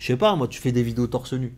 Je 0.00 0.06
sais 0.08 0.16
pas, 0.16 0.34
moi, 0.34 0.48
tu 0.48 0.60
fais 0.60 0.72
des 0.72 0.82
vidéos 0.82 1.06
torse 1.06 1.34
nu. 1.34 1.54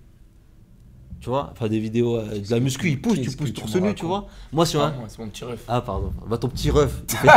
Tu 1.21 1.29
vois 1.29 1.51
Enfin, 1.53 1.69
des 1.69 1.79
vidéos 1.79 2.17
euh, 2.17 2.41
de 2.41 2.51
la 2.51 2.59
muscu, 2.59 2.89
il 2.91 3.01
pousse, 3.01 3.21
tu 3.21 3.31
pousses 3.31 3.53
torse 3.55 3.77
nu, 3.77 3.95
tu 3.95 4.05
vois 4.05 4.27
Moi, 4.53 4.67
sur 4.67 4.81
Ah, 4.83 4.87
un. 4.89 5.09
c'est 5.09 5.21
mon 5.21 5.29
petit 5.29 5.45
ref. 5.45 5.61
Ah, 5.69 5.81
pardon. 5.81 6.13
Bah, 6.29 6.37
ton 6.37 6.49
petit 6.49 6.69
ref. 6.71 7.03
Il 7.13 7.17
fait, 7.17 7.29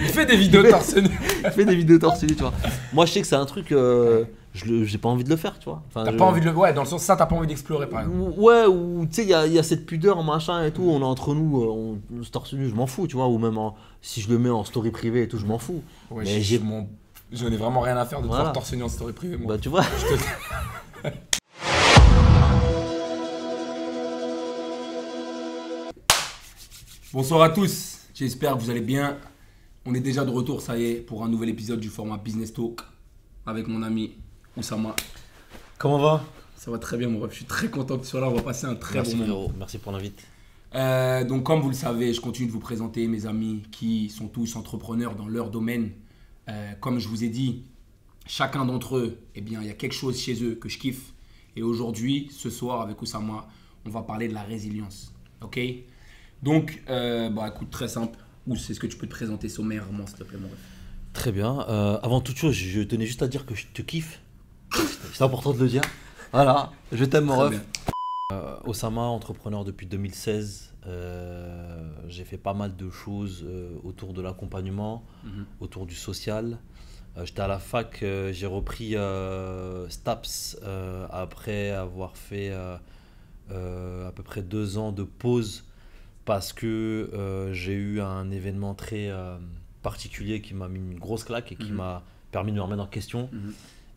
Il 0.00 0.08
fait 0.08 0.26
des 0.26 0.36
vidéos 0.38 0.62
torse 0.62 0.96
nu. 0.96 1.10
il 1.44 1.50
fait 1.50 1.64
des 1.66 1.76
vidéos 1.76 1.98
torse 1.98 2.22
nu, 2.22 2.28
tu 2.34 2.40
vois. 2.42 2.54
Moi, 2.94 3.04
je 3.04 3.12
sais 3.12 3.20
que 3.20 3.26
c'est 3.26 3.36
un 3.36 3.44
truc. 3.44 3.70
euh, 3.72 4.24
j'ai 4.54 4.96
pas 4.96 5.10
envie 5.10 5.24
de 5.24 5.28
le 5.28 5.36
faire, 5.36 5.58
tu 5.58 5.66
vois. 5.66 5.82
Enfin, 5.88 6.04
T'as 6.04 6.12
je- 6.12 6.16
pas 6.16 6.24
envie 6.24 6.40
de 6.40 6.46
le. 6.46 6.56
Ouais, 6.56 6.72
dans 6.72 6.82
le 6.84 6.88
sens, 6.88 7.02
ça, 7.02 7.14
t'as 7.14 7.26
pas 7.26 7.36
envie 7.36 7.46
d'explorer, 7.46 7.86
par 7.86 8.00
exemple. 8.00 8.16
Ou- 8.18 8.42
Ouais, 8.46 8.64
ou 8.64 9.04
tu 9.04 9.16
sais, 9.16 9.22
il 9.24 9.28
y 9.28 9.34
a, 9.34 9.46
y 9.46 9.58
a 9.58 9.62
cette 9.62 9.84
pudeur, 9.84 10.22
machin 10.24 10.64
et 10.64 10.70
tout, 10.72 10.84
on 10.84 11.00
est 11.00 11.04
entre 11.04 11.34
nous, 11.34 11.60
euh, 11.60 11.98
on 12.18 12.22
se 12.22 12.30
torse 12.30 12.54
nu, 12.54 12.66
je 12.70 12.74
m'en 12.74 12.86
fous, 12.86 13.06
tu 13.06 13.16
vois, 13.16 13.28
ou 13.28 13.36
même 13.36 13.58
en- 13.58 13.74
si 14.00 14.22
je 14.22 14.30
le 14.30 14.38
mets 14.38 14.48
en 14.48 14.64
story 14.64 14.90
privée 14.90 15.24
et 15.24 15.28
tout, 15.28 15.36
je 15.36 15.44
m'en 15.46 15.58
fous. 15.58 15.82
Ouais, 16.10 16.24
Mais 16.24 16.40
j'ai- 16.40 16.58
mon. 16.58 16.88
J'en 17.32 17.50
ai 17.50 17.56
vraiment 17.56 17.80
rien 17.80 17.96
à 17.96 18.04
faire 18.04 18.20
de 18.20 18.26
te 18.28 18.32
Voilà. 18.32 18.50
torse 18.50 18.72
nu 18.74 18.82
en 18.82 18.88
story 18.88 19.12
privée, 19.12 19.36
moi. 19.36 19.54
Bah, 19.54 19.58
tu 19.60 19.68
vois. 19.68 19.82
Je 19.82 20.16
te- 20.16 21.08
Bonsoir 27.12 27.42
à 27.42 27.50
tous, 27.50 27.98
j'espère 28.14 28.56
que 28.56 28.62
vous 28.62 28.70
allez 28.70 28.80
bien. 28.80 29.18
On 29.84 29.94
est 29.94 30.00
déjà 30.00 30.24
de 30.24 30.30
retour, 30.30 30.60
ça 30.62 30.78
y 30.78 30.84
est, 30.84 30.94
pour 30.96 31.24
un 31.24 31.28
nouvel 31.28 31.48
épisode 31.50 31.80
du 31.80 31.88
format 31.88 32.16
Business 32.16 32.52
Talk 32.52 32.80
avec 33.46 33.66
mon 33.66 33.82
ami 33.82 34.12
Oussama. 34.56 34.94
Comment 35.78 35.98
va? 35.98 36.24
Ça 36.56 36.70
va 36.70 36.78
très 36.78 36.96
bien, 36.96 37.08
mon 37.08 37.18
ref. 37.20 37.32
Je 37.32 37.36
suis 37.38 37.44
très 37.44 37.68
content 37.68 37.96
que 37.98 38.02
tu 38.04 38.08
sois 38.08 38.20
là. 38.20 38.28
On 38.28 38.34
va 38.34 38.42
passer 38.42 38.66
un 38.66 38.76
très 38.76 38.94
Merci 38.94 39.16
bon 39.16 39.26
moment. 39.26 39.52
merci 39.58 39.78
pour 39.78 39.90
l'invite. 39.92 40.20
Euh, 40.74 41.24
donc, 41.24 41.42
comme 41.42 41.60
vous 41.60 41.68
le 41.68 41.74
savez, 41.74 42.14
je 42.14 42.20
continue 42.20 42.46
de 42.46 42.52
vous 42.52 42.60
présenter 42.60 43.06
mes 43.08 43.26
amis 43.26 43.62
qui 43.72 44.08
sont 44.08 44.28
tous 44.28 44.54
entrepreneurs 44.56 45.16
dans 45.16 45.26
leur 45.26 45.50
domaine. 45.50 45.90
Euh, 46.48 46.72
comme 46.80 46.98
je 46.98 47.08
vous 47.08 47.24
ai 47.24 47.28
dit, 47.28 47.62
chacun 48.26 48.64
d'entre 48.64 48.96
eux, 48.96 49.18
eh 49.34 49.40
bien, 49.40 49.60
il 49.62 49.68
y 49.68 49.70
a 49.70 49.74
quelque 49.74 49.94
chose 49.94 50.18
chez 50.18 50.42
eux 50.42 50.54
que 50.54 50.68
je 50.68 50.78
kiffe. 50.78 51.12
Et 51.56 51.62
aujourd'hui, 51.62 52.28
ce 52.30 52.50
soir, 52.50 52.80
avec 52.80 53.00
Oussama, 53.00 53.46
on 53.86 53.90
va 53.90 54.02
parler 54.02 54.28
de 54.28 54.34
la 54.34 54.42
résilience. 54.42 55.12
Ok? 55.40 55.60
Donc, 56.42 56.82
euh, 56.88 57.30
bah, 57.30 57.52
écoute, 57.54 57.70
très 57.70 57.88
simple. 57.88 58.18
Ou 58.46 58.56
c'est 58.56 58.74
ce 58.74 58.80
que 58.80 58.86
tu 58.86 58.96
peux 58.96 59.06
te 59.06 59.12
présenter 59.12 59.48
sommairement, 59.48 60.06
s'il 60.06 60.16
te 60.16 60.24
plaît, 60.24 60.38
mon 60.38 60.48
ref? 60.48 60.58
Très 61.12 61.30
bien. 61.30 61.64
Euh, 61.68 61.98
avant 62.02 62.20
toute 62.20 62.36
chose, 62.36 62.54
je 62.54 62.80
tenais 62.80 63.06
juste 63.06 63.22
à 63.22 63.28
dire 63.28 63.46
que 63.46 63.54
je 63.54 63.66
te 63.66 63.82
kiffe. 63.82 64.20
C'est 65.12 65.22
important 65.22 65.52
de 65.52 65.58
le 65.58 65.68
dire. 65.68 65.82
Voilà, 66.32 66.72
je 66.90 67.04
t'aime 67.04 67.26
mon 67.26 67.38
ref. 67.38 67.60
Osama, 68.64 69.02
entrepreneur 69.02 69.64
depuis 69.64 69.86
2016. 69.86 70.71
Euh, 70.86 71.90
j'ai 72.08 72.24
fait 72.24 72.38
pas 72.38 72.54
mal 72.54 72.74
de 72.76 72.90
choses 72.90 73.44
euh, 73.46 73.70
autour 73.84 74.12
de 74.12 74.20
l'accompagnement, 74.22 75.04
Mhm. 75.24 75.44
autour 75.60 75.86
du 75.86 75.94
social. 75.94 76.58
Euh, 77.16 77.24
J'étais 77.24 77.42
à 77.42 77.46
la 77.48 77.58
fac, 77.58 77.98
j'ai 78.32 78.46
repris 78.46 78.94
STAPS 79.88 80.56
après 81.10 81.70
avoir 81.70 82.16
fait 82.16 82.50
à 82.52 82.80
peu 84.14 84.22
près 84.22 84.42
deux 84.42 84.78
ans 84.78 84.92
de 84.92 85.02
pause 85.04 85.64
parce 86.24 86.52
que 86.52 87.50
j'ai 87.52 87.74
eu 87.74 88.00
un 88.00 88.30
événement 88.30 88.74
très 88.74 89.10
particulier 89.82 90.40
qui 90.40 90.54
m'a 90.54 90.68
mis 90.68 90.78
une 90.78 90.98
grosse 90.98 91.24
claque 91.24 91.52
et 91.52 91.56
qui 91.56 91.70
Mhm. 91.70 91.76
m'a 91.76 92.02
permis 92.30 92.50
de 92.52 92.56
me 92.56 92.62
remettre 92.62 92.82
en 92.82 92.86
question. 92.86 93.28
Mhm. 93.32 93.52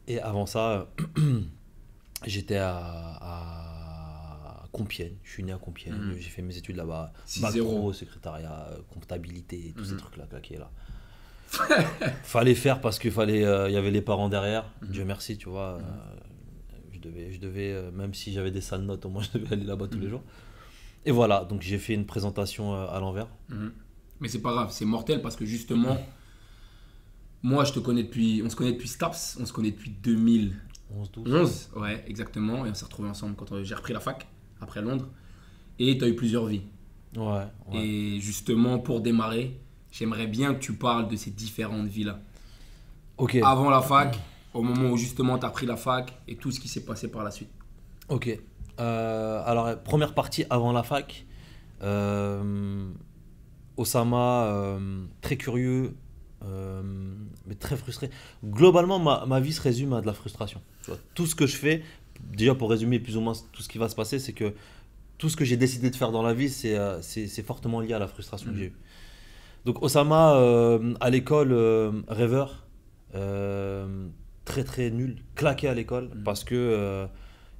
Et 0.07 0.19
avant 0.21 0.45
ça, 0.45 0.87
j'étais 2.25 2.57
à, 2.57 2.77
à 3.21 3.74
Compiègne. 4.77 5.15
Je 5.23 5.31
suis 5.31 5.43
né 5.43 5.51
à 5.53 5.57
Compiègne. 5.57 5.95
Mhm. 5.95 6.15
J'ai 6.19 6.29
fait 6.29 6.41
mes 6.41 6.55
études 6.57 6.75
là-bas. 6.75 7.13
6-0. 7.25 7.41
Bac 7.41 7.57
pro, 7.63 7.93
secrétariat, 7.93 8.67
euh, 8.71 8.77
comptabilité, 8.93 9.73
tous 9.77 9.85
ces 9.85 9.93
Mhm. 9.93 9.99
trucs-là 9.99 10.25
claqués 10.27 10.57
là. 10.57 10.69
fallait 12.23 12.55
faire 12.55 12.81
parce 12.81 12.99
qu'il 12.99 13.11
fallait, 13.11 13.45
euh, 13.45 13.69
il 13.69 13.73
y 13.73 13.77
avait 13.77 13.91
les 13.91 14.01
parents 14.01 14.29
derrière. 14.29 14.65
Mhm. 14.81 14.89
Dieu 14.89 15.05
merci, 15.05 15.37
tu 15.37 15.49
vois. 15.49 15.77
euh, 15.79 15.81
je 16.93 16.99
devais, 16.99 17.31
je 17.31 17.39
devais 17.39 17.71
euh, 17.71 17.91
même 17.91 18.13
si 18.13 18.33
j'avais 18.33 18.51
des 18.51 18.61
sales 18.61 18.81
notes, 18.81 19.05
au 19.05 19.09
moins 19.09 19.21
je 19.33 19.37
devais 19.37 19.53
aller 19.53 19.63
là-bas 19.65 19.87
tous 19.87 19.99
les 19.99 20.09
jours. 20.09 20.23
Et 21.05 21.11
voilà, 21.11 21.45
donc 21.45 21.61
j'ai 21.61 21.77
fait 21.77 21.93
une 21.93 22.05
présentation 22.07 22.73
euh, 22.73 22.87
à 22.87 22.99
l'envers. 22.99 23.27
Mais 24.19 24.27
c'est 24.27 24.41
pas 24.41 24.51
grave, 24.51 24.69
c'est 24.71 24.85
mortel 24.85 25.21
parce 25.21 25.35
que 25.35 25.45
justement, 25.45 25.97
moi 27.43 27.63
je 27.63 27.73
te 27.73 27.79
connais 27.79 28.03
depuis, 28.03 28.41
on 28.43 28.49
se 28.49 28.55
connaît 28.55 28.71
depuis 28.73 28.87
Staps, 28.87 29.37
on 29.39 29.45
se 29.45 29.53
connaît 29.53 29.71
depuis 29.71 29.91
2011, 29.91 30.53
11, 30.95 31.11
12. 31.11 31.69
ouais, 31.75 32.03
exactement, 32.07 32.65
et 32.65 32.69
on 32.69 32.73
s'est 32.73 32.85
retrouvés 32.85 33.09
ensemble 33.09 33.35
quand 33.35 33.51
euh, 33.51 33.63
j'ai 33.63 33.75
repris 33.75 33.93
la 33.93 33.99
fac 33.99 34.25
après 34.61 34.81
Londres. 34.81 35.07
Et 35.79 35.97
tu 35.97 36.05
as 36.05 36.07
eu 36.07 36.15
plusieurs 36.15 36.45
vies. 36.45 36.63
Ouais, 37.15 37.43
ouais. 37.67 37.77
Et 37.77 38.19
justement, 38.19 38.79
pour 38.79 39.01
démarrer, 39.01 39.59
j'aimerais 39.91 40.27
bien 40.27 40.53
que 40.53 40.59
tu 40.59 40.73
parles 40.73 41.07
de 41.07 41.15
ces 41.15 41.31
différentes 41.31 41.87
vies-là. 41.87 42.19
Ok. 43.17 43.35
Avant 43.43 43.69
la 43.69 43.81
fac, 43.81 44.19
au 44.53 44.61
moment 44.61 44.89
où 44.89 44.97
justement 44.97 45.37
tu 45.37 45.45
as 45.45 45.49
repris 45.49 45.65
la 45.65 45.77
fac 45.77 46.17
et 46.27 46.35
tout 46.35 46.51
ce 46.51 46.59
qui 46.59 46.67
s'est 46.67 46.83
passé 46.85 47.09
par 47.09 47.23
la 47.23 47.31
suite. 47.31 47.51
Ok. 48.09 48.37
Euh, 48.79 49.43
alors, 49.45 49.81
première 49.83 50.13
partie 50.13 50.45
avant 50.49 50.71
la 50.71 50.83
fac. 50.83 51.25
Euh, 51.81 52.89
Osama, 53.77 54.45
euh, 54.45 55.05
très 55.21 55.37
curieux, 55.37 55.95
euh, 56.43 56.81
mais 57.45 57.55
très 57.55 57.75
frustré. 57.75 58.09
Globalement, 58.43 58.99
ma, 58.99 59.25
ma 59.25 59.39
vie 59.39 59.53
se 59.53 59.61
résume 59.61 59.93
à 59.93 60.01
de 60.01 60.05
la 60.05 60.13
frustration. 60.13 60.61
Tu 60.83 60.91
vois, 60.91 60.99
tout 61.13 61.25
ce 61.25 61.35
que 61.35 61.45
je 61.45 61.55
fais, 61.55 61.83
déjà 62.23 62.55
pour 62.55 62.69
résumer 62.69 62.99
plus 62.99 63.17
ou 63.17 63.21
moins 63.21 63.33
tout 63.51 63.61
ce 63.61 63.69
qui 63.69 63.77
va 63.77 63.89
se 63.89 63.95
passer, 63.95 64.19
c'est 64.19 64.33
que 64.33 64.53
tout 65.17 65.29
ce 65.29 65.35
que 65.37 65.45
j'ai 65.45 65.57
décidé 65.57 65.89
de 65.89 65.95
faire 65.95 66.11
dans 66.11 66.21
la 66.23 66.33
vie, 66.33 66.49
c'est 66.49 66.77
euh, 66.77 67.01
c'est- 67.01 67.27
fortement 67.43 67.79
lié 67.79 67.93
à 67.93 67.99
la 67.99 68.07
frustration 68.07 68.47
que 68.47 68.51
Mhm. 68.53 68.57
j'ai 68.59 68.65
eue. 68.65 68.73
Donc, 69.65 69.81
Osama, 69.81 70.35
euh, 70.35 70.93
à 70.99 71.09
l'école, 71.09 71.51
euh, 71.51 71.91
rêveur, 72.07 72.65
euh, 73.15 74.07
très 74.45 74.63
très 74.63 74.91
nul, 74.91 75.17
claqué 75.35 75.67
à 75.67 75.73
l'école 75.73 76.09
Mhm. 76.15 76.23
parce 76.23 76.43
que. 76.43 77.07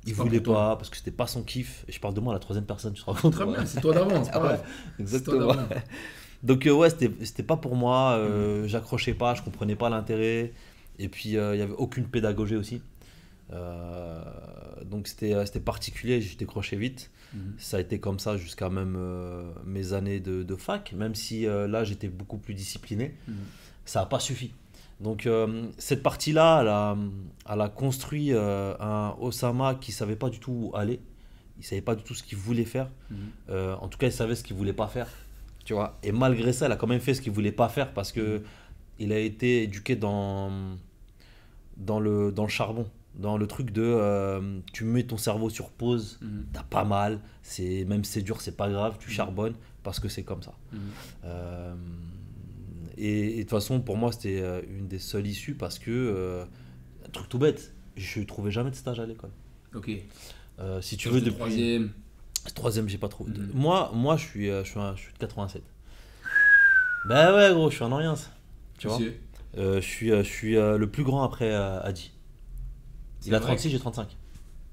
il 0.07 0.13
pas 0.13 0.21
voulait 0.23 0.39
toi. 0.39 0.55
pas, 0.55 0.75
parce 0.75 0.89
que 0.91 0.97
c'était 0.97 1.09
pas 1.09 1.25
son 1.25 1.41
kiff. 1.41 1.83
Et 1.87 1.91
je 1.91 1.99
parle 1.99 2.13
de 2.13 2.19
moi 2.19 2.31
à 2.31 2.35
la 2.35 2.39
troisième 2.39 2.65
personne, 2.65 2.93
tu 2.93 3.01
te 3.01 3.05
rends 3.07 3.15
compte 3.15 3.33
Très 3.33 3.43
ouais. 3.43 3.53
bien, 3.55 3.65
c'est 3.65 3.81
toi 3.81 3.91
pas 3.93 4.05
Ah 4.33 4.43
ouais. 4.43 4.59
Exactement. 4.99 5.53
Toi. 5.53 5.67
Donc 6.43 6.69
ouais, 6.71 6.89
c'était 6.91 7.41
pas 7.41 7.57
pour 7.57 7.75
moi. 7.75 8.11
Euh, 8.19 8.67
J'accrochais 8.67 9.15
pas, 9.15 9.33
je 9.33 9.41
comprenais 9.41 9.75
pas 9.75 9.89
l'intérêt. 9.89 10.53
Et 10.99 11.09
puis 11.09 11.29
il 11.29 11.33
y 11.33 11.39
avait 11.39 11.73
aucune 11.77 12.05
pédagogie 12.05 12.55
aussi. 12.55 12.81
Euh, 13.53 14.21
donc 14.85 15.07
c'était 15.07 15.59
particulier, 15.59 16.21
je 16.21 16.37
décrochais 16.37 16.75
vite. 16.75 17.11
Mhm. 17.33 17.55
Ça 17.57 17.77
a 17.77 17.79
été 17.79 17.99
comme 17.99 18.19
ça 18.19 18.37
jusqu'à 18.37 18.69
même 18.69 18.95
euh, 18.97 19.51
mes 19.65 19.93
années 19.93 20.19
de, 20.19 20.43
de 20.43 20.55
fac, 20.55 20.93
même 20.93 21.15
si 21.15 21.45
euh, 21.45 21.67
là 21.67 21.83
j'étais 21.83 22.07
beaucoup 22.07 22.37
plus 22.37 22.53
discipliné. 22.53 23.15
Mhm. 23.27 23.35
Ça 23.85 24.01
n'a 24.01 24.05
pas 24.05 24.19
suffi. 24.19 24.53
Donc 25.01 25.27
cette 25.77 26.01
partie-là, 26.01 26.61
elle 26.61 26.67
a, 26.69 26.97
elle 27.53 27.61
a 27.61 27.67
construit 27.67 28.31
un 28.31 29.13
Osama 29.19 29.75
qui 29.75 29.91
savait 29.91 30.15
pas 30.15 30.29
du 30.29 30.39
tout 30.39 30.71
où 30.71 30.75
aller. 30.75 31.01
Il 31.57 31.65
savait 31.65 31.81
pas 31.81 31.95
du 31.95 32.03
tout 32.03 32.13
ce 32.13 32.23
qu'il 32.23 32.37
voulait 32.37 32.63
faire. 32.63 32.89
Mhm. 33.11 33.75
En 33.81 33.89
tout 33.89 33.97
cas, 33.97 34.07
il 34.07 34.13
savait 34.13 34.35
ce 34.35 34.43
qu'il 34.43 34.55
voulait 34.55 34.73
pas 34.73 34.87
faire. 34.87 35.09
Tu 35.65 35.73
vois. 35.73 35.99
Et 36.01 36.13
malgré 36.13 36.53
ça, 36.53 36.67
il 36.67 36.71
a 36.71 36.77
quand 36.77 36.87
même 36.87 37.01
fait 37.01 37.13
ce 37.13 37.21
qu'il 37.21 37.33
voulait 37.33 37.51
pas 37.51 37.67
faire 37.67 37.93
parce 37.93 38.13
que 38.13 38.41
il 38.97 39.11
a 39.11 39.19
été 39.19 39.63
éduqué 39.63 39.97
dans 39.97 40.77
dans 41.75 41.99
le 41.99 42.31
dans 42.31 42.43
le 42.43 42.49
charbon, 42.49 42.87
dans 43.17 43.37
le 43.37 43.47
truc 43.47 43.71
de 43.71 43.81
euh, 43.83 44.59
tu 44.73 44.83
mets 44.83 45.03
ton 45.03 45.17
cerveau 45.17 45.49
sur 45.49 45.69
pause, 45.69 46.19
Mhm. 46.21 46.45
t'as 46.53 46.63
pas 46.63 46.83
mal, 46.83 47.19
c'est 47.43 47.85
même 47.85 48.03
si 48.03 48.11
c'est 48.13 48.21
dur, 48.21 48.41
c'est 48.41 48.55
pas 48.57 48.69
grave, 48.69 48.97
tu 48.99 49.07
Mhm. 49.09 49.13
charbonnes 49.15 49.55
parce 49.83 49.99
que 49.99 50.07
c'est 50.09 50.23
comme 50.23 50.43
ça. 50.43 50.53
Mhm. 50.73 50.79
Euh, 51.25 51.75
et, 52.97 53.35
de 53.37 53.41
toute 53.41 53.49
façon, 53.51 53.79
pour 53.81 53.97
moi, 53.97 54.11
c'était 54.11 54.39
euh, 54.41 54.61
une 54.69 54.87
des 54.87 54.99
seules 54.99 55.27
issues 55.27 55.53
parce 55.55 55.79
que 55.79 55.91
euh, 55.91 56.45
un 57.05 57.09
truc 57.11 57.29
tout 57.29 57.39
bête, 57.39 57.73
je 57.97 58.21
trouvais 58.21 58.51
jamais 58.51 58.71
de 58.71 58.75
stage 58.75 58.99
à 58.99 59.05
l'école. 59.05 59.31
Ok. 59.73 59.89
Si 60.81 60.95
tu 60.97 61.05
Sauf 61.09 61.15
veux 61.15 61.19
de 61.21 61.25
depuis 61.25 61.37
troisième. 61.37 61.91
Troisième, 62.53 62.87
j'ai 62.87 62.97
pas 62.97 63.09
trouvé. 63.09 63.31
Moi, 63.53 63.91
moi, 63.93 64.15
je 64.17 64.23
suis, 64.25 64.47
je 64.47 64.63
suis, 64.63 64.79
un- 64.79 64.95
je 64.95 65.01
suis 65.01 65.13
de 65.13 65.17
87. 65.17 65.63
Bah 67.07 67.35
ouais, 67.35 67.53
gros, 67.53 67.69
je 67.69 67.75
suis 67.75 67.83
un 67.83 67.91
Orient. 67.91 68.15
Tu 68.77 68.87
vois. 68.87 68.97
Monsieur. 68.99 69.19
Je 69.57 69.79
suis, 69.81 70.09
je 70.09 70.21
suis 70.23 70.53
le 70.55 70.85
plus 70.87 71.03
grand 71.03 71.23
après 71.23 71.53
Adi. 71.53 72.11
Il 73.25 73.33
a 73.35 73.39
vrai 73.39 73.47
36, 73.47 73.69
j'ai 73.69 73.79
35. 73.79 74.17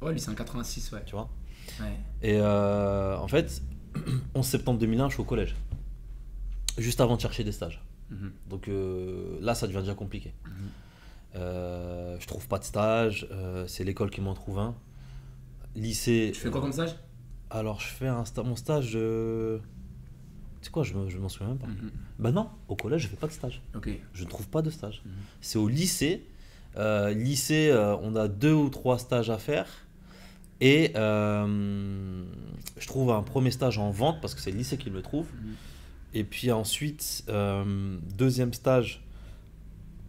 Ouais, 0.02 0.12
lui 0.12 0.20
c'est 0.20 0.30
un 0.30 0.34
86, 0.34 0.92
ouais. 0.92 1.02
Tu 1.06 1.12
vois. 1.12 1.28
Ouais. 1.80 1.96
Et 2.22 2.38
euh, 2.40 3.16
en 3.18 3.28
fait, 3.28 3.62
11 4.34 4.44
septembre 4.44 4.78
2001, 4.80 5.08
je 5.08 5.14
suis 5.14 5.22
au 5.22 5.24
collège. 5.24 5.54
Juste 6.78 7.00
avant 7.00 7.16
de 7.16 7.20
chercher 7.20 7.44
des 7.44 7.52
stages. 7.52 7.82
Mhm. 8.10 8.32
Donc 8.48 8.68
euh, 8.68 9.38
là, 9.40 9.54
ça 9.54 9.66
devient 9.66 9.78
déjà 9.80 9.94
compliqué. 9.94 10.34
Mhm. 10.44 10.52
Euh, 11.36 12.16
je 12.20 12.26
trouve 12.26 12.46
pas 12.48 12.58
de 12.58 12.64
stage. 12.64 13.26
euh, 13.30 13.66
c'est 13.66 13.84
l'école 13.84 14.10
qui 14.10 14.20
m'en 14.20 14.34
trouve 14.34 14.58
un. 14.58 14.74
Lycée. 15.74 16.30
Tu 16.34 16.40
fais 16.40 16.50
quoi 16.50 16.60
comme 16.60 16.72
stage? 16.72 16.94
Alors, 17.50 17.80
je 17.80 17.86
fais 17.88 18.08
un 18.08 18.22
sta- 18.24 18.44
mon 18.44 18.56
stage. 18.56 18.92
de... 18.94 19.60
Tu 20.60 20.66
sais 20.66 20.70
quoi, 20.70 20.82
je 20.84 20.92
je 21.08 21.18
m'en 21.18 21.28
souviens 21.28 21.48
même 21.48 21.58
pas. 21.58 21.66
Bah 22.18 22.30
non, 22.32 22.48
au 22.68 22.76
collège, 22.76 23.02
je 23.02 23.08
fais 23.08 23.16
pas 23.16 23.26
de 23.26 23.32
stage. 23.32 23.62
Ok. 23.74 23.88
Je 24.12 24.24
ne 24.24 24.28
trouve 24.28 24.48
pas 24.48 24.62
de 24.62 24.70
stage. 24.70 25.02
Mhm. 25.04 25.12
C'est 25.40 25.58
au 25.58 25.68
lycée. 25.68 26.26
Euh, 26.76 27.12
lycée, 27.12 27.68
euh, 27.70 27.96
on 28.02 28.16
a 28.16 28.28
deux 28.28 28.52
ou 28.52 28.68
trois 28.68 28.98
stages 28.98 29.30
à 29.30 29.38
faire. 29.38 29.66
Et 30.60 30.92
euh, 30.94 32.24
je 32.78 32.86
trouve 32.86 33.10
un 33.10 33.22
premier 33.22 33.50
stage 33.50 33.78
en 33.78 33.90
vente 33.90 34.20
parce 34.20 34.34
que 34.34 34.40
c'est 34.40 34.52
le 34.52 34.58
lycée 34.58 34.76
qui 34.76 34.90
me 34.90 34.96
le 34.96 35.02
trouve. 35.02 35.26
Mhm. 35.26 35.54
Et 36.14 36.24
puis 36.24 36.52
ensuite, 36.52 37.24
deuxième 38.16 38.52
stage 38.52 39.02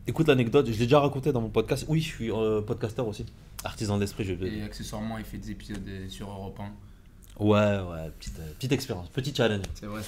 écoute 0.06 0.27
l'anecdote, 0.27 0.65
je 0.65 0.71
l'ai 0.71 0.80
déjà 0.80 1.00
raconté 1.00 1.31
dans 1.31 1.39
mon 1.39 1.50
podcast. 1.50 1.86
Oui, 1.88 2.01
je 2.01 2.07
suis 2.07 2.30
podcasteur 2.68 3.07
aussi. 3.07 3.25
Artisan 3.63 3.98
d'esprit, 3.98 4.25
je. 4.25 4.33
Et 4.45 4.63
accessoirement, 4.63 5.18
il 5.18 5.24
fait 5.24 5.38
des 5.38 5.51
épisodes 5.51 5.80
sur 6.09 6.30
Europe 6.30 6.59
1. 6.59 7.44
Ouais, 7.44 7.57
ouais, 7.57 8.12
petite, 8.19 8.38
petite 8.57 8.71
expérience, 8.74 9.07
petit 9.09 9.33
challenge. 9.33 9.66
C'est 9.75 9.86
vrai. 9.86 10.01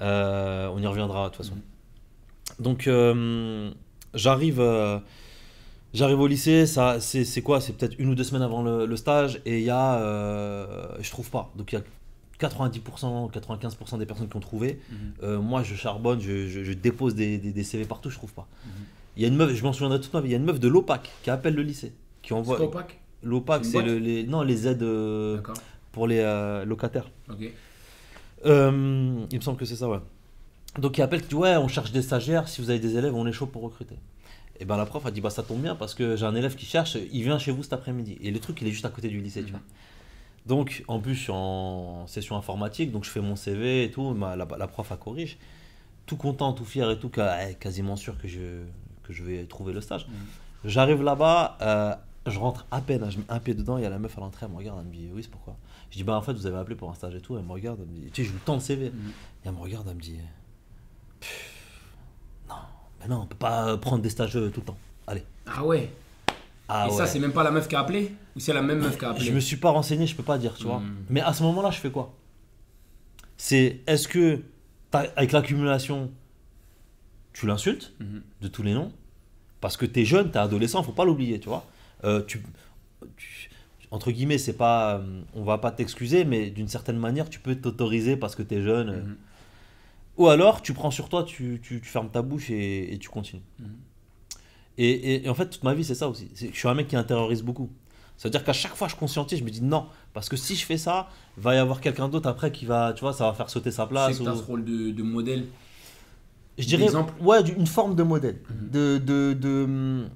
On 0.00 0.78
y 0.78 0.86
reviendra 0.86 1.28
de 1.28 1.34
toute 1.34 1.44
façon. 1.44 1.56
Mhm. 1.56 2.64
Donc 2.64 2.90
j'arrive 4.14 5.02
j'arrive 5.94 6.20
au 6.20 6.26
lycée, 6.26 6.66
ça 6.66 7.00
c'est 7.00 7.24
c'est 7.24 7.42
quoi? 7.42 7.60
C'est 7.60 7.72
peut-être 7.74 7.96
une 7.98 8.08
ou 8.08 8.14
deux 8.14 8.24
semaines 8.24 8.42
avant 8.42 8.62
le, 8.62 8.86
le 8.86 8.96
stage 8.96 9.40
et 9.46 9.58
il 9.58 9.64
y 9.64 9.70
a 9.70 9.96
euh, 10.00 10.88
je 11.00 11.10
trouve 11.10 11.30
pas. 11.30 11.50
Donc 11.56 11.72
il 11.72 11.76
y 11.76 11.78
a 11.78 11.82
90%, 12.48 13.30
95% 13.30 13.98
des 13.98 14.06
personnes 14.06 14.28
qui 14.28 14.36
ont 14.36 14.40
trouvé. 14.40 14.80
Mhm. 14.90 14.96
Euh, 15.22 15.38
moi 15.40 15.62
je 15.62 15.74
charbonne, 15.74 16.20
je, 16.20 16.48
je- 16.48 16.64
je 16.64 16.72
dépose 16.72 17.14
des, 17.14 17.38
des- 17.38 17.52
des 17.52 17.64
CV 17.64 17.84
partout, 17.84 18.10
je 18.10 18.16
trouve 18.16 18.32
pas. 18.32 18.46
Mhm. 18.64 18.70
Il 19.16 19.22
y 19.22 19.24
a 19.26 19.28
une 19.28 19.36
meuf, 19.36 19.54
je 19.54 19.62
m'en 19.62 19.72
souviendrai 19.72 20.00
toute 20.00 20.12
ma 20.14 20.20
vie, 20.20 20.28
il 20.28 20.32
y 20.32 20.34
a 20.34 20.38
une 20.38 20.44
meuf 20.44 20.58
de 20.58 20.68
l'OPAC 20.68 21.10
qui 21.22 21.30
appelle 21.30 21.54
le 21.54 21.62
lycée, 21.62 21.92
qui 22.22 22.28
C'est 22.30 22.34
envoie 22.34 22.56
quoi, 22.56 22.66
Opaque 22.66 22.98
l'OPAC 23.22 23.64
C'est 23.64 23.70
c'est 23.72 23.82
le, 23.82 23.98
les 23.98 24.24
non 24.26 24.42
les 24.42 24.66
aides 24.66 24.82
euh, 24.82 25.38
pour 25.92 26.06
les 26.08 26.18
euh, 26.20 26.64
locataires. 26.64 27.08
Il 28.44 28.50
me 28.50 29.40
semble 29.40 29.58
que 29.58 29.64
c'est 29.64 29.76
ça, 29.76 29.88
ouais. 29.88 29.98
Donc 30.78 30.96
il 30.98 31.02
appelle, 31.02 31.20
qui 31.22 31.28
dit 31.28 31.34
ouais, 31.34 31.56
on 31.56 31.68
cherche 31.68 31.92
des 31.92 32.02
stagiaires, 32.02 32.48
si 32.48 32.60
vous 32.62 32.70
avez 32.70 32.78
des 32.80 32.96
élèves, 32.96 33.14
on 33.14 33.26
est 33.26 33.32
chaud 33.32 33.46
pour 33.46 33.62
recruter. 33.62 33.94
Et 34.62 34.64
ben 34.64 34.76
la 34.76 34.86
prof 34.86 35.04
a 35.04 35.10
dit 35.10 35.20
bah 35.20 35.28
ça 35.30 35.42
tombe 35.42 35.60
bien 35.60 35.74
parce 35.74 35.92
que 35.92 36.14
j'ai 36.14 36.24
un 36.24 36.36
élève 36.36 36.54
qui 36.54 36.66
cherche, 36.66 36.96
il 37.12 37.22
vient 37.24 37.36
chez 37.40 37.50
vous 37.50 37.64
cet 37.64 37.72
après-midi. 37.72 38.16
Et 38.20 38.30
le 38.30 38.38
truc 38.38 38.60
il 38.62 38.68
est 38.68 38.70
juste 38.70 38.84
à 38.84 38.90
côté 38.90 39.08
du 39.08 39.20
lycée, 39.20 39.40
tu 39.42 39.46
Mhm. 39.52 39.58
vois. 39.58 39.60
Donc 40.46 40.84
en 40.86 41.00
plus 41.00 41.14
je 41.16 41.22
suis 41.24 41.32
en 41.32 42.06
session 42.06 42.36
informatique, 42.36 42.92
donc 42.92 43.02
je 43.04 43.10
fais 43.10 43.20
mon 43.20 43.34
CV 43.34 43.82
et 43.82 43.90
tout, 43.90 44.14
ma- 44.14 44.36
la, 44.36 44.46
la 44.56 44.68
prof 44.68 44.92
a 44.92 44.96
corrige. 44.96 45.36
Tout 46.06 46.16
content, 46.16 46.52
tout 46.52 46.64
fier 46.64 46.88
et 46.92 46.98
tout, 46.98 47.10
eh, 47.18 47.54
quasiment 47.56 47.96
sûr 47.96 48.16
que 48.20 48.28
je, 48.28 48.62
que 49.02 49.12
je 49.12 49.24
vais 49.24 49.44
trouver 49.46 49.72
le 49.72 49.80
stage. 49.80 50.06
Mhm. 50.06 50.14
J'arrive 50.70 51.02
là-bas, 51.02 51.58
euh, 51.60 51.94
je 52.30 52.38
rentre 52.38 52.64
à 52.70 52.80
peine, 52.80 53.02
hein, 53.02 53.10
je 53.10 53.18
mets 53.18 53.24
un 53.28 53.40
pied 53.40 53.54
dedans, 53.54 53.78
il 53.78 53.82
y 53.82 53.86
a 53.86 53.90
la 53.90 53.98
meuf 53.98 54.16
à 54.16 54.20
l'entrée, 54.20 54.46
elle 54.46 54.52
me 54.52 54.58
regarde, 54.58 54.78
elle 54.80 54.86
me 54.86 54.92
dit 54.94 55.10
oui 55.12 55.24
c'est 55.24 55.30
pourquoi? 55.30 55.56
Je 55.90 55.96
dis 55.96 56.04
bah 56.04 56.16
en 56.16 56.22
fait 56.22 56.34
vous 56.34 56.46
avez 56.46 56.56
appelé 56.58 56.76
pour 56.76 56.88
un 56.88 56.94
stage 56.94 57.16
et 57.16 57.20
tout, 57.20 57.36
elle 57.36 57.44
me 57.44 57.50
regarde, 57.52 57.80
elle 57.82 57.88
me 57.92 57.98
dit, 58.00 58.10
tu 58.12 58.22
sais 58.22 58.28
je 58.28 58.32
vous 58.32 58.38
tends 58.44 58.54
le 58.54 58.60
CV. 58.60 58.90
Mhm. 58.90 59.10
Et 59.44 59.48
elle 59.48 59.52
me 59.54 59.58
regarde, 59.58 59.88
elle 59.88 59.96
me 59.96 60.00
dit 60.00 60.18
Pff, 61.20 61.51
Non, 63.02 63.08
mais 63.08 63.14
non, 63.14 63.22
on 63.22 63.26
peut 63.26 63.36
pas 63.36 63.76
prendre 63.78 64.02
des 64.02 64.10
stages 64.10 64.36
euh, 64.36 64.48
tout 64.50 64.60
le 64.60 64.66
temps. 64.66 64.78
Allez. 65.06 65.24
Ah 65.46 65.64
ouais. 65.64 65.90
Ah 66.68 66.86
Et 66.86 66.90
ouais. 66.90 66.96
ça, 66.96 67.06
c'est 67.06 67.18
même 67.18 67.32
pas 67.32 67.42
la 67.42 67.50
meuf 67.50 67.68
qui 67.68 67.74
a 67.76 67.80
appelé? 67.80 68.12
Ou 68.36 68.40
c'est 68.40 68.52
la 68.52 68.62
même 68.62 68.78
meuf 68.78 68.96
qui 68.98 69.04
a 69.04 69.10
appelé? 69.10 69.24
Je 69.26 69.32
me 69.32 69.40
suis 69.40 69.56
pas 69.56 69.70
renseigné, 69.70 70.06
je 70.06 70.14
peux 70.14 70.22
pas 70.22 70.38
dire, 70.38 70.54
tu 70.54 70.64
vois. 70.64 70.78
Hmm. 70.78 70.94
Mais 71.10 71.20
à 71.20 71.32
ce 71.32 71.42
moment-là, 71.42 71.70
je 71.70 71.78
fais 71.78 71.90
quoi? 71.90 72.14
C'est 73.36 73.80
est-ce 73.86 74.08
que 74.08 74.40
avec 74.92 75.32
l'accumulation, 75.32 76.10
tu 77.32 77.46
l'insultes? 77.46 77.92
Mhm. 78.00 78.22
de 78.40 78.48
tous 78.48 78.62
les 78.62 78.74
noms? 78.74 78.92
Parce 79.60 79.76
que 79.76 79.86
t'es 79.86 80.04
jeune, 80.04 80.30
t'es 80.30 80.38
adolescent, 80.38 80.82
faut 80.82 80.92
pas 80.92 81.04
l'oublier, 81.04 81.38
tu 81.40 81.48
vois. 81.48 81.64
Euh, 82.04 82.22
tu, 82.26 82.42
tu- 83.16 83.48
entre 83.90 84.10
guillemets, 84.10 84.38
c'est 84.38 84.52
pas, 84.56 84.96
euh, 84.96 85.20
on 85.34 85.44
va 85.44 85.58
pas 85.58 85.70
t'excuser, 85.70 86.24
mais 86.24 86.50
d'une 86.50 86.68
certaine 86.68 86.98
manière, 86.98 87.28
tu 87.30 87.38
peux 87.40 87.54
t'autoriser 87.56 88.16
parce 88.16 88.34
que 88.34 88.42
t'es 88.42 88.62
jeune. 88.62 88.88
euh, 88.90 89.02
Mhm. 89.02 89.16
Ou 90.18 90.28
alors, 90.28 90.60
tu 90.62 90.74
prends 90.74 90.90
sur 90.90 91.08
toi, 91.08 91.24
tu, 91.24 91.60
tu- 91.62 91.80
tu 91.80 91.88
fermes 91.88 92.10
ta 92.10 92.22
bouche 92.22 92.50
et, 92.50 92.92
et 92.92 92.98
tu 92.98 93.08
continues. 93.08 93.42
Mhm. 93.58 93.66
Et, 94.78 94.90
et- 94.90 95.24
et 95.26 95.28
en 95.28 95.34
fait, 95.34 95.48
toute 95.50 95.62
ma 95.64 95.74
vie, 95.74 95.84
c'est 95.84 95.94
ça 95.94 96.08
aussi. 96.08 96.30
C'est 96.34 96.50
Je 96.52 96.56
suis 96.58 96.68
un 96.68 96.74
mec 96.74 96.88
qui 96.88 96.96
intériorise 96.96 97.42
beaucoup. 97.42 97.70
C'est-à-dire 98.16 98.44
qu'à 98.44 98.52
chaque 98.52 98.74
fois, 98.76 98.88
je 98.88 98.94
conscientise, 98.96 99.38
je 99.38 99.44
me 99.44 99.50
dis 99.50 99.62
non. 99.62 99.86
Parce 100.12 100.28
que 100.28 100.36
si 100.36 100.54
je 100.54 100.64
fais 100.64 100.76
ça, 100.78 101.08
va 101.36 101.54
y 101.54 101.58
avoir 101.58 101.80
quelqu'un 101.80 102.08
d'autre 102.08 102.28
après 102.28 102.52
qui 102.52 102.66
va, 102.66 102.92
tu 102.92 103.00
vois, 103.00 103.12
ça 103.12 103.24
va 103.26 103.32
faire 103.34 103.50
sauter 103.50 103.70
sa 103.70 103.84
C'est 103.84 103.88
place. 103.88 104.18
t'as 104.22 104.32
ou- 104.32 104.36
ce 104.36 104.42
rôle 104.42 104.64
de, 104.64 104.90
de 104.90 105.02
modèle. 105.02 105.46
Je 106.58 106.66
dirais, 106.66 106.88
ouais, 107.20 107.40
une 107.50 107.66
forme 107.66 107.94
de 107.96 108.02
modèle. 108.02 108.38
Mhm. 108.50 108.70
De, 108.70 108.98
de, 108.98 109.32
de, 109.32 109.64
hum, 109.64 110.08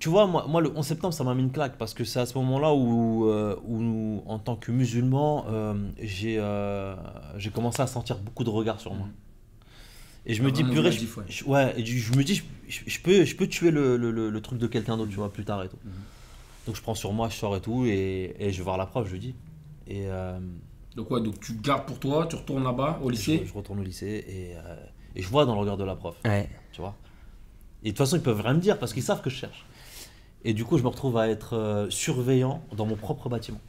tu 0.00 0.08
vois, 0.08 0.26
moi, 0.26 0.46
moi, 0.48 0.60
le 0.60 0.72
11 0.74 0.84
septembre, 0.84 1.14
ça 1.14 1.22
m'a 1.22 1.34
mis 1.34 1.42
une 1.42 1.52
claque 1.52 1.76
parce 1.78 1.94
que 1.94 2.02
c'est 2.04 2.18
à 2.18 2.26
ce 2.26 2.36
moment-là 2.38 2.72
où, 2.74 3.28
euh, 3.28 3.54
où, 3.64 4.22
en 4.26 4.38
tant 4.40 4.56
que 4.56 4.72
musulman, 4.72 5.44
euh, 5.48 5.74
j'ai 6.00 6.36
euh, 6.38 6.96
j'ai 7.36 7.50
commencé 7.50 7.80
à 7.82 7.86
sentir 7.86 8.18
beaucoup 8.18 8.42
de 8.42 8.50
regards 8.50 8.80
sur 8.80 8.92
moi. 8.94 9.06
Mhm. 9.06 9.12
Et 10.26 10.34
je 10.34 10.42
me 10.42 10.48
Ah, 10.48 10.50
dis, 10.50 10.64
purée, 10.64 10.92
je, 10.92 11.00
ouais. 11.04 11.24
je- 11.28 11.44
ouais, 11.44 11.74
et 11.80 11.84
je, 11.86 11.96
je 11.98 12.14
me 12.18 12.24
dis, 12.24 12.34
je, 12.36 12.42
je- 12.68 12.82
je 12.90 13.00
peux, 13.00 13.24
je 13.24 13.36
peux 13.36 13.46
tuer 13.46 13.70
le, 13.70 13.96
le, 13.96 14.10
le- 14.10 14.28
le 14.30 14.40
truc 14.42 14.58
de 14.58 14.66
quelqu'un 14.66 14.96
d'autre, 14.96 15.10
tu 15.10 15.16
vois, 15.16 15.32
plus 15.32 15.44
tard 15.44 15.62
et 15.62 15.68
tout. 15.68 15.78
Mhm. 15.84 15.92
Donc 16.66 16.76
je 16.76 16.82
prends 16.82 16.94
sur 16.94 17.12
moi, 17.12 17.28
je 17.28 17.36
sors 17.36 17.54
et 17.56 17.60
tout, 17.60 17.84
et, 17.86 18.34
et 18.38 18.52
je 18.52 18.58
vais 18.58 18.64
voir 18.64 18.76
la 18.78 18.86
prof, 18.86 19.06
je 19.06 19.12
lui 19.12 19.18
dis. 19.20 19.34
Et 19.86 20.04
euh, 20.06 20.38
Donc, 20.96 21.10
ouais, 21.10 21.20
donc 21.22 21.40
tu 21.40 21.54
gardes 21.54 21.84
pour 21.86 21.98
toi, 21.98 22.26
tu 22.26 22.36
retournes 22.36 22.64
là-bas 22.64 23.00
au 23.02 23.08
je, 23.08 23.14
lycée. 23.16 23.42
je 23.46 23.52
retourne 23.52 23.80
au 23.80 23.82
lycée 23.82 24.24
et, 24.28 24.56
euh, 24.56 24.76
et 25.16 25.22
je 25.22 25.28
vois 25.28 25.44
dans 25.46 25.54
le 25.54 25.60
regard 25.60 25.76
de 25.78 25.84
la 25.84 25.96
prof, 25.96 26.16
Ouais. 26.24 26.48
tu 26.72 26.80
vois. 26.80 26.94
Et 27.82 27.86
de 27.86 27.90
toute 27.90 27.98
façon, 27.98 28.16
ils 28.16 28.22
peuvent 28.22 28.40
rien 28.42 28.54
me 28.54 28.60
dire 28.60 28.78
parce 28.78 28.92
qu'ils 28.92 29.02
savent 29.02 29.22
que 29.22 29.30
je 29.30 29.36
cherche. 29.36 29.64
Et 30.44 30.54
du 30.54 30.64
coup, 30.64 30.78
je 30.78 30.82
me 30.82 30.88
retrouve 30.88 31.16
à 31.18 31.28
être 31.28 31.54
euh, 31.56 31.90
surveillant 31.90 32.62
dans 32.76 32.86
mon 32.86 32.96
propre 32.96 33.28
bâtiment, 33.28 33.60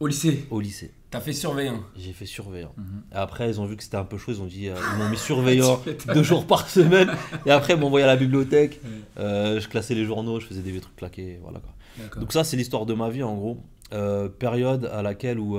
Au 0.00 0.06
lycée, 0.08 0.46
au 0.50 0.60
lycée. 0.60 0.90
t'as 1.10 1.20
fait 1.20 1.32
surveillant. 1.32 1.80
J'ai 1.96 2.12
fait 2.12 2.26
surveillant. 2.26 2.72
Mhm. 2.76 3.02
Et 3.12 3.14
après, 3.14 3.48
ils 3.48 3.60
ont 3.60 3.66
vu 3.66 3.76
que 3.76 3.82
c'était 3.84 3.96
un 3.96 4.04
peu 4.04 4.18
chaud, 4.18 4.32
ils 4.32 4.40
ont 4.42 4.46
dit, 4.46 4.68
euh, 4.68 4.74
ils 4.94 4.98
m'ont 4.98 5.08
mis 5.08 5.16
surveillant 5.30 5.80
deux 6.12 6.22
jours 6.24 6.46
par 6.46 6.68
semaine. 6.68 7.10
Et 7.46 7.50
après, 7.52 7.74
ils 7.74 7.78
m'ont 7.78 7.86
envoyé 7.86 8.02
à 8.04 8.08
la 8.08 8.16
bibliothèque. 8.16 8.80
Euh, 9.18 9.60
je 9.60 9.68
classais 9.68 9.94
les 9.94 10.04
journaux, 10.04 10.40
je 10.40 10.46
faisais 10.46 10.62
des 10.62 10.72
vieux 10.72 10.80
trucs 10.80 10.96
claqués, 10.96 11.38
voilà 11.42 11.60
quoi. 11.60 11.72
Donc 12.20 12.32
ça, 12.32 12.42
c'est 12.42 12.56
l'histoire 12.56 12.86
de 12.86 12.94
ma 12.94 13.08
vie 13.10 13.22
en 13.22 13.34
gros. 13.36 13.58
Euh, 13.92 14.28
période 14.28 14.86
à 14.86 15.02
laquelle 15.02 15.38
où, 15.38 15.58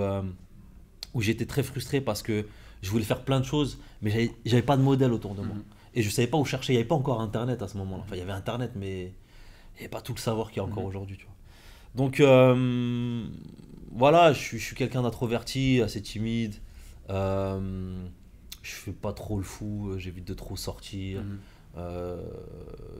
où 1.13 1.21
j'étais 1.21 1.45
très 1.45 1.63
frustré 1.63 2.01
parce 2.01 2.21
que 2.23 2.45
je 2.81 2.89
voulais 2.89 3.03
faire 3.05 3.21
plein 3.23 3.39
de 3.39 3.45
choses, 3.45 3.77
mais 4.01 4.09
j'avais- 4.09 4.31
j'avais 4.45 4.63
pas 4.63 4.75
de 4.75 4.81
modèle 4.81 5.13
autour 5.13 5.35
de 5.35 5.41
moi. 5.41 5.55
Mhm. 5.55 5.63
Et 5.95 6.01
je 6.01 6.09
savais 6.09 6.27
pas 6.27 6.37
où 6.37 6.43
chercher. 6.43 6.73
Il 6.73 6.75
n'y 6.75 6.79
avait 6.81 6.87
pas 6.87 6.95
encore 6.95 7.21
Internet 7.21 7.61
à 7.61 7.67
ce 7.69 7.77
moment-là. 7.77 8.01
Enfin, 8.05 8.15
il 8.15 8.19
y 8.19 8.21
avait 8.23 8.31
Internet, 8.33 8.71
mais 8.75 9.13
il 9.75 9.79
n'y 9.79 9.79
avait 9.81 9.89
pas 9.89 10.01
tout 10.01 10.13
le 10.13 10.19
savoir 10.19 10.49
qu'il 10.49 10.57
y 10.57 10.59
a 10.59 10.63
encore 10.63 10.83
Mhm. 10.83 10.89
aujourd'hui, 10.89 11.17
tu 11.17 11.25
vois. 11.25 11.33
Donc 11.95 12.19
euh, 12.19 13.25
voilà, 13.91 14.33
je 14.33 14.39
suis, 14.39 14.59
je 14.59 14.65
suis 14.65 14.75
quelqu'un 14.75 15.01
d'introverti, 15.03 15.81
assez 15.81 16.01
timide. 16.01 16.55
Euh, 17.09 18.03
je 18.61 18.71
fais 18.71 18.91
pas 18.93 19.13
trop 19.13 19.37
le 19.37 19.43
fou, 19.43 19.89
euh, 19.89 19.97
j'évite 19.99 20.25
de 20.25 20.33
trop 20.33 20.55
sortir. 20.55 21.21
Mhm. 21.21 21.39
Euh, 21.75 22.21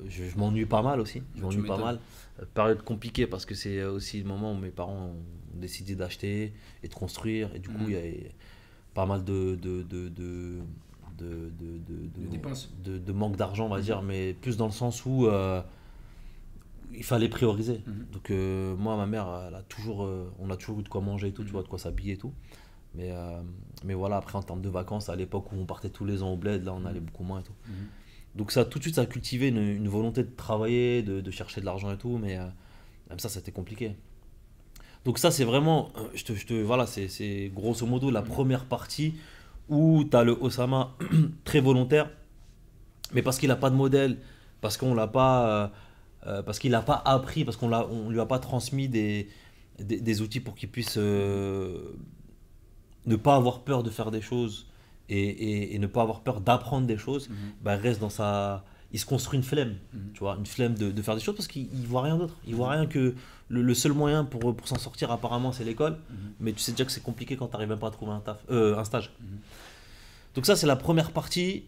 je 0.07 0.23
je 0.25 0.37
m'ennuie 0.37 0.65
pas 0.65 0.81
mal 0.81 0.99
aussi. 0.99 1.21
Je 1.35 1.41
m'ennuie 1.43 1.67
pas 1.67 1.77
mal. 1.77 1.99
Période 2.55 2.83
compliquée 2.83 3.27
parce 3.27 3.45
que 3.45 3.53
c'est 3.55 3.83
aussi 3.83 4.19
le 4.19 4.25
moment 4.27 4.53
où 4.53 4.57
mes 4.57 4.71
parents 4.71 5.11
ont 5.13 5.59
décidé 5.59 5.95
d'acheter 5.95 6.53
et 6.81 6.87
de 6.87 6.93
construire. 6.93 7.53
Et 7.55 7.59
du 7.59 7.69
coup, 7.69 7.83
Mhm. 7.83 7.89
il 7.89 7.93
y 7.93 7.95
avait 7.97 8.31
pas 8.95 9.05
mal 9.05 9.23
de, 9.23 9.55
de, 9.55 9.83
de, 9.83 10.09
de, 10.09 10.59
de, 11.17 11.51
de, 11.59 11.77
de- 12.83 12.97
De 12.97 13.11
manque 13.13 13.37
d'argent, 13.37 13.67
on 13.67 13.69
va 13.69 13.79
dire, 13.81 14.01
mais 14.01 14.33
plus 14.33 14.57
dans 14.57 14.65
le 14.65 14.71
sens 14.71 15.05
où 15.05 15.27
euh, 15.27 15.61
il 16.95 17.03
fallait 17.03 17.29
prioriser. 17.29 17.81
Mhm. 17.87 18.05
Donc, 18.11 18.31
euh, 18.31 18.75
moi, 18.75 18.95
ma 18.97 19.05
mère, 19.05 19.27
elle 19.47 19.55
a 19.55 19.61
toujours, 19.63 20.03
euh, 20.03 20.31
on 20.39 20.49
a 20.49 20.57
toujours 20.57 20.79
eu 20.79 20.83
de 20.83 20.89
quoi 20.89 21.01
manger 21.01 21.27
et 21.27 21.31
tout, 21.31 21.43
tu 21.43 21.47
Mhm. 21.47 21.53
vois, 21.53 21.63
de 21.63 21.67
quoi 21.67 21.79
s'habiller 21.79 22.13
et 22.13 22.17
tout. 22.17 22.33
Mais, 22.95 23.12
euh, 23.12 23.41
mais 23.83 23.93
voilà, 23.95 24.17
après, 24.17 24.38
en 24.38 24.43
termes 24.43 24.62
de 24.62 24.69
vacances, 24.69 25.09
à 25.09 25.15
l'époque 25.15 25.51
où 25.51 25.55
on 25.59 25.65
partait 25.65 25.89
tous 25.89 26.05
les 26.05 26.21
ans 26.23 26.31
au 26.33 26.38
bled, 26.38 26.63
là, 26.63 26.73
on 26.73 26.85
allait 26.85 27.00
Mhm. 27.00 27.05
beaucoup 27.07 27.23
moins 27.23 27.39
et 27.39 27.43
tout. 27.43 27.53
Donc 28.35 28.51
ça, 28.51 28.65
tout 28.65 28.79
de 28.79 28.83
suite, 28.83 28.95
ça 28.95 29.01
a 29.01 29.05
cultivé 29.05 29.47
une, 29.50 29.57
une 29.57 29.88
volonté 29.88 30.23
de 30.23 30.29
travailler, 30.35 31.03
de, 31.03 31.21
de 31.21 31.31
chercher 31.31 31.62
de 31.62 31.65
l'argent 31.65 31.91
et 31.91 31.97
tout, 31.97 32.17
mais 32.17 32.38
même 33.09 33.19
ça, 33.19 33.29
c'était 33.29 33.51
compliqué. 33.51 33.95
Donc 35.05 35.17
ça, 35.17 35.31
c'est 35.31 35.43
vraiment, 35.43 35.91
je 36.15 36.23
te, 36.23 36.33
je 36.33 36.45
te- 36.45 36.53
voilà, 36.63 36.85
c'est, 36.88 37.07
c'est 37.09 37.51
grosso 37.53 37.85
modo 37.85 38.09
la 38.09 38.21
première 38.21 38.65
partie 38.65 39.15
où 39.69 40.03
tu 40.03 40.15
as 40.15 40.23
le 40.23 40.31
Osama 40.31 40.95
très 41.43 41.59
volontaire, 41.59 42.09
mais 43.13 43.21
parce 43.21 43.38
qu'il 43.38 43.50
n'a 43.50 43.55
pas 43.55 43.69
de 43.69 43.75
modèle, 43.75 44.17
parce 44.62 44.77
qu'on 44.77 44.95
l'a 44.95 45.07
pas, 45.07 45.71
euh, 46.25 46.42
parce 46.42 46.60
qu'il 46.60 46.72
n'a 46.72 46.82
pas 46.82 47.01
appris, 47.06 47.44
parce 47.46 47.58
qu'on 47.58 47.72
on 47.74 48.10
lui 48.10 48.20
a 48.20 48.25
pas 48.25 48.39
transmis 48.39 48.88
des, 48.88 49.27
des, 49.80 50.00
des 50.00 50.22
outils 50.22 50.39
pour 50.39 50.56
qu'il 50.56 50.70
puisse 50.70 50.96
euh, 50.98 51.94
ne 53.06 53.15
pas 53.15 53.36
avoir 53.36 53.60
peur 53.62 53.84
de 53.84 53.89
faire 53.89 54.12
des 54.12 54.22
choses 54.22 54.68
et, 55.10 55.20
et- 55.20 55.75
et 55.75 55.80
ne 55.80 55.88
pas 55.88 56.01
avoir 56.01 56.22
peur 56.22 56.39
d'apprendre 56.42 56.88
des 56.88 56.98
choses 56.98 57.30
Mhm. 57.30 57.36
bah, 57.62 57.75
il 57.75 57.82
reste 57.82 58.00
dans 58.00 58.10
sa. 58.10 58.63
Il 58.96 59.00
se 59.00 59.06
construit 59.08 59.38
une 59.38 59.44
flemme, 59.44 59.75
Mhm. 59.94 60.00
tu 60.13 60.20
vois, 60.20 60.36
une 60.38 60.46
flemme 60.46 60.75
de, 60.75 60.92
de 60.92 61.01
faire 61.01 61.15
des 61.15 61.22
choses 61.22 61.36
parce 61.36 61.48
qu'il 61.48 61.68
il 61.74 61.88
voit 61.88 62.03
rien 62.03 62.15
d'autre. 62.18 62.36
Il 62.48 62.53
voit 62.56 62.70
rien 62.70 62.86
que 62.86 63.15
le, 63.50 63.62
le 63.63 63.74
seul 63.74 63.92
moyen 63.94 64.24
pour, 64.24 64.56
pour 64.56 64.68
s'en 64.68 64.77
sortir, 64.77 65.12
apparemment, 65.12 65.51
c'est 65.51 65.63
l'école. 65.63 65.94
Mhm. 66.10 66.18
Mais 66.39 66.53
tu 66.53 66.60
sais 66.60 66.72
déjà 66.74 66.86
que 66.86 66.92
c'est 66.92 67.01
compliqué 67.03 67.36
quand 67.36 67.48
tu 67.48 67.53
n'arrives 67.53 67.70
même 67.70 67.80
pas 67.80 67.88
à 67.88 67.92
trouver 67.92 68.12
un, 68.12 68.20
taf, 68.20 68.38
euh, 68.51 68.77
un 68.77 68.84
stage. 68.86 69.12
Mhm. 69.20 69.38
Donc, 70.36 70.46
ça, 70.46 70.56
c'est 70.56 70.68
la 70.68 70.75
première 70.75 71.12
partie. 71.12 71.63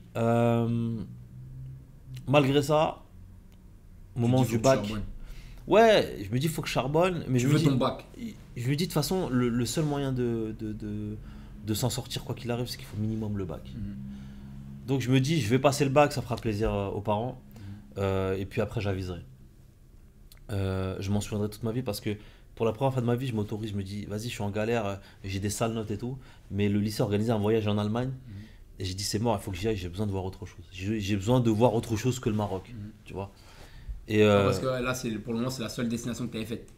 Malgré 2.28 2.62
ça, 2.64 3.00
au 4.16 4.20
moment 4.20 4.44
du 4.44 4.58
bac, 4.58 4.80
ouais, 5.68 6.18
je 6.24 6.30
me 6.34 6.40
dis, 6.40 6.48
il 6.48 6.52
faut 6.52 6.62
que 6.62 6.68
je 6.68 6.74
charbonne. 6.74 7.24
Mais 7.28 7.40
je 7.40 7.46
Tu 7.48 7.54
me 7.54 7.58
veux 7.58 7.60
dis, 7.60 7.66
ton 7.66 7.76
bac. 7.76 8.06
je 8.56 8.70
me 8.70 8.76
dis 8.76 8.84
de 8.84 8.90
toute 8.90 8.94
façon, 8.94 9.30
le, 9.30 9.50
le 9.50 9.66
seul 9.66 9.86
moyen 9.86 10.12
de, 10.12 10.56
de, 10.60 10.74
de, 10.74 11.18
de 11.66 11.74
s'en 11.74 11.90
sortir, 11.90 12.24
quoi 12.24 12.36
qu'il 12.36 12.52
arrive, 12.52 12.68
c'est 12.68 12.78
qu'il 12.78 12.86
faut 12.86 12.98
minimum 12.98 13.38
le 13.38 13.46
bac. 13.46 13.62
Mhm. 13.76 13.96
Donc 14.88 15.02
je 15.02 15.10
me 15.12 15.20
dis, 15.20 15.42
je 15.42 15.50
vais 15.50 15.60
passer 15.60 15.84
le 15.84 15.92
bac, 15.92 16.14
ça 16.14 16.22
fera 16.22 16.36
plaisir 16.36 16.74
euh, 16.74 16.88
aux 16.90 17.02
parents. 17.02 17.42
Mhm. 17.58 17.62
Euh, 17.98 18.38
et 18.38 18.46
puis 18.46 18.62
après, 18.62 18.82
j'aviserai. 18.82 19.20
Euh, 20.52 20.96
je 21.00 21.10
m'en 21.12 21.22
souviendrai 21.22 21.50
toute 21.50 21.64
ma 21.64 21.72
vie 21.72 21.82
parce 21.82 22.00
que 22.02 22.16
pour 22.54 22.66
la 22.66 22.72
première 22.72 22.94
fois 22.94 23.02
de 23.02 23.08
ma 23.08 23.16
vie, 23.16 23.28
je 23.28 23.34
m'autorise, 23.36 23.72
je 23.72 23.76
me 23.76 23.84
dis, 23.84 24.06
vas-y, 24.06 24.24
je 24.26 24.30
suis 24.30 24.44
en 24.44 24.50
galère, 24.52 25.00
j'ai 25.24 25.40
des 25.40 25.50
sales 25.50 25.74
notes 25.74 25.92
et 25.92 25.98
tout. 25.98 26.18
Mais 26.52 26.70
le 26.70 26.80
lycée 26.80 27.02
a 27.02 27.06
organisé 27.06 27.32
un 27.32 27.38
voyage 27.40 27.68
en 27.68 27.78
Allemagne. 27.78 28.12
Et 28.78 28.86
j'ai 28.86 28.94
dit, 28.94 29.04
c'est 29.04 29.20
mort, 29.20 29.38
il 29.40 29.44
faut 29.44 29.52
que 29.52 29.58
j'y 29.58 29.68
aille, 29.70 29.76
j'ai 29.78 29.90
besoin 29.90 30.06
de 30.06 30.12
voir 30.12 30.24
autre 30.26 30.46
chose. 30.46 30.64
J'ai 30.72 31.00
j'ai 31.00 31.16
besoin 31.16 31.40
de 31.40 31.50
voir 31.50 31.74
autre 31.74 31.96
chose 31.96 32.20
que 32.20 32.30
le 32.30 32.36
Maroc. 32.36 32.74
Mhm. 32.74 32.92
Tu 33.06 33.14
vois 33.14 33.32
Et 34.08 34.24
euh, 34.24 34.46
Parce 34.46 34.60
que 34.60 34.66
là, 34.68 34.94
c'est, 34.94 35.10
pour 35.20 35.34
le 35.34 35.40
moment, 35.40 35.50
c'est 35.50 35.64
la 35.64 35.70
seule 35.70 35.90
destination 35.90 36.28
que 36.28 36.32
tu 36.32 36.38
avais 36.38 36.46
faite. 36.46 36.70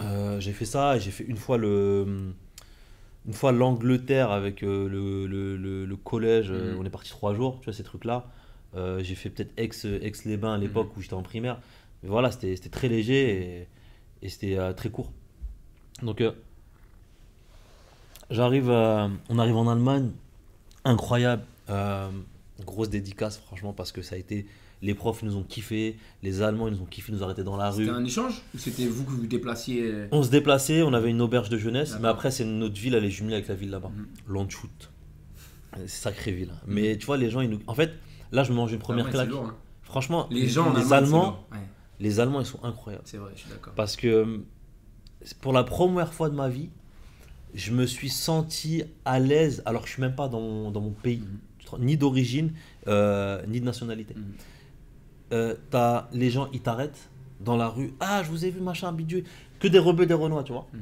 euh, 0.00 0.38
j'ai 0.40 0.52
fait 0.52 0.64
ça 0.64 0.96
et 0.96 1.00
j'ai 1.00 1.10
fait 1.10 1.24
une 1.24 1.36
fois 1.36 1.58
le. 1.58 2.32
Une 3.26 3.34
fois 3.34 3.52
l'Angleterre 3.52 4.30
avec 4.32 4.62
euh, 4.62 4.88
le, 4.88 5.26
le, 5.26 5.56
le- 5.56 5.86
le 5.86 5.96
collège, 5.96 6.50
euh, 6.50 6.74
Mhm. 6.74 6.80
on 6.80 6.84
est 6.84 6.90
parti 6.90 7.10
trois 7.10 7.34
jours, 7.34 7.58
tu 7.60 7.66
vois, 7.66 7.74
ces 7.74 7.82
trucs-là. 7.84 8.26
Euh, 8.76 9.02
j'ai 9.02 9.14
fait 9.14 9.30
peut-être 9.30 9.52
ex, 9.58 9.84
les 10.24 10.36
bains 10.36 10.54
à 10.54 10.58
l'époque 10.58 10.96
où 10.96 11.02
j'étais 11.02 11.14
en 11.14 11.22
primaire. 11.22 11.60
Mais 12.02 12.08
voilà, 12.08 12.30
c'était 12.32 12.56
c'était 12.56 12.70
très 12.70 12.88
léger 12.88 13.60
et, 14.22 14.26
et 14.26 14.28
c'était 14.30 14.58
très 14.74 14.90
court. 14.90 15.12
Donc, 16.02 16.22
j'arrive, 18.30 18.70
on 18.70 19.38
arrive 19.38 19.56
en 19.56 19.68
Allemagne, 19.68 20.10
incroyable. 20.84 21.44
Grosse 22.64 22.90
dédicace, 22.90 23.38
franchement, 23.38 23.72
parce 23.72 23.92
que 23.92 24.02
ça 24.02 24.16
a 24.16 24.18
été. 24.18 24.46
Les 24.80 24.94
profs 24.94 25.22
nous 25.24 25.36
ont 25.36 25.42
kiffé, 25.42 25.96
les 26.22 26.40
Allemands 26.42 26.68
ils 26.68 26.74
nous 26.74 26.82
ont 26.82 26.86
kiffé, 26.86 27.10
nous 27.12 27.22
arrêter 27.24 27.42
dans 27.42 27.56
la 27.56 27.70
rue. 27.70 27.84
C'était 27.84 27.96
un 27.96 28.04
échange 28.04 28.42
ou 28.54 28.58
c'était 28.58 28.86
vous 28.86 29.04
que 29.04 29.10
vous 29.10 29.26
déplaciez 29.26 29.82
euh, 29.82 30.06
On 30.12 30.22
se 30.22 30.30
déplaçait, 30.30 30.82
on 30.82 30.92
avait 30.92 31.10
une 31.10 31.20
auberge 31.20 31.48
de 31.48 31.58
jeunesse, 31.58 31.96
mais 32.00 32.06
après, 32.08 32.30
c'est 32.30 32.44
notre 32.44 32.76
ville, 32.80 32.94
elle 32.94 33.04
est 33.04 33.10
jumelée 33.10 33.34
avec 33.34 33.48
la 33.48 33.54
ville 33.56 33.70
là-bas. 33.70 33.90
Mhm. 33.94 34.06
Landshut. 34.28 34.90
C'est 35.76 35.88
sacrée 35.88 36.32
ville. 36.32 36.50
hein. 36.54 36.60
Mais 36.66 36.96
tu 36.96 37.06
vois, 37.06 37.16
les 37.16 37.28
gens, 37.30 37.40
ils 37.40 37.50
nous. 37.50 37.58
En 37.66 37.74
fait, 37.74 37.92
là, 38.32 38.44
je 38.44 38.50
me 38.52 38.56
mange 38.56 38.72
une 38.72 38.78
première 38.78 39.06
Allemagne, 39.06 39.20
c'est 39.26 39.26
claque. 39.30 39.42
lourd, 39.42 39.50
hein. 39.50 39.56
Franchement, 39.82 40.28
Les 40.30 40.46
gens 40.48 40.68
en 40.70 40.76
les 40.78 40.92
Allemands. 40.92 41.44
Ouais, 41.52 41.58
les 42.00 42.20
Allemands, 42.20 42.40
ils 42.40 42.46
sont 42.46 42.62
incroyables. 42.64 43.02
c'est 43.06 43.16
vrai, 43.16 43.32
je 43.34 43.40
suis 43.40 43.50
d'accord. 43.50 43.72
Parce 43.74 43.96
que 43.96 44.06
euh, 44.06 44.38
pour 45.40 45.52
la 45.52 45.64
première 45.64 46.12
fois 46.14 46.30
de 46.30 46.34
ma 46.36 46.48
vie, 46.48 46.68
je 47.54 47.72
me 47.72 47.86
suis 47.86 48.10
senti 48.10 48.84
à 49.04 49.18
l'aise 49.18 49.62
alors 49.66 49.82
que 49.82 49.88
je 49.88 49.94
suis 49.94 50.02
même 50.02 50.14
pas 50.14 50.28
dans 50.28 50.40
mon, 50.40 50.70
dans 50.70 50.80
mon 50.80 50.90
pays, 50.92 51.22
Mhm. 51.72 51.84
Ni 51.84 51.98
d'origine, 51.98 52.52
euh, 52.86 53.42
ni 53.46 53.60
de 53.60 53.64
nationalité. 53.66 54.14
Mhm. 54.16 54.24
Euh, 55.32 55.54
les 56.12 56.30
gens, 56.30 56.48
ils 56.52 56.60
t'arrêtent 56.60 57.08
dans 57.40 57.56
la 57.56 57.68
rue. 57.68 57.92
Ah, 58.00 58.22
je 58.24 58.30
vous 58.30 58.44
ai 58.44 58.50
vu, 58.50 58.60
machin, 58.60 58.92
bidule. 58.92 59.24
Que 59.60 59.68
des 59.68 59.78
rebeux, 59.78 60.06
des 60.06 60.14
renois, 60.14 60.42
tu 60.44 60.52
vois. 60.52 60.66
Mhm. 60.72 60.80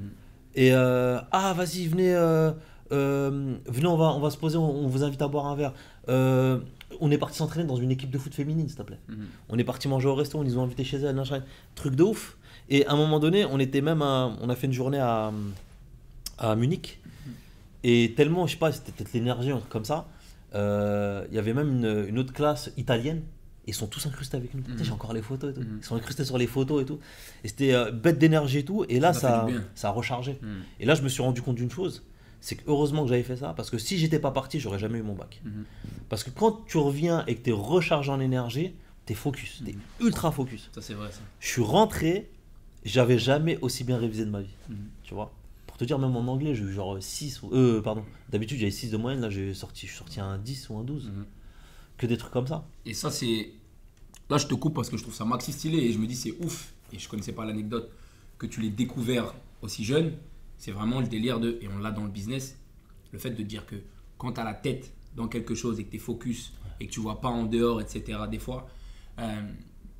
Et 0.54 0.72
euh, 0.72 1.18
ah, 1.32 1.52
vas-y, 1.54 1.86
venez, 1.86 2.14
euh, 2.14 2.50
euh, 2.92 3.54
venez, 3.66 3.86
on 3.86 3.96
va, 3.96 4.06
on 4.14 4.20
va 4.20 4.30
se 4.30 4.38
poser, 4.38 4.56
on, 4.56 4.84
on 4.84 4.86
vous 4.86 5.02
invite 5.04 5.20
à 5.22 5.28
boire 5.28 5.46
un 5.46 5.54
verre. 5.56 5.72
On 7.00 7.10
est 7.10 7.18
parti 7.18 7.36
s'entraîner 7.38 7.66
dans 7.66 7.76
une 7.76 7.90
équipe 7.90 8.10
de 8.10 8.18
foot 8.18 8.32
féminine, 8.32 8.68
s'il 8.68 8.76
te 8.78 8.82
plaît. 8.82 9.00
Mhm. 9.08 9.26
On 9.48 9.58
est 9.58 9.64
parti 9.64 9.88
manger 9.88 10.08
au 10.08 10.14
resto, 10.14 10.42
ils 10.42 10.46
nous 10.48 10.58
ont 10.58 10.62
invités 10.62 10.84
chez 10.84 10.98
elle, 10.98 11.16
machin. 11.16 11.42
truc 11.74 11.94
de 11.96 12.04
ouf. 12.04 12.36
Et 12.68 12.86
à 12.86 12.92
un 12.92 12.96
moment 12.96 13.18
donné, 13.20 13.44
on 13.44 13.58
était 13.58 13.80
même, 13.80 14.02
à- 14.02 14.32
on 14.40 14.48
a 14.48 14.54
fait 14.56 14.66
une 14.66 14.72
journée 14.72 14.98
à, 14.98 15.32
à 16.38 16.54
Munich. 16.56 17.00
Et 17.84 18.14
tellement, 18.16 18.46
je 18.46 18.52
sais 18.52 18.58
pas, 18.58 18.72
c'était 18.72 18.92
peut-être 18.92 19.12
l'énergie, 19.12 19.50
un 19.50 19.58
truc 19.58 19.68
comme 19.70 19.84
ça. 19.84 20.06
Il 20.54 21.34
y 21.34 21.38
avait 21.38 21.52
même 21.54 21.68
une, 21.84 22.06
une 22.08 22.18
autre 22.18 22.32
classe 22.32 22.70
italienne. 22.76 23.22
Ils 23.66 23.74
sont 23.74 23.86
tous 23.88 24.06
incrustés 24.06 24.36
avec 24.36 24.54
nous. 24.54 24.62
J'ai 24.80 24.92
encore 24.92 25.12
les 25.12 25.22
photos 25.22 25.50
et 25.50 25.54
tout. 25.54 25.60
Mhm. 25.60 25.78
Ils 25.82 25.84
sont 25.84 25.96
incrustés 25.96 26.24
sur 26.24 26.38
les 26.38 26.46
photos 26.46 26.82
et 26.82 26.84
tout. 26.84 27.00
Et 27.42 27.48
c'était 27.48 27.74
euh, 27.74 27.90
bête 27.90 28.18
d'énergie 28.18 28.58
et 28.58 28.64
tout. 28.64 28.84
Et 28.88 29.00
là, 29.00 29.12
Ça 29.12 29.46
ça, 29.74 29.88
a 29.88 29.90
rechargé. 29.92 30.38
Mhm. 30.40 30.62
Et 30.80 30.86
là, 30.86 30.94
je 30.94 31.02
me 31.02 31.08
suis 31.08 31.22
rendu 31.22 31.42
compte 31.42 31.56
d'une 31.56 31.70
chose. 31.70 32.04
C'est 32.40 32.54
que 32.56 32.62
heureusement 32.68 33.02
que 33.02 33.08
j'avais 33.08 33.24
fait 33.24 33.36
ça. 33.36 33.54
Parce 33.54 33.70
que 33.70 33.78
si 33.78 33.98
j'étais 33.98 34.20
pas 34.20 34.30
parti, 34.30 34.60
j'aurais 34.60 34.78
jamais 34.78 34.98
eu 34.98 35.02
mon 35.02 35.14
bac. 35.14 35.40
Mhm. 35.44 35.64
Parce 36.08 36.22
que 36.22 36.30
quand 36.30 36.64
tu 36.66 36.78
reviens 36.78 37.24
et 37.26 37.34
que 37.34 37.42
tu 37.42 37.50
es 37.50 37.52
rechargé 37.52 38.12
en 38.12 38.20
énergie, 38.20 38.72
tu 39.04 39.12
es 39.12 39.16
focus. 39.16 39.62
Tu 39.64 39.70
es 39.72 39.76
ultra 40.00 40.30
focus. 40.30 40.70
Ça, 40.72 40.80
c'est 40.80 40.94
vrai, 40.94 41.10
ça. 41.10 41.20
Je 41.40 41.48
suis 41.48 41.62
rentré, 41.62 42.30
j'avais 42.84 43.18
jamais 43.18 43.58
aussi 43.62 43.82
bien 43.82 43.98
révisé 43.98 44.24
de 44.24 44.30
ma 44.30 44.42
vie. 44.42 44.54
Mhm. 44.68 44.76
Tu 45.02 45.14
vois? 45.14 45.32
Pour 45.66 45.76
te 45.76 45.84
dire, 45.84 45.98
même 45.98 46.14
en 46.16 46.26
anglais, 46.32 46.54
j'ai 46.54 46.62
eu 46.62 46.72
genre 46.72 46.96
6 47.00 47.42
ou. 47.42 47.50
Euh, 47.52 47.82
pardon. 47.82 48.04
D'habitude, 48.30 48.58
j'avais 48.58 48.70
6 48.70 48.90
de 48.92 48.96
moyenne. 48.96 49.20
Là, 49.22 49.28
j'ai 49.28 49.52
sorti, 49.54 49.86
je 49.86 49.90
suis 49.90 49.98
sorti 49.98 50.20
à 50.20 50.24
un 50.24 50.38
10 50.38 50.68
ou 50.70 50.78
un 50.78 50.84
12. 50.84 51.06
Mhm. 51.06 51.24
Que 51.96 52.06
des 52.06 52.16
trucs 52.16 52.32
comme 52.32 52.46
ça. 52.46 52.66
Et 52.84 52.94
ça, 52.94 53.10
c'est. 53.10 53.50
Là, 54.28 54.38
je 54.38 54.46
te 54.46 54.54
coupe 54.54 54.74
parce 54.74 54.90
que 54.90 54.96
je 54.96 55.02
trouve 55.02 55.14
ça 55.14 55.24
maxi 55.24 55.52
stylé 55.52 55.78
et 55.78 55.92
je 55.92 55.98
me 55.98 56.06
dis, 56.06 56.16
c'est 56.16 56.34
ouf. 56.40 56.74
Et 56.92 56.98
je 56.98 57.08
connaissais 57.08 57.32
pas 57.32 57.44
l'anecdote 57.44 57.90
que 58.38 58.46
tu 58.46 58.60
l'aies 58.60 58.70
découvert 58.70 59.34
aussi 59.62 59.84
jeune. 59.84 60.12
C'est 60.58 60.72
vraiment 60.72 61.00
le 61.00 61.06
délire 61.06 61.40
de. 61.40 61.58
Et 61.60 61.68
on 61.68 61.78
l'a 61.78 61.90
dans 61.90 62.04
le 62.04 62.10
business. 62.10 62.58
Le 63.12 63.18
fait 63.18 63.30
de 63.30 63.42
dire 63.42 63.66
que 63.66 63.76
quand 64.18 64.32
tu 64.32 64.40
as 64.40 64.44
la 64.44 64.54
tête 64.54 64.92
dans 65.14 65.28
quelque 65.28 65.54
chose 65.54 65.80
et 65.80 65.84
que 65.84 65.90
tu 65.90 65.96
es 65.96 66.00
focus 66.00 66.52
et 66.80 66.86
que 66.86 66.92
tu 66.92 67.00
vois 67.00 67.20
pas 67.20 67.28
en 67.28 67.44
dehors, 67.44 67.80
etc., 67.80 68.18
des 68.30 68.38
fois, 68.38 68.68
euh, 69.18 69.42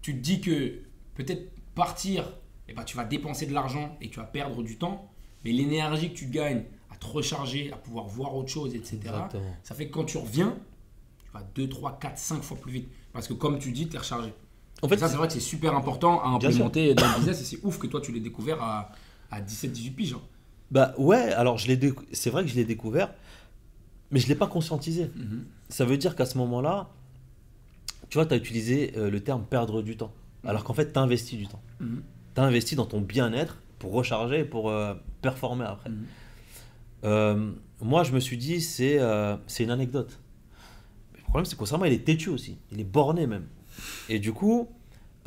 tu 0.02 0.14
te 0.14 0.18
dis 0.18 0.40
que 0.40 0.80
peut-être 1.14 1.50
partir, 1.74 2.30
eh 2.68 2.74
ben, 2.74 2.84
tu 2.84 2.96
vas 2.96 3.04
dépenser 3.04 3.46
de 3.46 3.54
l'argent 3.54 3.96
et 4.00 4.10
tu 4.10 4.16
vas 4.16 4.24
perdre 4.26 4.62
du 4.62 4.76
temps. 4.76 5.10
Mais 5.44 5.52
l'énergie 5.52 6.12
que 6.12 6.18
tu 6.18 6.26
gagnes 6.26 6.64
à 6.90 6.96
te 6.96 7.06
recharger, 7.06 7.72
à 7.72 7.76
pouvoir 7.76 8.06
voir 8.06 8.34
autre 8.34 8.48
chose, 8.48 8.74
etc., 8.74 8.96
Exactement. 8.96 9.56
ça 9.62 9.74
fait 9.74 9.86
que 9.88 9.92
quand 9.92 10.04
tu 10.04 10.18
reviens, 10.18 10.58
tu 11.38 11.60
vas 11.60 11.66
2, 11.66 11.68
3, 11.68 11.98
4, 11.98 12.18
5 12.18 12.42
fois 12.42 12.56
plus 12.56 12.72
vite. 12.72 12.88
Parce 13.12 13.28
que 13.28 13.32
comme 13.34 13.58
tu 13.58 13.72
dis, 13.72 13.88
tu 13.88 13.96
es 13.96 13.98
rechargé. 13.98 14.32
En 14.82 14.86
Et 14.86 14.90
fait, 14.90 14.98
ça, 14.98 15.08
c'est 15.08 15.16
vrai 15.16 15.26
que 15.26 15.32
c'est 15.32 15.40
super 15.40 15.74
important 15.74 16.20
à 16.22 16.28
implémenter 16.28 16.94
dans 16.94 17.08
le 17.08 17.16
business 17.16 17.40
et 17.40 17.44
c'est 17.44 17.58
ouf 17.64 17.78
que 17.78 17.86
toi, 17.86 18.00
tu 18.00 18.12
l'aies 18.12 18.20
découvert 18.20 18.62
à, 18.62 18.90
à 19.30 19.40
17, 19.40 19.72
18 19.72 19.90
piges. 19.92 20.12
hein. 20.14 20.20
bah 20.70 20.94
ouais, 20.98 21.32
alors 21.32 21.56
je 21.56 21.68
l'ai 21.68 21.94
c'est 22.12 22.28
vrai 22.30 22.42
que 22.42 22.50
je 22.50 22.54
l'ai 22.56 22.64
découvert, 22.66 23.14
mais 24.10 24.20
je 24.20 24.28
l'ai 24.28 24.34
pas 24.34 24.46
conscientisé. 24.46 25.10
Ça 25.70 25.84
veut 25.86 25.96
dire 25.96 26.14
qu'à 26.14 26.26
ce 26.26 26.36
moment-là, 26.38 26.90
tu 28.10 28.18
vois, 28.18 28.26
tu 28.26 28.34
as 28.34 28.36
utilisé 28.36 28.92
euh, 28.96 29.10
le 29.10 29.20
terme 29.20 29.44
perdre 29.44 29.80
du 29.82 29.96
temps. 29.96 30.12
Alors 30.44 30.62
qu'en 30.62 30.74
fait, 30.74 30.92
tu 30.92 30.98
as 30.98 31.02
investi 31.02 31.36
du 31.38 31.46
temps. 31.48 31.62
Mhm. 31.80 32.02
Tu 32.34 32.40
as 32.40 32.44
investi 32.44 32.76
dans 32.76 32.86
ton 32.86 33.00
bien-être 33.00 33.56
pour 33.78 33.92
recharger 33.92 34.40
et 34.40 34.44
pour 34.44 34.68
euh, 34.70 34.94
performer 35.22 35.64
après. 35.64 35.90
Euh, 37.04 37.50
moi, 37.80 38.04
je 38.04 38.12
me 38.12 38.20
suis 38.20 38.36
dit, 38.36 38.60
c'est 38.60 39.00
c'est 39.46 39.64
une 39.64 39.70
anecdote. 39.70 40.18
Problème, 41.36 41.50
c'est 41.50 41.58
qu'Osama, 41.58 41.86
il 41.86 41.92
est 41.92 42.02
têtu 42.02 42.30
aussi. 42.30 42.56
Il 42.72 42.80
est 42.80 42.84
borné 42.84 43.26
même. 43.26 43.46
Et 44.08 44.18
du 44.18 44.32
coup, 44.32 44.70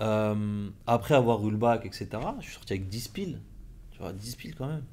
euh, 0.02 0.68
après 0.88 1.14
avoir 1.14 1.48
eu 1.48 1.52
le 1.52 1.58
bac, 1.58 1.86
etc., 1.86 2.08
je 2.40 2.46
suis 2.46 2.54
sorti 2.56 2.74
avec 2.74 2.88
10 2.88 3.10
piles. 3.10 3.40
Tu 3.92 4.00
vois, 4.00 4.12
10 4.12 4.36
piles 4.36 4.56
quand 4.56 4.66
même. 4.66 4.84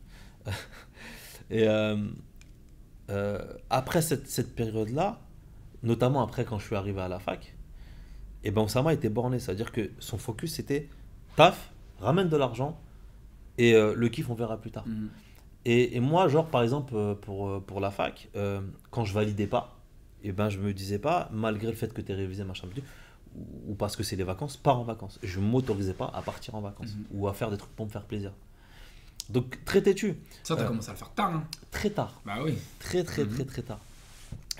et 1.50 1.66
euh, 1.66 1.96
euh, 3.08 3.38
après 3.70 4.02
cette, 4.02 4.28
cette 4.28 4.54
période-là, 4.54 5.18
notamment 5.82 6.22
après 6.22 6.44
quand 6.44 6.58
je 6.58 6.66
suis 6.66 6.76
arrivé 6.76 7.00
à 7.00 7.08
la 7.08 7.18
fac, 7.18 7.56
et 8.44 8.50
ben 8.50 8.60
Osama 8.60 8.92
était 8.92 9.08
borné. 9.08 9.38
C'est-à-dire 9.38 9.72
que 9.72 9.92
son 9.98 10.18
focus, 10.18 10.52
c'était 10.52 10.90
taf, 11.34 11.72
ramène 11.98 12.28
de 12.28 12.36
l'argent, 12.36 12.78
et 13.56 13.72
le 13.72 14.08
kiff, 14.10 14.28
on 14.28 14.34
verra 14.34 14.60
plus 14.60 14.70
tard. 14.70 14.86
Mhm. 14.86 15.08
Et, 15.64 15.96
et 15.96 16.00
moi, 16.00 16.28
genre, 16.28 16.48
par 16.48 16.62
exemple, 16.62 17.16
pour, 17.22 17.62
pour 17.62 17.80
la 17.80 17.90
fac, 17.90 18.28
quand 18.90 19.06
je 19.06 19.14
validais 19.14 19.46
pas, 19.46 19.75
et 20.26 20.32
ben, 20.32 20.48
je 20.48 20.58
me 20.58 20.72
disais 20.72 20.98
pas, 20.98 21.28
malgré 21.32 21.68
le 21.68 21.76
fait 21.76 21.92
que 21.94 22.00
tu 22.00 22.10
aies 22.10 22.14
révisé 22.16 22.42
machin, 22.44 22.66
ou, 23.68 23.74
parce 23.74 23.94
que 23.96 24.02
c'est 24.02 24.16
les 24.16 24.24
vacances, 24.24 24.56
pars 24.56 24.78
en 24.80 24.82
vacances. 24.84 25.18
Je 25.22 25.38
m'autorisais 25.40 25.94
pas 25.94 26.10
à 26.14 26.20
partir 26.22 26.54
en 26.54 26.60
vacances 26.60 26.94
Mhm. 26.96 27.04
ou 27.20 27.28
à 27.28 27.34
faire 27.34 27.50
des 27.50 27.56
trucs 27.58 27.70
pour 27.76 27.86
me 27.86 27.90
faire 27.90 28.02
plaisir. 28.04 28.32
Donc, 29.30 29.64
très 29.64 29.82
têtu, 29.82 30.16
Ça, 30.42 30.54
tu 30.56 30.62
as 30.62 30.64
Euh. 30.64 30.68
commencé 30.68 30.88
à 30.88 30.92
le 30.92 30.98
faire 30.98 31.10
tard. 31.12 31.34
hein. 31.34 31.44
très 31.70 31.90
tard, 31.90 32.20
Bah 32.24 32.38
oui. 32.44 32.54
très, 32.78 33.04
très, 33.04 33.24
Mhm. 33.24 33.34
très, 33.34 33.44
très 33.44 33.62
tard. 33.62 33.80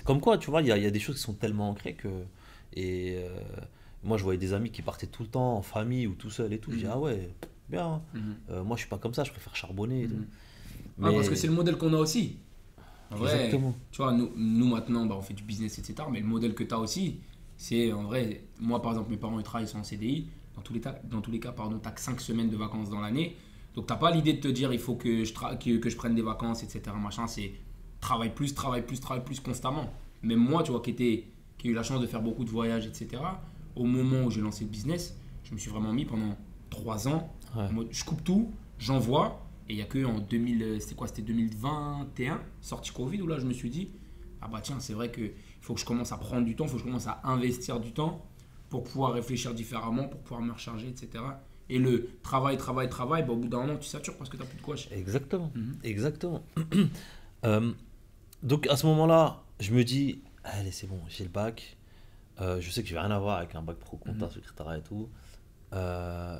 Comme 0.05 0.21
quoi, 0.21 0.37
tu 0.37 0.49
vois, 0.51 0.61
il 0.61 0.67
y, 0.67 0.71
a- 0.71 0.77
il 0.77 0.83
y 0.83 0.87
a 0.87 0.91
des 0.91 0.99
choses 0.99 1.15
qui 1.15 1.21
sont 1.21 1.33
tellement 1.33 1.69
ancrées 1.69 1.93
que. 1.95 2.07
Et 2.73 3.15
euh, 3.17 3.29
moi, 4.03 4.17
je 4.17 4.23
voyais 4.23 4.37
des 4.39 4.53
amis 4.53 4.69
qui 4.71 4.81
partaient 4.81 5.07
tout 5.07 5.23
le 5.23 5.29
temps 5.29 5.55
en 5.57 5.61
famille 5.61 6.05
ou 6.07 6.13
tout 6.13 6.29
seul 6.29 6.53
et 6.53 6.59
tout. 6.59 6.71
Je 6.71 6.77
dis, 6.77 6.83
Mhm. 6.85 6.91
ah 6.93 6.99
ouais, 6.99 7.29
bien. 7.69 7.85
hein. 7.87 8.01
Euh, 8.51 8.63
moi, 8.63 8.77
je 8.77 8.81
suis 8.81 8.89
pas 8.89 8.97
comme 8.99 9.13
ça, 9.13 9.23
je 9.25 9.31
préfère 9.31 9.55
charbonner 9.55 10.03
et 10.03 10.07
tout. 10.07 10.15
Mhm. 10.15 10.27
Ah, 11.03 11.11
parce 11.13 11.27
que 11.29 11.35
c'est 11.35 11.47
le 11.47 11.53
modèle 11.53 11.77
qu'on 11.77 11.93
a 11.93 11.97
aussi. 11.97 12.37
En 13.11 13.15
vrai, 13.15 13.33
Exactement. 13.35 13.73
tu 13.91 13.97
vois, 14.01 14.11
nous, 14.11 14.29
nous 14.35 14.67
maintenant, 14.67 15.05
bah, 15.05 15.15
on 15.17 15.21
fait 15.21 15.33
du 15.33 15.43
business, 15.43 15.77
etc. 15.79 16.07
Mais 16.11 16.19
le 16.19 16.27
modèle 16.27 16.53
que 16.53 16.63
tu 16.63 16.73
as 16.73 16.79
aussi, 16.79 17.19
c'est 17.55 17.91
en 17.93 18.03
vrai, 18.03 18.43
moi 18.59 18.81
par 18.81 18.91
exemple, 18.91 19.11
mes 19.11 19.17
parents 19.17 19.39
ils 19.39 19.43
travaillent, 19.43 19.65
ils 19.67 19.69
sont 19.71 19.79
en 19.79 19.83
CDI. 19.83 20.27
Dans 20.55 20.61
tous 20.61 20.73
les, 20.73 20.81
cas, 20.81 20.95
dans 21.03 21.21
tous 21.21 21.31
les 21.31 21.39
cas, 21.39 21.51
pardon, 21.51 21.79
tu 21.81 21.89
que 21.91 22.01
5 22.01 22.19
semaines 22.19 22.49
de 22.49 22.57
vacances 22.57 22.89
dans 22.89 22.99
l'année. 22.99 23.35
Donc 23.75 23.85
tu 23.87 23.93
pas 23.95 24.09
l'idée 24.11 24.33
de 24.33 24.39
te 24.41 24.47
dire 24.47 24.73
il 24.73 24.79
faut 24.79 24.95
que 24.95 25.23
je, 25.23 25.33
tra- 25.33 25.57
que, 25.57 25.77
que 25.77 25.89
je 25.89 25.95
prenne 25.95 26.15
des 26.15 26.21
vacances, 26.23 26.63
etc. 26.63 26.81
Machin, 26.99 27.27
c'est 27.27 27.51
travaille 28.01 28.33
plus, 28.33 28.53
travaille 28.55 28.85
plus, 28.85 28.99
travaille 28.99 29.23
plus 29.23 29.39
constamment. 29.39 29.89
Même 30.23 30.39
moi, 30.39 30.63
tu 30.63 30.71
vois, 30.71 30.81
qui, 30.81 30.89
était, 30.89 31.27
qui 31.59 31.67
a 31.67 31.71
eu 31.71 31.73
la 31.75 31.83
chance 31.83 32.01
de 32.01 32.07
faire 32.07 32.21
beaucoup 32.21 32.43
de 32.43 32.49
voyages, 32.49 32.87
etc. 32.87 33.21
Au 33.75 33.83
moment 33.85 34.23
où 34.25 34.31
j'ai 34.31 34.41
lancé 34.41 34.63
le 34.65 34.71
business, 34.71 35.15
je 35.43 35.53
me 35.53 35.59
suis 35.59 35.69
vraiment 35.69 35.93
mis 35.93 36.05
pendant 36.05 36.35
3 36.71 37.07
ans 37.07 37.31
Ouais. 37.55 37.67
je 37.91 38.03
coupe 38.03 38.23
tout, 38.23 38.51
j'envoie. 38.77 39.46
Et 39.69 39.73
il 39.73 39.75
n'y 39.75 39.81
a 39.81 39.85
que 39.85 40.03
en 40.05 40.19
2000, 40.19 40.63
euh, 40.63 40.79
c'était 40.79 40.95
quoi 40.95 41.07
C'était 41.07 41.21
2021, 41.23 42.41
sortie 42.61 42.91
Covid, 42.91 43.21
où 43.21 43.27
là 43.27 43.37
je 43.39 43.45
me 43.45 43.53
suis 43.53 43.69
dit, 43.69 43.89
ah 44.41 44.47
bah 44.47 44.59
tiens, 44.61 44.79
c'est 44.79 44.93
vrai 44.93 45.11
qu'il 45.11 45.31
faut 45.61 45.73
que 45.73 45.79
je 45.79 45.85
commence 45.85 46.11
à 46.11 46.17
prendre 46.17 46.45
du 46.45 46.55
temps, 46.55 46.65
il 46.65 46.69
faut 46.69 46.75
que 46.75 46.81
je 46.83 46.85
commence 46.85 47.07
à 47.07 47.19
investir 47.25 47.79
du 47.79 47.91
temps 47.91 48.25
pour 48.69 48.83
pouvoir 48.83 49.13
réfléchir 49.13 49.53
différemment, 49.53 50.07
pour 50.07 50.19
pouvoir 50.21 50.41
me 50.41 50.51
recharger, 50.53 50.87
etc. 50.87 51.23
Et 51.69 51.79
le 51.79 52.09
travail, 52.23 52.57
travail, 52.57 52.89
travail, 52.89 53.25
bah, 53.25 53.33
au 53.33 53.37
bout 53.37 53.49
d'un 53.49 53.59
moment, 53.61 53.77
tu 53.77 53.87
satures 53.87 54.15
parce 54.17 54.29
que 54.29 54.37
tu 54.37 54.43
n'as 54.43 54.47
plus 54.49 54.57
de 54.57 54.63
quoi. 54.63 54.75
Exactement, 54.91 55.51
Mhm. 55.55 55.77
exactement. 55.83 56.43
Euh, 57.45 57.71
donc 58.41 58.65
à 58.67 58.75
ce 58.77 58.87
moment-là, 58.87 59.43
je 59.59 59.71
me 59.71 59.83
dis, 59.83 60.21
allez 60.43 60.71
c'est 60.71 60.87
bon, 60.87 60.99
j'ai 61.07 61.23
le 61.23 61.29
bac. 61.29 61.77
Euh, 62.41 62.59
je 62.59 62.71
sais 62.71 62.81
que 62.81 62.89
je 62.89 62.95
vais 62.95 62.99
rien 62.99 63.11
avoir 63.11 63.37
avec 63.37 63.53
un 63.53 63.61
bac 63.61 63.77
pro 63.77 63.97
compta, 63.97 64.25
Mhm. 64.25 64.31
secrétariat 64.31 64.79
et 64.79 64.81
tout. 64.81 65.07
Euh, 65.73 66.39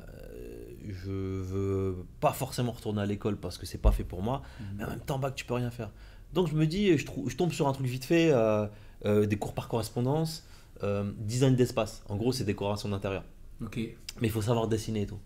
je 0.88 1.10
veux 1.10 2.04
pas 2.20 2.32
forcément 2.32 2.72
retourner 2.72 3.02
à 3.02 3.06
l'école 3.06 3.36
parce 3.36 3.58
que 3.58 3.66
c'est 3.66 3.78
pas 3.78 3.92
fait 3.92 4.04
pour 4.04 4.22
moi. 4.22 4.42
Mais 4.76 4.84
en 4.84 4.90
même 4.90 5.00
temps, 5.00 5.18
bac, 5.18 5.34
tu 5.34 5.44
peux 5.44 5.54
rien 5.54 5.70
faire. 5.70 5.90
Donc 6.32 6.48
je 6.48 6.54
me 6.54 6.66
dis, 6.66 6.96
je, 6.98 7.06
je 7.26 7.36
tombe 7.36 7.52
sur 7.52 7.68
un 7.68 7.72
truc 7.72 7.86
vite 7.86 8.04
fait, 8.04 8.30
euh, 8.32 8.66
euh, 9.04 9.26
des 9.26 9.36
cours 9.36 9.54
par 9.54 9.68
correspondance, 9.68 10.46
euh, 10.82 11.10
design 11.18 11.56
d'espace. 11.56 12.02
En 12.08 12.16
gros, 12.16 12.32
c'est 12.32 12.44
décoration 12.44 12.88
d'intérieur. 12.88 13.24
Ok. 13.62 13.76
Mais 14.20 14.28
il 14.28 14.30
faut 14.30 14.42
savoir 14.42 14.68
dessiner 14.68 15.02
et 15.02 15.06
tout. 15.06 15.18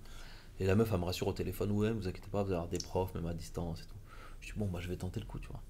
Et 0.60 0.66
la 0.66 0.74
meuf, 0.74 0.90
elle 0.92 1.00
me 1.00 1.04
rassure 1.04 1.26
au 1.28 1.32
téléphone, 1.32 1.70
ouais, 1.72 1.90
vous 1.92 2.06
inquiétez 2.06 2.28
pas, 2.30 2.42
vous 2.42 2.48
allez 2.48 2.56
avoir 2.56 2.68
des 2.68 2.78
profs, 2.78 3.14
même 3.14 3.26
à 3.26 3.34
distance 3.34 3.80
et 3.80 3.84
tout. 3.84 3.96
Je 4.40 4.52
dis, 4.52 4.58
bon, 4.58 4.66
bah, 4.66 4.78
je 4.80 4.88
vais 4.88 4.96
tenter 4.96 5.18
le 5.20 5.26
coup, 5.26 5.38
tu 5.38 5.48
vois. 5.48 5.60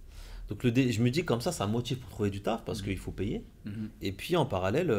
Donc, 0.48 0.64
le 0.64 0.70
dé- 0.72 0.92
je 0.92 1.02
me 1.02 1.10
dis, 1.10 1.24
comme 1.24 1.40
ça, 1.40 1.52
ça 1.52 1.66
motive 1.66 1.98
pour 1.98 2.10
trouver 2.10 2.30
du 2.30 2.42
taf 2.42 2.64
parce 2.64 2.82
qu'il 2.82 2.98
faut 2.98 3.12
payer. 3.12 3.44
Mhm. 3.64 3.90
Et 4.02 4.12
puis, 4.12 4.36
en 4.36 4.44
parallèle, 4.44 4.92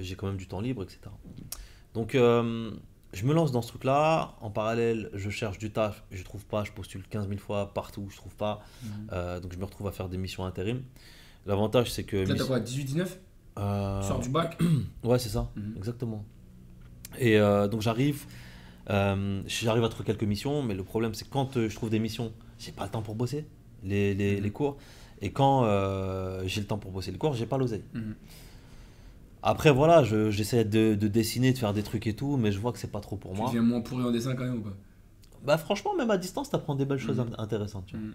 j'ai 0.00 0.14
quand 0.14 0.26
même 0.26 0.36
du 0.36 0.46
temps 0.46 0.60
libre, 0.60 0.82
etc. 0.82 1.00
Donc, 1.94 2.14
euh, 2.14 2.70
je 3.12 3.24
me 3.24 3.32
lance 3.32 3.52
dans 3.52 3.62
ce 3.62 3.68
truc-là. 3.68 4.34
En 4.40 4.50
parallèle, 4.50 5.10
je 5.14 5.30
cherche 5.30 5.58
du 5.58 5.70
taf, 5.70 6.02
je 6.10 6.22
trouve 6.24 6.44
pas, 6.44 6.64
je 6.64 6.72
postule 6.72 7.04
15 7.08 7.28
000 7.28 7.38
fois 7.40 7.72
partout, 7.72 8.08
je 8.10 8.16
trouve 8.16 8.34
pas. 8.34 8.60
Mhm. 8.82 8.90
Euh, 9.12 9.40
donc, 9.40 9.52
je 9.52 9.58
me 9.58 9.64
retrouve 9.64 9.86
à 9.86 9.92
faire 9.92 10.08
des 10.08 10.18
missions 10.18 10.44
intérim. 10.44 10.82
L'avantage, 11.46 11.92
c'est 11.92 12.04
que. 12.04 12.16
Là, 12.16 12.34
t'as 12.34 12.44
quoi 12.44 12.58
18-19 12.60 13.06
euh, 13.58 14.00
Tu 14.00 14.06
sors 14.08 14.20
du 14.20 14.28
bac? 14.30 14.58
Ouais, 15.04 15.18
c'est 15.18 15.28
ça, 15.28 15.50
Mhm. 15.56 15.74
exactement. 15.76 16.24
Et 17.18 17.38
euh, 17.38 17.68
donc 17.68 17.80
j'arrive, 17.82 18.26
j'arrive 18.88 19.84
à 19.84 19.88
trouver 19.88 20.04
quelques 20.04 20.24
missions, 20.24 20.62
mais 20.62 20.74
le 20.74 20.82
problème 20.82 21.14
c'est 21.14 21.28
quand 21.30 21.52
je 21.68 21.72
trouve 21.74 21.90
des 21.90 22.00
missions, 22.00 22.32
j'ai 22.58 22.72
pas 22.72 22.84
le 22.84 22.90
temps 22.90 23.02
pour 23.02 23.14
bosser 23.14 23.46
les, 23.84 24.14
les, 24.14 24.36
Mhm. 24.38 24.42
les 24.42 24.50
cours. 24.50 24.78
Et 25.20 25.30
quand 25.30 25.62
j'ai 26.44 26.60
le 26.60 26.66
temps 26.66 26.78
pour 26.78 26.90
bosser 26.90 27.12
les 27.12 27.18
cours, 27.18 27.34
j'ai 27.34 27.46
pas 27.46 27.56
l'oseille. 27.58 27.84
Après 29.46 29.70
voilà, 29.70 30.02
je- 30.04 30.30
j'essaie 30.30 30.64
de, 30.64 30.94
de 30.94 31.06
dessiner, 31.06 31.52
de 31.52 31.58
faire 31.58 31.74
des 31.74 31.82
trucs 31.82 32.06
et 32.06 32.16
tout, 32.16 32.38
mais 32.38 32.50
je 32.50 32.58
vois 32.58 32.72
que 32.72 32.78
c'est 32.78 32.90
pas 32.90 33.00
trop 33.00 33.16
pour 33.16 33.32
Tu 33.32 33.38
moi. 33.38 33.48
deviens 33.48 33.62
moins 33.62 33.82
pourri 33.82 34.02
en 34.02 34.10
dessin 34.10 34.34
quand 34.34 34.44
même 34.44 34.56
ou 34.56 34.62
pas? 34.62 34.72
Bah 35.44 35.58
franchement, 35.58 35.94
même 35.94 36.10
à 36.10 36.16
distance, 36.16 36.48
t'apprends 36.48 36.74
des 36.74 36.86
belles 36.86 36.98
choses 36.98 37.18
int- 37.20 37.34
intéressantes. 37.38 37.84
tu 37.86 37.96
vois. 37.96 38.06
Mhm. 38.06 38.14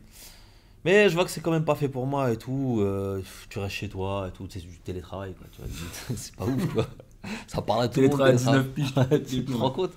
Mais 0.85 1.07
je 1.09 1.13
vois 1.13 1.25
que 1.25 1.29
c'est 1.29 1.41
quand 1.41 1.51
même 1.51 1.65
pas 1.65 1.75
fait 1.75 1.87
pour 1.89 2.07
moi 2.07 2.31
et 2.31 2.37
tout. 2.37 2.77
euh, 2.79 3.21
tu 3.49 3.59
restes 3.59 3.75
chez 3.75 3.89
toi 3.89 4.27
et 4.29 4.31
tout, 4.31 4.47
c'est 4.49 4.59
du 4.59 4.79
télétravail 4.79 5.35
quoi. 5.35 5.45
Tu 5.51 5.61
vois, 5.61 5.69
c'est 6.17 6.35
pas 6.35 6.45
ouf, 6.45 6.57
tu 6.67 6.73
vois. 6.73 6.87
Ça 7.47 7.61
parle 7.61 7.83
à 7.83 7.87
tout 7.89 8.01
le 8.01 8.07
monde. 8.07 8.17
Télétravail 8.17 8.35
à 8.35 8.63
télétravail. 8.63 8.63
19 8.63 8.73
piges. 8.73 8.93
Ouais, 9.11 9.21
tu 9.23 9.45
te 9.45 9.51
rends 9.51 9.69
compte 9.71 9.91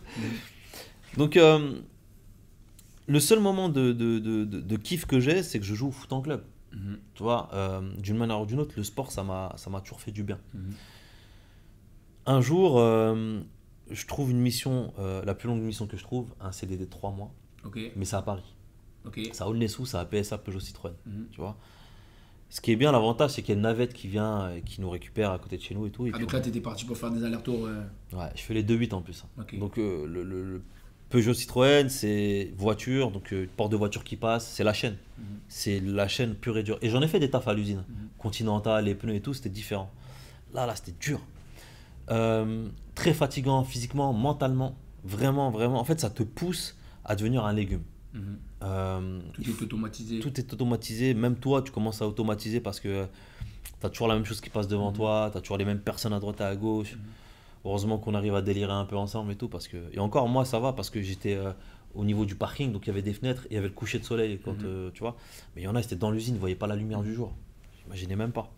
Donc, 1.17 1.37
euh, 1.39 1.73
le 3.07 3.21
seul 3.21 3.41
moment 3.41 3.69
de, 3.69 3.93
de, 3.93 4.19
de, 4.19 4.45
de- 4.45 4.61
de 4.61 4.77
kiff 4.77 5.07
que 5.07 5.21
j'ai, 5.21 5.43
c'est 5.43 5.59
que 5.61 5.65
je 5.65 5.75
joue 5.75 5.89
au 5.89 5.93
foot 5.93 6.12
en 6.12 6.21
club. 6.21 6.43
Mhm. 6.73 6.99
Tu 7.15 7.23
vois, 7.23 7.49
euh, 7.53 7.81
d'une 7.99 8.17
manière 8.17 8.41
ou 8.41 8.47
d'une 8.47 8.61
autre, 8.61 8.75
le 8.77 8.85
sport, 8.85 9.11
ça 9.12 9.23
m'a 9.23 9.53
ça 9.57 9.71
m'a 9.71 9.81
toujours 9.81 10.01
fait 10.01 10.11
du 10.12 10.23
bien. 10.23 10.39
Un 12.26 12.41
jour, 12.41 12.79
euh, 12.79 13.41
je 13.91 14.07
trouve 14.07 14.31
une 14.31 14.41
mission, 14.41 14.93
euh, 14.99 15.25
la 15.25 15.35
plus 15.35 15.49
longue 15.49 15.61
mission 15.61 15.87
que 15.87 15.97
je 15.97 16.02
trouve, 16.02 16.26
un 16.41 16.52
CDD 16.52 16.85
de 16.85 16.91
3 16.91 17.11
mois, 17.11 17.33
mais 17.97 18.05
c'est 18.05 18.17
à 18.17 18.23
Paris. 18.23 18.55
ok. 19.05 19.21
Ça 19.33 19.45
roule 19.45 19.57
les 19.57 19.69
sous, 19.69 19.87
ça 19.87 20.00
a 20.00 20.05
PSA 20.05 20.38
Peugeot 20.38 20.61
Citroën. 20.61 20.93
Mhm. 21.07 21.26
Tu 21.33 21.41
vois 21.41 21.57
Ce 22.50 22.61
qui 22.61 22.71
est 22.73 22.76
bien, 22.76 22.93
l'avantage, 22.93 23.31
c'est 23.33 23.43
qu'il 23.43 23.50
y 23.55 23.57
a 23.57 23.57
une 23.57 23.62
navette 23.62 23.93
qui 23.93 24.07
vient 24.09 24.52
et 24.55 24.62
qui 24.62 24.81
nous 24.81 24.91
récupère 24.91 25.33
à 25.33 25.38
côté 25.38 25.57
de 25.57 25.62
chez 25.62 25.75
nous 25.75 25.87
et 25.87 25.91
tout. 25.91 26.07
Et 26.07 26.12
Ah, 26.14 26.19
donc 26.19 26.33
là, 26.33 26.41
t'étais 26.41 26.61
parti 26.61 26.85
pour 26.85 26.97
faire 26.97 27.11
des 27.11 27.25
allers-retours. 27.25 27.67
euh, 27.67 27.83
Ouais, 28.12 28.31
je 28.37 28.43
fais 28.43 28.55
les 28.55 28.62
2-8 28.62 28.93
en 28.95 29.00
plus. 29.02 29.25
hein. 29.25 29.45
Donc 29.59 29.79
euh, 29.79 30.07
le, 30.07 30.23
le- 30.23 30.45
le 30.45 30.62
Peugeot 31.11 31.35
Citroën, 31.35 31.88
c'est 31.91 32.52
voiture, 32.57 33.11
donc 33.11 33.33
euh, 33.33 33.47
porte 33.57 33.71
de 33.73 33.76
voiture 33.76 34.02
qui 34.05 34.17
passe, 34.17 34.47
c'est 34.49 34.64
la 34.64 34.73
chaîne. 34.73 34.97
Mhm. 35.19 35.25
C'est 35.49 35.81
la 35.81 36.07
chaîne 36.09 36.35
pure 36.35 36.57
et 36.57 36.62
dure. 36.62 36.79
Et 36.83 36.88
j'en 36.91 37.02
ai 37.02 37.09
fait 37.09 37.19
des 37.21 37.31
tafs 37.31 37.49
à 37.49 37.55
l'usine. 37.55 37.85
Mhm. 37.88 38.09
Continental, 38.19 38.85
les 38.85 38.95
pneus 38.95 39.14
et 39.17 39.21
tout, 39.21 39.35
c'était 39.35 39.49
différent. 39.50 39.91
Là, 40.55 40.67
là, 40.67 40.76
c'était 40.76 40.95
dur. 41.00 41.21
Euh, 42.12 42.69
très 42.95 43.14
fatigant 43.14 43.64
physiquement, 43.64 44.12
mentalement. 44.12 44.76
Vraiment, 45.04 45.50
vraiment. 45.50 45.81
En 45.81 45.85
fait, 45.85 45.99
ça 46.00 46.11
te 46.11 46.23
pousse 46.23 46.76
à 47.04 47.16
devenir 47.16 47.45
un 47.45 47.52
légume. 47.52 47.83
Mhm. 48.14 48.38
Euh, 48.62 49.21
Tout 49.33 49.42
est 49.42 49.62
automatisé. 49.62 50.21
tout 50.21 50.38
est 50.38 50.52
automatisé. 50.52 51.14
Même 51.14 51.37
toi, 51.37 51.62
tu 51.62 51.73
commences 51.73 52.02
à 52.02 52.07
automatiser 52.07 52.61
parce 52.61 52.78
que 52.78 53.07
tu 53.81 53.87
as 53.87 53.90
toujours 53.90 54.07
la 54.09 54.14
même 54.14 54.25
chose 54.25 54.40
qui 54.40 54.50
passe 54.50 54.69
devant 54.69 54.90
Mhm. 54.90 54.97
toi, 54.97 55.28
tu 55.33 55.38
as 55.38 55.40
toujours 55.40 55.57
les 55.57 55.64
mêmes 55.64 55.81
personnes 55.81 56.12
à 56.12 56.21
droite 56.21 56.40
et 56.40 56.45
à 56.45 56.54
gauche. 56.54 56.92
Mhm. 56.95 57.00
Heureusement 57.64 57.99
qu'on 57.99 58.14
arrive 58.14 58.35
à 58.35 58.42
délirer 58.42 58.73
un 58.73 58.85
peu 58.85 58.97
ensemble 58.97 59.33
et 59.33 59.37
tout. 59.37 59.49
Parce 59.49 59.66
que... 59.69 59.76
Et 59.92 59.99
encore, 59.99 60.28
moi, 60.28 60.45
ça 60.45 60.59
va 60.61 60.73
parce 60.73 60.90
que 60.90 61.00
j'étais 61.00 61.35
euh, 61.35 61.52
au 61.95 62.04
niveau 62.04 62.25
du 62.26 62.35
parking, 62.35 62.73
donc 62.73 62.87
il 62.87 62.88
y 62.88 62.90
avait 62.90 63.02
des 63.02 63.12
fenêtres 63.14 63.45
et 63.47 63.52
il 63.52 63.54
y 63.54 63.59
avait 63.59 63.69
le 63.69 63.75
coucher 63.75 63.99
de 63.99 64.04
soleil, 64.04 64.38
quand, 64.45 64.62
euh, 64.62 64.90
tu 64.92 65.00
vois. 65.00 65.16
Mais 65.57 65.62
il 65.62 65.64
y 65.64 65.69
en 65.69 65.75
a, 65.75 65.83
c'était 65.83 65.97
dans 65.97 66.11
l'usine, 66.11 66.35
ils 66.35 66.37
ne 66.37 66.40
voyaient 66.40 66.54
pas 66.57 66.66
la 66.66 66.77
lumière 66.77 67.03
du 67.03 67.14
jour. 67.14 67.33
J'imaginais 67.83 68.16
même 68.16 68.33
pas. 68.33 68.53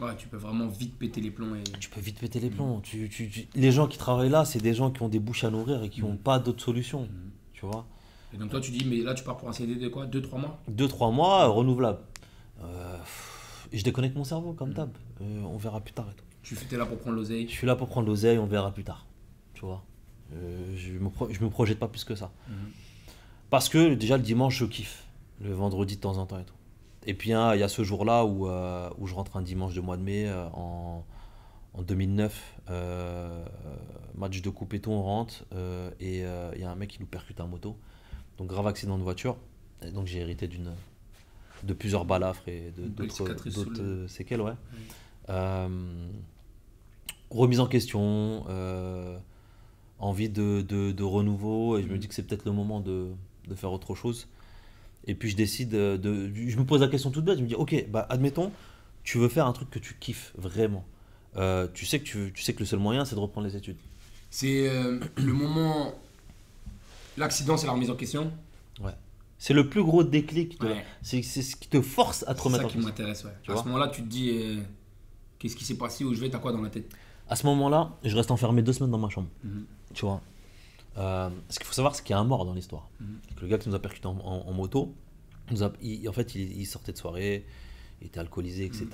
Ouais, 0.00 0.16
tu 0.16 0.26
peux 0.28 0.36
vraiment 0.36 0.66
vite 0.66 0.96
péter 0.98 1.20
les 1.20 1.30
plombs. 1.30 1.54
Et... 1.54 1.62
Tu 1.78 1.88
peux 1.90 2.00
vite 2.00 2.18
péter 2.18 2.40
les 2.40 2.50
plombs. 2.50 2.80
Tu, 2.80 3.08
tu- 3.08 3.28
tu- 3.30 3.46
Les 3.54 3.70
gens 3.70 3.86
qui 3.86 3.98
travaillent 3.98 4.30
là, 4.30 4.44
c'est 4.44 4.58
des 4.60 4.74
gens 4.74 4.90
qui 4.90 5.02
ont 5.02 5.08
des 5.08 5.20
bouches 5.20 5.44
à 5.44 5.50
nourrir 5.50 5.82
et 5.84 5.90
qui 5.90 6.00
n'ont 6.02 6.12
Mhm. 6.12 6.18
pas 6.18 6.38
d'autre 6.38 6.62
solution. 6.62 7.02
Mhm. 7.02 7.30
Tu 7.52 7.66
vois 7.66 7.86
Et 8.34 8.36
donc 8.38 8.50
toi, 8.50 8.60
tu 8.60 8.70
dis, 8.72 8.84
mais 8.84 8.98
là, 8.98 9.14
tu 9.14 9.22
pars 9.22 9.36
pour 9.36 9.48
un 9.48 9.52
CDD 9.52 9.78
de 9.80 9.88
quoi? 9.88 10.06
2-3 10.06 10.38
mois? 10.40 10.58
2-3 10.68 11.12
mois, 11.12 11.44
euh, 11.44 11.48
renouvelable. 11.48 11.98
Euh, 12.62 12.96
pff, 12.98 13.68
je 13.72 13.82
déconnecte 13.84 14.16
mon 14.16 14.24
cerveau, 14.24 14.52
comme 14.54 14.70
Mhm. 14.70 14.74
d'hab. 14.74 14.90
Euh, 15.20 15.42
on 15.42 15.56
verra 15.58 15.80
plus 15.80 15.92
tard 15.92 16.08
et 16.10 16.14
tout. 16.14 16.24
Tu 16.42 16.56
es 16.74 16.76
là 16.78 16.86
pour 16.86 16.98
prendre 16.98 17.14
l'oseille? 17.16 17.46
Je 17.46 17.52
suis 17.52 17.66
là 17.66 17.76
pour 17.76 17.88
prendre 17.88 18.08
l'oseille, 18.08 18.38
on 18.38 18.46
verra 18.46 18.72
plus 18.72 18.84
tard. 18.84 19.06
Tu 19.54 19.60
vois 19.60 19.84
Euh, 20.34 20.74
Je 20.76 20.92
me, 20.98 21.10
pro- 21.10 21.28
je 21.30 21.40
me 21.44 21.50
projette 21.50 21.78
pas 21.78 21.88
plus 21.88 22.02
que 22.04 22.14
ça. 22.14 22.32
Parce 23.50 23.68
que 23.68 23.94
déjà 23.94 24.16
le 24.16 24.22
dimanche, 24.22 24.56
je 24.58 24.64
kiffe. 24.64 25.04
Le 25.42 25.52
vendredi 25.52 25.96
de 25.96 26.00
temps 26.00 26.16
en 26.16 26.24
temps 26.26 26.38
et 26.38 26.44
tout. 26.44 26.54
Et 27.06 27.14
puis 27.14 27.32
hein, 27.32 27.54
il 27.54 27.60
y 27.60 27.62
a 27.64 27.68
ce 27.68 27.82
jour-là 27.82 28.24
où, 28.24 28.48
euh, 28.48 28.88
où 28.98 29.06
je 29.06 29.14
rentre 29.14 29.36
un 29.36 29.42
dimanche 29.42 29.74
de 29.74 29.80
mois 29.80 29.96
de 29.96 30.02
mai 30.02 30.28
euh, 30.28 30.46
en, 30.52 31.04
en 31.74 31.82
2009. 31.82 32.58
euh, 32.70 33.44
match 34.14 34.40
de 34.42 34.50
coupe 34.50 34.74
et 34.74 34.80
on 34.86 35.02
rentre. 35.02 35.44
et 36.00 36.18
il 36.20 36.60
y 36.60 36.64
a 36.64 36.70
un 36.70 36.74
mec 36.76 36.90
qui 36.90 37.00
nous 37.00 37.06
percute 37.06 37.40
en 37.40 37.48
moto. 37.48 37.76
Donc 38.38 38.48
grave 38.48 38.66
accident 38.66 38.98
de 38.98 39.02
voiture. 39.02 39.36
Et 39.82 39.90
donc 39.90 40.06
j'ai 40.06 40.20
hérité 40.20 40.46
d'une 40.48 40.72
de 41.64 41.74
plusieurs 41.74 42.04
balafres 42.04 42.46
et 42.48 42.72
d'autres 42.76 44.06
séquelles. 44.08 44.40
Ouais. 44.42 44.52
Remise 47.30 47.60
en 47.60 47.66
question. 47.66 48.44
envie 49.98 50.28
de, 50.28 50.62
de- 50.62 50.90
de 50.90 51.02
renouveau. 51.04 51.78
Et 51.78 51.82
je 51.82 51.86
me 51.88 51.92
Mhm. 51.94 51.98
dis 51.98 52.08
que 52.08 52.14
c'est 52.14 52.24
peut-être 52.26 52.44
le 52.44 52.50
moment 52.52 52.80
de, 52.80 53.12
de 53.48 53.54
faire 53.54 53.70
autre 53.72 53.94
chose. 53.94 54.26
Et 55.06 55.14
puis 55.14 55.30
je 55.30 55.36
décide 55.36 55.74
euh, 55.74 55.98
de, 55.98 56.30
Je 56.34 56.56
me 56.56 56.64
pose 56.64 56.80
la 56.80 56.88
question 56.88 57.10
toute 57.10 57.24
bête. 57.24 57.38
Je 57.38 57.42
me 57.42 57.48
dis, 57.48 57.54
ok, 57.54 57.86
bah 57.88 58.06
admettons, 58.08 58.52
tu 59.02 59.18
veux 59.18 59.28
faire 59.28 59.46
un 59.46 59.52
truc 59.52 59.70
que 59.70 59.78
tu 59.78 59.94
kiffes 59.98 60.32
vraiment. 60.36 60.84
Euh, 61.36 61.66
tu, 61.72 61.86
sais 61.86 61.98
que 61.98 62.04
tu, 62.04 62.32
tu 62.34 62.42
sais 62.42 62.52
que 62.54 62.60
le 62.60 62.66
seul 62.66 62.78
moyen, 62.78 63.04
c'est 63.04 63.14
de 63.16 63.20
reprendre 63.20 63.46
les 63.46 63.56
études. 63.56 63.78
C'est 64.30 64.68
euh, 64.68 65.00
le 65.16 65.32
moment. 65.32 65.94
L'accident, 67.16 67.56
c'est 67.56 67.66
la 67.66 67.72
remise 67.72 67.90
en 67.90 67.96
question. 67.96 68.32
C'est 69.38 69.54
le 69.54 69.68
plus 69.68 69.82
gros 69.82 70.04
déclic. 70.04 70.60
de- 70.60 70.68
Ouais. 70.68 70.84
C'est 71.02 71.20
c'est 71.22 71.42
ce 71.42 71.56
qui 71.56 71.66
te 71.68 71.80
force 71.82 72.24
à 72.28 72.32
te 72.34 72.38
C'est 72.38 72.44
remettre 72.44 72.60
ça 72.62 72.66
en 72.66 72.68
qui 72.68 72.74
question. 72.74 72.88
m'intéresse, 72.88 73.24
ouais. 73.24 73.32
Tu 73.42 73.50
à 73.50 73.56
ce 73.56 73.64
moment-là, 73.64 73.88
tu 73.88 74.02
te 74.02 74.06
dis, 74.06 74.30
euh, 74.30 74.60
qu'est-ce 75.40 75.56
qui 75.56 75.64
s'est 75.64 75.74
passé, 75.76 76.04
où 76.04 76.14
je 76.14 76.20
vais, 76.20 76.30
t'as 76.30 76.38
quoi 76.38 76.52
dans 76.52 76.60
la 76.60 76.70
tête? 76.70 76.88
À 77.28 77.34
ce 77.34 77.44
moment-là, 77.46 77.90
je 78.04 78.14
reste 78.14 78.30
enfermé 78.30 78.62
deux 78.62 78.72
semaines 78.72 78.92
dans 78.92 78.98
ma 78.98 79.08
chambre. 79.08 79.26
Mhm. 79.42 79.64
Tu 79.94 80.04
vois. 80.04 80.20
Euh, 80.98 81.30
ce 81.48 81.58
qu'il 81.58 81.66
faut 81.66 81.72
savoir, 81.72 81.94
c'est 81.94 82.02
qu'il 82.02 82.10
y 82.12 82.16
a 82.16 82.20
un 82.20 82.24
mort 82.24 82.44
dans 82.44 82.54
l'histoire. 82.54 82.88
Mhm. 83.00 83.18
Que 83.36 83.40
Le 83.42 83.48
gars 83.48 83.58
qui 83.58 83.68
nous 83.68 83.74
a 83.74 83.78
percuté 83.80 84.06
en, 84.06 84.16
en- 84.18 84.46
en 84.48 84.52
moto, 84.52 84.94
nous 85.50 85.62
a- 85.64 85.72
il- 85.82 86.08
en 86.08 86.12
fait, 86.12 86.34
il, 86.34 86.58
il 86.60 86.66
sortait 86.66 86.92
de 86.92 86.98
soirée, 86.98 87.46
il 88.00 88.06
était 88.08 88.20
alcoolisé, 88.20 88.64
etc. 88.66 88.86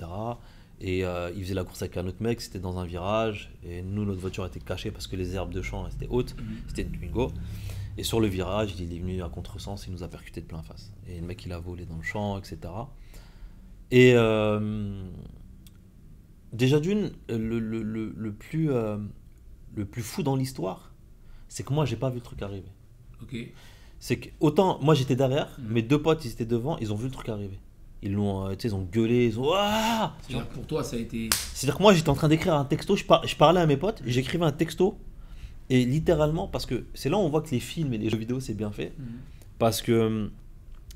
Et 0.81 1.03
euh, 1.03 1.29
il 1.35 1.43
faisait 1.43 1.53
la 1.55 1.65
course 1.65 1.81
avec 1.81 1.97
un 1.97 2.07
autre 2.07 2.21
mec, 2.23 2.39
c'était 2.39 2.59
dans 2.59 2.79
un 2.79 2.85
virage. 2.85 3.51
Et 3.65 3.81
nous, 3.81 4.05
notre 4.05 4.21
voiture 4.21 4.45
était 4.45 4.61
cachée 4.61 4.91
parce 4.91 5.07
que 5.07 5.17
les 5.17 5.35
herbes 5.35 5.53
de 5.53 5.61
champ 5.61 5.85
étaient 5.87 6.07
hautes. 6.09 6.35
Mhm. 6.37 6.57
C'était 6.67 6.83
une 6.83 6.91
Twingo. 6.91 7.31
Et 7.97 8.03
sur 8.03 8.21
le 8.21 8.27
virage, 8.27 8.75
il 8.79 8.93
est 8.93 8.99
venu 8.99 9.21
à 9.21 9.27
contresens, 9.27 9.85
il 9.87 9.91
nous 9.91 10.03
a 10.03 10.07
percuté 10.07 10.39
de 10.39 10.45
plein 10.45 10.61
face. 10.63 10.93
Et 11.07 11.19
le 11.19 11.27
mec, 11.27 11.45
il 11.45 11.51
a 11.51 11.59
volé 11.59 11.85
dans 11.85 11.97
le 11.97 12.03
champ, 12.03 12.37
etc. 12.37 12.57
Et 13.91 14.13
euh, 14.15 15.03
déjà 16.53 16.79
d'une, 16.79 17.11
le, 17.27 17.59
le- 17.59 17.83
le- 17.83 18.13
le 18.15 18.33
plus, 18.33 18.69
le 18.69 19.85
plus 19.85 20.01
fou 20.01 20.23
dans 20.23 20.35
l'histoire, 20.37 20.88
c'est 21.49 21.63
que 21.63 21.73
moi, 21.73 21.83
j'ai 21.85 21.97
pas 21.97 22.09
vu 22.09 22.15
le 22.15 22.21
truc 22.21 22.41
arriver. 22.41 22.69
Ok. 23.21 23.35
C'est 23.99 24.15
que 24.17 24.29
autant 24.39 24.79
moi 24.81 24.95
j'étais 24.95 25.17
derrière, 25.17 25.49
Mhm. 25.59 25.73
mes 25.73 25.81
deux 25.81 26.01
potes 26.01 26.23
ils 26.23 26.31
étaient 26.31 26.45
devant, 26.45 26.77
ils 26.77 26.93
ont 26.93 26.95
vu 26.95 27.05
le 27.05 27.11
truc 27.11 27.27
arriver. 27.27 27.59
Ils 28.01 28.13
l'ont, 28.13 28.47
euh, 28.47 28.55
ils 28.63 28.73
ont 28.73 28.83
gueulé, 28.89 29.25
ils 29.25 29.37
ont 29.37 29.51
C'est-à-dire 30.25 30.47
pour 30.47 30.65
toi, 30.65 30.85
ça 30.85 30.95
a 30.95 30.99
été. 30.99 31.29
C'est-à-dire 31.53 31.75
que 31.77 31.81
moi 31.83 31.93
j'étais 31.93 32.07
en 32.09 32.13
train 32.15 32.29
d'écrire 32.29 32.53
un 32.53 32.63
texto, 32.63 32.95
je, 32.95 33.03
par- 33.03 33.27
je 33.27 33.35
parlais 33.35 33.59
à 33.59 33.65
mes 33.65 33.75
potes, 33.75 34.01
j'écrivais 34.05 34.45
un 34.45 34.53
texto 34.53 34.97
et 35.69 35.83
littéralement 35.83 36.47
parce 36.47 36.65
que 36.65 36.85
c'est 36.93 37.09
là 37.09 37.17
où 37.17 37.19
on 37.19 37.29
voit 37.29 37.41
que 37.41 37.49
les 37.51 37.59
films 37.59 37.93
et 37.93 37.97
les 37.97 38.09
jeux 38.09 38.17
vidéo 38.17 38.39
c'est 38.39 38.53
bien 38.53 38.71
fait 38.71 38.93
Mhm. 38.97 39.05
parce 39.57 39.81
que 39.81 39.91
hum, 40.07 40.31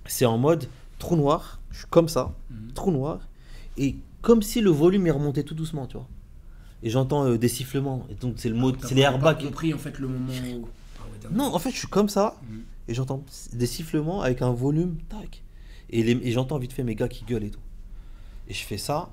c'est 0.06 0.26
en 0.26 0.38
mode 0.38 0.70
trou 0.98 1.18
noir, 1.18 1.60
je 1.72 1.80
suis 1.80 1.88
comme 1.90 2.08
ça, 2.08 2.34
Mhm. 2.50 2.72
trou 2.74 2.92
noir 2.92 3.20
et 3.78 3.98
comme 4.22 4.42
si 4.42 4.62
le 4.62 4.70
volume 4.70 5.08
est 5.08 5.12
remonté 5.12 5.44
tout 5.44 5.56
doucement, 5.56 5.88
tu 5.88 5.98
vois. 5.98 6.08
Et 6.84 6.90
j'entends 6.90 7.26
euh, 7.26 7.38
des 7.38 7.48
sifflements 7.48 8.06
et 8.10 8.16
donc 8.16 8.36
c'est 8.38 8.50
le 8.50 8.56
mot, 8.56 8.72
c'est 8.82 8.94
les 8.94 9.02
vraiment 9.04 9.20
pas 9.20 9.30
airbags. 9.32 9.46
compris 9.46 9.74
en 9.74 9.78
fait 9.78 9.98
le 10.00 10.08
moment 10.10 10.34
où. 10.54 10.68
Ah 11.00 11.04
ouais. 11.06 11.30
Non, 11.36 11.46
en 11.56 11.60
fait 11.60 11.72
je 11.72 11.78
suis 11.78 11.88
comme 11.88 12.10
ça 12.10 12.38
Mhm. 12.50 12.62
et 12.90 12.94
j'entends 12.94 13.24
des 13.54 13.66
sifflements 13.66 14.22
avec 14.22 14.42
un 14.42 14.52
volume, 14.52 14.98
tac. 15.10 15.44
Et, 15.90 16.04
les- 16.04 16.20
et 16.28 16.32
j'entends 16.32 16.58
vite 16.58 16.74
fait 16.74 16.84
mes 16.84 16.96
gars 16.96 17.08
qui 17.08 17.24
gueulent 17.24 17.44
et 17.46 17.52
tout. 17.52 17.60
Et 18.50 18.54
je 18.54 18.64
fais 18.64 18.78
ça, 18.78 19.10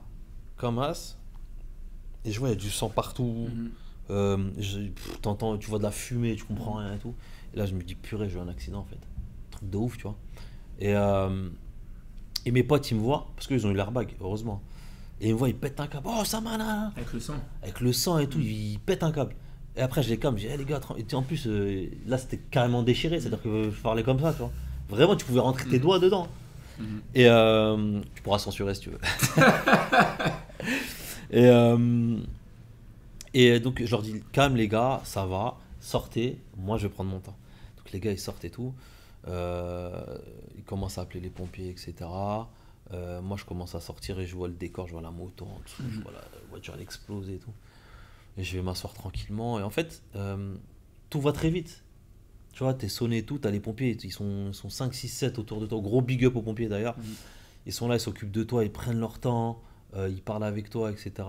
comme 0.56 0.78
as. 0.80 1.16
Et 2.24 2.33
je 2.33 2.38
vois, 2.40 2.48
il 2.48 2.52
y 2.52 2.54
a 2.54 2.59
du 2.61 2.70
sang 2.70 2.88
partout. 2.88 3.48
Mhm. 3.54 3.70
Euh, 4.11 4.50
je- 4.59 4.80
pff, 4.88 5.20
t'entends, 5.20 5.56
tu 5.56 5.68
vois 5.70 5.78
de 5.78 5.85
la 5.85 5.92
fumée, 5.92 6.35
tu 6.35 6.44
comprends 6.44 6.74
rien 6.78 6.94
et 6.94 6.98
tout. 6.98 7.14
Et 7.54 7.56
là, 7.59 7.66
je 7.66 7.74
me 7.74 7.83
dis, 7.83 7.94
purée, 7.94 8.28
j'ai 8.28 8.38
eu 8.38 8.40
un 8.40 8.48
accident 8.48 8.80
en 8.80 8.85
fait. 8.85 8.98
Truc 9.52 9.70
de 9.70 9.76
ouf, 9.76 9.96
tu 9.96 10.02
vois. 10.04 10.16
Et, 10.80 10.94
euh, 10.96 11.48
et 12.44 12.50
mes 12.50 12.62
potes, 12.64 12.90
ils 12.90 12.96
me 12.96 13.00
voient, 13.00 13.28
parce 13.37 13.46
qu'ils 13.46 13.64
ont 13.66 13.70
eu 13.70 13.74
l'airbag, 13.74 14.16
heureusement. 14.20 14.61
Et 15.20 15.28
ils 15.28 15.33
me 15.35 15.38
voient, 15.38 15.48
ils 15.48 15.54
pètent 15.54 15.80
un 15.80 15.87
câble. 15.87 16.06
Oh, 16.09 16.24
ça 16.24 16.40
m'a 16.40 16.52
Avec 16.96 17.12
le 17.12 17.20
sang. 17.20 17.35
Avec 17.62 17.80
le 17.80 17.92
sang 17.92 18.18
et 18.18 18.26
tout, 18.28 18.40
ils 18.40 18.78
pètent 18.85 19.02
un 19.02 19.12
câble. 19.12 19.35
Et 19.76 19.83
après, 19.83 20.02
je 20.02 20.09
les 20.11 20.18
calme, 20.18 20.37
je 20.38 20.46
dis, 20.46 20.52
Eh, 20.52 20.56
les 20.56 20.64
gars, 20.64 20.80
en 21.12 21.22
plus, 21.22 21.46
euh, 21.46 21.87
là, 22.06 22.18
c'était 22.18 22.38
carrément 22.38 22.83
déchiré, 22.83 23.20
c'est-à-dire 23.20 23.42
que 23.42 23.70
je 23.70 23.80
parlais 23.80 24.02
comme 24.02 24.18
ça, 24.20 24.33
tu 24.33 24.38
vois. 24.38 24.50
Vraiment, 24.88 25.14
tu 25.16 25.24
pouvais 25.24 25.40
rentrer 25.40 25.64
tes 25.68 25.76
Mhm. 25.76 25.83
doigts 25.83 25.98
dedans. 25.98 26.26
Mhm. 26.78 27.00
Et 27.14 27.26
euh, 27.28 28.00
tu 28.14 28.22
pourras 28.22 28.38
censurer 28.38 28.74
si 28.74 28.80
tu 28.80 28.90
veux. 28.90 28.98
et, 31.30 31.46
euh, 31.46 32.16
et 33.35 33.61
donc, 33.61 33.83
je 33.85 33.90
leur 33.90 34.02
dis, 34.02 34.22
calme 34.33 34.56
les 34.56 34.68
gars, 34.68 35.00
ça 35.04 35.24
va, 35.26 35.56
sortez, 35.80 36.38
moi 36.56 36.78
je 36.78 36.85
vais 36.85 36.92
prendre 36.92 37.11
mon 37.11 37.20
temps. 37.20 37.37
Donc, 37.76 37.92
les 37.92 38.00
gars, 38.00 38.11
ils 38.12 38.18
sortent 38.18 38.44
et 38.44 38.50
tout. 38.50 38.72
Euh, 39.28 39.90
ils 40.56 40.64
commencent 40.64 40.98
à 40.98 41.02
appeler 41.02 41.20
les 41.20 41.30
pompiers, 41.30 41.68
etc. 41.68 41.92
Euh, 42.92 43.20
moi, 43.22 43.37
je 43.37 43.44
commence 43.44 43.74
à 43.74 43.81
sortir 43.81 44.18
et 44.18 44.26
je 44.26 44.35
vois 44.35 44.48
le 44.48 44.55
décor, 44.55 44.87
je 44.88 44.92
vois 44.92 45.03
la 45.03 45.11
moto 45.12 45.44
en 45.44 45.61
dessous, 45.64 45.83
je 45.90 45.96
Mhm. 45.98 46.03
vois 46.03 46.12
la 46.12 46.24
voiture 46.50 46.74
elle 46.74 46.83
explose 46.83 47.31
et 47.31 47.38
tout. 47.38 47.53
Et 48.37 48.42
je 48.44 48.57
vais 48.57 48.62
m'asseoir 48.62 48.92
tranquillement. 48.94 49.61
Et 49.61 49.62
en 49.62 49.70
fait, 49.70 50.03
euh, 50.16 50.55
tout 51.09 51.20
va 51.20 51.33
très 51.33 51.50
vite. 51.50 51.85
Tu 52.53 52.64
vois, 52.64 52.74
t'es 52.74 52.88
sonné 52.88 53.18
et 53.18 53.22
tout, 53.24 53.38
t'as 53.38 53.50
les 53.53 53.61
pompiers, 53.61 53.96
ils 54.03 54.12
sont, 54.12 54.48
ils 54.48 54.55
sont 54.55 54.70
5, 54.70 54.92
6, 54.92 55.09
7 55.09 55.38
autour 55.38 55.61
de 55.61 55.66
toi. 55.66 55.81
Gros 55.81 56.03
big 56.03 56.24
up 56.24 56.35
aux 56.37 56.42
pompiers 56.42 56.68
d'ailleurs. 56.68 56.98
Mhm. 56.98 57.05
Ils 57.66 57.72
sont 57.72 57.87
là, 57.88 57.94
ils 57.96 58.00
s'occupent 58.00 58.33
de 58.33 58.42
toi, 58.42 58.64
ils 58.64 58.72
prennent 58.72 58.98
leur 58.98 59.18
temps, 59.20 59.62
euh, 59.94 60.09
ils 60.09 60.22
parlent 60.22 60.42
avec 60.44 60.68
toi, 60.70 60.90
etc. 60.90 61.29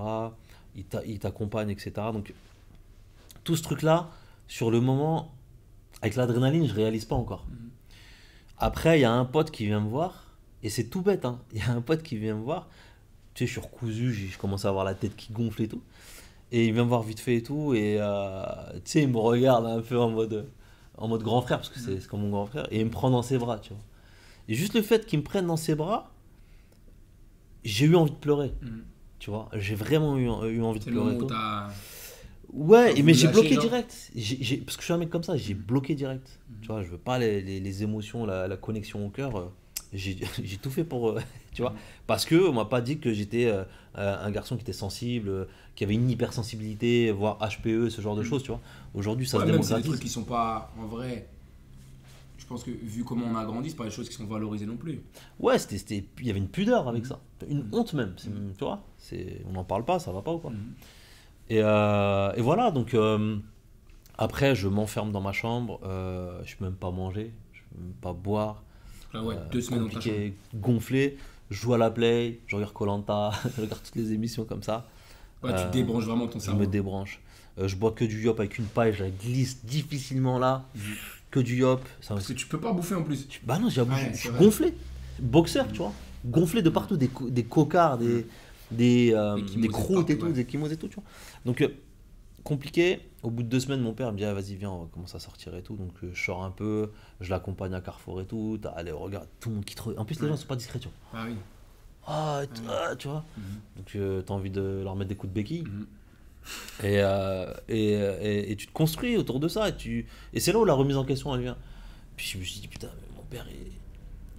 Ils 0.76 0.86
t'a- 0.86 1.06
ils 1.06 1.19
t'accompagnent, 1.19 1.69
etc. 1.69 1.91
Donc, 2.13 2.34
tout 3.43 3.56
ce 3.56 3.62
truc-là, 3.63 4.10
sur 4.47 4.71
le 4.71 4.80
moment, 4.82 5.34
avec 6.02 6.15
l'adrénaline, 6.15 6.65
je 6.67 6.74
réalise 6.74 7.06
pas 7.06 7.15
encore. 7.15 7.45
Mhm. 7.50 7.69
Après, 8.58 8.97
il 9.00 9.02
y 9.02 9.06
a 9.06 9.12
un 9.12 9.26
pote 9.26 9.52
qui 9.52 9.65
vient 9.65 9.80
me 9.82 9.89
voir, 9.89 10.31
et 10.63 10.69
c'est 10.69 10.86
tout 10.86 11.02
bête, 11.02 11.26
hein. 11.26 11.39
Il 11.54 11.60
y 11.60 11.62
a 11.62 11.71
un 11.71 11.82
pote 11.82 12.04
qui 12.04 12.17
vient 12.17 12.36
me 12.36 12.41
voir, 12.43 12.67
tu 13.34 13.43
sais, 13.43 13.47
je 13.47 13.52
suis 13.52 13.62
recousu, 13.62 14.13
je 14.13 14.38
commence 14.38 14.65
à 14.65 14.69
avoir 14.69 14.84
la 14.86 14.93
tête 14.93 15.15
qui 15.15 15.32
gonfle 15.34 15.62
et 15.63 15.67
tout. 15.67 15.82
Et 16.52 16.67
il 16.67 16.74
vient 16.74 16.84
me 16.84 16.89
voir 16.89 17.04
vite 17.04 17.19
fait 17.21 17.38
et 17.38 17.43
tout, 17.43 17.74
et 17.74 17.95
euh, 18.00 18.43
tu 18.76 18.82
sais, 18.86 19.04
il 19.04 19.08
me 19.10 19.17
regarde 19.17 19.65
un 19.65 19.82
peu 19.82 19.97
en 19.97 20.10
mode, 20.10 20.50
en 20.97 21.08
mode 21.08 21.24
grand 21.24 21.41
frère, 21.41 21.58
parce 21.60 21.69
que 21.69 21.80
c'est 21.80 22.02
c'est 22.02 22.08
comme 22.08 22.21
mon 22.21 22.30
grand 22.30 22.45
frère, 22.45 22.67
et 22.71 22.80
il 22.82 22.86
me 22.86 22.91
prend 22.91 23.10
dans 23.10 23.21
ses 23.21 23.38
bras, 23.38 23.58
tu 23.60 23.69
vois. 23.74 23.82
Et 24.50 24.54
juste 24.56 24.74
le 24.74 24.82
fait 24.82 25.06
qu'il 25.06 25.19
me 25.19 25.24
prenne 25.24 25.47
dans 25.47 25.56
ses 25.58 25.76
bras, 25.76 26.12
j'ai 27.63 27.86
eu 27.86 27.95
envie 27.95 28.12
de 28.12 28.15
pleurer, 28.17 28.52
Mhm. 28.62 28.84
tu 29.19 29.30
vois. 29.30 29.50
J'ai 29.54 29.76
vraiment 29.76 30.17
eu, 30.17 30.26
eu 30.26 30.62
envie 30.62 30.80
de 30.80 30.86
pleurer. 30.86 31.15
où. 31.15 31.28
Ouais, 32.54 33.00
et 33.00 33.04
mais 33.04 33.13
j'ai 33.13 33.28
bloqué 33.30 33.54
genre 33.56 33.63
direct. 33.63 34.12
Parce 34.65 34.76
que 34.76 34.82
je 34.82 34.84
suis 34.86 34.93
un 34.93 34.97
mec 34.97 35.10
comme 35.10 35.24
ça, 35.24 35.38
j'ai 35.38 35.54
bloqué 35.54 35.95
direct. 35.95 36.39
Mhm. 36.50 36.56
Tu 36.62 36.67
vois, 36.67 36.84
je 36.84 36.89
veux 36.89 36.97
pas 36.97 37.17
les, 37.17 37.41
les- 37.41 37.60
les 37.62 37.84
émotions, 37.84 38.26
la, 38.26 38.47
la 38.50 38.58
connexion 38.58 39.06
au 39.06 39.10
cœur. 39.10 39.52
J'ai 39.93 40.58
tout 40.62 40.69
fait 40.71 40.84
pour. 40.86 41.10
euh, 41.10 41.21
tu 41.54 41.62
vois, 41.62 41.71
Mhm. 41.71 41.77
parce 42.08 42.25
que 42.25 42.36
on 42.49 42.54
m'a 42.54 42.65
pas 42.65 42.82
dit 42.82 42.99
que 42.99 43.12
j'étais 43.13 43.45
euh, 43.47 43.63
euh, 43.97 44.25
un 44.25 44.32
garçon 44.32 44.56
qui 44.56 44.62
était 44.62 44.71
sensible, 44.73 45.30
euh, 45.30 45.45
qui 45.75 45.84
avait 45.84 45.95
une 45.95 46.10
hypersensibilité, 46.10 47.12
voire 47.12 47.38
HPE, 47.39 47.89
ce 47.89 48.01
genre 48.01 48.15
de 48.15 48.21
Mhm. 48.21 48.27
choses, 48.27 48.43
tu 48.43 48.51
vois. 48.51 48.62
Aujourd'hui, 48.93 49.27
ça 49.27 49.38
Ouais, 49.38 49.45
se 49.45 49.51
même 49.51 49.62
c'est 49.62 49.69
des 49.69 49.82
démocratise. 49.82 49.89
trucs 49.91 50.01
qui 50.01 50.10
sont 50.10 50.23
pas 50.23 50.71
en 50.80 50.86
vrai. 50.86 51.27
Je 52.38 52.45
pense 52.45 52.63
que 52.63 52.71
vu 52.71 53.04
comment 53.04 53.25
on 53.27 53.36
a 53.36 53.45
grandi, 53.45 53.69
c'est 53.69 53.75
pas 53.77 53.86
des 53.86 53.91
choses 53.91 54.10
qui 54.10 54.15
sont 54.15 54.25
valorisées 54.25 54.65
non 54.65 54.75
plus. 54.77 55.01
Ouais, 55.39 55.58
c'était, 55.60 56.06
il 56.19 56.27
y 56.27 56.30
avait 56.30 56.39
une 56.39 56.49
pudeur 56.49 56.88
avec 56.88 57.04
Mhm. 57.04 57.10
ça. 57.10 57.19
Une 57.49 57.65
honte 57.71 57.93
même. 57.93 58.13
Tu 58.17 58.63
vois, 58.63 58.84
c'est, 58.97 59.41
on 59.47 59.51
n'en 59.54 59.63
parle 59.63 59.86
pas, 59.86 59.99
ça 59.99 60.12
va 60.12 60.21
pas 60.21 60.34
ou 60.34 60.39
quoi. 60.39 60.51
Et, 61.49 61.60
euh, 61.62 62.32
et 62.34 62.41
voilà, 62.41 62.71
donc 62.71 62.95
après, 64.17 64.56
je 64.56 64.67
m'enferme 64.67 65.12
dans 65.12 65.21
ma 65.21 65.32
chambre, 65.34 65.80
je 66.45 66.56
peux 66.56 66.65
même 66.65 66.75
pas 66.75 66.91
manger, 66.91 67.34
je 67.54 67.62
peux 67.71 67.82
même 67.82 67.93
pas 67.93 68.13
boire. 68.13 68.63
Là, 69.13 69.24
ouais, 69.24 69.36
Euh, 69.36 69.50
deux 69.52 69.62
semaines 69.62 69.82
compliqué, 69.84 70.34
gonflé, 70.56 71.17
je 71.50 71.60
joue 71.62 71.74
à 71.74 71.78
la 71.78 71.91
play, 71.91 72.39
je 72.47 72.56
regarde 72.56 72.74
Colanta, 72.74 73.32
je 73.58 73.62
regarde 73.62 73.82
toutes 73.84 73.95
les 73.95 74.13
émissions 74.13 74.45
comme 74.45 74.63
ça, 74.63 74.88
Ouais, 75.43 75.52
tu 75.56 75.62
euh, 75.63 75.69
débranches 75.71 76.06
vraiment 76.06 76.28
ton 76.28 76.39
je 76.39 76.45
cerveau. 76.45 76.60
me 76.62 76.67
débranche. 76.67 77.19
Euh, 77.58 77.67
je 77.67 77.76
bois 77.76 77.91
que 77.91 78.06
du 78.06 78.21
yop 78.21 78.39
avec 78.39 78.58
une 78.60 78.65
paille, 78.65 78.93
je 78.93 79.04
la 79.04 79.10
glisse 79.10 79.65
difficilement 79.65 80.38
là, 80.39 80.63
que 81.32 81.39
du 81.39 81.58
yop. 81.58 81.82
Ça, 82.00 82.13
Parce 82.13 82.28
que 82.28 82.34
tu 82.34 82.45
peux 82.47 82.60
pas 82.60 82.71
bouffer 82.71 82.95
en 82.95 83.04
plus. 83.04 83.28
bah 83.43 83.58
non, 83.60 83.69
j'ai 83.69 83.82
Ouais, 83.82 84.12
je 84.13 84.17
suis 84.17 84.30
gonflé. 84.30 84.74
Boxeur, 85.19 85.67
tu 85.71 85.80
vois. 85.80 85.93
Gonflé 86.26 86.62
de 86.62 86.69
partout, 86.69 86.95
des, 86.95 87.08
co- 87.08 87.30
des 87.30 87.43
cocards, 87.43 87.97
des, 87.97 88.26
des, 88.69 89.12
euh, 89.13 89.38
Des 89.58 89.67
croûtes 89.67 90.10
et 90.12 90.17
tout, 90.17 90.28
ouais. 90.28 90.32
des 90.32 90.47
chimoses 90.47 90.71
et 90.71 90.78
tout, 90.78 90.88
tu 90.88 90.95
vois. 90.95 91.04
Donc, 91.45 91.67
compliqué. 92.43 92.99
Au 93.23 93.30
bout 93.30 93.43
de 93.43 93.47
deux 93.47 93.60
semaines, 93.60 93.82
mon 93.82 93.93
père 93.93 94.12
me 94.12 94.17
dit 94.17 94.25
ah, 94.25 94.34
Vas-y, 94.34 94.56
viens, 94.56 94.71
on 94.71 94.84
va 94.84 94.88
commencer 94.91 95.15
à 95.15 95.19
sortir 95.19 95.56
et 95.56 95.62
tout. 95.62 95.75
Donc, 95.75 95.91
euh, 96.04 96.12
je 96.13 96.23
sors 96.23 96.43
un 96.43 96.51
peu, 96.51 96.91
je 97.19 97.30
l'accompagne 97.30 97.73
à 97.73 97.82
Carrefour 97.82 98.21
et 98.21 98.25
tout. 98.25 98.60
Allez, 98.75 98.91
regarde, 98.91 99.27
tout 99.39 99.49
le 99.49 99.56
monde 99.56 99.65
qui 99.65 99.75
te. 99.75 99.82
En 99.97 100.06
plus, 100.06 100.19
les 100.21 100.27
gens 100.27 100.38
sont 100.38 100.47
pas 100.47 100.56
discrets, 100.56 100.80
tu 100.80 100.88
vois. 100.88 101.19
Ah 101.21 101.25
oui. 101.27 101.36
Ah, 102.08 102.41
tu- 102.54 102.62
ah, 102.67 102.95
tu 102.95 103.08
vois. 103.08 103.23
Mhm. 103.38 103.43
Donc, 103.77 103.95
euh, 103.95 104.21
t'as 104.23 104.34
envie 104.34 104.49
de 104.49 104.82
leur 104.84 104.95
mettre 104.95 105.10
des 105.10 105.15
coups 105.15 105.30
de 105.32 105.36
béquille. 105.36 105.63
Mhm. 105.63 105.88
Et, 106.84 106.99
euh, 107.04 107.54
et, 107.69 107.89
et- 107.93 108.51
et 108.51 108.56
tu 108.56 108.65
te 108.65 108.71
construis 108.71 109.15
autour 109.17 109.39
de 109.39 109.47
ça. 109.47 109.69
Et, 109.69 109.75
tu... 109.75 110.08
et 110.34 110.39
c'est 110.39 110.51
là 110.51 110.58
où 110.60 110.65
la 110.65 110.73
remise 110.73 110.97
en 110.97 111.06
question, 111.06 111.34
elle 111.36 111.41
vient. 111.41 111.58
Puis 112.17 112.25
je 112.27 112.38
me 112.39 112.43
suis 112.43 112.60
dit, 112.60 112.67
putain, 112.67 112.88
mais 112.99 113.15
mon 113.15 113.23
père, 113.23 113.45
il, 113.51 113.71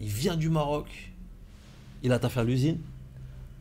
il 0.04 0.08
vient 0.12 0.36
du 0.36 0.48
Maroc. 0.50 1.12
Il 2.02 2.10
a 2.12 2.18
taffé 2.18 2.40
à 2.40 2.44
l'usine. 2.44 2.80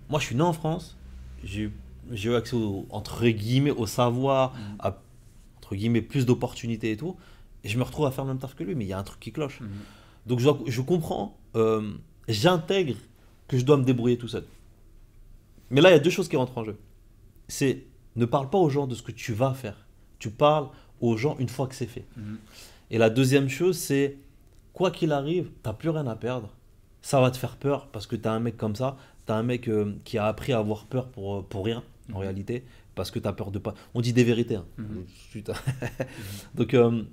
Moi, 0.09 0.19
je 0.19 0.25
suis 0.25 0.35
né 0.35 0.41
en 0.41 0.53
France. 0.53 0.97
J'ai 1.43 1.61
eu- 1.63 1.73
j'ai 2.11 2.29
eu 2.31 2.35
accès, 2.35 2.55
au, 2.55 2.85
entre 2.89 3.27
guillemets, 3.27 3.71
au 3.71 3.85
savoir, 3.85 4.53
Mhm. 4.53 4.75
à, 4.79 5.01
entre 5.57 5.75
guillemets, 5.75 6.01
plus 6.01 6.25
d'opportunités 6.25 6.91
et 6.91 6.97
tout. 6.97 7.15
Et 7.63 7.69
je 7.69 7.77
me 7.77 7.83
retrouve 7.83 8.05
à 8.07 8.11
faire 8.11 8.23
le 8.25 8.29
même 8.31 8.39
taf 8.39 8.55
que 8.55 8.63
lui, 8.63 8.73
mais 8.75 8.85
il 8.85 8.87
y 8.87 8.93
a 8.93 8.97
un 8.99 9.03
truc 9.03 9.19
qui 9.19 9.31
cloche. 9.31 9.61
Mhm. 9.61 9.69
Donc 10.25 10.39
je, 10.39 10.49
je 10.67 10.81
comprends, 10.81 11.37
euh, 11.55 11.91
j'intègre 12.27 12.95
que 13.47 13.57
je 13.57 13.65
dois 13.65 13.77
me 13.77 13.83
débrouiller 13.83 14.17
tout 14.17 14.27
seul. 14.27 14.45
Mais 15.69 15.81
là, 15.81 15.89
il 15.89 15.93
y 15.93 15.95
a 15.95 15.99
deux 15.99 16.09
choses 16.09 16.27
qui 16.27 16.35
rentrent 16.37 16.57
en 16.57 16.63
jeu. 16.63 16.77
C'est 17.47 17.83
ne 18.15 18.25
parle 18.25 18.49
pas 18.49 18.57
aux 18.57 18.69
gens 18.69 18.87
de 18.87 18.95
ce 18.95 19.01
que 19.03 19.11
tu 19.11 19.33
vas 19.33 19.53
faire. 19.53 19.85
Tu 20.19 20.29
parles 20.29 20.67
aux 20.99 21.17
gens 21.17 21.35
une 21.39 21.49
fois 21.49 21.67
que 21.67 21.75
c'est 21.75 21.85
fait. 21.87 22.05
Mhm. 22.17 22.37
Et 22.91 22.97
la 22.97 23.09
deuxième 23.09 23.47
chose, 23.49 23.77
c'est 23.77 24.17
quoi 24.73 24.91
qu'il 24.91 25.11
arrive, 25.13 25.49
t'as 25.63 25.73
plus 25.73 25.89
rien 25.89 26.05
à 26.07 26.15
perdre. 26.15 26.49
Ça 27.01 27.21
va 27.21 27.31
te 27.31 27.37
faire 27.37 27.55
peur 27.55 27.87
parce 27.87 28.05
que 28.05 28.15
t'as 28.15 28.31
un 28.33 28.39
mec 28.39 28.57
comme 28.57 28.75
ça, 28.75 28.97
t'as 29.25 29.35
un 29.35 29.43
mec 29.43 29.67
euh, 29.69 29.95
qui 30.03 30.17
a 30.17 30.25
appris 30.25 30.51
à 30.53 30.59
avoir 30.59 30.85
peur 30.85 31.07
pour, 31.07 31.37
euh, 31.37 31.41
pour 31.41 31.65
rien, 31.65 31.83
en 32.13 32.19
réalité, 32.19 32.63
parce 32.95 33.11
que 33.11 33.19
t'as 33.19 33.33
peur 33.33 33.51
de 33.51 33.59
pas. 33.59 33.73
On 33.93 34.01
dit 34.01 34.13
des 34.13 34.23
vérités. 34.23 34.55
hein. 34.55 34.65
Mhm. 34.77 35.05
Donc, 36.55 36.73
euh, 36.73 37.03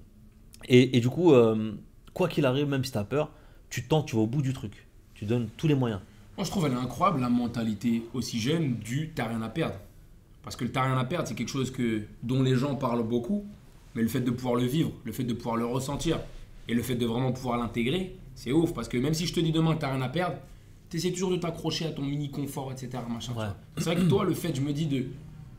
et, 0.69 0.97
et 0.97 1.01
du 1.01 1.09
coup, 1.09 1.33
euh, 1.33 1.73
quoi 2.15 2.29
qu'il 2.29 2.45
arrive, 2.47 2.67
même 2.69 2.85
si 2.85 2.93
t'as 2.93 3.05
peur, 3.05 3.31
tu 3.71 3.85
tentes, 3.85 4.07
tu 4.07 4.17
vas 4.17 4.23
au 4.23 4.27
bout 4.27 4.43
du 4.43 4.53
truc. 4.53 4.87
Tu 5.15 5.25
donnes 5.25 5.49
tous 5.57 5.69
les 5.69 5.75
moyens. 5.75 6.01
Moi, 6.37 6.45
je 6.45 6.51
trouve 6.51 6.67
elle 6.67 6.73
est 6.73 6.77
incroyable, 6.77 7.21
la 7.21 7.29
mentalité 7.29 8.05
aussi 8.15 8.39
jeune 8.41 8.77
du 8.77 9.11
t'as 9.15 9.27
rien 9.29 9.43
à 9.43 9.49
perdre. 9.49 9.75
Parce 10.43 10.57
que 10.57 10.65
le 10.65 10.71
t'as 10.71 10.85
rien 10.85 10.97
à 10.97 11.05
perdre, 11.05 11.27
c'est 11.29 11.35
quelque 11.35 11.51
chose 11.51 11.71
que, 11.71 12.03
dont 12.23 12.43
les 12.43 12.55
gens 12.55 12.75
parlent 12.77 13.07
beaucoup, 13.07 13.45
mais 13.95 14.03
le 14.03 14.09
fait 14.09 14.21
de 14.21 14.31
pouvoir 14.31 14.55
le 14.55 14.65
vivre, 14.65 14.93
le 15.05 15.13
fait 15.13 15.25
de 15.25 15.35
pouvoir 15.35 15.57
le 15.57 15.67
ressentir, 15.67 16.21
et 16.69 16.75
le 16.75 16.83
fait 16.83 16.95
de 16.95 17.07
vraiment 17.07 17.33
pouvoir 17.33 17.59
l'intégrer, 17.59 18.17
c'est 18.35 18.53
ouf. 18.53 18.73
Parce 18.73 18.89
que 18.89 18.97
même 18.97 19.15
si 19.15 19.27
je 19.27 19.35
te 19.35 19.41
dis 19.41 19.53
demain 19.53 19.75
que 19.75 19.81
t'as 19.81 19.93
rien 19.93 20.03
à 20.03 20.09
perdre, 20.09 20.37
t'essaies 20.89 21.13
toujours 21.13 21.31
de 21.31 21.37
t'accrocher 21.37 21.87
à 21.87 21.91
ton 21.93 22.03
mini 22.03 22.31
confort, 22.31 22.73
etc. 22.73 23.03
Machin, 23.09 23.33
Ouais. 23.37 23.47
C'est 23.77 23.85
vrai 23.85 23.97
que 23.97 24.09
toi, 24.09 24.25
le 24.25 24.35
fait, 24.35 24.55
je 24.55 24.61
me 24.61 24.73
dis, 24.73 24.87
de 24.87 25.07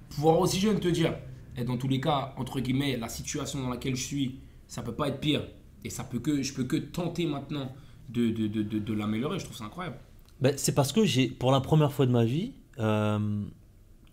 pouvoir 0.10 0.40
aussi 0.40 0.60
jeune 0.60 0.80
te 0.80 0.88
dire, 0.88 1.16
et 1.58 1.64
dans 1.64 1.78
tous 1.78 1.88
les 1.88 2.00
cas, 2.02 2.34
entre 2.38 2.60
guillemets, 2.60 2.98
la 2.98 3.10
situation 3.10 3.62
dans 3.62 3.70
laquelle 3.70 3.96
je 3.96 4.04
suis, 4.04 4.40
ça 4.68 4.82
peut 4.82 4.94
pas 4.94 5.08
être 5.10 5.20
pire. 5.20 5.44
Et 5.84 5.90
ça 5.90 6.04
peut 6.04 6.20
que, 6.20 6.42
je 6.42 6.54
peux 6.54 6.64
que 6.66 6.76
tenter 6.78 7.26
maintenant 7.26 7.72
de, 8.10 8.30
de, 8.30 8.48
de, 8.48 8.64
de, 8.64 8.80
de 8.80 8.94
l'améliorer. 8.94 9.40
Je 9.40 9.46
trouve 9.46 9.58
ça 9.58 9.66
incroyable. 9.66 9.98
Ben, 10.42 10.54
c'est 10.58 10.74
parce 10.74 10.92
que 10.92 11.04
j'ai, 11.06 11.28
pour 11.28 11.52
la 11.52 11.62
première 11.62 11.92
fois 11.92 12.06
de 12.06 12.12
ma 12.12 12.26
vie, 12.26 12.54
euh, 12.80 13.44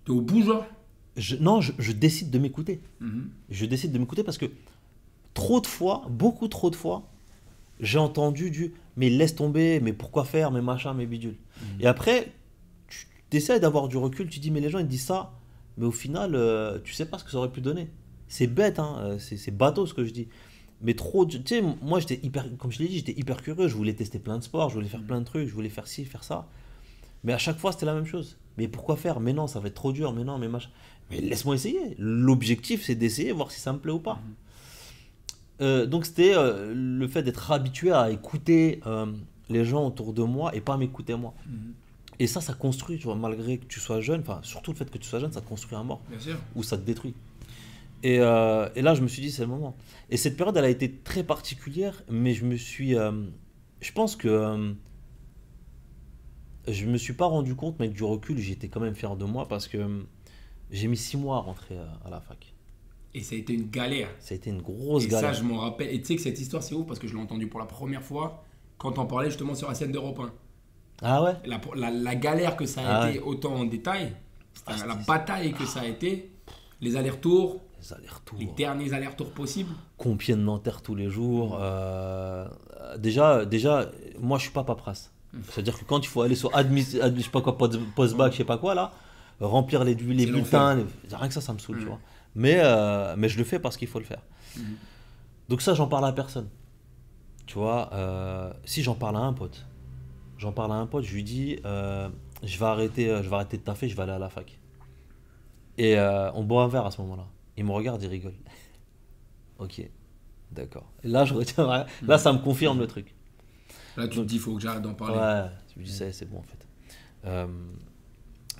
T'es 0.04 0.10
au 0.12 0.20
bout, 0.20 0.42
genre? 0.42 0.64
je, 1.16 1.36
non, 1.36 1.60
je, 1.60 1.72
je 1.78 1.92
décide 1.92 2.30
de 2.30 2.38
m'écouter. 2.38 2.80
Mhm. 3.00 3.30
Je 3.50 3.64
décide 3.66 3.92
de 3.92 3.98
m'écouter 3.98 4.22
parce 4.22 4.38
que 4.38 4.46
trop 5.34 5.60
de 5.60 5.66
fois, 5.66 6.04
beaucoup 6.10 6.48
trop 6.48 6.70
de 6.70 6.76
fois, 6.76 7.08
j'ai 7.80 7.98
entendu 7.98 8.50
du 8.50 8.74
mais 8.96 9.10
laisse 9.10 9.34
tomber, 9.34 9.80
mais 9.80 9.92
pourquoi 9.92 10.24
faire, 10.24 10.50
mais 10.50 10.62
machin, 10.62 10.94
mais 10.94 11.06
bidule. 11.06 11.36
Mhm. 11.60 11.66
Et 11.80 11.86
après, 11.86 12.32
tu 12.88 13.36
essaies 13.36 13.60
d'avoir 13.60 13.88
du 13.88 13.96
recul, 13.96 14.28
tu 14.28 14.38
dis 14.38 14.50
mais 14.50 14.60
les 14.60 14.70
gens 14.70 14.78
ils 14.78 14.86
disent 14.88 15.04
ça, 15.04 15.32
mais 15.76 15.86
au 15.86 15.90
final, 15.92 16.34
euh, 16.34 16.78
tu 16.84 16.92
sais 16.94 17.06
pas 17.06 17.18
ce 17.18 17.24
que 17.24 17.30
ça 17.30 17.38
aurait 17.38 17.50
pu 17.52 17.60
donner. 17.60 17.88
C'est 18.28 18.46
bête, 18.46 18.78
hein, 18.78 18.96
euh, 19.00 19.18
c'est 19.18 19.50
bateau 19.56 19.86
ce 19.86 19.94
que 19.94 20.04
je 20.04 20.12
dis. 20.12 20.28
Mais 20.82 20.94
trop, 20.94 21.24
tu 21.26 21.40
sais, 21.44 21.62
moi 21.82 22.00
j'étais 22.00 22.20
hyper, 22.22 22.44
comme 22.58 22.70
je 22.72 22.78
l'ai 22.80 22.88
dit, 22.88 22.96
j'étais 22.96 23.18
hyper 23.18 23.42
curieux, 23.42 23.66
je 23.68 23.74
voulais 23.74 23.94
tester 23.94 24.18
plein 24.18 24.36
de 24.38 24.42
sports, 24.42 24.68
je 24.70 24.74
voulais 24.74 24.88
faire 24.88 25.00
Mhm. 25.00 25.06
plein 25.06 25.20
de 25.20 25.24
trucs, 25.24 25.48
je 25.48 25.54
voulais 25.54 25.68
faire 25.70 25.86
ci, 25.86 26.04
faire 26.04 26.24
ça. 26.24 26.46
Mais 27.24 27.32
à 27.32 27.38
chaque 27.38 27.58
fois 27.58 27.72
c'était 27.72 27.86
la 27.86 27.94
même 27.94 28.04
chose. 28.06 28.36
Mais 28.58 28.68
pourquoi 28.68 28.96
faire? 28.96 29.20
Mais 29.20 29.32
non, 29.32 29.46
ça 29.46 29.58
va 29.60 29.68
être 29.68 29.74
trop 29.74 29.92
dur, 29.92 30.12
mais 30.12 30.24
non, 30.24 30.38
mais 30.38 30.48
machin. 30.48 30.70
Mais 31.10 31.20
laisse-moi 31.20 31.54
essayer. 31.54 31.94
L'objectif 31.98 32.82
c'est 32.84 32.94
d'essayer, 32.94 33.32
voir 33.32 33.50
si 33.50 33.60
ça 33.60 33.72
me 33.72 33.78
plaît 33.78 33.92
ou 33.92 33.98
pas. 34.00 34.14
Mhm. 34.14 34.34
Euh, 35.60 35.86
donc 35.86 36.04
c'était 36.04 36.34
euh, 36.34 36.72
le 36.74 37.08
fait 37.08 37.22
d'être 37.22 37.50
habitué 37.50 37.92
à 37.92 38.10
écouter 38.10 38.80
euh, 38.86 39.06
les 39.48 39.64
gens 39.64 39.86
autour 39.86 40.12
de 40.12 40.22
moi 40.22 40.54
et 40.54 40.60
pas 40.60 40.76
m'écouter 40.76 41.14
moi. 41.14 41.34
Mhm. 41.46 41.72
Et 42.18 42.26
ça, 42.26 42.40
ça 42.40 42.54
construit, 42.54 42.98
tu 42.98 43.04
vois, 43.04 43.14
malgré 43.14 43.58
que 43.58 43.66
tu 43.66 43.78
sois 43.78 44.00
jeune, 44.00 44.20
enfin 44.20 44.40
surtout 44.42 44.72
le 44.72 44.76
fait 44.76 44.90
que 44.90 44.98
tu 44.98 45.06
sois 45.06 45.18
jeune, 45.18 45.32
ça 45.32 45.40
te 45.40 45.48
construit 45.48 45.76
un 45.76 45.84
mort 45.84 46.00
Bien 46.08 46.18
sûr. 46.18 46.36
ou 46.54 46.62
ça 46.62 46.78
te 46.78 46.82
détruit. 46.82 47.14
Et, 48.02 48.14
et 48.16 48.82
là, 48.82 48.94
je 48.94 49.02
me 49.02 49.08
suis 49.08 49.20
dit, 49.20 49.30
c'est 49.30 49.42
le 49.42 49.48
moment. 49.48 49.76
Et 50.10 50.16
cette 50.16 50.36
période, 50.36 50.56
elle 50.56 50.64
a 50.64 50.70
été 50.70 50.92
très 50.92 51.24
particulière, 51.24 52.02
mais 52.08 52.34
je 52.34 52.44
me 52.44 52.56
suis. 52.56 52.92
je 52.92 53.92
pense 53.92 54.16
que. 54.16 54.74
je 56.68 56.86
me 56.86 56.96
suis 56.96 57.14
pas 57.14 57.26
rendu 57.26 57.54
compte, 57.54 57.76
mais 57.80 57.86
avec 57.86 57.96
du 57.96 58.04
recul, 58.04 58.38
j'étais 58.38 58.68
quand 58.68 58.80
même 58.80 58.94
fier 58.94 59.16
de 59.16 59.24
moi 59.24 59.48
parce 59.48 59.66
que 59.66 60.06
j'ai 60.70 60.88
mis 60.88 60.96
six 60.96 61.16
mois 61.16 61.36
à 61.36 61.40
rentrer 61.40 61.76
à 62.04 62.08
la 62.08 62.20
fac. 62.20 62.54
Et 63.16 63.20
ça 63.22 63.34
a 63.34 63.38
été 63.38 63.54
une 63.54 63.70
galère. 63.70 64.08
Ça 64.20 64.34
a 64.34 64.36
été 64.36 64.50
une 64.50 64.60
grosse 64.60 65.04
Et 65.04 65.08
galère. 65.08 65.34
ça, 65.34 65.40
je 65.40 65.42
m'en 65.42 65.56
rappelle. 65.58 65.88
Et 65.92 65.98
tu 66.00 66.06
sais 66.08 66.16
que 66.16 66.22
cette 66.22 66.38
histoire, 66.38 66.62
c'est 66.62 66.74
ouf 66.74 66.86
parce 66.86 66.98
que 66.98 67.08
je 67.08 67.14
l'ai 67.14 67.20
entendu 67.22 67.46
pour 67.46 67.58
la 67.58 67.64
première 67.66 68.02
fois 68.02 68.44
quand 68.76 68.98
on 68.98 69.06
parlait 69.06 69.30
justement 69.30 69.54
sur 69.54 69.68
la 69.68 69.74
scène 69.74 69.90
d'Europe 69.90 70.20
1. 70.20 70.30
Ah 71.02 71.22
ouais? 71.24 71.32
La, 71.46 71.58
la- 71.74 71.90
la 71.90 72.14
galère 72.14 72.56
que 72.56 72.66
ça 72.66 72.82
a 72.82 73.02
Ah 73.04 73.10
été 73.10 73.20
autant 73.20 73.54
en 73.54 73.64
détail, 73.64 74.14
Ah, 74.66 74.74
la 74.86 74.94
bataille 74.96 75.52
que 75.54 75.64
ça 75.64 75.80
a 75.80 75.86
été, 75.86 76.30
les 76.82 76.96
allers-retours, 76.96 77.60
Les 77.80 77.92
allers-retours. 77.94 78.38
les 78.38 78.46
derniers 78.46 78.92
allers-retours 78.92 79.30
possibles. 79.32 79.72
Compiègne 79.96 80.40
Nanterre 80.40 80.82
tous 80.82 80.94
les 80.94 81.08
jours. 81.08 81.58
euh, 81.60 82.46
déjà, 82.98 83.46
déjà, 83.46 83.90
moi 84.20 84.36
je 84.38 84.42
suis 84.44 84.52
pas 84.52 84.64
paperasse. 84.64 85.10
C'est-à-dire 85.50 85.78
que 85.78 85.84
quand 85.84 86.00
il 86.00 86.06
faut 86.08 86.20
aller 86.22 86.34
sur 86.34 86.54
admis, 86.56 86.82
admis- 87.00 87.18
je 87.20 87.24
sais 87.24 87.30
pas 87.30 87.40
quoi, 87.42 87.56
post- 87.58 87.78
post-bac, 87.94 88.32
je 88.32 88.38
sais 88.38 88.44
pas 88.44 88.58
quoi 88.58 88.74
là, 88.74 88.92
remplir 89.40 89.84
les, 89.84 89.94
les 89.94 90.26
bulletins, 90.26 90.76
les- 90.76 90.84
rien 91.16 91.28
que 91.28 91.34
ça, 91.34 91.40
ça 91.42 91.52
me 91.52 91.58
saoule, 91.58 91.76
tu 91.78 91.82
Mhm. 91.84 91.88
vois. 91.90 92.00
Mais, 92.36 92.60
euh, 92.62 93.14
mais 93.16 93.30
je 93.30 93.38
le 93.38 93.44
fais 93.44 93.58
parce 93.58 93.78
qu'il 93.78 93.88
faut 93.88 93.98
le 93.98 94.04
faire. 94.04 94.20
Mhm. 94.56 94.76
Donc 95.48 95.62
ça, 95.62 95.74
j'en 95.74 95.88
parle 95.88 96.04
à 96.04 96.12
personne. 96.12 96.48
Tu 97.46 97.54
vois, 97.54 97.90
euh, 97.94 98.52
si 98.64 98.82
j'en 98.82 98.94
parle 98.94 99.16
à 99.16 99.20
un 99.20 99.32
pote, 99.32 99.66
j'en 100.36 100.52
parle 100.52 100.72
à 100.72 100.74
un 100.74 100.86
pote, 100.86 101.04
je 101.04 101.14
lui 101.14 101.24
dis, 101.24 101.58
euh, 101.64 102.08
je 102.42 102.58
vais 102.58 102.66
arrêter, 102.66 103.06
je 103.22 103.28
vais 103.28 103.34
arrêter 103.34 103.56
de 103.56 103.62
taffer, 103.62 103.88
je 103.88 103.96
vais 103.96 104.02
aller 104.02 104.12
à 104.12 104.18
la 104.18 104.28
fac. 104.28 104.58
Et 105.78 105.98
on 105.98 106.44
boit 106.44 106.64
un 106.64 106.68
verre 106.68 106.86
à 106.86 106.90
ce 106.90 107.00
moment-là. 107.02 107.26
Il 107.56 107.64
me 107.64 107.72
regarde, 107.72 108.02
il 108.02 108.08
rigole. 108.08 108.34
ok, 109.58 109.88
d'accord. 110.52 110.92
Là, 111.04 111.24
je 111.24 111.32
retiens, 111.32 111.66
rien. 111.66 111.86
là, 112.02 112.18
ça 112.18 112.32
me 112.34 112.38
confirme 112.38 112.78
le 112.78 112.86
truc. 112.86 113.14
Là, 113.96 114.08
tu 114.08 114.18
te 114.18 114.24
dis, 114.24 114.34
il 114.34 114.40
faut 114.40 114.54
que 114.54 114.60
j'arrête 114.60 114.82
d'en 114.82 114.92
parler. 114.92 115.16
Ouais, 115.16 115.50
je 115.74 115.80
me 115.80 115.84
dis, 115.86 115.92
c'est 115.92 116.12
c'est 116.12 116.26
bon 116.26 116.38
en 116.38 116.42
fait. 116.42 116.66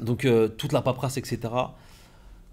Donc, 0.02 0.26
toute 0.56 0.72
la 0.72 0.80
paperasse, 0.80 1.18
etc. 1.18 1.48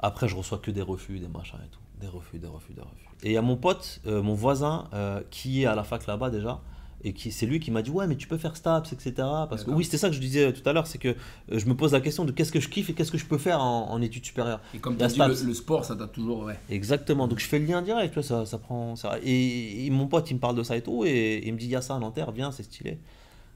Après, 0.03 0.27
je 0.27 0.35
reçois 0.35 0.57
que 0.57 0.69
des 0.69 0.81
refus, 0.81 1.19
des 1.19 1.29
machins 1.29 1.59
et 1.65 1.69
tout. 1.69 1.79
Des 2.01 2.07
refus, 2.07 2.37
des 2.37 2.47
refus, 2.47 2.73
des 2.73 2.81
refus. 2.81 3.07
Et 3.23 3.29
il 3.29 3.31
y 3.31 3.37
a 3.37 3.41
mon 3.41 3.55
pote, 3.55 4.01
euh, 4.05 4.21
mon 4.21 4.33
voisin, 4.33 4.89
euh, 4.93 5.21
qui 5.31 5.63
est 5.63 5.65
à 5.65 5.75
la 5.75 5.85
fac 5.85 6.05
là-bas 6.07 6.29
déjà. 6.29 6.59
Et 7.05 7.13
qui, 7.13 7.31
c'est 7.31 7.45
lui 7.45 7.61
qui 7.61 7.71
m'a 7.71 7.81
dit, 7.81 7.89
ouais, 7.89 8.05
mais 8.05 8.17
tu 8.17 8.27
peux 8.27 8.37
faire 8.37 8.57
STAPS, 8.57 8.91
etc. 8.91 9.13
Parce 9.49 9.63
que 9.63 9.71
oui, 9.71 9.85
c'était 9.85 9.97
ça 9.97 10.09
que 10.09 10.15
je 10.15 10.19
disais 10.19 10.51
tout 10.51 10.67
à 10.67 10.73
l'heure, 10.73 10.87
c'est 10.87 10.97
que 10.97 11.07
euh, 11.09 11.15
je 11.51 11.65
me 11.67 11.73
pose 11.73 11.93
la 11.93 12.01
question 12.01 12.25
de 12.25 12.33
qu'est-ce 12.33 12.51
que 12.51 12.59
je 12.59 12.67
kiffe 12.67 12.89
et 12.89 12.93
qu'est-ce 12.93 13.13
que 13.13 13.17
je 13.17 13.25
peux 13.25 13.37
faire 13.37 13.61
en, 13.61 13.89
en 13.89 14.01
études 14.01 14.25
supérieures. 14.25 14.59
Et 14.73 14.79
comme 14.79 14.97
tu 14.97 15.03
as 15.05 15.07
dit, 15.07 15.19
le, 15.19 15.53
sport, 15.53 15.85
ça 15.85 15.95
t'a 15.95 16.07
toujours. 16.07 16.43
Ouais. 16.43 16.59
Exactement, 16.69 17.29
donc 17.29 17.39
je 17.39 17.45
fais 17.45 17.59
le 17.59 17.65
lien 17.65 17.81
direct, 17.81 18.13
tu 18.13 18.19
vois, 18.19 18.23
ça, 18.23 18.45
ça 18.45 18.57
prend. 18.57 18.97
Ça... 18.97 19.19
Et, 19.23 19.85
et 19.85 19.89
mon 19.89 20.07
pote, 20.07 20.29
il 20.31 20.33
me 20.33 20.39
parle 20.39 20.57
de 20.57 20.63
ça 20.63 20.75
et 20.75 20.81
tout, 20.81 21.05
et, 21.05 21.41
il 21.45 21.53
me 21.53 21.57
dit, 21.57 21.65
il 21.65 21.71
y 21.71 21.77
a 21.77 21.81
ça 21.81 21.95
à 21.95 21.99
Nanterre, 21.99 22.31
viens, 22.31 22.51
c'est 22.51 22.63
stylé. 22.63 22.99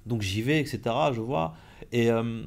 Donc 0.05 0.21
j'y 0.21 0.41
vais, 0.41 0.61
etc., 0.61 0.79
je 1.13 1.19
vois. 1.19 1.55
Et, 1.91 2.09
euh, 2.09 2.43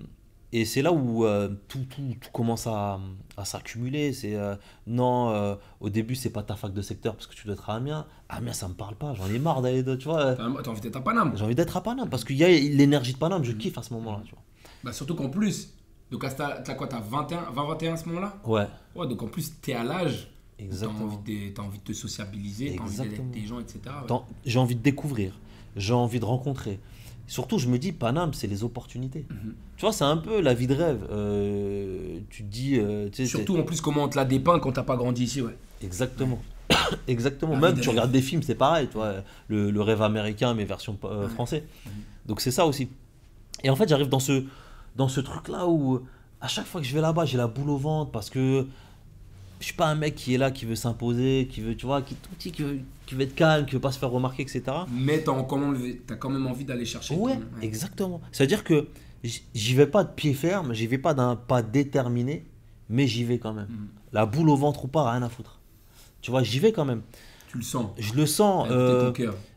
et 0.52 0.64
c'est 0.64 0.82
là 0.82 0.92
où 0.92 1.24
euh, 1.24 1.48
tout, 1.68 1.84
tout, 1.88 2.02
tout 2.20 2.30
commence 2.32 2.66
à, 2.66 2.98
à 3.36 3.44
s'accumuler. 3.44 4.12
C'est 4.12 4.34
euh, 4.34 4.56
non, 4.86 5.30
euh, 5.30 5.54
au 5.80 5.88
début, 5.90 6.14
c'est 6.16 6.30
pas 6.30 6.42
ta 6.42 6.56
fac 6.56 6.72
de 6.72 6.82
secteur 6.82 7.14
parce 7.14 7.26
que 7.26 7.34
tu 7.34 7.44
dois 7.46 7.54
être 7.54 7.70
à 7.70 7.74
Amiens. 7.76 8.06
Amiens, 8.28 8.52
ça 8.52 8.66
me 8.68 8.74
parle 8.74 8.96
pas, 8.96 9.14
j'en 9.14 9.26
ai 9.28 9.38
marre 9.38 9.62
d'aller, 9.62 9.84
tu 9.98 10.04
vois. 10.08 10.34
T'as 10.34 10.44
envie 10.70 10.80
d'être 10.80 10.96
à 10.96 11.00
Paname. 11.00 11.32
J'ai 11.36 11.44
envie 11.44 11.54
d'être 11.54 11.76
à 11.76 11.82
Paname 11.82 12.08
parce 12.08 12.24
qu'il 12.24 12.36
y 12.36 12.44
a 12.44 12.48
l'énergie 12.48 13.12
de 13.12 13.18
Paname, 13.18 13.44
je 13.44 13.52
kiffe 13.52 13.78
à 13.78 13.82
ce 13.82 13.92
moment-là, 13.94 14.22
tu 14.26 14.34
Bah, 14.82 14.92
surtout 14.92 15.14
qu'en 15.14 15.28
plus, 15.28 15.72
donc 16.10 16.24
t'as 16.36 16.74
quoi 16.74 16.88
T'as 16.88 17.00
21, 17.00 17.50
20, 17.52 17.64
21 17.68 17.94
à 17.94 17.96
ce 17.96 18.08
moment-là? 18.08 18.36
Ouais, 18.44 18.66
Ouais, 18.96 19.06
donc 19.06 19.22
en 19.22 19.28
plus, 19.28 19.52
t'es 19.60 19.72
à 19.74 19.84
l'âge. 19.84 20.28
où 20.28 20.56
T'as 20.58 20.64
exactement. 20.64 21.04
envie, 21.04 21.48
de, 21.48 21.54
t'as 21.54 21.62
envie 21.62 21.78
de 21.78 21.84
te 21.84 21.92
sociabiliser, 21.92 22.74
t'as 22.76 22.82
envie 22.82 22.96
d'être 22.96 23.04
Exactement. 23.04 23.30
des 23.32 23.46
gens, 23.46 23.60
etc. 23.60 23.78
ouais. 24.08 24.18
J'ai 24.44 24.58
envie 24.58 24.74
de 24.76 24.82
découvrir, 24.82 25.38
j'ai 25.76 25.94
envie 25.94 26.18
de 26.20 26.24
rencontrer. 26.24 26.80
Surtout, 27.30 27.58
je 27.58 27.68
me 27.68 27.78
dis, 27.78 27.92
Paname, 27.92 28.34
c'est 28.34 28.48
les 28.48 28.64
opportunités. 28.64 29.24
Mhm. 29.30 29.54
Tu 29.76 29.82
vois, 29.82 29.92
c'est 29.92 30.02
un 30.02 30.16
peu 30.16 30.40
la 30.40 30.52
vie 30.52 30.66
de 30.66 30.74
rêve. 30.74 31.06
Euh, 31.12 32.18
tu 32.28 32.42
te 32.42 32.48
dis, 32.50 32.76
euh, 32.76 33.08
tu 33.08 33.18
sais, 33.22 33.26
Surtout 33.26 33.56
en 33.56 33.62
plus, 33.62 33.80
comment 33.80 34.02
on 34.02 34.08
te 34.08 34.16
la 34.16 34.24
dépeint 34.24 34.58
quand 34.58 34.72
t'as 34.72 34.82
pas 34.82 34.96
grandi 34.96 35.22
ici, 35.22 35.40
ouais. 35.40 35.56
c'est- 35.78 35.86
Exactement. 35.86 36.40
Exactement. 37.06 37.52
La 37.52 37.60
Même 37.60 37.80
tu 37.80 37.88
regardes 37.88 38.10
des 38.10 38.20
films, 38.20 38.42
c'est 38.42 38.56
pareil. 38.56 38.88
Tu 38.88 38.94
vois, 38.94 39.14
le, 39.46 39.70
le 39.70 39.80
rêve 39.80 40.02
américain, 40.02 40.54
mais 40.54 40.64
version 40.64 40.98
euh, 41.04 41.28
français. 41.28 41.62
Mhm. 41.86 41.92
Donc 42.26 42.40
c'est 42.40 42.50
ça 42.50 42.66
aussi. 42.66 42.88
Et 43.62 43.70
en 43.70 43.76
fait, 43.76 43.88
j'arrive 43.88 44.08
dans 44.08 44.18
ce, 44.18 44.42
dans 44.96 45.08
ce 45.08 45.20
truc-là 45.20 45.68
où, 45.68 46.00
à 46.40 46.48
chaque 46.48 46.66
fois 46.66 46.80
que 46.80 46.86
je 46.88 46.92
vais 46.94 47.00
là-bas, 47.00 47.26
j'ai 47.26 47.38
la 47.38 47.46
boule 47.46 47.70
au 47.70 47.76
ventre 47.76 48.10
parce 48.10 48.28
que 48.28 48.66
je 49.60 49.66
suis 49.66 49.74
pas 49.74 49.86
un 49.86 49.94
mec 49.94 50.14
qui 50.14 50.34
est 50.34 50.38
là, 50.38 50.50
qui 50.50 50.64
veut 50.64 50.74
s'imposer, 50.74 51.46
qui 51.50 51.60
veut, 51.60 51.76
tu 51.76 51.86
vois, 51.86 52.02
qui, 52.02 52.14
est 52.14 52.16
tout 52.16 52.30
petit, 52.30 52.50
qui, 52.50 52.62
veut, 52.62 52.78
qui 53.06 53.14
veut 53.14 53.22
être 53.22 53.34
calme, 53.34 53.66
qui 53.66 53.72
veut 53.74 53.80
pas 53.80 53.92
se 53.92 53.98
faire 53.98 54.10
remarquer, 54.10 54.42
etc. 54.42 54.62
Mais 54.90 55.22
t'as 55.22 55.42
quand 55.44 55.58
même, 55.58 55.96
t'as 56.06 56.16
quand 56.16 56.30
même 56.30 56.46
envie 56.46 56.64
d'aller 56.64 56.84
chercher. 56.86 57.14
Ouais, 57.14 57.34
ton- 57.34 57.38
ouais. 57.40 57.64
exactement. 57.64 58.20
C'est-à-dire 58.32 58.64
que 58.64 58.88
j'y 59.22 59.74
vais 59.74 59.86
pas 59.86 60.02
de 60.02 60.10
pied 60.10 60.32
ferme, 60.34 60.72
j'y 60.72 60.86
vais 60.86 60.98
pas 60.98 61.14
d'un 61.14 61.36
pas 61.36 61.62
déterminé, 61.62 62.44
mais 62.88 63.06
j'y 63.06 63.22
vais 63.24 63.38
quand 63.38 63.52
même. 63.52 63.68
Mhm. 63.68 63.88
La 64.12 64.26
boule 64.26 64.48
au 64.48 64.56
ventre 64.56 64.86
ou 64.86 64.88
pas, 64.88 65.10
rien 65.12 65.22
à 65.22 65.28
foutre. 65.28 65.60
Tu 66.22 66.30
vois, 66.30 66.42
j'y 66.42 66.58
vais 66.58 66.72
quand 66.72 66.84
même. 66.84 67.02
Tu 67.48 67.58
le 67.58 67.62
sens. 67.64 67.90
Je 67.98 68.14
le 68.14 68.26
sens. 68.26 68.68
Euh, 68.70 69.12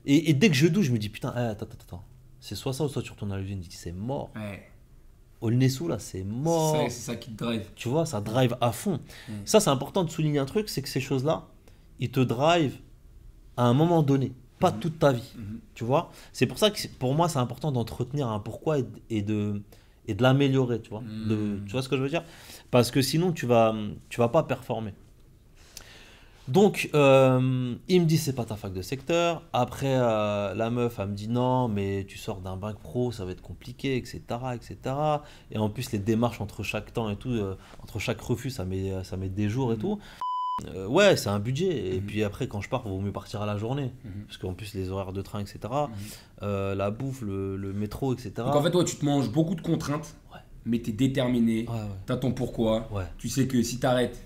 et, 0.06 0.30
et 0.30 0.34
dès 0.34 0.50
que 0.50 0.56
je 0.56 0.68
douche, 0.68 0.88
je 0.88 0.92
me 0.92 0.98
dis 0.98 1.10
putain, 1.10 1.34
eh, 1.36 1.40
attends, 1.40 1.66
attends, 1.66 1.78
attends. 1.88 2.04
C'est 2.40 2.56
soit 2.56 2.74
ça 2.74 2.84
ou 2.84 2.90
soit 2.90 3.02
tu 3.02 3.12
retournes 3.12 3.32
à 3.32 3.38
l'usine. 3.38 3.60
Je 3.64 3.70
dis 3.70 3.76
c'est 3.76 3.92
mort. 3.94 4.32
Ouais. 4.36 4.64
Olnesu 5.44 5.88
là, 5.88 6.00
c'est 6.00 6.24
mort. 6.24 6.76
c'est 6.90 6.90
ça 6.90 7.16
qui 7.16 7.32
te 7.32 7.44
drive. 7.44 7.68
Tu 7.76 7.90
vois, 7.90 8.06
ça 8.06 8.22
drive 8.22 8.56
à 8.62 8.72
fond. 8.72 9.00
Mm. 9.30 9.34
Ça, 9.46 9.60
c'est 9.60 9.70
important 9.70 10.04
de 10.04 10.10
souligner 10.10 10.40
un 10.40 10.46
truc 10.46 10.70
c'est 10.70 10.82
que 10.82 10.90
ces 10.90 11.02
choses-là, 11.02 11.48
ils 12.00 12.10
te 12.10 12.20
drive 12.20 12.78
à 13.58 13.66
un 13.66 13.74
moment 13.74 14.02
donné, 14.04 14.32
pas 14.60 14.72
Mhm. 14.72 14.80
toute 14.80 15.00
ta 15.00 15.12
vie. 15.12 15.32
Mhm. 15.38 15.60
Tu 15.76 15.84
vois? 15.84 16.12
C'est 16.32 16.48
pour 16.48 16.58
ça 16.58 16.72
que 16.72 16.80
pour 17.00 17.14
moi, 17.14 17.30
c'est 17.30 17.40
important 17.40 17.72
d'entretenir 17.72 18.28
un 18.30 18.40
pourquoi 18.40 18.80
et, 18.80 18.86
et 19.10 19.22
de, 19.22 19.62
et 20.08 20.14
de 20.16 20.24
l'améliorer. 20.24 20.82
Tu, 20.82 20.90
vois? 20.90 21.02
Mhm. 21.02 21.28
De- 21.28 21.60
tu 21.66 21.72
vois 21.74 21.82
ce 21.82 21.90
que 21.90 21.98
je 21.98 22.02
veux 22.02 22.10
dire? 22.10 22.24
Parce 22.72 22.90
que 22.90 23.02
sinon, 23.02 23.32
tu 23.34 23.46
vas, 23.46 23.76
tu 24.10 24.20
vas 24.20 24.30
pas 24.30 24.44
performer. 24.44 24.94
Donc, 26.50 26.90
euh, 26.94 27.76
il 27.88 28.02
me 28.02 28.06
dit 28.06 28.18
c'est 28.18 28.34
pas 28.34 28.44
ta 28.44 28.56
fac 28.58 28.74
de 28.74 28.82
secteur. 28.82 29.44
Après, 29.54 29.96
euh, 29.96 30.54
la 30.54 30.70
meuf, 30.70 31.00
elle 31.00 31.08
me 31.08 31.14
dit 31.16 31.30
non, 31.30 31.70
mais 31.70 32.06
tu 32.08 32.18
sors 32.18 32.42
d'un 32.42 32.58
bac 32.58 32.76
pro, 32.80 33.12
ça 33.14 33.24
va 33.24 33.32
être 33.32 33.42
compliqué, 33.42 33.96
etc., 33.96 34.20
etc. 34.54 34.78
Et 35.52 35.58
en 35.58 35.70
plus, 35.70 35.92
les 35.94 36.00
démarches 36.00 36.42
entre 36.42 36.62
chaque 36.64 36.92
temps 36.92 37.10
et 37.10 37.16
tout, 37.16 37.30
euh, 37.32 37.56
entre 37.82 38.00
chaque 38.00 38.20
refus, 38.20 38.50
ça 38.50 38.66
met, 38.66 38.92
ça 39.06 39.16
met 39.16 39.30
des 39.30 39.48
jours 39.48 39.72
et 39.72 39.76
Mhm. 39.76 39.82
tout. 39.82 40.00
Ouais, 40.88 41.18
c'est 41.18 41.30
un 41.30 41.40
budget. 41.40 41.94
Et 41.96 42.00
Mhm. 42.00 42.06
puis 42.06 42.24
après, 42.24 42.48
quand 42.48 42.62
je 42.62 42.70
pars, 42.70 42.84
il 42.86 42.92
vaut 42.92 43.00
mieux 43.00 43.12
partir 43.12 43.42
à 43.42 43.46
la 43.46 43.58
journée. 43.58 43.92
Mhm. 44.06 44.26
Parce 44.28 44.38
qu'en 44.38 44.54
plus, 44.54 44.74
les 44.76 44.90
horaires 44.92 45.14
de 45.14 45.22
train, 45.22 45.40
etc., 45.40 45.60
la 46.42 46.92
bouffe, 46.92 47.22
le, 47.22 47.56
le 47.56 47.72
métro, 47.74 48.14
etc. 48.14 48.32
Donc 48.38 48.56
en 48.56 48.62
fait, 48.62 48.76
ouais, 48.76 48.84
tu 48.84 48.98
te 48.98 49.06
manges 49.06 49.32
beaucoup 49.32 49.56
de 49.56 49.62
contraintes, 49.62 50.16
Ouais. 50.34 50.40
mais 50.66 50.80
t'es 50.80 50.92
déterminé, 50.92 51.66
Ouais, 51.70 51.76
t'as 52.06 52.18
ton 52.18 52.34
pourquoi. 52.34 52.90
Tu 53.18 53.30
sais 53.30 53.48
que 53.48 53.62
si 53.64 53.80
t'arrêtes 53.80 54.22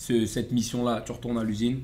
ce, 0.00 0.24
cette 0.24 0.50
mission-là, 0.50 1.02
tu 1.04 1.12
retournes 1.12 1.36
à 1.38 1.44
l'usine. 1.44 1.80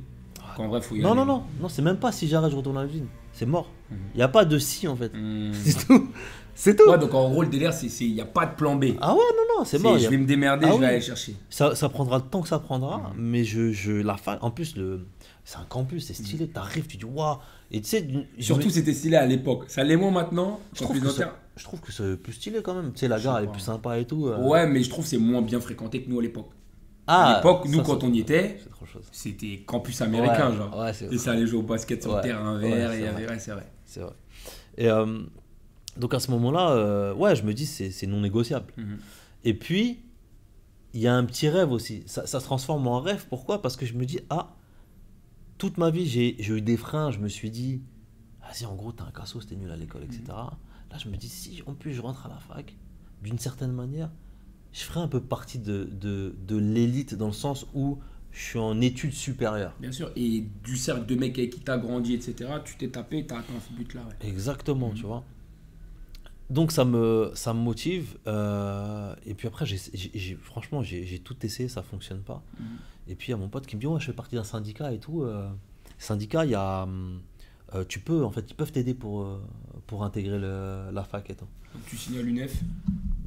Qu'en 0.57 0.69
vrai, 0.69 0.81
faut 0.81 0.95
y 0.97 1.01
Non, 1.01 1.11
aller. 1.11 1.21
non, 1.21 1.27
non, 1.27 1.43
non, 1.61 1.69
c'est 1.69 1.83
même 1.83 1.99
pas 1.99 2.13
si 2.13 2.27
j'arrête, 2.29 2.51
je 2.51 2.57
retourne 2.57 2.79
à 2.79 2.85
l'usine. 2.85 3.09
C'est 3.33 3.45
mort. 3.45 3.71
Il 3.91 3.97
Mhm. 3.97 4.03
n'y 4.17 4.23
a 4.23 4.29
pas 4.29 4.47
de 4.47 4.59
si 4.59 4.89
en 4.89 4.97
fait. 4.97 5.13
Hmm. 5.15 5.53
C'est 5.53 5.87
tout. 5.87 6.09
C'est 6.55 6.75
tout. 6.75 6.89
Ouais, 6.89 6.97
donc 6.99 7.13
en 7.13 7.29
gros, 7.31 7.43
le 7.43 7.49
délire, 7.51 7.75
c'est 7.75 7.89
il 8.07 8.15
n'y 8.15 8.21
a 8.23 8.25
pas 8.25 8.47
de 8.47 8.55
plan 8.55 8.75
B. 8.77 8.87
Ah 9.03 9.13
ouais, 9.13 9.21
non, 9.21 9.59
non, 9.59 9.65
c'est 9.67 9.79
mort. 9.79 9.99
Je 9.99 10.07
a- 10.07 10.11
vais 10.11 10.17
me 10.17 10.25
démerder, 10.25 10.65
Ah 10.67 10.73
je 10.73 10.79
vais 10.79 10.87
oui. 10.87 10.87
aller 10.93 11.01
chercher. 11.03 11.37
Ça, 11.51 11.75
ça 11.75 11.91
prendra 11.91 12.17
le 12.17 12.25
temps 12.25 12.41
que 12.41 12.49
ça 12.49 12.59
prendra, 12.59 12.97
Mhm. 12.97 13.13
mais 13.19 13.45
je, 13.45 13.73
je 13.73 13.93
la 13.93 14.17
fac. 14.17 14.43
En 14.43 14.51
plus, 14.51 14.75
le, 14.77 15.07
c'est 15.45 15.59
un 15.59 15.67
campus, 15.69 16.07
c'est 16.07 16.15
stylé. 16.15 16.49
T'arrives, 16.49 16.87
tu 16.87 16.97
dis 16.97 17.05
waouh. 17.05 17.37
Et 17.71 17.83
tu 17.83 17.89
sais, 17.89 18.09
Surtout, 18.39 18.69
me- 18.69 18.73
c'était 18.73 18.95
stylé 18.95 19.17
à 19.17 19.27
l'époque. 19.27 19.65
Ça 19.69 19.85
l'est 19.85 19.97
moins 19.97 20.11
maintenant. 20.11 20.59
je 20.73 20.83
trouve, 20.85 20.99
que 20.99 21.11
ça- 21.11 21.37
je 21.57 21.65
trouve 21.65 21.81
que 21.83 21.93
c'est 21.93 22.17
plus 22.17 22.33
stylé 22.33 22.63
quand 22.63 22.75
même. 22.75 22.93
Tu 22.95 23.01
sais, 23.01 23.09
la 23.09 23.19
Je 23.19 23.25
gare 23.25 23.37
elle 23.39 23.45
est 23.45 23.53
plus 23.53 23.61
sympa 23.61 23.99
et 23.99 24.07
tout. 24.07 24.27
euh. 24.29 24.39
Ouais, 24.49 24.67
mais 24.67 24.83
je 24.83 24.89
trouve 24.89 25.05
que 25.05 25.11
c'est 25.11 25.19
moins 25.19 25.43
bien 25.43 25.61
fréquenté 25.61 26.03
que 26.03 26.09
nous 26.09 26.19
à 26.21 26.23
l'époque. 26.23 26.49
Ah, 27.07 27.35
à 27.35 27.37
l'époque, 27.37 27.67
nous, 27.69 27.79
ça, 27.79 27.83
quand 27.85 28.03
on 28.05 28.13
y 28.13 28.21
était, 28.21 28.59
c'était 29.13 29.59
campus 29.67 30.01
américain, 30.03 30.51
Ouais, 30.51 30.57
genre. 30.57 30.77
Ouais, 30.79 30.93
Et 31.13 31.19
ça 31.19 31.33
allait 31.33 31.47
jouer 31.47 31.61
au 31.61 31.63
basket 31.63 32.03
sur 32.03 32.11
Ouais. 32.13 32.17
le 32.19 32.23
terrain 32.23 32.59
vert. 32.59 32.93
et 32.93 33.39
c'est 33.39 33.53
vrai. 33.53 33.71
C'est 33.85 34.01
vrai. 34.01 34.13
Et 34.77 34.89
euh, 34.91 35.23
donc 35.97 36.13
à 36.15 36.21
ce 36.21 36.31
moment-là, 36.33 36.71
euh, 36.73 37.15
ouais, 37.15 37.37
je 37.37 37.43
me 37.45 37.55
dis 37.55 37.67
c'est 37.67 38.07
non 38.07 38.21
négociable. 38.21 38.73
Mhm. 38.77 38.99
Et 39.45 39.55
puis, 39.55 40.01
il 40.95 41.01
y 41.01 41.07
a 41.07 41.15
un 41.15 41.25
petit 41.25 41.49
rêve 41.49 41.71
aussi. 41.73 42.03
Ça, 42.07 42.27
ça 42.27 42.41
se 42.41 42.45
transforme 42.45 42.87
en 42.89 43.01
rêve. 43.01 43.27
Pourquoi? 43.29 43.63
Parce 43.63 43.77
que 43.77 43.87
je 43.87 43.95
me 43.95 44.05
dis, 44.05 44.19
ah, 44.31 44.55
toute 45.59 45.79
ma 45.79 45.91
vie, 45.91 46.07
j'ai 46.07 46.37
eu 46.49 46.61
des 46.61 46.77
freins. 46.77 47.11
Je 47.13 47.19
me 47.19 47.29
suis 47.29 47.51
dit, 47.51 47.83
vas-y, 48.41 48.67
en 48.67 48.75
gros, 48.75 48.93
t'es 48.93 49.03
un 49.03 49.11
cassos, 49.13 49.47
t'es 49.47 49.55
nul 49.57 49.71
à 49.71 49.77
l'école, 49.77 50.03
etc. 50.05 50.23
Là, 50.29 50.99
je 50.99 51.09
me 51.09 51.17
dis, 51.17 51.29
si 51.29 51.63
en 51.67 51.75
plus 51.75 51.93
je 51.95 52.01
rentre 52.03 52.27
à 52.27 52.29
la 52.29 52.39
fac, 52.39 52.75
d'une 53.23 53.39
certaine 53.39 53.73
manière, 53.73 54.11
je 54.79 54.83
ferai 54.85 55.01
un 55.01 55.09
peu 55.09 55.21
partie 55.23 55.59
de, 55.59 55.85
de, 55.91 56.35
de 56.47 56.57
l'élite 56.57 57.15
dans 57.15 57.29
le 57.29 57.33
sens 57.33 57.65
où 57.75 57.99
je 58.31 58.43
suis 58.43 58.59
en 58.59 58.79
études 58.83 59.15
supérieures. 59.15 59.75
Bien 59.81 59.91
sûr. 59.93 60.11
Et 60.17 60.45
du 60.63 60.77
cercle 60.77 61.07
de 61.07 61.15
mecs 61.15 61.39
avec 61.39 61.51
qui 61.55 61.61
t'as 61.61 61.79
grandi, 61.79 62.13
etc., 62.13 62.51
tu 62.63 62.77
t'es 62.77 62.89
tapé, 62.89 63.25
t'as 63.27 63.39
atteint 63.39 63.55
ce 63.67 63.73
but-là. 63.73 64.03
Ouais. 64.03 64.29
Exactement, 64.29 64.89
Mhm. 64.91 64.95
tu 64.95 65.03
vois. 65.05 65.25
Donc 66.51 66.71
ça 66.73 66.85
me, 66.85 67.31
ça 67.35 67.55
me 67.55 67.61
motive. 67.61 68.19
euh, 68.27 69.15
et 69.25 69.33
puis 69.35 69.49
après, 69.49 69.65
franchement, 70.43 70.83
j'ai, 70.83 71.07
j'ai 71.07 71.19
tout 71.21 71.37
essayé, 71.45 71.69
ça 71.71 71.83
fonctionne 71.83 72.21
pas. 72.21 72.43
Mhm. 72.61 72.67
Et 73.09 73.15
puis 73.15 73.29
il 73.29 73.31
y 73.31 73.35
a 73.35 73.39
mon 73.39 73.49
pote 73.49 73.67
qui 73.67 73.77
me 73.77 73.81
dit, 73.81 73.87
ouais, 73.87 73.99
je 74.01 74.07
fais 74.07 74.13
partie 74.13 74.35
d'un 74.37 74.45
syndicat 74.45 74.93
et 74.93 74.99
tout. 74.99 75.23
euh, 75.23 75.49
syndicat, 75.99 76.45
il 76.45 76.51
y 76.51 76.55
a... 76.55 76.83
hum, 76.83 77.21
euh, 77.75 77.85
tu 77.89 77.99
peux, 78.01 78.25
en 78.25 78.31
fait, 78.31 78.45
ils 78.51 78.55
peuvent 78.55 78.73
t'aider 78.73 78.95
pour, 78.95 79.23
euh, 79.23 79.41
pour 79.87 80.05
intégrer 80.05 80.39
le- 80.39 80.91
la 80.93 81.05
fac 81.05 81.29
et 81.31 81.35
tout. 81.35 81.47
Donc 81.75 81.85
tu 81.87 81.97
signes 81.97 82.19
à 82.19 82.23
l'UNEF. 82.23 82.55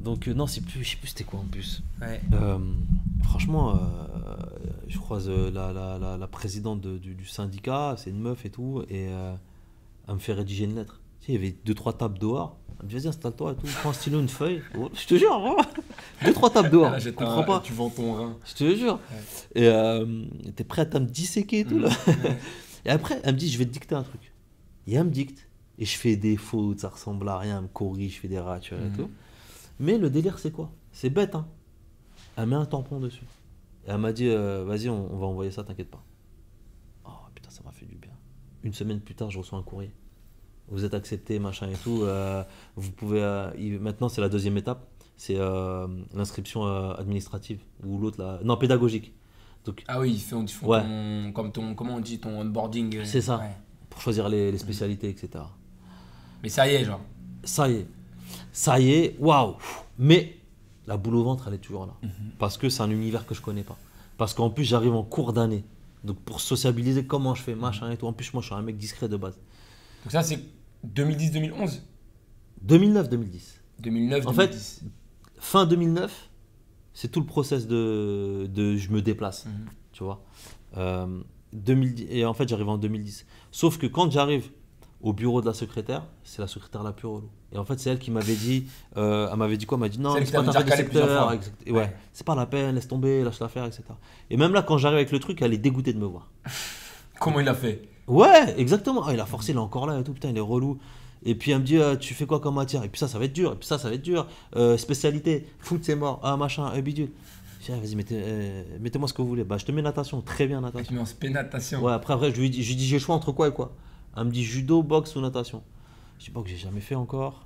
Donc 0.04 0.28
euh, 0.28 0.34
non, 0.34 0.48
c'est 0.48 0.62
plus, 0.62 0.84
je 0.84 0.92
sais 0.92 0.98
plus 0.98 1.10
c'était 1.10 1.24
quoi 1.26 1.40
en 1.42 1.46
plus. 1.46 1.84
Ouais. 2.02 2.22
Euh, 2.34 2.58
Franchement, 3.24 3.76
euh, 3.76 3.78
je 4.88 4.98
croise 4.98 5.30
euh, 5.30 5.52
la, 5.52 5.72
la, 5.72 6.00
la, 6.00 6.18
la 6.18 6.28
présidente 6.28 6.82
de- 6.82 6.98
du, 6.98 7.14
du 7.14 7.26
syndicat, 7.26 7.96
c'est 7.98 8.10
une 8.10 8.20
meuf 8.20 8.44
et 8.46 8.50
tout, 8.50 8.82
et 8.90 9.08
euh, 9.10 9.34
elle 10.08 10.16
me 10.16 10.20
fait 10.20 10.34
rédiger 10.34 10.64
une 10.66 10.76
lettre. 10.76 11.00
Tu 11.20 11.28
sais, 11.28 11.32
il 11.34 11.36
y 11.36 11.38
avait 11.38 11.56
deux, 11.66 11.74
trois 11.76 11.94
tables 11.94 12.18
dehors. 12.18 12.58
Elle 12.80 12.86
me 12.86 12.90
dit, 12.90 12.96
vas-y, 12.96 13.08
installe-toi 13.08 13.52
et 13.52 13.56
tout, 13.56 13.68
prends 13.82 13.90
un 13.90 13.94
stylo, 13.94 14.20
une 14.22 14.30
feuille. 14.30 14.62
Oh, 14.78 14.90
je 14.96 15.06
te 15.06 15.16
jure, 15.16 15.38
vraiment. 15.40 15.58
deux, 16.26 16.34
trois 16.34 16.50
tables 16.50 16.70
dehors. 16.72 16.92
Là, 16.92 16.98
je 17.00 17.10
comprends 17.10 17.42
un- 17.42 17.44
pas. 17.44 17.60
Tu 17.64 17.74
vends 17.74 17.90
ton 17.90 18.14
rein. 18.16 18.38
Je 18.48 18.54
te 18.56 18.76
jure. 18.76 19.00
Et 19.54 19.68
euh, 19.68 20.24
t'es 20.56 20.64
prête 20.64 20.96
à 20.96 21.00
me 21.02 21.06
disséquer 21.06 21.60
et 21.60 21.66
tout, 21.66 21.78
là. 21.78 21.90
Et 22.86 22.90
après, 22.90 23.20
elle 23.24 23.34
me 23.34 23.38
dit, 23.40 23.50
je 23.52 23.58
vais 23.58 23.66
te 23.66 23.72
dicter 23.72 23.94
un 23.94 24.04
truc. 24.04 24.29
Elle 24.94 25.06
me 25.06 25.10
dicte. 25.12 25.48
Et 25.78 25.86
je 25.86 25.98
fais 25.98 26.16
des 26.18 26.36
fautes, 26.36 26.80
ça 26.80 26.90
ressemble 26.90 27.28
à 27.30 27.38
rien, 27.38 27.58
elle 27.58 27.64
me 27.64 27.68
corrige, 27.70 28.16
je 28.16 28.20
fais 28.20 28.28
des 28.28 28.40
ratures 28.40 28.78
et 28.80 28.90
Mhm. 28.90 28.96
tout. 28.98 29.10
Mais 29.80 29.98
le 29.98 30.10
délire, 30.10 30.38
c'est 30.40 30.52
quoi? 30.52 30.70
C'est 30.92 31.10
bête, 31.10 31.36
hein. 31.36 31.48
Elle 32.36 32.48
met 32.48 32.56
un 32.58 32.66
tampon 32.66 33.00
dessus. 33.00 33.24
Et 33.88 33.92
elle 33.92 33.98
m'a 33.98 34.12
dit, 34.12 34.28
euh, 34.28 34.66
vas-y, 34.66 34.90
on, 34.90 35.14
on 35.14 35.18
va 35.18 35.26
envoyer 35.28 35.52
ça, 35.52 35.64
t'inquiète 35.64 35.90
pas. 35.90 36.04
Oh 37.06 37.12
putain, 37.34 37.50
ça 37.50 37.62
m'a 37.64 37.72
fait 37.72 37.86
du 37.86 37.96
bien. 37.96 38.12
Une 38.64 38.74
semaine 38.74 39.00
plus 39.00 39.16
tard, 39.16 39.32
je 39.32 39.38
reçois 39.40 39.58
un 39.58 39.64
courrier. 39.64 39.92
Vous 40.68 40.84
êtes 40.84 40.94
accepté, 40.94 41.40
machin 41.40 41.70
et 41.70 41.76
tout. 41.84 42.02
euh, 42.04 42.44
vous 42.76 42.92
pouvez. 42.92 43.22
euh, 43.24 43.50
il- 43.58 43.80
maintenant, 43.80 44.10
c'est 44.10 44.22
la 44.22 44.30
deuxième 44.30 44.58
étape. 44.58 44.86
C'est 45.16 45.38
l'inscription 46.14 46.64
administrative. 46.66 47.62
Ou 47.86 47.98
l'autre, 47.98 48.22
là. 48.22 48.40
Non, 48.44 48.56
pédagogique. 48.58 49.14
Donc, 49.66 49.84
Ah 49.88 50.00
oui, 50.00 50.14
ils 50.14 50.20
font, 50.22 50.44
ils 50.44 50.48
font 50.50 50.68
Ouais. 50.68 50.82
ton, 50.82 51.32
comme 51.34 51.52
ton, 51.52 51.76
comment 51.76 51.96
on 51.96 52.00
dit, 52.00 52.20
ton 52.20 52.40
onboarding. 52.40 53.04
C'est 53.04 53.22
ça. 53.22 53.38
ouais. 53.40 53.52
Pour 54.00 54.04
choisir 54.06 54.30
les, 54.30 54.50
les 54.50 54.58
spécialités, 54.58 55.10
etc. 55.10 55.44
Mais 56.42 56.48
ça 56.48 56.72
y 56.72 56.76
est, 56.76 56.86
genre. 56.86 57.02
Ça 57.44 57.70
y 57.70 57.74
est. 57.74 57.88
Ça 58.54 58.80
y 58.80 58.92
est, 58.92 59.18
waouh 59.20 59.58
Mais 59.98 60.38
la 60.88 60.96
boule 60.96 61.16
au 61.16 61.24
ventre, 61.26 61.50
elle 61.50 61.56
est 61.56 61.58
toujours 61.58 61.86
là. 61.86 61.96
Mhm. 62.02 62.10
Parce 62.40 62.58
que 62.58 62.70
c'est 62.70 62.82
un 62.82 62.92
univers 62.92 63.26
que 63.26 63.36
je 63.36 63.42
connais 63.42 63.64
pas. 63.64 63.78
Parce 64.16 64.34
qu'en 64.34 64.50
plus, 64.52 64.64
j'arrive 64.64 64.94
en 64.94 65.04
cours 65.04 65.34
d'année. 65.34 65.66
Donc 66.06 66.18
pour 66.22 66.40
sociabiliser, 66.40 67.06
comment 67.06 67.36
je 67.36 67.44
fais, 67.44 67.56
machin 67.56 67.92
et 67.92 67.98
tout. 67.98 68.08
En 68.08 68.14
plus, 68.14 68.32
moi, 68.34 68.42
je 68.42 68.48
suis 68.48 68.56
un 68.56 68.62
mec 68.62 68.78
discret 68.78 69.10
de 69.10 69.18
base. 69.18 69.38
Donc 70.06 70.14
ça, 70.14 70.24
c'est 70.24 70.40
2010-2011 70.96 71.82
2009-2010. 72.66 73.58
2009 73.80 74.28
En 74.28 74.32
fait, 74.32 74.48
2010. 74.48 74.84
Fin 75.40 75.66
2009, 75.66 76.30
c'est 76.94 77.12
tout 77.12 77.20
le 77.20 77.26
process 77.26 77.68
de, 77.68 78.48
de 78.50 78.78
je 78.78 78.92
me 78.92 79.02
déplace. 79.02 79.46
Mhm. 79.46 79.66
Tu 79.92 80.06
vois 80.06 80.24
Euh, 80.78 81.22
2010, 81.54 82.08
Et 82.10 82.26
en 82.26 82.34
fait, 82.34 82.48
j'arrive 82.48 82.70
en 82.70 82.78
2010. 82.78 83.26
Sauf 83.52 83.78
que 83.78 83.88
quand 83.88 84.12
j'arrive 84.12 84.50
au 85.02 85.14
bureau 85.14 85.42
de 85.42 85.46
la 85.46 85.54
secrétaire, 85.54 86.04
c'est 86.24 86.42
la 86.42 86.48
secrétaire 86.48 86.84
la 86.84 86.92
plus 86.92 87.08
relou. 87.08 87.30
Et 87.54 87.58
en 87.58 87.66
fait, 87.66 87.80
c'est 87.80 87.90
elle 87.90 88.00
qui 88.00 88.12
m'avait 88.12 88.36
dit, 88.36 88.66
euh, 88.98 89.28
elle 89.32 89.38
m'avait 89.38 89.58
dit 89.58 89.66
quoi? 89.66 89.78
Elle 89.78 89.80
m'a 89.82 89.90
dit 89.90 90.00
non, 90.00 90.16
c'est 90.24 90.32
pas 90.32 90.44
ta 90.44 91.28
ouais, 91.30 91.40
Ouais. 91.72 91.96
c'est 92.14 92.26
pas 92.26 92.36
la 92.36 92.46
peine, 92.46 92.76
laisse 92.76 92.88
tomber, 92.88 93.24
lâche 93.24 93.40
l'affaire, 93.40 93.66
etc. 93.66 93.84
Et 94.30 94.38
même 94.38 94.54
là, 94.54 94.62
quand 94.62 94.78
j'arrive 94.78 94.98
avec 94.98 95.12
le 95.12 95.20
truc, 95.20 95.42
elle 95.42 95.54
est 95.54 95.58
dégoûtée 95.58 95.94
de 95.94 96.00
me 96.00 96.06
voir. 96.06 96.30
Comment 97.20 97.40
il 97.40 97.48
a 97.48 97.56
fait? 97.56 97.82
Ouais, 98.08 98.56
exactement. 98.58 99.04
Ah, 99.06 99.14
il 99.14 99.20
a 99.20 99.26
forcé, 99.26 99.52
il 99.52 99.56
est 99.56 99.60
encore 99.60 99.88
là 99.88 100.00
et 100.00 100.04
tout, 100.04 100.14
putain, 100.14 100.30
il 100.30 100.38
est 100.38 100.42
relou. 100.42 100.78
Et 101.24 101.36
puis 101.36 101.52
elle 101.52 101.60
me 101.60 101.64
dit, 101.66 101.78
euh, 101.78 101.96
tu 101.96 102.14
fais 102.14 102.26
quoi 102.26 102.40
comme 102.40 102.56
matière? 102.56 102.84
Et 102.84 102.90
puis 102.90 103.00
ça, 103.00 103.08
ça 103.08 103.20
va 103.20 103.26
être 103.26 103.34
dur. 103.34 103.52
Et 103.54 103.56
puis 103.56 103.68
ça, 103.68 103.78
ça 103.78 103.90
va 103.90 103.96
être 103.96 104.02
dur. 104.02 104.26
Euh, 104.56 104.78
spécialité, 104.78 105.46
foot, 105.60 105.82
c'est 105.84 105.96
mort. 105.96 106.20
Ah, 106.24 106.38
machin, 106.38 106.72
euh, 106.76 106.82
bidule. 106.82 107.10
Vas-y, 107.68 107.96
mettez, 107.96 108.16
euh, 108.24 108.64
mettez-moi 108.80 109.08
ce 109.08 109.14
que 109.14 109.22
vous 109.22 109.28
voulez. 109.28 109.44
Bah, 109.44 109.58
je 109.58 109.66
te 109.66 109.72
mets 109.72 109.82
natation, 109.82 110.22
très 110.22 110.48
bien 110.48 110.62
natation. 110.62 110.88
Tu 110.88 110.94
mets 110.94 111.02
en 111.02 111.06
spé-natation. 111.06 111.82
Ouais, 111.84 111.92
après, 111.94 112.14
après 112.14 112.32
je, 112.32 112.40
lui 112.40 112.50
dis, 112.50 112.64
je 112.64 112.70
lui 112.70 112.76
dis, 112.76 112.86
j'ai 112.88 112.96
le 112.98 113.02
choix 113.02 113.16
entre 113.16 113.32
quoi 113.32 113.50
et 113.50 113.52
quoi 113.52 113.76
Elle 114.16 114.26
me 114.26 114.32
dit 114.32 114.44
judo, 114.44 114.82
boxe 114.82 115.16
ou 115.16 115.22
natation. 115.22 115.62
Je 116.20 116.26
dis, 116.26 116.32
boxe, 116.32 116.52
j'ai 116.52 116.58
jamais 116.58 116.82
fait 116.82 116.96
encore. 116.96 117.46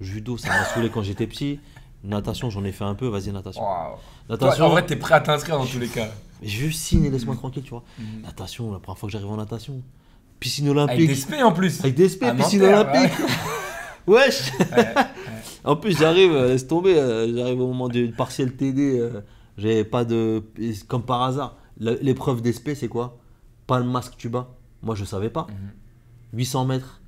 Judo, 0.00 0.36
ça 0.36 0.48
m'a 0.48 0.64
saoulé 0.64 0.90
quand 0.90 1.02
j'étais 1.02 1.26
petit. 1.26 1.60
Natation, 2.02 2.50
j'en 2.50 2.62
ai 2.64 2.72
fait 2.72 2.84
un 2.84 2.94
peu, 2.94 3.06
vas-y, 3.06 3.32
natation. 3.32 3.62
Toi, 3.62 3.98
Natation, 4.28 4.66
en 4.66 4.68
vrai, 4.70 4.84
t'es 4.84 4.96
prêt 4.96 5.14
à 5.14 5.20
t'inscrire 5.20 5.56
dans 5.56 5.64
tous 5.64 5.78
les 5.78 5.88
cas. 5.88 6.08
je 6.42 6.68
signe 6.68 7.06
et 7.06 7.10
laisse-moi 7.10 7.34
tranquille, 7.36 7.62
tu 7.62 7.70
vois. 7.70 7.84
Mhm. 7.98 8.22
Natation, 8.22 8.70
la 8.72 8.78
première 8.78 8.98
fois 8.98 9.06
que 9.06 9.12
j'arrive 9.12 9.30
en 9.30 9.36
natation. 9.36 9.80
Piscine 10.38 10.66
Avec 10.68 10.76
olympique. 10.76 11.08
des 11.08 11.14
spé 11.14 11.42
en 11.42 11.52
plus. 11.52 11.80
Avec 11.80 11.94
des 11.94 12.08
SP, 12.12 12.24
À 12.24 12.34
piscine 12.34 12.62
olympique. 12.62 13.12
Wesh 14.06 14.52
Ouais. 14.58 14.94
En 15.64 15.76
plus, 15.76 15.96
j'arrive, 15.98 16.32
euh, 16.34 16.48
laisse 16.48 16.66
tomber, 16.66 16.98
euh, 16.98 17.34
j'arrive 17.34 17.60
au 17.60 17.68
moment 17.68 17.88
du 17.88 18.08
partiel 18.08 18.52
TD, 18.54 18.98
euh, 18.98 19.20
j'avais 19.56 19.84
pas 19.84 20.04
de. 20.04 20.42
Comme 20.88 21.02
par 21.02 21.22
hasard, 21.22 21.56
l'épreuve 21.78 22.42
d'espèce, 22.42 22.80
c'est 22.80 22.88
quoi? 22.88 23.18
Pas 23.66 23.78
le 23.78 23.84
masque, 23.84 24.14
tu 24.16 24.28
bats. 24.28 24.48
Moi, 24.82 24.94
je 24.94 25.04
savais 25.04 25.30
pas. 25.30 25.46
Mhm. 25.48 25.70
800 26.34 26.64
mètres. 26.66 27.00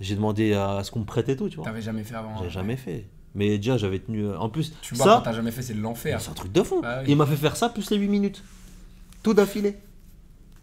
J'ai 0.00 0.16
demandé 0.16 0.52
à 0.54 0.82
ce 0.82 0.90
qu'on 0.90 1.00
me 1.00 1.04
prête 1.04 1.28
et 1.28 1.36
tout, 1.36 1.48
tu 1.48 1.56
vois. 1.56 1.64
T'avais 1.64 1.82
jamais 1.82 2.02
fait 2.02 2.14
avant. 2.16 2.36
J'ai 2.38 2.44
ouais. 2.44 2.50
jamais 2.50 2.76
fait. 2.76 3.06
Mais 3.34 3.56
déjà, 3.58 3.76
j'avais 3.76 4.00
tenu. 4.00 4.24
euh, 4.26 4.36
En 4.38 4.48
plus, 4.48 4.72
Tu 4.82 4.96
ça, 4.96 5.20
t'as 5.24 5.32
jamais 5.32 5.52
fait, 5.52 5.62
c'est 5.62 5.74
de 5.74 5.80
l'enfer. 5.80 6.20
c'est 6.20 6.30
un 6.30 6.34
truc 6.34 6.50
de 6.52 6.62
fou. 6.62 6.80
Bah 6.82 6.98
oui. 7.02 7.06
Il 7.08 7.16
m'a 7.16 7.24
fait 7.26 7.36
faire 7.36 7.56
ça 7.56 7.68
plus 7.68 7.88
les 7.90 7.96
8 7.98 8.08
minutes. 8.08 8.42
Tout 9.22 9.32
d'affilée. 9.34 9.76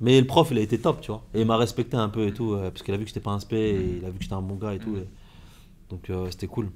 Mais 0.01 0.19
le 0.19 0.27
prof, 0.27 0.49
il 0.51 0.57
a 0.57 0.61
été 0.61 0.79
top, 0.79 1.01
tu 1.01 1.11
vois. 1.11 1.23
Et 1.33 1.41
il 1.41 1.47
m'a 1.47 1.57
respecté 1.57 1.95
un 1.97 2.09
peu 2.09 2.27
et 2.27 2.33
tout, 2.33 2.53
euh, 2.53 2.69
parce 2.69 2.83
qu'il 2.83 2.93
a 2.93 2.97
vu 2.97 3.03
que 3.03 3.09
j'étais 3.09 3.19
pas 3.21 3.31
un 3.31 3.39
spé, 3.39 3.57
et 3.57 3.97
il 3.99 4.05
a 4.05 4.09
vu 4.09 4.17
que 4.17 4.23
j'étais 4.23 4.35
un 4.35 4.41
bon 4.41 4.55
gars 4.55 4.73
et 4.73 4.79
tout. 4.79 4.91
Mhm. 4.91 4.97
et- 4.99 5.07
Donc 5.89 6.09
euh, 6.09 6.27
c'était 6.31 6.47
cool. 6.47 6.69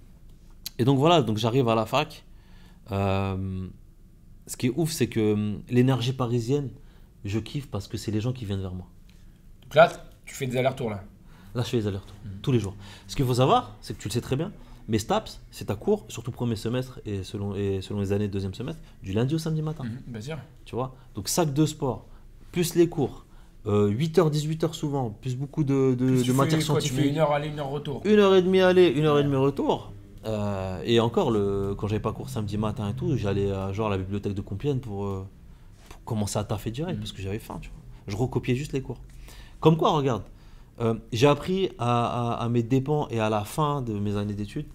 Et 0.79 0.85
donc 0.85 0.97
voilà, 0.97 1.21
donc 1.21 1.37
j'arrive 1.37 1.67
à 1.69 1.75
la 1.75 1.85
fac. 1.85 2.23
Euh, 2.91 3.67
ce 4.47 4.57
qui 4.57 4.67
est 4.67 4.73
ouf, 4.75 4.91
c'est 4.91 5.07
que 5.07 5.33
hum, 5.33 5.61
l'énergie 5.69 6.13
parisienne, 6.13 6.69
je 7.25 7.39
kiffe 7.39 7.67
parce 7.67 7.87
que 7.87 7.97
c'est 7.97 8.11
les 8.11 8.21
gens 8.21 8.33
qui 8.33 8.45
viennent 8.45 8.61
vers 8.61 8.73
moi. 8.73 8.87
Donc 9.63 9.75
là, 9.75 9.91
tu 10.25 10.35
fais 10.35 10.45
des 10.47 10.57
allers-retours 10.57 10.89
là. 10.89 11.03
Là, 11.55 11.61
je 11.63 11.69
fais 11.69 11.77
les 11.77 11.87
allers-retours, 11.87 12.15
Mhm. 12.25 12.31
tous 12.41 12.51
les 12.51 12.59
jours. 12.59 12.75
Ce 13.07 13.15
qu'il 13.15 13.25
faut 13.25 13.33
savoir, 13.35 13.75
c'est 13.81 13.95
que 13.95 14.01
tu 14.01 14.07
le 14.07 14.13
sais 14.13 14.21
très 14.21 14.35
bien, 14.35 14.51
mais 14.87 14.97
STAPS, 14.99 15.39
c'est 15.51 15.65
ta 15.65 15.75
cours, 15.75 16.05
surtout 16.09 16.31
premier 16.31 16.55
semestre 16.55 16.99
et 17.05 17.23
selon, 17.23 17.55
et 17.55 17.81
selon 17.81 17.99
les 18.01 18.11
années 18.11 18.27
de 18.27 18.33
deuxième 18.33 18.53
semestre, 18.53 18.81
du 19.03 19.13
lundi 19.13 19.35
au 19.35 19.37
samedi 19.37 19.61
matin. 19.61 19.83
Mhm, 19.85 19.99
Bien 20.07 20.21
sûr. 20.21 20.37
Tu 20.65 20.75
vois? 20.75 20.95
Donc, 21.15 21.29
sac 21.29 21.53
de 21.53 21.65
sport, 21.65 22.05
plus 22.51 22.75
les 22.75 22.89
cours, 22.89 23.25
8h, 23.65 24.29
18h 24.29 24.73
souvent, 24.73 25.09
plus 25.11 25.37
beaucoup 25.37 25.63
de, 25.63 25.95
matières 26.33 26.59
fais 26.59 26.65
quoi, 26.67 26.81
Tu 26.81 26.87
scientifiques. 26.87 27.05
une 27.13 27.17
heure 27.19 27.31
aller, 27.31 27.47
une 27.47 27.59
heure 27.59 27.69
retour. 27.69 28.01
Une 28.03 28.19
heure 28.19 28.35
et 28.35 28.41
demie 28.41 28.59
aller, 28.59 28.87
une 28.89 29.05
heure 29.05 29.19
et 29.19 29.23
demie 29.23 29.35
retour. 29.37 29.93
Euh, 30.25 30.81
et 30.85 30.99
encore, 30.99 31.31
le, 31.31 31.75
quand 31.77 31.87
j'avais 31.87 31.99
pas 32.01 32.13
cours 32.13 32.29
samedi 32.29 32.57
matin 32.57 32.89
et 32.89 32.93
tout, 32.93 33.17
j'allais 33.17 33.49
genre, 33.73 33.87
à 33.87 33.89
la 33.91 33.97
bibliothèque 33.97 34.33
de 34.33 34.41
Compiègne 34.41 34.79
pour, 34.79 35.05
euh, 35.05 35.25
pour 35.89 36.03
commencer 36.03 36.39
à 36.39 36.43
taffer 36.43 36.71
direct 36.71 36.99
parce 36.99 37.11
que 37.11 37.21
j'avais 37.21 37.39
faim. 37.39 37.57
Tu 37.61 37.69
vois. 37.69 37.79
Je 38.07 38.15
recopiais 38.15 38.55
juste 38.55 38.73
les 38.73 38.81
cours. 38.81 38.99
Comme 39.59 39.77
quoi, 39.77 39.91
regarde, 39.91 40.23
euh, 40.79 40.95
j'ai 41.11 41.27
appris 41.27 41.69
à, 41.77 42.33
à- 42.35 42.43
à 42.43 42.49
mes 42.49 42.63
dépens 42.63 43.07
et 43.09 43.19
à 43.19 43.29
la 43.29 43.43
fin 43.43 43.81
de 43.81 43.93
mes 43.93 44.15
années 44.17 44.33
d'études 44.33 44.65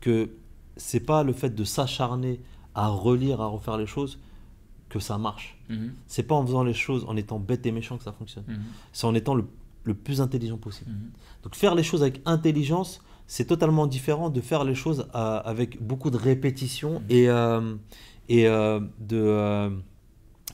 que 0.00 0.30
c'est 0.76 1.00
pas 1.00 1.22
le 1.22 1.32
fait 1.32 1.50
de 1.54 1.64
s'acharner 1.64 2.40
à 2.74 2.88
relire, 2.88 3.40
à 3.40 3.46
refaire 3.46 3.76
les 3.76 3.86
choses 3.86 4.18
que 4.88 4.98
ça 4.98 5.18
marche. 5.18 5.58
Mhm, 5.70 5.92
C'est 6.06 6.22
pas 6.24 6.34
en 6.34 6.44
faisant 6.46 6.62
les 6.62 6.74
choses 6.74 7.04
en 7.08 7.16
étant 7.16 7.38
bête 7.38 7.64
et 7.66 7.72
méchant 7.72 7.96
que 7.96 8.04
ça 8.04 8.12
fonctionne. 8.12 8.44
mhm, 8.46 8.62
C'est 8.92 9.06
en 9.06 9.14
étant 9.14 9.34
le, 9.34 9.44
le 9.84 9.94
plus 9.94 10.20
intelligent 10.20 10.58
possible. 10.58 10.90
mhm. 10.90 11.10
Donc 11.42 11.54
faire 11.54 11.74
les 11.74 11.82
choses 11.82 12.02
avec 12.02 12.20
intelligence, 12.26 13.00
c'est 13.26 13.46
totalement 13.46 13.86
différent 13.86 14.30
de 14.30 14.40
faire 14.40 14.64
les 14.64 14.74
choses 14.74 15.06
avec 15.12 15.82
beaucoup 15.82 16.10
de 16.10 16.16
répétition 16.16 17.02
et, 17.08 17.28
euh, 17.28 17.74
et 18.28 18.46
euh, 18.46 18.80
de 19.00 19.16
euh, 19.20 19.70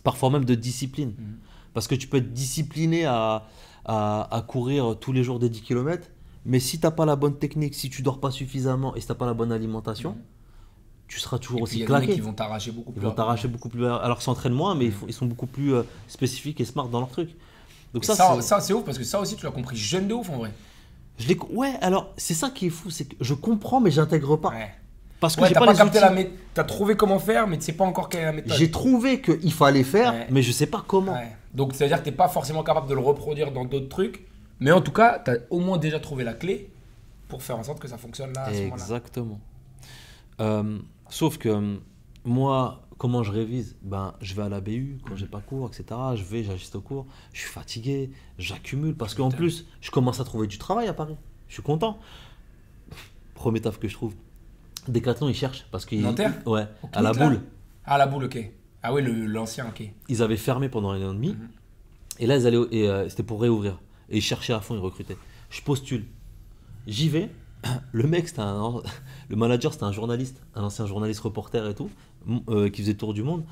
parfois 0.03 0.31
même 0.31 0.45
de 0.45 0.55
discipline. 0.55 1.15
Mhm. 1.19 1.37
Parce 1.75 1.87
que 1.89 1.95
tu 1.95 2.07
peux 2.09 2.17
être 2.19 2.33
discipliné 2.33 3.05
à, 3.05 3.45
à, 3.85 4.37
à 4.37 4.43
courir 4.43 4.97
tous 5.01 5.13
les 5.13 5.23
jours 5.25 5.39
des 5.39 5.49
10 5.49 5.63
km, 5.63 6.09
mais 6.45 6.59
si 6.61 6.79
tu 6.81 6.87
n'as 6.87 6.91
pas 6.91 7.05
la 7.07 7.17
bonne 7.17 7.37
technique, 7.39 7.75
si 7.75 7.91
tu 7.91 8.03
dors 8.03 8.19
pas 8.21 8.31
suffisamment 8.31 8.95
et 8.97 9.01
si 9.01 9.07
tu 9.07 9.13
n'as 9.13 9.17
pas 9.19 9.27
la 9.27 9.35
bonne 9.35 9.53
alimentation, 9.53 10.13
Mhm. 10.13 10.23
tu 11.09 11.19
seras 11.21 11.39
toujours 11.39 11.61
Et 11.61 11.65
puis, 11.65 11.79
il 11.79 11.83
aussi 11.83 11.93
y 11.93 11.95
a 11.95 11.99
claqué. 11.99 12.15
qui 12.15 12.21
vont 12.21 12.33
t'arracher 12.33 12.71
beaucoup 12.73 12.91
Ils 12.91 12.95
plus. 12.95 13.01
vont 13.03 13.09
rapidement. 13.09 13.25
t'arracher 13.27 13.49
beaucoup 13.49 13.69
plus. 13.69 13.85
Alors 13.87 14.17
qu'ils 14.19 14.25
s'entraînent 14.25 14.53
moins, 14.55 14.75
mais 14.77 14.87
ils, 14.87 14.95
ils 15.09 15.13
sont 15.13 15.27
beaucoup 15.27 15.47
plus 15.47 15.75
spécifiques 16.09 16.61
et 16.61 16.65
smart 16.65 16.89
dans 16.89 17.01
leur 17.01 17.11
truc. 17.11 17.31
Donc 17.95 18.05
Et 18.05 18.07
ça, 18.07 18.41
ça, 18.41 18.61
c'est 18.61 18.73
ouf 18.73 18.85
parce 18.85 18.97
que 18.99 19.03
ça 19.05 19.21
aussi, 19.21 19.35
tu 19.37 19.45
l'as 19.45 19.51
compris 19.53 19.77
jeune 19.77 20.07
de 20.07 20.15
ouf 20.15 20.31
en 20.31 20.39
vrai. 20.39 20.53
Je 21.21 21.35
ouais, 21.53 21.73
alors 21.81 22.13
c'est 22.17 22.35
ça 22.35 22.51
qui 22.51 22.67
est 22.67 22.71
fou, 22.71 22.91
c'est 22.91 23.05
que 23.07 23.17
je 23.21 23.35
comprends, 23.35 23.81
mais 23.81 23.91
j'intègre 23.91 24.37
pas. 24.37 24.51
Ouais. 24.51 24.71
Parce 25.21 25.37
que 25.37 25.43
Ouais, 25.43 25.49
j'ai 25.49 25.55
pas, 25.55 25.61
pas 25.67 25.73
les 25.73 25.79
capté 25.79 25.99
outils. 25.99 26.07
la 26.07 26.11
méthode. 26.13 26.33
T'as 26.55 26.65
trouvé 26.65 26.97
comment 26.97 27.19
faire, 27.19 27.47
mais 27.47 27.59
tu 27.59 27.65
sais 27.65 27.73
pas 27.75 27.85
encore 27.85 28.09
quelle 28.09 28.23
est 28.23 28.25
la 28.27 28.33
méthode. 28.33 28.53
J'ai 28.57 28.71
trouvé 28.71 29.21
qu'il 29.21 29.53
fallait 29.53 29.85
faire, 29.85 30.13
Ouais. 30.15 30.27
mais 30.31 30.41
je 30.43 30.51
sais 30.51 30.67
pas 30.67 30.83
comment. 30.87 31.17
Donc, 31.53 31.75
ça 31.75 31.85
veut 31.85 31.89
dire 31.89 31.99
que 31.99 32.05
t'es 32.05 32.13
pas 32.13 32.29
forcément 32.29 32.63
capable 32.63 32.89
de 32.89 32.95
le 32.95 33.01
reproduire 33.01 33.53
dans 33.53 33.65
d'autres 33.67 33.89
trucs. 33.89 34.25
Mais 34.61 34.71
en 34.73 34.81
tout 34.81 34.93
cas, 34.93 35.19
t'as 35.19 35.35
au 35.51 35.59
moins 35.61 35.77
déjà 35.79 36.01
trouvé 36.01 36.25
la 36.25 36.33
clé 36.35 36.71
pour 37.29 37.43
faire 37.43 37.59
en 37.59 37.63
sorte 37.63 37.81
que 37.81 37.89
ça 37.89 37.99
fonctionne 37.99 38.33
là 38.35 38.45
à 38.45 38.53
ce 38.55 38.61
moment-là. 38.63 38.75
Exactement. 38.83 39.41
Euh, 40.41 40.79
sauf 41.11 41.37
que 41.39 41.49
euh, 41.49 41.77
moi, 42.25 42.81
comment 43.01 43.23
je 43.23 43.33
révise 43.33 43.77
Ben, 43.81 44.13
je 44.21 44.35
vais 44.35 44.43
à 44.43 44.51
la 44.51 44.61
BU 44.61 44.99
quand 45.09 45.17
j'ai 45.17 45.25
pas 45.27 45.41
cours, 45.41 45.67
etc. 45.69 45.85
Je 46.17 46.23
vais, 46.23 46.45
j'assiste 46.45 46.77
au 46.77 46.83
cours. 46.83 47.07
Je 47.33 47.41
suis 47.41 47.49
fatigué, 47.49 48.11
j'accumule 48.37 48.95
parce 48.95 49.15
qu'en 49.15 49.31
plus, 49.31 49.65
je 49.81 49.91
commence 49.91 50.21
à 50.21 50.25
trouver 50.25 50.47
du 50.47 50.59
travail 50.59 50.87
à 50.87 50.93
Paris. 50.93 51.17
Je 51.49 51.55
suis 51.55 51.63
content. 51.63 51.99
Premier 53.35 53.63
taf 53.63 53.79
que 53.79 53.89
je 53.89 53.95
trouve. 53.95 54.15
Decathlon, 54.87 55.31
ils 55.31 55.35
cherchent 55.35 55.65
parce 55.71 55.87
qu'ils. 55.87 56.05
Ouais, 56.05 56.29
Au 56.45 56.57
à 56.93 57.01
la 57.01 57.13
là 57.13 57.13
boule. 57.15 57.41
Ah, 57.87 57.97
la 57.97 58.07
boule, 58.07 58.25
ok. 58.25 58.51
Ah 58.83 58.93
oui, 58.93 59.01
le- 59.03 59.25
l'ancien, 59.25 59.67
ok. 59.69 59.83
Ils 60.11 60.23
avaient 60.23 60.37
fermé 60.37 60.69
pendant 60.69 60.91
un 60.91 61.03
an 61.03 61.13
et 61.13 61.15
demi. 61.15 61.29
Mhm. 61.31 61.49
Et 62.19 62.27
là, 62.27 62.37
ils 62.37 62.47
allaient, 62.47 62.61
et, 62.71 62.87
euh, 62.87 63.09
c'était 63.09 63.23
pour 63.23 63.41
réouvrir. 63.41 63.81
Et 64.11 64.19
ils 64.19 64.23
cherchaient 64.23 64.53
à 64.53 64.61
fond, 64.61 64.75
ils 64.75 64.81
recrutaient. 64.81 65.17
Je 65.49 65.63
postule. 65.63 66.05
J'y 66.87 67.09
vais. 67.09 67.31
Le 67.93 68.07
mec, 68.07 68.29
c'était 68.29 68.43
un, 68.43 68.83
le 69.31 69.37
manager, 69.37 69.73
c'était 69.73 69.85
un 69.85 69.93
journaliste, 69.93 70.43
un 70.55 70.63
ancien 70.65 70.85
journaliste 70.87 71.21
reporter 71.21 71.67
et 71.67 71.75
tout, 71.75 71.91
euh, 72.49 72.69
qui 72.69 72.83
faisait 72.83 72.93
le 72.93 72.99
tour 72.99 73.15
du 73.15 73.23
monde. 73.23 73.45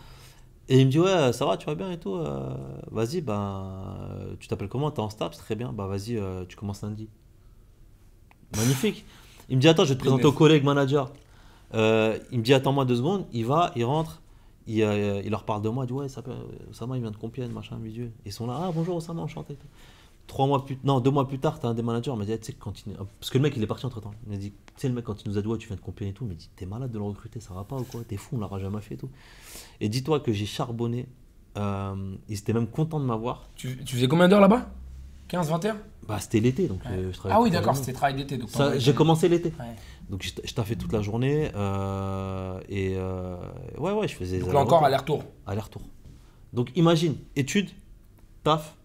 Et 0.68 0.80
il 0.80 0.86
me 0.86 0.90
dit, 0.90 0.98
ouais, 1.00 1.32
ça 1.32 1.46
va, 1.46 1.56
tu 1.56 1.66
vas 1.66 1.74
bien 1.74 1.90
et 1.90 1.98
tout. 1.98 2.14
euh, 2.14 2.54
vas-y, 2.90 3.22
ben, 3.22 3.96
tu 4.38 4.48
t'appelles 4.48 4.68
comment 4.68 4.90
T'es 4.90 5.00
en 5.00 5.08
stab, 5.08 5.32
c'est 5.32 5.40
très 5.40 5.54
bien. 5.54 5.72
Bah, 5.72 5.86
vas-y, 5.86 6.16
euh, 6.16 6.44
tu 6.46 6.56
commences 6.56 6.82
lundi. 6.82 7.08
Magnifique. 8.56 9.04
Il 9.48 9.56
me 9.56 9.62
dit, 9.62 9.68
attends, 9.68 9.84
je 9.84 9.90
vais 9.90 9.94
te 9.94 10.00
présenter 10.00 10.26
au 10.26 10.32
collègue 10.32 10.64
manager. 10.64 11.10
Euh, 11.74 12.18
il 12.30 12.38
me 12.38 12.44
dit, 12.44 12.52
attends-moi 12.52 12.84
deux 12.84 12.96
secondes. 12.96 13.26
Il 13.32 13.46
va, 13.46 13.72
il 13.76 13.84
rentre. 13.84 14.20
Il, 14.66 14.76
il 15.24 15.30
leur 15.30 15.44
parle 15.44 15.62
de 15.62 15.70
moi. 15.70 15.84
Il 15.84 15.86
dit, 15.86 15.94
ouais, 15.94 16.08
ça 16.10 16.22
Osama, 16.70 16.96
il 16.96 17.00
vient 17.02 17.10
de 17.10 17.16
Compiègne, 17.16 17.50
machin, 17.50 17.78
milieu. 17.78 18.10
Ils 18.26 18.32
sont 18.32 18.46
là, 18.46 18.60
ah, 18.64 18.70
bonjour, 18.74 18.96
Osama, 18.96 19.22
enchanté. 19.22 19.56
Trois 20.28 20.46
mois 20.46 20.64
plus, 20.64 20.78
non, 20.84 21.00
deux 21.00 21.10
mois 21.10 21.26
plus 21.26 21.38
tard, 21.40 21.58
t'as 21.58 21.68
un 21.68 21.74
des 21.74 21.82
managers, 21.82 22.12
il 22.12 22.18
m'a 22.18 22.24
dit, 22.26 22.32
Eh, 22.32 22.38
tu 22.38 22.46
sais, 22.46 22.52
quand 22.52 22.86
il- 22.86 22.92
parce 23.18 23.30
que 23.30 23.38
le 23.38 23.42
mec, 23.42 23.54
il 23.56 23.62
est 23.62 23.66
parti 23.66 23.84
entre 23.86 24.00
temps. 24.00 24.12
Il 24.26 24.30
m'a 24.32 24.36
dit, 24.38 24.50
tu 24.52 24.56
sais, 24.76 24.88
le 24.88 24.94
mec, 24.94 25.04
quand 25.04 25.20
il 25.24 25.28
nous 25.30 25.38
a 25.38 25.42
dit, 25.42 25.48
ouais, 25.48 25.58
tu 25.58 25.66
viens 25.66 25.76
de 25.76 25.80
Compiègne 25.80 26.10
et 26.10 26.12
tout, 26.12 26.24
il 26.24 26.28
m'a 26.28 26.34
dit, 26.34 26.48
t'es 26.54 26.66
malade 26.66 26.92
de 26.92 26.98
le 26.98 27.04
recruter, 27.04 27.40
ça 27.40 27.54
va 27.54 27.64
pas 27.64 27.76
ou 27.76 27.84
quoi? 27.84 28.02
T'es 28.06 28.16
fou, 28.18 28.36
on 28.36 28.38
l'aura 28.40 28.58
jamais 28.60 28.80
fait 28.82 28.94
et 28.94 28.98
tout. 28.98 29.08
Et 29.80 29.88
dis-toi 29.88 30.20
que 30.20 30.32
j'ai 30.32 30.46
charbonné. 30.46 31.08
Euh, 31.56 32.14
ils 32.28 32.38
étaient 32.38 32.52
même 32.52 32.68
contents 32.68 33.00
de 33.00 33.04
m'avoir. 33.04 33.48
Tu, 33.56 33.82
tu 33.84 33.96
faisais 33.96 34.06
combien 34.06 34.28
d'heures 34.28 34.40
là-bas? 34.40 34.68
15, 35.28 35.48
20 35.50 35.64
heures? 35.64 35.76
Bah, 36.06 36.20
c'était 36.20 36.40
l'été, 36.40 36.68
donc 36.68 36.80
Ouais. 36.84 36.90
euh, 36.92 37.12
je 37.12 37.16
travaillais 37.18 37.38
Ah 37.40 37.42
oui, 37.42 37.50
d'accord, 37.50 37.74
c'était 37.76 37.92
travail 37.92 38.14
d'été. 38.14 38.38
donc 38.38 38.48
J'ai 38.76 38.94
commencé 38.94 39.28
l'été. 39.28 39.48
Ouais. 39.58 39.74
Donc 40.08 40.22
je 40.22 40.30
je 40.44 40.54
taffais 40.54 40.76
toute 40.76 40.92
la 40.92 41.02
journée. 41.02 41.50
euh, 41.54 42.60
et 42.68 42.94
euh, 42.96 43.36
ouais, 43.78 43.92
ouais, 43.92 44.06
je 44.08 44.14
faisais. 44.14 44.38
Donc 44.38 44.52
là 44.52 44.60
encore, 44.60 44.84
aller-retour. 44.84 45.24
Aller-retour. 45.46 45.82
Donc 46.52 46.70
imagine, 46.76 47.16
études, 47.36 47.70
taf, 48.44 48.76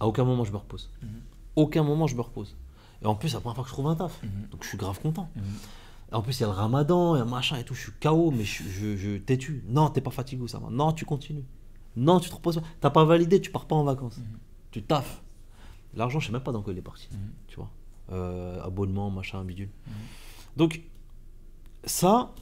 à 0.00 0.06
aucun 0.06 0.24
moment 0.24 0.44
je 0.44 0.52
me 0.52 0.56
repose. 0.58 0.90
Mhm. 1.02 1.08
Aucun 1.56 1.82
moment 1.82 2.06
je 2.06 2.16
me 2.16 2.20
repose. 2.20 2.56
Et 3.02 3.06
en 3.06 3.14
plus, 3.14 3.28
c'est 3.28 3.34
la 3.34 3.40
première 3.40 3.56
fois 3.56 3.64
que 3.64 3.68
je 3.70 3.74
trouve 3.74 3.86
un 3.88 3.94
taf. 3.96 4.22
Mhm. 4.22 4.48
Donc 4.50 4.62
je 4.64 4.68
suis 4.68 4.78
grave 4.78 5.00
content. 5.00 5.28
Mhm. 5.36 5.42
Et 6.12 6.14
en 6.14 6.22
plus, 6.22 6.38
il 6.38 6.42
y 6.42 6.44
a 6.44 6.46
le 6.48 6.52
ramadan, 6.52 7.16
il 7.16 7.18
y 7.18 7.22
a 7.22 7.24
machin 7.24 7.56
et 7.56 7.64
tout. 7.64 7.74
Je 7.74 7.82
suis 7.82 7.92
KO, 8.00 8.30
mais 8.30 8.44
je, 8.44 8.62
je, 8.64 8.96
je 8.96 9.16
têtu. 9.18 9.64
Non, 9.68 9.88
t'es 9.90 10.00
pas 10.00 10.10
fatigué, 10.10 10.46
ça 10.48 10.58
va. 10.58 10.68
Non, 10.70 10.92
tu 10.92 11.04
continues. 11.04 11.44
Non, 11.96 12.20
tu 12.20 12.28
te 12.30 12.34
reposes 12.34 12.56
pas. 12.56 12.62
T'as 12.80 12.90
pas 12.90 13.04
validé, 13.04 13.40
tu 13.40 13.50
pars 13.50 13.66
pas 13.66 13.74
en 13.76 13.84
vacances. 13.84 14.18
Tu 14.70 14.82
taffes. 14.82 15.22
L'argent, 15.94 16.20
je 16.20 16.26
sais 16.26 16.32
même 16.32 16.42
pas 16.42 16.52
dans 16.52 16.62
quoi 16.62 16.72
il 16.72 16.78
est 16.78 16.82
parti. 16.82 17.08
Tu 17.48 17.56
vois. 17.56 17.70
Euh, 18.12 18.62
abonnement, 18.62 19.10
machin, 19.10 19.42
bidule. 19.44 19.70
Donc, 20.56 20.82
ça, 21.84 22.32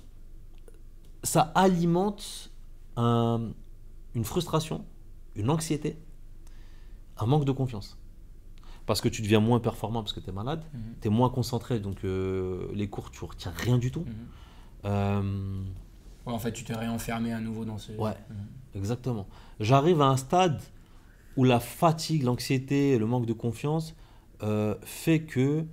ça 1.23 1.53
alimente 1.55 2.51
un- 2.97 3.51
une 4.15 4.25
frustration, 4.25 4.85
une 5.37 5.51
anxiété, 5.51 5.97
un 7.19 7.27
manque 7.27 7.45
de 7.45 7.53
confiance. 7.53 7.97
Parce 8.87 9.01
que 9.01 9.09
tu 9.09 9.23
deviens 9.23 9.41
moins 9.41 9.61
performant 9.61 10.03
parce 10.03 10.13
que 10.13 10.21
tu 10.21 10.29
es 10.29 10.33
malade, 10.33 10.63
Mhm. 10.75 10.81
tu 11.01 11.09
es 11.09 11.11
moins 11.11 11.31
concentré, 11.31 11.81
donc 11.81 12.05
euh, 12.05 12.67
les 12.75 12.89
cours, 12.89 13.11
tu 13.11 13.25
retiens 13.25 13.53
rien 13.57 13.79
du 13.79 13.91
tout. 13.91 14.05
Mhm. 14.07 14.15
Euh, 14.87 15.63
Ouais, 16.27 16.33
en 16.33 16.39
fait, 16.39 16.53
tu 16.53 16.65
t'es 16.65 16.75
réenfermé 16.75 17.33
à 17.35 17.41
nouveau 17.41 17.65
dans 17.67 17.77
ce. 17.79 17.93
Ouais. 17.93 18.17
Mhm. 18.31 18.37
Exactement. 18.77 19.27
J'arrive 19.61 20.01
à 20.01 20.07
un 20.07 20.17
stade 20.17 20.61
où 21.37 21.45
la 21.45 21.61
fatigue, 21.61 22.23
l'anxiété, 22.23 22.99
le 22.99 23.07
manque 23.07 23.27
de 23.27 23.33
confiance 23.35 23.95
euh, 24.43 24.75
fait 24.83 25.21
que 25.21 25.65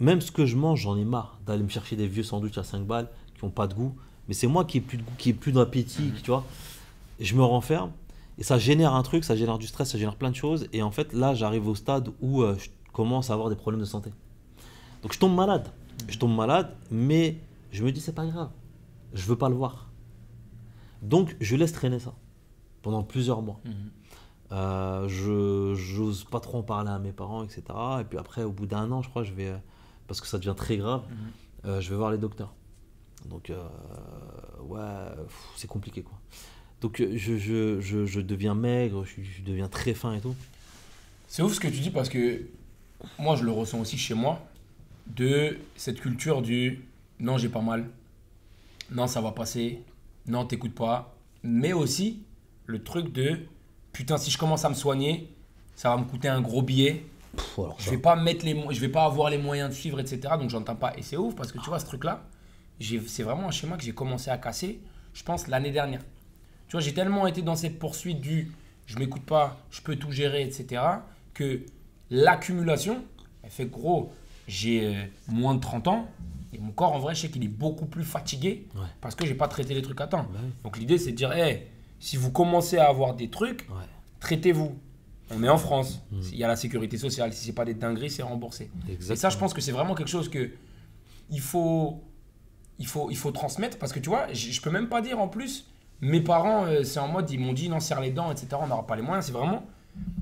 même 0.00 0.20
ce 0.20 0.32
que 0.32 0.46
je 0.46 0.56
mange, 0.56 0.80
j'en 0.80 0.96
ai 0.96 1.04
marre 1.04 1.38
d'aller 1.46 1.62
me 1.62 1.68
chercher 1.68 1.96
des 1.96 2.06
vieux 2.08 2.22
sandwichs 2.22 2.58
à 2.58 2.64
5 2.64 2.84
balles 2.86 3.08
qui 3.36 3.44
n'ont 3.44 3.50
pas 3.50 3.66
de 3.66 3.74
goût. 3.74 3.94
Mais 4.28 4.34
c'est 4.34 4.46
moi 4.46 4.64
qui 4.64 4.78
ai 4.78 4.80
plus 4.80 4.98
de 4.98 5.02
goût, 5.02 5.12
qui 5.18 5.32
plus 5.32 5.52
d'appétit, 5.52 6.02
Mhm. 6.14 6.20
tu 6.22 6.30
vois. 6.30 6.44
Et 7.20 7.24
je 7.24 7.34
me 7.36 7.42
renferme 7.42 7.90
et 8.38 8.42
ça 8.42 8.58
génère 8.58 8.94
un 8.94 9.02
truc, 9.02 9.24
ça 9.24 9.36
génère 9.36 9.58
du 9.58 9.66
stress, 9.66 9.90
ça 9.90 9.98
génère 9.98 10.16
plein 10.16 10.30
de 10.30 10.36
choses. 10.36 10.66
Et 10.72 10.82
en 10.82 10.90
fait, 10.90 11.12
là, 11.12 11.34
j'arrive 11.34 11.68
au 11.68 11.74
stade 11.74 12.10
où 12.20 12.42
euh, 12.42 12.56
je 12.58 12.68
commence 12.92 13.30
à 13.30 13.34
avoir 13.34 13.48
des 13.50 13.56
problèmes 13.56 13.80
de 13.80 13.86
santé. 13.86 14.10
Donc 15.02 15.12
je 15.12 15.18
tombe 15.18 15.34
malade. 15.34 15.68
Je 16.08 16.18
tombe 16.18 16.34
malade, 16.34 16.74
mais 16.90 17.38
je 17.70 17.84
me 17.84 17.92
dis 17.92 18.00
c'est 18.00 18.14
pas 18.14 18.26
grave. 18.26 18.50
Je 19.14 19.24
veux 19.26 19.36
pas 19.36 19.48
le 19.48 19.54
voir. 19.54 19.88
Donc 21.02 21.36
je 21.40 21.56
laisse 21.56 21.72
traîner 21.72 21.98
ça 21.98 22.14
pendant 22.82 23.02
plusieurs 23.02 23.42
mois. 23.42 23.60
Mhm. 23.64 23.72
Euh, 24.52 25.08
je 25.08 25.74
j'ose 25.74 26.24
pas 26.24 26.38
trop 26.40 26.58
en 26.58 26.62
parler 26.62 26.90
à 26.90 26.98
mes 26.98 27.12
parents, 27.12 27.42
etc. 27.42 27.62
Et 28.00 28.04
puis 28.04 28.18
après, 28.18 28.42
au 28.44 28.52
bout 28.52 28.66
d'un 28.66 28.90
an, 28.92 29.00
je 29.02 29.08
crois, 29.08 29.22
je 29.24 29.32
vais 29.32 29.48
euh, 29.48 29.56
parce 30.06 30.20
que 30.20 30.26
ça 30.26 30.38
devient 30.38 30.54
très 30.56 30.76
grave, 30.76 31.02
Mhm. 31.08 31.16
euh, 31.70 31.80
je 31.80 31.90
vais 31.90 31.96
voir 31.96 32.10
les 32.10 32.18
docteurs. 32.18 32.52
Donc 33.28 33.52
ouais, 34.62 34.80
c'est 35.56 35.68
compliqué 35.68 36.02
quoi. 36.02 36.18
Donc 36.82 37.00
euh, 37.00 37.12
je, 37.16 37.38
je, 37.38 37.80
je, 37.80 38.04
je 38.04 38.20
deviens 38.20 38.54
maigre, 38.54 39.04
je, 39.04 39.42
deviens 39.42 39.68
très 39.68 39.94
fin 39.94 40.14
et 40.14 40.20
tout. 40.20 40.34
C'est 41.28 41.42
ouf 41.42 41.54
ce 41.54 41.60
que 41.60 41.68
tu 41.68 41.78
dis 41.78 41.90
parce 41.90 42.08
que 42.10 42.42
moi, 43.18 43.36
je 43.36 43.44
le 43.44 43.50
ressens 43.52 43.80
aussi 43.80 43.96
chez 43.96 44.14
moi 44.14 44.44
de 45.06 45.56
cette 45.76 46.00
culture 46.00 46.42
du 46.42 46.84
non, 47.20 47.38
j'ai 47.38 47.48
pas 47.48 47.60
mal, 47.60 47.88
non, 48.90 49.06
ça 49.06 49.20
va 49.20 49.30
passer, 49.32 49.80
non, 50.26 50.44
t'écoutes 50.44 50.74
pas, 50.74 51.16
mais 51.42 51.72
aussi 51.72 52.22
le 52.66 52.82
truc 52.82 53.12
de 53.12 53.38
putain, 53.92 54.18
si 54.18 54.30
je 54.30 54.38
commence 54.38 54.64
à 54.64 54.68
me 54.68 54.74
soigner, 54.74 55.28
ça 55.76 55.90
va 55.90 55.96
me 55.96 56.04
coûter 56.04 56.28
un 56.28 56.40
gros 56.40 56.62
billet. 56.62 57.04
Pff, 57.36 57.58
alors 57.60 57.76
Je 57.80 57.90
vais 57.90 57.98
pas 57.98 58.14
mettre 58.16 58.44
les, 58.44 58.54
je 58.70 58.80
vais 58.80 58.88
pas 58.88 59.04
avoir 59.04 59.30
les 59.30 59.38
moyens 59.38 59.70
de 59.70 59.74
suivre, 59.74 60.00
etc. 60.00 60.20
Donc 60.38 60.50
j'entends 60.50 60.76
pas. 60.76 60.92
Et 60.98 61.02
c'est 61.02 61.16
ouf 61.16 61.34
parce 61.34 61.50
que 61.52 61.58
tu 61.58 61.66
vois 61.68 61.78
ce 61.78 61.86
truc-là, 61.86 62.24
j'ai- 62.80 63.00
c'est 63.06 63.22
vraiment 63.22 63.48
un 63.48 63.50
schéma 63.52 63.76
que 63.76 63.82
j'ai 63.84 63.94
commencé 63.94 64.30
à 64.30 64.36
casser, 64.38 64.80
je 65.14 65.22
pense 65.22 65.46
l'année 65.48 65.70
dernière. 65.70 66.02
Tu 66.72 66.76
vois, 66.78 66.80
j'ai 66.80 66.94
tellement 66.94 67.26
été 67.26 67.42
dans 67.42 67.54
cette 67.54 67.78
poursuite 67.78 68.22
du 68.22 68.50
je 68.86 68.98
m'écoute 68.98 69.26
pas, 69.26 69.58
je 69.70 69.82
peux 69.82 69.94
tout 69.96 70.10
gérer, 70.10 70.42
etc. 70.42 70.80
Que 71.34 71.60
l'accumulation, 72.10 73.04
elle 73.42 73.50
fait 73.50 73.66
gros, 73.66 74.10
j'ai 74.48 74.86
euh, 74.86 75.04
moins 75.28 75.54
de 75.54 75.60
30 75.60 75.88
ans 75.88 76.08
et 76.54 76.58
mon 76.58 76.70
corps 76.70 76.94
en 76.94 76.98
vrai, 76.98 77.14
je 77.14 77.20
sais 77.20 77.28
qu'il 77.28 77.44
est 77.44 77.48
beaucoup 77.48 77.84
plus 77.84 78.04
fatigué 78.04 78.68
Ouais. 78.74 78.86
parce 79.02 79.14
que 79.14 79.26
j'ai 79.26 79.34
pas 79.34 79.48
traité 79.48 79.74
les 79.74 79.82
trucs 79.82 80.00
à 80.00 80.06
temps. 80.06 80.26
Bah. 80.32 80.38
Donc 80.64 80.78
l'idée 80.78 80.96
c'est 80.96 81.10
de 81.10 81.16
dire, 81.16 81.30
hey, 81.34 81.64
si 82.00 82.16
vous 82.16 82.30
commencez 82.32 82.78
à 82.78 82.88
avoir 82.88 83.12
des 83.16 83.28
trucs, 83.28 83.68
Ouais, 83.68 83.84
traitez-vous. 84.20 84.74
On 85.30 85.42
est 85.44 85.50
en 85.50 85.58
France, 85.58 86.00
Mm. 86.10 86.20
il 86.32 86.38
y 86.38 86.44
a 86.44 86.48
la 86.48 86.56
sécurité 86.56 86.96
sociale, 86.96 87.34
si 87.34 87.44
c'est 87.44 87.52
pas 87.52 87.66
des 87.66 87.74
dingueries, 87.74 88.08
c'est 88.08 88.22
remboursé. 88.22 88.70
Et 88.88 89.14
ça, 89.14 89.28
je 89.28 89.36
pense 89.36 89.52
que 89.52 89.60
c'est 89.60 89.72
vraiment 89.72 89.94
quelque 89.94 90.08
chose 90.08 90.30
que 90.30 90.50
il 91.28 91.40
faut, 91.42 92.02
il 92.78 92.86
faut, 92.86 93.10
il 93.10 93.16
faut 93.18 93.30
transmettre 93.30 93.78
parce 93.78 93.92
que 93.92 93.98
tu 94.00 94.08
vois, 94.08 94.32
je, 94.32 94.50
je 94.52 94.60
peux 94.62 94.70
même 94.70 94.88
pas 94.88 95.02
dire 95.02 95.20
en 95.20 95.28
plus, 95.28 95.66
mes 96.02 96.20
parents, 96.20 96.66
euh, 96.66 96.82
c'est 96.84 96.98
en 97.00 97.08
mode, 97.08 97.30
ils 97.30 97.38
m'ont 97.40 97.52
dit 97.54 97.68
non, 97.70 97.80
serre 97.80 98.00
les 98.00 98.10
dents, 98.10 98.30
etc. 98.30 98.48
On 98.60 98.66
n'aura 98.66 98.86
pas 98.86 98.96
les 98.96 99.02
moyens. 99.02 99.24
C'est 99.26 99.32
vraiment 99.32 99.64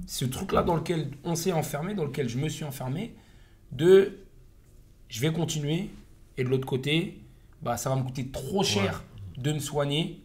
ce 0.07 0.25
truc-là 0.25 0.63
dans 0.63 0.77
lequel 0.77 1.11
on 1.25 1.35
s'est 1.35 1.53
enfermé, 1.53 1.95
dans 1.95 2.05
lequel 2.05 2.29
je 2.29 2.39
me 2.39 2.49
suis 2.49 2.65
enfermé, 2.65 3.15
de 3.73 4.19
je 5.09 5.21
vais 5.21 5.33
continuer 5.33 5.91
et 6.37 6.45
de 6.45 6.49
l'autre 6.49 6.67
côté, 6.67 7.21
bah, 7.63 7.77
ça 7.77 7.91
va 7.91 7.97
me 7.97 8.03
coûter 8.03 8.29
trop 8.29 8.63
cher 8.63 9.03
de 9.39 9.53
me 9.53 9.59
soigner. 9.59 10.23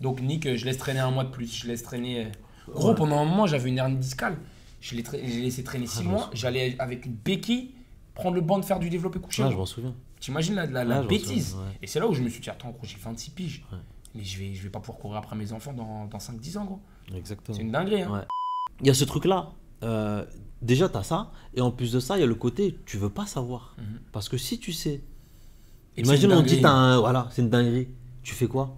Donc, 0.00 0.20
Nick, 0.22 0.54
je 0.56 0.64
laisse 0.64 0.78
traîner 0.78 1.00
un 1.00 1.10
mois 1.10 1.24
de 1.24 1.30
plus. 1.30 1.54
Je 1.62 1.66
laisse 1.66 1.82
traîner. 1.82 2.26
euh, 2.26 2.28
Gros, 2.72 2.90
Ouais. 2.90 2.94
pendant 2.94 3.18
un 3.18 3.24
moment, 3.24 3.46
j'avais 3.46 3.68
une 3.68 3.78
hernie 3.78 3.96
discale. 3.96 4.36
Je 4.80 4.94
l'ai 4.94 5.02
tra- 5.02 5.20
laissé 5.20 5.62
traîner 5.64 5.86
Ah, 5.88 5.92
six 5.92 6.04
m'en 6.04 6.10
mois. 6.12 6.30
J'allais 6.32 6.76
avec 6.78 7.04
une 7.06 7.12
béquille 7.12 7.72
prendre 8.14 8.34
le 8.36 8.40
banc 8.42 8.58
de 8.58 8.64
faire 8.64 8.78
du 8.78 8.88
développé 8.90 9.18
couché. 9.18 9.42
Gros. 9.42 9.50
je 9.52 9.56
m'en 9.56 9.66
souviens. 9.66 9.94
T'imagines 10.20 10.54
la, 10.54 10.66
la, 10.66 10.84
la 10.84 11.00
m'en 11.02 11.06
bêtise 11.06 11.50
souviens, 11.50 11.64
ouais. 11.66 11.72
Et 11.82 11.86
c'est 11.86 11.98
là 12.00 12.06
où 12.08 12.14
je 12.14 12.22
me 12.22 12.28
suis 12.28 12.40
dit, 12.40 12.48
attends, 12.50 12.70
gros, 12.70 12.84
j'ai 12.84 12.96
26 13.02 13.30
piges. 13.30 13.64
Mais 14.14 14.24
je 14.24 14.38
vais, 14.38 14.54
je 14.54 14.62
vais 14.62 14.70
pas 14.70 14.80
pouvoir 14.80 14.98
courir 14.98 15.18
après 15.18 15.36
mes 15.36 15.52
enfants 15.52 15.72
dans, 15.72 16.06
dans 16.06 16.18
5-10 16.18 16.58
ans, 16.58 16.64
gros. 16.64 16.80
Exactement. 17.14 17.56
C'est 17.56 17.62
une 17.62 17.70
dinguerie, 17.70 18.02
hein. 18.02 18.12
Ouais. 18.12 18.26
Il 18.80 18.86
y 18.86 18.90
a 18.90 18.94
ce 18.94 19.04
truc-là. 19.04 19.50
Euh, 19.82 20.24
déjà, 20.62 20.88
tu 20.88 20.96
as 20.96 21.02
ça. 21.02 21.30
Et 21.54 21.60
en 21.60 21.70
plus 21.70 21.92
de 21.92 22.00
ça, 22.00 22.16
il 22.16 22.20
y 22.20 22.24
a 22.24 22.26
le 22.26 22.34
côté, 22.34 22.78
tu 22.86 22.96
veux 22.96 23.10
pas 23.10 23.26
savoir. 23.26 23.76
Mhm. 23.78 24.00
Parce 24.12 24.28
que 24.28 24.36
si 24.36 24.58
tu 24.58 24.72
sais, 24.72 25.00
Et 25.96 26.02
imagine 26.02 26.32
on 26.32 26.42
dit, 26.42 26.60
un, 26.64 26.98
voilà, 26.98 27.28
c'est 27.30 27.42
une 27.42 27.50
dinguerie. 27.50 27.88
Tu 28.22 28.34
fais 28.34 28.46
quoi? 28.46 28.76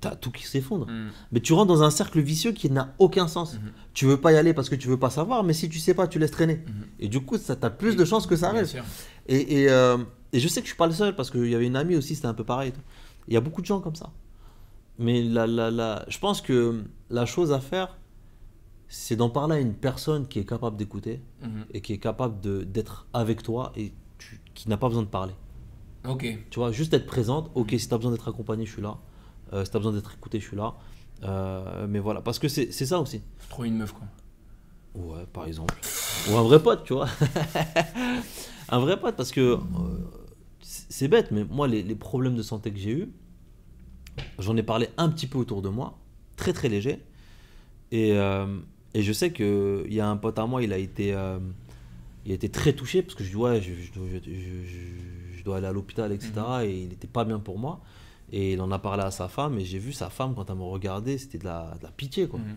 T'as 0.00 0.16
tout 0.16 0.30
qui 0.30 0.44
s'effondre. 0.44 0.86
Mhm. 0.86 1.10
Mais 1.32 1.40
tu 1.40 1.52
rentres 1.52 1.68
dans 1.68 1.82
un 1.82 1.90
cercle 1.90 2.20
vicieux 2.20 2.52
qui 2.52 2.70
n'a 2.70 2.94
aucun 2.98 3.28
sens. 3.28 3.54
Mhm. 3.54 3.72
Tu 3.92 4.06
veux 4.06 4.18
pas 4.18 4.32
y 4.32 4.36
aller 4.36 4.54
parce 4.54 4.70
que 4.70 4.74
tu 4.74 4.88
veux 4.88 4.98
pas 4.98 5.10
savoir, 5.10 5.44
mais 5.44 5.52
si 5.52 5.68
tu 5.68 5.78
sais 5.78 5.92
pas, 5.92 6.08
tu 6.08 6.18
laisses 6.18 6.30
traîner. 6.30 6.64
Mhm. 6.66 6.86
Et 7.00 7.08
du 7.08 7.20
coup, 7.20 7.36
ça 7.36 7.56
t'as 7.56 7.70
plus 7.70 7.96
de 7.96 8.04
chances 8.06 8.26
que 8.26 8.36
ça 8.36 8.48
arrive. 8.48 8.82
Et, 9.26 9.62
et, 9.62 9.68
euh, 9.68 9.98
et 10.32 10.40
je 10.40 10.48
sais 10.48 10.60
que 10.60 10.66
je 10.66 10.70
suis 10.70 10.78
pas 10.78 10.86
le 10.86 10.94
seul 10.94 11.14
parce 11.14 11.30
qu'il 11.30 11.46
y 11.48 11.54
avait 11.54 11.66
une 11.66 11.76
amie 11.76 11.96
aussi, 11.96 12.14
c'était 12.14 12.28
un 12.28 12.34
peu 12.34 12.44
pareil. 12.44 12.72
Il 13.28 13.34
y 13.34 13.36
a 13.36 13.40
beaucoup 13.40 13.60
de 13.60 13.66
gens 13.66 13.80
comme 13.80 13.94
ça. 13.94 14.10
Mais 15.00 15.22
la, 15.22 15.46
la, 15.46 15.70
la, 15.70 16.04
je 16.08 16.18
pense 16.18 16.40
que 16.40 16.84
la 17.08 17.24
chose 17.26 17.50
à 17.52 17.58
faire, 17.60 17.96
c'est 18.86 19.16
d'en 19.16 19.30
parler 19.30 19.56
à 19.56 19.60
une 19.60 19.74
personne 19.74 20.28
qui 20.28 20.38
est 20.38 20.44
capable 20.44 20.76
d'écouter 20.76 21.22
Mhm. 21.42 21.64
et 21.72 21.80
qui 21.80 21.92
est 21.94 21.98
capable 21.98 22.38
d'être 22.70 23.06
avec 23.12 23.42
toi 23.42 23.72
et 23.76 23.92
tu- 24.18 24.40
qui 24.54 24.68
n'a 24.68 24.76
pas 24.76 24.88
besoin 24.88 25.02
de 25.02 25.08
parler. 25.08 25.32
Ok. 26.06 26.26
Tu 26.50 26.58
vois, 26.58 26.70
juste 26.72 26.92
être 26.94 27.06
présente. 27.06 27.50
Ok, 27.54 27.74
si 27.78 27.88
tu 27.88 27.94
as 27.94 27.96
besoin 27.96 28.12
d'être 28.12 28.28
accompagné, 28.28 28.66
je 28.66 28.72
suis 28.72 28.82
là. 28.82 28.98
Euh, 29.52 29.64
si 29.64 29.70
tu 29.70 29.76
as 29.76 29.80
besoin 29.80 29.92
d'être 29.92 30.12
écouté, 30.14 30.38
je 30.40 30.46
suis 30.46 30.56
là. 30.56 30.74
Euh, 31.22 31.86
mais 31.88 31.98
voilà, 31.98 32.20
parce 32.20 32.38
que 32.38 32.48
c'est 32.48 32.70
ça 32.72 33.00
aussi. 33.00 33.22
Faut 33.38 33.48
trouver 33.50 33.68
une 33.68 33.76
meuf, 33.78 33.92
quoi. 33.92 34.06
Ouais, 34.94 35.24
par 35.32 35.46
exemple. 35.46 35.74
Ou 36.30 36.36
un 36.36 36.42
vrai 36.42 36.62
pote, 36.62 36.84
tu 36.84 36.92
vois. 36.94 37.08
un 38.68 38.78
vrai 38.80 38.98
pote, 38.98 39.16
parce 39.16 39.30
que 39.30 39.40
euh, 39.40 39.58
c'est 40.62 41.08
bête, 41.08 41.30
mais 41.30 41.44
moi, 41.44 41.68
les, 41.68 41.82
les 41.82 41.94
problèmes 41.94 42.34
de 42.36 42.42
santé 42.42 42.72
que 42.72 42.78
j'ai 42.78 42.90
eus, 42.92 43.12
j'en 44.38 44.56
ai 44.56 44.62
parlé 44.62 44.88
un 44.96 45.08
petit 45.08 45.26
peu 45.26 45.38
autour 45.38 45.62
de 45.62 45.68
moi, 45.68 45.98
très 46.36 46.52
très 46.52 46.68
léger. 46.68 47.00
Et, 47.92 48.12
euh, 48.14 48.58
et 48.94 49.02
je 49.02 49.12
sais 49.12 49.32
qu'il 49.32 49.92
y 49.92 50.00
a 50.00 50.08
un 50.08 50.16
pote 50.16 50.38
à 50.38 50.46
moi, 50.46 50.62
il 50.62 50.72
a 50.72 50.78
été, 50.78 51.12
euh, 51.14 51.38
il 52.24 52.32
a 52.32 52.34
été 52.34 52.48
très 52.48 52.72
touché, 52.72 53.02
parce 53.02 53.14
que 53.14 53.24
je 53.24 53.30
dis, 53.30 53.36
ouais, 53.36 53.60
je, 53.60 53.72
je 53.74 53.92
dois, 53.92 54.06
je- 54.22 55.42
dois 55.44 55.56
aller 55.56 55.66
à 55.66 55.72
l'hôpital, 55.72 56.12
etc. 56.12 56.32
Et 56.64 56.82
il 56.82 56.88
n'était 56.90 57.06
pas 57.08 57.24
bien 57.24 57.38
pour 57.38 57.58
moi. 57.58 57.80
Et 58.32 58.52
il 58.52 58.60
en 58.60 58.70
a 58.70 58.78
parlé 58.78 59.02
à 59.02 59.10
sa 59.10 59.26
femme, 59.28 59.58
et 59.58 59.64
j'ai 59.64 59.78
vu 59.78 59.92
sa 59.92 60.10
femme, 60.10 60.34
quand 60.34 60.48
elle 60.50 60.56
me 60.56 60.62
regardait, 60.62 61.16
c'était 61.18 61.38
de 61.38 61.44
la, 61.46 61.74
de 61.78 61.82
la 61.84 61.90
pitié, 61.90 62.28
quoi. 62.28 62.38
Mhm. 62.40 62.56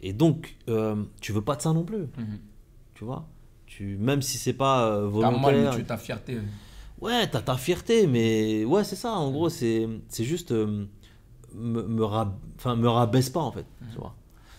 Et 0.00 0.12
donc, 0.12 0.56
euh, 0.68 0.96
tu 1.20 1.32
veux 1.32 1.42
pas 1.42 1.56
de 1.56 1.62
ça 1.62 1.72
non 1.72 1.84
plus, 1.84 1.98
Mhm. 2.18 2.38
tu 2.94 3.04
vois? 3.04 3.26
Tu, 3.66 3.96
Même 3.98 4.22
si 4.22 4.38
c'est 4.38 4.52
pas 4.54 4.86
euh, 4.86 5.02
mal, 5.02 5.10
volontaire. 5.10 5.72
mais 5.72 5.78
tu 5.80 5.84
ta 5.84 5.96
fierté. 5.96 6.38
Ouais, 7.00 7.26
t'as 7.28 7.40
ta 7.42 7.56
fierté, 7.56 8.06
mais 8.06 8.64
ouais, 8.64 8.84
c'est 8.84 8.96
ça. 8.96 9.12
En 9.12 9.30
gros, 9.30 9.48
c'est 9.48 9.88
c'est 10.08 10.24
juste 10.24 10.52
euh, 10.52 10.86
me, 11.54 11.82
me, 11.82 12.04
rab- 12.04 12.36
enfin, 12.56 12.76
me 12.76 12.88
rabaisse 12.88 13.28
pas 13.30 13.40
en 13.40 13.52
fait. 13.52 13.66
Tu 13.92 13.98
vois. 13.98 14.14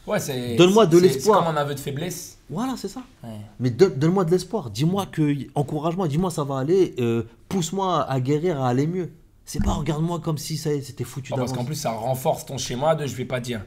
Ouais, 0.05 0.19
c'est. 0.19 0.55
Donne-moi 0.55 0.85
de 0.85 0.97
c'est- 0.97 1.03
l'espoir. 1.03 1.39
C'est 1.39 1.45
comme 1.47 1.55
un 1.55 1.59
aveu 1.59 1.73
de 1.73 1.79
faiblesse. 1.79 2.37
Voilà, 2.49 2.75
c'est 2.77 2.87
ça. 2.89 3.01
Ouais. 3.23 3.39
Mais 3.59 3.71
donne- 3.71 3.95
donne-moi 3.95 4.25
de 4.25 4.31
l'espoir. 4.31 4.69
Dis-moi 4.69 5.07
que 5.07 5.35
encourage-moi. 5.55 6.07
Dis-moi 6.07 6.29
ça 6.29 6.43
va 6.43 6.59
aller. 6.59 6.93
euh, 6.99 7.23
Pousse-moi 7.49 8.03
à 8.03 8.19
guérir, 8.19 8.61
à 8.61 8.69
aller 8.69 8.85
mieux. 8.87 9.11
C'est 9.45 9.63
pas 9.63 9.73
regarde-moi 9.73 10.19
comme 10.19 10.37
si 10.37 10.57
ça 10.57 10.69
c'était 10.81 11.03
foutu 11.03 11.29
parce 11.29 11.41
d'avance. 11.41 11.57
qu'en 11.57 11.65
plus, 11.65 11.75
ça 11.75 11.91
renforce 11.91 12.45
ton 12.45 12.57
schéma 12.57 12.95
de 12.95 13.05
je 13.07 13.15
vais 13.15 13.25
pas 13.25 13.39
dire. 13.39 13.63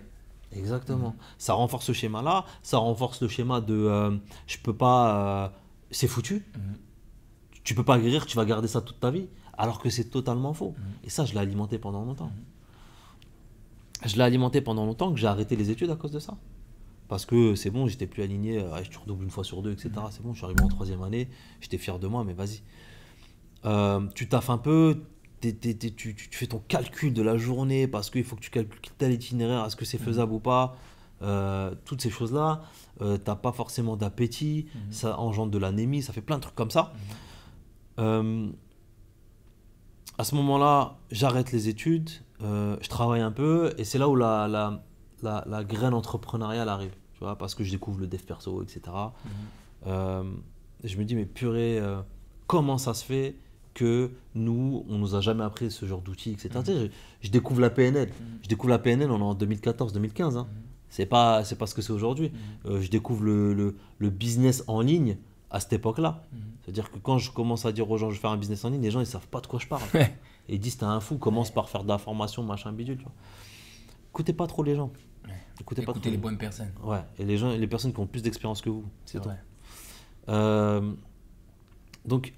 Exactement. 0.53 1.15
Ça 1.39 1.55
renforce 1.55 1.87
ce 1.87 1.93
schéma-là. 1.93 2.45
Ça 2.63 2.79
renforce 2.79 3.21
le 3.23 3.29
schéma 3.29 3.61
de 3.61 3.75
euh, 3.75 4.17
je 4.47 4.59
peux 4.59 4.73
pas. 4.75 5.45
euh, 5.45 5.49
c'est 5.91 6.07
foutu. 6.09 6.45
Tu 7.69 7.75
peux 7.75 7.85
pas 7.85 7.99
guérir. 7.99 8.25
Tu 8.25 8.35
vas 8.37 8.47
garder 8.47 8.67
ça 8.69 8.81
toute 8.81 8.99
ta 8.99 9.11
vie. 9.11 9.27
Alors 9.59 9.79
que 9.79 9.91
c'est 9.91 10.05
totalement 10.05 10.55
faux. 10.55 10.75
Et 11.05 11.11
ça, 11.11 11.25
je 11.27 11.35
l'ai 11.35 11.41
alimenté 11.41 11.77
pendant 11.79 12.03
longtemps. 12.03 12.31
Je 14.07 14.17
l'ai 14.17 14.23
alimenté 14.23 14.61
pendant 14.63 14.87
longtemps 14.87 15.13
que 15.13 15.19
j'ai 15.19 15.27
arrêté 15.27 15.55
les 15.57 15.71
études 15.71 15.91
à 15.91 15.97
cause 15.97 16.13
de 16.13 16.19
ça. 16.19 16.35
Parce 17.09 17.27
que 17.27 17.55
c'est 17.57 17.71
bon, 17.71 17.87
j'étais 17.87 18.07
plus 18.07 18.23
aligné. 18.23 18.59
euh, 18.59 18.83
je 18.91 18.99
redouble 18.99 19.25
une 19.25 19.31
fois 19.31 19.45
sur 19.45 19.61
deux, 19.63 19.73
etc. 19.73 19.91
C'est 20.11 20.23
bon, 20.23 20.33
je 20.33 20.39
suis 20.39 20.45
arrivé 20.47 20.63
en 20.63 20.69
troisième 20.69 21.03
année. 21.03 21.29
J'étais 21.61 21.77
fier 21.79 21.99
de 21.99 22.07
moi, 22.07 22.25
mais 22.25 22.33
vas-y. 22.33 22.63
Euh, 23.65 24.01
tu 24.15 24.29
taffes 24.29 24.49
un 24.51 24.59
peu. 24.59 25.03
tu, 25.43 25.55
tu- 25.77 25.95
tu 26.15 26.29
fais 26.33 26.47
ton 26.47 26.63
calcul 26.69 27.13
de 27.13 27.23
la 27.23 27.37
journée 27.37 27.87
parce 27.87 28.09
qu'il 28.11 28.25
faut 28.25 28.37
que 28.37 28.41
tu 28.41 28.51
calcules 28.51 28.81
tel 28.99 29.13
itinéraire, 29.13 29.65
est-ce 29.67 29.77
que 29.77 29.85
c'est 29.85 29.99
faisable 29.99 30.33
ou 30.33 30.41
pas, 30.41 30.77
euh, 31.23 31.75
toutes 31.85 32.01
ces 32.03 32.11
choses-là. 32.11 32.63
Euh, 33.03 33.19
T'as 33.19 33.37
pas 33.37 33.53
forcément 33.53 33.97
d'appétit, 33.97 34.67
ça 34.91 35.19
engendre 35.19 35.51
de 35.51 35.59
l'anémie, 35.59 36.03
ça 36.03 36.13
fait 36.13 36.21
plein 36.23 36.37
de 36.37 36.43
trucs 36.43 36.55
comme 36.57 36.71
ça. 36.71 36.93
Euh, 37.99 38.49
à 40.19 40.25
ce 40.25 40.35
moment-là, 40.35 40.97
j'arrête 41.11 41.53
les 41.53 41.69
études, 41.69 42.11
euh, 42.43 42.77
je 42.81 42.89
travaille 42.89 43.21
un 43.21 43.31
peu, 43.31 43.73
et 43.79 43.85
c'est 43.85 43.99
là 43.99 44.09
où 44.09 44.17
la, 44.17 44.49
la, 44.49 44.83
la, 45.23 45.45
la 45.47 45.65
graine 45.65 45.95
entrepreneuriale 45.95 46.69
arrive, 46.69 46.95
tu 47.15 47.21
vois, 47.21 47.37
parce 47.37 47.55
que 47.55 47.63
je 47.65 47.71
découvre 47.71 48.01
le 48.01 48.07
dev 48.07 48.23
perso, 48.23 48.63
etc. 48.63 48.81
Euh, 49.87 50.25
et 50.83 50.89
je 50.89 50.99
me 50.99 51.05
dis, 51.05 51.15
mais 51.15 51.27
purée, 51.27 51.79
euh, 51.79 52.01
comment 52.47 52.79
ça 52.79 52.95
se 52.95 53.05
fait 53.05 53.37
que 53.75 54.11
nous, 54.35 54.85
on 54.89 54.99
nous 54.99 55.15
a 55.15 55.21
jamais 55.21 55.45
appris 55.45 55.71
ce 55.71 55.87
genre 55.87 56.01
d'outils, 56.01 56.33
etc. 56.33 56.51
Tu 56.61 56.65
sais, 56.65 56.87
je, 56.87 56.87
je 57.21 57.31
découvre 57.31 57.61
la 57.61 57.71
PNL. 57.71 58.11
Je 58.43 58.49
découvre 58.49 58.71
la 58.71 58.81
PNL, 58.81 59.11
on 59.11 59.19
est 59.19 59.23
en 59.23 59.35
2014-2015. 59.35 60.37
Hein. 60.37 60.49
C'est 60.91 61.07
pas, 61.07 61.45
c'est 61.45 61.57
pas 61.57 61.67
ce 61.67 61.75
que 61.77 61.83
c'est 61.83 61.93
aujourd'hui. 61.93 62.33
Euh, 62.67 62.81
je 62.81 62.91
découvre 62.91 63.23
le, 63.23 63.55
le, 63.55 63.77
le 63.99 64.11
business 64.11 64.65
en 64.67 64.81
ligne 64.81 65.17
à 65.51 65.61
cette 65.61 65.73
époque-là. 65.73 66.25
C'est-à-dire 66.63 66.91
que 66.91 66.99
quand 66.99 67.19
je 67.19 67.31
commence 67.31 67.65
à 67.65 67.73
dire 67.73 67.91
aux 67.91 67.97
gens, 67.97 68.11
je 68.11 68.15
vais 68.17 68.21
faire 68.21 68.31
un 68.31 68.37
business 68.37 68.65
en 68.65 68.71
ligne, 68.71 68.83
les 68.83 68.91
gens, 68.91 69.01
ils 69.01 69.07
savent 69.07 69.27
pas 69.29 69.41
de 69.41 69.47
quoi 69.47 69.59
je 69.59 69.67
parle. 69.67 69.83
Et 70.51 70.55
ils 70.55 70.61
disent, 70.61 70.77
t'es 70.79 70.85
un 70.85 71.01
fou, 71.01 71.17
commence 71.19 71.51
par 71.51 71.69
faire 71.69 71.83
de 71.85 71.89
la 71.89 71.99
formation, 71.99 72.43
machin, 72.43 72.73
bidule. 72.73 72.97
Tu 72.99 73.05
vois. 73.05 73.13
Écoutez 74.11 74.33
pas 74.33 74.47
trop 74.47 74.63
les 74.63 74.75
gens. 74.77 74.91
Écoutez 75.61 75.83
pas 75.83 75.91
Écoutez 75.93 76.09
trop 76.09 76.11
les 76.11 76.17
bonnes 76.19 76.39
personnes. 76.39 76.71
Ouais, 76.85 77.03
et 77.19 77.25
les 77.25 77.37
gens, 77.37 77.51
les 77.51 77.67
personnes 77.67 77.93
qui 77.93 78.01
ont 78.01 78.07
plus 78.07 78.23
d'expérience 78.23 78.61
que 78.63 78.71
vous, 78.71 78.85
c'est 79.05 79.19
tout. 79.19 79.29
vrai. 79.29 79.39
Euh, 80.29 80.93
donc, 82.05 82.33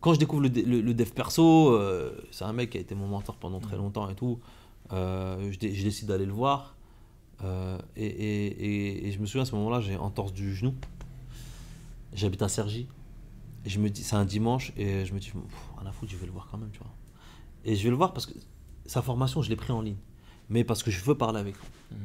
quand 0.00 0.14
je 0.14 0.18
découvre 0.18 0.42
le, 0.42 0.50
dé- 0.50 0.62
le- 0.62 0.80
le 0.80 0.94
dev 0.94 1.10
perso, 1.10 1.72
euh, 1.74 2.12
c'est 2.30 2.44
un 2.44 2.52
mec 2.52 2.70
qui 2.70 2.78
a 2.78 2.80
été 2.80 2.94
mon 2.94 3.06
mentor 3.06 3.36
pendant 3.36 3.60
très 3.60 3.76
longtemps 3.76 4.08
et 4.10 4.14
tout. 4.14 4.38
euh, 4.92 5.50
je, 5.52 5.58
dé- 5.58 5.74
je 5.74 5.82
décide 5.84 6.08
d'aller 6.08 6.26
le 6.26 6.32
voir. 6.32 6.76
et, 7.44 8.06
et- 8.06 8.46
et- 8.46 9.08
et 9.08 9.12
je 9.12 9.18
me 9.20 9.26
souviens 9.26 9.42
à 9.42 9.46
ce 9.46 9.54
moment-là, 9.56 9.80
j'ai 9.80 9.96
entorse 9.96 10.32
du 10.32 10.54
genou. 10.54 10.74
J'habite 12.12 12.42
à 12.42 12.48
Cergy. 12.48 12.88
Et 13.64 13.70
je 13.70 13.78
me 13.78 13.90
dis, 13.90 14.02
c'est 14.02 14.16
un 14.16 14.24
dimanche, 14.24 14.72
et 14.76 15.04
je 15.04 15.14
me 15.14 15.20
dis, 15.20 15.32
à 15.86 15.92
foutre, 15.92 16.10
je 16.10 16.16
vais 16.16 16.26
le 16.26 16.32
voir 16.32 16.48
quand 16.50 16.58
même, 16.58 16.70
tu 16.70 16.80
vois. 16.80 16.92
Et 17.64 17.76
je 17.76 17.84
vais 17.84 17.90
le 17.90 17.96
voir 17.96 18.12
parce 18.12 18.26
que 18.26 18.32
sa 18.86 19.02
formation, 19.02 19.42
je 19.42 19.50
l'ai 19.50 19.56
pris 19.56 19.72
en 19.72 19.82
ligne. 19.82 19.98
Mais 20.48 20.64
parce 20.64 20.82
que 20.82 20.90
je 20.90 21.02
veux 21.04 21.16
parler 21.16 21.38
avec 21.38 21.54
lui. 21.54 21.96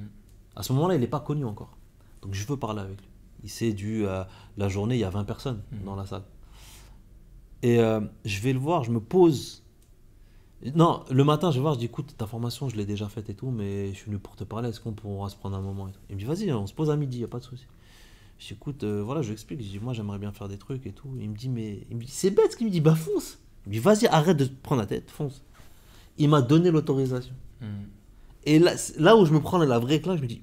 À 0.56 0.64
ce 0.64 0.74
moment-là, 0.74 0.96
il 0.96 1.02
n'est 1.02 1.08
pas 1.08 1.20
connu 1.20 1.46
encore. 1.46 1.78
Donc 2.22 2.34
je 2.34 2.46
veux 2.46 2.58
parler 2.58 2.82
avec 2.82 3.00
lui. 3.00 3.08
Il 3.44 3.50
s'est 3.50 3.74
dû 3.74 4.08
à 4.08 4.28
la 4.58 4.70
journée, 4.70 4.96
il 4.96 5.00
y 5.00 5.04
a 5.04 5.10
20 5.10 5.24
personnes 5.24 5.62
dans 5.86 5.96
la 5.96 6.06
salle. 6.06 6.24
Et 7.64 7.80
euh, 7.80 8.02
je 8.26 8.40
vais 8.42 8.54
le 8.54 8.60
voir, 8.60 8.84
je 8.84 8.92
me 8.92 9.00
pose. 9.00 9.64
Non, 10.76 11.04
le 11.12 11.24
matin, 11.24 11.52
je 11.52 11.56
vais 11.58 11.62
voir, 11.62 11.76
je 11.76 11.80
dis 11.80 11.86
écoute, 11.86 12.16
ta 12.18 12.26
formation, 12.26 12.70
je 12.70 12.76
l'ai 12.76 12.86
déjà 12.86 13.08
faite 13.10 13.30
et 13.30 13.36
tout, 13.36 13.52
mais 13.52 13.90
je 13.90 13.94
suis 13.94 14.06
venu 14.06 14.18
pour 14.18 14.36
te 14.36 14.44
parler, 14.44 14.70
est-ce 14.70 14.80
qu'on 14.80 14.94
pourra 14.94 15.30
se 15.30 15.36
prendre 15.36 15.56
un 15.56 15.62
moment 15.62 15.88
et 15.88 15.92
tout? 15.92 16.00
Il 16.10 16.16
me 16.16 16.20
dit 16.20 16.26
vas-y, 16.26 16.52
on 16.52 16.66
se 16.66 16.74
pose 16.74 16.90
à 16.90 16.96
midi, 16.96 17.20
il 17.20 17.24
a 17.24 17.28
pas 17.28 17.40
de 17.40 17.44
souci. 17.44 17.66
Je 18.40 18.48
dis 18.48 18.54
écoute, 18.54 18.84
euh, 18.84 19.02
voilà, 19.04 19.22
je 19.22 19.28
lui 19.28 19.34
explique, 19.34 19.62
je 19.62 19.68
dis 19.68 19.80
moi 19.80 19.94
j'aimerais 19.94 20.20
bien 20.20 20.32
faire 20.32 20.48
des 20.48 20.58
trucs 20.58 20.86
et 20.86 20.92
tout. 20.92 21.10
Il 21.20 21.30
me 21.30 21.36
dit 21.36 21.50
mais 21.50 21.86
il 21.90 21.98
me 21.98 22.04
dit 22.04 22.12
c'est 22.12 22.30
bête 22.32 22.52
ce 22.52 22.58
qu'il 22.58 22.68
me 22.68 22.72
dit, 22.72 22.82
bah 22.82 22.96
fonce. 22.96 23.38
Il 23.66 23.70
me 23.70 23.74
dit 23.74 23.80
vas-y, 23.80 24.06
arrête 24.08 24.38
de 24.38 24.46
te 24.46 24.54
prendre 24.62 24.82
la 24.82 24.88
tête, 24.88 25.10
fonce. 25.10 25.42
Il 26.18 26.30
m'a 26.30 26.42
donné 26.42 26.72
l'autorisation. 26.72 27.34
Et 28.46 28.60
là, 28.60 28.74
là 28.98 29.18
où 29.18 29.26
je 29.26 29.34
me 29.34 29.40
prends 29.42 29.58
la 29.58 29.78
vraie 29.80 30.00
claque, 30.00 30.18
je 30.18 30.22
me 30.24 30.28
dis, 30.28 30.42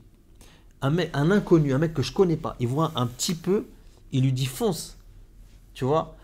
un, 0.83 0.91
mec, 0.91 1.11
un 1.15 1.31
inconnu, 1.31 1.73
un 1.73 1.79
mec 1.79 1.95
que 1.95 2.03
je 2.03 2.13
connais 2.13 2.37
pas, 2.37 2.55
il 2.61 2.67
voit 2.69 2.93
un 2.97 3.07
petit 3.07 3.35
peu, 3.35 3.65
il 4.13 4.25
lui 4.25 4.33
dit 4.33 4.47
fonce. 4.47 4.99
Tu 5.73 5.85
vois? 5.85 6.15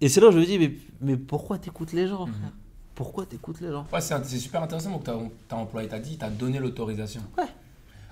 Et 0.00 0.08
c'est 0.08 0.20
là 0.20 0.28
où 0.28 0.32
je 0.32 0.38
me 0.38 0.44
dis, 0.44 0.58
mais, 0.58 0.74
mais 1.00 1.16
pourquoi 1.16 1.58
t'écoutes 1.58 1.92
les 1.92 2.06
gens, 2.08 2.26
frère 2.26 2.52
Pourquoi 2.94 3.24
t'écoutes 3.24 3.60
les 3.60 3.70
gens? 3.70 3.86
Ouais, 3.92 4.00
c'est 4.00 4.38
super 4.38 4.62
intéressant 4.62 4.98
que 4.98 5.04
ta- 5.04 5.18
ta 5.48 5.56
employé 5.56 5.88
t'a 5.88 5.98
dit, 5.98 6.18
t'a 6.18 6.28
donné 6.28 6.58
l'autorisation. 6.58 7.22
Ouais. 7.38 7.44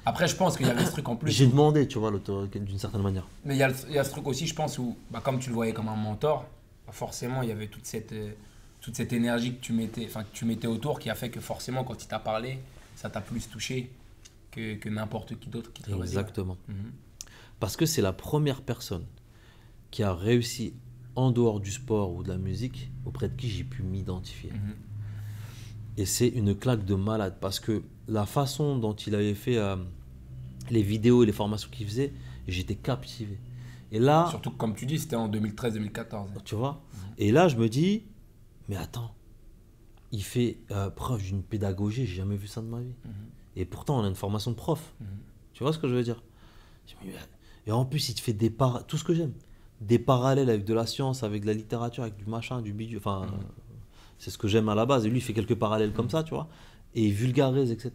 Après, 0.06 0.28
je 0.28 0.36
pense 0.36 0.56
qu'il 0.56 0.66
y 0.66 0.70
avait 0.70 0.84
ce 0.84 0.92
truc 0.92 1.08
en 1.08 1.16
plus. 1.16 1.30
J'ai 1.30 1.46
demandé, 1.46 1.86
tu 1.86 1.98
vois, 1.98 2.10
d'une 2.10 2.78
certaine 2.78 3.02
manière. 3.02 3.26
Mais 3.44 3.54
il 3.54 3.58
y, 3.58 3.62
a 3.62 3.70
il 3.88 3.94
y 3.94 3.98
a 3.98 4.04
ce 4.04 4.10
truc 4.10 4.26
aussi, 4.26 4.46
je 4.46 4.54
pense, 4.54 4.78
où, 4.78 4.96
bah, 5.10 5.20
comme 5.22 5.38
tu 5.38 5.50
le 5.50 5.54
voyais 5.54 5.72
comme 5.72 5.88
un 5.88 5.96
mentor, 5.96 6.46
bah, 6.86 6.92
forcément, 6.92 7.42
il 7.42 7.48
y 7.48 7.52
avait 7.52 7.66
toute 7.66 7.86
cette, 7.86 8.12
euh, 8.12 8.32
toute 8.80 8.96
cette 8.96 9.12
énergie 9.12 9.54
que 9.56 9.60
tu, 9.60 9.72
mettais, 9.72 10.06
que 10.06 10.18
tu 10.32 10.44
mettais 10.44 10.66
autour 10.66 10.98
qui 10.98 11.10
a 11.10 11.14
fait 11.14 11.30
que 11.30 11.40
forcément, 11.40 11.84
quand 11.84 12.02
il 12.02 12.08
t'a 12.08 12.18
parlé, 12.18 12.58
ça 12.96 13.10
t'a 13.10 13.20
plus 13.20 13.48
touché 13.48 13.90
que, 14.50 14.74
que 14.76 14.88
n'importe 14.88 15.38
qui 15.38 15.48
d'autre 15.48 15.72
qui 15.72 15.82
te. 15.82 15.90
Exactement. 15.90 16.56
Mhm. 16.68 16.92
Parce 17.58 17.76
que 17.76 17.84
c'est 17.86 18.02
la 18.02 18.12
première 18.12 18.62
personne 18.62 19.04
qui 19.90 20.02
a 20.02 20.14
réussi 20.14 20.72
en 21.16 21.30
dehors 21.30 21.60
du 21.60 21.70
sport 21.70 22.12
ou 22.14 22.22
de 22.22 22.28
la 22.28 22.38
musique, 22.38 22.90
auprès 23.04 23.28
de 23.28 23.34
qui 23.34 23.50
j'ai 23.50 23.64
pu 23.64 23.82
m'identifier. 23.82 24.50
Mhm. 24.52 24.74
Et 25.96 26.06
c'est 26.06 26.28
une 26.28 26.54
claque 26.54 26.84
de 26.84 26.94
malade 26.94 27.36
parce 27.40 27.60
que 27.60 27.82
la 28.10 28.26
façon 28.26 28.76
dont 28.76 28.92
il 28.92 29.14
avait 29.14 29.34
fait 29.34 29.56
euh, 29.56 29.76
les 30.70 30.82
vidéos 30.82 31.22
et 31.22 31.26
les 31.26 31.32
formations 31.32 31.70
qu'il 31.70 31.86
faisait, 31.86 32.12
j'étais 32.48 32.74
captivé. 32.74 33.38
Et 33.92 33.98
là, 33.98 34.26
Surtout 34.30 34.50
que, 34.50 34.56
comme 34.56 34.74
tu 34.74 34.84
dis, 34.84 34.98
c'était 34.98 35.16
en 35.16 35.28
2013-2014. 35.28 36.26
tu 36.44 36.54
vois, 36.56 36.82
et 37.18 37.32
là 37.32 37.48
je 37.48 37.56
me 37.56 37.68
dis, 37.68 38.04
mais 38.68 38.76
attends, 38.76 39.14
il 40.12 40.22
fait 40.22 40.58
euh, 40.70 40.90
preuve 40.90 41.22
d'une 41.22 41.42
pédagogie, 41.42 42.04
j'ai 42.06 42.16
jamais 42.16 42.36
vu 42.36 42.48
ça 42.48 42.60
de 42.60 42.66
ma 42.66 42.80
vie. 42.80 42.94
Et 43.56 43.64
pourtant, 43.64 44.00
on 44.00 44.04
a 44.04 44.08
une 44.08 44.14
formation 44.14 44.50
de 44.50 44.56
prof. 44.56 44.94
Tu 45.52 45.62
vois 45.62 45.72
ce 45.72 45.78
que 45.78 45.88
je 45.88 45.94
veux 45.94 46.02
dire? 46.02 46.22
Et 47.66 47.72
en 47.72 47.84
plus, 47.84 48.08
il 48.08 48.14
te 48.14 48.20
fait 48.20 48.32
des 48.32 48.50
par... 48.50 48.86
tout 48.86 48.96
ce 48.96 49.04
que 49.04 49.14
j'aime. 49.14 49.32
Des 49.80 49.98
parallèles 49.98 50.50
avec 50.50 50.64
de 50.64 50.74
la 50.74 50.86
science, 50.86 51.22
avec 51.22 51.42
de 51.42 51.46
la 51.46 51.54
littérature, 51.54 52.02
avec 52.02 52.16
du 52.16 52.26
machin, 52.26 52.60
du 52.60 52.72
bidule. 52.72 52.98
Enfin, 52.98 53.22
euh, 53.24 53.36
c'est 54.18 54.30
ce 54.30 54.38
que 54.38 54.48
j'aime 54.48 54.68
à 54.68 54.74
la 54.74 54.86
base. 54.86 55.06
Et 55.06 55.10
lui, 55.10 55.18
il 55.18 55.22
fait 55.22 55.32
quelques 55.32 55.54
parallèles 55.54 55.92
comme 55.92 56.10
ça, 56.10 56.22
tu 56.22 56.30
vois. 56.34 56.48
Et 56.94 57.06
il 57.06 57.12
vulgarise, 57.12 57.70
etc. 57.70 57.92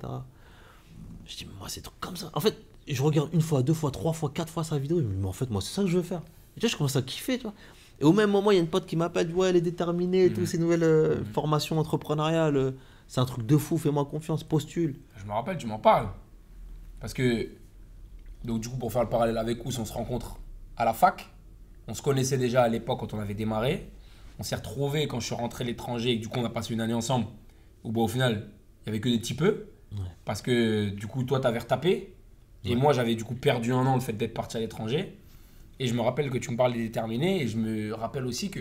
Je 1.26 1.38
dis, 1.38 1.46
mais 1.46 1.58
moi, 1.60 1.70
c'est 1.70 1.82
trucs 1.82 2.00
comme 2.00 2.16
ça. 2.16 2.30
En 2.34 2.39
fait, 2.39 2.58
je 2.88 3.02
regarde 3.02 3.30
une 3.34 3.41
fois, 3.41 3.64
deux 3.64 3.74
fois, 3.74 3.91
trois 3.91 4.14
fois, 4.14 4.32
quatre 4.34 4.52
fois 4.52 4.64
sa 4.64 4.78
vidéo. 4.78 5.00
Je 5.00 5.06
me 5.06 5.14
dis, 5.14 5.20
mais 5.20 5.28
en 5.28 5.34
fait, 5.34 5.50
moi, 5.50 5.62
c'est 5.62 5.74
ça 5.74 5.82
que 5.82 5.88
je 5.89 5.98
veux 5.98 6.04
faire. 6.04 6.22
Et 6.56 6.60
tu 6.60 6.62
vois, 6.62 6.70
je 6.70 6.78
commence 6.78 6.96
à 6.96 7.02
kiffer, 7.02 7.38
tu 7.38 7.43
vois. 7.43 7.54
Et 8.00 8.04
au 8.04 8.14
même 8.14 8.30
moment, 8.30 8.52
il 8.52 8.56
y 8.56 8.58
a 8.58 8.62
une 8.62 8.68
pote 8.68 8.86
qui 8.86 8.96
m'appelle, 8.96 9.34
ouais, 9.34 9.50
elle 9.50 9.56
est 9.56 9.62
déterminée, 9.62 10.26
et 10.26 10.34
tout, 10.34 10.46
ces 10.46 10.58
nouvelles 10.58 10.84
euh, 10.84 11.24
formations 11.34 11.80
entrepreneuriales. 11.80 12.58
euh, 12.58 12.72
c'est 13.08 13.22
un 13.22 13.26
truc 13.26 13.46
de 13.46 13.58
fou, 13.58 13.78
fais-moi 13.78 14.06
confiance, 14.06 14.43
postule. 14.43 15.00
Je 15.16 15.26
me 15.26 15.32
rappelle, 15.32 15.58
tu 15.58 15.68
m'en 15.68 15.80
parles. 15.80 16.10
Parce 17.00 17.14
que, 17.14 17.50
donc 18.43 18.62
du 18.62 18.70
coup, 18.70 18.78
pour 18.78 18.91
faire 18.91 19.04
le 19.04 19.10
parallèle 19.10 19.38
avec 19.38 19.64
Ous, 19.66 19.80
on 19.80 19.86
se 19.86 19.93
rencontre 19.93 20.38
à 20.78 20.86
la 20.86 20.93
fac. 20.93 21.30
On 21.88 21.93
se 21.93 22.02
connaissait 22.02 22.38
déjà 22.38 22.64
à 22.64 22.68
l'époque 22.68 23.00
quand 23.00 23.14
on 23.14 23.20
avait 23.20 23.36
démarré. 23.36 23.91
On 24.39 24.43
s'est 24.43 24.56
retrouvés 24.56 25.08
quand 25.08 25.20
je 25.20 25.28
suis 25.28 25.36
rentré 25.36 25.64
à 25.64 25.68
l'étranger 25.68 26.12
et 26.12 26.18
que 26.18 26.22
du 26.24 26.28
coup, 26.28 26.39
on 26.39 26.46
a 26.46 26.50
passé 26.50 26.74
une 26.74 26.82
année 26.82 26.93
ensemble. 26.93 27.28
Où 27.84 27.91
bon, 27.91 28.06
au 28.06 28.08
final, 28.08 28.50
il 28.86 28.88
y 28.88 28.90
avait 28.90 29.00
que 29.00 29.10
des 29.10 29.20
petits 29.20 29.34
peu. 29.34 29.68
Parce 30.26 30.42
que 30.42 30.90
du 30.90 31.08
coup, 31.08 31.24
toi, 31.24 31.40
t'avais 31.40 31.60
retapé. 31.60 32.14
Et 32.64 32.76
moi, 32.76 32.94
j'avais 32.94 33.16
du 33.16 33.24
coup 33.24 33.36
perdu 33.36 33.72
un 33.74 33.86
an 33.86 33.96
le 33.96 34.02
fait 34.02 34.14
d'être 34.14 34.34
parti 34.34 34.58
à 34.58 34.60
l'étranger. 34.60 35.18
Et 35.80 35.88
je 35.88 35.94
me 35.94 36.02
rappelle 36.02 36.30
que 36.30 36.38
tu 36.38 36.52
me 36.52 36.58
parles 36.58 36.74
des 36.74 36.84
déterminés. 36.84 37.42
Et 37.42 37.48
je 37.48 37.58
me 37.58 37.94
rappelle 37.94 38.26
aussi 38.26 38.50
que 38.50 38.60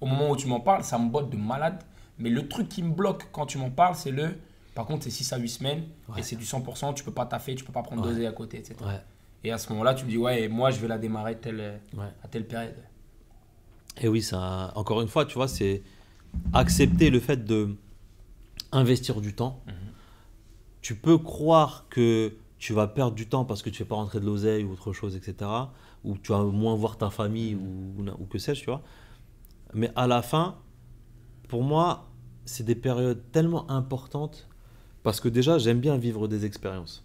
au 0.00 0.06
moment 0.06 0.30
où 0.30 0.36
tu 0.36 0.46
m'en 0.48 0.60
parles, 0.60 0.82
ça 0.84 0.98
me 0.98 1.08
botte 1.08 1.30
de 1.30 1.36
malade. 1.36 1.82
Mais 2.18 2.30
le 2.30 2.46
truc 2.48 2.68
qui 2.68 2.82
me 2.82 2.92
bloque 2.92 3.28
quand 3.32 3.46
tu 3.46 3.58
m'en 3.58 3.70
parles, 3.70 3.94
c'est 3.96 4.10
le. 4.10 4.30
Par 4.74 4.86
contre, 4.86 5.04
c'est 5.04 5.10
6 5.10 5.32
à 5.32 5.38
8 5.38 5.48
semaines. 5.48 5.84
Ouais. 6.08 6.20
Et 6.20 6.22
c'est 6.22 6.36
du 6.36 6.44
100%. 6.44 6.94
Tu 6.94 7.04
peux 7.04 7.12
pas 7.12 7.26
taffer, 7.26 7.54
tu 7.54 7.64
peux 7.64 7.72
pas 7.72 7.82
prendre 7.82 8.02
Ouais. 8.02 8.08
dosé 8.08 8.26
à 8.26 8.32
côté, 8.32 8.58
etc. 8.58 8.74
Et 9.44 9.52
à 9.52 9.58
ce 9.58 9.70
moment-là, 9.72 9.94
tu 9.94 10.04
me 10.04 10.10
dis, 10.10 10.16
ouais, 10.18 10.48
moi, 10.48 10.70
je 10.70 10.80
vais 10.80 10.88
la 10.88 10.98
démarrer 10.98 11.36
telle, 11.36 11.80
à 12.22 12.28
telle 12.28 12.46
période. 12.46 12.74
Et 14.00 14.08
oui, 14.08 14.20
ça, 14.22 14.72
encore 14.74 15.00
une 15.02 15.08
fois, 15.08 15.24
tu 15.26 15.34
vois, 15.34 15.48
c'est 15.48 15.82
accepter 16.52 17.10
le 17.10 17.20
fait 17.20 17.44
de 17.44 17.76
investir 18.74 19.20
du 19.20 19.34
temps. 19.34 19.62
Tu 20.82 20.94
peux 20.94 21.16
croire 21.16 21.86
que 21.88 22.34
tu 22.58 22.72
vas 22.72 22.86
perdre 22.86 23.14
du 23.14 23.26
temps 23.26 23.44
parce 23.44 23.62
que 23.62 23.70
tu 23.70 23.78
fais 23.78 23.84
pas 23.84 23.94
rentrer 23.94 24.20
de 24.20 24.26
l'oseille 24.26 24.64
ou 24.64 24.72
autre 24.72 24.92
chose, 24.92 25.16
etc. 25.16 25.50
Ou 26.04 26.18
tu 26.18 26.32
vas 26.32 26.42
moins 26.44 26.74
voir 26.74 26.98
ta 26.98 27.10
famille 27.10 27.54
ou, 27.54 28.04
ou 28.18 28.24
que 28.26 28.38
sais-je, 28.38 28.60
tu 28.60 28.66
vois. 28.66 28.82
Mais 29.72 29.90
à 29.96 30.06
la 30.06 30.22
fin, 30.22 30.58
pour 31.48 31.62
moi, 31.62 32.10
c'est 32.44 32.64
des 32.64 32.74
périodes 32.74 33.22
tellement 33.32 33.70
importantes 33.70 34.48
parce 35.02 35.20
que 35.20 35.28
déjà, 35.28 35.58
j'aime 35.58 35.80
bien 35.80 35.96
vivre 35.96 36.28
des 36.28 36.44
expériences. 36.44 37.04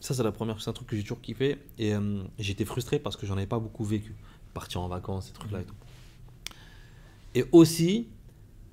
Ça, 0.00 0.14
c'est 0.14 0.22
la 0.22 0.32
première, 0.32 0.60
c'est 0.60 0.70
un 0.70 0.72
truc 0.72 0.88
que 0.88 0.96
j'ai 0.96 1.02
toujours 1.02 1.20
kiffé 1.20 1.58
et 1.78 1.94
euh, 1.94 2.22
j'étais 2.38 2.64
frustré 2.64 2.98
parce 2.98 3.16
que 3.16 3.26
j'en 3.26 3.36
avais 3.36 3.46
pas 3.46 3.58
beaucoup 3.58 3.84
vécu. 3.84 4.16
Partir 4.54 4.80
en 4.80 4.88
vacances, 4.88 5.26
ces 5.26 5.32
trucs-là 5.32 5.60
et 5.60 5.64
tout. 5.64 5.74
Et 7.34 7.44
aussi 7.52 8.08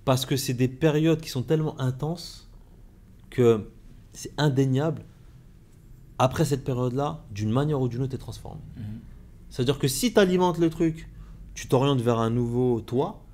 parce 0.07 0.25
que 0.25 0.37
c'est 0.37 0.53
des 0.53 0.69
périodes 0.69 1.19
qui 1.19 1.27
sont 1.27 1.43
tellement 1.43 1.77
intenses 1.81 2.47
que 3.29 3.69
c'est 4.13 4.31
indéniable. 4.37 5.03
Après 6.17 6.45
cette 6.45 6.63
période-là, 6.63 7.25
d'une 7.29 7.51
manière 7.51 7.81
ou 7.81 7.89
d'une 7.89 8.03
autre, 8.03 8.11
tu 8.11 8.15
es 8.15 8.17
transformé. 8.17 8.61
Mhm. 8.77 8.83
C'est-à-dire 9.49 9.77
que 9.77 9.89
si 9.89 10.13
tu 10.13 10.19
alimentes 10.21 10.59
le 10.59 10.69
truc, 10.69 11.09
tu 11.55 11.67
t'orientes 11.67 11.99
vers 11.99 12.19
un 12.19 12.29
nouveau 12.29 12.79
toi. 12.79 13.25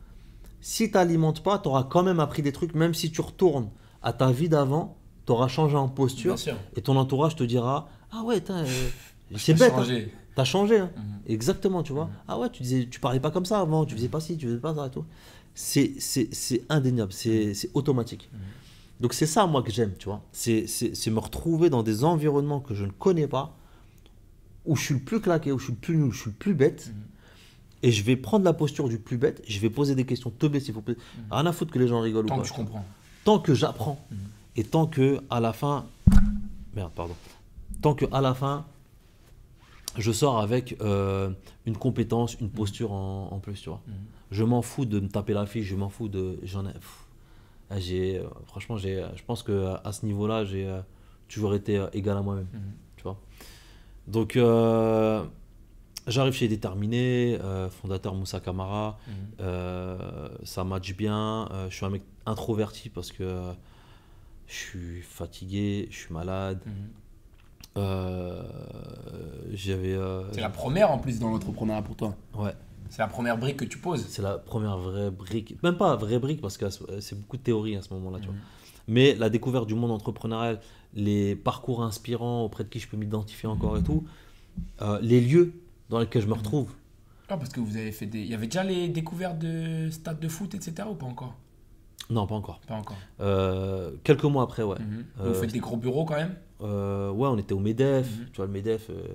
Si 0.62 0.88
tu 0.90 0.96
n'alimentes 0.98 1.44
pas, 1.44 1.60
tu 1.60 1.68
auras 1.68 1.84
quand 1.84 2.02
même 2.02 2.20
appris 2.20 2.42
des 2.42 2.52
trucs, 2.52 2.74
même 2.74 2.96
si 2.96 3.12
tu 3.12 3.22
retournes 3.22 3.70
à 4.02 4.12
ta 4.12 4.32
vie 4.32 4.50
d'avant, 4.50 4.98
tu 5.28 5.32
auras 5.32 5.50
changé 5.50 5.78
en 5.78 5.90
posture. 5.90 6.40
Et 6.76 6.82
ton 6.82 6.98
entourage 6.98 7.36
te 7.36 7.44
dira 7.44 7.88
Ah 8.12 8.24
ouais, 8.24 8.42
euh, 8.50 8.66
c'est 9.38 9.54
bête. 9.54 9.74
hein. 9.78 9.86
T'as 10.34 10.44
changé. 10.44 10.80
hein. 10.80 10.90
Mhm. 10.98 11.04
Exactement, 11.28 11.84
tu 11.84 11.94
vois. 11.94 12.10
Ah 12.28 12.40
ouais, 12.40 12.50
tu 12.50 12.64
disais, 12.64 12.88
tu 12.90 13.00
parlais 13.00 13.20
pas 13.20 13.30
comme 13.30 13.46
ça 13.46 13.60
avant, 13.60 13.86
tu 13.86 13.94
faisais 13.94 14.10
pas 14.10 14.20
ci, 14.20 14.38
tu 14.38 14.48
faisais 14.48 14.58
pas 14.58 14.74
ça 14.74 14.88
et 14.88 14.90
tout. 14.90 15.06
C'est, 15.56 15.94
c'est, 16.00 16.34
c'est 16.34 16.64
indéniable, 16.70 17.14
c'est, 17.14 17.54
c'est 17.54 17.70
automatique. 17.74 18.30
Donc 19.00 19.14
c'est 19.14 19.26
ça, 19.26 19.46
moi, 19.46 19.62
que 19.64 19.72
j'aime, 19.72 19.94
tu 20.00 20.06
vois. 20.06 20.22
C'est, 20.32 20.66
c'est, 20.68 20.96
c'est 20.96 21.12
me 21.12 21.20
retrouver 21.20 21.70
dans 21.70 21.84
des 21.84 22.04
environnements 22.04 22.60
que 22.60 22.74
je 22.74 22.86
ne 22.86 22.92
connais 22.92 23.28
pas, 23.28 23.56
où 24.66 24.76
je 24.76 24.84
suis 24.84 24.94
le 24.94 25.00
plus 25.02 25.20
claqué, 25.20 25.52
où 25.52 25.60
je 25.60 25.66
suis 25.66 25.74
le 25.74 25.80
plus 25.80 25.98
nul, 25.98 26.06
où 26.06 26.12
je 26.12 26.22
suis 26.22 26.30
le 26.32 26.36
plus 26.36 26.54
bête. 26.54 26.92
Et 27.84 27.92
je 27.92 28.02
vais 28.04 28.16
prendre 28.16 28.46
la 28.46 28.54
posture 28.54 28.88
du 28.88 28.98
plus 28.98 29.18
bête, 29.18 29.44
je 29.46 29.60
vais 29.60 29.70
poser 29.70 29.94
des 29.94 30.06
questions 30.06 30.30
teubées 30.32 30.62
s'il 30.62 30.74
faut 30.74 30.82
plaît. 30.82 30.96
Rien 31.30 31.46
à 31.46 31.52
foutre 31.52 31.72
que 31.74 31.80
les 31.80 31.88
gens 31.88 32.00
rigolent 32.00 32.26
Tant 32.28 32.36
ou 32.36 32.42
que 32.42 32.44
pas. 32.44 32.48
tu 32.48 32.54
comprends. 32.54 32.86
Tant 33.26 33.40
que 33.40 33.54
j'apprends 33.54 34.06
et 34.56 34.64
tant 34.64 34.88
que 34.88 35.22
à 35.30 35.40
la 35.42 35.52
fin, 35.52 35.86
merde, 36.76 36.92
pardon, 36.96 37.16
tant 37.82 37.94
que 37.94 38.06
à 38.14 38.22
la 38.22 38.34
fin, 38.34 38.66
je 39.98 40.12
sors 40.14 40.40
avec 40.40 40.78
euh, 40.82 41.30
une 41.66 41.76
compétence, 41.76 42.38
une 42.40 42.50
posture 42.50 42.94
en, 42.94 43.30
en 43.32 43.40
plus, 43.40 43.56
tu 43.62 43.70
vois. 43.70 43.82
Je 44.32 44.44
m'en 44.44 44.62
fous 44.62 44.86
de 44.86 45.00
me 45.00 45.08
taper 45.08 45.34
la 45.34 45.46
fiche, 45.46 45.66
je 45.68 45.76
m'en 45.76 45.90
fous 45.90 46.08
de, 46.10 46.40
j'en 46.44 46.66
ai. 46.66 46.72
Ah, 47.70 47.80
j'ai, 47.80 48.20
euh, 48.20 48.24
franchement, 48.46 48.78
j'ai, 48.78 49.02
euh, 49.02 49.08
je 49.16 49.24
pense 49.24 49.44
que 49.44 49.76
à 49.84 49.92
ce 49.92 50.06
niveau-là, 50.06 50.44
j'ai 50.46 50.66
euh, 50.68 50.82
toujours 51.28 51.54
été 51.56 51.78
euh, 51.78 51.88
égal 51.94 52.18
à 52.18 52.22
moi-même, 52.22 52.48
tu 52.98 53.04
vois. 53.04 53.18
Donc, 54.08 54.36
euh, 54.36 55.24
j'arrive 56.08 56.34
chez 56.34 56.48
Déterminé, 56.48 57.38
euh, 57.42 57.70
fondateur 57.70 58.14
Moussa 58.16 58.40
Kamara, 58.40 58.98
euh, 59.40 60.30
ça 60.44 60.64
match 60.64 60.94
bien. 60.96 61.48
euh, 61.52 61.70
je 61.70 61.76
suis 61.76 61.86
un 61.86 61.90
mec 61.90 62.04
introverti 62.26 62.90
parce 62.90 63.12
que 63.12 63.24
euh, 63.24 63.54
je 64.48 64.54
suis 64.56 65.02
fatigué, 65.02 65.88
je 65.92 65.98
suis 65.98 66.14
malade. 66.14 66.60
Mhm. 66.66 66.74
Euh, 67.76 68.44
j'avais. 69.52 69.94
euh, 69.94 70.32
C'est 70.32 70.42
la 70.42 70.50
première 70.50 70.92
en 70.92 71.00
plus 71.00 71.20
dans 71.20 71.30
l'entrepreneuriat 71.32 71.82
pour 71.82 71.96
toi. 71.96 72.16
Ouais, 72.36 72.54
C'est 72.96 73.02
la 73.02 73.08
première 73.08 73.40
brique 73.40 73.58
que 73.58 73.66
tu 73.66 73.80
poses. 73.80 74.06
c'est 74.08 74.22
la 74.22 74.38
première 74.38 74.78
vraie 74.78 75.10
brique. 75.10 75.56
Même 75.64 75.78
pas 75.78 75.96
vraie 75.96 76.20
brique 76.20 76.42
parce 76.42 76.58
que 76.60 76.66
c'est 77.00 77.20
beaucoup 77.20 77.38
de 77.38 77.42
théorie 77.42 77.76
à 77.76 77.82
ce 77.82 77.92
moment-là, 77.96 78.20
tu 78.20 78.28
Mhm. 78.28 78.36
vois. 78.36 78.44
Mais 78.88 79.16
la 79.16 79.32
découverte 79.32 79.66
du 79.66 79.74
monde 79.74 79.90
entrepreneurial, 79.90 80.60
les 80.94 81.36
parcours 81.36 81.82
inspirants 81.84 82.44
auprès 82.44 82.64
de 82.66 82.70
qui 82.70 82.78
je 82.80 82.88
peux 82.88 82.96
m'identifier 82.98 83.50
encore 83.50 83.80
et 83.80 83.82
tout, 83.82 84.04
euh, 84.84 85.00
les 85.02 85.22
lieux 85.22 85.54
dans 85.90 85.98
lesquels 85.98 86.22
je 86.22 86.28
me 86.28 86.34
retrouve. 86.36 86.70
Ah, 87.30 87.38
parce 87.38 87.50
que 87.50 87.60
vous 87.62 87.78
avez 87.78 87.92
fait 87.92 88.06
des. 88.06 88.20
Il 88.20 88.28
y 88.28 88.36
avait 88.36 88.46
déjà 88.46 88.64
les 88.64 88.90
découvertes 88.90 89.40
de 89.40 89.90
stades 89.90 90.20
de 90.20 90.28
foot, 90.28 90.54
etc. 90.54 90.88
ou 90.88 90.94
pas 90.94 91.08
encore? 91.08 91.34
Non, 92.12 92.28
pas 92.28 92.36
encore. 92.36 92.60
Pas 92.68 92.76
encore. 92.76 92.98
Euh, 93.22 93.90
quelques 94.04 94.26
mois 94.26 94.44
après, 94.44 94.62
ouais. 94.62 94.78
Mhm. 94.80 95.06
Euh, 95.22 95.30
Vous 95.34 95.40
faites 95.40 95.52
des 95.52 95.60
gros 95.60 95.78
bureaux 95.78 96.06
quand 96.06 96.18
même? 96.18 96.36
Euh, 96.62 97.10
ouais, 97.10 97.28
on 97.28 97.40
était 97.40 97.54
au 97.56 97.60
MEDEF. 97.60 98.06
Mhm. 98.20 98.26
Tu 98.34 98.38
vois, 98.38 98.46
le 98.46 98.52
MEDEF, 98.52 98.92
euh, 98.92 99.08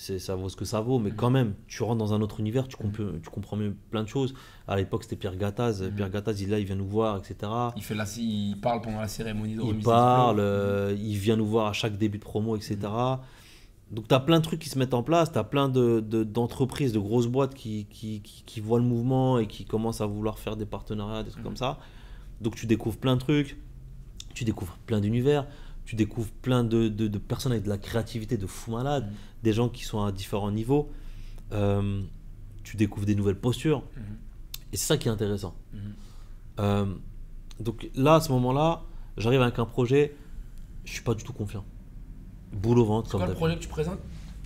ça 0.00 0.34
vaut 0.34 0.48
ce 0.48 0.56
que 0.56 0.64
ça 0.64 0.80
vaut. 0.80 0.98
Mais 0.98 1.10
quand 1.10 1.30
même, 1.30 1.54
tu 1.68 1.82
rentres 1.82 1.98
dans 1.98 2.14
un 2.14 2.20
autre 2.22 2.40
univers, 2.40 2.66
tu, 2.68 2.76
comprends 2.76 3.04
tu 3.22 3.30
comprends 3.30 3.56
mieux 3.56 3.74
plein 3.90 4.02
de 4.02 4.08
choses. 4.08 4.34
À 4.66 4.76
l'époque, 4.76 5.02
c'était 5.04 5.16
Pierre 5.16 5.36
Gattaz. 5.36 5.82
Mhm. 5.82 5.94
Pierre 5.94 6.10
Gattaz, 6.10 6.40
il 6.40 6.48
est 6.48 6.50
là, 6.52 6.58
il 6.58 6.64
vient 6.64 6.76
nous 6.76 6.86
voir, 6.86 7.18
etc. 7.18 7.50
il, 7.76 7.82
fait 7.82 7.94
la... 7.94 8.04
il 8.16 8.56
parle 8.60 8.80
pendant 8.80 9.00
la 9.00 9.08
cérémonie 9.08 9.56
de 9.56 9.62
Il 9.62 9.78
parle, 9.82 10.40
euh, 10.40 10.96
il 10.98 11.16
vient 11.18 11.36
nous 11.36 11.46
voir 11.46 11.66
à 11.66 11.72
chaque 11.72 11.98
début 11.98 12.18
de 12.18 12.24
promo, 12.24 12.56
etc. 12.56 12.78
Donc, 13.90 14.06
tu 14.06 14.14
as 14.14 14.20
plein 14.20 14.38
de 14.38 14.44
trucs 14.44 14.60
qui 14.60 14.68
se 14.68 14.78
mettent 14.78 14.94
en 14.94 15.02
place. 15.02 15.32
Tu 15.32 15.38
as 15.38 15.44
plein 15.44 15.68
de, 15.68 16.00
de- 16.00 16.22
d'entreprises, 16.24 16.92
de 16.92 16.98
grosses 17.00 17.26
boîtes 17.26 17.54
qui, 17.54 17.86
qui, 17.90 18.20
qui, 18.22 18.44
qui 18.44 18.60
voient 18.60 18.78
le 18.78 18.84
mouvement 18.84 19.38
et 19.38 19.46
qui 19.48 19.64
commencent 19.64 20.00
à 20.00 20.06
vouloir 20.06 20.38
faire 20.38 20.56
des 20.56 20.66
partenariats, 20.66 21.24
des 21.24 21.30
trucs 21.30 21.42
comme 21.42 21.56
ça. 21.56 21.78
Donc, 22.40 22.54
tu 22.54 22.66
découvres 22.66 22.98
plein 22.98 23.16
de 23.16 23.20
trucs. 23.20 23.58
Tu 24.32 24.44
découvres 24.44 24.78
plein 24.86 25.00
d'univers. 25.00 25.46
Tu 25.90 25.96
découvres 25.96 26.30
plein 26.30 26.62
de, 26.62 26.86
de- 26.86 27.08
de 27.08 27.18
personnes 27.18 27.50
avec 27.50 27.64
de 27.64 27.68
la 27.68 27.76
créativité 27.76 28.36
de 28.36 28.46
fou 28.46 28.70
malade. 28.70 29.06
Mhm. 29.06 29.12
Des 29.42 29.52
gens 29.52 29.68
qui 29.68 29.82
sont 29.84 30.00
à 30.04 30.12
différents 30.12 30.52
niveaux. 30.52 30.88
Euh, 31.50 32.00
tu 32.62 32.76
découvres 32.76 33.06
des 33.06 33.16
nouvelles 33.16 33.34
postures. 33.40 33.80
Mhm. 33.96 34.02
Et 34.72 34.76
c'est 34.76 34.86
ça 34.86 34.96
qui 34.96 35.08
est 35.08 35.10
intéressant. 35.10 35.52
Mhm. 35.74 35.80
Euh, 36.60 36.86
donc 37.58 37.90
là, 37.96 38.14
à 38.14 38.20
ce 38.20 38.30
moment-là, 38.30 38.82
j'arrive 39.16 39.42
avec 39.42 39.58
un 39.58 39.64
projet, 39.64 40.14
je 40.84 40.92
suis 40.92 41.02
pas 41.02 41.14
du 41.14 41.24
tout 41.24 41.32
confiant. 41.32 41.64
Boule 42.52 42.78
au 42.78 42.84
ventre, 42.84 43.10
C'est 43.10 43.16
quoi 43.16 43.26
le 43.26 43.34
projet 43.34 43.56
que 43.56 43.60
tu 43.62 43.68
présentes? 43.68 43.98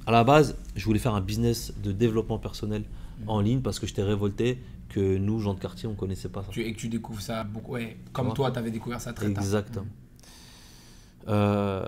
À 0.07 0.12
la 0.12 0.24
base, 0.24 0.57
je 0.76 0.84
voulais 0.86 0.99
faire 0.99 1.14
un 1.14 1.20
business 1.20 1.74
de 1.82 1.92
développement 1.92 2.38
personnel 2.38 2.84
Mhm. 3.20 3.28
en 3.28 3.40
ligne 3.42 3.61
parce 3.61 3.78
que 3.78 3.86
j'étais 3.86 4.03
révolté 4.03 4.61
que 4.88 5.18
nous, 5.18 5.40
gens 5.40 5.53
de 5.53 5.61
quartier, 5.61 5.90
on 5.90 5.95
connaissait 5.95 6.30
pas 6.30 6.42
ça. 6.42 6.49
Et 6.59 6.72
que 6.72 6.78
tu 6.78 6.88
découvres 6.88 7.20
ça 7.20 7.45
beaucoup. 7.45 7.72
Ouais, 7.72 7.99
comme 8.14 8.32
toi, 8.32 8.51
tu 8.51 8.59
avais 8.59 8.70
découvert 8.70 9.03
ça 9.03 9.12
très 9.12 9.30
tard. 9.30 9.45
Exactement. 9.45 9.84
Euh, 11.29 11.87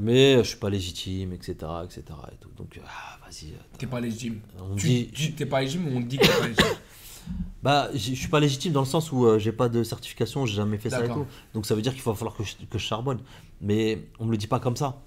mais 0.00 0.38
je 0.38 0.48
suis 0.48 0.58
pas 0.58 0.70
légitime, 0.70 1.32
etc., 1.32 1.54
etc. 1.84 2.02
Et 2.32 2.36
tout. 2.36 2.50
Donc, 2.56 2.80
ah, 2.84 3.18
vas-y. 3.24 3.54
attends. 3.54 3.78
T'es 3.78 3.86
pas 3.86 4.00
légitime. 4.00 4.40
On 4.60 4.74
Tu 4.76 4.86
dit, 4.86 5.10
tu- 5.12 5.32
t'es 5.34 5.46
pas 5.46 5.60
légitime 5.60 5.88
ou 5.92 5.96
on 5.98 6.02
te 6.02 6.06
dit 6.06 6.18
que 6.18 6.26
t'es 6.26 6.38
pas 6.38 6.46
légitime 6.46 6.66
Bah, 7.62 7.88
je 7.94 7.98
suis 8.14 8.28
pas 8.28 8.40
légitime 8.40 8.72
dans 8.72 8.80
le 8.80 8.86
sens 8.86 9.12
où 9.12 9.24
euh, 9.26 9.38
j'ai 9.38 9.52
pas 9.52 9.68
de 9.68 9.84
certification, 9.84 10.44
j'ai 10.46 10.56
jamais 10.56 10.76
fait 10.78 10.90
ça 10.90 11.04
et 11.04 11.08
tout. 11.08 11.24
Donc 11.54 11.66
ça 11.66 11.74
veut 11.76 11.82
dire 11.82 11.92
qu'il 11.94 12.02
va 12.02 12.14
falloir 12.14 12.34
que 12.36 12.42
je, 12.42 12.54
que 12.68 12.78
je 12.78 12.84
charbonne. 12.84 13.20
Mais 13.60 14.08
on 14.18 14.24
me 14.26 14.32
le 14.32 14.36
dit 14.36 14.48
pas 14.48 14.58
comme 14.58 14.76
ça. 14.76 15.02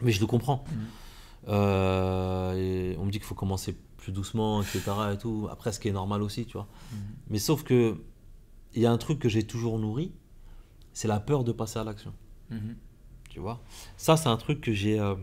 Mais 0.00 0.10
je 0.10 0.20
le 0.20 0.26
comprends. 0.26 0.64
Euh, 1.48 2.54
et 2.92 2.96
on 2.98 3.04
me 3.04 3.10
dit 3.10 3.18
qu'il 3.18 3.26
faut 3.26 3.34
commencer 3.36 3.76
plus 3.98 4.12
doucement, 4.12 4.62
etc. 4.62 4.82
Et 5.14 5.18
tout. 5.18 5.48
Après, 5.50 5.72
ce 5.72 5.78
qui 5.80 5.88
est 5.88 5.92
normal 5.92 6.22
aussi, 6.22 6.44
tu 6.46 6.54
vois. 6.54 6.66
Mhm. 6.92 6.98
Mais 7.30 7.38
sauf 7.38 7.62
que 7.62 7.96
il 8.74 8.82
y 8.82 8.86
a 8.86 8.90
un 8.92 8.98
truc 8.98 9.18
que 9.20 9.28
j'ai 9.28 9.44
toujours 9.44 9.78
nourri, 9.78 10.12
c'est 10.92 11.08
la 11.08 11.20
peur 11.20 11.44
de 11.44 11.52
passer 11.52 11.78
à 11.78 11.84
l'action. 11.84 12.12
Mhm. 12.50 12.76
Tu 13.30 13.40
vois? 13.40 13.60
Ça, 13.96 14.16
c'est 14.16 14.28
un 14.28 14.36
truc 14.36 14.60
que 14.60 14.72
j'ai 14.72 14.98
euh, 14.98 15.14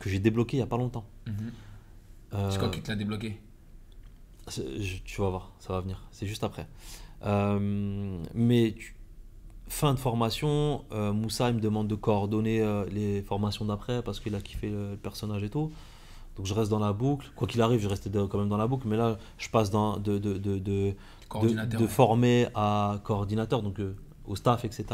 que 0.00 0.08
j'ai 0.08 0.18
débloqué 0.18 0.56
il 0.56 0.60
y 0.60 0.62
a 0.62 0.66
pas 0.66 0.76
longtemps. 0.78 1.04
Mhm. 1.26 1.52
Euh, 2.34 2.50
C'est 2.50 2.58
quoi 2.58 2.68
qui 2.68 2.80
te 2.80 2.88
l'a 2.90 2.96
débloqué? 2.96 3.40
Je- 4.48 4.98
tu 5.04 5.20
vas 5.20 5.30
voir, 5.30 5.52
ça 5.58 5.72
va 5.72 5.80
venir. 5.80 6.02
C'est 6.10 6.26
juste 6.26 6.44
après. 6.44 6.66
Euh, 7.24 8.18
mais 8.34 8.74
tu- 8.76 8.94
fin 9.68 9.94
de 9.94 9.98
formation, 9.98 10.84
Moussa 10.92 11.48
il 11.48 11.56
me 11.56 11.60
demande 11.60 11.88
de 11.88 11.94
coordonner 11.94 12.62
les 12.92 13.22
formations 13.22 13.64
d'après 13.64 14.02
parce 14.02 14.20
qu'il 14.20 14.34
a 14.34 14.40
kiffé 14.40 14.68
le, 14.68 14.96
personnage 15.02 15.42
et 15.42 15.48
tout. 15.48 15.72
Donc 16.36 16.46
je 16.46 16.54
reste 16.54 16.70
dans 16.70 16.78
la 16.78 16.92
boucle. 16.92 17.30
Quoi 17.36 17.46
qu'il 17.48 17.62
arrive, 17.62 17.80
je 17.80 17.88
reste 17.88 18.08
de- 18.08 18.24
quand 18.26 18.38
même 18.38 18.48
dans 18.48 18.56
la 18.56 18.66
boucle. 18.66 18.86
Mais 18.88 18.96
là, 18.96 19.18
je 19.38 19.48
passe 19.48 19.70
dans, 19.70 19.96
de, 19.98 20.18
de, 20.18 20.36
de, 20.36 20.58
de, 20.58 20.94
former 21.86 22.48
à 22.54 23.00
coordinateur, 23.04 23.62
donc 23.62 23.78
euh, 23.80 23.94
au 24.26 24.36
staff, 24.36 24.64
etc. 24.64 24.84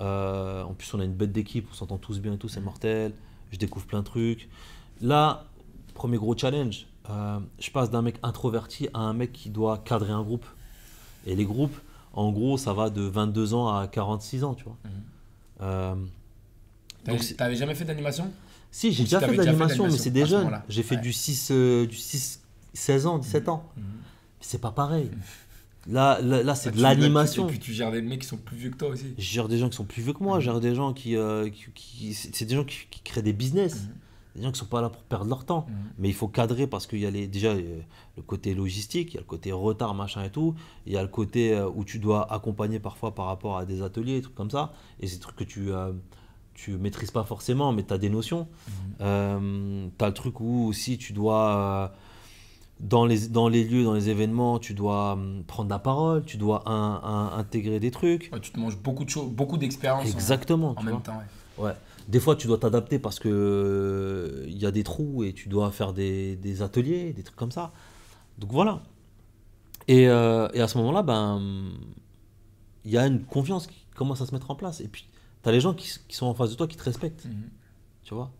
Euh, 0.00 0.62
en 0.62 0.74
plus, 0.74 0.92
on 0.94 1.00
a 1.00 1.04
une 1.04 1.14
bête 1.14 1.32
d'équipe, 1.32 1.66
on 1.70 1.74
s'entend 1.74 1.98
tous 1.98 2.20
bien 2.20 2.32
et 2.34 2.38
tout, 2.38 2.48
c'est 2.48 2.60
mortel. 2.60 3.12
Je 3.50 3.58
découvre 3.58 3.86
plein 3.86 4.00
de 4.00 4.04
trucs. 4.04 4.48
Là, 5.00 5.44
premier 5.94 6.16
gros 6.18 6.36
challenge, 6.36 6.86
euh, 7.10 7.38
je 7.58 7.70
passe 7.70 7.90
d'un 7.90 8.02
mec 8.02 8.16
introverti 8.22 8.88
à 8.92 8.98
un 9.00 9.12
mec 9.12 9.32
qui 9.32 9.50
doit 9.50 9.78
cadrer 9.78 10.12
un 10.12 10.22
groupe. 10.22 10.44
Et 11.26 11.34
les 11.34 11.44
groupes, 11.44 11.76
en 12.12 12.30
gros, 12.32 12.56
ça 12.58 12.72
va 12.72 12.90
de 12.90 13.02
22 13.02 13.54
ans 13.54 13.68
à 13.68 13.86
46 13.86 14.44
ans, 14.44 14.54
tu 14.54 14.64
vois. 14.64 14.76
Mhm. 14.84 14.90
Euh, 15.62 15.94
T'avais 17.38 17.56
jamais 17.56 17.74
fait 17.74 17.84
d'animation? 17.84 18.30
Si, 18.70 18.92
j'ai 18.92 19.04
déjà 19.04 19.20
fait 19.20 19.28
déjà 19.30 19.44
l'animation, 19.44 19.84
mais 19.84 19.90
c'est 19.96 20.10
des 20.10 20.26
jeunes. 20.26 20.60
J'ai 20.68 20.82
fait 20.82 20.96
Ouais. 20.96 21.00
du 21.00 21.12
6, 21.12 21.48
euh, 21.52 21.86
du 21.86 21.96
6, 21.96 22.42
16 22.74 23.06
ans, 23.06 23.18
17 23.18 23.48
ans. 23.48 23.64
Mhm. 23.76 23.84
C'est 24.40 24.60
pas 24.60 24.72
pareil. 24.72 25.10
Là, 25.88 26.20
là, 26.20 26.42
là, 26.42 26.54
c'est 26.54 26.70
Ah, 26.70 26.72
de 26.72 26.82
l'animation. 26.82 27.46
Et 27.46 27.50
puis 27.50 27.58
tu 27.60 27.72
gères 27.72 27.92
des 27.92 28.02
mecs 28.02 28.20
qui 28.22 28.26
sont 28.28 28.36
plus 28.38 28.56
vieux 28.56 28.70
que 28.70 28.76
toi 28.76 28.88
aussi. 28.88 29.14
Je 29.16 29.22
gère 29.22 29.48
des 29.48 29.58
gens 29.58 29.68
qui 29.68 29.76
sont 29.76 29.84
plus 29.84 30.02
vieux 30.02 30.12
que 30.12 30.22
moi, 30.22 30.40
je 30.40 30.46
gère 30.46 30.60
des 30.60 30.74
gens 30.74 30.92
qui. 30.92 31.16
euh, 31.16 31.48
qui, 31.48 31.66
qui- 31.74 32.14
c'est 32.14 32.44
des 32.44 32.54
gens 32.56 32.64
qui, 32.64 32.78
qui 32.90 33.00
créent 33.02 33.22
des 33.22 33.32
business. 33.32 33.86
des 34.34 34.42
gens 34.42 34.52
qui 34.52 34.58
sont 34.58 34.66
pas 34.66 34.82
là 34.82 34.90
pour 34.90 35.02
perdre 35.02 35.30
leur 35.30 35.44
temps. 35.46 35.66
Mais 35.98 36.08
il 36.08 36.14
faut 36.14 36.28
cadrer 36.28 36.66
parce 36.66 36.86
qu'il 36.86 36.98
y 36.98 37.06
a 37.06 37.10
les, 37.10 37.26
déjà 37.26 37.52
euh, 37.52 37.80
le 38.18 38.22
côté 38.22 38.54
logistique, 38.54 39.12
il 39.12 39.14
y 39.14 39.16
a 39.18 39.20
le 39.20 39.26
côté 39.26 39.50
retard, 39.52 39.94
machin 39.94 40.24
et 40.24 40.30
tout. 40.30 40.54
Il 40.86 40.92
y 40.92 40.96
a 40.98 41.02
le 41.02 41.08
côté 41.08 41.54
euh, 41.54 41.70
où 41.74 41.84
tu 41.84 41.98
dois 41.98 42.30
accompagner 42.32 42.78
parfois 42.78 43.14
par 43.14 43.26
rapport 43.26 43.56
à 43.56 43.64
des 43.64 43.80
ateliers, 43.80 44.16
des 44.16 44.22
trucs 44.22 44.34
comme 44.34 44.50
ça. 44.50 44.72
Et 45.00 45.06
c'est 45.06 45.16
des 45.16 45.22
trucs 45.22 45.36
que 45.36 45.44
tu 45.44 45.72
euh, 45.72 45.92
tu 46.52 46.72
maîtrises 46.78 47.10
pas 47.12 47.24
forcément, 47.24 47.72
mais 47.72 47.82
tu 47.84 47.92
as 47.94 47.98
des 47.98 48.10
notions. 48.10 48.46
Euh, 49.00 49.86
tu 49.98 50.04
as 50.04 50.08
le 50.08 50.14
truc 50.14 50.40
où 50.40 50.66
aussi 50.66 50.98
tu 50.98 51.12
dois, 51.12 51.94
dans, 52.80 53.06
les, 53.06 53.28
dans 53.28 53.48
les 53.48 53.64
lieux, 53.64 53.84
dans 53.84 53.94
les 53.94 54.08
événements, 54.10 54.58
tu 54.58 54.74
dois 54.74 55.12
hum, 55.14 55.42
prendre 55.46 55.70
la 55.70 55.78
parole, 55.78 56.24
tu 56.24 56.36
dois 56.36 56.68
un- 56.68 57.00
un- 57.02 57.38
intégrer 57.38 57.80
des 57.80 57.90
trucs. 57.90 58.28
Ouais, 58.32 58.40
tu 58.40 58.50
te 58.52 58.58
manges 58.60 58.76
beaucoup 58.78 59.04
de 59.04 59.10
choses, 59.10 59.30
beaucoup 59.30 59.56
d'expérience 59.56 60.04
en- 60.06 60.08
Exactement. 60.12 60.74
en, 60.76 60.82
même 60.82 60.94
vois. 60.94 61.02
temps. 61.02 61.18
ouais. 61.58 61.64
Ouais. 61.66 61.72
Des 62.08 62.20
fois, 62.20 62.36
tu 62.36 62.46
dois 62.46 62.58
t'adapter 62.58 62.98
parce 62.98 63.18
que 63.18 63.28
euh, 63.28 64.44
il 64.46 64.58
y 64.58 64.66
a 64.66 64.70
des 64.70 64.84
trous 64.84 65.24
et 65.24 65.32
tu 65.32 65.48
dois 65.48 65.70
faire 65.70 65.92
des, 65.92 66.36
des 66.36 66.62
ateliers, 66.62 67.12
des 67.12 67.22
trucs 67.22 67.36
comme 67.36 67.50
ça. 67.50 67.72
Donc 68.38 68.52
voilà. 68.52 68.82
Et, 69.88 70.08
euh, 70.08 70.48
et 70.52 70.60
à 70.60 70.68
ce 70.68 70.76
moment-là, 70.78 71.02
ben, 71.02 71.40
il 72.84 72.90
y 72.90 72.98
a 72.98 73.06
une 73.06 73.24
confiance 73.24 73.66
qui 73.66 73.86
commence 73.94 74.20
à 74.20 74.26
se 74.26 74.32
mettre 74.32 74.50
en 74.50 74.54
place. 74.54 74.80
Et 74.80 74.88
puis, 74.88 75.06
tu 75.42 75.48
as 75.48 75.52
les 75.52 75.60
gens 75.60 75.74
qui, 75.74 75.88
sont 76.10 76.26
en 76.26 76.34
face 76.34 76.50
de 76.50 76.54
toi 76.56 76.66
qui 76.66 76.76
te 76.76 76.82
respectent. 76.84 77.24
Mhm. 77.24 77.48
Tu 78.02 78.14
vois? 78.14 78.30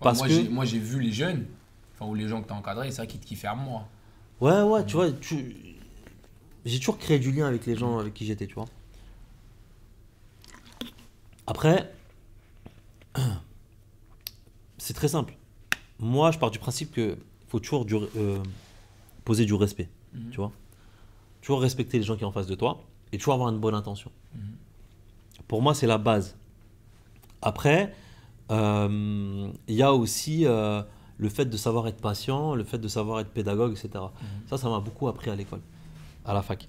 Parce 0.00 0.18
moi, 0.18 0.28
que- 0.28 0.34
j'ai- 0.34 0.48
moi, 0.48 0.64
j'ai 0.64 0.78
vu 0.78 1.00
les 1.00 1.12
jeunes, 1.12 1.46
enfin, 1.98 2.10
ou 2.10 2.14
les 2.14 2.28
gens 2.28 2.42
que 2.42 2.46
tu 2.48 2.52
as 2.52 2.56
encadrés, 2.56 2.90
c'est 2.90 2.98
vrai 2.98 3.06
qu'ils 3.06 3.20
te 3.20 3.26
kiffaient 3.26 3.46
à 3.48 3.54
moi. 3.54 3.86
Ouais, 4.40 4.62
ouais, 4.62 4.86
tu 4.86 4.94
vois, 4.94 5.10
tu... 5.10 5.56
j'ai 6.64 6.78
toujours 6.78 6.98
créé 6.98 7.18
du 7.18 7.32
lien 7.32 7.46
avec 7.46 7.66
les 7.66 7.74
gens 7.76 7.98
avec 7.98 8.14
qui 8.14 8.24
j'étais, 8.24 8.46
tu 8.46 8.54
vois. 8.54 8.66
Après, 11.46 11.92
c'est 14.78 14.94
très 14.94 15.08
simple. 15.08 15.34
Moi, 15.98 16.30
je 16.30 16.38
pars 16.38 16.50
du 16.50 16.58
principe 16.58 16.92
que 16.92 17.16
faut 17.48 17.58
toujours 17.60 17.84
du- 17.84 17.96
euh, 18.16 18.38
poser 19.24 19.44
du 19.44 19.54
respect, 19.54 19.88
Mhm. 20.14 20.30
tu 20.30 20.36
vois. 20.36 20.52
Toujours 21.42 21.60
respecter 21.60 21.98
les 21.98 22.04
gens 22.04 22.14
qui 22.14 22.20
sont 22.20 22.26
en 22.26 22.32
face 22.32 22.46
de 22.46 22.54
toi 22.54 22.84
et 23.12 23.18
toujours 23.18 23.34
avoir 23.34 23.48
une 23.48 23.58
bonne 23.58 23.74
intention. 23.74 24.10
Mhm. 24.34 24.42
Pour 25.48 25.62
moi, 25.62 25.74
c'est 25.74 25.86
la 25.86 25.98
base. 25.98 26.36
Après, 27.40 27.94
euh, 28.50 29.50
il 29.66 29.74
y 29.74 29.82
a 29.82 29.92
aussi 29.94 30.44
euh, 30.46 30.82
le 31.18 31.28
fait 31.28 31.44
de 31.44 31.56
savoir 31.56 31.86
être 31.88 32.00
patient, 32.00 32.54
le 32.54 32.64
fait 32.64 32.78
de 32.78 32.88
savoir 32.88 33.20
être 33.20 33.30
pédagogue, 33.30 33.72
etc. 33.72 34.04
Ça, 34.46 34.56
ça 34.56 34.68
m'a 34.68 34.80
beaucoup 34.80 35.08
appris 35.08 35.30
à 35.30 35.36
l'école, 35.36 35.60
à 36.24 36.32
la 36.32 36.42
fac. 36.42 36.68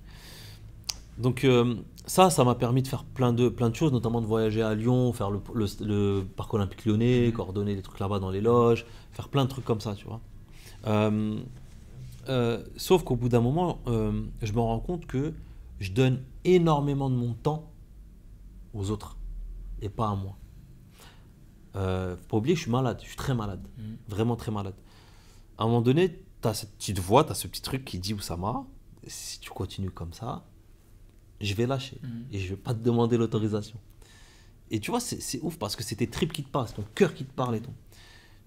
Donc 1.17 1.43
euh, 1.43 1.75
ça, 2.05 2.29
ça 2.29 2.43
m'a 2.43 2.55
permis 2.55 2.81
de 2.81 2.87
faire 2.87 3.03
plein 3.03 3.33
de, 3.33 3.49
plein 3.49 3.69
de 3.69 3.75
choses, 3.75 3.91
notamment 3.91 4.21
de 4.21 4.25
voyager 4.25 4.61
à 4.61 4.73
Lyon, 4.73 5.13
faire 5.13 5.29
le, 5.29 5.41
le, 5.53 5.65
le 5.81 6.23
parc 6.23 6.53
olympique 6.53 6.85
lyonnais, 6.85 7.31
coordonner 7.33 7.75
des 7.75 7.81
trucs 7.81 7.99
là-bas 7.99 8.19
dans 8.19 8.31
les 8.31 8.41
loges, 8.41 8.85
faire 9.11 9.27
plein 9.27 9.43
de 9.43 9.49
trucs 9.49 9.65
comme 9.65 9.81
ça, 9.81 9.93
tu 9.95 10.05
vois. 10.05 10.21
Euh, 10.87 11.37
euh, 12.29 12.63
sauf 12.77 13.03
qu'au 13.03 13.15
bout 13.15 13.29
d'un 13.29 13.41
moment, 13.41 13.79
je 13.85 14.51
me 14.53 14.59
rends 14.59 14.79
compte 14.79 15.05
que 15.05 15.33
je 15.79 15.91
donne 15.91 16.21
énormément 16.45 17.09
de 17.09 17.15
mon 17.15 17.33
temps 17.33 17.71
aux 18.73 18.91
autres 18.91 19.17
et 19.81 19.89
pas 19.89 20.09
à 20.09 20.15
moi. 20.15 20.37
Euh, 21.76 22.15
faut 22.17 22.24
pas 22.28 22.38
oublier, 22.38 22.55
je 22.55 22.61
suis 22.61 22.72
malade, 22.72 22.97
je 23.01 23.07
suis 23.07 23.15
très 23.15 23.36
malade, 23.36 23.61
Mhm. 23.78 23.97
vraiment 24.07 24.36
très 24.36 24.51
malade. 24.51 24.76
À 25.57 25.63
un 25.63 25.67
moment 25.67 25.82
donné, 25.82 26.20
tu 26.41 26.47
as 26.47 26.53
cette 26.53 26.72
petite 26.78 26.99
voix, 26.99 27.24
tu 27.24 27.32
as 27.32 27.36
ce 27.36 27.47
petit 27.47 27.61
truc 27.61 27.86
qui 27.86 27.99
dit 27.99 28.13
Oussama, 28.13 28.65
si 29.07 29.39
tu 29.39 29.49
continues 29.51 29.91
comme 29.91 30.13
ça, 30.13 30.45
je 31.41 31.53
vais 31.53 31.67
lâcher 31.67 31.97
Mhm. 32.01 32.26
et 32.32 32.39
je 32.39 32.49
vais 32.49 32.55
pas 32.57 32.74
te 32.74 32.80
demander 32.84 33.17
l'autorisation. 33.17 33.78
Et 34.72 34.80
tu 34.80 34.91
vois, 34.91 34.99
c'est 34.99 35.39
ouf 35.41 35.57
parce 35.57 35.76
que 35.76 35.84
c'est 35.84 35.95
tes 35.95 36.07
tripes 36.07 36.34
qui 36.34 36.43
te 36.43 36.49
passent, 36.49 36.74
ton 36.74 36.84
cœur 36.95 37.13
qui 37.13 37.26
te 37.26 37.34
parle 37.34 37.55
et 37.55 37.61
tout. 37.61 37.74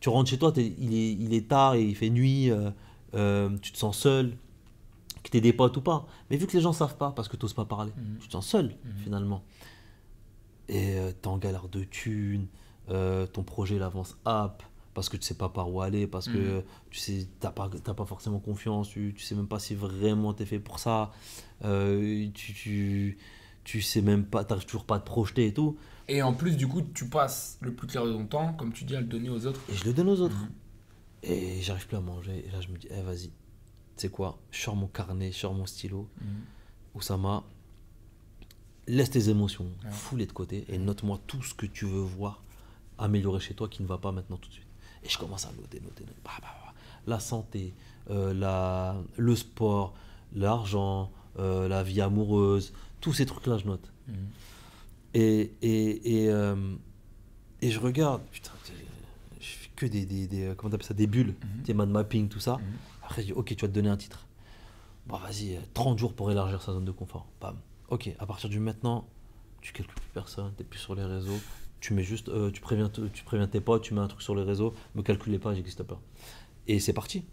Tu 0.00 0.08
rentres 0.08 0.30
chez 0.30 0.38
toi, 0.38 0.52
t'es- 0.52 0.74
il, 0.78 0.94
est, 0.94 1.12
il 1.12 1.32
est 1.34 1.48
tard 1.48 1.74
et 1.74 1.82
il 1.84 1.94
fait 1.96 2.10
nuit, 2.10 2.50
euh, 2.50 2.70
euh, 3.14 3.56
tu 3.58 3.72
te 3.72 3.78
sens 3.78 3.96
seul, 3.98 4.36
que 5.22 5.30
tu 5.30 5.40
des 5.40 5.52
potes 5.52 5.76
ou 5.76 5.80
pas. 5.80 6.06
Mais 6.30 6.36
vu 6.36 6.46
que 6.48 6.52
les 6.56 6.60
gens 6.60 6.72
savent 6.72 6.96
pas 6.96 7.12
parce 7.12 7.28
que 7.28 7.36
tu 7.36 7.44
n'oses 7.44 7.54
pas 7.54 7.64
parler, 7.64 7.92
Mhm. 7.96 8.18
tu 8.20 8.26
te 8.28 8.32
sens 8.32 8.46
seul 8.46 8.76
finalement. 9.02 9.42
Et 10.68 10.94
tu 11.22 11.24
es 11.24 11.26
en 11.26 11.38
galère 11.38 11.68
de 11.68 11.84
thunes, 11.84 12.46
euh, 12.90 13.26
ton 13.26 13.42
projet 13.42 13.76
il 13.76 13.82
avance 13.82 14.16
app 14.24 14.62
parce 14.94 15.08
que 15.08 15.16
tu 15.16 15.22
sais 15.22 15.34
pas 15.34 15.48
par 15.48 15.72
où 15.72 15.80
aller, 15.80 16.06
parce 16.06 16.28
que 16.28 16.62
tu 16.90 16.98
sais, 16.98 17.26
t'as 17.40 17.50
pas, 17.50 17.70
t'as 17.82 17.94
pas 17.94 18.04
forcément 18.04 18.40
confiance, 18.40 18.90
tu, 18.90 19.14
tu 19.16 19.24
sais 19.24 19.34
même 19.34 19.46
pas 19.48 19.58
si 19.58 19.74
vraiment 19.74 20.34
tu 20.34 20.42
es 20.42 20.46
fait 20.46 20.58
pour 20.58 20.78
ça, 20.78 21.12
euh, 21.64 22.28
tu, 22.34 22.52
tu, 22.52 23.18
tu 23.64 23.80
sais 23.80 24.02
même 24.02 24.26
pas, 24.26 24.44
t'arrives 24.44 24.66
toujours 24.66 24.84
pas 24.84 24.96
à 24.96 24.98
te 25.00 25.06
projeter 25.06 25.46
et 25.46 25.54
tout. 25.54 25.78
Et 26.08 26.20
en 26.20 26.34
plus, 26.34 26.56
du 26.58 26.68
coup, 26.68 26.82
tu 26.82 27.08
passes 27.08 27.56
le 27.62 27.72
plus 27.72 27.86
clair 27.86 28.04
de 28.04 28.12
ton 28.12 28.26
temps, 28.26 28.52
comme 28.52 28.72
tu 28.74 28.84
dis, 28.84 28.94
à 28.94 29.00
le 29.00 29.06
donner 29.06 29.30
aux 29.30 29.46
autres. 29.46 29.60
Et 29.70 29.74
je 29.74 29.84
le 29.86 29.94
donne 29.94 30.10
aux 30.10 30.20
autres. 30.20 30.36
Mhm. 30.36 30.50
Et 31.22 31.62
j'arrive 31.62 31.86
plus 31.86 31.96
à 31.96 32.00
manger. 32.00 32.44
Et 32.46 32.50
là, 32.50 32.60
je 32.60 32.68
me 32.68 32.76
dis, 32.76 32.88
eh, 32.90 33.00
vas-y, 33.00 33.28
tu 33.28 33.32
sais 33.96 34.08
quoi, 34.10 34.38
je 34.50 34.60
sors 34.60 34.76
mon 34.76 34.88
carnet, 34.88 35.32
je 35.32 35.38
sors 35.38 35.54
mon 35.54 35.64
stylo. 35.64 36.06
Mhm. 36.20 36.26
Oussama, 36.96 37.44
laisse 38.86 39.08
tes 39.10 39.28
émotions, 39.30 39.64
Ouais. 39.84 39.90
fous-les 39.90 40.26
de 40.26 40.32
côté 40.32 40.66
et 40.68 40.76
note-moi 40.76 41.18
tout 41.26 41.42
ce 41.42 41.54
que 41.54 41.64
tu 41.66 41.86
veux 41.86 42.00
voir 42.02 42.42
améliorer 43.02 43.40
chez 43.40 43.54
toi 43.54 43.68
qui 43.68 43.82
ne 43.82 43.88
va 43.88 43.98
pas 43.98 44.12
maintenant 44.12 44.36
tout 44.36 44.48
de 44.48 44.54
suite. 44.54 44.66
Et 45.04 45.08
je 45.08 45.18
commence 45.18 45.44
à 45.46 45.52
noter, 45.52 45.80
noter, 45.80 46.04
noter. 46.04 46.20
Bah, 46.24 46.30
bah, 46.40 46.48
bah. 46.64 46.72
La 47.06 47.18
santé, 47.20 47.74
euh, 48.10 48.32
la, 48.32 48.94
le 49.16 49.34
sport, 49.36 49.94
l'argent, 50.34 51.10
euh, 51.38 51.66
la 51.68 51.82
vie 51.82 52.00
amoureuse, 52.00 52.72
tous 53.00 53.12
ces 53.12 53.26
trucs-là, 53.26 53.58
je 53.58 53.66
note. 53.66 53.92
Et, 55.14 55.52
et, 55.62 56.22
et, 56.24 56.28
euh, 56.30 56.54
et 57.60 57.70
je 57.70 57.78
regarde, 57.80 58.22
putain, 58.30 58.52
je 59.40 59.46
fais 59.46 59.70
que 59.76 59.86
des, 59.86 60.06
des, 60.06 60.26
des 60.26 60.54
comment 60.56 60.74
ça, 60.80 60.94
des 60.94 61.06
bulles, 61.06 61.34
Mhm. 61.42 61.62
des 61.64 61.74
mind 61.74 61.90
mapping, 61.90 62.28
tout 62.28 62.40
ça. 62.40 62.54
Mhm. 62.56 62.62
Après, 63.02 63.22
je 63.22 63.26
dis, 63.28 63.32
ok, 63.32 63.46
tu 63.56 63.56
vas 63.56 63.68
te 63.68 63.74
donner 63.74 63.88
un 63.90 63.96
titre. 63.96 64.26
Bon, 65.06 65.16
vas-y, 65.18 65.56
euh, 65.56 65.60
30 65.74 65.98
jours 65.98 66.14
pour 66.14 66.30
élargir 66.30 66.62
sa 66.62 66.72
zone 66.72 66.84
de 66.84 66.92
confort. 66.92 67.26
Bam. 67.40 67.56
Ok, 67.88 68.10
à 68.18 68.26
partir 68.26 68.48
du 68.48 68.58
maintenant, 68.60 69.06
tu 69.60 69.72
calcules 69.72 69.94
plus 69.96 70.10
personne, 70.14 70.52
t'es 70.56 70.64
plus 70.64 70.78
sur 70.78 70.94
les 70.94 71.04
réseaux. 71.04 71.40
Tu 71.82 71.94
mets 71.94 72.04
juste, 72.04 72.28
euh, 72.28 72.52
tu, 72.52 72.60
préviens, 72.60 72.88
tu 72.88 73.24
préviens 73.24 73.48
tes 73.48 73.60
potes, 73.60 73.82
tu 73.82 73.92
mets 73.92 74.00
un 74.00 74.06
truc 74.06 74.22
sur 74.22 74.36
les 74.36 74.44
réseaux, 74.44 74.72
me 74.94 75.02
calculez 75.02 75.40
pas, 75.40 75.52
j'existe 75.52 75.82
pas. 75.82 76.00
Et 76.68 76.78
c'est 76.78 76.92
parti. 76.92 77.24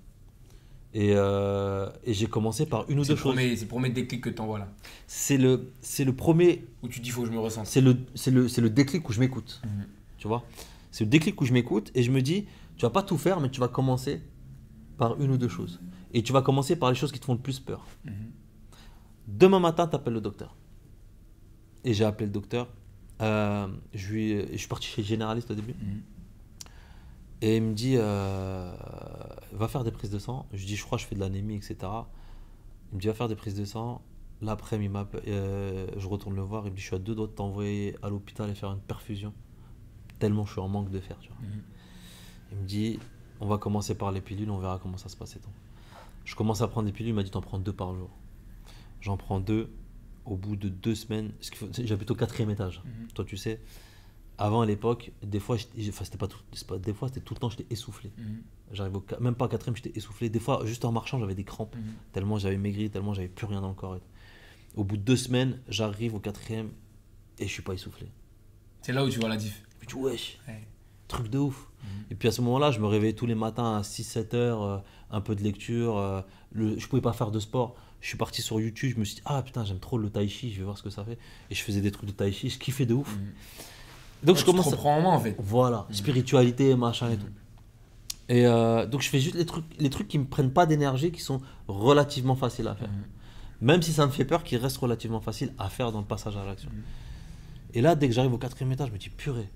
Et, 0.95 1.11
euh, 1.13 1.87
et 2.03 2.15
j'ai 2.15 2.25
commencé 2.25 2.65
par 2.65 2.89
une 2.89 2.97
ou 2.97 3.05
deux 3.05 3.15
choses. 3.15 3.35
c'est 3.35 3.61
le 3.61 3.67
premier 3.67 3.89
déclic 3.89 4.21
que 4.23 4.29
tu 4.31 4.41
envoies 4.41 4.57
là. 4.57 4.67
C'est 5.05 5.37
le, 5.37 5.71
c'est 5.81 6.03
le 6.03 6.15
premier, 6.15 6.65
Où 6.81 6.87
tu 6.87 6.99
dis, 6.99 7.11
faut 7.11 7.21
que 7.21 7.27
je 7.27 7.31
me 7.31 7.37
ressente. 7.37 7.67
c'est 7.67 7.79
le, 7.79 7.95
c'est 8.15 8.31
le, 8.31 8.47
c'est 8.47 8.61
le 8.61 8.71
déclic 8.71 9.07
où 9.07 9.13
je 9.13 9.19
m'écoute. 9.19 9.61
Mhm. 9.63 9.85
Tu 10.17 10.27
vois? 10.27 10.43
C'est 10.89 11.03
le 11.03 11.11
déclic 11.11 11.39
où 11.39 11.45
je 11.45 11.53
m'écoute 11.53 11.91
et 11.93 12.01
je 12.01 12.09
me 12.09 12.23
dis, 12.23 12.47
tu 12.75 12.81
vas 12.81 12.89
pas 12.89 13.03
tout 13.03 13.19
faire, 13.19 13.41
mais 13.41 13.51
tu 13.51 13.59
vas 13.59 13.67
commencer 13.67 14.19
par 14.97 15.21
une 15.21 15.29
ou 15.29 15.37
deux 15.37 15.47
choses. 15.47 15.79
Et 16.15 16.23
tu 16.23 16.33
vas 16.33 16.41
commencer 16.41 16.75
par 16.75 16.89
les 16.89 16.95
choses 16.95 17.11
qui 17.11 17.19
te 17.19 17.25
font 17.25 17.33
le 17.35 17.39
plus 17.39 17.59
peur. 17.59 17.85
Mhm. 18.03 18.13
Demain 19.27 19.59
matin, 19.59 19.87
tu 19.87 19.95
appelles 19.95 20.13
le 20.13 20.21
docteur. 20.21 20.55
Et 21.83 21.93
j'ai 21.93 22.03
appelé 22.03 22.25
le 22.25 22.31
docteur. 22.33 22.67
Euh, 23.21 23.67
je, 23.93 24.11
lui, 24.11 24.47
je 24.51 24.57
suis 24.57 24.67
parti 24.67 24.87
chez 24.87 25.01
le 25.01 25.07
généraliste 25.07 25.51
au 25.51 25.55
début. 25.55 25.73
Mhm. 25.73 26.01
Et 27.41 27.57
il 27.57 27.63
me 27.63 27.73
dit, 27.73 27.95
euh, 27.97 28.73
va 29.53 29.67
faire 29.67 29.83
des 29.83 29.91
prises 29.91 30.11
de 30.11 30.19
sang. 30.19 30.45
Je 30.53 30.65
dis, 30.65 30.75
je 30.75 30.83
crois 30.83 30.97
que 30.97 31.03
je 31.03 31.07
fais 31.07 31.15
de 31.15 31.19
l'anémie, 31.19 31.55
etc. 31.55 31.77
Il 32.91 32.95
me 32.95 32.99
dit, 32.99 33.07
va 33.07 33.13
faire 33.13 33.27
des 33.29 33.35
prises 33.35 33.55
de 33.55 33.65
sang. 33.65 34.01
L'après, 34.41 34.77
il 34.81 34.89
m'appelle, 34.89 35.21
euh, 35.27 35.87
je 35.97 36.07
retourne 36.07 36.35
le 36.35 36.41
voir. 36.41 36.65
Il 36.65 36.71
me 36.71 36.75
dit, 36.75 36.81
je 36.81 36.87
suis 36.87 36.95
à 36.95 36.99
deux 36.99 37.15
doigts 37.15 37.27
de 37.27 37.31
t'envoyer 37.31 37.95
à 38.01 38.09
l'hôpital 38.09 38.49
et 38.49 38.55
faire 38.55 38.71
une 38.71 38.79
perfusion. 38.79 39.33
Tellement 40.19 40.45
je 40.45 40.51
suis 40.51 40.61
en 40.61 40.67
manque 40.67 40.89
de 40.89 40.99
fer. 40.99 41.17
Tu 41.19 41.29
vois. 41.29 41.37
Mhm. 41.41 41.61
Il 42.51 42.57
me 42.57 42.65
dit, 42.65 42.99
on 43.39 43.47
va 43.47 43.57
commencer 43.57 43.95
par 43.95 44.11
les 44.11 44.21
pilules, 44.21 44.49
on 44.49 44.57
verra 44.57 44.79
comment 44.79 44.97
ça 44.97 45.09
se 45.09 45.15
passe. 45.15 45.35
et 45.35 45.39
tout. 45.39 45.49
Je 46.25 46.35
commence 46.35 46.61
à 46.61 46.67
prendre 46.67 46.87
des 46.87 46.93
pilules, 46.93 47.11
il 47.11 47.15
m'a 47.15 47.23
dit, 47.23 47.31
t'en 47.31 47.41
prends 47.41 47.59
deux 47.59 47.73
par 47.73 47.95
jour. 47.95 48.09
J'en 49.01 49.17
prends 49.17 49.39
deux. 49.39 49.69
Au 50.29 50.35
bout 50.37 50.55
de 50.55 50.69
deux 50.69 50.93
semaines, 50.95 51.31
j'habite 51.79 52.11
au 52.11 52.15
quatrième 52.15 52.51
étage. 52.51 52.81
Mhm. 52.85 53.07
Toi, 53.15 53.25
tu 53.25 53.35
sais, 53.35 53.59
avant 54.37 54.61
à 54.61 54.65
l'époque, 54.67 55.11
des 55.23 55.39
fois, 55.39 55.55
enfin, 55.57 56.03
c'était 56.05 56.17
pas 56.19 56.27
tout, 56.27 56.37
pas, 56.67 56.77
des 56.77 56.93
fois, 56.93 57.07
c'était 57.07 57.19
tout 57.21 57.33
le 57.33 57.39
temps, 57.39 57.49
j'étais 57.49 57.65
essoufflé. 57.71 58.11
Mhm. 58.17 58.41
J'arrive 58.71 58.95
au, 58.97 58.99
qua- 59.01 59.19
même 59.19 59.33
pas 59.33 59.45
au 59.45 59.47
quatrième, 59.47 59.75
j'étais 59.75 59.91
essoufflé. 59.97 60.29
Des 60.29 60.39
fois, 60.39 60.61
juste 60.65 60.85
en 60.85 60.91
marchant, 60.91 61.19
j'avais 61.19 61.33
des 61.33 61.43
crampes. 61.43 61.75
Mhm. 61.75 61.81
Tellement 62.13 62.37
j'avais 62.37 62.57
maigri, 62.57 62.91
tellement 62.91 63.13
j'avais 63.15 63.27
plus 63.27 63.47
rien 63.47 63.59
dans 63.61 63.69
le 63.69 63.73
corps. 63.73 63.97
Au 64.75 64.83
bout 64.83 64.97
de 64.97 65.01
deux 65.01 65.17
semaines, 65.17 65.59
j'arrive 65.67 66.13
au 66.13 66.19
quatrième 66.19 66.69
et 67.39 67.47
je 67.47 67.51
suis 67.51 67.63
pas 67.63 67.73
essoufflé. 67.73 68.07
C'est 68.83 68.93
là 68.93 69.03
où 69.03 69.09
tu 69.09 69.19
vois 69.19 69.29
la 69.29 69.35
diff. 69.37 69.65
Je 69.81 69.87
dis, 69.87 69.95
wesh, 69.95 70.37
Ouais. 70.47 70.61
truc 71.07 71.27
de 71.27 71.39
ouf. 71.39 71.65
Et 72.11 72.15
puis 72.15 72.27
à 72.27 72.31
ce 72.31 72.41
moment-là, 72.41 72.69
je 72.71 72.79
me 72.79 72.85
réveillais 72.85 73.13
tous 73.13 73.25
les 73.25 73.33
matins 73.35 73.77
à 73.77 73.81
6-7 73.81 74.33
heures, 74.35 74.61
euh, 74.61 74.77
un 75.09 75.21
peu 75.21 75.33
de 75.35 75.41
lecture. 75.41 75.97
euh, 75.97 76.21
le, 76.51 76.77
je 76.77 76.87
pouvais 76.87 77.01
pas 77.01 77.13
faire 77.13 77.31
de 77.31 77.39
sport. 77.39 77.75
Je 78.01 78.07
suis 78.07 78.17
parti 78.17 78.41
sur 78.41 78.59
YouTube, 78.61 78.93
je 78.95 78.99
me 78.99 79.03
suis 79.05 79.15
dit, 79.15 79.21
ah 79.25 79.41
putain, 79.43 79.65
j'aime 79.65 79.79
trop 79.79 79.97
le 79.97 80.09
tai 80.09 80.27
chi, 80.29 80.51
je 80.53 80.59
vais 80.59 80.63
voir 80.63 80.77
ce 80.77 80.83
que 80.83 80.89
ça 80.89 81.03
fait. 81.03 81.17
Et 81.49 81.55
je 81.55 81.61
faisais 81.63 81.81
des 81.81 81.91
trucs 81.91 82.07
de 82.07 82.13
tai 82.13 82.31
chi, 82.31 82.49
je 82.49 82.57
kiffais 82.57 82.85
de 82.85 82.93
ouf. 82.93 83.13
Mhm. 83.15 83.25
Donc 84.23 84.35
Ouais, 84.35 84.39
je 84.41 84.45
tu 84.45 84.45
te 84.45 84.51
commence 84.51 84.67
à... 84.67 84.71
reprends 84.71 84.97
en 84.97 85.01
main 85.01 85.09
en 85.09 85.19
fait. 85.19 85.35
Voilà, 85.39 85.85
spiritualité, 85.91 86.75
machin 86.75 87.11
et 87.11 87.17
tout. 87.17 87.27
Et 88.29 88.45
euh, 88.45 88.85
donc 88.85 89.01
je 89.01 89.09
fais 89.09 89.19
juste 89.19 89.35
les 89.35 89.45
trucs, 89.45 89.65
les 89.79 89.89
trucs 89.89 90.07
qui 90.07 90.19
me 90.19 90.25
prennent 90.25 90.51
pas 90.53 90.65
d'énergie, 90.65 91.11
qui 91.11 91.21
sont 91.21 91.41
relativement 91.67 92.35
faciles 92.35 92.67
à 92.67 92.75
faire. 92.75 92.89
Mhm. 92.89 93.03
Même 93.61 93.81
si 93.81 93.91
ça 93.91 94.05
me 94.05 94.11
fait 94.11 94.23
peur, 94.25 94.43
qui 94.45 94.55
restent 94.55 94.77
relativement 94.77 95.19
faciles 95.19 95.53
à 95.57 95.67
faire 95.69 95.91
dans 95.91 95.99
le 95.99 96.05
passage 96.05 96.37
à 96.37 96.45
l'action. 96.45 96.69
Et 97.73 97.81
là, 97.81 97.95
dès 97.95 98.07
que 98.07 98.13
j'arrive 98.13 98.33
au 98.33 98.37
quatrième 98.37 98.71
étage, 98.71 98.87
je 98.87 98.93
me 98.93 98.97
dis, 98.97 99.09
purée, 99.09 99.49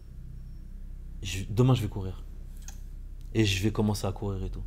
je- 1.21 1.43
demain 1.49 1.73
je 1.75 1.81
vais 1.81 1.87
courir. 1.87 2.23
et 3.35 3.45
je 3.45 3.63
vais 3.63 3.71
commencer 3.71 4.05
à 4.05 4.11
courir 4.11 4.43
et 4.43 4.49
tout. 4.49 4.61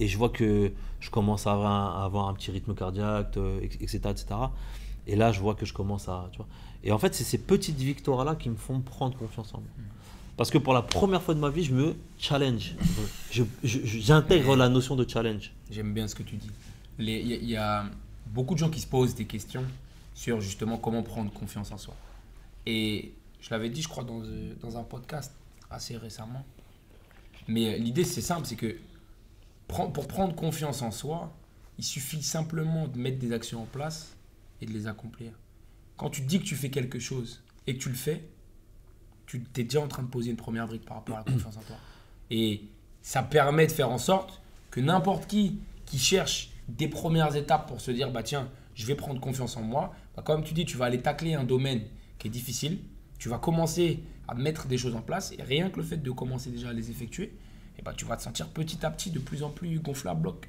Et 0.00 0.08
je 0.08 0.18
vois 0.18 0.28
que 0.28 0.72
je 1.00 1.10
commence 1.10 1.46
à 1.46 1.52
avoir 1.52 1.70
un, 1.72 2.00
à 2.02 2.04
avoir 2.04 2.28
un 2.28 2.34
petit 2.34 2.50
rythme 2.50 2.74
cardiaque, 2.74 3.36
euh, 3.36 3.60
etc., 3.62 4.00
etc. 4.10 4.26
Et 5.06 5.16
là, 5.16 5.32
je 5.32 5.40
vois 5.40 5.54
que 5.54 5.64
je 5.66 5.72
commence 5.72 6.08
à. 6.08 6.28
Tu 6.32 6.38
vois. 6.38 6.46
Et 6.84 6.92
en 6.92 6.98
fait, 6.98 7.14
c'est 7.14 7.24
ces 7.24 7.38
petites 7.38 7.78
victoires-là 7.78 8.34
qui 8.36 8.48
me 8.50 8.56
font 8.56 8.80
prendre 8.80 9.16
confiance 9.16 9.54
en 9.54 9.58
moi. 9.58 9.68
Parce 10.36 10.50
que 10.50 10.58
pour 10.58 10.74
la 10.74 10.82
première 10.82 11.22
fois 11.22 11.34
de 11.34 11.40
ma 11.40 11.48
vie, 11.48 11.64
je 11.64 11.72
me 11.72 11.94
challenge. 12.18 12.74
J'intègre 13.62 14.56
la 14.56 14.68
notion 14.68 14.96
de 14.96 15.08
challenge. 15.08 15.52
J'aime 15.70 15.92
bien 15.94 16.08
ce 16.08 16.14
que 16.14 16.22
tu 16.22 16.36
dis. 16.36 16.50
Il 16.98 17.08
y, 17.08 17.14
a- 17.32 17.36
il 17.36 17.48
y 17.48 17.56
a 17.56 17.84
beaucoup 18.26 18.54
de 18.54 18.58
gens 18.58 18.70
qui 18.70 18.80
se 18.80 18.86
posent 18.86 19.14
des 19.14 19.24
questions 19.24 19.64
sur 20.14 20.40
justement 20.40 20.76
comment 20.78 21.02
prendre 21.02 21.30
confiance 21.32 21.72
en 21.72 21.78
soi. 21.78 21.94
Et 22.66 23.12
je 23.40 23.50
l'avais 23.50 23.70
dit, 23.70 23.82
je 23.82 23.88
crois, 23.88 24.04
dans, 24.04 24.20
euh, 24.22 24.54
dans 24.60 24.76
un 24.76 24.82
podcast 24.82 25.32
assez 25.70 25.96
récemment. 25.96 26.44
Mais 27.48 27.78
l'idée, 27.78 28.04
c'est 28.04 28.20
simple, 28.22 28.46
c'est 28.46 28.56
que 28.56 28.76
pour 29.68 30.06
prendre 30.06 30.34
confiance 30.34 30.82
en 30.82 30.90
soi, 30.90 31.36
il 31.78 31.84
suffit 31.84 32.22
simplement 32.22 32.88
de 32.88 32.98
mettre 32.98 33.18
des 33.18 33.32
actions 33.32 33.62
en 33.62 33.66
place 33.66 34.16
et 34.60 34.66
de 34.66 34.72
les 34.72 34.86
accomplir. 34.86 35.32
Quand 35.96 36.10
tu 36.10 36.22
dis 36.22 36.38
que 36.38 36.44
tu 36.44 36.56
fais 36.56 36.70
quelque 36.70 36.98
chose 36.98 37.42
et 37.66 37.76
que 37.76 37.82
tu 37.82 37.88
le 37.88 37.94
fais, 37.94 38.24
tu 39.26 39.42
es 39.56 39.64
déjà 39.64 39.80
en 39.80 39.88
train 39.88 40.02
de 40.02 40.08
poser 40.08 40.30
une 40.30 40.36
première 40.36 40.66
brique 40.66 40.84
par 40.84 40.98
rapport 40.98 41.16
à 41.16 41.24
la 41.26 41.32
confiance 41.32 41.56
en 41.56 41.62
toi. 41.62 41.76
Et 42.30 42.62
ça 43.02 43.22
permet 43.22 43.66
de 43.66 43.72
faire 43.72 43.90
en 43.90 43.98
sorte 43.98 44.40
que 44.70 44.80
n'importe 44.80 45.26
qui 45.26 45.60
qui 45.84 45.98
cherche 45.98 46.50
des 46.68 46.88
premières 46.88 47.34
étapes 47.36 47.68
pour 47.68 47.80
se 47.80 47.90
dire, 47.90 48.10
bah 48.10 48.22
tiens, 48.22 48.48
je 48.74 48.86
vais 48.86 48.94
prendre 48.94 49.20
confiance 49.20 49.56
en 49.56 49.62
moi, 49.62 49.94
bah, 50.16 50.22
comme 50.22 50.42
tu 50.42 50.52
dis, 50.52 50.64
tu 50.64 50.76
vas 50.76 50.86
aller 50.86 51.00
tacler 51.00 51.34
un 51.34 51.44
domaine 51.44 51.82
qui 52.18 52.28
est 52.28 52.30
difficile, 52.30 52.78
tu 53.18 53.28
vas 53.28 53.38
commencer 53.38 54.02
à 54.28 54.34
mettre 54.34 54.66
des 54.66 54.76
choses 54.76 54.96
en 54.96 55.00
place, 55.00 55.32
et 55.38 55.42
rien 55.42 55.70
que 55.70 55.76
le 55.76 55.84
fait 55.84 55.96
de 55.96 56.10
commencer 56.10 56.50
déjà 56.50 56.70
à 56.70 56.72
les 56.72 56.90
effectuer, 56.90 57.36
et 57.78 57.82
bah, 57.82 57.92
tu 57.96 58.04
vas 58.04 58.16
te 58.16 58.22
sentir 58.22 58.48
petit 58.48 58.84
à 58.84 58.90
petit 58.90 59.10
de 59.10 59.18
plus 59.18 59.42
en 59.42 59.50
plus 59.50 59.78
gonflé 59.80 60.10
à 60.10 60.14
bloc. 60.14 60.48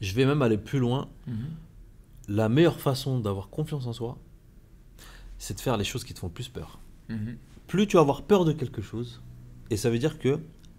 Je 0.00 0.12
vais 0.14 0.24
même 0.26 0.42
aller 0.42 0.58
plus 0.58 0.78
loin. 0.78 1.08
La 2.28 2.48
meilleure 2.48 2.80
façon 2.80 3.18
d'avoir 3.20 3.48
confiance 3.48 3.86
en 3.86 3.92
soi, 3.92 4.18
c'est 5.38 5.54
de 5.54 5.60
faire 5.60 5.76
les 5.76 5.84
choses 5.84 6.04
qui 6.04 6.14
te 6.14 6.18
font 6.18 6.28
plus 6.28 6.48
peur. 6.48 6.78
Plus 7.66 7.86
tu 7.86 7.96
vas 7.96 8.02
avoir 8.02 8.22
peur 8.22 8.44
de 8.44 8.52
quelque 8.52 8.82
chose, 8.82 9.22
et 9.70 9.76
ça 9.76 9.88
veut 9.90 9.98
dire 9.98 10.18
que, 10.18 10.38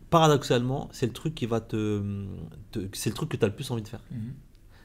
paradoxalement, 0.09 0.89
c'est 0.91 1.05
le 1.05 1.13
truc 1.13 1.35
qui 1.35 1.45
va 1.45 1.61
te, 1.61 2.25
te- 2.71 2.87
c'est 2.93 3.09
le 3.09 3.15
truc 3.15 3.29
que 3.29 3.37
tu 3.37 3.43
as 3.45 3.47
le 3.47 3.55
plus 3.55 3.69
envie 3.71 3.81
de 3.83 3.87
faire. 3.87 4.01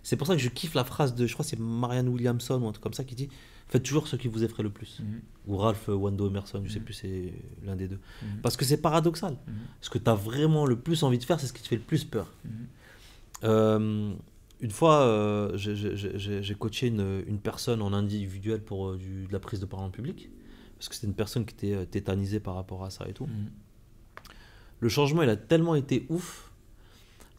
C'est 0.05 0.16
pour 0.16 0.26
ça 0.28 0.36
que 0.36 0.40
je 0.42 0.48
kiffe 0.50 0.74
la 0.74 0.84
phrase 0.84 1.14
de, 1.16 1.26
je 1.26 1.32
crois 1.32 1.44
c'est 1.44 1.59
Marianne 1.59 2.09
Williamson 2.09 2.62
ou 2.62 2.68
un 2.68 2.72
truc 2.72 2.82
comme 2.84 2.92
ça 2.94 3.02
qui 3.05 3.16
dit 3.16 3.28
Faites 3.68 3.82
toujours 3.82 4.07
ce 4.07 4.14
qui 4.16 4.28
vous 4.28 4.44
effraie 4.44 4.62
le 4.62 4.70
plus. 4.70 5.00
Ou 5.48 5.57
Ralph 5.57 5.88
Wando 5.88 6.28
Emerson, 6.28 6.62
je 6.64 6.70
sais 6.72 6.78
plus, 6.80 6.92
c'est 6.94 7.32
l'un 7.64 7.74
des 7.74 7.88
deux. 7.88 7.98
Parce 8.42 8.57
que 8.57 8.64
c'est 8.64 8.76
paradoxal. 8.76 9.36
Ce 9.80 9.88
que 9.90 9.98
tu 9.98 10.09
as 10.09 10.14
vraiment 10.14 10.66
le 10.66 10.76
plus 10.78 11.02
envie 11.02 11.18
de 11.18 11.24
faire, 11.24 11.40
c'est 11.40 11.46
ce 11.48 11.52
qui 11.55 11.62
te 11.62 11.68
fait 11.68 11.76
le 11.76 11.82
plus 11.82 12.05
peur. 12.05 12.30
Euh, 13.42 14.12
une 14.61 14.70
fois, 14.70 15.00
euh, 15.02 15.57
j'ai- 15.57 16.55
coaché 16.55 16.86
une, 16.88 17.22
une 17.26 17.38
personne 17.38 17.82
en 17.82 17.92
individuel 17.92 18.61
pour 18.62 18.90
euh, 18.90 18.96
du- 18.96 19.26
de 19.26 19.32
la 19.32 19.40
prise 19.40 19.61
de 19.61 19.66
parole 19.66 19.86
en 19.86 19.90
public. 19.90 20.30
Parce 20.78 20.88
que 20.88 20.94
c'était 20.94 21.07
une 21.07 21.14
personne 21.14 21.44
qui 21.46 21.55
était 21.66 21.86
tétanisée 21.86 22.40
par 22.40 22.55
rapport 22.55 22.84
à 22.84 22.90
ça 22.90 23.09
et 23.09 23.12
tout. 23.14 23.26
Le 24.80 24.88
changement, 24.88 25.22
il 25.22 25.28
a 25.30 25.36
tellement 25.36 25.74
été 25.74 26.05
ouf 26.11 26.52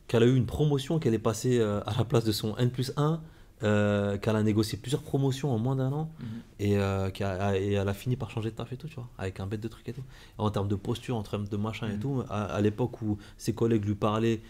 qu'elle 0.07 0.23
a 0.23 0.25
eu 0.27 0.35
une 0.35 0.45
promotion, 0.45 0.99
qu'elle 0.99 1.13
est 1.13 1.19
passée 1.19 1.59
euh, 1.59 1.81
à 1.85 1.93
la 1.97 2.05
place 2.05 2.23
de 2.25 2.31
son 2.31 2.55
N 2.57 2.69
plus 2.69 2.91
1, 2.97 3.21
euh, 3.63 4.17
qu'elle 4.17 4.35
a 4.35 4.43
négocié 4.43 4.77
plusieurs 4.77 5.01
promotions 5.01 5.51
en 5.51 5.57
moins 5.57 5.75
d'un 5.75 5.91
an, 5.93 6.11
et, 6.59 6.77
euh, 6.77 7.09
qu'a- 7.09 7.57
et 7.57 7.71
elle 7.73 7.87
a 7.87 7.93
fini 7.93 8.15
par 8.15 8.29
changer 8.29 8.51
de 8.51 8.55
taf 8.55 8.71
et 8.73 8.77
tout, 8.77 8.87
tu 8.87 8.95
vois, 8.95 9.07
avec 9.17 9.39
un 9.39 9.47
bête 9.47 9.61
de 9.61 9.67
trucs 9.67 9.87
et 9.89 9.93
tout. 9.93 10.03
En 10.37 10.51
termes 10.51 10.67
de 10.67 10.75
posture, 10.75 11.15
en 11.15 11.23
termes 11.23 11.47
de 11.47 11.57
machin 11.57 11.87
et 11.89 11.97
tout, 11.99 12.21
à, 12.29 12.43
à 12.43 12.61
l'époque 12.61 13.01
où 13.01 13.17
ses 13.37 13.53
collègues 13.53 13.85
lui 13.85 13.95
parlaient, 13.95 14.41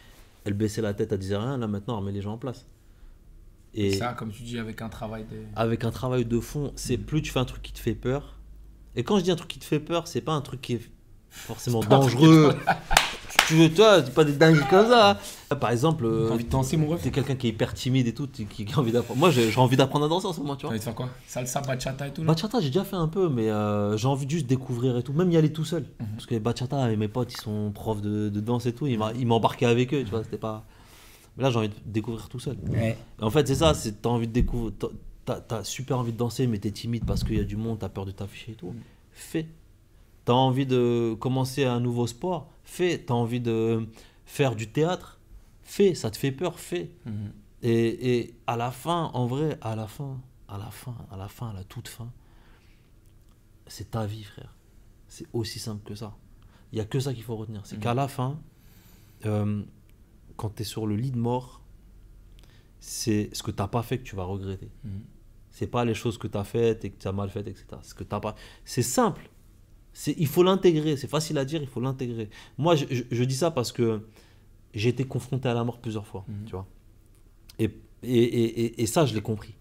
elle 0.44 0.54
baissait 0.54 0.82
la 0.82 0.94
tête, 0.94 1.12
elle 1.12 1.20
disait 1.20 1.38
rien, 1.38 1.58
là 1.58 1.68
maintenant, 1.68 1.94
elle 1.96 2.00
remet 2.02 2.12
les 2.12 2.22
gens 2.22 2.34
en 2.34 2.38
place. 2.38 2.66
Et 3.74 3.92
Ça, 3.94 4.14
comme 4.14 4.32
tu 4.32 4.44
dis, 4.44 4.58
avec 4.58 4.82
un 4.82 4.90
travail 4.90 5.24
de... 5.26 5.38
avec 5.56 5.84
un 5.84 5.92
travail 5.92 6.26
de 6.26 6.40
fond, 6.40 6.72
c'est 6.76 6.98
plus 6.98 7.22
tu 7.22 7.32
fais 7.32 7.40
un 7.40 7.46
truc 7.46 7.62
qui 7.62 7.74
te 7.74 7.80
fait 7.80 7.96
peur. 7.96 8.38
Et 8.96 9.04
quand 9.04 9.18
je 9.20 9.24
dis 9.24 9.32
un 9.32 9.36
truc 9.36 9.50
qui 9.50 9.60
te 9.60 9.66
fait 9.66 9.80
peur, 9.82 10.08
c'est 10.08 10.22
pas 10.22 10.34
un 10.34 10.42
truc 10.42 10.62
qui 10.62 10.74
est 10.76 10.82
forcément 11.36 11.80
dangereux. 11.82 12.56
tu 13.48 13.56
veux, 13.56 13.70
toi, 13.74 14.04
c'est 14.04 14.14
pas 14.14 14.24
des 14.24 14.34
dingueries 14.34 14.66
comme 14.70 14.88
ça. 14.88 15.20
Par 15.60 15.70
exemple, 15.72 16.06
euh, 16.06 16.28
T'as 16.30 16.34
envie 16.34 16.44
de 16.46 16.50
danser, 16.50 16.78
mon 16.78 16.88
ref 16.88 17.02
t'es 17.04 17.12
quelqu'un 17.12 17.36
qui 17.36 17.48
est 17.48 17.50
hyper 17.52 17.74
timide 17.74 18.08
et 18.08 18.14
tout, 18.14 18.28
qui, 18.28 18.46
qui 18.46 18.66
a 18.74 18.80
envie 18.80 18.92
d'apprendre. 18.92 19.20
Moi, 19.20 19.30
j'ai 19.30 19.52
j'ai 19.52 19.60
envie 19.60 19.78
d'apprendre 19.78 20.06
à 20.06 20.08
danser 20.10 20.26
en 20.28 20.34
ce 20.34 20.40
moment, 20.40 20.56
tu 20.56 20.62
T'as 20.62 20.68
vois. 20.68 20.72
envie 20.72 20.80
de 20.80 20.84
faire 20.84 20.96
quoi? 20.96 21.10
Salsa, 21.28 21.62
bachata 21.62 22.08
et 22.08 22.12
tout 22.14 22.24
Bachata, 22.24 22.60
j'ai 22.60 22.68
déjà 22.70 22.84
fait 22.84 22.96
un 22.96 23.08
peu, 23.08 23.30
mais 23.30 23.50
euh, 23.52 23.96
j'ai 23.98 24.08
envie 24.08 24.26
de 24.26 24.32
juste 24.32 24.48
découvrir 24.48 24.98
et 24.98 25.04
tout, 25.04 25.14
même 25.14 25.32
y 25.32 25.38
aller 25.38 25.52
tout 25.54 25.66
seul. 25.66 25.86
Parce 26.16 26.26
que 26.26 26.38
bachata, 26.40 26.92
et 26.92 26.96
mes 26.96 27.08
potes, 27.08 27.34
ils 27.34 27.42
sont 27.42 27.72
profs 27.72 28.02
de, 28.02 28.30
de 28.30 28.40
danse 28.40 28.66
et 28.66 28.74
tout, 28.74 28.88
ils 28.88 29.28
m'embarquaient 29.28 29.66
avec 29.68 29.94
eux, 29.94 30.04
tu 30.04 30.10
vois, 30.10 30.24
c'était 30.24 30.38
pas. 30.38 30.66
Mais 31.38 31.44
là, 31.44 31.52
j'ai 31.52 31.58
envie 31.60 31.70
de 31.70 31.74
découvrir 31.86 32.28
tout 32.30 32.40
seul. 32.40 32.58
Ouais. 32.70 32.98
En 33.22 33.30
fait, 33.30 33.48
c'est 33.48 33.56
ça, 33.56 33.74
c'est 33.74 34.02
t'as 34.02 34.10
envie 34.10 34.28
de 34.28 34.34
découvrir, 34.34 34.72
t'as- 34.80 34.88
t'as 35.26 35.40
t'as 35.42 35.64
super 35.64 36.00
envie 36.00 36.14
de 36.14 36.18
danser, 36.18 36.48
mais 36.48 36.58
t'es 36.60 36.72
timide 36.72 37.04
parce 37.06 37.24
qu'il 37.24 37.36
y 37.38 37.40
a 37.42 37.44
du 37.44 37.58
monde, 37.58 37.78
t'as 37.80 37.90
peur 37.90 38.06
de 38.06 38.12
t'afficher 38.12 38.54
et 38.54 38.56
tout. 38.56 38.74
Fais. 39.12 39.48
T'as 40.26 40.34
envie 40.34 40.66
de 40.66 41.16
commencer 41.20 41.66
un 41.66 41.80
nouveau 41.80 42.08
sport, 42.08 42.52
fais. 42.64 42.98
T'as 42.98 43.14
envie 43.14 43.42
de 43.42 43.88
faire 44.26 44.56
du 44.56 44.72
théâtre, 44.72 45.20
fais. 45.64 45.94
Ça 45.94 46.10
te 46.10 46.18
fait 46.18 46.32
peur, 46.32 46.60
fais. 46.60 46.92
Mhm. 47.06 47.32
Et, 47.62 48.18
et 48.18 48.36
à 48.48 48.58
la 48.58 48.72
fin, 48.72 49.12
en 49.14 49.28
vrai, 49.28 49.58
à 49.62 49.76
la 49.76 49.88
fin, 49.88 50.20
à 50.48 50.58
la 50.58 50.72
fin, 50.72 50.96
à 51.12 51.18
la 51.18 51.28
fin, 51.28 51.50
à 51.50 51.54
la 51.54 51.64
toute 51.64 51.88
fin, 51.88 52.12
c'est 53.68 53.92
ta 53.92 54.06
vie, 54.06 54.24
frère. 54.24 54.56
C'est 55.08 55.28
aussi 55.34 55.60
simple 55.60 55.84
que 55.88 55.96
ça. 55.96 56.16
Il 56.72 56.78
y 56.78 56.82
a 56.82 56.86
que 56.86 57.00
ça 57.00 57.14
qu'il 57.14 57.24
faut 57.24 57.36
retenir. 57.36 57.62
C'est 57.66 57.80
qu'à 57.80 57.94
la 57.94 58.08
fin, 58.08 58.40
euh, 59.26 59.64
quand 60.36 60.56
tu 60.56 60.64
es 60.64 60.66
sur 60.66 60.88
le 60.88 60.96
lit 60.96 61.12
de 61.12 61.18
mort, 61.18 61.62
c'est 62.80 63.30
ce 63.34 63.42
que 63.42 63.52
tu 63.52 63.58
n'as 63.58 63.68
pas 63.68 63.84
fait 63.84 64.00
que 64.00 64.04
tu 64.04 64.16
vas 64.16 64.26
regretter. 64.26 64.70
Mhm. 64.84 65.04
C'est 65.52 65.68
pas 65.68 65.86
les 65.86 65.94
choses 65.94 66.18
que 66.18 66.28
tu 66.28 66.38
as 66.38 66.44
faites 66.44 66.84
et 66.84 66.90
que 66.92 67.00
tu 67.00 67.08
as 67.08 67.14
mal 67.14 67.30
faites, 67.30 67.48
etc. 67.48 67.66
Ce 67.82 67.94
que 67.94 68.04
pas. 68.04 68.36
C'est 68.66 68.82
simple. 68.82 69.30
Il 70.18 70.28
faut 70.28 70.44
l'intégrer. 70.44 70.98
C'est 70.98 71.08
facile 71.08 71.38
à 71.38 71.46
dire, 71.46 71.62
il 71.62 71.68
faut 71.68 71.80
l'intégrer. 71.82 72.30
Moi, 72.58 72.76
je, 72.76 72.86
je- 72.90 73.04
je 73.12 73.24
dis 73.24 73.36
ça 73.36 73.52
parce 73.52 73.72
que 73.72 74.06
j'ai 74.74 74.90
été 74.90 75.06
confronté 75.06 75.48
à 75.48 75.54
la 75.54 75.64
mort 75.64 75.80
plusieurs 75.80 76.06
fois, 76.06 76.26
Mhm. 76.28 76.46
tu 76.46 76.52
vois. 76.52 76.66
Et, 77.60 77.66
et, 78.04 78.24
et, 78.24 78.66
et- 78.66 78.82
et 78.82 78.86
ça, 78.88 79.06
je 79.06 79.14
l'ai 79.14 79.22
compris. 79.22 79.56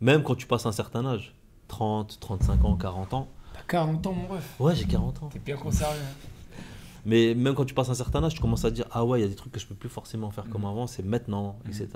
Même 0.00 0.22
quand 0.22 0.34
tu 0.36 0.46
passes 0.46 0.66
un 0.66 0.72
certain 0.72 1.04
âge, 1.06 1.34
30, 1.68 2.18
35 2.20 2.64
ans, 2.64 2.76
40 2.76 3.14
ans. 3.14 3.28
T'as 3.52 3.62
40 3.66 4.06
ans, 4.06 4.12
mon 4.12 4.26
ref. 4.28 4.60
Ouais, 4.60 4.74
j'ai 4.76 4.84
40 4.84 5.22
ans. 5.22 5.28
T'es 5.28 5.38
bien 5.40 5.56
conservé. 5.56 5.98
hein. 5.98 6.28
Mais 7.06 7.34
même 7.34 7.54
quand 7.54 7.64
tu 7.64 7.74
passes 7.74 7.90
un 7.90 7.94
certain 7.94 8.22
âge, 8.24 8.34
tu 8.34 8.40
commences 8.40 8.64
à 8.64 8.70
dire 8.70 8.86
Ah 8.90 9.04
ouais, 9.04 9.18
il 9.18 9.22
y 9.22 9.24
a 9.26 9.28
des 9.28 9.34
trucs 9.34 9.52
que 9.52 9.60
je 9.60 9.66
peux 9.66 9.74
plus 9.74 9.88
forcément 9.88 10.30
faire 10.30 10.48
comme 10.48 10.62
Mhm. 10.62 10.68
avant, 10.68 10.86
c'est 10.86 11.02
maintenant, 11.04 11.58
Mhm. 11.64 11.70
etc. 11.70 11.88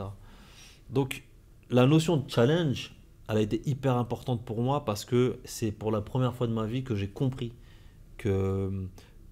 Donc, 0.91 1.25
la 1.71 1.87
notion 1.87 2.17
de 2.17 2.29
challenge, 2.31 2.95
elle 3.29 3.37
a 3.37 3.41
été 3.41 3.63
hyper 3.67 3.97
importante 3.97 4.45
pour 4.45 4.61
moi 4.63 4.85
parce 4.85 5.05
que 5.05 5.39
c'est 5.45 5.71
pour 5.71 5.91
la 5.93 6.01
première 6.01 6.35
fois 6.35 6.47
de 6.47 6.53
ma 6.53 6.65
vie 6.67 6.83
que 6.83 6.95
j'ai 6.97 7.09
compris 7.09 7.53
que, 8.19 8.29
euh, 8.29 8.87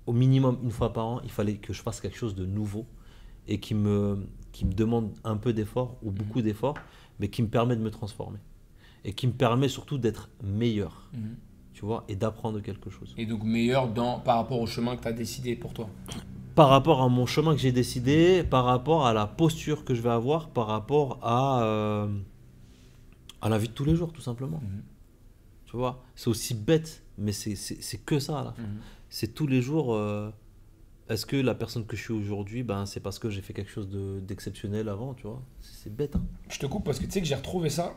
au 0.07 0.12
minimum 0.12 0.59
une 0.62 0.70
fois 0.70 0.93
par 0.93 1.07
an, 1.07 1.20
il 1.24 1.30
fallait 1.30 1.57
que 1.57 1.72
je 1.72 1.82
fasse 1.82 2.01
quelque 2.01 2.16
chose 2.16 2.34
de 2.34 2.47
nouveau 2.47 2.87
et 3.49 3.61
qui 3.61 3.74
me, 3.74 4.26
qui 4.53 4.64
me 4.64 4.72
demande 4.72 5.11
un 5.24 5.37
peu 5.37 5.53
d'effort 5.53 5.97
ou 6.03 6.11
beaucoup 6.11 6.41
d'efforts, 6.43 6.76
mais 7.20 7.28
qui 7.28 7.43
me 7.43 7.49
permet 7.49 7.76
de 7.76 7.82
me 7.82 7.91
transformer 7.91 8.39
et 9.05 9.12
qui 9.12 9.26
me 9.26 9.32
permet 9.32 9.68
surtout 9.68 9.99
d'être 9.99 10.30
meilleur, 10.43 11.11
Mhm. 11.12 11.37
tu 11.74 11.84
vois, 11.84 12.05
et 12.09 12.16
d'apprendre 12.16 12.61
quelque 12.61 12.91
chose. 12.91 13.14
Et 13.16 13.26
donc 13.26 13.43
meilleur 13.45 13.89
dans, 13.89 14.18
par 14.20 14.37
rapport 14.39 14.61
au 14.61 14.66
chemin 14.66 14.97
que 14.97 15.03
tu 15.03 15.09
as 15.09 15.12
décidé 15.12 15.55
pour 15.57 15.72
toi? 15.74 15.89
par 16.57 16.70
rapport 16.70 17.03
à 17.03 17.09
mon 17.11 17.26
chemin 17.26 17.53
que 17.55 17.61
j'ai 17.61 17.70
décidé, 17.70 18.43
par 18.43 18.64
rapport 18.64 19.07
à 19.07 19.12
la 19.12 19.26
posture 19.26 19.84
que 19.84 19.95
je 19.95 20.01
vais 20.01 20.09
avoir, 20.09 20.49
par 20.49 20.66
rapport 20.68 21.18
à, 21.22 21.62
euh, 21.62 22.09
à 23.43 23.51
la 23.51 23.59
vie 23.59 23.68
de 23.68 23.74
tous 23.74 23.84
les 23.84 23.95
jours, 23.95 24.11
tout 24.11 24.22
simplement. 24.22 24.61
Mhm. 24.62 24.82
Tu 25.76 25.78
vois, 25.78 26.02
c'est 26.14 26.28
aussi 26.28 26.54
bête, 26.54 27.02
mais 27.18 27.32
c'est- 27.32 27.54
que 28.06 28.18
ça 28.18 28.40
à 28.40 28.44
la 28.44 28.52
fin. 28.52 28.62
Mhm. 28.62 28.78
C'est 29.10 29.34
tous 29.34 29.46
les 29.46 29.60
jours. 29.60 29.92
euh, 29.94 30.30
Est-ce 31.10 31.26
que 31.26 31.36
la 31.36 31.54
personne 31.54 31.84
que 31.86 31.96
je 31.96 32.02
suis 32.02 32.14
aujourd'hui, 32.14 32.62
ben, 32.62 32.84
c'est 32.86 32.98
parce 33.00 33.18
que 33.20 33.28
j'ai 33.30 33.42
fait 33.42 33.52
quelque 33.52 33.70
chose 33.70 33.86
de- 33.90 34.18
d'exceptionnel 34.20 34.88
avant, 34.88 35.12
tu 35.14 35.24
vois? 35.26 35.40
C'est 35.60 35.84
c'est 35.84 35.94
bête. 35.94 36.16
hein. 36.16 36.24
Je 36.48 36.58
te 36.58 36.64
coupe 36.66 36.82
parce 36.84 36.98
que 36.98 37.04
tu 37.04 37.10
sais 37.12 37.20
que 37.20 37.26
j'ai 37.26 37.34
retrouvé 37.36 37.68
ça 37.70 37.94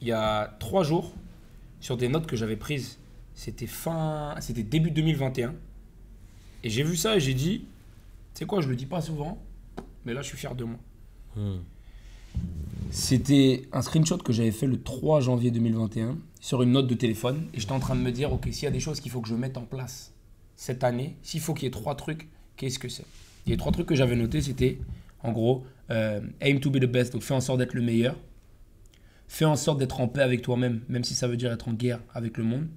il 0.00 0.06
y 0.08 0.12
a 0.12 0.56
trois 0.60 0.84
jours 0.84 1.12
sur 1.80 1.96
des 1.98 2.08
notes 2.08 2.26
que 2.26 2.36
j'avais 2.36 2.56
prises. 2.56 2.98
C'était 3.34 3.66
fin, 3.66 4.36
c'était 4.40 4.62
début 4.62 4.90
2021. 4.92 5.52
Et 6.62 6.70
j'ai 6.70 6.84
vu 6.84 6.96
ça 6.96 7.16
et 7.16 7.20
j'ai 7.20 7.34
dit, 7.34 7.58
tu 8.34 8.38
sais 8.38 8.46
quoi, 8.46 8.60
je 8.62 8.68
le 8.68 8.76
dis 8.76 8.86
pas 8.86 9.00
souvent, 9.02 9.42
mais 10.06 10.14
là 10.14 10.22
je 10.22 10.28
suis 10.28 10.38
fier 10.38 10.54
de 10.54 10.62
moi. 10.64 10.78
Hmm. 11.36 11.58
C'était 12.94 13.66
un 13.72 13.82
screenshot 13.82 14.18
que 14.18 14.32
j'avais 14.32 14.52
fait 14.52 14.68
le 14.68 14.80
3 14.80 15.20
janvier 15.20 15.50
2021 15.50 16.16
sur 16.40 16.62
une 16.62 16.70
note 16.70 16.86
de 16.86 16.94
téléphone. 16.94 17.48
Et 17.52 17.58
j'étais 17.58 17.72
en 17.72 17.80
train 17.80 17.96
de 17.96 18.00
me 18.00 18.12
dire, 18.12 18.32
ok, 18.32 18.46
s'il 18.52 18.62
y 18.62 18.66
a 18.68 18.70
des 18.70 18.78
choses 18.78 19.00
qu'il 19.00 19.10
faut 19.10 19.20
que 19.20 19.26
je 19.28 19.34
mette 19.34 19.56
en 19.56 19.64
place 19.64 20.12
cette 20.54 20.84
année, 20.84 21.16
s'il 21.20 21.40
faut 21.40 21.54
qu'il 21.54 21.64
y 21.64 21.66
ait 21.66 21.72
trois 21.72 21.96
trucs, 21.96 22.28
qu'est-ce 22.56 22.78
que 22.78 22.88
c'est? 22.88 23.04
Les 23.48 23.56
trois 23.56 23.72
trucs 23.72 23.86
que 23.86 23.96
j'avais 23.96 24.14
notés, 24.14 24.40
c'était 24.40 24.78
en 25.24 25.32
gros, 25.32 25.64
euh, 25.90 26.20
aim 26.40 26.60
to 26.60 26.70
be 26.70 26.76
the 26.76 26.84
best, 26.84 27.12
donc 27.12 27.22
fais 27.22 27.34
en 27.34 27.40
sorte 27.40 27.58
d'être 27.58 27.74
le 27.74 27.82
meilleur. 27.82 28.14
Fais 29.26 29.44
en 29.44 29.56
sorte 29.56 29.80
d'être 29.80 30.00
en 30.00 30.06
paix 30.06 30.22
avec 30.22 30.42
toi-même, 30.42 30.82
même 30.88 31.02
si 31.02 31.16
ça 31.16 31.26
veut 31.26 31.36
dire 31.36 31.52
être 31.52 31.66
en 31.66 31.72
guerre 31.72 31.98
avec 32.14 32.38
le 32.38 32.44
monde. 32.44 32.68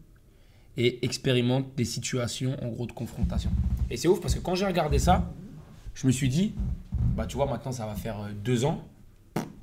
Et 0.77 1.05
expérimente 1.05 1.75
des 1.77 1.85
situations 1.85 2.57
en 2.63 2.69
gros 2.69 2.87
de 2.87 2.91
confrontation. 2.91 3.51
Et 3.91 3.97
c'est 3.97 4.07
ouf 4.07 4.19
parce 4.19 4.33
que 4.33 4.39
quand 4.39 4.55
j'ai 4.55 4.65
regardé 4.65 4.97
ça, 4.97 5.31
je 5.93 6.07
me 6.07 6.11
suis 6.11 6.27
dit, 6.27 6.55
bah 7.15 7.27
tu 7.27 7.35
vois, 7.35 7.45
maintenant 7.45 7.71
ça 7.71 7.85
va 7.85 7.93
faire 7.93 8.19
euh, 8.19 8.29
deux 8.43 8.65
ans. 8.65 8.83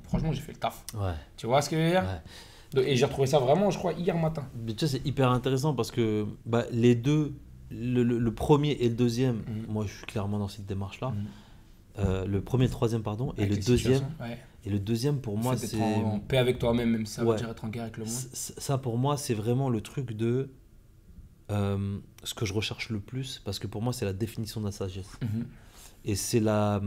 Franchement, 0.07 0.31
j'ai 0.33 0.41
fait 0.41 0.51
le 0.53 0.57
taf. 0.59 0.83
Ouais. 0.93 1.13
Tu 1.37 1.45
vois 1.47 1.61
ce 1.61 1.69
que 1.69 1.75
je 1.77 1.81
veux 1.81 1.89
dire 1.89 2.03
Ouais. 2.03 2.89
Et 2.91 2.95
j'ai 2.97 3.05
retrouvé 3.05 3.27
ça 3.27 3.39
vraiment, 3.39 3.69
je 3.71 3.77
crois, 3.77 3.93
hier 3.93 4.17
matin. 4.17 4.47
Mais 4.65 4.73
tu 4.73 4.85
sais, 4.85 4.97
c'est 4.97 5.07
hyper 5.07 5.29
intéressant 5.31 5.73
parce 5.73 5.91
que 5.91 6.25
bah, 6.45 6.65
les 6.71 6.93
deux, 6.95 7.33
le, 7.71 8.03
le- 8.03 8.19
le 8.19 8.33
premier 8.33 8.71
et 8.71 8.89
le 8.89 8.95
deuxième, 8.95 9.37
Mhm. 9.37 9.65
moi 9.69 9.85
je 9.87 9.93
suis 9.93 10.05
clairement 10.05 10.39
dans 10.39 10.47
cette 10.49 10.65
démarche-là. 10.65 11.09
Mhm. 11.11 11.25
Euh, 11.99 12.25
le 12.25 12.41
premier 12.41 12.65
et 12.65 12.67
le 12.67 12.73
troisième, 12.73 13.01
pardon. 13.03 13.33
Et 13.37 13.45
le 13.45 13.55
deuxième, 13.55 14.03
ouais. 14.19 14.37
et 14.65 14.69
le 14.69 14.79
deuxième 14.79 15.21
pour 15.21 15.37
moi, 15.37 15.55
c'est. 15.55 15.79
en, 15.81 16.15
en 16.15 16.19
paix 16.19 16.37
avec 16.37 16.59
toi-même, 16.59 16.89
même 16.91 17.05
si 17.05 17.13
ça 17.13 17.23
Ouais. 17.23 17.31
veut 17.31 17.37
dire 17.37 17.49
être 17.49 17.63
en 17.63 17.69
guerre 17.69 17.83
avec 17.83 17.97
le 17.97 18.03
monde. 18.03 18.13
Ça 18.13 18.77
pour 18.77 18.97
moi, 18.97 19.15
c'est 19.15 19.33
vraiment 19.35 19.69
le 19.69 19.79
truc 19.79 20.11
de. 20.13 20.49
euh, 21.51 21.97
ce 22.23 22.33
que 22.33 22.45
je 22.45 22.53
recherche 22.53 22.89
le 22.89 22.99
plus, 22.99 23.41
parce 23.45 23.59
que 23.59 23.67
pour 23.67 23.81
moi, 23.81 23.93
c'est 23.93 24.05
la 24.05 24.13
définition 24.13 24.59
de 24.61 24.65
la 24.65 24.71
sagesse. 24.71 25.09
Mhm. 25.21 25.45
Et 26.03 26.15
c'est 26.15 26.39
la, 26.39 26.81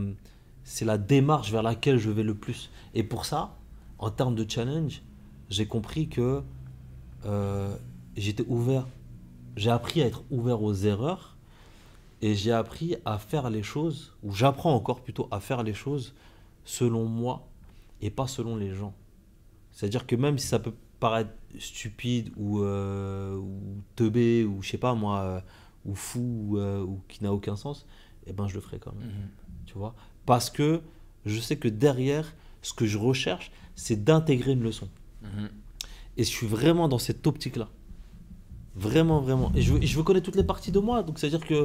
c'est 0.69 0.85
la 0.85 0.99
démarche 0.99 1.51
vers 1.51 1.63
laquelle 1.63 1.97
je 1.97 2.11
vais 2.11 2.21
le 2.21 2.35
plus. 2.35 2.69
Et 2.93 3.01
pour 3.01 3.25
ça, 3.25 3.55
en 3.97 4.11
termes 4.11 4.35
de 4.35 4.45
challenge, 4.47 5.01
j'ai 5.49 5.65
compris 5.65 6.07
que 6.09 6.43
euh, 7.25 7.75
j'étais 8.15 8.45
ouvert. 8.47 8.85
J'ai 9.55 9.71
appris 9.71 10.03
à 10.03 10.05
être 10.05 10.21
ouvert 10.29 10.61
aux 10.61 10.75
erreurs 10.75 11.35
et 12.21 12.35
j'ai 12.35 12.51
appris 12.51 12.97
à 13.03 13.17
faire 13.17 13.49
les 13.49 13.63
choses, 13.63 14.13
ou 14.21 14.31
j'apprends 14.31 14.75
encore 14.75 15.01
plutôt 15.01 15.27
à 15.31 15.39
faire 15.39 15.63
les 15.63 15.73
choses 15.73 16.13
selon 16.65 17.05
moi 17.05 17.47
et 18.03 18.11
pas 18.11 18.27
selon 18.27 18.55
les 18.55 18.75
gens. 18.75 18.93
C'est-à-dire 19.71 20.05
que 20.05 20.15
même 20.15 20.37
si 20.37 20.45
ça 20.45 20.59
peut 20.59 20.73
paraître 20.99 21.31
stupide 21.57 22.31
ou, 22.37 22.59
euh, 22.59 23.35
ou 23.37 23.59
teubé 23.95 24.43
ou 24.43 24.61
je 24.61 24.69
sais 24.69 24.77
pas 24.77 24.93
moi, 24.93 25.19
euh, 25.21 25.41
ou 25.85 25.95
fou 25.95 26.19
ou, 26.49 26.57
euh, 26.59 26.83
ou 26.83 27.01
qui 27.07 27.23
n'a 27.23 27.33
aucun 27.33 27.55
sens, 27.55 27.87
eh 28.27 28.33
ben 28.33 28.47
je 28.47 28.53
le 28.53 28.61
ferai 28.61 28.77
quand 28.77 28.93
même 28.93 29.07
Mhm. 29.07 29.29
tu 29.65 29.73
vois? 29.73 29.95
Parce 30.29 30.49
que 30.57 30.67
je 31.25 31.39
sais 31.47 31.57
que 31.63 31.67
derrière 31.85 32.25
ce 32.61 32.71
que 32.79 32.85
je 32.93 32.97
recherche 33.09 33.47
c'est 33.83 33.99
d'intégrer 34.07 34.51
une 34.57 34.63
leçon 34.69 34.87
Mhm. 35.23 35.49
et 36.17 36.23
je 36.27 36.31
suis 36.37 36.45
vraiment 36.57 36.87
dans 36.93 36.99
cette 37.07 37.25
optique 37.31 37.55
là 37.63 37.67
vraiment 38.75 39.19
vraiment 39.27 39.51
et 39.55 39.61
je 39.67 39.73
je 39.89 39.95
veux 39.97 40.03
connaître 40.03 40.25
toutes 40.29 40.35
les 40.43 40.49
parties 40.53 40.71
de 40.77 40.79
moi 40.87 40.97
donc 41.03 41.15
c'est 41.19 41.27
à 41.27 41.29
dire 41.35 41.45
que 41.51 41.59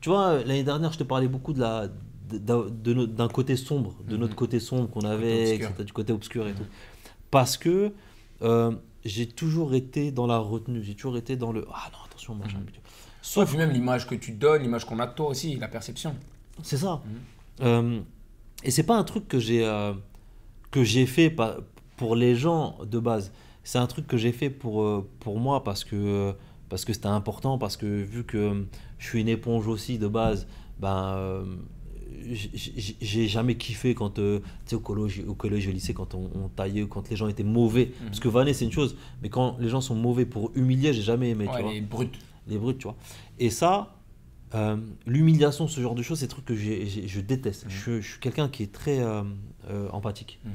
tu 0.00 0.08
vois 0.10 0.26
l'année 0.48 0.62
dernière 0.72 0.92
je 0.92 0.98
te 0.98 1.04
parlais 1.04 1.28
beaucoup 1.34 1.52
de 1.58 1.60
la 1.60 1.88
de- 2.30 2.38
de- 2.48 2.68
de 2.86 2.92
no- 2.98 3.06
d'un 3.20 3.28
côté 3.38 3.54
sombre 3.56 3.92
de 4.10 4.14
Mhm. 4.14 4.20
notre 4.22 4.36
côté 4.42 4.58
sombre 4.60 4.86
qu'on 4.92 5.06
avait 5.16 5.52
obscur. 5.52 5.68
etc., 5.70 5.84
du 5.90 5.92
côté 6.00 6.12
obscur 6.12 6.42
et 6.48 6.54
tout 6.58 6.68
parce 7.30 7.56
que 7.56 7.92
euh, 8.42 8.72
j'ai 9.12 9.26
toujours 9.26 9.70
été 9.82 10.02
dans 10.18 10.26
la 10.34 10.38
retenue 10.38 10.82
j'ai 10.86 10.94
toujours 10.94 11.16
été 11.16 11.36
dans 11.36 11.52
le 11.56 11.62
ah 11.72 11.88
non 11.92 11.98
attention 12.06 12.34
machin 12.34 12.58
Mhm. 12.58 12.66
sauf 13.22 13.48
Sauf 13.48 13.56
même 13.56 13.70
l'image 13.70 14.06
que 14.06 14.14
tu 14.14 14.30
donnes, 14.32 14.62
l'image 14.62 14.84
qu'on 14.84 14.98
a 15.00 15.06
de 15.06 15.14
toi 15.18 15.26
aussi, 15.32 15.56
la 15.56 15.66
perception. 15.76 16.14
C'est 16.62 16.76
ça. 16.86 17.02
Mhm. 17.60 17.66
Euh, 17.66 18.00
et 18.64 18.70
c'est 18.70 18.82
pas 18.84 18.96
un 18.96 19.04
truc 19.04 19.28
que 19.28 19.38
j'ai 19.38 19.64
euh, 19.64 19.92
que 20.70 20.82
j'ai 20.84 21.06
fait 21.06 21.30
pas- 21.30 21.58
pour 21.96 22.16
les 22.16 22.34
gens 22.34 22.76
de 22.84 22.98
base. 22.98 23.32
C'est 23.64 23.78
un 23.78 23.86
truc 23.86 24.06
que 24.06 24.16
j'ai 24.16 24.32
fait 24.32 24.50
pour, 24.50 24.82
euh, 24.82 25.08
pour 25.20 25.38
moi 25.40 25.64
parce 25.64 25.82
que 25.84 26.34
parce 26.68 26.84
que 26.84 26.92
c'était 26.92 27.06
important 27.08 27.58
parce 27.58 27.76
que 27.76 27.86
vu 27.86 28.24
que 28.24 28.36
euh, 28.38 28.62
je 28.98 29.06
suis 29.08 29.20
une 29.20 29.28
éponge 29.28 29.66
aussi 29.68 29.98
de 29.98 30.08
base, 30.08 30.46
ben 30.80 31.14
euh, 31.16 31.44
j'ai 33.00 33.28
jamais 33.28 33.56
kiffé 33.56 33.94
quand 33.94 34.18
euh, 34.18 34.40
tu 34.40 34.70
sais 34.70 34.76
au 34.76 34.80
collège 34.80 35.22
au 35.26 35.34
collège 35.34 35.68
au 35.68 35.70
lycée 35.70 35.94
quand 35.94 36.14
on, 36.14 36.30
on 36.34 36.48
taillait 36.48 36.86
quand 36.88 37.08
les 37.08 37.16
gens 37.16 37.28
étaient 37.28 37.44
mauvais 37.44 37.92
parce 38.06 38.20
que 38.20 38.28
vanner 38.28 38.52
c'est 38.52 38.64
une 38.64 38.72
chose 38.72 38.96
mais 39.22 39.28
quand 39.28 39.56
les 39.60 39.68
gens 39.68 39.80
sont 39.80 39.94
mauvais 39.94 40.26
pour 40.26 40.50
humilier 40.54 40.92
j'ai 40.92 41.02
jamais 41.02 41.30
aimé 41.30 41.44
tu 41.46 41.56
Ouais, 41.56 41.62
vois 41.62 41.70
elle 41.70 41.76
est 41.78 41.80
brute. 41.82 42.14
les 42.48 42.58
brutes, 42.58 42.78
tu 42.78 42.84
vois. 42.84 42.96
Et 43.38 43.50
ça, 43.50 43.95
euh, 44.54 44.76
l'humiliation, 45.06 45.66
ce 45.68 45.80
genre 45.80 45.94
de 45.94 46.02
choses, 46.02 46.20
c'est 46.20 46.26
des 46.26 46.30
trucs 46.30 46.44
que 46.44 46.54
je 46.56 47.20
déteste. 47.20 47.64
Mhm. 47.64 47.70
Je, 47.70 48.00
je 48.00 48.10
suis 48.12 48.20
quelqu'un 48.20 48.48
qui 48.48 48.62
est 48.62 48.72
très 48.72 49.00
euh, 49.00 49.22
euh, 49.70 49.88
empathique. 49.90 50.38
Mhm. 50.44 50.52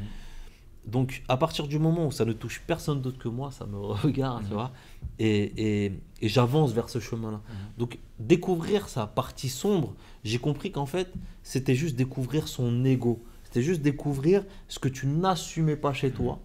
Donc, 0.87 1.21
à 1.27 1.37
partir 1.37 1.67
du 1.67 1.77
moment 1.77 2.07
où 2.07 2.11
ça 2.11 2.25
ne 2.25 2.33
touche 2.33 2.61
personne 2.65 3.01
d'autre 3.01 3.19
que 3.19 3.27
moi, 3.29 3.51
ça 3.51 3.65
me 3.67 3.77
regarde, 3.77 4.41
tu 4.43 4.47
Mhm. 4.47 4.53
vois. 4.53 4.71
Et, 5.19 5.85
et- 5.85 5.93
et 6.21 6.27
j'avance 6.29 6.71
vers 6.73 6.89
ce 6.89 6.99
chemin-là. 6.99 7.41
Donc, 7.77 7.99
découvrir 8.19 8.89
sa 8.89 9.05
partie 9.07 9.49
sombre, 9.49 9.93
j'ai 10.23 10.37
compris 10.39 10.71
qu'en 10.71 10.85
fait, 10.87 11.11
c'était 11.43 11.75
juste 11.75 11.95
découvrir 11.95 12.47
son 12.47 12.83
ego. 12.85 13.23
C'était 13.43 13.61
juste 13.63 13.81
découvrir 13.81 14.43
ce 14.67 14.79
que 14.79 14.87
tu 14.87 15.05
n'assumais 15.07 15.75
pas 15.75 15.93
chez 15.93 16.11
toi. 16.11 16.39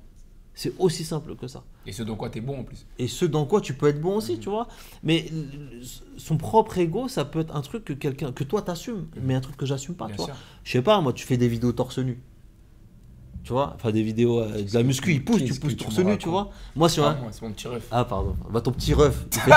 C'est 0.54 0.72
aussi 0.78 1.04
simple 1.04 1.36
que 1.36 1.46
ça 1.46 1.62
Et 1.86 1.92
ce 1.92 2.02
dans 2.02 2.16
quoi 2.16 2.28
t'es 2.30 2.40
bon 2.40 2.60
en 2.60 2.64
plus. 2.64 2.84
et 2.98 3.06
ce 3.08 3.24
dans 3.24 3.44
quoi 3.46 3.60
tu 3.60 3.72
peux 3.74 3.86
être 3.88 4.00
bon 4.00 4.16
aussi, 4.16 4.32
Mhm. 4.34 4.38
tu 4.40 4.48
vois. 4.50 4.66
Mais 5.04 5.26
son 6.16 6.36
propre 6.36 6.76
ego, 6.78 7.06
ça 7.08 7.24
peut 7.24 7.40
être 7.40 7.54
un 7.54 7.60
truc 7.60 7.84
que 7.84 7.92
quelqu'un 7.92 8.32
que 8.32 8.42
toi 8.44 8.60
t'assumes, 8.62 9.06
mais 9.22 9.34
un 9.34 9.40
truc 9.40 9.56
que 9.56 9.66
j'assume 9.66 9.94
pas, 9.94 10.06
Bien 10.06 10.14
tu 10.16 10.18
vois. 10.22 10.26
sûr. 10.26 10.36
Je 10.64 10.72
sais 10.72 10.82
pas, 10.82 11.00
moi 11.00 11.12
tu 11.12 11.24
fais 11.26 11.36
des 11.36 11.48
vidéos 11.48 11.72
torse 11.72 11.98
nu. 11.98 12.18
Tu 13.44 13.52
vois, 13.52 13.74
enfin 13.76 13.92
des 13.92 14.02
vidéos 14.02 14.40
euh, 14.40 14.64
de 14.64 14.74
la 14.74 14.82
muscu, 14.82 15.12
il 15.12 15.24
pousse, 15.24 15.44
tu 15.44 15.54
pousses 15.54 15.76
tu 15.76 15.84
torse 15.84 15.98
nu, 16.00 16.18
tu 16.18 16.28
vois. 16.28 16.50
Moi 16.74 16.88
sur 16.88 17.04
Ah, 17.04 17.10
un- 17.10 17.30
c'est 17.30 17.42
mon 17.42 17.52
petit 17.52 17.68
ref. 17.68 17.86
Ah 17.92 18.04
pardon, 18.04 18.34
bah 18.50 18.60
ton 18.60 18.72
petit 18.72 18.92
ref, 18.92 19.24
il 19.36 19.40
fait, 19.40 19.52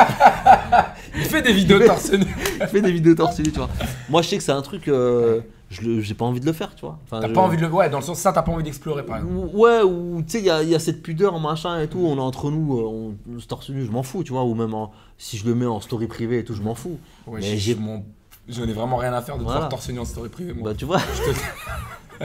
Il 1.15 1.21
fait 1.25 1.41
des 1.41 1.53
vidéos 1.53 1.79
torse 1.83 2.11
nu. 2.11 2.19
il 2.61 2.67
fait 2.67 2.81
des 2.81 2.91
vidéos 2.91 3.15
torse 3.15 3.39
nu, 3.39 3.45
tu 3.51 3.57
vois. 3.57 3.69
Moi 4.07 4.21
je 4.21 4.27
sais 4.27 4.37
que 4.37 4.43
c'est 4.43 4.51
un 4.51 4.61
truc, 4.61 4.87
euh, 4.87 5.41
j'ai 5.69 6.13
pas 6.15 6.25
envie 6.25 6.39
de 6.39 6.45
le 6.45 6.53
faire, 6.53 6.73
tu 6.75 6.81
vois. 6.81 6.97
Enfin, 7.05 7.19
T'as 7.21 7.27
je- 7.27 7.33
pas 7.33 7.41
envie 7.41 7.57
de 7.57 7.61
le. 7.61 7.71
Ouais, 7.71 7.89
dans 7.89 7.99
le 7.99 8.03
sens 8.03 8.19
ça, 8.19 8.33
t'as 8.33 8.41
pas 8.41 8.51
envie 8.51 8.63
d'explorer 8.63 9.03
par 9.05 9.17
exemple. 9.17 9.33
Ou- 9.35 9.59
Ouais, 9.61 9.81
ou 9.83 10.21
tu 10.23 10.31
sais, 10.33 10.39
il 10.39 10.45
y 10.45 10.49
a, 10.49 10.63
y 10.63 10.73
a 10.75 10.79
cette 10.79 11.01
pudeur, 11.03 11.39
machin 11.39 11.79
et 11.81 11.87
tout, 11.87 11.99
on 11.99 12.17
est 12.17 12.21
entre 12.21 12.49
nous, 12.51 12.77
euh, 12.77 13.15
on, 13.35 13.39
se 13.39 13.45
torse 13.47 13.69
nu, 13.69 13.85
je 13.85 13.91
m'en 13.91 14.01
fous, 14.03 14.23
tu 14.23 14.31
vois, 14.31 14.43
ou 14.45 14.55
même 14.55 14.73
en- 14.73 14.91
si 15.17 15.37
je 15.37 15.45
le 15.45 15.53
mets 15.55 15.65
en 15.67 15.79
story 15.79 16.07
privée 16.07 16.39
et 16.39 16.43
tout, 16.43 16.53
je 16.55 16.61
m'en 16.63 16.75
fous. 16.75 16.97
Ouais, 17.27 17.39
Mais 17.41 17.57
j'ai- 17.57 17.75
mon. 17.75 18.03
J'en 18.47 18.63
ai 18.63 18.73
vraiment 18.73 18.97
rien 18.97 19.13
à 19.13 19.21
faire 19.21 19.35
de 19.35 19.41
te 19.41 19.43
Voilà. 19.45 19.59
voir 19.59 19.69
torse 19.69 19.89
nu 19.89 19.99
en 19.99 20.05
story 20.05 20.29
privée. 20.29 20.53
Moi. 20.53 20.71
Bah, 20.71 20.75
tu 20.75 20.85
vois, 20.85 20.97
Je 20.97 22.23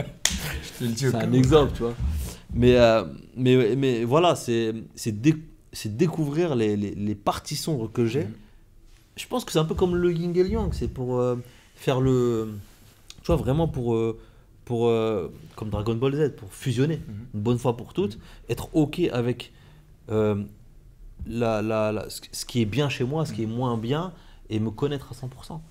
te 0.79 0.83
le 0.83 0.87
dis 0.89 0.97
c'est 1.09 1.15
un 1.15 1.31
exemple, 1.33 1.71
tu 1.75 1.83
vois. 1.83 1.93
Mais, 2.53 2.77
euh, 2.77 3.03
mais, 3.37 3.75
mais 3.75 4.03
voilà, 4.05 4.35
c'est 4.35 4.73
dé- 5.07 5.35
découvrir 5.85 6.55
les, 6.55 6.75
les, 6.77 6.95
les 6.95 7.15
parties 7.15 7.55
sombres 7.55 7.91
que 7.91 8.05
j'ai. 8.05 8.23
Mhm. 8.23 8.31
Je 9.17 9.27
pense 9.27 9.45
que 9.45 9.51
c'est 9.51 9.59
un 9.59 9.65
peu 9.65 9.75
comme 9.75 9.95
le 9.95 10.11
yin 10.11 10.35
et 10.35 10.43
le 10.43 10.49
yang, 10.49 10.73
c'est 10.73 10.87
pour 10.87 11.19
euh, 11.19 11.35
faire 11.75 12.01
le. 12.01 12.49
Tu 13.25 13.31
vois, 13.31 13.37
vraiment 13.37 13.67
pour. 13.67 13.95
euh, 13.95 14.19
pour 14.65 14.87
euh, 14.87 15.31
comme 15.55 15.69
Dragon 15.69 15.93
Ball 15.95 16.15
Z, 16.15 16.35
pour 16.35 16.51
fusionner 16.51 16.97
Mhm. 17.07 17.25
une 17.35 17.41
bonne 17.41 17.59
fois 17.59 17.77
pour 17.77 17.93
toutes, 17.93 18.17
être 18.49 18.69
OK 18.75 18.99
avec 19.13 19.51
euh, 20.09 20.43
la, 21.27 21.61
la, 21.61 21.91
la- 21.91 22.07
ce 22.09 22.45
qui 22.45 22.61
est 22.61 22.65
bien 22.65 22.89
chez 22.89 23.03
moi, 23.03 23.27
ce 23.27 23.33
qui 23.33 23.43
est 23.43 23.47
moins 23.47 23.77
bien, 23.77 24.11
et 24.49 24.59
me 24.59 24.71
connaître 24.71 25.11
à 25.11 25.13
100%. 25.15 25.61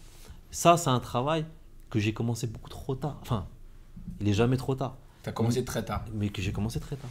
Ça, 0.53 0.77
c'est 0.77 0.91
un 0.91 1.01
travail 1.01 1.45
que 1.91 1.99
j'ai 1.99 2.13
commencé 2.13 2.47
beaucoup 2.47 2.69
trop 2.71 2.95
tard. 2.95 3.19
Enfin, 3.23 3.47
il 4.21 4.29
est 4.29 4.33
jamais 4.33 4.57
trop 4.57 4.77
tard, 4.77 4.97
T'as 5.25 5.33
commencé 5.33 5.65
très 5.65 5.85
tard. 5.85 6.05
mais 6.15 6.29
que 6.29 6.41
j'ai 6.41 6.53
commencé 6.53 6.79
très 6.79 6.95
tard. 6.95 7.11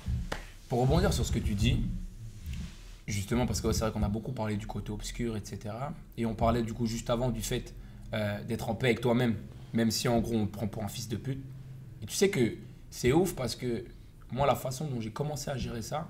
Pour 0.70 0.80
rebondir 0.82 1.12
sur 1.12 1.26
ce 1.26 1.34
que 1.34 1.40
tu 1.40 1.56
dis, 1.56 1.82
justement 3.08 3.46
parce 3.46 3.60
que 3.60 3.72
c'est 3.74 3.82
vrai 3.82 3.92
qu'on 3.92 4.04
a 4.04 4.10
beaucoup 4.10 4.32
parlé 4.32 4.56
du 4.56 4.68
côté 4.68 4.92
obscur, 4.94 5.36
etc. 5.36 5.76
Et 6.18 6.26
on 6.26 6.34
parlait 6.34 6.64
du 6.64 6.72
coup 6.74 6.86
juste 6.86 7.10
avant 7.10 7.30
du 7.30 7.42
fait 7.42 7.74
euh, 8.14 8.42
d'être 8.46 8.70
en 8.70 8.76
paix 8.76 8.88
avec 8.88 9.02
toi-même, 9.02 9.36
même 9.74 9.92
si 9.92 10.08
en 10.08 10.20
gros 10.20 10.36
on 10.36 10.46
te 10.46 10.52
prend 10.52 10.68
pour 10.68 10.84
un 10.84 10.88
fils 10.88 11.08
de 11.10 11.18
pute. 11.18 11.44
Et 12.02 12.06
tu 12.06 12.16
sais 12.16 12.30
que 12.30 12.56
c'est 12.90 13.12
ouf 13.12 13.36
parce 13.36 13.56
que 13.56 13.86
moi 14.32 14.48
la 14.48 14.56
façon 14.56 14.86
dont 14.88 15.02
j'ai 15.02 15.12
commencé 15.12 15.50
à 15.50 15.58
gérer 15.58 15.82
ça, 15.82 16.10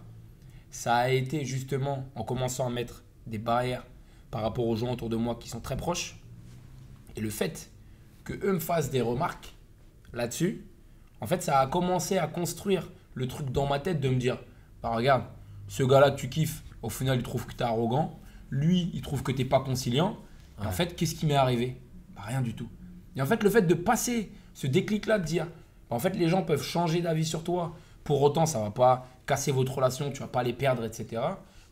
ça 0.70 0.96
a 0.96 1.10
été 1.10 1.46
justement 1.46 2.06
en 2.16 2.24
commençant 2.24 2.68
à 2.68 2.70
mettre 2.70 3.04
des 3.28 3.38
barrières 3.38 3.86
par 4.32 4.42
rapport 4.42 4.68
aux 4.68 4.76
gens 4.76 4.92
autour 4.92 5.10
de 5.10 5.16
moi 5.16 5.36
qui 5.36 5.50
sont 5.50 5.60
très 5.60 5.78
proches. 5.78 6.20
Et 7.16 7.22
le 7.22 7.30
fait 7.30 7.72
que 8.24 8.34
eux 8.34 8.54
me 8.54 8.60
fassent 8.60 8.90
des 8.90 9.02
remarques 9.02 9.54
là-dessus, 10.14 10.66
en 11.22 11.28
fait, 11.28 11.42
ça 11.42 11.60
a 11.60 11.68
commencé 11.68 12.18
à 12.18 12.28
construire 12.28 12.92
le 13.14 13.28
truc 13.28 13.52
dans 13.52 13.68
ma 13.68 13.80
tête 13.80 14.02
de 14.02 14.10
me 14.10 14.16
dire 14.16 14.40
Bah, 14.82 14.90
regarde, 14.90 15.24
ce 15.68 15.84
gars-là 15.84 16.12
tu 16.12 16.28
kiffes, 16.30 16.64
au 16.82 16.90
final, 16.90 17.18
il 17.18 17.24
trouve 17.24 17.46
que 17.46 17.54
t'es 17.54 17.64
arrogant. 17.64 18.20
Lui, 18.50 18.92
il 18.94 19.02
trouve 19.02 19.24
que 19.24 19.32
t'es 19.32 19.46
pas 19.46 19.60
conciliant. 19.60 20.18
Et 20.62 20.66
en 20.66 20.72
fait, 20.72 20.96
qu'est-ce 20.96 21.16
qui 21.16 21.26
m'est 21.26 21.36
arrivé? 21.36 21.80
Bah, 22.16 22.24
rien 22.26 22.42
du 22.42 22.56
tout. 22.56 22.68
Et 23.16 23.22
en 23.22 23.26
fait, 23.26 23.44
le 23.44 23.50
fait 23.50 23.62
de 23.64 23.74
passer 23.74 24.32
ce 24.54 24.68
déclic-là, 24.68 25.20
de 25.20 25.26
dire 25.26 25.48
En 25.90 26.00
fait, 26.00 26.16
les 26.16 26.28
gens 26.30 26.42
peuvent 26.44 26.64
changer 26.64 27.02
d'avis 27.02 27.26
sur 27.26 27.44
toi. 27.44 27.76
Pour 28.04 28.22
autant, 28.22 28.46
ça 28.46 28.60
va 28.60 28.72
pas 28.72 29.08
casser 29.26 29.52
votre 29.52 29.74
relation, 29.76 30.12
tu 30.12 30.20
vas 30.20 30.28
pas 30.28 30.44
les 30.44 30.54
perdre, 30.54 30.84
etc. 30.84 31.22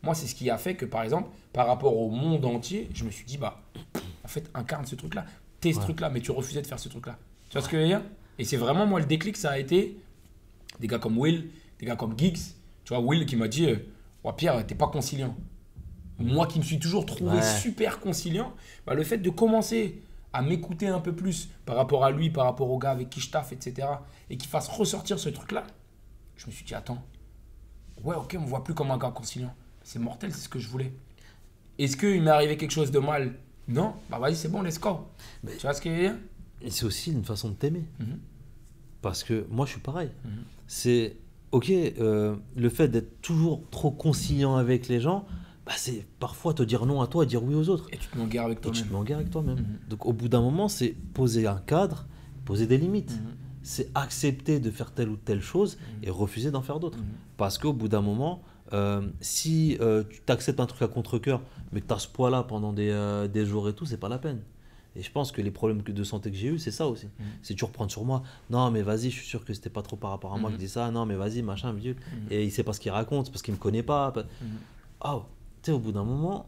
Moi, 0.02 0.14
c'est 0.14 0.26
ce 0.26 0.34
qui 0.34 0.48
a 0.50 0.58
fait 0.58 0.74
que, 0.74 0.84
par 0.86 1.02
exemple, 1.02 1.28
par 1.52 1.66
rapport 1.66 1.96
au 1.96 2.08
monde 2.10 2.44
entier, 2.44 2.88
je 2.94 3.04
me 3.04 3.10
suis 3.10 3.24
dit 3.24 3.38
Bah, 3.38 3.60
en 4.24 4.28
fait, 4.28 4.48
incarne 4.54 4.86
ce 4.86 4.94
truc-là. 4.94 5.24
T'es 5.60 5.72
ce 5.72 5.80
truc-là, 5.80 6.10
mais 6.10 6.20
tu 6.20 6.30
refusais 6.32 6.62
de 6.62 6.66
faire 6.66 6.78
ce 6.80 6.88
truc-là. 6.88 7.16
Tu 7.48 7.52
vois 7.58 7.62
ce 7.62 7.68
que 7.68 7.76
je 7.76 7.82
veux 7.82 7.88
dire? 7.88 8.02
Et 8.38 8.44
c'est 8.44 8.56
vraiment, 8.56 8.86
moi, 8.86 8.98
le 9.00 9.06
déclic, 9.06 9.36
ça 9.36 9.50
a 9.52 9.58
été 9.58 9.96
des 10.80 10.86
gars 10.88 10.98
comme 10.98 11.18
Will, 11.18 11.50
des 11.78 11.86
gars 11.86 11.96
comme 11.96 12.18
Giggs. 12.18 12.38
Tu 12.84 12.94
vois, 12.94 13.00
Will 13.00 13.26
qui 13.26 13.36
m'a 13.36 13.46
dit 13.48 13.66
Ouais, 14.24 14.32
Pierre, 14.36 14.66
t'es 14.66 14.74
pas 14.74 14.86
conciliant. 14.88 15.36
Moi 16.18 16.46
qui 16.46 16.58
me 16.58 16.64
suis 16.64 16.78
toujours 16.78 17.04
trouvé 17.06 17.36
Ouais. 17.38 17.42
super 17.60 17.98
conciliant, 18.00 18.52
bah, 18.86 18.94
le 18.94 19.02
fait 19.02 19.18
de 19.18 19.30
commencer 19.30 20.00
à 20.32 20.42
m'écouter 20.42 20.88
un 20.88 21.00
peu 21.00 21.14
plus 21.14 21.48
par 21.66 21.76
rapport 21.76 22.04
à 22.04 22.10
lui, 22.10 22.30
par 22.30 22.44
rapport 22.46 22.70
au 22.70 22.78
gars 22.78 22.90
avec 22.90 23.10
qui 23.10 23.20
je 23.20 23.30
taffe, 23.30 23.52
etc., 23.52 23.86
et 24.30 24.36
qu'il 24.36 24.48
fasse 24.48 24.68
ressortir 24.68 25.18
ce 25.18 25.28
truc-là, 25.28 25.64
je 26.36 26.46
me 26.46 26.52
suis 26.52 26.64
dit 26.64 26.74
Attends, 26.74 27.02
ouais, 28.04 28.16
ok, 28.16 28.36
on 28.38 28.42
me 28.42 28.46
voit 28.46 28.64
plus 28.64 28.74
comme 28.74 28.90
un 28.90 28.98
gars 28.98 29.10
conciliant. 29.10 29.54
C'est 29.82 29.98
mortel, 29.98 30.32
c'est 30.32 30.40
ce 30.40 30.48
que 30.48 30.58
je 30.58 30.68
voulais. 30.68 30.92
Est-ce 31.78 31.96
qu'il 31.96 32.22
m'est 32.22 32.30
arrivé 32.30 32.56
quelque 32.56 32.70
chose 32.70 32.90
de 32.90 32.98
mal? 32.98 33.34
Non 33.68 33.94
Bah 34.10 34.18
vas-y, 34.18 34.36
c'est 34.36 34.48
bon, 34.48 34.62
let's 34.62 34.78
go. 34.80 35.06
Mais- 35.42 35.52
Tu 35.56 35.62
vois 35.62 35.74
ce 35.74 35.80
que 35.80 35.90
je 35.90 35.94
veux 35.94 36.00
dire? 36.02 36.16
Et 36.60 36.70
c'est 36.70 36.84
aussi 36.84 37.10
une 37.12 37.24
façon 37.24 37.48
de 37.50 37.54
t'aimer. 37.54 37.84
Mhm. 37.98 38.18
Parce 39.00 39.24
que 39.24 39.46
moi, 39.50 39.66
je 39.66 39.72
suis 39.72 39.80
pareil. 39.80 40.10
Mhm. 40.24 40.30
C'est, 40.66 41.16
ok, 41.50 41.70
euh, 41.70 42.36
le 42.56 42.68
fait 42.68 42.88
d'être 42.88 43.20
toujours 43.20 43.68
trop 43.70 43.90
conciliant 43.90 44.56
avec 44.56 44.88
les 44.88 45.00
gens, 45.00 45.26
bah, 45.66 45.72
c'est 45.76 46.06
parfois 46.18 46.54
te 46.54 46.62
dire 46.62 46.86
non 46.86 47.00
à 47.02 47.06
toi 47.06 47.24
et 47.24 47.26
dire 47.26 47.42
oui 47.42 47.54
aux 47.54 47.68
autres. 47.68 47.86
Et 47.92 47.96
tu 47.98 48.08
te 48.08 48.16
mets 48.16 48.22
en 48.24 48.26
guerre 48.26 48.44
avec 48.44 48.58
Et 48.58 48.60
tu 48.62 48.68
toi-même. 48.70 48.84
te 48.88 48.92
mets 48.92 48.98
en 48.98 49.04
guerre 49.04 49.18
avec 49.18 49.30
toi-même. 49.30 49.58
Mhm. 49.58 49.78
Donc 49.88 50.06
au 50.06 50.12
bout 50.12 50.28
d'un 50.28 50.40
moment, 50.40 50.68
c'est 50.68 50.94
poser 51.14 51.46
un 51.46 51.56
cadre, 51.58 52.06
poser 52.44 52.66
des 52.66 52.78
limites. 52.78 53.12
Mhm. 53.12 53.36
C'est 53.64 53.90
accepter 53.94 54.58
de 54.58 54.70
faire 54.72 54.90
telle 54.92 55.08
ou 55.08 55.16
telle 55.16 55.40
chose 55.40 55.78
et 56.02 56.10
refuser 56.10 56.50
d'en 56.50 56.62
faire 56.62 56.80
d'autres. 56.80 56.98
Parce 57.36 57.58
qu'au 57.58 57.72
bout 57.72 57.86
d'un 57.86 58.00
moment, 58.02 58.42
euh, 58.72 59.02
si 59.20 59.76
euh, 59.80 60.02
tu 60.10 60.20
t'acceptes 60.22 60.58
un 60.58 60.66
truc 60.66 60.82
à 60.82 60.88
contre-coeur, 60.88 61.40
mais 61.70 61.80
que 61.80 61.86
tu 61.86 61.94
as 61.94 61.98
ce 62.00 62.08
poids-là 62.08 62.42
pendant 62.42 62.72
des, 62.72 62.88
euh, 62.90 63.28
des 63.28 63.46
jours 63.46 63.68
et 63.68 63.72
tout, 63.72 63.86
c'est 63.86 63.98
pas 63.98 64.08
la 64.08 64.18
peine. 64.18 64.40
Et 64.96 65.02
je 65.02 65.12
pense 65.12 65.30
que 65.30 65.40
les 65.40 65.52
problèmes 65.52 65.80
de 65.82 66.04
santé 66.04 66.30
que 66.32 66.36
j'ai 66.36 66.48
eu, 66.48 66.58
c'est 66.58 66.70
ça 66.72 66.88
aussi. 66.88 67.06
C'est 67.42 67.54
toujours 67.54 67.70
prendre 67.70 67.90
sur 67.90 68.04
moi. 68.04 68.24
Non, 68.50 68.70
mais 68.72 68.82
vas-y, 68.82 69.10
je 69.10 69.16
suis 69.16 69.26
sûr 69.26 69.44
que 69.44 69.54
c'était 69.54 69.70
pas 69.70 69.80
trop 69.82 69.96
par 69.96 70.10
rapport 70.10 70.34
à 70.34 70.38
moi 70.38 70.50
Mhm. 70.50 70.56
qui 70.56 70.64
dis 70.64 70.68
ça. 70.68 70.90
Non, 70.90 71.06
mais 71.06 71.14
vas-y, 71.14 71.42
machin, 71.42 71.72
vieux. 71.72 71.94
Et 72.30 72.44
il 72.44 72.50
sait 72.50 72.64
pas 72.64 72.72
ce 72.72 72.80
qu'il 72.80 72.90
raconte, 72.90 73.26
c'est 73.26 73.32
parce 73.32 73.42
qu'il 73.42 73.54
me 73.54 73.58
connaît 73.60 73.82
pas. 73.84 74.12
Mhm. 74.16 74.48
Tu 75.62 75.70
sais, 75.70 75.72
au 75.72 75.78
bout 75.78 75.92
d'un 75.92 76.04
moment, 76.04 76.46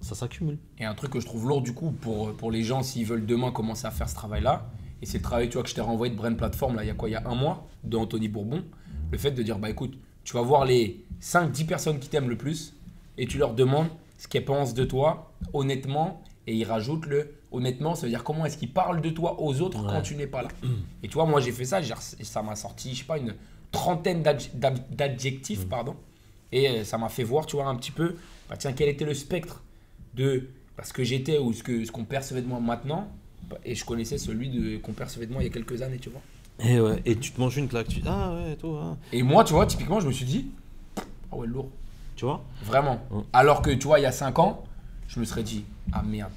ça 0.00 0.14
s'accumule. 0.14 0.58
Et 0.78 0.84
un 0.84 0.94
truc 0.94 1.12
que 1.12 1.20
je 1.20 1.26
trouve 1.26 1.48
lourd 1.48 1.62
du 1.62 1.72
coup 1.72 1.92
pour, 1.92 2.34
pour 2.34 2.50
les 2.50 2.62
gens 2.62 2.82
s'ils 2.82 3.06
veulent 3.06 3.26
demain 3.26 3.50
commencer 3.52 3.86
à 3.86 3.90
faire 3.90 4.08
ce 4.08 4.14
travail-là, 4.14 4.70
et 5.02 5.06
c'est 5.06 5.18
le 5.18 5.24
travail 5.24 5.48
tu 5.48 5.54
vois, 5.54 5.62
que 5.62 5.68
je 5.68 5.74
t'ai 5.74 5.80
renvoyé 5.80 6.12
de 6.12 6.18
Brain 6.18 6.34
Platform 6.34 6.76
là, 6.76 6.84
il 6.84 6.88
y 6.88 6.90
a 6.90 6.94
quoi 6.94 7.08
Il 7.08 7.12
y 7.12 7.16
a 7.16 7.26
un 7.26 7.34
mois, 7.34 7.66
de 7.84 7.96
Anthony 7.96 8.28
Bourbon. 8.28 8.64
Le 9.10 9.18
fait 9.18 9.30
de 9.30 9.42
dire 9.42 9.58
bah 9.58 9.70
écoute, 9.70 9.98
tu 10.24 10.34
vas 10.34 10.42
voir 10.42 10.64
les 10.64 11.04
5-10 11.22 11.66
personnes 11.66 11.98
qui 11.98 12.08
t'aiment 12.08 12.28
le 12.28 12.36
plus 12.36 12.74
et 13.18 13.26
tu 13.26 13.38
leur 13.38 13.54
demandes 13.54 13.88
ce 14.18 14.28
qu'elles 14.28 14.44
pensent 14.44 14.74
de 14.74 14.84
toi 14.84 15.32
honnêtement. 15.52 16.22
Et 16.46 16.54
il 16.54 16.64
rajoute 16.64 17.06
le 17.06 17.34
honnêtement, 17.52 17.94
ça 17.94 18.02
veut 18.02 18.10
dire 18.10 18.24
comment 18.24 18.44
est-ce 18.46 18.58
qu'ils 18.58 18.72
parlent 18.72 19.00
de 19.00 19.10
toi 19.10 19.40
aux 19.40 19.60
autres 19.60 19.82
quand 19.86 20.02
tu 20.02 20.16
n'es 20.16 20.26
pas 20.26 20.42
là. 20.42 20.48
Et 21.02 21.08
tu 21.08 21.14
vois, 21.14 21.26
moi 21.26 21.40
j'ai 21.40 21.52
fait 21.52 21.64
ça, 21.64 21.80
ça 21.82 22.42
m'a 22.42 22.56
sorti, 22.56 22.94
je 22.94 23.00
sais 23.00 23.04
pas, 23.04 23.18
une 23.18 23.34
trentaine 23.72 24.22
d'adjectifs, 24.22 25.66
pardon. 25.68 25.96
Et 26.52 26.68
euh, 26.68 26.84
ça 26.84 26.98
m'a 26.98 27.08
fait 27.08 27.22
voir, 27.24 27.46
tu 27.46 27.56
vois, 27.56 27.66
un 27.66 27.76
petit 27.76 27.90
peu, 27.92 28.16
bah, 28.48 28.56
tiens, 28.56 28.72
quel 28.72 28.88
était 28.88 29.04
le 29.04 29.14
spectre 29.14 29.62
de 30.14 30.48
bah, 30.76 30.84
ce 30.84 30.92
que 30.92 31.04
j'étais 31.04 31.38
ou 31.38 31.52
ce 31.52 31.62
que 31.62 31.84
ce 31.84 31.92
qu'on 31.92 32.04
percevait 32.04 32.42
de 32.42 32.46
moi 32.48 32.60
maintenant. 32.60 33.08
Bah, 33.48 33.56
Et 33.64 33.74
je 33.74 33.84
connaissais 33.84 34.18
celui 34.18 34.48
de 34.48 34.76
qu'on 34.78 34.92
percevait 34.92 35.26
de 35.26 35.32
moi 35.32 35.42
il 35.42 35.46
y 35.46 35.50
a 35.50 35.52
quelques 35.52 35.82
années, 35.82 35.98
tu 35.98 36.10
vois. 36.10 36.20
Et, 36.62 36.78
ouais, 36.80 37.00
et 37.06 37.16
tu 37.16 37.30
te 37.32 37.40
manges 37.40 37.56
une 37.56 37.68
claque. 37.68 37.88
Tu 37.88 38.02
ah 38.06 38.34
ouais, 38.34 38.56
toi. 38.56 38.82
hein. 38.84 38.98
Et 39.12 39.22
moi, 39.22 39.44
tu 39.44 39.52
vois, 39.54 39.66
typiquement, 39.66 40.00
je 40.00 40.08
me 40.08 40.12
suis 40.12 40.26
dit, 40.26 40.48
ah 41.32 41.36
ouais, 41.36 41.46
lourd. 41.46 41.70
Tu 42.16 42.24
vois? 42.26 42.42
Vraiment. 42.64 43.00
Alors 43.32 43.62
que, 43.62 43.70
tu 43.70 43.86
vois, 43.86 43.98
il 43.98 44.02
y 44.02 44.06
a 44.06 44.12
5 44.12 44.38
ans, 44.40 44.64
je 45.08 45.18
me 45.20 45.24
serais 45.24 45.42
dit, 45.42 45.64
ah 45.92 46.02
merde. 46.02 46.32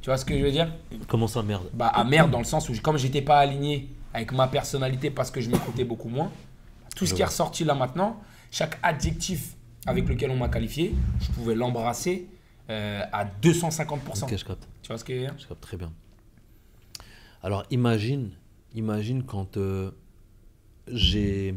Tu 0.00 0.10
vois 0.10 0.16
ce 0.18 0.24
que 0.24 0.36
je 0.36 0.42
veux 0.44 0.50
dire? 0.50 0.68
Comment 1.08 1.28
ça, 1.28 1.42
merde? 1.42 1.70
Bah, 1.72 1.90
ah 1.94 2.02
merde, 2.04 2.30
dans 2.30 2.38
le 2.40 2.44
sens 2.44 2.68
où, 2.68 2.74
comme 2.82 2.96
j'étais 2.98 3.22
pas 3.22 3.38
aligné 3.38 3.88
avec 4.12 4.32
ma 4.32 4.48
personnalité 4.48 5.10
parce 5.10 5.30
que 5.30 5.40
je 5.40 5.48
m'écoutais 5.48 5.84
beaucoup 5.84 6.08
moins, 6.08 6.30
tout 6.96 7.06
ce 7.06 7.14
qui 7.14 7.22
est 7.22 7.26
ressorti 7.26 7.64
là 7.64 7.74
maintenant, 7.74 8.20
chaque 8.54 8.78
adjectif 8.84 9.56
avec 9.84 10.08
lequel 10.08 10.30
on 10.30 10.36
m'a 10.36 10.48
qualifié, 10.48 10.94
je 11.20 11.28
pouvais 11.32 11.56
l'embrasser 11.56 12.28
euh, 12.70 13.02
à 13.12 13.24
250%. 13.24 14.22
Ok, 14.22 14.36
je 14.36 14.44
capte. 14.44 14.68
Tu 14.80 14.88
vois 14.88 14.96
ce 14.98 15.04
que 15.04 15.12
je 15.12 15.26
Je 15.42 15.46
capte 15.48 15.60
très 15.60 15.76
bien. 15.76 15.92
Alors 17.42 17.64
imagine, 17.72 18.30
imagine 18.76 19.24
quand 19.24 19.56
euh, 19.56 19.90
j'ai 20.86 21.56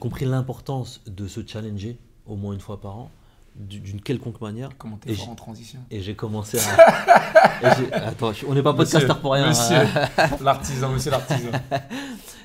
compris 0.00 0.24
l'importance 0.24 1.02
de 1.06 1.28
se 1.28 1.46
challenger 1.46 1.98
au 2.26 2.36
moins 2.36 2.54
une 2.54 2.60
fois 2.60 2.80
par 2.80 2.96
an, 2.96 3.10
du- 3.54 3.78
d'une 3.80 4.00
quelconque 4.00 4.40
manière, 4.40 4.70
Comment 4.78 4.96
Et 5.04 5.08
t'es 5.10 5.14
fort 5.14 5.28
en 5.28 5.34
transition? 5.34 5.80
et 5.90 6.00
j'ai 6.00 6.14
commencé 6.16 6.58
à. 6.58 7.62
et 7.90 7.92
Attends, 7.92 8.32
on 8.48 8.54
n'est 8.54 8.62
pas 8.62 8.72
podcaster 8.74 9.14
pour 9.20 9.34
rien. 9.34 9.48
Monsieur, 9.50 9.76
hein. 9.76 10.08
l'artisan, 10.42 10.88
monsieur 10.88 11.10
l'artisan. 11.12 11.50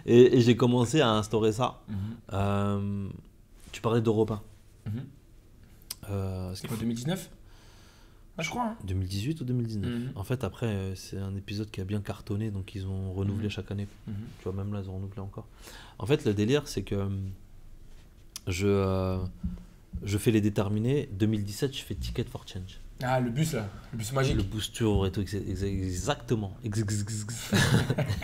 Et, 0.05 0.37
et 0.37 0.41
j'ai 0.41 0.55
commencé 0.57 0.99
à 1.01 1.09
instaurer 1.09 1.51
ça. 1.53 1.79
Mhm. 1.87 1.97
Euh, 2.33 3.09
tu 3.79 3.81
parlais 3.81 4.01
d'Europe 4.01 4.31
1. 4.31 4.41
Mhm. 4.89 5.05
Euh, 6.09 6.51
C'est 6.53 6.67
quoi, 6.67 6.75
2019 6.75 7.29
ah, 8.37 8.41
Je 8.41 8.49
crois. 8.49 8.63
hein. 8.63 8.75
2018 8.83 9.39
ou 9.39 9.45
2019 9.45 9.89
Mhm. 9.89 10.11
En 10.15 10.25
fait, 10.25 10.43
après, 10.43 10.91
c'est 10.95 11.17
un 11.17 11.33
épisode 11.37 11.71
qui 11.71 11.79
a 11.79 11.85
bien 11.85 12.01
cartonné, 12.01 12.51
donc 12.51 12.75
ils 12.75 12.85
ont 12.87 13.13
renouvelé 13.13 13.45
Mhm. 13.45 13.51
chaque 13.51 13.71
année. 13.71 13.87
Tu 14.05 14.43
vois, 14.43 14.51
même 14.51 14.73
là, 14.73 14.81
ils 14.83 14.89
ont 14.89 14.95
renouvelé 14.95 15.21
encore. 15.21 15.47
En 15.97 16.05
fait, 16.05 16.25
le 16.25 16.33
délire, 16.33 16.67
c'est 16.67 16.81
que 16.83 16.95
euh, 16.95 17.07
je, 18.47 18.67
euh, 18.67 19.17
je 20.03 20.17
fais 20.17 20.31
les 20.31 20.41
déterminés. 20.41 21.07
2017, 21.13 21.73
je 21.77 21.81
fais 21.81 21.95
Ticket 21.95 22.25
for 22.25 22.45
Change. 22.45 22.81
Ah, 23.01 23.21
le 23.21 23.29
bus 23.29 23.53
là, 23.53 23.65
le 23.93 23.97
bus 23.97 24.11
magique. 24.11 24.35
Le 24.35 24.43
boost 24.43 24.75
tour 24.75 25.07
et 25.07 25.11
tout, 25.13 25.21
exa- 25.21 25.41
exa- 25.41 25.63
exactement. 25.67 26.57
Ex- 26.65 26.79
ex- 26.79 27.01
ex- 27.01 27.25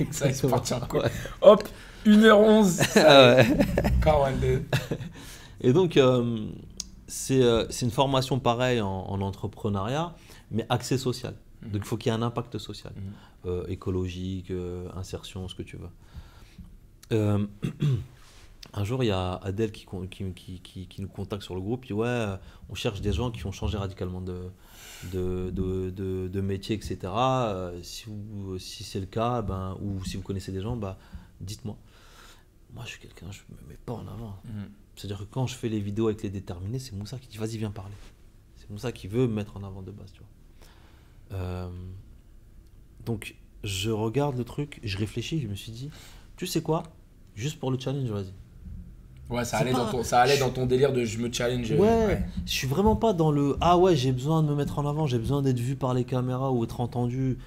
ex- 0.01 0.11
Ça, 0.35 0.49
parti. 0.49 0.73
Hop, 1.39 1.63
1h11. 2.05 2.81
Ah 2.97 3.35
ouais. 3.37 3.57
42. 4.03 4.63
Et 5.65 5.73
donc, 5.73 5.97
euh, 5.97 6.47
c'est 7.07 7.41
euh, 7.43 7.65
c'est 7.69 7.85
une 7.85 7.91
formation 7.91 8.39
pareille 8.39 8.81
en, 8.81 8.87
en 9.13 9.19
entrepreneuriat, 9.21 10.15
mais 10.51 10.65
axée 10.69 10.97
social. 10.97 11.33
Mhm. 11.63 11.71
Donc, 11.71 11.81
il 11.83 11.87
faut 11.87 11.97
qu'il 11.97 12.11
y 12.11 12.15
ait 12.15 12.17
un 12.17 12.21
impact 12.21 12.57
social, 12.59 12.93
Mhm. 12.95 13.01
euh, 13.47 13.65
écologique, 13.67 14.51
euh, 14.51 14.87
insertion, 14.95 15.47
ce 15.47 15.55
que 15.55 15.63
tu 15.63 15.77
veux. 15.77 15.89
Un 18.73 18.83
jour, 18.83 19.03
il 19.03 19.07
y 19.07 19.11
a 19.11 19.35
Adèle 19.35 19.71
qui, 19.71 19.85
con- 19.85 20.07
qui, 20.07 20.23
qui, 20.33 20.59
qui- 20.59 20.87
qui 20.87 21.01
nous 21.01 21.07
contacte 21.07 21.43
sur 21.43 21.55
le 21.55 21.61
groupe. 21.61 21.85
Il 21.85 21.89
dit 21.89 21.93
Ouais, 21.93 22.25
on 22.69 22.75
cherche 22.75 22.99
des 22.99 23.13
gens 23.13 23.31
qui 23.31 23.45
ont 23.45 23.51
changé 23.51 23.77
radicalement 23.77 24.21
de, 24.21 24.49
de, 25.13 25.49
de, 25.51 25.91
de- 25.91 26.27
de 26.27 26.41
métier, 26.41 26.75
etc. 26.75 26.97
Si 27.83 28.05
vous- 28.07 28.57
si 28.59 28.83
c'est 28.83 28.99
le 28.99 29.05
cas, 29.05 29.41
ben, 29.41 29.77
ou 29.81 30.03
si 30.03 30.17
vous 30.17 30.23
connaissez 30.23 30.51
des 30.51 30.61
gens, 30.61 30.75
bah, 30.75 30.97
dites-moi. 31.39 31.77
Moi, 32.73 32.83
je 32.85 32.89
suis 32.89 32.99
quelqu'un, 32.99 33.27
je 33.31 33.41
me 33.49 33.69
mets 33.69 33.77
pas 33.85 33.93
en 33.93 34.07
avant. 34.07 34.35
Mhm. 34.45 34.69
C'est-à-dire 34.95 35.19
que 35.19 35.25
quand 35.25 35.47
je 35.47 35.55
fais 35.55 35.69
les 35.69 35.79
vidéos 35.79 36.07
avec 36.07 36.23
les 36.23 36.29
déterminés, 36.29 36.79
c'est 36.79 36.93
Moussa 36.95 37.17
qui 37.19 37.27
dit 37.27 37.37
vas-y 37.37 37.57
viens 37.57 37.71
parler. 37.71 37.93
C'est 38.57 38.69
Moussa 38.69 38.91
qui 38.91 39.07
veut 39.07 39.27
me 39.27 39.33
mettre 39.33 39.57
en 39.57 39.63
avant 39.63 39.81
de 39.81 39.91
base, 39.91 40.11
tu 40.13 40.19
vois. 40.19 41.39
Euh, 41.39 41.69
donc 43.05 43.35
je 43.63 43.89
regarde 43.89 44.37
le 44.37 44.43
truc, 44.43 44.79
je 44.83 44.97
réfléchis, 44.97 45.41
je 45.41 45.47
me 45.47 45.55
suis 45.55 45.71
dit, 45.71 45.89
tu 46.37 46.45
sais 46.47 46.61
quoi? 46.61 46.83
Juste 47.35 47.59
pour 47.59 47.71
le 47.71 47.79
challenge, 47.79 48.09
vas-y. 48.09 48.33
Ouais, 49.27 49.43
ça 49.43 49.57
allait, 49.57 49.71
pas- 49.71 49.79
dans 49.85 49.91
ton, 49.91 50.03
ça 50.03 50.21
allait 50.21 50.37
dans 50.37 50.51
ton 50.51 50.67
délire 50.67 50.93
de 50.93 51.03
je 51.03 51.17
me 51.17 51.31
challenge. 51.33 51.71
Ouais, 51.71 52.23
je 52.45 52.51
suis 52.51 52.67
vraiment 52.67 52.95
pas 52.95 53.11
dans 53.13 53.31
le 53.31 53.57
ah 53.59 53.75
ouais, 53.77 53.95
j'ai 53.95 54.11
besoin 54.11 54.43
de 54.43 54.47
me 54.47 54.55
mettre 54.55 54.77
en 54.77 54.87
avant, 54.87 55.07
j'ai 55.07 55.17
besoin 55.17 55.41
d'être 55.41 55.59
vu 55.59 55.75
par 55.75 55.95
les 55.95 56.03
caméras 56.03 56.51
ou 56.51 56.63
être 56.63 56.79
entendu. 56.79 57.39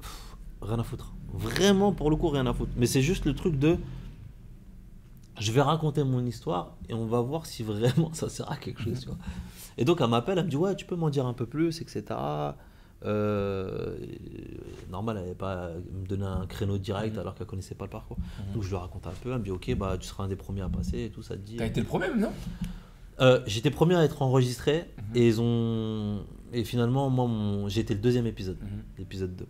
Pff, 0.00 0.36
rien 0.62 0.78
à 0.78 0.84
foutre. 0.84 1.12
Vraiment, 1.32 1.92
pour 1.92 2.08
le 2.08 2.16
coup, 2.16 2.28
rien 2.28 2.46
à 2.46 2.54
foutre. 2.54 2.70
Mais 2.76 2.86
c'est 2.86 3.02
juste 3.02 3.24
le 3.24 3.34
truc 3.34 3.58
de 3.58 3.78
je 5.40 5.52
vais 5.52 5.62
raconter 5.62 6.02
mon 6.04 6.24
histoire 6.26 6.76
et 6.88 6.94
on 6.94 7.06
va 7.06 7.20
voir 7.20 7.46
si 7.46 7.62
vraiment 7.62 8.12
ça 8.12 8.28
sert 8.28 8.50
à 8.50 8.56
quelque 8.56 8.82
chose. 8.82 9.00
tu 9.00 9.06
vois. 9.06 9.18
Et 9.76 9.84
donc, 9.84 10.00
elle 10.00 10.08
m'appelle, 10.08 10.38
elle 10.38 10.44
me 10.46 10.50
dit 10.50 10.56
Ouais, 10.56 10.74
tu 10.76 10.84
peux 10.86 10.96
m'en 10.96 11.10
dire 11.10 11.26
un 11.26 11.32
peu 11.34 11.46
plus, 11.46 11.80
etc. 11.80 12.04
Euh, 13.04 13.96
normal, 14.90 15.16
elle 15.18 15.22
n'avait 15.22 15.34
pas 15.36 15.70
me 15.92 16.06
donné 16.06 16.24
un 16.24 16.46
créneau 16.46 16.78
direct 16.78 17.14
Mhm. 17.14 17.20
alors 17.20 17.34
qu'elle 17.34 17.46
connaissait 17.46 17.74
pas 17.76 17.84
le 17.84 17.90
parcours. 17.90 18.16
Donc, 18.54 18.62
je 18.62 18.68
lui 18.68 18.76
raconte 18.76 19.06
un 19.06 19.12
peu. 19.22 19.30
Elle 19.32 19.38
me 19.38 19.44
dit 19.44 19.50
Ok, 19.50 19.72
bah, 19.76 19.96
tu 19.98 20.06
seras 20.06 20.24
un 20.24 20.28
des 20.28 20.36
premiers 20.36 20.62
à 20.62 20.68
passer 20.68 21.04
et 21.04 21.10
tout, 21.10 21.22
ça 21.22 21.34
te 21.34 21.40
dit. 21.40 21.56
T'as 21.56 21.66
été 21.66 21.80
le 21.80 21.86
problème, 21.86 22.18
non? 22.20 22.32
Euh, 23.20 23.40
j'étais 23.46 23.70
premier 23.70 23.96
à 23.96 24.04
être 24.04 24.22
enregistré 24.22 24.90
Mhm. 24.96 25.16
et 25.16 25.26
ils 25.28 25.40
ont 25.40 26.20
et 26.52 26.62
finalement 26.64 27.10
moi 27.10 27.26
mon... 27.26 27.68
j'ai 27.68 27.80
été 27.80 27.92
le 27.94 28.00
deuxième 28.00 28.26
épisode, 28.26 28.56
Mhm. 28.62 28.82
l'épisode 28.98 29.34
2. 29.36 29.46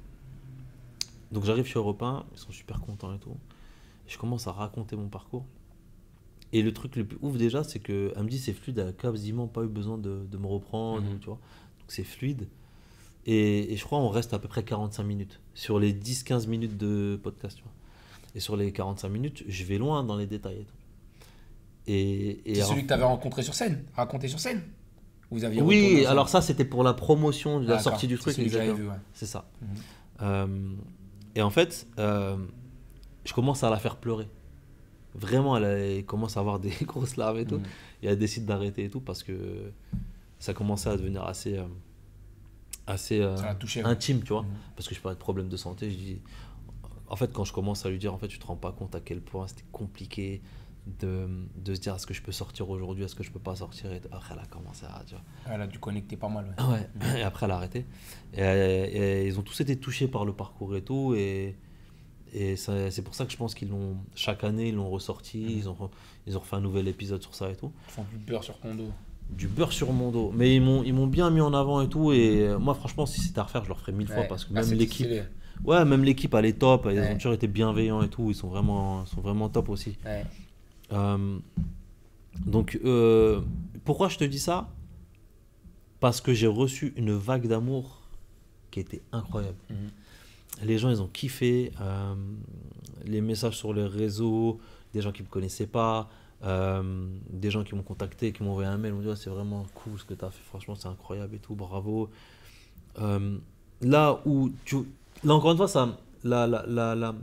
Donc 1.32 1.44
j'arrive 1.44 1.66
chez 1.66 1.78
Europe 1.78 2.02
1, 2.02 2.24
ils 2.32 2.38
sont 2.38 2.50
super 2.50 2.80
contents 2.80 3.14
et 3.14 3.18
tout. 3.18 3.30
Et 4.06 4.10
je 4.10 4.16
commence 4.18 4.46
à 4.46 4.52
raconter 4.52 4.96
mon 4.96 5.08
parcours. 5.08 5.44
Et 6.52 6.62
le 6.62 6.72
truc 6.72 6.96
le 6.96 7.04
plus 7.06 7.18
ouf 7.20 7.36
déjà, 7.36 7.62
c'est 7.64 7.78
que 7.78 8.12
elle 8.16 8.22
me 8.24 8.28
dit 8.28 8.38
c'est 8.38 8.52
fluide, 8.54 8.78
elle 8.78 8.88
a 8.88 8.92
quasiment 8.92 9.46
pas 9.48 9.62
eu 9.62 9.68
besoin 9.68 9.98
de, 9.98 10.26
de 10.30 10.38
me 10.38 10.46
reprendre, 10.46 11.02
Mhm. 11.02 11.18
tu 11.20 11.26
vois. 11.26 11.34
Donc 11.80 11.88
c'est 11.88 12.04
fluide. 12.04 12.48
Et, 13.26 13.72
et 13.72 13.76
je 13.76 13.84
crois 13.84 13.98
on 13.98 14.08
reste 14.08 14.32
à 14.32 14.38
peu 14.38 14.48
près 14.48 14.62
45 14.62 15.02
minutes 15.02 15.40
sur 15.54 15.78
les 15.78 15.92
10-15 15.92 16.46
minutes 16.48 16.76
de 16.78 17.20
podcast, 17.22 17.56
tu 17.58 17.62
vois. 17.64 17.72
Et 18.34 18.40
sur 18.40 18.56
les 18.56 18.72
45 18.72 19.08
minutes, 19.10 19.44
je 19.46 19.64
vais 19.64 19.76
loin 19.78 20.02
dans 20.04 20.16
les 20.16 20.26
détails 20.26 20.64
et 21.86 22.40
C'est 22.46 22.56
alors- 22.56 22.68
celui 22.70 22.82
que 22.82 22.88
t'avais 22.88 23.04
rencontré 23.04 23.42
sur 23.42 23.54
scène, 23.54 23.84
raconté 23.94 24.28
sur 24.28 24.38
scène. 24.40 24.62
Vous 25.30 25.44
aviez 25.44 25.60
oui, 25.60 26.06
alors 26.06 26.28
ça 26.30 26.40
c'était 26.40 26.64
pour 26.64 26.82
la 26.82 26.94
promotion 26.94 27.60
de 27.60 27.66
la 27.66 27.78
sortie 27.78 28.06
du 28.06 28.16
c'est 28.16 28.32
truc. 28.32 28.36
vu, 28.38 28.88
ouais. 28.88 28.94
C'est 29.12 29.26
ça. 29.26 29.50
Mhm. 29.60 29.68
Euh, 30.22 30.70
et 31.34 31.42
en 31.42 31.50
fait, 31.50 31.86
euh, 31.98 32.36
je 33.24 33.32
commence 33.34 33.62
à 33.62 33.68
la 33.70 33.76
faire 33.78 33.96
pleurer. 33.96 34.26
Vraiment, 35.18 35.56
elle, 35.56 36.04
commence 36.04 36.36
à 36.36 36.40
avoir 36.40 36.58
des 36.58 36.70
grosses 36.82 37.16
larmes 37.16 37.38
et 37.38 37.44
tout. 37.44 37.58
Mhm. 37.58 37.64
Et 38.02 38.06
elle 38.08 38.18
décide 38.18 38.44
d'arrêter 38.44 38.84
et 38.84 38.90
tout 38.90 39.00
parce 39.00 39.22
que 39.22 39.72
ça 40.38 40.54
commençait 40.54 40.88
à 40.88 40.96
devenir 40.96 41.24
assez, 41.24 41.58
euh, 41.58 41.64
assez 42.86 43.20
euh, 43.20 43.36
touché. 43.58 43.82
intime, 43.82 44.22
tu 44.22 44.32
vois. 44.32 44.42
Mhm. 44.42 44.48
Parce 44.76 44.88
que 44.88 44.94
je 44.94 45.00
parlais 45.00 45.16
de 45.16 45.20
problèmes 45.20 45.48
de 45.48 45.56
santé. 45.56 45.90
Je 45.90 45.96
dis, 45.96 46.20
en 47.08 47.16
fait, 47.16 47.32
quand 47.32 47.44
je 47.44 47.52
commence 47.52 47.84
à 47.84 47.90
lui 47.90 47.98
dire, 47.98 48.14
en 48.14 48.18
fait, 48.18 48.28
tu 48.28 48.38
te 48.38 48.46
rends 48.46 48.56
pas 48.56 48.72
compte 48.72 48.94
à 48.94 49.00
quel 49.00 49.20
point 49.20 49.46
c'était 49.48 49.64
compliqué 49.72 50.40
de, 51.00 51.28
de 51.56 51.74
se 51.74 51.80
dire 51.80 51.94
est-ce 51.94 52.06
que 52.06 52.14
je 52.14 52.22
peux 52.22 52.32
sortir 52.32 52.70
aujourd'hui, 52.70 53.04
est-ce 53.04 53.14
que 53.14 53.22
je 53.22 53.30
peux 53.30 53.38
pas 53.40 53.56
sortir. 53.56 53.92
Et 53.92 54.00
après, 54.10 54.34
elle 54.34 54.40
a 54.40 54.46
commencé 54.46 54.86
à. 54.86 55.02
Tu 55.06 55.14
vois. 55.14 55.24
Elle 55.52 55.60
a 55.60 55.66
dû 55.66 55.78
connecter 55.78 56.16
pas 56.16 56.28
mal. 56.28 56.54
Ouais. 56.58 56.64
ouais. 56.64 57.20
Et 57.20 57.22
après, 57.22 57.46
elle 57.46 57.52
a 57.52 57.56
arrêté. 57.56 57.84
Et, 58.34 58.40
et 58.42 59.26
ils 59.26 59.38
ont 59.38 59.42
tous 59.42 59.60
été 59.60 59.76
touchés 59.76 60.08
par 60.08 60.24
le 60.24 60.32
parcours 60.32 60.76
et 60.76 60.82
tout. 60.82 61.14
Et, 61.14 61.56
et 62.32 62.56
c'est 62.56 63.02
pour 63.02 63.14
ça 63.14 63.24
que 63.26 63.32
je 63.32 63.36
pense 63.36 63.54
qu'ils 63.54 63.68
l'ont. 63.70 63.96
Chaque 64.14 64.44
année, 64.44 64.68
ils 64.68 64.74
l'ont 64.74 64.90
ressorti. 64.90 65.40
Ils, 65.58 65.68
ont, 65.68 65.76
ils 66.26 66.36
ont 66.36 66.40
refait 66.40 66.56
un 66.56 66.60
nouvel 66.60 66.88
épisode 66.88 67.22
sur 67.22 67.34
ça 67.34 67.50
et 67.50 67.56
tout. 67.56 67.72
Ils 67.88 67.92
font 67.92 68.04
du 68.10 68.16
beurre 68.18 68.44
sur 68.44 68.58
ton 68.58 68.74
dos. 68.74 68.90
Du 69.30 69.46
beurre 69.48 69.72
sur 69.72 69.92
mon 69.92 70.10
dos. 70.10 70.32
Mais 70.34 70.54
ils 70.56 70.60
m'ont, 70.62 70.82
ils 70.82 70.94
m'ont 70.94 71.06
bien 71.06 71.30
mis 71.30 71.40
en 71.40 71.52
avant 71.54 71.80
et 71.82 71.88
tout. 71.88 72.12
Et 72.12 72.48
moi, 72.58 72.74
franchement, 72.74 73.04
si 73.06 73.20
c'était 73.20 73.40
à 73.40 73.42
refaire, 73.44 73.62
je 73.64 73.68
le 73.68 73.74
referais 73.74 73.92
mille 73.92 74.08
fois 74.08 74.24
parce 74.24 74.44
que 74.44 74.50
Ah, 74.52 74.54
même 74.54 74.64
c'était 74.64 74.76
l'équipe. 74.76 75.08
Ouais, 75.64 75.84
même 75.84 76.04
l'équipe, 76.04 76.32
elle 76.34 76.46
est 76.46 76.58
top. 76.58 76.86
Ils 76.90 76.98
Ouais. 76.98 77.10
ont 77.12 77.14
toujours 77.16 77.32
été 77.32 77.46
bienveillants 77.48 78.02
et 78.02 78.08
tout. 78.08 78.30
Ils 78.30 78.34
sont 78.34 78.48
vraiment, 78.48 79.04
sont 79.06 79.20
vraiment 79.20 79.48
top 79.48 79.68
aussi. 79.70 79.96
Ouais. 80.04 80.24
Euh, 80.92 81.38
donc, 82.46 82.78
euh, 82.84 83.40
pourquoi 83.84 84.08
je 84.08 84.18
te 84.18 84.24
dis 84.24 84.38
ça? 84.38 84.68
Parce 86.00 86.20
que 86.20 86.32
j'ai 86.32 86.46
reçu 86.46 86.92
une 86.96 87.12
vague 87.12 87.48
d'amour 87.48 88.02
qui 88.70 88.80
était 88.80 89.02
incroyable. 89.12 89.56
Mhm. 89.70 89.76
Les 90.64 90.78
gens, 90.78 90.90
ils 90.90 91.00
ont 91.02 91.06
kiffé. 91.08 91.72
euh, 91.80 92.14
les 93.04 93.20
messages 93.20 93.56
sur 93.56 93.72
les 93.72 93.86
réseaux, 93.86 94.58
des 94.92 95.00
gens 95.00 95.12
qui 95.12 95.22
ne 95.22 95.26
me 95.28 95.30
connaissaient 95.30 95.66
pas, 95.68 96.10
euh, 96.44 97.06
des 97.30 97.50
gens 97.50 97.64
qui 97.64 97.74
m'ont 97.74 97.82
contacté, 97.82 98.32
qui 98.32 98.42
m'ont 98.42 98.50
envoyé 98.50 98.68
un 98.68 98.76
mail, 98.76 98.92
m'ont 98.92 99.00
dit 99.00 99.06
Ouais, 99.08 99.16
c'est 99.16 99.30
vraiment 99.30 99.66
cool 99.74 99.98
ce 99.98 100.04
que 100.04 100.14
tu 100.14 100.24
as 100.24 100.30
fait, 100.30 100.42
franchement, 100.44 100.74
c'est 100.74 100.88
incroyable 100.88 101.34
et 101.36 101.38
tout, 101.38 101.54
bravo. 101.54 102.10
Euh, 103.00 103.38
là 103.80 104.20
où. 104.26 104.50
Là, 105.24 105.34
encore 105.34 105.52
une 105.52 105.56
fois, 105.56 105.68
ça, 105.68 105.96
là, 106.24 106.46
là, 106.46 106.64
là, 106.94 107.14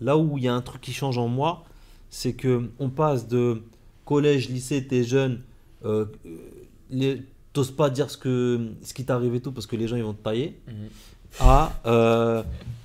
là, 0.00 0.16
où 0.18 0.38
il 0.38 0.44
y 0.44 0.48
a 0.48 0.54
un 0.54 0.60
truc 0.62 0.80
qui 0.80 0.92
change 0.92 1.18
en 1.18 1.28
moi, 1.28 1.64
c'est 2.10 2.32
que 2.34 2.70
on 2.78 2.88
passe 2.90 3.28
de 3.28 3.62
collège, 4.04 4.48
lycée, 4.48 4.86
t'es 4.86 5.04
jeune, 5.04 5.42
t'oses 7.52 7.70
pas 7.70 7.90
dire 7.90 8.10
ce, 8.10 8.16
que, 8.16 8.72
ce 8.82 8.94
qui 8.94 9.04
t'arrive 9.04 9.34
et 9.34 9.40
tout 9.40 9.52
parce 9.52 9.66
que 9.66 9.76
les 9.76 9.88
gens 9.88 9.96
ils 9.96 10.02
vont 10.04 10.14
te 10.14 10.22
tailler, 10.22 10.58
Mhm. 10.66 10.74
À 11.40 11.72
euh, 11.86 12.42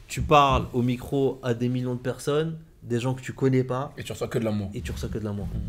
tu 0.07 0.21
parles 0.21 0.65
au 0.73 0.81
micro 0.81 1.39
à 1.43 1.53
des 1.53 1.69
millions 1.69 1.95
de 1.95 1.99
personnes, 1.99 2.57
des 2.83 2.99
gens 2.99 3.13
que 3.13 3.21
tu 3.21 3.33
connais 3.33 3.63
pas, 3.63 3.93
Et 3.97 4.03
tu 4.03 4.11
reçois 4.11 4.27
que 4.27 4.39
de 4.39 4.43
l'amour. 4.45 4.69
et 4.73 4.81
tu 4.81 4.91
reçois 4.91 5.09
que 5.09 5.17
de 5.17 5.23
l'amour. 5.23 5.47
Mhm. 5.47 5.61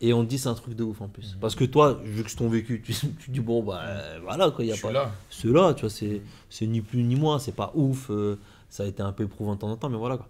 Et 0.00 0.12
on 0.12 0.22
te 0.24 0.28
dit 0.28 0.38
c'est 0.38 0.48
un 0.48 0.54
truc 0.54 0.74
de 0.74 0.82
ouf 0.84 1.00
en 1.00 1.08
plus. 1.08 1.36
Parce 1.40 1.54
que 1.54 1.64
toi, 1.64 2.00
vu 2.04 2.22
que 2.24 2.30
c'est 2.30 2.36
ton 2.36 2.48
vécu, 2.48 2.82
tu, 2.82 2.92
tu 3.18 3.30
dis 3.30 3.40
bon 3.40 3.62
bah 3.62 3.80
euh, 3.84 4.18
voilà 4.22 4.50
quoi, 4.50 4.64
il 4.64 4.72
a 4.72 4.74
Je 4.74 4.82
pas. 4.82 4.92
là. 4.92 5.10
C'est 5.30 5.48
là, 5.48 5.72
tu 5.74 5.82
vois, 5.82 5.90
c'est, 5.90 6.20
c'est 6.50 6.66
ni 6.66 6.80
plus 6.80 7.02
ni 7.02 7.16
moins, 7.16 7.38
c'est 7.38 7.52
pas 7.54 7.72
ouf, 7.74 8.10
euh, 8.10 8.38
ça 8.68 8.82
a 8.82 8.86
été 8.86 9.02
un 9.02 9.12
peu 9.12 9.24
éprouvant 9.24 9.54
de 9.54 9.60
temps 9.60 9.70
en 9.70 9.76
temps, 9.76 9.88
mais 9.88 9.96
voilà 9.98 10.16
quoi. 10.16 10.28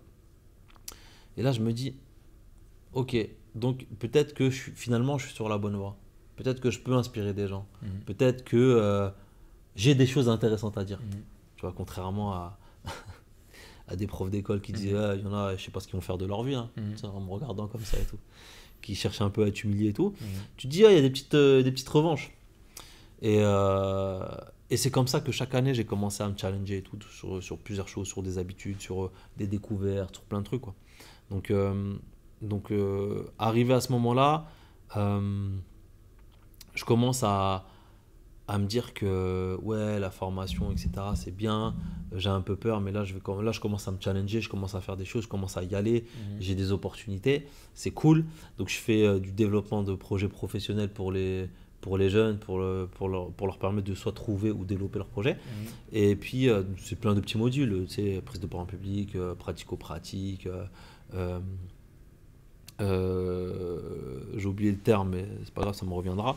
Et 1.37 1.43
là, 1.43 1.51
je 1.53 1.61
me 1.61 1.73
dis, 1.73 1.95
ok, 2.93 3.17
donc 3.55 3.87
peut-être 3.99 4.35
que 4.35 4.51
je 4.51 4.55
suis, 4.57 4.73
finalement 4.75 5.19
je 5.19 5.27
suis 5.27 5.35
sur 5.35 5.49
la 5.49 5.59
bonne 5.59 5.77
voie. 5.77 5.97
Peut-être 6.37 6.61
que 6.61 6.71
je 6.71 6.81
peux 6.81 6.95
inspirer 6.95 7.33
des 7.33 7.47
gens. 7.49 7.67
Mhm. 7.83 7.89
Peut-être 8.07 8.45
que 8.45 8.57
euh, 8.57 9.09
j'ai 9.77 9.95
des 9.95 10.07
choses 10.07 10.29
intéressantes 10.29 10.77
à 10.79 10.85
dire. 10.85 10.99
Mhm. 11.01 11.23
Tu 11.65 11.71
vois, 11.71 11.75
contrairement 11.75 12.35
à, 12.35 12.59
à 13.89 13.97
des 13.97 14.07
profs 14.07 14.29
d'école 14.31 14.61
qui 14.61 14.73
disaient, 14.75 14.93
Mhm. 14.93 15.01
Ah, 15.03 15.15
il 15.15 15.23
y 15.23 15.27
en 15.27 15.33
a, 15.35 15.57
je 15.57 15.65
sais 15.65 15.71
pas 15.71 15.81
ce 15.81 15.87
qu'ils 15.87 15.95
vont 15.95 16.03
faire 16.03 16.19
de 16.19 16.27
leur 16.27 16.43
vie, 16.43 16.55
hein, 16.55 16.69
Mhm. 16.77 16.97
En 17.11 17.21
me 17.23 17.31
regardant 17.31 17.69
comme 17.69 17.81
ça 17.85 17.99
et 17.99 18.05
tout, 18.05 18.19
qui 18.83 18.95
cherchaient 18.95 19.25
un 19.25 19.31
peu 19.31 19.45
à 19.47 19.51
t'humilier 19.51 19.89
et 19.89 19.93
tout 19.95 20.11
Mhm. 20.21 20.27
tu 20.59 20.67
te 20.69 20.73
dis, 20.73 20.85
ah, 20.85 20.91
il 20.91 20.97
y 20.97 20.99
a 20.99 21.01
des 21.01 21.09
petites, 21.09 21.33
euh, 21.35 21.63
des 21.63 21.73
petites 21.73 21.89
revanches. 21.89 22.33
Et, 23.23 23.39
euh, 23.41 24.27
et 24.69 24.77
c'est 24.77 24.91
comme 24.91 25.07
ça 25.09 25.23
que 25.23 25.33
chaque 25.33 25.55
année, 25.55 25.73
j'ai 25.73 25.87
commencé 25.87 26.23
à 26.23 26.29
me 26.29 26.37
challenger 26.37 26.77
et 26.79 26.83
tout, 26.83 26.99
sur, 27.11 27.43
sur 27.43 27.57
plusieurs 27.57 27.89
choses, 27.89 28.09
sur 28.09 28.23
des 28.23 28.37
habitudes, 28.37 28.83
sur 28.83 29.05
euh, 29.05 29.11
des 29.39 29.47
découvertes, 29.47 30.17
sur 30.17 30.25
plein 30.25 30.41
de 30.41 30.45
trucs. 30.45 30.61
Quoi. 30.61 30.75
Donc, 31.31 31.51
euh, 31.51 31.95
donc 32.43 32.71
arrivé 33.39 33.73
à 33.73 33.81
ce 33.81 33.91
moment-là, 33.93 34.47
je 34.95 36.85
commence 36.85 37.23
à, 37.23 37.65
à 38.47 38.59
me 38.59 38.67
dire 38.67 38.93
que 38.95 39.59
ouais, 39.63 39.99
la 39.99 40.11
formation, 40.11 40.71
etc., 40.71 40.91
c'est 41.15 41.35
bien. 41.35 41.75
J'ai 42.17 42.29
un 42.29 42.43
peu 42.43 42.55
peur, 42.57 42.81
mais 42.81 42.93
là 42.93 43.03
je, 43.05 43.15
vais, 43.15 43.21
là, 43.43 43.51
je 43.53 43.59
commence 43.61 43.89
à 43.89 43.91
me 43.91 43.97
challenger, 44.01 44.41
je 44.41 44.49
commence 44.49 44.75
à 44.75 44.81
faire 44.81 44.97
des 44.97 45.05
choses, 45.07 45.25
je 45.25 45.29
commence 45.29 45.57
à 45.57 45.63
y 45.65 45.75
aller 45.75 46.05
Mhm. 46.05 46.37
j'ai 46.41 46.55
des 46.55 46.71
opportunités, 46.71 47.47
c'est 47.75 47.91
cool. 47.91 48.25
Donc 48.59 48.69
je 48.69 48.77
fais 48.77 49.05
euh, 49.07 49.19
du 49.19 49.33
développement 49.33 49.83
de 49.83 49.95
projets 49.95 50.29
professionnels 50.29 50.91
pour 50.91 51.11
les, 51.11 51.49
pour 51.81 51.99
les 51.99 52.11
jeunes, 52.11 52.39
pour, 52.39 52.59
le- 52.59 52.87
pour, 52.95 53.09
leur, 53.09 53.31
pour 53.31 53.47
leur 53.47 53.59
permettre 53.59 53.89
de 53.89 53.95
soit 53.95 54.13
trouver 54.13 54.51
ou 54.53 54.65
développer 54.65 54.99
leur 54.99 55.09
projet. 55.09 55.33
Mhm. 55.35 55.67
Et 55.93 56.15
puis 56.15 56.49
euh, 56.51 56.63
c'est 56.79 57.01
plein 57.01 57.15
de 57.15 57.21
petits 57.21 57.39
modules, 57.39 57.87
tu 57.89 57.95
sais, 57.95 58.21
prise 58.25 58.41
de 58.41 58.47
parole 58.47 58.65
en 58.65 58.67
public, 58.67 59.17
euh, 59.17 59.35
pratico-pratique. 59.35 60.47
euh, 60.47 61.41
euh, 62.81 64.21
j'ai 64.37 64.47
oublié 64.47 64.71
le 64.71 64.79
terme, 64.79 65.11
mais 65.11 65.27
c'est 65.45 65.55
pas 65.55 65.63
grave, 65.63 65.75
ça 65.75 65.87
me 65.87 65.93
reviendra. 65.95 66.37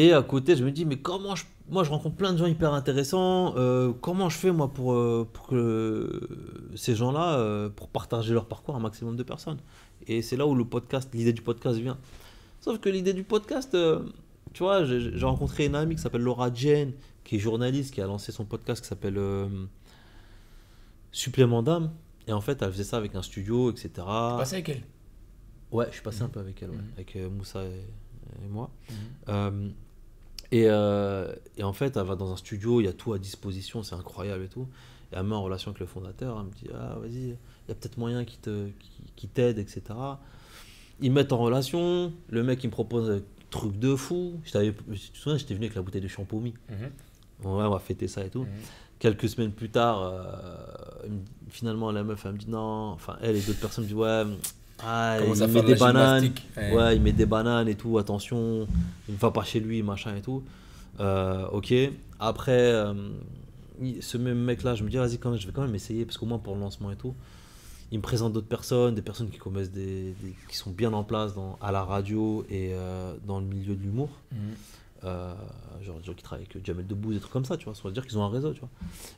Et 0.00 0.12
à 0.12 0.22
côté, 0.22 0.54
je 0.54 0.62
me 0.64 0.70
dis, 0.70 0.84
mais 0.84 0.96
comment 0.98 1.34
je, 1.34 1.44
moi 1.68 1.82
je 1.82 1.90
rencontre 1.90 2.14
plein 2.16 2.32
de 2.32 2.38
gens 2.38 2.46
hyper 2.46 2.72
intéressants, 2.72 3.54
euh, 3.56 3.92
comment 4.00 4.28
je 4.28 4.38
fais 4.38 4.52
moi 4.52 4.68
pour, 4.72 4.92
euh, 4.92 5.26
pour 5.32 5.48
que 5.48 6.20
ces 6.76 6.94
gens-là, 6.94 7.38
euh, 7.38 7.68
pour 7.68 7.88
partager 7.88 8.32
leur 8.32 8.46
parcours 8.46 8.74
à 8.76 8.78
un 8.78 8.80
maximum 8.82 9.16
de 9.16 9.22
personnes 9.24 9.58
Et 10.06 10.22
c'est 10.22 10.36
là 10.36 10.46
où 10.46 10.54
le 10.54 10.64
podcast, 10.64 11.10
l'idée 11.12 11.32
du 11.32 11.42
podcast 11.42 11.78
vient. 11.80 11.98
Sauf 12.60 12.78
que 12.78 12.88
l'idée 12.88 13.12
du 13.12 13.24
podcast, 13.24 13.74
euh, 13.74 14.00
tu 14.52 14.62
vois, 14.62 14.84
j'ai 14.84 15.24
rencontré 15.24 15.66
une 15.66 15.74
amie 15.74 15.96
qui 15.96 16.02
s'appelle 16.02 16.22
Laura 16.22 16.52
Jane, 16.54 16.92
qui 17.24 17.36
est 17.36 17.38
journaliste, 17.40 17.92
qui 17.92 18.00
a 18.00 18.06
lancé 18.06 18.30
son 18.30 18.44
podcast 18.44 18.80
qui 18.82 18.88
s'appelle 18.88 19.18
Supplément 21.10 21.62
d'âme. 21.62 21.90
Et 22.26 22.32
en 22.32 22.40
fait, 22.40 22.60
elle 22.62 22.70
faisait 22.70 22.84
ça 22.84 22.98
avec 22.98 23.14
un 23.14 23.22
studio, 23.22 23.70
etc. 23.70 23.90
Passé 23.96 24.54
avec 24.56 24.68
elle? 24.68 24.82
Ouais, 25.72 25.86
je 25.88 25.94
suis 25.94 26.02
passé 26.02 26.22
un 26.22 26.28
peu 26.28 26.40
avec 26.40 26.62
elle, 26.62 26.70
ouais, 26.70 26.76
Mhm. 26.76 26.92
avec 26.96 27.16
Moussa 27.36 27.64
et, 27.64 28.44
et 28.44 28.48
moi. 28.48 28.70
Mhm. 29.28 29.72
Euh, 30.52 30.56
et, 30.56 30.66
euh, 30.68 31.34
et 31.56 31.62
en 31.62 31.72
fait, 31.72 31.96
elle 31.96 32.04
va 32.04 32.16
dans 32.16 32.32
un 32.32 32.36
studio, 32.36 32.80
il 32.80 32.84
y 32.84 32.88
a 32.88 32.92
tout 32.92 33.12
à 33.12 33.18
disposition, 33.18 33.82
c'est 33.82 33.94
incroyable 33.94 34.44
et 34.44 34.48
tout. 34.48 34.66
Et 35.12 35.16
elle 35.16 35.22
me 35.22 35.30
met 35.30 35.34
en 35.34 35.42
relation 35.42 35.70
avec 35.70 35.80
le 35.80 35.86
fondateur, 35.86 36.38
elle 36.38 36.46
me 36.46 36.52
dit 36.52 36.68
Ah, 36.74 36.96
vas-y, 37.00 37.10
il 37.12 37.68
y 37.68 37.72
a 37.72 37.74
peut-être 37.74 37.98
moyen 37.98 38.24
qui 38.24 38.38
te, 38.38 38.68
qui, 38.78 39.02
qui 39.16 39.28
t'aide, 39.28 39.58
etc. 39.58 39.82
Ils 41.00 41.10
me 41.10 41.16
mettent 41.16 41.32
en 41.32 41.38
relation, 41.38 42.12
le 42.28 42.42
mec 42.42 42.62
il 42.64 42.68
me 42.68 42.72
propose 42.72 43.10
un 43.10 43.20
truc 43.50 43.78
de 43.78 43.94
fou. 43.94 44.40
Je 44.44 44.50
tu 44.50 45.10
te 45.10 45.16
souviens, 45.16 45.38
j'étais 45.38 45.54
venu 45.54 45.66
avec 45.66 45.76
la 45.76 45.82
bouteille 45.82 46.00
de 46.00 46.08
champomy. 46.08 46.54
Mhm. 46.68 46.76
Ouais, 47.44 47.64
on 47.64 47.70
va 47.70 47.78
fêter 47.78 48.08
ça 48.08 48.24
et 48.24 48.30
tout. 48.30 48.42
Mhm. 48.42 48.48
Quelques 48.98 49.28
semaines 49.28 49.52
plus 49.52 49.70
tard, 49.70 50.02
euh, 50.02 51.08
finalement, 51.50 51.92
la 51.92 52.02
meuf, 52.02 52.26
elle 52.26 52.32
me 52.32 52.38
dit 52.38 52.50
non. 52.50 52.88
Enfin, 52.88 53.16
elle 53.22 53.36
et 53.36 53.40
d'autres 53.40 53.60
personnes 53.60 53.84
me 53.84 53.88
disent 53.88 53.96
ouais, 53.96 54.24
ah, 54.84 55.16
il 55.20 55.28
met 55.46 55.52
des 55.62 55.74
bananes. 55.92 56.22
Ouais. 56.56 56.76
Ouais, 56.76 56.96
il 56.96 57.02
met 57.02 57.12
des 57.12 57.26
bananes 57.26 57.68
et 57.68 57.74
tout, 57.74 57.98
attention, 57.98 58.66
il 59.08 59.14
ne 59.14 59.18
va 59.18 59.30
pas 59.30 59.42
chez 59.44 59.60
lui, 59.60 59.82
machin 59.82 60.16
et 60.16 60.22
tout. 60.22 60.42
Euh, 61.00 61.46
ok. 61.48 61.72
Après, 62.20 62.52
euh, 62.72 62.94
ce 64.00 64.18
même 64.18 64.38
mec-là, 64.44 64.74
je 64.74 64.84
me 64.84 64.90
dis, 64.90 64.96
vas-y, 64.96 65.18
quand 65.18 65.30
même, 65.30 65.38
je 65.40 65.46
vais 65.46 65.52
quand 65.52 65.62
même 65.62 65.74
essayer, 65.74 66.04
parce 66.04 66.18
qu'au 66.18 66.26
moins 66.26 66.38
pour 66.38 66.54
le 66.54 66.60
lancement 66.60 66.90
et 66.90 66.96
tout, 66.96 67.14
il 67.90 67.98
me 67.98 68.02
présente 68.02 68.32
d'autres 68.32 68.46
personnes, 68.48 68.94
des 68.94 69.02
personnes 69.02 69.30
qui 69.30 69.38
connaissent 69.38 69.70
des, 69.72 70.12
des- 70.20 70.34
qui 70.48 70.56
sont 70.56 70.70
bien 70.70 70.92
en 70.92 71.04
place 71.04 71.34
dans, 71.34 71.56
à 71.62 71.72
la 71.72 71.82
radio 71.84 72.44
et 72.50 72.70
euh, 72.74 73.14
dans 73.26 73.40
le 73.40 73.46
milieu 73.46 73.74
de 73.74 73.82
l'humour. 73.82 74.10
Mhm. 74.32 74.38
Genre 75.84 75.96
des 76.00 76.04
gens 76.04 76.12
qui 76.12 76.24
travaillent 76.24 76.44
avec 76.52 76.66
Jamel 76.66 76.86
Debbouze, 76.86 77.14
des 77.14 77.20
trucs 77.20 77.32
comme 77.32 77.44
ça, 77.44 77.56
tu 77.56 77.66
vois. 77.66 77.74
Ça 77.74 77.82
veut 77.84 77.92
dire 77.92 78.04
qu'ils 78.04 78.18
ont 78.18 78.24
un 78.24 78.28
réseau, 78.30 78.52
tu 78.52 78.58
vois. 78.60 78.68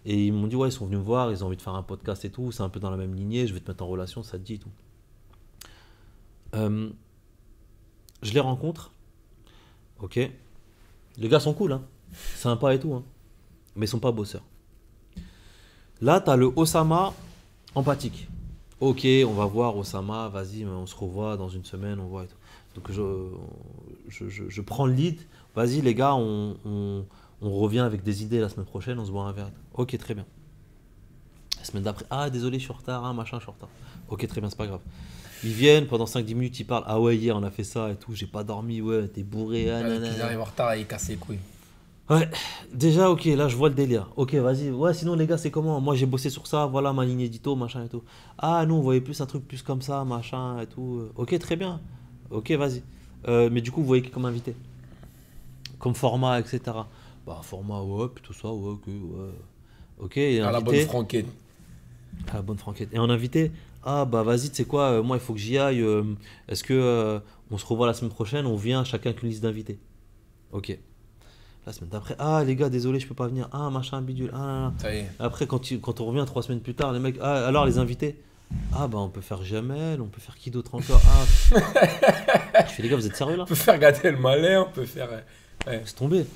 Et 0.05 0.27
ils 0.27 0.33
m'ont 0.33 0.47
dit, 0.47 0.55
ouais, 0.55 0.69
ils 0.69 0.73
sont 0.73 0.85
venus 0.85 0.99
me 0.99 1.05
voir, 1.05 1.33
ils 1.33 1.43
ont 1.43 1.47
envie 1.47 1.57
de 1.57 1.63
faire 1.63 1.75
un 1.75 1.83
podcast 1.83 2.23
et 2.27 2.31
tout, 2.31 2.53
c'est 2.53 2.63
un 2.63 2.69
peu 2.69 2.79
dans 2.81 2.91
la 2.91 2.99
même 2.99 3.15
lignée, 3.15 3.47
je 3.47 3.55
vais 3.55 3.61
te 3.61 3.71
mettre 3.71 3.83
en 3.83 3.87
relation, 3.87 4.23
ça 4.23 4.39
te 4.39 4.45
dit 4.45 4.55
et 4.55 4.59
tout. 4.59 4.69
Euh, 6.55 6.91
je 8.23 8.33
les 8.33 8.41
rencontre, 8.41 8.93
ok. 10.01 10.19
Les 11.17 11.29
gars 11.29 11.41
sont 11.41 11.55
cool, 11.55 11.73
hein. 11.73 11.83
Sympa 12.37 12.75
et 12.75 12.81
tout, 12.81 12.95
hein. 12.95 13.05
Mais 13.77 13.87
ils 13.87 13.89
sont 13.89 14.01
pas 14.01 14.13
bosseurs. 14.13 14.43
Là, 16.01 16.21
tu 16.21 16.31
as 16.31 16.37
le 16.37 16.47
Osama 16.57 17.13
empathique. 17.75 18.29
Ok, 18.81 19.07
on 19.27 19.33
va 19.33 19.45
voir 19.45 19.77
Osama, 19.77 20.29
vas-y, 20.29 20.65
on 20.65 20.87
se 20.87 20.97
revoit 20.97 21.37
dans 21.37 21.51
une 21.51 21.65
semaine, 21.65 22.01
on 22.01 22.07
voit 22.07 22.25
et 22.25 22.27
tout. 22.27 22.37
Donc 22.75 22.91
je, 22.91 23.29
je, 24.09 24.61
prends 24.63 24.87
le 24.87 24.95
lead. 24.95 25.21
Vas-y 25.55 25.83
les 25.83 25.95
gars, 25.95 26.15
on, 26.15 26.57
on- 26.65 27.05
revient 27.43 27.81
avec 27.81 28.03
des 28.03 28.23
idées 28.23 28.41
la 28.41 28.49
semaine 28.49 28.67
prochaine, 28.67 28.99
on 28.99 29.05
se 29.05 29.11
boit 29.11 29.25
un 29.25 29.33
verre. 29.33 29.51
Ok, 29.75 29.97
très 29.99 30.15
bien. 30.15 30.25
La 31.59 31.65
semaine 31.65 31.83
d'après, 31.83 32.07
ah 32.11 32.31
désolé, 32.31 32.59
je 32.59 32.65
suis 32.65 32.73
en 32.73 32.77
retard, 32.77 33.05
ah, 33.05 33.13
machin, 33.13 33.37
je 33.39 33.43
suis 33.43 33.51
en 33.51 33.55
retard. 33.55 33.69
Ok, 34.09 34.27
très 34.27 34.41
bien, 34.41 34.49
c'est 34.49 34.57
pas 34.57 34.67
grave. 34.67 34.81
Ils 35.43 35.53
viennent, 35.53 35.87
pendant 35.87 36.05
5-10 36.05 36.35
minutes, 36.35 36.61
ils 36.61 36.65
parlent, 36.65 36.85
ah 36.87 37.01
ouais, 37.01 37.17
hier 37.17 37.37
on 37.37 37.43
a 37.43 37.51
fait 37.51 37.65
ça 37.65 37.91
et 37.91 37.97
tout, 37.97 38.15
j'ai 38.15 38.27
pas 38.27 38.45
dormi, 38.45 38.81
ouais, 38.83 39.09
t'es 39.09 39.23
bourré, 39.23 39.71
ah, 39.71 39.81
Ouais. 39.81 39.99
Qu'ils 40.11 40.21
arrivent 40.23 40.41
en 40.41 40.45
retard 40.45 40.73
et 40.75 40.81
ils 40.81 40.87
cassent 40.87 41.09
les 41.09 41.17
couilles. 41.17 41.39
Ouais, 42.11 42.29
déjà, 42.75 43.09
ok, 43.09 43.25
là 43.27 43.47
je 43.49 43.57
vois 43.57 43.69
le 43.69 43.75
délire. 43.77 44.09
Ok, 44.17 44.35
vas-y. 44.35 44.71
Ouais, 44.71 44.93
sinon 44.93 45.15
les 45.15 45.27
gars, 45.29 45.39
c'est 45.39 45.53
comment? 45.53 45.81
Moi 45.81 45.95
j'ai 45.95 46.07
bossé 46.07 46.29
sur 46.29 46.47
ça, 46.49 46.67
voilà 46.67 46.93
ma 46.93 47.05
ligne 47.05 47.21
édito, 47.21 47.55
machin 47.55 47.85
et 47.85 47.89
tout. 47.89 48.03
Ah, 48.37 48.67
nous 48.67 48.75
on 48.75 48.81
voyait 48.81 49.01
plus 49.01 49.21
un 49.21 49.27
truc 49.27 49.47
plus 49.47 49.63
comme 49.63 49.81
ça, 49.81 50.05
machin 50.05 50.61
et 50.61 50.67
tout. 50.67 51.05
Ok, 51.15 51.39
très 51.39 51.55
bien. 51.55 51.81
Ok, 52.31 52.51
vas-y. 52.53 52.83
Euh, 53.29 53.49
mais 53.53 53.61
du 53.61 53.71
coup, 53.71 53.81
vous 53.81 53.87
voyez 53.87 54.03
qui 54.03 54.11
comme 54.11 54.25
invité? 54.25 54.57
Comme 55.79 55.95
format, 55.95 56.41
etc. 56.41 56.61
Bah, 57.27 57.41
format, 57.43 57.81
ouais, 57.81 58.09
plutôt 58.09 58.33
ça, 58.33 58.49
ouais, 58.49 58.71
ok, 58.73 58.87
ouais. 58.89 59.31
Ok, 60.01 60.17
et 60.17 60.41
À 60.41 60.51
la 60.51 60.61
bonne 60.61 60.75
invité. 60.75 60.89
franquette. 60.89 61.27
À 62.33 62.35
la 62.37 62.43
bonne 62.43 62.59
franquette. 62.59 62.89
Et 62.93 62.99
en 62.99 63.09
invité, 63.09 63.53
Ah 63.85 64.05
bah 64.05 64.23
vas-y, 64.23 64.51
tu 64.51 64.57
sais 64.57 64.65
quoi, 64.65 64.91
euh, 64.91 65.03
moi 65.03 65.17
il 65.17 65.21
faut 65.21 65.33
que 65.33 65.39
j'y 65.39 65.57
aille. 65.59 65.81
euh, 65.81 66.03
Est-ce 66.49 66.63
que 66.65 66.75
euh, 66.75 67.19
on 67.51 67.57
se 67.59 67.65
revoit 67.65 67.87
la 67.87 67.95
semaine 67.95 68.11
prochaine 68.11 68.45
On 68.47 68.57
vient 68.57 68.85
chacun 68.85 69.11
avec 69.11 69.23
une 69.23 69.29
liste 69.31 69.43
d'invités? 69.43 69.79
Ok. 70.53 70.77
La 71.67 71.73
semaine 71.73 71.91
d'après, 71.91 72.17
ah 72.19 72.43
les 72.45 72.57
gars, 72.57 72.69
désolé, 72.71 73.01
je 73.01 73.07
peux 73.07 73.15
pas 73.15 73.29
venir. 73.29 73.49
Ah 73.53 73.71
machin, 73.71 74.01
bidule. 74.03 74.31
Ah, 74.35 74.73
là, 74.83 74.93
là. 74.93 75.01
Après, 75.19 75.47
quand, 75.47 75.59
tu- 75.59 75.79
quand 75.79 76.01
on 76.01 76.07
revient 76.07 76.25
trois 76.27 76.43
semaines 76.43 76.61
plus 76.61 76.75
tard, 76.75 76.93
les 76.93 76.99
mecs, 77.01 77.17
ah, 77.21 77.47
alors 77.47 77.65
les 77.67 77.79
invités? 77.79 78.21
Ah 78.75 78.89
bah 78.89 78.99
on 78.99 79.09
peut 79.09 79.21
faire 79.21 79.45
Jamel, 79.45 80.01
on 80.01 80.07
peut 80.09 80.21
faire 80.21 80.37
qui 80.37 80.51
d'autre 80.51 80.75
encore? 80.75 81.01
Ah. 81.07 81.25
je 82.67 82.73
fais 82.73 82.83
les 82.83 82.89
gars, 82.89 82.97
vous 82.97 83.07
êtes 83.07 83.15
sérieux 83.17 83.37
là? 83.37 83.45
On 83.45 83.47
peut 83.47 83.55
faire 83.55 83.79
gâter 83.79 84.11
le 84.11 84.17
malin, 84.19 84.67
on 84.69 84.73
peut 84.73 84.87
faire. 84.87 85.09
Ouais. 85.67 85.83
C'est 85.85 85.95
tombé. 85.95 86.27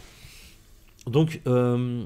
Donc 1.07 1.41
euh, 1.47 2.05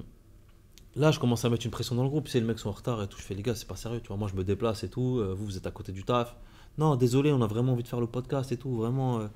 là, 0.98 1.10
je 1.10 1.18
commence 1.18 1.44
à 1.44 1.48
mettre 1.50 1.64
une 1.64 1.70
pression 1.70 1.94
dans 1.94 2.02
le 2.02 2.08
groupe. 2.08 2.28
Sais, 2.28 2.40
les 2.40 2.46
mecs 2.46 2.58
sont 2.58 2.68
en 2.68 2.72
retard 2.72 3.02
et 3.02 3.06
tout. 3.08 3.16
Je 3.18 3.22
fais 3.22 3.34
les 3.34 3.42
gars, 3.42 3.54
c'est 3.54 3.66
pas 3.68 3.76
sérieux. 3.76 4.00
Tu 4.00 4.08
vois, 4.08 4.16
moi 4.16 4.28
je 4.28 4.34
me 4.36 4.44
déplace 4.44 4.84
et 4.84 4.88
tout. 4.90 5.18
euh, 5.18 5.34
vous, 5.34 5.44
vous 5.46 5.56
êtes 5.56 5.66
à 5.66 5.70
côté 5.70 5.92
du 5.92 6.02
taf. 6.04 6.36
Non, 6.76 6.96
désolé, 6.96 7.32
on 7.32 7.40
a 7.42 7.46
vraiment 7.46 7.72
envie 7.72 7.82
de 7.82 7.88
faire 7.88 8.00
le 8.00 8.06
podcast 8.06 8.52
et 8.52 8.56
tout. 8.56 8.74
Vraiment. 8.76 9.20
euh. 9.20 9.28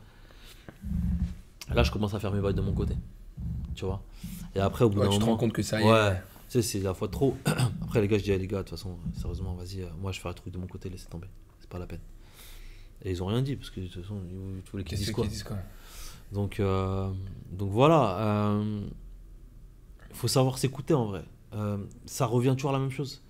Là, 1.75 1.83
je 1.83 1.91
commence 1.91 2.15
à 2.15 2.21
faire 2.21 2.33
mes 2.33 2.41
bails 2.41 2.55
de 2.55 2.61
mon 2.61 2.73
côté. 2.73 2.95
Tu 3.75 3.85
vois. 3.85 4.03
Et 4.55 4.61
après, 4.61 4.85
au 4.85 4.91
bout 4.91 4.99
Ouais, 4.99 5.05
d'un 5.07 5.11
tu 5.11 5.17
te 5.17 5.21
moment. 5.21 5.33
rends 5.33 5.39
compte 5.39 5.53
que 5.53 5.63
ça 5.63 5.81
y 5.81 5.85
est. 5.85 5.91
Ouais, 5.91 6.15
tu 6.49 6.61
sais, 6.61 6.63
c'est 6.63 6.81
la 6.81 6.93
fois 6.95 7.09
trop. 7.09 7.37
Après, 7.83 8.01
les 8.01 8.09
gars, 8.09 8.19
je 8.19 8.25
dis, 8.25 8.31
les 8.37 8.47
gars, 8.47 8.59
de 8.59 8.63
toute 8.69 8.71
façon, 8.79 8.97
sérieusement, 9.19 9.55
vas-y, 9.55 9.83
euh, 9.83 9.87
moi, 10.01 10.13
je 10.13 10.21
fais 10.21 10.29
un 10.29 10.33
truc 10.35 10.53
de 10.53 10.59
mon 10.59 10.67
côté, 10.67 10.91
laissez 10.91 11.07
tomber. 11.09 11.29
C'est 11.61 11.69
pas 11.71 11.79
la 11.79 11.87
peine. 11.87 12.01
Et 13.05 13.11
ils 13.11 13.23
ont 13.23 13.27
rien 13.27 13.43
dit, 13.43 13.57
parce 13.57 13.71
que 13.71 13.81
de 13.81 13.87
toute 13.87 14.03
façon, 14.03 14.19
ils- 14.31 14.63
voulais 14.71 14.85
qu'ils 14.85 14.99
disent 14.99 15.11
quoi 15.13 15.25
qu'ils 15.25 15.33
disent 15.33 15.43
quoi 15.45 15.57
donc, 16.31 16.61
euh, 16.61 17.11
donc 17.51 17.71
voilà. 17.71 18.61
Il 20.11 20.17
faut 20.17 20.29
savoir 20.29 20.59
s'écouter 20.59 20.95
en 20.95 21.07
vrai. 21.07 21.25
Euh, 21.55 21.79
ça 22.07 22.27
revient 22.27 22.55
toujours 22.57 22.71
à 22.71 22.75
la 22.75 22.79
même 22.79 22.91
chose. 22.91 23.23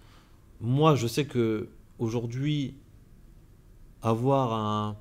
Moi, 0.61 0.95
je 0.95 1.07
sais 1.07 1.27
que 1.27 1.69
aujourd'hui, 1.99 2.77
avoir 4.01 4.53
un, 4.53 4.97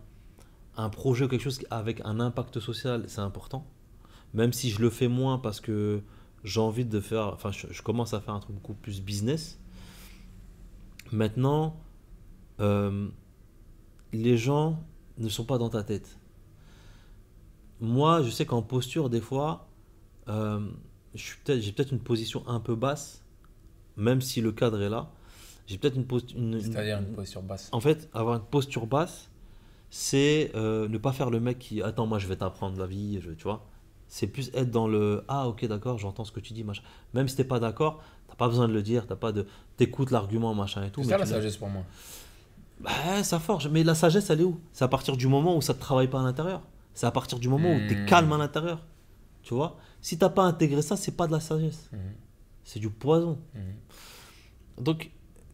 un 0.77 0.89
projet 0.89 1.26
ou 1.26 1.27
quelque 1.27 1.43
chose 1.43 1.60
avec 1.69 2.02
un 2.03 2.19
impact 2.19 2.60
social, 2.60 3.03
c'est 3.07 3.22
important. 3.22 3.65
Même 4.34 4.53
si 4.53 4.69
je 4.69 4.81
le 4.81 4.89
fais 4.89 5.07
moins 5.07 5.38
parce 5.38 5.60
que 5.60 6.02
j'ai 6.43 6.60
envie 6.60 6.85
de 6.85 6.99
faire. 6.99 7.27
Enfin, 7.27 7.52
je, 7.52 7.81
commence 7.81 8.14
à 8.14 8.22
faire 8.22 8.34
un 8.34 8.39
truc 8.39 8.56
beaucoup 8.56 8.73
plus 8.73 9.02
business. 9.02 9.60
Maintenant, 11.11 11.77
euh, 12.60 13.10
les 14.14 14.38
gens 14.38 14.81
ne 15.18 15.30
sont 15.30 15.43
pas 15.43 15.57
dans 15.57 15.69
ta 15.69 15.84
tête 15.84 16.18
moi, 17.81 18.22
je 18.22 18.30
sais 18.30 18.45
qu'en 18.45 18.61
posture, 18.61 19.10
des 19.10 19.19
fois, 19.19 19.68
euh, 20.30 20.65
peut-être- 21.14 21.60
j'ai 21.62 21.72
peut-être 21.72 21.92
une 21.92 22.00
position 22.00 22.44
un 22.48 22.60
peu 22.60 22.76
basse, 22.76 23.24
même 23.98 24.22
si 24.22 24.42
le 24.42 24.52
cadre 24.52 24.82
est 24.82 24.90
là. 24.90 25.10
J'ai 25.68 25.78
peut-être 25.78 25.96
une. 26.36 26.60
C'est-à-dire 26.62 27.00
une 27.00 27.14
posture 27.14 27.42
basse. 27.42 27.70
En 27.72 27.80
fait, 27.80 28.10
avoir 28.14 28.36
une 28.38 28.44
posture 28.46 28.88
basse, 28.88 29.30
c'est 29.90 30.52
euh, 30.56 30.88
ne 30.88 30.98
pas 30.98 31.12
faire 31.14 31.30
le 31.30 31.40
mec 31.40 31.60
qui 31.60 31.82
attends, 31.82 32.06
moi 32.08 32.20
je 32.20 32.28
vais 32.28 32.36
t'apprendre 32.36 32.78
la 32.80 32.86
vie, 32.88 33.20
je- 33.22 33.32
tu 33.32 33.44
vois. 33.44 33.66
C'est 34.08 34.28
plus 34.28 34.52
être 34.54 34.72
dans 34.72 34.88
le 34.90 35.24
ah 35.30 35.48
ok 35.48 35.66
d'accord, 35.68 35.98
j'entends 35.98 36.26
ce 36.26 36.32
que 36.34 36.40
tu 36.42 36.52
dis 36.54 36.64
machin. 36.66 36.82
Même 37.14 37.28
si 37.30 37.36
t'es 37.38 37.44
pas 37.46 37.60
d'accord, 37.60 38.02
t'as 38.28 38.36
pas 38.36 38.48
besoin 38.50 38.68
de 38.68 38.74
le 38.74 38.82
dire, 38.82 39.08
t'as 39.08 39.16
pas 39.16 39.32
de 39.32 39.46
t'écoutes 39.78 40.12
l'argument 40.12 40.54
machin 40.54 40.84
et 40.84 40.90
tout. 40.90 41.04
C'est 41.04 41.10
ça 41.12 41.18
la 41.18 41.26
sagesse 41.26 41.56
pour 41.58 41.70
moi. 41.70 41.84
bah, 42.82 43.24
ça 43.24 43.40
forge. 43.40 43.68
Mais 43.70 43.84
la 43.84 43.96
sagesse, 43.96 44.30
elle 44.30 44.42
est 44.42 44.46
où? 44.46 44.60
C'est 44.74 44.84
à 44.84 44.88
partir 44.90 45.16
du 45.16 45.28
moment 45.28 45.56
où 45.56 45.62
ça 45.62 45.74
ne 45.74 45.78
te 45.78 45.82
travaille 45.84 46.08
pas 46.10 46.20
à 46.20 46.24
l'intérieur. 46.24 46.62
C'est 46.94 47.06
à 47.06 47.12
partir 47.12 47.40
du 47.40 47.48
moment 47.48 47.72
où 47.74 47.78
tu 47.88 47.94
es 47.94 48.04
Hmm. 48.04 48.06
calme 48.06 48.34
à 48.34 48.38
l'intérieur. 48.38 48.82
Tu 49.44 49.54
vois? 49.54 49.78
Si 50.02 50.18
t'as 50.18 50.30
pas 50.30 50.44
intégré 50.44 50.82
ça, 50.82 50.98
c'est 50.98 51.15
pas 51.15 51.28
de 51.28 51.32
la 51.32 51.40
sagesse. 51.40 51.90
Mhm. 51.94 51.99
C'est 52.64 52.80
du 52.80 52.90
poison. 52.90 53.38
Mhm. 53.56 54.84
Donc, 54.84 55.11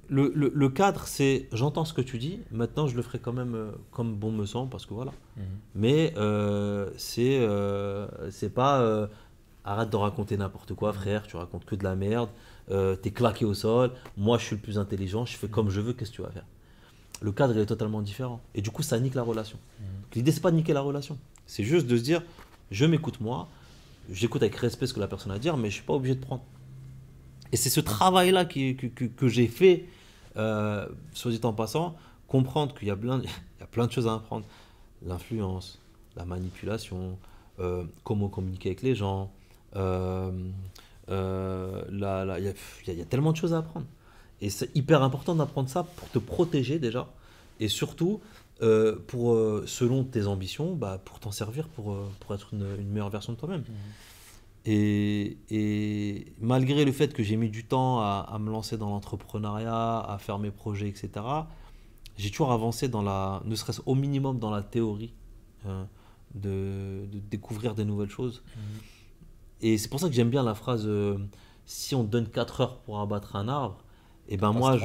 le, 0.10 0.32
le- 0.36 0.52
le 0.56 0.70
cadre, 0.70 1.06
c'est 1.06 1.50
j'entends 1.52 1.84
ce 1.84 1.94
que 1.94 2.02
tu 2.02 2.18
dis. 2.18 2.40
Maintenant, 2.52 2.88
je 2.88 2.96
le 2.96 3.02
ferai 3.02 3.20
quand 3.20 3.34
même 3.34 3.56
euh, 3.56 3.72
comme 3.92 4.16
bon 4.16 4.32
me 4.32 4.46
semble, 4.46 4.70
parce 4.70 4.86
que 4.86 4.94
voilà. 4.94 5.12
Mhm. 5.36 5.44
Mais 5.76 6.14
euh, 6.18 6.90
c'est 6.98 7.40
euh, 7.40 8.08
c'est 8.32 8.50
pas 8.54 8.80
euh, 8.82 9.08
arrête 9.66 9.90
de 9.90 9.98
raconter 9.98 10.38
n'importe 10.38 10.74
quoi, 10.74 10.94
frère. 10.94 11.28
Tu 11.28 11.36
racontes 11.36 11.66
que 11.66 11.76
de 11.76 11.84
la 11.84 11.96
merde. 11.96 12.30
T'es 13.02 13.12
claqué 13.12 13.46
au 13.46 13.54
sol. 13.54 13.92
Moi, 14.18 14.38
je 14.38 14.44
suis 14.46 14.56
le 14.58 14.62
plus 14.62 14.78
intelligent. 14.78 15.26
Je 15.26 15.38
fais 15.38 15.48
comme 15.48 15.70
je 15.70 15.80
veux. 15.80 15.94
Qu'est-ce 15.94 16.12
que 16.12 16.16
tu 16.18 16.22
vas 16.22 16.30
faire? 16.32 16.46
Le 17.22 17.32
cadre, 17.32 17.54
il 17.56 17.60
est 17.62 17.66
totalement 17.66 18.02
différent. 18.02 18.42
Et 18.56 18.62
du 18.62 18.72
coup, 18.72 18.84
ça 18.84 19.00
nique 19.00 19.16
la 19.16 19.24
relation. 19.24 19.58
L'idée, 20.14 20.32
c'est 20.34 20.42
pas 20.42 20.52
de 20.52 20.58
niquer 20.58 20.74
la 20.74 20.82
relation. 20.82 21.18
C'est 21.46 21.64
juste 21.64 21.88
de 21.88 21.96
se 21.98 22.04
dire 22.04 22.22
je 22.72 22.86
m'écoute 22.86 23.22
moi. 23.22 23.48
J'écoute 24.12 24.42
avec 24.42 24.56
respect 24.56 24.88
ce 24.88 24.94
que 24.94 25.00
la 25.00 25.08
personne 25.08 25.32
a 25.32 25.36
à 25.36 25.40
dire, 25.40 25.58
mais 25.58 25.70
je 25.70 25.76
suis 25.76 25.84
pas 25.84 25.94
obligé 25.94 26.16
de 26.16 26.22
prendre. 26.22 26.44
Et 27.52 27.58
c'est 27.58 27.70
ce 27.70 27.80
travail-là 27.80 28.46
que, 28.46 29.28
j'ai 29.28 29.48
fait, 29.48 29.86
euh, 30.38 30.88
soit 31.14 31.32
dit 31.32 31.40
en 31.44 31.54
passant, 31.54 31.96
comprendre 32.28 32.74
qu'il 32.76 32.88
y, 32.88 32.92
a 32.92 32.96
plein- 32.96 33.22
il 33.24 33.30
y 33.60 33.64
a 33.64 33.68
plein 33.68 33.88
de 33.88 33.92
choses 33.92 34.08
à 34.08 34.14
apprendre. 34.16 34.46
L'influence, 35.06 35.80
la 36.16 36.26
manipulation, 36.26 37.18
euh, 37.60 37.84
comment 38.04 38.28
communiquer 38.30 38.70
avec 38.70 38.82
les 38.82 38.96
gens. 38.96 39.32
il 39.76 39.82
y 42.88 43.02
a 43.02 43.06
tellement 43.10 43.32
de 43.32 43.38
choses 43.38 43.54
à 43.54 43.60
apprendre. 43.60 43.86
Et 44.42 44.50
c'est 44.50 44.76
hyper 44.76 45.04
important 45.04 45.36
d'apprendre 45.36 45.70
ça 45.70 45.84
pour 45.84 46.10
te 46.10 46.20
protéger 46.20 46.80
déjà. 46.80 47.08
Et 47.60 47.68
surtout, 47.68 48.22
euh, 48.62 48.96
pour, 49.08 49.34
euh, 49.34 49.64
selon 49.68 50.04
tes 50.04 50.26
ambitions, 50.26 50.76
bah, 50.76 51.00
pour 51.04 51.20
t'en 51.20 51.32
servir 51.32 51.68
pour, 51.68 51.92
euh, 51.92 52.10
pour 52.20 52.34
être 52.34 52.54
une, 52.54 52.66
une 52.80 52.90
meilleure 52.90 53.10
version 53.10 53.34
de 53.34 53.38
toi-même. 53.38 53.64
Et, 54.66 55.38
et 55.50 56.34
malgré 56.40 56.84
le 56.84 56.92
fait 56.92 57.14
que 57.14 57.24
j'ai 57.24 57.38
mis 57.38 57.50
du 57.50 57.66
temps 57.66 58.02
à, 58.02 58.28
à 58.30 58.40
me 58.40 58.52
lancer 58.52 58.78
dans 58.78 58.90
l'entrepreneuriat, 58.90 60.00
à 60.00 60.18
faire 60.18 60.40
mes 60.40 60.52
projets, 60.52 60.90
etc., 60.90 61.26
j'ai 62.18 62.32
toujours 62.32 62.52
avancé 62.52 62.88
dans 62.90 63.02
la, 63.04 63.42
ne 63.46 63.56
serait-ce 63.56 63.82
au 63.86 63.96
minimum 63.96 64.40
dans 64.40 64.50
la 64.50 64.64
théorie, 64.64 65.14
de, 66.34 67.06
de 67.06 67.20
découvrir 67.20 67.76
des 67.76 67.86
nouvelles 67.86 68.10
choses. 68.10 68.44
Et 69.62 69.78
c'est 69.78 69.88
pour 69.88 70.00
ça 70.00 70.08
que 70.08 70.14
j'aime 70.14 70.30
bien 70.30 70.44
la 70.44 70.56
phrase 70.56 70.90
si 71.66 71.94
on 71.96 72.04
te 72.04 72.10
donne 72.10 72.28
4 72.28 72.62
heures 72.62 72.78
pour 72.80 73.00
abattre 73.00 73.36
un 73.36 73.48
arbre, 73.48 73.84
et 74.30 74.38
ben 74.38 74.52
Passe 74.52 74.60
moi, 74.60 74.78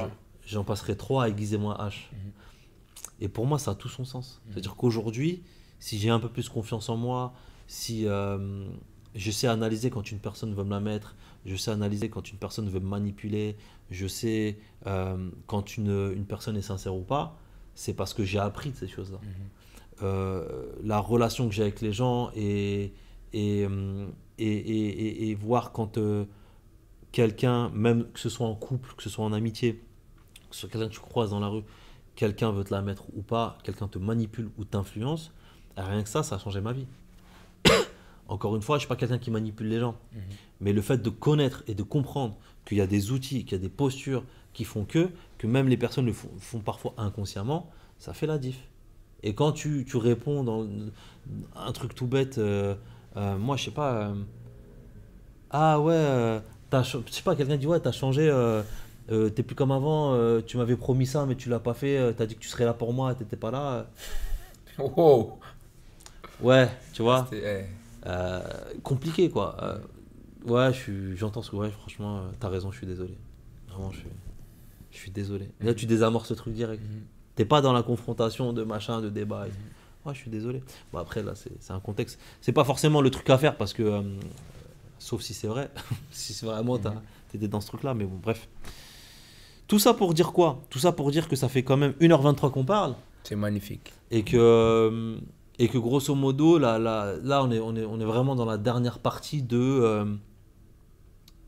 j'en 0.47 0.65
passerai 0.65 0.97
3 0.97 1.25
à 1.25 1.29
aiguiser 1.29 1.59
moi 1.59 1.81
hache. 1.81 2.11
Mhm. 2.13 2.33
Et 3.23 3.29
pour 3.29 3.47
moi, 3.47 3.59
ça 3.59 3.71
a 3.71 3.75
tout 3.77 3.89
son 3.89 4.05
sens. 4.05 4.41
Mhm. 4.47 4.53
C'est-à-dire 4.53 4.75
qu'aujourd'hui, 4.77 5.43
si 5.79 5.97
j'ai 5.99 6.11
un 6.11 6.19
peu 6.19 6.29
plus 6.29 6.49
confiance 6.49 6.89
en 6.89 6.97
moi, 6.97 7.33
si 7.69 8.07
euh, 8.07 8.67
je 9.15 9.31
sais 9.31 9.47
analyser 9.47 9.91
quand 9.91 10.11
une 10.11 10.19
personne 10.19 10.53
veut 10.55 10.65
me 10.65 10.71
la 10.71 10.81
mettre, 10.81 11.15
je 11.47 11.55
sais 11.57 11.71
analyser 11.71 12.09
quand 12.11 12.31
une 12.31 12.39
personne 12.39 12.69
veut 12.69 12.81
me 12.81 12.89
manipuler, 12.89 13.57
je 13.91 14.07
sais 14.09 14.59
euh, 14.87 15.31
quand 15.47 15.77
une, 15.77 16.13
une 16.17 16.25
personne 16.27 16.57
est 16.57 16.63
sincère 16.63 16.95
ou 16.97 17.03
pas, 17.03 17.39
c'est 17.77 17.95
parce 17.95 18.13
que 18.13 18.25
j'ai 18.25 18.39
appris 18.41 18.71
de 18.71 18.77
ces 18.77 18.89
choses-là. 18.89 19.19
Mhm. 19.23 19.29
Euh, 20.03 20.73
la 20.83 20.99
relation 20.99 21.49
que 21.49 21.55
j'ai 21.55 21.63
avec 21.63 21.81
les 21.81 21.93
gens 21.93 22.31
et, 22.35 22.93
et, 23.33 23.63
et, 24.39 25.29
et- 25.31 25.35
voir 25.37 25.71
quand 25.71 25.97
quelqu'un, 27.13 27.71
même 27.71 28.11
que 28.13 28.19
ce 28.19 28.29
soit 28.29 28.47
en 28.47 28.55
couple, 28.57 28.95
que 28.97 29.03
ce 29.03 29.11
soit 29.11 29.25
en 29.25 29.33
amitié, 29.33 29.75
que 30.51 30.57
ce 30.57 30.63
soit 30.63 30.69
quelqu'un 30.71 30.89
que 30.89 30.95
tu 30.95 31.01
croises 31.01 31.31
dans 31.31 31.41
la 31.41 31.49
rue, 31.49 31.63
quelqu'un 32.17 32.53
veut 32.53 32.65
te 32.65 32.73
la 32.75 32.83
mettre 32.83 33.05
ou 33.17 33.23
pas, 33.23 33.59
quelqu'un 33.63 33.89
te 33.89 33.99
manipule 33.99 34.51
ou 34.59 34.65
t'influence, 34.65 35.33
rien 35.77 36.03
que 36.03 36.09
ça, 36.09 36.23
ça 36.23 36.37
a 36.37 36.39
changé 36.39 36.61
ma 36.61 36.73
vie. 36.73 36.87
Encore 38.29 38.55
une 38.57 38.63
fois, 38.63 38.77
je 38.77 38.79
ne 38.79 38.81
suis 38.81 38.89
pas 38.89 38.97
quelqu'un 38.97 39.19
qui 39.19 39.31
manipule 39.31 39.69
les 39.69 39.81
gens, 39.81 39.97
Mhm. 40.13 40.21
mais 40.61 40.73
le 40.73 40.81
fait 40.83 40.99
de 40.99 41.11
connaître 41.11 41.63
et 41.67 41.75
de 41.75 41.83
comprendre 41.83 42.37
qu'il 42.65 42.79
y 42.79 42.81
a 42.81 42.87
des 42.87 43.11
outils, 43.11 43.45
qu'il 43.45 43.53
y 43.53 43.61
a 43.61 43.63
des 43.63 43.69
postures 43.69 44.25
qui 44.53 44.65
font 44.65 44.85
que, 44.85 45.09
que 45.39 45.47
même 45.47 45.69
les 45.69 45.77
personnes 45.77 46.07
le 46.07 46.13
font, 46.13 46.31
font 46.39 46.61
parfois 46.61 46.95
inconsciemment, 46.99 47.71
ça 47.99 48.13
fait 48.13 48.27
la 48.27 48.39
diff. 48.39 48.59
Et 49.23 49.35
quand 49.35 49.53
tu, 49.53 49.85
tu 49.89 49.97
réponds 49.97 50.45
dans 50.45 50.67
un 51.57 51.73
truc 51.73 51.95
tout 51.95 52.07
bête, 52.07 52.39
euh, 52.39 52.75
euh, 53.17 53.39
moi 53.39 53.57
je 53.57 53.65
sais 53.65 53.71
pas, 53.71 53.95
euh, 53.95 54.15
ah 55.51 55.81
ouais, 55.81 56.41
je 56.73 56.99
sais 57.11 57.23
pas, 57.23 57.37
quelqu'un 57.37 57.57
dit 57.57 57.67
ouais, 57.67 57.81
t'as 57.81 57.93
changé, 57.93 58.31
euh, 59.11 59.29
t'es 59.31 59.43
plus 59.43 59.55
comme 59.57 59.73
avant, 59.73 60.15
euh, 60.15 60.41
tu 60.41 60.57
m'avais 60.57 60.77
promis 60.77 61.07
ça 61.07 61.27
mais 61.27 61.35
tu 61.35 61.49
l'as 61.49 61.59
pas 61.61 61.75
fait, 61.75 61.99
euh, 61.99 62.13
t'as 62.13 62.27
dit 62.27 62.35
que 62.37 62.41
tu 62.41 62.49
serais 62.49 62.65
là 62.65 62.73
pour 62.75 62.93
moi, 62.93 63.15
t'étais 63.15 63.37
pas 63.37 63.51
là. 63.51 63.87
Wow. 64.79 65.39
Ouais, 66.41 66.69
tu 66.95 67.03
vois, 67.03 67.27
C'était- 67.31 67.69
eh. 67.71 68.09
euh, 68.09 68.41
compliqué 68.83 69.29
quoi. 69.31 69.57
Euh, 69.63 69.79
ouais, 70.47 70.73
j'entends 71.15 71.43
ce 71.43 71.51
que, 71.51 71.57
ouais, 71.57 71.71
franchement, 71.71 72.23
t'as 72.41 72.49
raison, 72.49 72.71
je 72.73 72.79
suis 72.79 72.87
désolé. 72.87 73.17
Vraiment, 73.69 73.91
je 73.93 73.99
suis, 73.99 74.09
je 74.91 74.97
suis 74.99 75.11
désolé. 75.11 75.51
Là, 75.61 75.75
tu 75.75 75.87
désamorces 75.87 76.29
ce 76.29 76.35
truc 76.35 76.55
direct. 76.55 76.83
Mhm. 76.83 77.03
T'es 77.37 77.45
pas 77.45 77.61
dans 77.61 77.73
la 77.73 77.83
confrontation 77.83 78.53
de 78.53 78.63
machin, 78.65 79.01
de 79.01 79.09
débat. 79.11 79.47
et- 79.49 80.09
Ouais, 80.09 80.15
je 80.15 80.19
suis 80.19 80.31
désolé. 80.31 80.63
Bon, 80.93 80.99
après, 80.99 81.23
là, 81.23 81.35
c'est 81.37 81.71
un 81.73 81.79
contexte. 81.81 82.19
C'est 82.41 82.51
pas 82.53 82.65
forcément 82.65 83.01
le 83.03 83.11
truc 83.11 83.29
à 83.31 83.39
faire 83.39 83.57
parce 83.57 83.73
que. 83.73 84.03
sauf 84.99 85.21
si 85.23 85.33
c'est 85.35 85.47
vrai. 85.49 85.71
si 86.11 86.33
c'est 86.33 86.47
vraiment 86.47 86.77
Mhm. 86.79 87.01
t'étais 87.31 87.47
dans 87.49 87.61
ce 87.61 87.69
truc-là, 87.69 87.95
mais 87.95 88.05
bon, 88.05 88.19
bref. 88.23 88.49
Tout 89.73 89.79
ça 89.79 89.95
pour 89.95 90.13
dire 90.13 90.35
quoi? 90.35 90.61
Tout 90.69 90.79
ça 90.79 90.93
pour 90.93 91.11
dire 91.11 91.29
que 91.29 91.35
ça 91.35 91.49
fait 91.49 91.63
quand 91.63 91.79
même 91.79 91.93
1h23 91.93 92.51
qu'on 92.51 92.63
parle 92.63 92.95
C'est 93.23 93.37
magnifique. 93.37 93.95
et 94.11 94.23
que, 94.23 94.37
euh, 94.37 95.17
et 95.59 95.67
que 95.67 95.79
grosso 95.79 96.15
modo, 96.15 96.59
là, 96.59 96.79
là, 96.79 97.15
là 97.23 97.43
on, 97.43 97.51
est, 97.51 97.59
on, 97.59 97.75
est, 97.75 97.87
on 97.87 97.99
est 97.99 98.05
vraiment 98.05 98.37
dans 98.37 98.45
la 98.45 98.59
dernière 98.59 98.99
partie 98.99 99.41
de. 99.41 99.57
euh, 99.59 100.05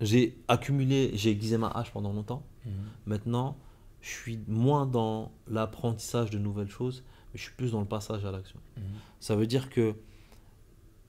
j'ai 0.00 0.38
accumulé, 0.48 1.10
j'ai 1.12 1.32
aiguisé 1.32 1.58
ma 1.58 1.68
hache 1.68 1.92
pendant 1.92 2.14
longtemps. 2.14 2.46
Mhm. 2.64 2.72
Maintenant, 3.04 3.58
je 4.00 4.08
suis 4.08 4.38
moins 4.48 4.86
dans 4.86 5.30
l'apprentissage 5.46 6.30
de 6.30 6.38
nouvelles 6.38 6.70
choses, 6.70 7.04
mais 7.34 7.38
je 7.38 7.42
suis 7.42 7.52
plus 7.54 7.72
dans 7.72 7.80
le 7.80 7.86
passage 7.86 8.24
à 8.24 8.30
l'action. 8.30 8.58
Mhm. 8.78 8.82
Ça 9.20 9.36
veut 9.36 9.46
dire 9.46 9.68
que 9.68 9.96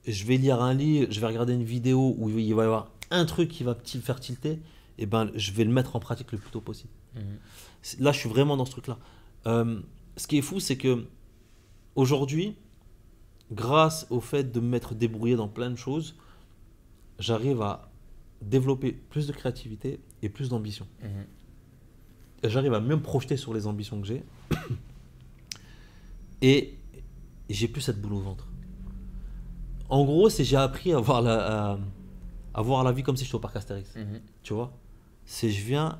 je 0.06 0.26
vais 0.26 0.36
lire 0.36 0.60
un 0.62 0.74
livre, 0.74 1.10
je 1.10 1.18
vais 1.18 1.28
regarder 1.28 1.54
une 1.54 1.64
vidéo 1.64 2.14
où 2.18 2.28
il 2.28 2.54
va 2.54 2.62
y 2.64 2.66
avoir 2.66 2.90
un 3.10 3.24
truc 3.24 3.48
qui 3.48 3.64
va 3.64 3.74
me 3.74 4.00
faire 4.02 4.20
tilter, 4.20 4.60
et 4.98 5.06
ben 5.06 5.30
je 5.34 5.52
vais 5.52 5.64
le 5.64 5.72
mettre 5.72 5.96
en 5.96 5.98
pratique 6.00 6.30
le 6.32 6.36
plus 6.36 6.50
tôt 6.50 6.60
possible. 6.60 6.92
Là, 7.98 8.12
je 8.12 8.18
suis 8.18 8.28
vraiment 8.28 8.56
dans 8.56 8.64
ce 8.64 8.72
truc-là. 8.72 8.98
Euh, 9.46 9.80
ce 10.16 10.26
qui 10.26 10.38
est 10.38 10.42
fou, 10.42 10.60
c'est 10.60 10.76
que 10.76 11.06
aujourd'hui, 11.94 12.56
grâce 13.52 14.06
au 14.10 14.20
fait 14.20 14.50
de 14.50 14.60
me 14.60 14.68
m'être 14.68 14.94
débrouillé 14.94 15.36
dans 15.36 15.48
plein 15.48 15.70
de 15.70 15.76
choses, 15.76 16.16
j'arrive 17.18 17.62
à 17.62 17.90
développer 18.42 18.92
plus 18.92 19.26
de 19.26 19.32
créativité 19.32 20.00
et 20.22 20.28
plus 20.28 20.48
d'ambition. 20.48 20.86
Mhm. 21.02 21.26
J'arrive 22.44 22.74
à 22.74 22.80
mieux 22.80 22.96
me 22.96 23.02
projeter 23.02 23.36
sur 23.36 23.54
les 23.54 23.66
ambitions 23.66 24.00
que 24.00 24.06
j'ai. 24.06 24.24
Et 26.42 26.76
j'ai 27.48 27.66
plus 27.66 27.80
cette 27.80 28.00
boule 28.00 28.12
au 28.12 28.20
ventre. 28.20 28.46
En 29.88 30.04
gros, 30.04 30.28
c'est 30.28 30.44
j'ai 30.44 30.56
appris 30.56 30.92
à 30.92 30.98
voir, 30.98 31.22
la, 31.22 31.72
à, 31.72 31.78
à 32.52 32.62
voir 32.62 32.84
la 32.84 32.92
vie 32.92 33.02
comme 33.02 33.16
si 33.16 33.24
j'étais 33.24 33.36
au 33.36 33.40
parc 33.40 33.56
Astérix. 33.56 33.94
Mhm. 33.96 34.20
Tu 34.42 34.52
vois? 34.52 34.76
C'est 35.24 35.50
je 35.50 35.64
viens, 35.64 35.98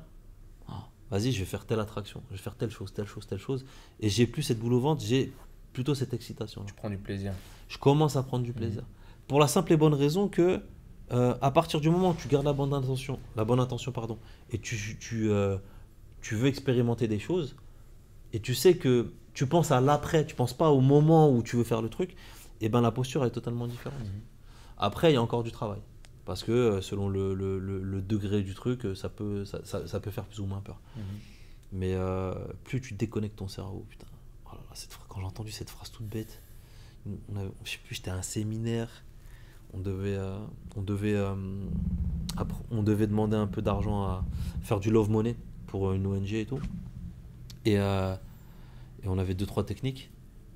vas-y, 1.11 1.31
je 1.31 1.39
vais 1.39 1.45
faire 1.45 1.65
telle 1.65 1.79
attraction, 1.79 2.21
je 2.29 2.35
vais 2.35 2.41
faire 2.41 2.55
telle 2.55 2.71
chose, 2.71 2.93
telle 2.93 3.07
chose, 3.07 3.27
telle 3.27 3.39
chose. 3.39 3.65
Et 3.99 4.09
j'ai 4.09 4.27
plus 4.27 4.43
cette 4.43 4.59
boule 4.59 4.73
au 4.73 4.79
ventre, 4.79 5.03
j'ai 5.03 5.33
plutôt 5.73 5.95
cette 5.95 6.13
excitation. 6.13 6.63
Tu 6.65 6.73
prends 6.73 6.89
du 6.89 6.97
plaisir. 6.97 7.33
Je 7.69 7.77
commence 7.77 8.15
à 8.15 8.23
prendre 8.23 8.43
du 8.43 8.53
plaisir. 8.53 8.83
Pour 9.27 9.39
la 9.39 9.47
simple 9.47 9.73
et 9.73 9.77
bonne 9.77 9.93
raison 9.93 10.27
que, 10.27 10.61
euh, 11.11 11.35
à 11.41 11.51
partir 11.51 11.81
du 11.81 11.89
moment 11.89 12.11
où 12.11 12.15
tu 12.15 12.27
gardes 12.27 12.45
la 12.45 12.53
bonne 12.53 12.73
intention, 12.73 13.19
la 13.35 13.45
bonne 13.45 13.59
intention 13.59 13.91
pardon, 13.91 14.17
et 14.51 14.59
tu, 14.59 14.97
tu, 14.99 15.29
euh, 15.29 15.57
tu 16.21 16.35
veux 16.35 16.47
expérimenter 16.47 17.07
des 17.07 17.19
choses, 17.19 17.55
et 18.33 18.39
tu 18.39 18.55
sais 18.55 18.77
que 18.77 19.13
tu 19.33 19.45
penses 19.45 19.71
à 19.71 19.81
l'après, 19.81 20.25
tu 20.25 20.35
penses 20.35 20.53
pas 20.53 20.69
au 20.71 20.81
moment 20.81 21.29
où 21.31 21.43
tu 21.43 21.55
veux 21.57 21.63
faire 21.63 21.81
le 21.81 21.89
truc, 21.89 22.15
et 22.61 22.69
ben 22.69 22.81
la 22.81 22.91
posture 22.91 23.23
est 23.25 23.31
totalement 23.31 23.67
différente. 23.67 23.99
Mhm. 23.99 24.21
Après, 24.77 25.11
il 25.11 25.13
y 25.13 25.17
a 25.17 25.21
encore 25.21 25.43
du 25.43 25.51
travail. 25.51 25.79
Parce 26.27 26.43
que 26.43 26.51
euh, 26.51 26.81
selon 26.81 27.07
le, 27.09 27.33
le- 27.33 27.57
le- 27.57 27.81
le 27.81 28.01
degré 28.01 28.43
du 28.43 28.53
truc, 28.53 28.85
euh, 28.85 28.93
ça 28.95 29.07
peut, 29.09 29.45
ça, 29.45 29.61
ça- 29.63 29.87
ça 29.87 29.99
peut 30.01 30.11
faire 30.11 30.25
plus 30.25 30.41
ou 30.41 30.45
moins 30.45 30.59
peur. 30.61 30.79
Mhm. 30.97 31.03
Mais 31.71 31.93
euh, 31.95 32.33
plus 32.65 32.81
tu 32.81 32.93
déconnectes 32.93 33.37
ton 33.37 33.47
cerveau, 33.47 33.85
putain. 33.89 34.07
Oh 34.45 34.49
là 34.51 34.59
là, 34.69 34.75
cette 34.75 34.91
phrase- 34.91 35.05
quand 35.07 35.21
j'ai 35.21 35.25
entendu 35.25 35.51
cette 35.51 35.69
phrase 35.69 35.89
toute 35.89 36.05
bête, 36.07 36.41
on 37.31 37.37
avait- 37.37 37.49
je 37.63 37.71
sais 37.71 37.77
plus, 37.83 37.95
j'étais 37.95 38.11
à 38.11 38.15
un 38.15 38.21
séminaire, 38.21 38.89
on 39.73 39.79
devait, 39.79 40.15
euh, 40.17 40.37
on, 40.75 40.81
devait, 40.81 41.15
euh, 41.15 41.33
on 42.71 42.83
devait 42.83 43.07
demander 43.07 43.37
un 43.37 43.47
peu 43.47 43.61
d'argent 43.61 44.03
à 44.03 44.25
faire 44.61 44.79
du 44.81 44.91
love 44.91 45.09
money 45.09 45.35
pour 45.67 45.93
une 45.93 46.05
ONG 46.07 46.33
et 46.33 46.45
tout. 46.45 46.59
Et, 47.65 47.73
et 47.75 49.07
on 49.07 49.17
avait 49.17 49.33
deux, 49.33 49.45
trois 49.45 49.65
techniques. 49.65 50.09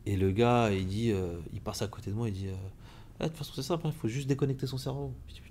Et 0.06 0.18
le 0.18 0.32
gars, 0.32 0.72
il 0.72 0.88
dit, 0.88 1.14
il 1.54 1.62
passe 1.62 1.82
à 1.82 1.88
côté 1.88 2.12
de 2.12 2.16
moi, 2.16 2.28
il 2.28 2.34
dit, 2.34 2.48
Ah, 3.20 3.26
de 3.26 3.30
toute 3.30 3.38
façon 3.38 3.54
c'est 3.56 3.62
simple, 3.64 3.84
il 3.88 3.94
faut 3.94 4.08
juste 4.08 4.28
déconnecter 4.28 4.66
son 4.68 4.78
cerveau. 4.78 5.14
Je 5.28 5.34
dis, 5.36 5.42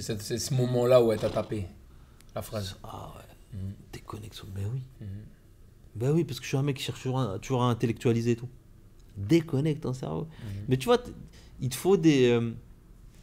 C'est 0.00 0.38
ce 0.38 0.54
moment-là 0.54 1.02
où 1.02 1.12
elle 1.12 1.18
t'a 1.18 1.30
tapé 1.30 1.66
la 2.34 2.42
phrase. 2.42 2.76
ah 2.84 3.12
ouais, 3.16 3.58
Mhm. 3.58 3.72
déconnecte 3.92 4.34
son... 4.34 4.46
Ben 4.54 4.64
oui. 4.72 4.80
Mhm. 5.00 5.06
Ben 5.94 6.10
oui, 6.12 6.24
parce 6.24 6.38
que 6.38 6.44
je 6.44 6.48
suis 6.48 6.56
un 6.58 6.62
mec 6.62 6.76
qui 6.76 6.82
cherche 6.82 6.98
toujours 7.00 7.20
à, 7.20 7.38
toujours 7.38 7.62
à 7.64 7.70
intellectualiser 7.70 8.32
et 8.32 8.36
tout. 8.36 8.48
Déconnecte 9.16 9.82
ton 9.82 9.94
cerveau. 9.94 10.22
Mhm. 10.24 10.64
Mais 10.68 10.76
tu 10.76 10.84
vois, 10.86 10.98
il 11.60 11.68
te 11.70 11.74
faut 11.76 11.96
des, 11.96 12.28
euh, 12.28 12.50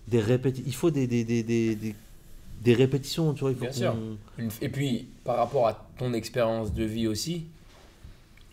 des 0.07 0.19
répétitions. 0.19 0.63
Il 0.67 0.73
faut 0.75 0.89
des, 0.89 1.05
des, 1.05 1.23
des, 1.23 1.43
des, 1.43 2.73
répétitions, 2.73 3.33
tu 3.33 3.41
vois. 3.41 3.51
Il 3.51 3.57
faut 3.57 3.65
Bien 3.65 3.71
sûr. 3.73 3.93
qu'on- 4.37 4.47
Et 4.61 4.69
puis, 4.69 5.09
par 5.23 5.37
rapport 5.37 5.67
à 5.67 5.87
ton 5.97 6.13
expérience 6.13 6.73
de 6.73 6.83
vie 6.83 7.05
aussi, 7.07 7.45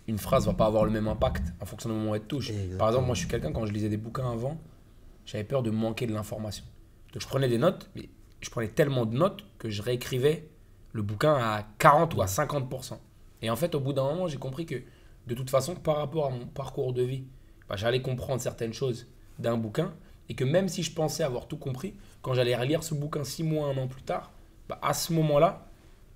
une 0.06 0.18
phrase 0.18 0.44
va 0.46 0.52
pas 0.52 0.66
avoir 0.66 0.84
le 0.84 0.90
même 0.90 1.08
impact 1.08 1.44
en 1.60 1.64
fonction 1.64 1.88
du 1.88 1.94
moment 1.96 2.10
où 2.10 2.14
elle 2.14 2.20
te 2.22 2.26
touche. 2.26 2.50
Exactement. 2.50 2.78
Par 2.78 2.88
exemple, 2.88 3.06
moi, 3.06 3.14
je 3.14 3.20
suis 3.20 3.28
quelqu'un, 3.28 3.52
quand 3.52 3.64
je 3.64 3.72
lisais 3.72 3.88
des 3.88 3.96
bouquins 3.96 4.30
avant, 4.30 4.58
j'avais 5.24 5.44
peur 5.44 5.62
de 5.62 5.70
manquer 5.70 6.06
de 6.06 6.12
l'information. 6.12 6.64
Donc, 7.12 7.22
je 7.22 7.26
prenais 7.26 7.48
des 7.48 7.58
notes, 7.58 7.90
mais 7.94 8.08
je 8.40 8.50
prenais 8.50 8.68
tellement 8.68 9.06
de 9.06 9.16
notes 9.16 9.44
que 9.58 9.70
je 9.70 9.82
réécrivais 9.82 10.48
le 10.92 11.02
bouquin 11.02 11.34
à 11.34 11.66
40 11.78 12.14
ou 12.14 12.22
à 12.22 12.26
50%. 12.26 12.98
Et 13.42 13.50
en 13.50 13.56
fait, 13.56 13.74
au 13.74 13.80
bout 13.80 13.92
d'un 13.92 14.04
moment, 14.04 14.28
j'ai 14.28 14.38
compris 14.38 14.66
que, 14.66 14.76
de 15.26 15.34
toute 15.34 15.50
façon, 15.50 15.74
par 15.74 15.96
rapport 15.96 16.26
à 16.26 16.30
mon 16.30 16.46
parcours 16.46 16.92
de 16.92 17.02
vie, 17.02 17.24
bah, 17.68 17.76
j'allais 17.76 18.02
comprendre 18.02 18.40
certaines 18.40 18.72
choses 18.72 19.06
d'un 19.38 19.56
bouquin, 19.56 19.94
et 20.28 20.34
que 20.34 20.44
même 20.44 20.68
si 20.68 20.82
je 20.82 20.92
pensais 20.92 21.22
avoir 21.22 21.48
tout 21.48 21.56
compris, 21.56 21.94
quand 22.22 22.34
j'allais 22.34 22.56
relire 22.56 22.82
ce 22.82 22.94
bouquin 22.94 23.24
six 23.24 23.42
mois, 23.42 23.68
un 23.68 23.76
an 23.76 23.88
plus 23.88 24.02
tard, 24.02 24.32
bah, 24.68 24.78
à 24.82 24.92
ce 24.92 25.12
moment-là, 25.12 25.66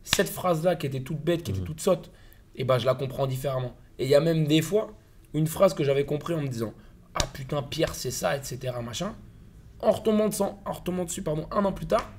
cette 0.02 0.28
phrase-là 0.28 0.76
qui 0.76 0.86
était 0.86 1.00
toute 1.00 1.20
bête, 1.20 1.42
qui 1.42 1.50
était 1.50 1.60
toute 1.60 1.80
sotte, 1.80 2.10
et 2.56 2.64
bah, 2.64 2.78
je 2.78 2.86
la 2.86 2.94
comprends 2.94 3.26
différemment. 3.26 3.74
Et 3.98 4.04
il 4.04 4.10
y 4.10 4.14
a 4.14 4.20
même 4.20 4.46
des 4.46 4.62
fois, 4.62 4.92
une 5.32 5.46
phrase 5.46 5.74
que 5.74 5.84
j'avais 5.84 6.04
compris 6.04 6.34
en 6.34 6.42
me 6.42 6.48
disant 6.48 6.72
Ah 7.14 7.26
putain, 7.32 7.62
Pierre, 7.62 7.94
c'est 7.94 8.10
ça, 8.10 8.36
etc. 8.36 8.74
Machin. 8.82 9.14
En 9.80 9.90
retombant, 9.92 10.28
dessus, 10.28 10.42
en 10.42 10.72
retombant 10.72 11.04
dessus 11.04 11.22
pardon, 11.22 11.46
un 11.50 11.64
an 11.64 11.72
plus 11.72 11.86
tard, 11.86 12.10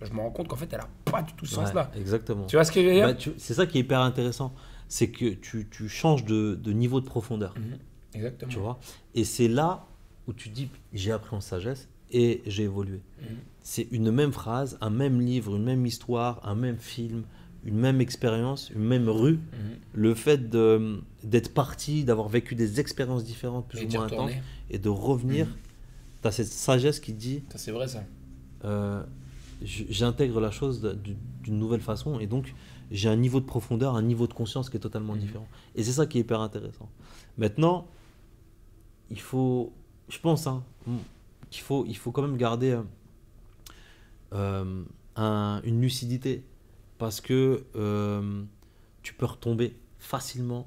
je 0.00 0.12
me 0.12 0.20
rends 0.20 0.30
compte 0.30 0.48
qu'en 0.48 0.56
fait, 0.56 0.72
elle 0.72 0.80
a 0.80 0.88
pas 1.04 1.22
du 1.22 1.32
tout 1.34 1.46
ce 1.46 1.56
Ouais, 1.56 1.64
sens-là. 1.66 1.90
exactement. 1.96 2.46
Tu 2.46 2.56
vois 2.56 2.64
ce 2.64 2.72
que 2.72 2.80
je 2.82 2.86
veux 2.86 2.92
dire 2.94 3.06
Bah, 3.06 3.14
tu- 3.14 3.32
c'est 3.38 3.54
ça 3.54 3.66
qui 3.66 3.78
est 3.78 3.82
hyper 3.82 4.00
intéressant. 4.00 4.52
C'est 4.88 5.08
que 5.10 5.30
tu, 5.34 5.68
tu 5.70 5.88
changes 5.88 6.24
de, 6.24 6.54
de 6.54 6.72
niveau 6.72 7.00
de 7.00 7.06
profondeur. 7.06 7.54
Mhm. 7.56 7.78
Exactement. 8.14 8.50
Tu 8.50 8.58
vois? 8.58 8.78
Et 9.14 9.24
c'est 9.24 9.48
là 9.48 9.86
où 10.26 10.32
tu 10.32 10.48
dis 10.48 10.68
j'ai 10.92 11.12
appris 11.12 11.34
en 11.36 11.40
sagesse 11.40 11.88
et 12.10 12.42
j'ai 12.46 12.64
évolué. 12.64 13.00
Mhm. 13.20 13.26
C'est 13.62 13.86
une 13.92 14.10
même 14.10 14.32
phrase, 14.32 14.76
un 14.80 14.90
même 14.90 15.20
livre, 15.20 15.54
une 15.56 15.64
même 15.64 15.86
histoire, 15.86 16.40
un 16.46 16.54
même 16.56 16.76
film, 16.78 17.22
une 17.64 17.76
même 17.76 18.00
expérience, 18.00 18.70
une 18.74 18.82
même 18.84 19.08
rue. 19.08 19.34
Mhm. 19.34 19.40
Le 19.94 20.14
fait 20.14 20.50
d'être 20.50 21.54
parti, 21.54 22.04
d'avoir 22.04 22.28
vécu 22.28 22.54
des 22.56 22.80
expériences 22.80 23.24
différentes 23.24 23.68
plus 23.68 23.82
Et 23.82 23.86
ou 23.86 23.90
moins 23.92 24.04
intenses 24.06 24.32
et 24.70 24.78
de 24.78 24.88
revenir. 24.88 25.46
Tu 26.22 26.28
as 26.28 26.32
cette 26.32 26.46
sagesse 26.46 27.00
qui 27.00 27.12
dit 27.12 27.42
c'est 27.56 27.72
vrai, 27.72 27.88
ça. 27.88 28.02
euh, 28.64 29.02
j'intègre 29.62 30.40
la 30.40 30.50
chose 30.50 30.80
d'une 31.42 31.58
nouvelle 31.58 31.80
façon 31.80 32.18
et 32.20 32.26
donc 32.26 32.54
j'ai 32.90 33.08
un 33.08 33.16
niveau 33.16 33.40
de 33.40 33.44
profondeur, 33.46 33.94
un 33.96 34.02
niveau 34.02 34.26
de 34.26 34.32
conscience 34.34 34.68
qui 34.70 34.76
est 34.76 34.80
totalement 34.80 35.14
Mhm. 35.14 35.20
différent. 35.20 35.48
Et 35.74 35.82
c'est 35.84 35.92
ça 35.92 36.06
qui 36.06 36.18
est 36.18 36.22
hyper 36.22 36.40
intéressant. 36.40 36.88
Maintenant, 37.38 37.86
il 39.10 39.20
faut, 39.20 39.72
je 40.08 40.18
pense, 40.18 40.46
hein, 40.46 40.62
qu'il 41.50 41.62
faut, 41.62 41.84
il 41.86 41.96
faut 41.96 42.10
quand 42.12 42.22
même 42.22 42.36
garder 42.36 42.70
euh, 42.72 42.82
euh, 44.32 44.82
un- 45.16 45.60
une 45.64 45.80
lucidité 45.80 46.42
parce 46.98 47.20
que 47.20 47.64
euh, 47.76 48.42
tu 49.02 49.14
peux 49.14 49.26
retomber 49.26 49.76
facilement 49.98 50.66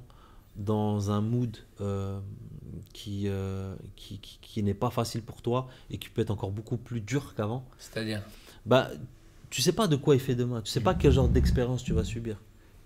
dans 0.56 1.10
un 1.10 1.20
mood 1.20 1.56
euh, 1.80 2.18
qui, 2.92 3.24
euh, 3.28 3.74
qui, 3.96 4.18
qui, 4.18 4.38
qui 4.40 4.62
n'est 4.62 4.74
pas 4.74 4.90
facile 4.90 5.22
pour 5.22 5.42
toi 5.42 5.68
et 5.90 5.98
qui 5.98 6.08
peut 6.08 6.22
être 6.22 6.30
encore 6.30 6.50
beaucoup 6.50 6.76
plus 6.76 7.00
dur 7.00 7.34
qu'avant 7.36 7.64
C'est-à-dire 7.78 8.22
bah, 8.64 8.90
tu 9.50 9.62
sais 9.62 9.72
pas 9.72 9.86
de 9.86 9.96
quoi 9.96 10.14
il 10.14 10.20
fait 10.20 10.34
demain, 10.34 10.60
tu 10.62 10.70
sais 10.70 10.80
pas 10.80 10.94
quel 10.94 11.12
genre 11.12 11.28
d'expérience 11.28 11.84
tu 11.84 11.92
vas 11.92 12.04
subir. 12.04 12.36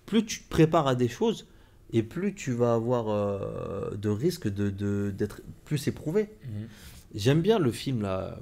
Plus 0.05 0.25
tu 0.25 0.41
te 0.43 0.49
prépares 0.49 0.87
à 0.87 0.95
des 0.95 1.07
choses, 1.07 1.47
et 1.93 2.03
plus 2.03 2.33
tu 2.35 2.51
vas 2.53 2.73
avoir 2.75 3.09
euh, 3.09 3.91
de 3.95 4.09
risques 4.09 4.47
de, 4.47 4.69
de- 4.69 5.11
d'être 5.17 5.41
plus 5.65 5.87
éprouvé. 5.87 6.29
Mhm. 6.45 6.67
J'aime 7.15 7.41
bien 7.41 7.59
le 7.59 7.71
film 7.71 8.01
là. 8.01 8.37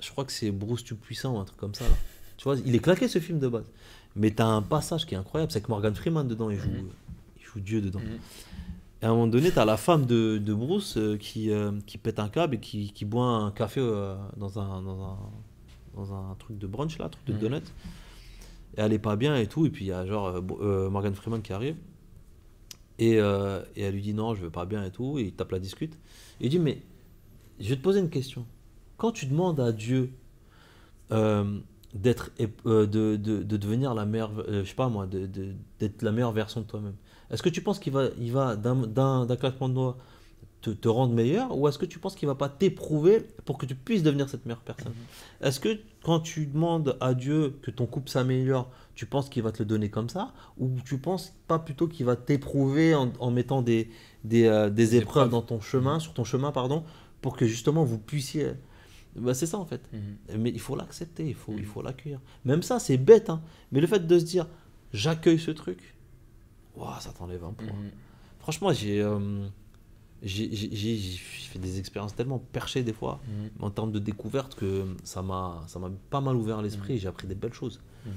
Je 0.00 0.10
crois 0.10 0.24
que 0.24 0.32
c'est 0.32 0.50
Bruce 0.50 0.84
Tout-Puissant 0.84 1.34
ou 1.36 1.38
un 1.38 1.44
truc 1.44 1.58
comme 1.58 1.74
ça. 1.74 1.84
là. 1.84 1.94
Tu 2.36 2.44
vois, 2.44 2.56
il 2.64 2.74
est 2.74 2.78
claqué 2.78 3.08
ce 3.08 3.18
film 3.18 3.38
de 3.40 3.48
base. 3.48 3.66
Mais 4.14 4.30
tu 4.32 4.40
as 4.42 4.46
un 4.46 4.62
passage 4.62 5.04
qui 5.06 5.14
est 5.14 5.18
incroyable, 5.18 5.50
c'est 5.52 5.60
que 5.60 5.68
Morgan 5.68 5.94
Freeman 5.94 6.26
dedans, 6.26 6.50
il 6.50 6.58
joue, 6.58 6.68
Mhm. 6.70 6.88
il 7.38 7.44
joue 7.44 7.60
Dieu 7.60 7.80
dedans. 7.80 7.98
Mhm. 8.00 8.18
Et 9.00 9.04
à 9.04 9.10
un 9.10 9.12
moment 9.12 9.28
donné, 9.28 9.50
tu 9.52 9.58
as 9.58 9.64
la 9.64 9.76
femme 9.76 10.06
de, 10.06 10.38
de 10.38 10.54
Bruce 10.54 10.96
euh, 10.96 11.16
qui, 11.16 11.50
euh, 11.50 11.70
qui 11.86 11.98
pète 11.98 12.18
un 12.18 12.28
câble 12.28 12.56
et 12.56 12.60
qui, 12.60 12.92
qui 12.92 13.04
boit 13.04 13.26
un 13.26 13.52
café 13.52 13.80
euh, 13.80 14.16
dans, 14.36 14.58
un, 14.58 14.82
dans, 14.82 15.02
un, 15.04 15.18
dans 15.94 16.12
un 16.12 16.34
truc 16.38 16.58
de 16.58 16.66
brunch, 16.66 16.98
là, 16.98 17.04
un 17.06 17.08
truc 17.08 17.24
de 17.26 17.32
donut. 17.32 17.62
Et 18.76 18.80
elle 18.80 18.92
est 18.92 18.98
pas 18.98 19.14
bien 19.16 19.36
et 19.36 19.46
tout. 19.46 19.66
Et 19.66 19.70
puis 19.70 19.84
il 19.84 19.88
y 19.88 19.92
a 19.92 20.04
genre 20.04 20.42
Morgan 20.90 21.14
Freeman 21.14 21.42
qui 21.42 21.52
arrive. 21.52 21.76
Et, 22.98 23.14
et 23.14 23.80
elle 23.82 23.94
lui 23.94 24.02
dit 24.02 24.14
non, 24.14 24.34
je 24.34 24.42
veux 24.42 24.50
pas 24.50 24.66
bien 24.66 24.84
et 24.84 24.90
tout. 24.90 25.18
Et 25.18 25.22
il 25.22 25.32
tape 25.32 25.52
la 25.52 25.58
discute. 25.60 25.94
Et 26.40 26.46
il 26.46 26.50
dit 26.50 26.58
mais 26.58 26.82
je 27.60 27.68
vais 27.70 27.76
te 27.76 27.82
poser 27.82 28.00
une 28.00 28.10
question. 28.10 28.44
Quand 28.96 29.12
tu 29.12 29.26
demandes 29.26 29.58
à 29.60 29.72
Dieu 29.72 30.10
d'être 31.10 32.30
de, 32.66 32.84
de, 32.84 33.16
de 33.16 33.56
devenir 33.56 33.94
la 33.94 34.04
meilleure, 34.06 34.32
je 34.48 34.64
sais 34.64 34.74
pas 34.74 34.88
moi, 34.88 35.06
de- 35.06 35.26
de- 35.26 35.54
d'être 35.78 36.02
la 36.02 36.12
meilleure 36.12 36.32
version 36.32 36.60
de 36.60 36.66
toi-même. 36.66 36.94
Est-ce 37.30 37.42
que 37.42 37.48
tu 37.48 37.60
penses 37.62 37.78
qu'il 37.78 37.92
va, 37.92 38.08
il 38.20 38.32
va 38.32 38.56
d'un, 38.56 39.26
claquement 39.36 39.68
de 39.68 39.74
doigts 39.74 39.98
te, 40.60 40.70
te 40.70 40.88
rendre 40.88 41.14
meilleur 41.14 41.56
ou 41.56 41.68
est-ce 41.68 41.78
que 41.78 41.86
tu 41.86 41.98
penses 42.00 42.16
qu'il 42.16 42.26
va 42.26 42.34
pas 42.34 42.48
t'éprouver 42.48 43.20
pour 43.44 43.58
que 43.58 43.66
tu 43.66 43.74
puisses 43.76 44.02
devenir 44.02 44.28
cette 44.28 44.44
meilleure 44.44 44.60
personne? 44.62 44.92
Est-ce 45.40 45.60
que 45.60 45.78
quand 46.02 46.18
tu 46.20 46.46
demandes 46.46 46.96
à 47.00 47.14
Dieu 47.14 47.58
que 47.62 47.70
ton 47.70 47.86
couple 47.86 48.08
s'améliore, 48.10 48.68
tu 48.96 49.06
penses 49.06 49.28
qu'il 49.28 49.42
va 49.44 49.52
te 49.52 49.60
le 49.60 49.66
donner 49.66 49.88
comme 49.88 50.08
ça 50.08 50.32
ou 50.58 50.70
tu 50.84 50.98
penses 50.98 51.32
pas 51.46 51.58
plutôt 51.60 51.86
qu'il 51.86 52.06
va 52.06 52.16
t'éprouver 52.16 52.94
en, 52.96 53.12
en 53.20 53.30
mettant 53.30 53.62
des, 53.62 53.88
des, 54.24 54.46
euh, 54.46 54.68
des 54.68 54.74
Des 54.88 54.96
épreuves 54.96 55.28
épreuves. 55.28 55.30
dans 55.30 55.42
ton 55.42 55.60
chemin, 55.60 56.00
sur 56.00 56.12
ton 56.14 56.24
chemin, 56.24 56.50
pardon, 56.50 56.82
pour 57.20 57.36
que 57.36 57.46
justement 57.46 57.84
vous 57.84 57.98
puissiez. 57.98 58.52
Bah, 59.14 59.34
c'est 59.34 59.46
ça 59.46 59.58
en 59.58 59.64
fait. 59.64 59.82
Mhm. 59.92 60.40
Mais 60.40 60.50
il 60.50 60.60
faut 60.60 60.74
l'accepter, 60.74 61.24
il 61.28 61.34
faut, 61.34 61.52
Mhm. 61.52 61.58
il 61.58 61.64
faut 61.66 61.82
l'accueillir. 61.82 62.20
Même 62.44 62.62
ça, 62.62 62.80
c'est 62.80 62.96
bête, 62.98 63.30
hein. 63.30 63.40
mais 63.70 63.80
le 63.80 63.86
fait 63.86 64.04
de 64.04 64.18
se 64.18 64.24
dire, 64.24 64.46
j'accueille 64.92 65.38
ce 65.38 65.50
truc, 65.52 65.94
Ouah, 66.78 66.98
ça 67.00 67.10
t'enlève 67.12 67.44
un 67.44 67.52
poids. 67.52 67.66
Mhm. 67.66 67.90
Franchement, 68.40 68.72
j'ai 68.72 69.02
euh, 69.02 69.46
j'ai 70.22 70.48
j'ai- 70.54 71.16
fait 71.16 71.58
des 71.58 71.78
expériences 71.78 72.14
tellement 72.14 72.38
perchées 72.38 72.82
des 72.82 72.92
fois, 72.92 73.20
Mhm. 73.26 73.50
en 73.64 73.70
termes 73.70 73.90
de 73.92 73.98
découverte, 73.98 74.54
que 74.54 74.84
ça 75.04 75.22
m'a 75.22 75.64
ça 75.66 75.78
m'a 75.78 75.90
pas 76.10 76.20
mal 76.20 76.36
ouvert 76.36 76.62
l'esprit 76.62 76.94
et 76.94 76.98
j'ai 76.98 77.08
appris 77.08 77.26
des 77.26 77.34
belles 77.34 77.54
choses. 77.54 77.80
Mhm. 78.06 78.12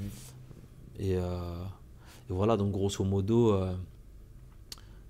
Et, 0.99 1.15
euh, 1.15 1.63
et 2.29 2.33
voilà, 2.33 2.57
donc 2.57 2.71
grosso 2.71 3.03
modo, 3.03 3.51
euh, 3.53 3.73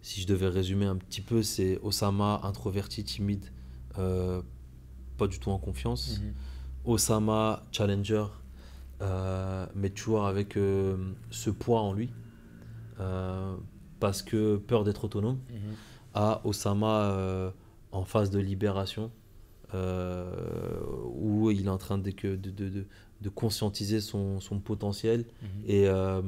si 0.01 0.21
je 0.21 0.27
devais 0.27 0.47
résumer 0.47 0.85
un 0.85 0.95
petit 0.95 1.21
peu, 1.21 1.43
c'est 1.43 1.79
Osama, 1.83 2.39
introverti, 2.43 3.03
timide, 3.03 3.45
euh, 3.97 4.41
pas 5.17 5.27
du 5.27 5.39
tout 5.39 5.49
en 5.51 5.57
confiance. 5.59 6.19
Mhm. 6.21 6.33
Osama, 6.85 7.63
challenger, 7.71 8.25
mais 9.75 9.89
toujours 9.89 10.25
avec 10.25 10.53
ce 10.53 11.49
poids 11.49 11.81
en 11.81 11.93
lui, 11.93 12.11
parce 13.99 14.21
que 14.21 14.57
peur 14.57 14.83
d'être 14.83 15.03
autonome. 15.05 15.39
Mhm. 15.49 15.75
À 16.13 16.41
Osama 16.45 17.11
euh, 17.11 17.51
en 17.91 18.03
phase 18.05 18.29
de 18.31 18.39
libération, 18.39 19.11
euh, 19.73 20.79
où 21.15 21.51
il 21.51 21.65
est 21.65 21.69
en 21.69 21.77
train 21.77 21.97
de, 21.97 22.11
que- 22.11 22.35
de, 22.35 22.49
de- 22.49 22.69
de- 22.69 22.85
de 23.21 23.29
conscientiser 23.29 24.01
son, 24.01 24.39
son 24.39 24.59
potentiel 24.59 25.25
Mhm. 25.41 25.47
et 25.67 25.87
euh, 25.87 26.21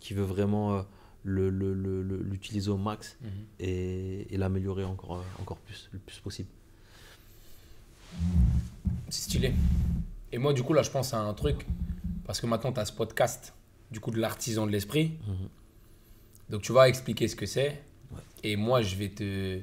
qui 0.00 0.14
veut 0.14 0.24
vraiment 0.24 0.74
euh, 0.76 0.82
le- 1.22 1.48
le- 1.50 1.72
le- 1.74 2.02
le- 2.02 2.22
l'utiliser 2.22 2.70
au 2.70 2.76
max 2.76 3.16
Mhm. 3.22 3.28
et, 3.60 4.34
et 4.34 4.36
l'améliorer 4.36 4.84
encore, 4.84 5.18
euh, 5.18 5.40
encore 5.42 5.58
plus, 5.58 5.88
le 5.92 5.98
plus 5.98 6.18
possible. 6.18 6.48
C'est 9.08 9.22
stylé. 9.22 9.52
Et 10.32 10.38
moi, 10.38 10.52
du 10.52 10.62
coup, 10.62 10.72
là, 10.72 10.82
je 10.82 10.90
pense 10.90 11.14
à 11.14 11.20
un 11.20 11.34
truc. 11.34 11.66
Parce 12.24 12.40
que 12.40 12.46
maintenant, 12.46 12.72
tu 12.72 12.80
as 12.80 12.84
ce 12.84 12.92
podcast, 12.92 13.54
du 13.90 13.98
coup, 14.00 14.10
de 14.10 14.18
l'artisan 14.18 14.66
de 14.66 14.72
l'esprit. 14.72 15.12
Donc, 16.50 16.62
tu 16.62 16.72
vas 16.72 16.88
expliquer 16.88 17.28
ce 17.28 17.36
que 17.36 17.46
c'est. 17.46 17.82
Ouais. 18.10 18.20
Et 18.42 18.56
moi, 18.56 18.82
je 18.82 18.96
vais 18.96 19.08
te. 19.08 19.60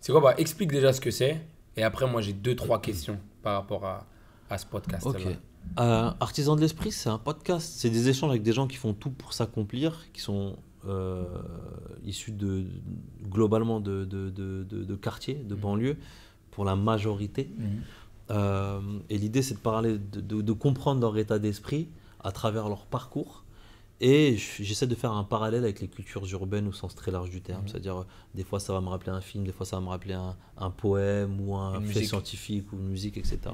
C'est 0.00 0.12
quoi 0.12 0.20
bah, 0.20 0.34
Explique 0.36 0.70
déjà 0.70 0.92
ce 0.92 1.00
que 1.00 1.10
c'est. 1.10 1.40
Et 1.76 1.82
après, 1.82 2.06
moi, 2.06 2.20
j'ai 2.20 2.34
deux, 2.34 2.54
trois 2.54 2.80
questions 2.80 3.18
par 3.42 3.54
rapport 3.54 3.84
à, 3.84 4.06
à 4.50 4.58
ce 4.58 4.66
podcast. 4.66 5.06
Ok. 5.06 5.26
Euh, 5.80 6.10
Artisan 6.20 6.56
de 6.56 6.60
l'esprit, 6.60 6.92
c'est 6.92 7.08
un 7.08 7.18
podcast. 7.18 7.72
C'est 7.76 7.90
des 7.90 8.08
échanges 8.08 8.30
avec 8.30 8.42
des 8.42 8.52
gens 8.52 8.66
qui 8.66 8.76
font 8.76 8.92
tout 8.92 9.10
pour 9.10 9.32
s'accomplir, 9.32 10.04
qui 10.12 10.20
sont 10.20 10.56
euh, 10.86 11.24
issus 12.04 12.32
de 12.32 12.66
globalement 13.28 13.80
de, 13.80 14.04
de, 14.04 14.30
de, 14.30 14.94
quartiers, 14.94 15.34
de 15.34 15.54
banlieues, 15.54 15.96
pour 16.50 16.64
la 16.64 16.76
majorité. 16.76 17.50
Euh, 18.30 18.80
et 19.08 19.18
l'idée, 19.18 19.42
c'est 19.42 19.54
de 19.54 19.60
parler, 19.60 19.98
de 19.98 20.52
comprendre 20.52 21.00
leur 21.00 21.16
état 21.16 21.38
d'esprit 21.38 21.88
à 22.20 22.30
travers 22.30 22.68
leur 22.68 22.86
parcours. 22.86 23.43
Et 24.00 24.36
j'essaie 24.36 24.86
de 24.86 24.94
faire 24.94 25.12
un 25.12 25.24
parallèle 25.24 25.62
avec 25.64 25.80
les 25.80 25.88
cultures 25.88 26.26
urbaines 26.32 26.66
au 26.68 26.72
sens 26.72 26.94
très 26.94 27.10
large 27.10 27.30
du 27.30 27.40
terme. 27.40 27.62
Mhm. 27.62 27.68
C'est-à-dire, 27.68 27.98
euh, 28.00 28.06
des 28.34 28.42
fois, 28.44 28.58
ça 28.60 28.72
va 28.72 28.80
me 28.80 28.88
rappeler 28.88 29.12
un 29.12 29.20
film, 29.20 29.44
des 29.44 29.52
fois, 29.52 29.64
ça 29.64 29.76
va 29.76 29.82
me 29.82 29.88
rappeler 29.88 30.14
un, 30.14 30.36
un 30.58 30.70
poème 30.70 31.40
ou 31.40 31.54
un 31.56 31.74
Une 31.78 31.82
fait 31.86 31.94
musique. 31.94 32.08
scientifique 32.08 32.72
ou 32.72 32.76
une 32.76 32.88
musique, 32.88 33.16
etc. 33.16 33.38
Mhm. 33.46 33.52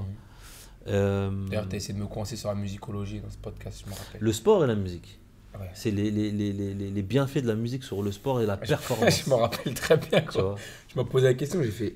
Euh, 0.87 1.47
D'ailleurs, 1.47 1.69
tu 1.69 1.75
as 1.75 1.77
essayé 1.77 1.93
de 1.93 1.99
me 1.99 2.07
coincer 2.07 2.35
sur 2.35 2.49
la 2.49 2.55
musicologie 2.55 3.19
dans 3.19 3.29
ce 3.29 3.37
podcast, 3.37 3.83
je 3.85 3.89
me 3.91 3.95
rappelle. 3.95 4.19
le 4.21 4.33
sport 4.33 4.63
et 4.63 4.67
la 4.67 4.75
musique. 4.75 5.19
Ouais. 5.59 5.69
C'est 5.73 5.91
les, 5.91 6.09
les, 6.09 6.31
les, 6.31 6.53
les, 6.53 7.01
bienfaits 7.03 7.39
de 7.43 7.47
la 7.47 7.55
musique 7.55 7.83
sur 7.83 8.01
le 8.01 8.11
sport 8.11 8.41
et 8.41 8.45
la 8.47 8.57
performance. 8.57 9.23
je 9.25 9.29
me 9.29 9.35
rappelle 9.35 9.73
très 9.75 9.97
bien. 9.97 10.21
tu 10.21 10.39
Quoi. 10.39 10.55
Je 10.87 10.95
m'as 10.99 11.03
posé 11.05 11.27
la 11.27 11.33
question, 11.35 11.61
j'ai 11.61 11.69
fait 11.71 11.93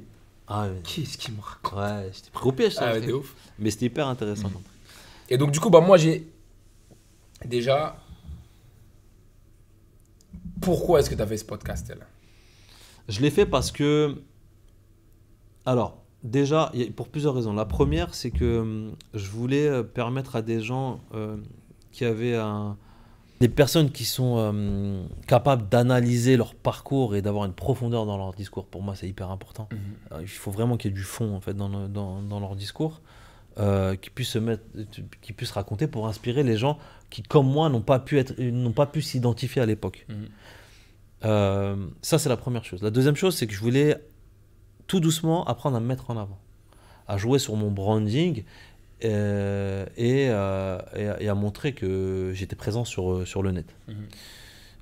Ah, 0.48 0.68
ouais. 0.68 0.82
Qu'est-ce 0.84 1.18
qu'il 1.18 1.34
me 1.34 1.42
raconte 1.42 1.80
Ouais, 1.80 2.12
j'étais 2.14 2.30
pris 2.32 2.48
au 2.48 2.52
piège, 2.52 2.74
ça. 2.74 2.90
Ah, 2.90 2.94
ouais, 3.00 3.12
ouf. 3.12 3.34
Mais 3.58 3.72
c'était 3.72 3.88
hyper 3.88 4.08
intéressant. 4.08 4.50
Mhm. 4.50 4.62
Et 5.30 5.38
donc, 5.38 5.52
du 5.52 5.60
coup, 5.60 5.70
bah, 5.72 5.80
moi, 5.82 5.98
j'ai. 5.98 6.28
Déjà. 7.44 7.98
Pourquoi 10.62 11.00
est-ce 11.00 11.10
que 11.10 11.16
tu 11.16 11.22
as 11.22 11.28
fait 11.28 11.38
ce 11.38 11.46
podcast 11.46 11.90
là 11.90 12.06
Je 13.10 13.22
l'ai 13.22 13.30
fait 13.32 13.46
parce 13.46 13.72
que. 13.72 14.16
Alors, 15.66 16.04
déjà, 16.24 16.72
pour 16.96 17.10
plusieurs 17.10 17.34
raisons. 17.36 17.54
La 17.54 17.66
première, 17.66 18.14
c'est 18.14 18.32
que 18.32 18.60
hum, 18.60 18.96
je 19.14 19.30
voulais 19.30 19.68
euh, 19.68 19.84
permettre 19.84 20.36
à 20.36 20.42
des 20.42 20.62
gens 20.62 21.00
euh, 21.14 21.38
qui 21.92 22.06
avaient 22.06 22.36
un. 22.36 22.78
Des 23.42 23.50
personnes 23.50 23.92
qui 23.92 24.06
sont 24.06 24.36
euh, 24.38 25.04
capables 25.28 25.68
d'analyser 25.68 26.38
leur 26.38 26.56
parcours 26.56 27.16
et 27.18 27.22
d'avoir 27.22 27.44
une 27.44 27.52
profondeur 27.54 28.06
dans 28.06 28.18
leur 28.18 28.34
discours. 28.34 28.66
Pour 28.66 28.82
moi, 28.82 28.96
c'est 28.96 29.10
hyper 29.10 29.30
important. 29.30 29.68
Euh, 30.14 30.20
Il 30.22 30.28
faut 30.30 30.52
vraiment 30.52 30.78
qu'il 30.78 30.92
y 30.92 30.94
ait 30.94 30.98
du 30.98 31.04
fond 31.04 31.36
en 31.36 31.42
fait 31.42 31.54
dans, 31.54 31.68
le- 31.68 31.90
dans, 31.90 32.22
dans 32.22 32.40
leur 32.40 32.56
discours, 32.56 33.02
euh, 33.58 33.96
qui 33.96 34.10
puissent 34.10 34.30
se 34.30 34.40
mettre, 34.40 34.64
qui 35.22 35.34
puissent 35.34 35.52
raconter 35.52 35.88
pour 35.88 36.08
inspirer 36.08 36.44
les 36.44 36.58
gens 36.58 36.78
qui, 37.10 37.24
comme 37.24 37.48
moi, 37.48 37.70
n'ont 37.70 37.82
pas 37.82 38.00
pu 38.00 38.18
être, 38.20 38.38
n'ont 38.40 38.72
pas 38.74 38.86
pu 38.86 39.02
s'identifier 39.02 39.62
à 39.62 39.66
l'époque. 39.66 40.06
Mhm. 40.10 40.16
Euh, 41.24 41.76
ça, 42.02 42.20
c'est 42.20 42.30
la 42.30 42.38
première 42.38 42.66
chose. 42.66 42.84
La 42.84 42.92
deuxième 42.92 43.16
chose, 43.16 43.36
c'est 43.36 43.48
que 43.48 43.54
je 43.54 43.60
voulais 43.60 43.96
tout 44.88 45.00
doucement 45.00 45.46
apprendre 45.46 45.78
à 45.78 45.80
me 45.80 45.86
mettre 45.88 46.12
en 46.12 46.18
avant, 46.18 46.38
à 47.08 47.18
jouer 47.18 47.40
sur 47.40 47.56
mon 47.56 47.72
branding 47.72 48.44
euh, 49.04 49.86
et, 49.98 50.28
euh, 50.30 50.80
et 50.96 51.08
à- 51.08 51.22
et 51.22 51.28
à 51.28 51.36
montrer 51.36 51.74
que 51.74 52.32
j'étais 52.34 52.56
présent 52.56 52.86
sur, 52.86 53.28
sur 53.28 53.42
le 53.44 53.52
net. 53.52 53.74
Mhm. 53.88 53.96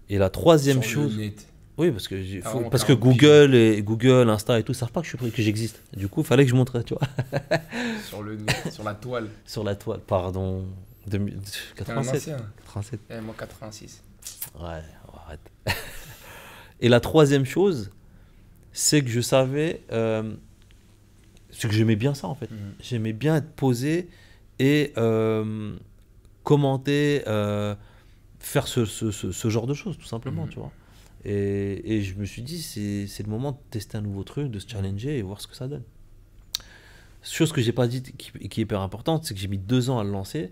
Et 0.10 0.18
la 0.18 0.30
troisième 0.30 0.82
Sur 0.84 1.02
le 1.04 1.08
chose, 1.10 1.18
net. 1.18 1.48
Oui, 1.78 1.92
parce 1.92 2.08
que, 2.08 2.16
Ah, 2.46 2.50
faut- 2.50 2.70
parce 2.70 2.84
que 2.84 2.94
40 2.94 3.14
piges. 3.18 3.22
Google 3.22 3.56
et 3.56 3.82
Google, 3.82 4.30
Insta 4.30 4.60
et 4.60 4.64
tout, 4.64 4.74
savent 4.74 4.92
pas 4.92 5.02
que 5.02 5.08
je 5.08 5.18
suis 5.18 5.32
que 5.32 5.42
j'existe. 5.42 5.82
Du 5.96 6.08
coup, 6.08 6.22
il 6.22 6.26
fallait 6.26 6.44
que 6.46 6.50
je 6.52 6.56
montre, 6.56 6.82
tu 6.82 6.94
vois, 6.94 7.08
Sur 8.08 8.22
le 8.24 8.38
sur 8.72 8.84
la 8.84 8.94
toile. 8.94 9.28
sur 9.46 9.64
la 9.64 9.76
toile. 9.76 10.00
Pardon, 10.06 10.66
2000 11.08 11.34
T'es 11.76 11.82
un 11.82 11.86
87. 11.86 12.16
ancien. 12.16 12.38
87. 12.66 13.00
Eh, 13.10 13.20
moi, 13.22 13.36
86. 13.38 14.04
Ouais, 14.60 14.82
arrête. 15.26 15.52
Et 16.80 16.90
la 16.90 17.00
troisième 17.00 17.46
chose, 17.46 17.92
c'est 18.72 19.02
que 19.04 19.10
je 19.10 19.22
savais, 19.22 19.82
euh, 19.92 20.34
c'est 21.50 21.68
que 21.68 21.74
j'aimais 21.74 21.96
bien 21.96 22.14
ça 22.14 22.28
en 22.28 22.36
fait. 22.36 22.50
Mhm. 22.52 22.58
J'aimais 22.82 23.14
bien 23.14 23.36
être 23.38 23.52
posé 23.52 24.10
et 24.60 24.92
euh, 24.98 25.76
commenter, 26.44 27.24
euh, 27.28 27.76
faire 28.40 28.68
ce, 28.68 28.86
ce- 28.86 29.12
ce- 29.12 29.32
ce 29.32 29.50
genre 29.50 29.66
de 29.68 29.74
choses 29.74 29.98
tout 29.98 30.06
simplement, 30.06 30.44
Mhm. 30.44 30.50
tu 30.50 30.60
vois. 30.60 30.72
Et, 31.26 31.96
et 31.98 32.02
je 32.02 32.16
me 32.16 32.26
suis 32.26 32.42
dit, 32.42 32.62
c'est 32.62 33.24
le 33.24 33.30
moment 33.30 33.54
de 33.54 33.58
tester 33.70 33.98
un 33.98 34.02
nouveau 34.02 34.24
truc, 34.24 34.52
de 34.52 34.60
se 34.60 34.68
challenger 34.68 35.18
et 35.18 35.22
voir 35.22 35.40
ce 35.42 35.48
que 35.48 35.56
ça 35.56 35.68
donne. 35.68 35.84
Chose 37.22 37.54
que 37.54 37.62
j'ai 37.62 37.72
pas 37.72 37.88
dit 37.88 38.02
qui, 38.04 38.32
qui 38.50 38.60
est 38.62 38.64
hyper 38.64 38.82
importante, 38.82 39.24
c'est 39.24 39.34
que 39.34 39.40
j'ai 39.40 39.48
mis 39.48 39.58
deux 39.58 39.90
ans 39.90 40.00
à 40.00 40.04
le 40.04 40.12
lancer 40.12 40.52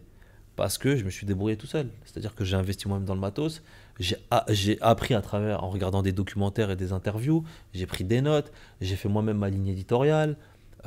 parce 0.55 0.77
que 0.77 0.95
je 0.95 1.03
me 1.03 1.09
suis 1.09 1.25
débrouillé 1.25 1.57
tout 1.57 1.67
seul. 1.67 1.89
C'est-à-dire 2.05 2.33
que 2.35 2.45
j'ai 2.45 2.55
investi 2.55 2.87
moi-même 2.87 3.05
dans 3.05 3.13
le 3.15 3.19
matos, 3.19 3.61
j'ai 3.99 4.77
appris 4.81 5.13
à 5.13 5.21
travers, 5.21 5.63
en 5.63 5.69
regardant 5.69 6.01
des 6.01 6.13
documentaires 6.13 6.71
et 6.71 6.75
des 6.77 6.93
interviews, 6.93 7.43
j'ai 7.73 7.85
pris 7.85 8.03
des 8.05 8.21
notes, 8.21 8.51
j'ai 8.79 8.95
fait 8.95 9.09
moi-même 9.09 9.37
ma 9.37 9.49
ligne 9.49 9.67
éditoriale, 9.67 10.37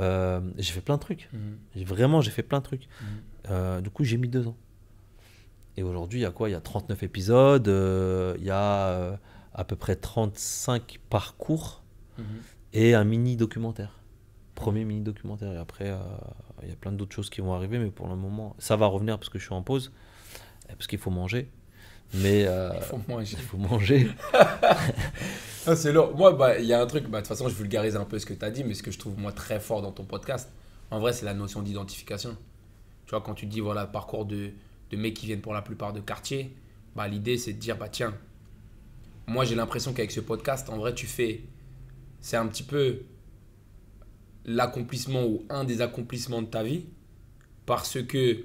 euh, 0.01 0.40
j'ai 0.56 0.73
fait 0.73 0.81
plein 0.81 0.97
de 0.97 1.01
trucs. 1.01 1.28
J'ai- 1.77 1.85
Vraiment, 1.85 2.20
j'ai 2.23 2.31
fait 2.31 2.43
plein 2.43 2.59
de 2.59 2.65
trucs. 2.65 2.89
Mhm. 3.01 3.06
Euh, 3.51 3.81
du 3.82 3.90
coup, 3.90 4.05
j'ai 4.05 4.16
mis 4.16 4.28
deux 4.28 4.47
ans. 4.47 4.56
Et 5.77 5.82
aujourd'hui, 5.82 6.20
il 6.20 6.23
y 6.23 6.27
a 6.27 6.31
quoi? 6.31 6.48
Il 6.48 6.52
y 6.52 6.56
a 6.56 6.61
39 6.61 7.02
épisodes, 7.02 7.69
euh, 7.69 8.35
il 8.39 8.44
y 8.44 8.51
a 8.51 9.19
à 9.55 9.64
peu 9.64 9.76
près 9.76 9.97
35 9.97 10.98
parcours 11.10 11.82
Mhm. 12.18 12.24
et 12.72 12.94
un 12.94 13.05
mini 13.05 13.36
documentaire. 13.36 13.98
Premier 14.55 14.85
mini 14.85 15.01
documentaire. 15.01 15.52
Et 15.52 15.56
après, 15.56 15.89
euh, 15.90 15.98
il 16.62 16.68
y 16.68 16.72
a 16.72 16.76
plein 16.76 16.93
d'autres 16.93 17.14
choses 17.14 17.28
qui 17.31 17.40
vont 17.40 17.52
arriver, 17.55 17.78
mais 17.78 17.90
pour 17.90 18.06
le 18.09 18.14
moment, 18.16 18.55
ça 18.59 18.76
va 18.76 18.86
revenir 18.86 19.18
parce 19.18 19.28
que 19.28 19.39
je 19.39 19.44
suis 19.44 19.55
en 19.55 19.62
pause, 19.62 19.90
parce 20.68 20.86
qu'il 20.86 20.98
faut 20.98 21.10
manger. 21.10 21.48
Mais 22.14 22.44
euh, 22.47 22.70
Il 22.76 22.82
faut 22.82 23.01
manger. 23.09 23.36
il 23.36 23.43
faut 23.43 23.56
manger. 23.56 24.09
C'est 25.74 25.93
lourd. 25.93 26.14
Moi, 26.16 26.32
bah, 26.35 26.59
il 26.59 26.66
y 26.66 26.72
a 26.72 26.81
un 26.81 26.86
truc, 26.86 27.05
bah, 27.09 27.18
de 27.18 27.22
toute 27.26 27.28
façon, 27.28 27.48
je 27.48 27.55
vulgarise 27.55 27.97
un 27.97 28.05
peu 28.05 28.18
ce 28.18 28.26
que 28.26 28.35
tu 28.35 28.44
as 28.44 28.51
dit, 28.51 28.62
mais 28.64 28.74
ce 28.74 28.82
que 28.82 28.90
je 28.90 28.98
trouve 28.98 29.18
moi 29.18 29.32
très 29.32 29.59
fort 29.60 29.82
dans 29.82 29.93
ton 29.93 30.05
podcast, 30.05 30.51
en 30.90 31.01
vrai, 31.01 31.12
c'est 31.12 31.24
la 31.24 31.35
notion 31.35 31.62
d'identification. 31.62 32.36
Tu 33.06 33.10
vois, 33.10 33.20
quand 33.22 33.35
tu 33.35 33.47
dis, 33.47 33.60
voilà, 33.60 33.86
parcours 33.86 34.26
de, 34.26 34.51
de 34.90 34.97
mecs 34.97 35.14
qui 35.14 35.26
viennent 35.26 35.40
pour 35.40 35.55
la 35.55 35.62
plupart 35.62 35.93
de 35.93 36.01
quartier, 36.01 36.55
bah, 36.94 37.09
l'idée, 37.09 37.39
c'est 37.39 37.55
de 37.55 37.59
dire, 37.59 37.76
bah, 37.78 37.89
tiens, 37.89 38.14
moi, 39.26 39.44
j'ai 39.44 39.55
l'impression 39.55 39.92
qu'avec 39.92 40.10
ce 40.10 40.20
podcast, 40.20 40.68
en 40.68 40.76
vrai, 40.76 40.94
tu 40.94 41.06
fais, 41.06 41.44
c'est 42.20 42.36
un 42.36 42.46
petit 42.46 42.62
peu 42.62 43.01
l'accomplissement 44.44 45.24
ou 45.24 45.44
un 45.48 45.64
des 45.64 45.80
accomplissements 45.80 46.42
de 46.42 46.46
ta 46.46 46.62
vie, 46.62 46.84
parce 47.66 48.02
que 48.02 48.44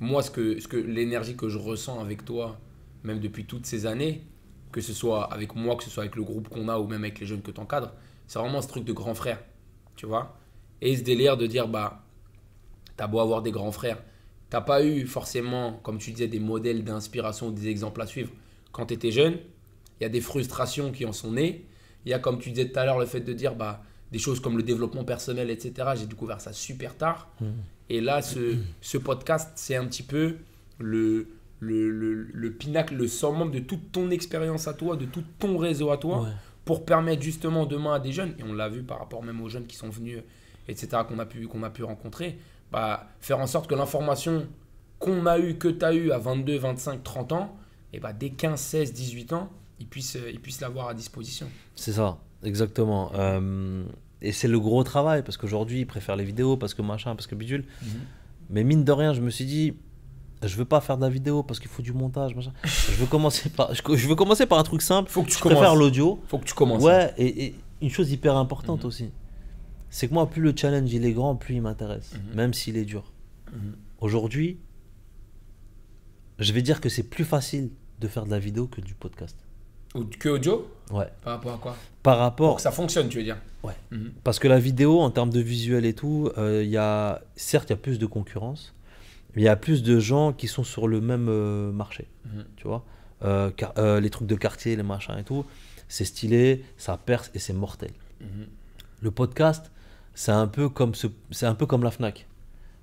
moi, 0.00 0.22
ce 0.22 0.30
que, 0.30 0.58
ce 0.60 0.68
que 0.68 0.76
l'énergie 0.76 1.36
que 1.36 1.48
je 1.48 1.58
ressens 1.58 2.00
avec 2.00 2.24
toi, 2.24 2.58
même 3.02 3.20
depuis 3.20 3.44
toutes 3.44 3.66
ces 3.66 3.86
années, 3.86 4.24
que 4.72 4.80
ce 4.80 4.92
soit 4.92 5.32
avec 5.32 5.54
moi, 5.54 5.76
que 5.76 5.84
ce 5.84 5.90
soit 5.90 6.02
avec 6.02 6.16
le 6.16 6.22
groupe 6.22 6.48
qu'on 6.48 6.68
a 6.68 6.78
ou 6.78 6.86
même 6.86 7.04
avec 7.04 7.20
les 7.20 7.26
jeunes 7.26 7.42
que 7.42 7.50
tu 7.50 7.60
encadres, 7.60 7.92
c'est 8.26 8.38
vraiment 8.38 8.62
ce 8.62 8.68
truc 8.68 8.84
de 8.84 8.92
grand 8.92 9.14
frère, 9.14 9.42
tu 9.96 10.06
vois? 10.06 10.36
Et 10.80 10.96
ce 10.96 11.02
délire 11.02 11.36
de 11.36 11.46
dire, 11.46 11.68
bah, 11.68 12.02
t'as 12.96 13.06
beau 13.06 13.20
avoir 13.20 13.42
des 13.42 13.52
grands 13.52 13.72
frères, 13.72 14.02
t'as 14.50 14.62
pas 14.62 14.84
eu 14.84 15.06
forcément, 15.06 15.74
comme 15.82 15.98
tu 15.98 16.12
disais, 16.12 16.28
des 16.28 16.40
modèles 16.40 16.82
d'inspiration, 16.82 17.50
des 17.50 17.68
exemples 17.68 18.00
à 18.02 18.06
suivre 18.06 18.32
quand 18.72 18.86
tu 18.86 18.94
étais 18.94 19.10
jeune. 19.10 19.38
Il 20.00 20.04
y 20.04 20.06
a 20.06 20.08
des 20.08 20.20
frustrations 20.20 20.92
qui 20.92 21.04
en 21.06 21.12
sont 21.12 21.32
nées. 21.32 21.64
Il 22.04 22.10
y 22.10 22.14
a, 22.14 22.18
comme 22.18 22.38
tu 22.38 22.50
disais 22.50 22.68
tout 22.68 22.78
à 22.78 22.84
l'heure, 22.84 22.98
le 22.98 23.06
fait 23.06 23.20
de 23.20 23.32
dire, 23.32 23.54
bah, 23.54 23.82
des 24.12 24.18
choses 24.18 24.40
comme 24.40 24.56
le 24.56 24.62
développement 24.62 25.04
personnel, 25.04 25.50
etc. 25.50 25.72
J'ai 25.96 26.06
découvert 26.06 26.40
ça 26.40 26.52
super 26.52 26.96
tard. 26.96 27.30
Et 27.90 28.00
là, 28.00 28.22
ce, 28.22 28.56
ce 28.80 28.98
podcast, 28.98 29.50
c'est 29.56 29.76
un 29.76 29.86
petit 29.86 30.02
peu 30.02 30.36
le, 30.78 31.28
le, 31.60 31.90
le, 31.90 32.14
le 32.32 32.50
pinacle, 32.52 32.94
le 32.96 33.06
summum 33.08 33.50
de 33.50 33.58
toute 33.60 33.92
ton 33.92 34.10
expérience 34.10 34.68
à 34.68 34.74
toi, 34.74 34.96
de 34.96 35.04
tout 35.04 35.24
ton 35.38 35.56
réseau 35.58 35.90
à 35.90 35.96
toi, 35.98 36.22
Ouais. 36.22 36.28
pour 36.64 36.84
permettre 36.84 37.22
justement 37.22 37.66
demain 37.66 37.94
à 37.94 38.00
des 38.00 38.12
jeunes, 38.12 38.34
et 38.38 38.42
on 38.42 38.52
l'a 38.52 38.68
vu 38.68 38.82
par 38.82 38.98
rapport 38.98 39.22
même 39.22 39.40
aux 39.40 39.48
jeunes 39.48 39.66
qui 39.66 39.76
sont 39.76 39.90
venus, 39.90 40.18
etc., 40.68 40.88
qu'on 41.08 41.18
a 41.18 41.26
pu, 41.26 41.46
qu'on 41.46 41.62
a 41.62 41.70
pu 41.70 41.84
rencontrer, 41.84 42.38
bah, 42.72 43.08
faire 43.20 43.38
en 43.38 43.46
sorte 43.46 43.68
que 43.68 43.74
l'information 43.74 44.46
qu'on 44.98 45.26
a 45.26 45.38
eue, 45.38 45.56
que 45.58 45.68
tu 45.68 45.84
as 45.84 45.92
eue 45.94 46.10
à 46.10 46.18
22, 46.18 46.56
25, 46.58 47.02
30 47.04 47.32
ans, 47.32 47.56
et 47.92 48.00
bah, 48.00 48.12
dès 48.12 48.30
15, 48.30 48.58
16, 48.58 48.92
18 48.94 49.32
ans, 49.34 49.50
ils 49.80 49.86
puissent 49.86 50.16
ils 50.32 50.40
puissent 50.40 50.60
l'avoir 50.60 50.88
à 50.88 50.94
disposition. 50.94 51.48
C'est 51.74 51.92
ça, 51.92 52.18
exactement. 52.42 53.10
Euh, 53.14 53.84
et 54.22 54.32
c'est 54.32 54.48
le 54.48 54.58
gros 54.60 54.82
travail, 54.84 55.22
parce 55.22 55.36
qu'aujourd'hui, 55.36 55.80
ils 55.80 55.86
préfèrent 55.86 56.16
les 56.16 56.24
vidéos, 56.24 56.56
parce 56.56 56.74
que 56.74 56.82
machin, 56.82 57.14
parce 57.14 57.26
que 57.26 57.34
bidule. 57.34 57.64
Mais 58.50 58.64
mine 58.64 58.84
de 58.84 58.92
rien, 58.92 59.12
je 59.14 59.20
me 59.20 59.30
suis 59.30 59.44
dit, 59.46 59.74
je 60.42 60.56
veux 60.56 60.64
pas 60.64 60.80
faire 60.80 60.96
de 60.96 61.02
la 61.02 61.08
vidéo 61.08 61.42
parce 61.42 61.58
qu'il 61.58 61.70
faut 61.70 61.82
du 61.82 61.92
montage, 61.92 62.34
machin. 62.34 62.52
Je 62.64 62.92
veux 62.92 63.06
commencer 63.06 63.48
par, 63.50 63.74
je, 63.74 63.80
je 63.96 64.08
veux 64.08 64.14
commencer 64.14 64.44
par 64.46 64.58
un 64.58 64.62
truc 64.62 64.82
simple. 64.82 65.10
Faut 65.10 65.22
que 65.22 65.28
tu 65.28 65.34
je 65.36 65.40
préfère 65.40 65.74
l'audio. 65.74 66.22
Faut 66.28 66.38
que 66.38 66.44
tu 66.44 66.54
commences. 66.54 66.82
Ouais, 66.82 67.12
et, 67.16 67.46
et 67.46 67.54
une 67.80 67.90
chose 67.90 68.10
hyper 68.12 68.36
importante 68.36 68.80
Mhm. 68.82 68.86
aussi, 68.88 69.10
c'est 69.90 70.08
que 70.08 70.14
moi, 70.14 70.28
plus 70.28 70.42
le 70.42 70.52
challenge 70.56 70.92
il 70.92 71.04
est 71.06 71.12
grand, 71.12 71.34
plus 71.36 71.54
il 71.56 71.62
m'intéresse, 71.62 72.12
Mhm. 72.14 72.36
même 72.36 72.54
s'il 72.54 72.76
est 72.76 72.84
dur. 72.84 73.12
Mhm. 73.52 73.76
Aujourd'hui, 74.00 74.58
je 76.38 76.52
vais 76.52 76.62
dire 76.62 76.80
que 76.80 76.88
c'est 76.88 77.02
plus 77.04 77.24
facile 77.24 77.70
de 78.00 78.08
faire 78.08 78.24
de 78.26 78.30
la 78.30 78.38
vidéo 78.38 78.66
que 78.66 78.80
du 78.80 78.94
podcast. 78.94 79.36
Ou 79.94 80.04
que 80.04 80.28
audio 80.28 80.68
Ouais. 80.90 81.08
Par 81.22 81.34
rapport 81.34 81.54
à 81.54 81.58
quoi 81.58 81.76
Par 82.02 82.14
Pour 82.16 82.20
rapport, 82.22 82.56
que 82.56 82.62
ça 82.62 82.70
fonctionne, 82.72 83.08
tu 83.08 83.18
veux 83.18 83.24
dire 83.24 83.36
Ouais. 83.62 83.72
Mhm. 83.90 84.12
parce 84.24 84.38
que 84.38 84.46
la 84.48 84.58
vidéo, 84.58 85.00
en 85.00 85.10
termes 85.10 85.30
de 85.30 85.40
visuel 85.40 85.86
et 85.86 85.94
tout, 85.94 86.30
euh, 86.36 86.62
il 86.62 86.68
y 86.70 86.76
a, 86.76 87.22
certes, 87.36 87.70
il 87.70 87.72
y 87.72 87.74
a 87.74 87.78
plus 87.78 87.98
de 87.98 88.04
concurrence, 88.06 88.74
mais 89.34 89.42
il 89.42 89.44
y 89.46 89.48
a 89.48 89.56
plus 89.56 89.82
de 89.82 89.98
gens 89.98 90.32
qui 90.34 90.48
sont 90.48 90.64
sur 90.64 90.86
le 90.86 91.00
même 91.00 91.28
euh, 91.30 91.72
marché. 91.72 92.06
Mhm. 92.26 92.44
Tu 92.56 92.66
vois, 92.66 92.84
Euh, 93.22 93.50
car- 93.56 93.72
euh, 93.78 94.00
les 94.00 94.10
trucs 94.10 94.28
de 94.28 94.34
quartier, 94.34 94.76
les 94.76 94.82
machins 94.82 95.16
et 95.18 95.24
tout, 95.24 95.46
c'est 95.88 96.04
stylé, 96.04 96.62
ça 96.76 96.98
perce 96.98 97.30
et 97.34 97.38
c'est 97.38 97.54
mortel. 97.54 97.90
Mhm. 98.20 98.46
Le 99.00 99.10
podcast, 99.10 99.70
c'est 100.14 100.32
un 100.32 100.46
peu 100.46 100.68
comme 100.68 100.94
ce, 100.94 101.06
c'est 101.30 101.46
un 101.46 101.54
peu 101.54 101.64
comme 101.64 101.84
la 101.84 101.90
Fnac. 101.90 102.26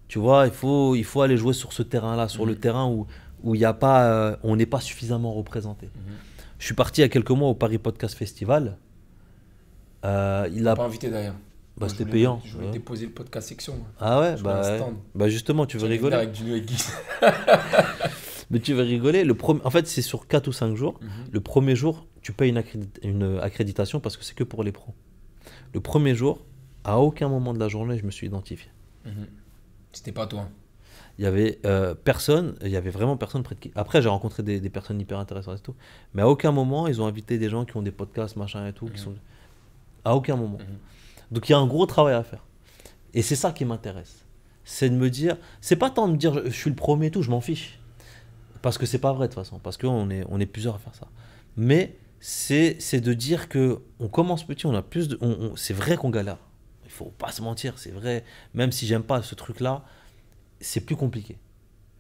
Tu 0.08 0.18
vois, 0.18 0.48
il 0.48 0.52
faut, 0.54 0.96
il 0.96 1.04
faut 1.04 1.22
aller 1.22 1.38
jouer 1.38 1.54
sur 1.54 1.74
ce 1.74 1.84
terrain-là, 1.84 2.28
sur 2.28 2.48
le 2.48 2.56
terrain 2.56 2.88
où, 2.88 3.06
où 3.44 3.54
il 3.54 3.62
y 3.62 3.66
a 3.66 3.74
pas, 3.74 4.06
euh, 4.06 4.36
on 4.42 4.56
n'est 4.56 4.66
pas 4.66 4.80
suffisamment 4.82 5.32
représenté. 5.34 5.90
Je 6.62 6.68
suis 6.68 6.76
parti 6.76 7.02
il 7.02 7.04
y 7.04 7.06
a 7.06 7.10
quelques 7.10 7.32
mois 7.32 7.50
au 7.50 7.56
Paris 7.56 7.80
Podcast 7.80 8.14
Festival. 8.16 8.78
Euh, 10.06 10.48
il 10.54 10.68
a, 10.68 10.76
Pas 10.76 10.86
invité 10.86 11.10
d'ailleurs. 11.10 11.34
bah, 11.76 11.90
c'était 11.90 12.06
payant. 12.06 12.40
Je 12.46 12.54
voulais 12.54 12.68
ouais. 12.68 12.72
déposer 12.72 13.08
le 13.08 13.12
podcast 13.12 13.48
section. 13.48 13.80
Ah 14.00 14.20
ouais, 14.20 14.36
bah, 14.44 14.78
bah 15.16 15.28
justement, 15.28 15.66
tu 15.66 15.80
veux 15.80 15.88
rigoler. 15.88 16.18
Avec 16.18 16.36
Gino 16.36 16.56
et. 16.56 16.64
Mais 18.52 18.60
tu 18.60 18.74
veux 18.74 18.84
rigoler. 18.84 19.24
Le 19.24 19.34
premier, 19.34 19.60
en 19.64 19.72
fait, 19.72 19.88
c'est 19.88 20.04
sur 20.04 20.28
4 20.28 20.50
ou 20.50 20.52
5 20.52 20.76
jours. 20.76 21.00
Mhm. 21.02 21.10
Le 21.32 21.40
premier 21.40 21.76
jour, 21.76 22.06
tu 22.22 22.32
payes 22.32 22.50
une, 22.52 22.60
accrédit- 22.60 23.00
une 23.02 23.40
accréditation 23.42 24.00
parce 24.00 24.16
que 24.16 24.24
c'est 24.24 24.36
que 24.36 24.44
pour 24.44 24.64
les 24.64 24.72
pros. 24.72 24.94
Le 25.74 25.80
premier 25.80 26.14
jour, 26.14 26.46
à 26.84 27.00
aucun 27.00 27.28
moment 27.28 27.56
de 27.56 27.60
la 27.60 27.70
journée, 27.70 27.98
je 27.98 28.06
me 28.06 28.12
suis 28.12 28.28
identifié. 28.28 28.70
Mhm. 29.06 29.26
C'était 29.94 30.12
pas 30.12 30.28
toi. 30.28 30.48
Il 31.22 31.26
y 31.26 31.28
avait 31.28 31.60
euh, 31.68 31.94
personne, 31.94 32.56
il 32.64 32.70
y 32.70 32.76
avait 32.76 32.90
vraiment 32.90 33.16
personne 33.16 33.44
près 33.44 33.54
de 33.54 33.60
qui. 33.60 33.72
Après, 33.76 34.02
j'ai 34.02 34.10
rencontré 34.10 34.42
des, 34.42 34.60
des 34.60 34.70
personnes 34.72 35.00
hyper 35.00 35.20
intéressantes 35.20 35.60
et 35.60 35.62
tout. 35.62 35.76
Mais 36.16 36.24
à 36.24 36.28
aucun 36.28 36.52
moment, 36.52 36.88
ils 36.88 37.00
ont 37.00 37.06
invité 37.06 37.38
des 37.38 37.48
gens 37.48 37.64
qui 37.64 37.78
ont 37.78 37.84
des 37.84 37.92
podcasts, 37.92 38.38
machin 38.38 38.66
et 38.66 38.74
tout. 38.74 38.88
Qui 38.88 38.94
Mhm. 38.94 38.98
sont... 38.98 39.14
À 40.04 40.16
aucun 40.16 40.36
moment. 40.36 40.58
Mhm. 40.58 40.78
Donc 41.30 41.48
il 41.48 41.52
y 41.52 41.56
a 41.56 41.60
un 41.60 41.68
gros 41.68 41.86
travail 41.86 42.16
à 42.16 42.24
faire. 42.24 42.44
Et 43.14 43.22
c'est 43.22 43.36
ça 43.36 43.52
qui 43.52 43.66
m'intéresse. 43.66 44.26
C'est 44.64 44.90
de 44.90 44.96
me 44.96 45.12
dire, 45.12 45.38
c'est 45.62 45.76
pas 45.76 45.92
tant 45.92 46.08
de 46.08 46.14
me 46.14 46.18
dire 46.18 46.34
je, 46.34 46.46
je 46.50 46.56
suis 46.56 46.72
le 46.72 46.76
premier 46.76 47.06
et 47.08 47.12
tout, 47.12 47.22
je 47.22 47.30
m'en 47.30 47.40
fiche. 47.42 47.80
Parce 48.64 48.80
que 48.80 48.88
c'est 48.88 48.98
pas 48.98 49.14
vrai 49.14 49.28
de 49.28 49.34
toute 49.34 49.44
façon, 49.44 49.60
parce 49.60 49.78
qu'on 49.78 50.10
est, 50.10 50.26
on 50.28 50.40
est 50.40 50.48
plusieurs 50.48 50.74
à 50.74 50.80
faire 50.80 50.96
ça. 50.96 51.08
Mais 51.56 51.98
c'est 52.20 52.78
de 53.00 53.14
dire 53.14 53.48
que 53.48 53.80
on 54.00 54.08
commence 54.08 54.44
petit, 54.44 54.66
on 54.66 54.74
a 54.74 54.82
plus 54.82 55.08
de. 55.08 55.20
c'est 55.56 55.74
vrai 55.76 55.98
qu'on 55.98 56.10
galère. 56.10 56.38
Il 56.86 56.92
faut 56.92 57.14
pas 57.18 57.32
se 57.32 57.44
mentir, 57.44 57.78
c'est 57.78 57.92
vrai. 57.92 58.24
Même 58.56 58.72
si 58.72 58.88
j'aime 58.88 59.04
pas 59.04 59.22
ce 59.22 59.36
truc-là, 59.36 59.84
c'est 60.62 60.82
plus 60.82 60.96
compliqué. 60.96 61.38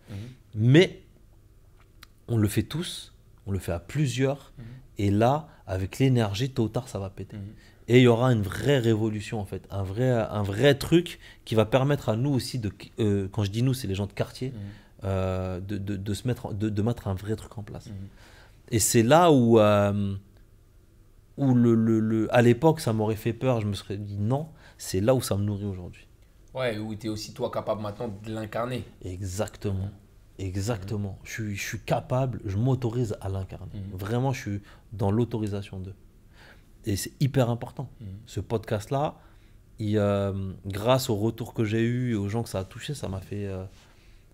Mhm. 0.10 0.16
Mais 0.56 1.02
on 2.28 2.38
le 2.38 2.48
fait 2.48 2.64
tous, 2.64 3.14
on 3.46 3.52
le 3.52 3.60
fait 3.60 3.72
à 3.72 3.80
plusieurs, 3.80 4.54
Mhm. 4.58 4.64
et 5.00 5.12
là, 5.12 5.48
avec 5.68 6.00
l'énergie, 6.00 6.50
tôt 6.52 6.64
ou 6.64 6.70
tard, 6.70 6.88
ça 6.88 7.00
va 7.00 7.10
péter. 7.10 7.38
Mhm. 7.38 7.44
Et 7.88 7.98
il 7.98 8.04
y 8.04 8.08
aura 8.08 8.32
une 8.32 8.42
vraie 8.42 8.80
révolution, 8.80 9.40
en 9.40 9.46
fait, 9.46 9.68
un 9.70 9.84
vrai, 9.84 10.10
un 10.12 10.44
vrai 10.44 10.76
truc 10.76 11.20
qui 11.46 11.56
va 11.56 11.66
permettre 11.66 12.10
à 12.10 12.16
nous 12.16 12.30
aussi, 12.30 12.58
de, 12.60 12.72
euh, 13.00 13.28
quand 13.32 13.44
je 13.44 13.52
dis 13.52 13.64
nous, 13.64 13.74
c'est 13.74 13.88
les 13.88 13.96
gens 13.96 14.06
de 14.08 14.14
quartier, 14.14 14.54
euh, 15.04 15.60
de, 15.60 15.78
de, 15.78 15.98
de 15.98 16.14
se 16.14 16.28
mettre, 16.28 16.54
de, 16.54 16.70
de 16.70 16.82
mettre 16.82 17.08
un 17.08 17.16
vrai 17.16 17.36
truc 17.36 17.58
en 17.58 17.64
place. 17.64 17.90
Et 18.70 18.80
c'est 18.80 19.04
là 19.04 19.32
où, 19.32 19.60
euh, 19.60 20.16
où 21.38 21.54
le, 21.54 21.74
le, 21.76 22.00
le- 22.00 22.34
à 22.34 22.42
l'époque, 22.42 22.80
ça 22.80 22.94
m'aurait 22.94 23.16
fait 23.16 23.34
peur, 23.34 23.60
je 23.62 23.68
me 23.68 23.74
serais 23.74 23.98
dit 23.98 24.18
non, 24.18 24.48
c'est 24.78 25.02
là 25.02 25.14
où 25.16 25.22
ça 25.22 25.36
me 25.36 25.44
nourrit 25.44 25.66
aujourd'hui. 25.66 26.08
Ouais, 26.54 26.78
où 26.78 26.94
tu 26.96 27.08
es 27.08 27.10
aussi 27.10 27.34
toi 27.34 27.50
capable 27.52 27.82
maintenant 27.82 28.08
de 28.24 28.32
l'incarner. 28.34 28.84
Exactement. 29.04 29.90
Exactement. 30.38 31.20
Je, 31.24 31.32
suis, 31.32 31.56
je 31.56 31.62
suis 31.64 31.80
capable, 31.80 32.42
je 32.46 32.58
m'autorise 32.58 33.16
à 33.22 33.30
l'incarner. 33.30 33.72
Mhm. 33.76 33.98
Vraiment, 33.98 34.34
je 34.34 34.42
suis 34.42 34.62
dans 34.92 35.12
l'autorisation 35.12 35.80
d'eux. 35.80 35.94
Et 36.86 36.96
c'est 36.96 37.12
hyper 37.22 37.50
important. 37.50 37.90
Mhm. 38.02 38.08
Ce 38.26 38.40
podcast-là, 38.40 39.16
euh, 39.82 40.54
grâce 40.66 41.10
au 41.10 41.16
retour 41.16 41.54
que 41.54 41.64
j'ai 41.64 41.82
eu 41.82 42.12
et 42.12 42.16
aux 42.16 42.28
gens 42.28 42.44
que 42.44 42.50
ça 42.50 42.60
a 42.60 42.64
touché, 42.64 42.94
ça 42.96 43.08
m'a 43.08 43.22
fait, 43.22 43.46
euh, 43.48 43.64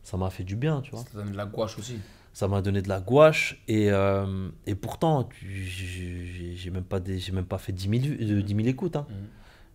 ça 0.03 0.18
m'a 0.18 0.30
fait 0.30 0.44
du 0.44 0.56
bien, 0.56 0.81
tu 0.81 0.91
vois. 0.91 1.02
Ça 1.02 1.10
donne 1.19 1.31
de 1.31 1.38
la 1.38 1.45
gouache 1.45 1.77
aussi. 1.77 1.98
Ça 2.34 2.48
m'a 2.48 2.61
donné 2.61 2.81
de 2.81 2.89
la 2.89 2.99
gouache 2.99 3.61
et, 3.68 3.91
euh, 3.91 4.49
et 4.65 4.76
pourtant, 4.76 5.27
j'ai 5.41 6.69
même, 6.72 6.84
pas 6.84 6.99
des- 6.99 7.19
j'ai 7.19 7.31
même 7.31 7.45
pas 7.45 7.57
fait 7.57 7.72
10 7.73 7.89
000, 7.89 8.03
vues- 8.03 8.38
euh, 8.39 8.41
10 8.44 8.56
000 8.56 8.68
écoutes. 8.68 8.95
hein. 8.95 9.07
Mhm. 9.10 9.15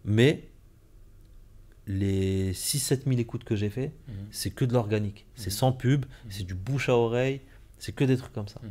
Mais 0.05 0.48
les 1.86 2.52
6-7 2.52 3.04
000 3.06 3.18
écoutes 3.20 3.44
que 3.44 3.56
j'ai 3.56 3.70
fait, 3.70 3.92
Mhm. 4.09 4.14
c'est 4.30 4.50
que 4.50 4.64
de 4.64 4.72
l'organique. 4.72 5.26
C'est 5.34 5.50
sans 5.50 5.72
pub, 5.72 6.06
c'est 6.28 6.44
du 6.44 6.54
bouche 6.54 6.88
à 6.88 6.96
oreille, 6.96 7.40
c'est 7.78 7.92
que 7.92 8.04
des 8.04 8.16
trucs 8.16 8.32
comme 8.32 8.48
ça. 8.48 8.60
Mhm. 8.62 8.70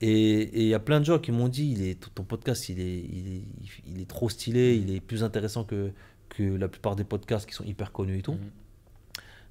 Et 0.00 0.40
et 0.42 0.62
il 0.62 0.68
y 0.68 0.74
a 0.74 0.80
plein 0.80 0.98
de 1.00 1.04
gens 1.04 1.18
qui 1.20 1.30
m'ont 1.32 1.48
dit, 1.48 1.70
il 1.70 1.82
est, 1.82 2.12
ton 2.14 2.24
podcast, 2.24 2.68
il 2.68 2.80
est, 2.80 2.98
il, 2.98 3.36
est, 3.36 3.42
il 3.86 4.00
est 4.00 4.08
trop 4.08 4.28
stylé, 4.28 4.76
il 4.76 4.92
est 4.94 5.00
plus 5.00 5.22
intéressant 5.22 5.64
que, 5.64 5.92
que 6.28 6.42
la 6.42 6.68
plupart 6.68 6.96
des 6.96 7.04
podcasts 7.04 7.48
qui 7.48 7.54
sont 7.54 7.64
hyper 7.64 7.92
connus 7.92 8.18
et 8.18 8.22
tout. 8.22 8.32
Mhm. 8.32 8.50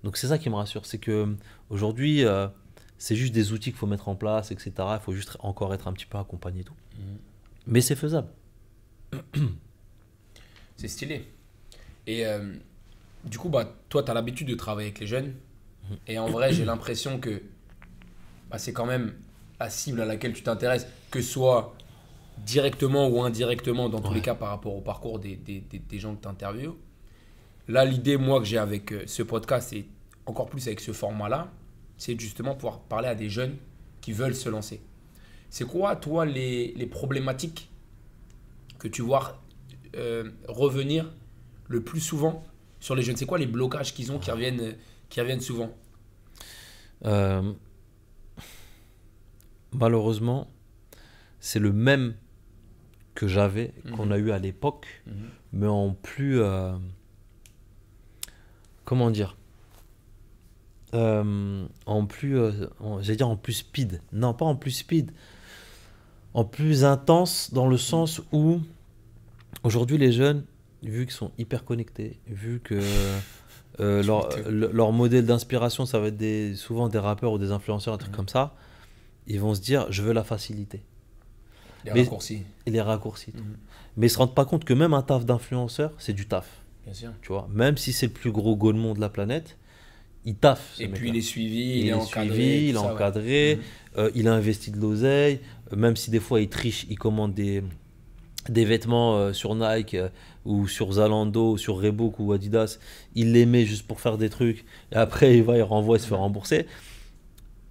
Donc 0.04 0.18
c'est 0.18 0.28
ça 0.28 0.38
qui 0.38 0.50
me 0.50 0.56
rassure, 0.56 0.86
c'est 0.86 0.98
que 0.98 1.34
aujourd'hui, 1.70 2.26
euh, 2.26 2.48
c'est 2.98 3.16
juste 3.16 3.34
des 3.34 3.54
outils 3.54 3.70
qu'il 3.72 3.80
faut 3.80 3.88
mettre 3.88 4.10
en 4.10 4.16
place, 4.16 4.52
etc. 4.52 4.72
Il 4.80 5.00
faut 5.02 5.14
juste 5.14 5.38
encore 5.40 5.74
être 5.74 5.88
un 5.88 5.94
petit 5.94 6.06
peu 6.06 6.18
accompagné 6.18 6.60
et 6.60 6.64
tout. 6.66 6.76
Mhm. 6.98 7.18
Mais 7.68 7.80
c'est 7.80 7.96
faisable. 7.96 8.28
C'est 10.76 10.88
stylé. 10.90 11.26
Et 12.08 12.26
euh, 12.26 12.56
du 13.26 13.38
coup, 13.38 13.50
bah, 13.50 13.74
toi, 13.90 14.04
tu 14.04 14.12
as 14.12 14.14
l'habitude 14.14 14.48
de 14.48 14.56
travailler 14.56 14.88
avec 14.90 15.00
les 15.00 15.08
jeunes. 15.08 15.34
Et 16.08 16.18
en 16.18 16.28
vrai, 16.30 16.54
j'ai 16.54 16.66
l'impression 16.66 17.20
que 17.20 17.42
bah, 18.50 18.58
c'est 18.58 18.74
quand 18.74 18.86
même 18.86 19.14
la 19.60 19.70
cible 19.70 20.02
à 20.02 20.06
laquelle 20.06 20.34
tu 20.34 20.44
t'intéresses, 20.44 20.88
que 21.12 21.22
ce 21.22 21.32
soit 21.32 21.76
directement 22.46 23.08
ou 23.08 23.22
indirectement, 23.24 23.90
dans 23.90 24.02
tous 24.02 24.10
Ouais. 24.10 24.16
les 24.16 24.22
cas, 24.22 24.36
par 24.36 24.50
rapport 24.50 24.76
au 24.76 24.82
parcours 24.82 25.20
des, 25.20 25.36
des, 25.36 25.60
des- 25.62 25.80
des 25.80 26.00
gens 26.00 26.16
que 26.16 26.22
tu 26.22 26.28
interviews. 26.28 26.78
Là, 27.68 27.86
l'idée, 27.86 28.18
moi, 28.18 28.40
que 28.40 28.46
j'ai 28.46 28.58
avec 28.58 28.92
euh, 28.92 29.04
ce 29.06 29.24
podcast, 29.24 29.72
et 29.74 29.86
encore 30.26 30.50
plus 30.50 30.68
avec 30.68 30.80
ce 30.82 30.92
format-là, 30.92 31.52
c'est 31.98 32.20
justement 32.20 32.56
pouvoir 32.56 32.80
parler 32.80 33.08
à 33.08 33.16
des 33.16 33.30
jeunes 33.30 33.56
qui 34.02 34.12
veulent 34.12 34.36
se 34.36 34.50
lancer. 34.50 34.82
C'est 35.50 35.66
quoi, 35.66 35.96
toi, 35.96 36.26
les, 36.26 36.74
les 36.76 36.88
problématiques 36.88 37.70
que 38.80 38.88
tu 38.90 39.02
vois 39.02 39.40
euh, 39.96 40.30
revenir 40.48 41.14
le 41.68 41.82
plus 41.82 42.02
souvent 42.02 42.44
sur 42.84 42.96
les 42.96 43.02
jeunes 43.02 43.16
C'est 43.16 43.26
quoi 43.26 43.38
les 43.38 43.48
blocages 43.48 43.94
qu'ils 43.94 44.12
ont 44.12 44.20
qui 44.20 44.30
reviennent, 44.30 44.76
qui 45.10 45.22
reviennent 45.22 45.40
souvent 45.42 45.72
Euh, 47.06 47.52
malheureusement, 49.74 50.48
c'est 51.40 51.60
le 51.60 51.72
même 51.74 52.16
que 53.16 53.28
j'avais, 53.28 53.74
qu'on 53.96 54.06
Mhm. 54.08 54.12
a 54.12 54.18
eu 54.18 54.32
à 54.32 54.40
l'époque, 54.40 54.88
mais 55.52 55.68
en 55.68 55.94
plus. 55.94 56.42
euh, 56.42 56.74
comment 58.86 59.12
dire 59.12 59.38
Euh, 60.94 61.66
En 61.88 62.06
plus. 62.06 62.38
euh, 62.38 62.68
J'allais 63.02 63.16
dire 63.18 63.28
en 63.30 63.36
plus 63.38 63.54
speed. 63.54 64.00
Non, 64.12 64.34
pas 64.36 64.46
en 64.46 64.56
plus 64.56 64.72
speed. 64.72 65.12
En 66.36 66.46
plus 66.46 66.86
intense, 66.86 67.52
dans 67.54 67.68
le 67.68 67.78
sens 67.78 68.22
où. 68.32 68.60
Aujourd'hui, 69.64 69.98
les 69.98 70.12
jeunes, 70.12 70.46
vu 70.90 71.06
qu'ils 71.06 71.14
sont 71.16 71.32
hyper 71.38 71.66
connectés, 71.66 72.20
vu 72.28 72.60
que. 72.64 72.80
euh, 73.80 74.04
leur, 74.50 74.92
modèle 74.92 75.26
d'inspiration, 75.26 75.86
ça 75.86 76.00
va 76.00 76.08
être 76.08 76.18
des, 76.18 76.56
souvent 76.56 76.90
des 76.90 77.00
rappeurs 77.00 77.32
ou 77.34 77.38
des 77.38 77.52
influenceurs, 77.52 77.94
un 77.94 77.98
truc 77.98 78.12
comme 78.14 78.30
ça. 78.30 78.56
Ils 79.28 79.40
vont 79.40 79.56
se 79.56 79.62
dire, 79.62 79.88
je 79.90 80.02
veux 80.02 80.14
la 80.14 80.24
facilité 80.24 80.82
Les 81.86 81.92
Mais- 81.94 82.02
raccourcis, 82.04 82.44
et 82.66 82.72
les 82.72 82.82
raccourcis. 82.82 83.32
Mhm. 83.34 83.58
Mais 83.98 84.08
ils 84.08 84.10
se 84.10 84.18
rendent 84.18 84.36
pas 84.36 84.46
compte 84.46 84.66
que 84.66 84.74
même 84.74 84.94
un 84.94 85.02
taf 85.02 85.26
d'influenceur, 85.26 85.92
c'est 85.98 86.14
du 86.14 86.28
taf 86.28 86.48
bien 86.84 86.94
sûr. 86.94 87.10
tu 87.22 87.30
vois. 87.30 87.48
Même 87.52 87.78
si 87.78 87.94
c'est 87.94 88.08
le 88.08 88.12
plus 88.14 88.32
gros 88.32 88.56
golemon 88.56 88.94
de 88.94 89.00
la 89.00 89.10
planète, 89.10 89.58
il 90.26 90.36
taffe. 90.36 90.76
Et 90.80 90.88
puis 90.88 91.10
il 91.10 91.16
est 91.16 91.22
suivi, 91.22 91.80
il, 91.82 91.88
est, 91.90 91.94
encadré. 91.94 92.66
il 92.68 92.76
est 92.76 92.78
encadré, 92.78 93.56
Mhm. 93.58 93.62
euh, 94.00 94.12
il 94.16 94.28
a 94.28 94.34
investi 94.34 94.72
de 94.72 94.78
l'oseille, 94.80 95.40
euh, 95.72 95.76
même 95.76 95.96
si 95.96 96.12
des 96.12 96.20
fois 96.20 96.42
il 96.42 96.50
triche, 96.50 96.86
il 96.90 96.98
commande 97.00 97.34
des, 97.34 97.64
des 98.50 98.66
vêtements 98.66 99.16
euh, 99.18 99.34
sur 99.34 99.54
Nike 99.56 99.96
ou 100.46 100.68
sur 100.68 100.92
Zalando, 100.94 101.52
ou 101.54 101.58
sur 101.58 101.78
Reebok 101.80 102.20
ou 102.20 102.34
Adidas, 102.34 102.78
il 103.16 103.32
les 103.34 103.46
met 103.46 103.66
juste 103.66 103.88
pour 103.88 104.00
faire 104.02 104.18
des 104.18 104.30
trucs, 104.30 104.66
et 104.92 104.96
après 104.96 105.38
il 105.38 105.44
va, 105.44 105.58
il 105.58 105.62
renvoie, 105.64 105.98
il 105.98 106.00
se 106.02 106.08
fait 106.08 106.16
rembourser. 106.16 106.66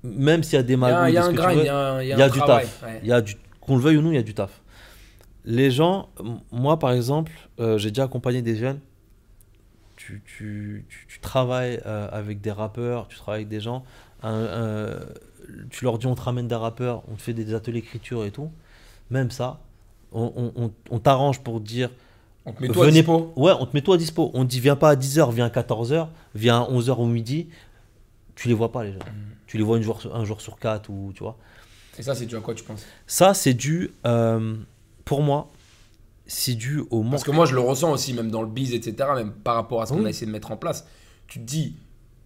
Même 0.05 0.43
s'il 0.43 0.55
y 0.55 0.59
a 0.59 0.63
des 0.63 0.77
magouilles, 0.77 1.13
il 1.13 1.15
y 1.15 1.19
a 1.19 1.25
un 1.27 1.31
il 1.31 2.09
y 2.09 2.11
y 2.11 2.31
du 2.31 2.39
travail, 2.41 2.65
taf. 2.67 2.83
ouais. 2.83 3.01
il 3.03 3.09
y 3.09 3.13
a 3.13 3.21
du, 3.21 3.35
qu'on 3.61 3.77
le 3.77 3.83
veuille 3.83 3.97
ou 3.99 4.03
non, 4.03 4.11
il 4.11 4.17
y 4.17 4.19
a 4.19 4.23
du 4.23 4.35
taf. 4.35 4.61
Les 5.45 5.71
gens, 5.71 6.09
moi 6.51 6.79
par 6.79 6.93
exemple, 6.93 7.33
euh, 7.61 7.79
j'ai 7.79 7.91
déjà 7.91 8.05
accompagné 8.05 8.43
des 8.43 8.57
jeunes. 8.57 8.81
Tu, 9.97 10.21
tu, 10.27 10.85
tu, 10.89 11.07
tu 11.09 11.21
travailles 11.21 11.81
euh, 11.87 12.09
avec 12.11 12.41
des 12.41 12.51
rappeurs, 12.51 13.07
tu 13.07 13.17
travailles 13.17 13.43
avec 13.43 13.49
des 13.49 13.61
gens. 13.61 13.85
tu 15.71 15.85
leur 15.85 15.99
dis 15.99 16.07
on 16.07 16.15
te 16.15 16.21
ramène 16.23 16.49
des 16.49 16.55
rappeurs, 16.55 17.03
on 17.11 17.15
te 17.15 17.23
fait 17.23 17.33
des 17.35 17.55
ateliers 17.55 17.81
d'écriture 17.81 18.25
et 18.25 18.31
tout. 18.31 18.51
Même 19.11 19.31
ça, 19.31 19.61
on, 20.13 20.33
on- 20.37 20.53
on- 20.65 20.73
on 20.91 20.99
t'arrange 20.99 21.41
pour 21.41 21.61
dire 21.61 21.91
On 22.45 22.53
te 22.53 22.63
met 22.63 22.69
toi 22.69 22.87
à 22.87 22.91
dispo. 22.91 23.33
ouais, 23.37 23.53
on 23.59 23.67
te 23.67 23.71
met 23.75 23.83
toi 23.83 23.95
à 23.95 23.99
dispo. 23.99 24.31
On 24.35 24.45
te 24.45 24.51
dit 24.51 24.61
viens 24.61 24.77
pas 24.77 24.91
à 24.91 24.97
10h, 24.97 25.33
viens 25.33 25.47
à 25.47 25.49
14h, 25.49 26.09
viens 26.35 26.63
à 26.63 26.71
11h 26.71 26.99
ou 27.01 27.07
midi. 27.07 27.49
Tu 28.35 28.49
les 28.49 28.55
vois 28.55 28.73
pas 28.73 28.83
les 28.85 28.93
gens. 28.93 28.99
Mm. 28.99 29.33
Tu 29.47 29.59
les 29.59 29.63
vois 29.65 29.77
une 29.77 29.83
jour, 29.83 30.01
sur- 30.01 30.15
un 30.17 30.25
jour 30.25 30.41
sur 30.41 30.59
quatre 30.59 30.91
ou 30.91 31.13
tu 31.15 31.23
vois. 31.23 31.37
Et 31.99 32.03
ça, 32.03 32.15
c'est 32.15 32.27
dû 32.27 32.37
à 32.37 32.41
quoi, 32.41 32.55
tu 32.55 32.65
penses? 32.65 32.85
Ça, 33.07 33.35
c'est 33.35 33.53
dû, 33.55 33.91
euh, 34.07 34.57
pour 35.05 35.23
moi, 35.23 35.51
c'est 36.27 36.55
dû 36.55 36.83
au 36.91 37.03
manque. 37.03 37.13
Parce 37.13 37.25
que 37.25 37.31
moi, 37.31 37.45
je 37.45 37.55
le 37.55 37.61
ressens 37.61 37.93
aussi, 37.93 38.15
même 38.15 38.31
dans 38.31 38.41
le 38.43 38.49
biz, 38.49 38.73
etc., 38.73 39.11
même 39.15 39.33
par 39.33 39.57
rapport 39.57 39.83
à 39.83 39.87
ce 39.87 39.93
qu'on 39.93 40.05
a 40.07 40.09
essayé 40.09 40.27
de 40.27 40.33
mettre 40.33 40.51
en 40.51 40.57
place. 40.57 40.87
Tu 41.27 41.39
te 41.39 41.45
dis, 41.45 41.75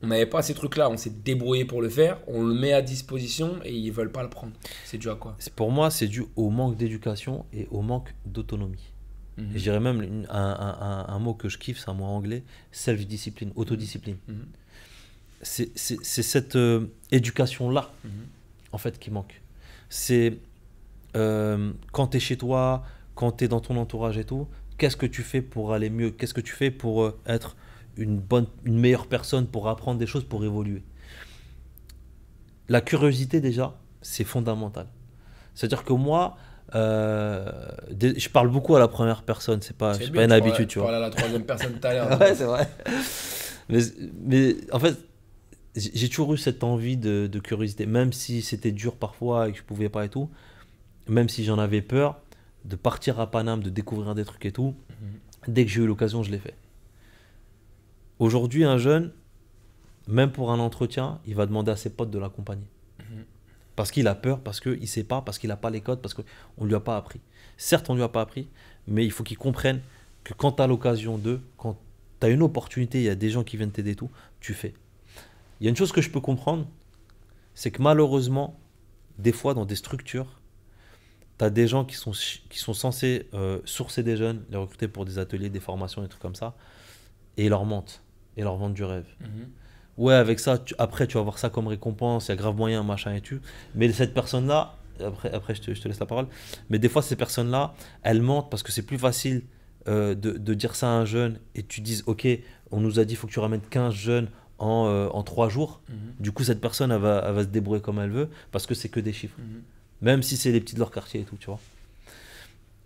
on 0.03 0.07
n'avait 0.07 0.27
pas 0.27 0.41
ces 0.43 0.55
trucs-là, 0.55 0.89
on 0.89 0.97
s'est 0.97 1.11
débrouillé 1.25 1.65
pour 1.65 1.83
le 1.83 1.89
faire, 1.89 2.19
on 2.29 2.45
le 2.45 2.55
met 2.55 2.73
à 2.73 2.81
disposition 2.81 3.57
et 3.65 3.75
ils 3.75 3.91
veulent 3.91 4.13
pas 4.13 4.23
le 4.23 4.31
prendre. 4.31 4.53
C'est 4.85 4.99
dû 4.99 5.11
à 5.11 5.17
quoi? 5.17 5.37
Pour 5.57 5.73
moi, 5.73 5.91
c'est 5.91 6.07
dû 6.07 6.25
au 6.37 6.51
manque 6.51 6.77
d'éducation 6.77 7.45
et 7.53 7.67
au 7.73 7.83
manque 7.83 8.15
d'autonomie. 8.25 8.93
Mhm. 9.39 9.51
Et 9.55 9.59
Je 9.59 9.63
dirais 9.65 9.81
même 9.81 10.03
une- 10.03 10.27
un, 10.31 10.51
un- 10.51 10.79
un- 10.81 11.07
un 11.15 11.19
mot 11.19 11.35
que 11.35 11.49
je 11.49 11.59
kiffe, 11.59 11.79
c'est 11.79 11.91
un 11.91 11.95
mot 11.95 12.05
anglais, 12.05 12.43
self-discipline, 12.73 13.53
autodiscipline. 13.57 14.17
Mhm. 14.29 14.47
C'est 15.43 15.77
cette 15.77 16.57
euh, 16.57 16.87
éducation-là, 17.13 17.91
Mhm. 18.05 18.11
en 18.73 18.79
fait, 18.79 18.99
qui 18.99 19.11
manque. 19.11 19.41
C'est 19.91 20.39
euh, 21.15 21.73
quand 21.93 22.09
tu 22.09 22.17
es 22.17 22.21
chez 22.21 22.37
toi, 22.37 22.83
quand 23.15 23.33
tu 23.33 23.45
es 23.45 23.49
dans 23.49 23.61
ton 23.61 23.77
entourage 23.77 24.19
et 24.19 24.25
tout, 24.25 24.49
qu'est-ce 24.79 24.97
que 24.97 25.07
tu 25.07 25.23
fais 25.23 25.41
pour 25.43 25.73
aller 25.73 25.89
mieux? 25.91 26.11
Qu'est-ce 26.11 26.35
que 26.35 26.41
tu 26.43 26.53
fais 26.53 26.71
pour 26.71 27.03
euh, 27.05 27.19
être 27.27 27.57
une, 27.97 28.19
bonne, 28.19 28.47
une 28.65 28.79
meilleure 28.79 29.07
personne, 29.07 29.47
pour 29.47 29.69
apprendre 29.69 29.99
des 29.99 30.07
choses, 30.07 30.25
pour 30.25 30.45
évoluer? 30.45 30.83
La 32.69 32.81
curiosité, 32.81 33.41
déjà, 33.41 33.79
c'est 34.03 34.25
fondamental. 34.25 34.87
C'est-à-dire 35.55 35.85
que 35.85 35.93
moi, 35.93 36.37
euh, 36.75 37.51
je 38.01 38.29
parle 38.29 38.49
beaucoup 38.49 38.75
à 38.75 38.79
la 38.79 38.89
première 38.89 39.23
personne, 39.23 39.63
c'est 39.63 39.77
pas, 39.77 39.97
bien, 39.97 40.25
une 40.25 40.29
tu 40.29 40.35
habitude, 40.35 40.69
tu 40.69 40.79
vois. 40.79 40.89
parlais 40.89 41.05
à 41.05 41.09
la 41.09 41.15
troisième 41.15 41.45
personne 41.45 41.73
tout 41.79 41.87
à 41.87 41.93
l'heure. 41.93 42.19
Ouais, 42.21 42.35
c'est 42.35 42.45
vrai. 42.45 42.69
Mais, 43.69 43.79
mais 44.25 44.57
en 44.73 44.79
fait, 44.79 44.97
j'ai 45.77 46.09
toujours 46.09 46.35
eu 46.35 46.39
cette 46.39 46.65
envie 46.65 46.97
de, 46.97 47.29
de 47.31 47.39
curiosité, 47.39 47.87
même 47.87 48.13
si 48.13 48.43
c'était 48.43 48.73
dur 48.73 48.97
parfois 48.97 49.49
et 49.49 49.53
que 49.53 49.59
je 49.59 49.63
pouvais 49.63 49.89
pas 49.89 50.05
et 50.05 50.09
tout, 50.09 50.31
même 51.09 51.29
si 51.29 51.45
j'en 51.45 51.59
avais 51.59 51.83
peur, 51.83 52.21
de 52.65 52.77
partir 52.77 53.21
à 53.21 53.31
Paname, 53.31 53.63
de 53.63 53.71
découvrir 53.71 54.15
des 54.15 54.25
trucs 54.25 54.45
et 54.47 54.53
tout. 54.53 54.75
Dès 55.47 55.65
que 55.65 55.71
j'ai 55.71 55.83
eu 55.83 55.87
l'occasion, 55.87 56.23
je 56.23 56.31
l'ai 56.31 56.39
fait. 56.39 56.55
Aujourd'hui, 58.19 58.65
un 58.65 58.79
jeune, 58.79 59.13
même 60.09 60.33
pour 60.33 60.51
un 60.51 60.59
entretien, 60.59 61.21
il 61.27 61.35
va 61.35 61.47
demander 61.47 61.71
à 61.71 61.77
ses 61.77 61.91
potes 61.91 62.11
de 62.11 62.19
l'accompagner. 62.19 62.67
Parce 63.77 63.91
qu'il 63.91 64.09
a 64.09 64.15
peur, 64.15 64.41
parce 64.41 64.59
qu'il 64.61 64.81
ne 64.81 64.87
sait 64.87 65.05
pas, 65.05 65.21
parce 65.23 65.39
qu'il 65.39 65.49
n'a 65.49 65.57
pas 65.57 65.71
les 65.71 65.81
codes, 65.83 66.01
parce 66.01 66.15
qu'on 66.15 66.25
ne 66.65 66.67
lui 66.67 66.75
a 66.75 66.81
pas 66.81 66.97
appris. 66.97 67.21
Certes, 67.59 67.89
on 67.91 67.93
ne 67.93 67.99
lui 67.99 68.05
a 68.05 68.09
pas 68.09 68.23
appris, 68.23 68.49
mais 68.89 69.05
il 69.05 69.11
faut 69.11 69.23
qu'il 69.23 69.37
comprenne 69.39 69.81
que 70.25 70.33
quand 70.35 70.53
tu 70.53 70.63
as 70.63 70.67
l'occasion 70.67 71.19
de, 71.19 71.41
quand 71.59 71.79
tu 72.21 72.27
as 72.27 72.31
une 72.31 72.43
opportunité, 72.43 72.99
il 72.99 73.05
y 73.05 73.09
a 73.11 73.15
des 73.15 73.31
gens 73.31 73.45
qui 73.45 73.57
viennent 73.57 73.71
t'aider 73.71 73.95
tout, 73.95 74.11
tu 74.41 74.55
fais. 74.55 74.75
Il 75.61 75.65
y 75.65 75.67
a 75.67 75.71
une 75.71 75.77
chose 75.77 75.93
que 75.93 76.01
je 76.01 76.11
peux 76.11 76.21
comprendre, 76.21 76.67
c'est 77.55 77.71
que 77.71 77.81
malheureusement, 77.83 78.59
des 79.19 79.33
fois 79.33 79.55
dans 79.55 79.65
des 79.67 79.77
structures, 79.77 80.41
tu 81.39 81.45
as 81.45 81.51
des 81.51 81.69
gens 81.69 81.85
qui 81.85 81.97
sont, 81.97 82.13
ch- 82.15 82.43
qui 82.49 82.59
sont 82.59 82.75
censés 82.75 83.29
euh, 83.35 83.61
sourcer 83.67 84.03
des 84.03 84.17
jeunes, 84.17 84.43
les 84.51 84.57
recruter 84.57 84.89
pour 84.89 85.05
des 85.05 85.19
ateliers, 85.19 85.51
des 85.51 85.61
formations, 85.61 86.01
des 86.03 86.09
trucs 86.09 86.23
comme 86.23 86.35
ça, 86.35 86.55
et 87.37 87.45
ils 87.45 87.51
leur 87.51 87.65
mentent, 87.67 88.03
et 88.39 88.43
leur 88.43 88.57
vendent 88.57 88.75
du 88.75 88.85
rêve. 88.85 89.07
Mhm. 89.21 89.49
Ouais, 89.97 90.15
avec 90.15 90.39
ça, 90.41 90.59
tu- 90.59 90.75
après, 90.79 91.07
tu 91.07 91.15
vas 91.15 91.21
avoir 91.21 91.39
ça 91.39 91.49
comme 91.49 91.69
récompense, 91.69 92.27
il 92.27 92.31
y 92.31 92.33
a 92.33 92.37
grave 92.37 92.55
moyen, 92.57 92.83
machin 92.83 93.15
et 93.15 93.21
tu. 93.21 93.41
Mais 93.75 93.91
cette 93.93 94.13
personne-là, 94.15 94.77
après, 95.05 95.33
après 95.33 95.55
je, 95.55 95.63
te, 95.63 95.75
je 95.75 95.81
te 95.81 95.89
laisse 95.89 96.01
la 96.01 96.07
parole, 96.07 96.27
mais 96.71 96.79
des 96.79 96.89
fois, 96.89 97.03
ces 97.03 97.17
personnes-là, 97.17 97.75
elles 98.03 98.21
mentent 98.23 98.51
parce 98.51 98.63
que 98.63 98.73
c'est 98.73 98.83
plus 98.83 98.99
facile 98.99 99.43
euh, 99.89 100.15
de, 100.15 100.33
de 100.33 100.55
dire 100.55 100.75
ça 100.75 100.89
à 100.89 100.91
un 100.93 101.05
jeune 101.05 101.39
et 101.55 101.63
tu 101.63 101.81
dises, 101.81 102.03
ok, 102.07 102.27
on 102.71 102.81
nous 102.81 102.99
a 102.99 103.05
dit, 103.05 103.15
il 103.15 103.17
faut 103.17 103.27
que 103.27 103.33
tu 103.33 103.39
ramènes 103.39 103.61
15 103.63 103.95
jeunes 103.95 104.29
en, 104.59 104.87
euh, 104.89 105.09
en 105.09 105.23
3 105.23 105.49
jours. 105.49 105.81
Mhm. 105.89 105.97
Du 106.21 106.33
coup, 106.33 106.45
cette 106.45 106.61
personne, 106.61 106.91
elle 106.93 107.01
va, 107.01 107.25
elle 107.27 107.35
va 107.35 107.43
se 107.43 107.49
débrouiller 107.49 107.81
comme 107.83 107.99
elle 107.99 108.11
veut 108.11 108.29
parce 108.53 108.67
que 108.67 108.75
c'est 108.75 108.89
que 108.89 109.01
des 109.01 109.13
chiffres. 109.13 109.37
Mhm. 109.39 109.63
Même 110.03 110.23
si 110.23 110.37
c'est 110.37 110.53
les 110.53 110.61
petits 110.61 110.75
de 110.75 110.81
leur 110.81 110.91
quartier 110.91 111.21
et 111.21 111.25
tout, 111.25 111.37
tu 111.37 111.47
vois. 111.47 111.61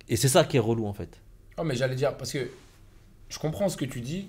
Et 0.08 0.16
c'est 0.16 0.28
ça 0.28 0.44
qui 0.44 0.56
est 0.56 0.60
relou, 0.60 0.86
en 0.86 0.92
fait. 0.92 1.20
Oh, 1.58 1.64
mais 1.64 1.74
j'allais 1.74 1.94
dire, 1.96 2.16
parce 2.16 2.32
que 2.32 2.50
je 3.28 3.38
comprends 3.38 3.68
ce 3.68 3.76
que 3.76 3.84
tu 3.84 4.00
dis, 4.00 4.28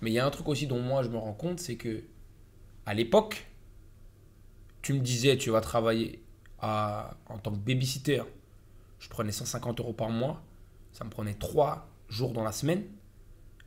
mais 0.00 0.10
il 0.10 0.14
y 0.14 0.18
a 0.18 0.26
un 0.26 0.30
truc 0.30 0.48
aussi 0.48 0.66
dont 0.66 0.80
moi 0.80 1.02
je 1.02 1.08
me 1.08 1.16
rends 1.16 1.32
compte, 1.34 1.60
c'est 1.60 1.76
que 1.76 2.02
à 2.86 2.94
l'époque, 2.94 3.46
tu 4.82 4.92
me 4.92 5.00
disais, 5.00 5.36
tu 5.36 5.50
vas 5.50 5.60
travailler 5.60 6.22
à, 6.60 7.16
en 7.26 7.38
tant 7.38 7.50
que 7.50 7.58
babysitter. 7.58 8.22
Je 8.98 9.08
prenais 9.08 9.32
150 9.32 9.80
euros 9.80 9.92
par 9.92 10.10
mois, 10.10 10.42
ça 10.92 11.04
me 11.04 11.10
prenait 11.10 11.34
3 11.34 11.88
jours 12.08 12.32
dans 12.32 12.42
la 12.42 12.52
semaine, 12.52 12.84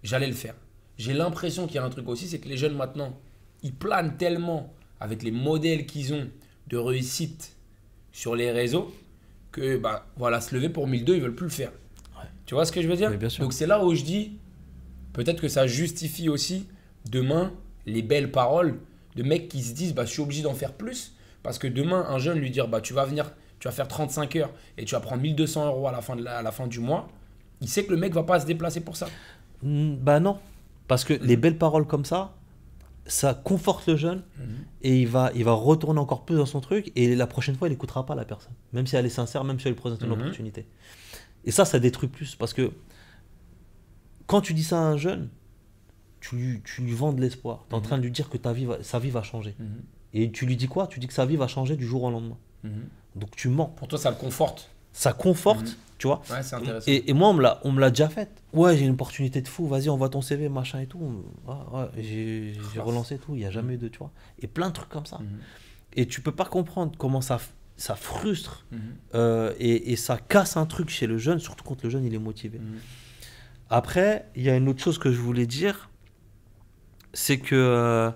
j'allais 0.04 0.28
le 0.28 0.34
faire. 0.34 0.56
J'ai 0.98 1.14
l'impression 1.14 1.68
qu'il 1.68 1.76
y 1.76 1.80
a 1.80 1.84
un 1.84 1.90
truc 1.90 2.08
aussi, 2.08 2.28
c'est 2.28 2.40
que 2.40 2.50
les 2.50 2.58
jeunes 2.58 2.76
maintenant, 2.76 3.18
ils 3.64 3.74
planent 3.74 4.18
tellement 4.18 4.74
avec 5.00 5.24
les 5.24 5.32
modèles 5.32 5.86
qu'ils 5.86 6.14
ont 6.14 6.30
de 6.68 6.78
réussite 6.78 7.56
sur 8.12 8.36
les 8.36 8.52
réseaux 8.52 8.94
que 9.52 9.78
bah 9.78 10.06
voilà, 10.16 10.42
se 10.42 10.56
lever 10.56 10.70
pour 10.70 10.88
1002, 10.88 11.16
ils 11.16 11.22
veulent 11.22 11.36
plus 11.36 11.46
le 11.46 11.52
faire. 11.52 11.72
Tu 12.46 12.56
vois 12.56 12.66
ce 12.66 12.72
que 12.72 12.82
je 12.82 12.88
veux 12.88 12.96
dire? 12.98 13.10
Oui, 13.10 13.18
bien 13.18 13.30
sûr. 13.30 13.44
Donc 13.44 13.54
c'est 13.54 13.68
là 13.68 13.84
où 13.84 13.96
je 13.96 14.04
dis 14.04 14.38
peut-être 15.14 15.42
que 15.42 15.48
ça 15.48 15.68
justifie 15.68 16.30
aussi 16.30 16.68
demain 17.10 17.52
les 17.86 18.02
belles 18.02 18.32
paroles 18.32 18.80
de 19.16 19.24
mecs 19.24 19.48
qui 19.50 19.62
se 19.64 19.74
disent 19.74 19.94
bah 19.94 20.06
je 20.06 20.12
suis 20.12 20.22
obligé 20.22 20.42
d'en 20.44 20.54
faire 20.54 20.74
plus 20.74 21.14
parce 21.44 21.58
que 21.60 21.68
demain 21.68 22.06
un 22.10 22.18
jeune 22.20 22.38
lui 22.40 22.52
dire 22.52 22.68
bah 22.68 22.82
tu 22.82 22.94
vas 22.94 23.06
venir 23.06 23.32
tu 23.60 23.68
vas 23.68 23.72
faire 23.72 23.88
35 23.88 24.36
heures 24.38 24.52
et 24.78 24.86
tu 24.86 24.96
vas 24.96 25.02
prendre 25.02 25.22
1200 25.22 25.66
euros 25.68 25.88
à 25.88 25.92
la 25.92 26.02
fin 26.02 26.16
de 26.16 26.24
la, 26.24 26.38
à 26.38 26.42
la 26.42 26.52
fin 26.52 26.68
du 26.68 26.80
mois 26.80 27.10
il 27.60 27.68
sait 27.68 27.84
que 27.86 27.92
le 27.92 27.98
mec 27.98 28.14
va 28.14 28.24
pas 28.24 28.40
se 28.40 28.46
déplacer 28.46 28.82
pour 28.82 28.96
ça 28.96 29.08
Bah 29.64 30.20
non. 30.20 30.40
Parce 30.88 31.04
que 31.06 31.14
les 31.14 31.38
belles 31.38 31.58
paroles 31.58 31.86
comme 31.86 32.06
ça, 32.06 32.34
ça 33.06 33.34
conforte 33.34 33.88
le 33.88 33.96
jeune 33.96 34.24
et 34.82 35.02
il 35.02 35.08
va, 35.08 35.32
il 35.36 35.44
va 35.44 35.54
retourner 35.54 36.00
encore 36.00 36.26
plus 36.26 36.36
dans 36.36 36.46
son 36.46 36.60
truc 36.60 36.92
et 36.96 37.16
la 37.16 37.28
prochaine 37.28 37.56
fois, 37.56 37.68
il 37.68 37.72
n'écoutera 37.72 38.06
pas 38.06 38.16
la 38.16 38.26
personne. 38.26 38.54
Même 38.74 38.88
si 38.88 38.96
elle 38.96 39.06
est 39.06 39.10
sincère, 39.10 39.44
même 39.44 39.60
si 39.60 39.68
elle 39.68 39.74
lui 39.74 39.80
présente 39.80 40.02
une 40.02 40.08
Mhm. 40.10 40.20
opportunité. 40.22 40.66
Et 41.46 41.52
ça, 41.52 41.66
ça 41.66 41.80
détruit 41.80 42.10
plus 42.10 42.36
parce 42.36 42.54
que 42.54 42.72
quand 44.32 44.42
tu 44.42 44.54
dis 44.54 44.64
ça 44.64 44.78
à 44.80 44.84
un 44.84 44.98
jeune, 44.98 45.30
tu 46.22 46.36
lui, 46.36 46.62
tu 46.64 46.82
lui 46.82 46.94
vends 46.94 47.14
de 47.14 47.22
l'espoir. 47.22 47.66
Tu 47.68 47.74
es 47.74 47.76
en 47.76 47.80
Mhm. 47.80 47.84
train 47.84 47.98
de 47.98 48.04
lui 48.04 48.12
dire 48.12 48.30
que 48.30 48.38
ta 48.38 48.54
vie 48.54 48.66
va- 48.66 48.82
sa 48.84 49.00
vie 49.00 49.10
va 49.10 49.24
changer. 49.24 49.56
Et 50.14 50.32
tu 50.32 50.46
lui 50.46 50.56
dis 50.56 50.68
quoi? 50.68 50.88
Tu 50.88 51.00
dis 51.00 51.08
que 51.08 51.14
sa 51.14 51.26
vie 51.26 51.36
va 51.38 51.48
changer 51.48 51.76
du 51.76 51.86
jour 51.86 52.04
au 52.04 52.12
lendemain. 52.12 52.38
Donc 53.16 53.36
tu 53.36 53.50
mens. 53.50 53.66
pour 53.76 53.88
toi 53.88 54.00
ça 54.00 54.10
le 54.10 54.16
conforte 54.16 54.70
Ça 54.94 55.14
conforte, 55.14 55.66
Mhm. 55.68 55.76
tu 55.98 56.08
vois? 56.08 56.22
ouais 56.30 56.44
c'est 56.44 56.56
intéressant 56.56 56.92
Et, 56.92 57.10
et 57.10 57.14
moi, 57.14 57.30
on 57.30 57.72
me 57.72 57.80
l'a- 57.80 57.90
déjà 57.90 58.08
fait. 58.10 58.30
Ouais, 58.54 58.76
j'ai 58.78 58.86
une 58.86 58.92
opportunité 58.92 59.42
de 59.42 59.48
fou, 59.48 59.66
vas-y, 59.68 59.88
envoie 59.90 60.10
ton 60.10 60.22
CV, 60.22 60.48
machin 60.50 60.80
et 60.82 60.86
tout. 60.88 61.00
Ouais, 61.48 61.54
ouais, 61.74 62.04
j'ai 62.04 62.80
relancé 62.80 63.18
tout, 63.18 63.34
il 63.36 63.40
n'y 63.40 63.46
a 63.46 63.52
jamais 63.52 63.76
eu 63.76 63.78
de, 63.78 63.88
tu 63.88 64.00
vois. 64.00 64.12
Et 64.40 64.48
plein 64.48 64.68
de 64.70 64.74
trucs 64.74 64.90
comme 64.90 65.06
ça. 65.06 65.18
Mhm. 65.20 65.28
Et 65.94 66.08
tu 66.08 66.22
peux 66.22 66.32
pas 66.34 66.46
comprendre 66.46 66.92
comment 66.98 67.22
ça, 67.22 67.40
ça 67.78 67.96
frustre 67.96 68.66
Mhm. 68.72 68.80
euh, 69.16 69.54
et, 69.60 69.92
et 69.92 69.96
ça 69.96 70.18
casse 70.18 70.56
un 70.58 70.66
truc 70.66 70.90
chez 70.90 71.08
le 71.08 71.18
jeune, 71.18 71.40
surtout 71.40 71.64
quand 71.64 71.82
le 71.84 71.90
jeune 71.90 72.04
il 72.06 72.14
est 72.14 72.20
motivé. 72.20 72.60
Mhm. 72.60 72.78
Après, 73.74 74.26
il 74.36 74.44
y 74.44 74.50
a 74.50 74.56
une 74.58 74.68
autre 74.68 74.84
chose 74.84 74.98
que 75.00 75.12
je 75.12 75.18
voulais 75.20 75.46
dire, 75.48 75.90
c'est 77.14 77.40
que, 77.40 77.56
euh, 77.56 78.12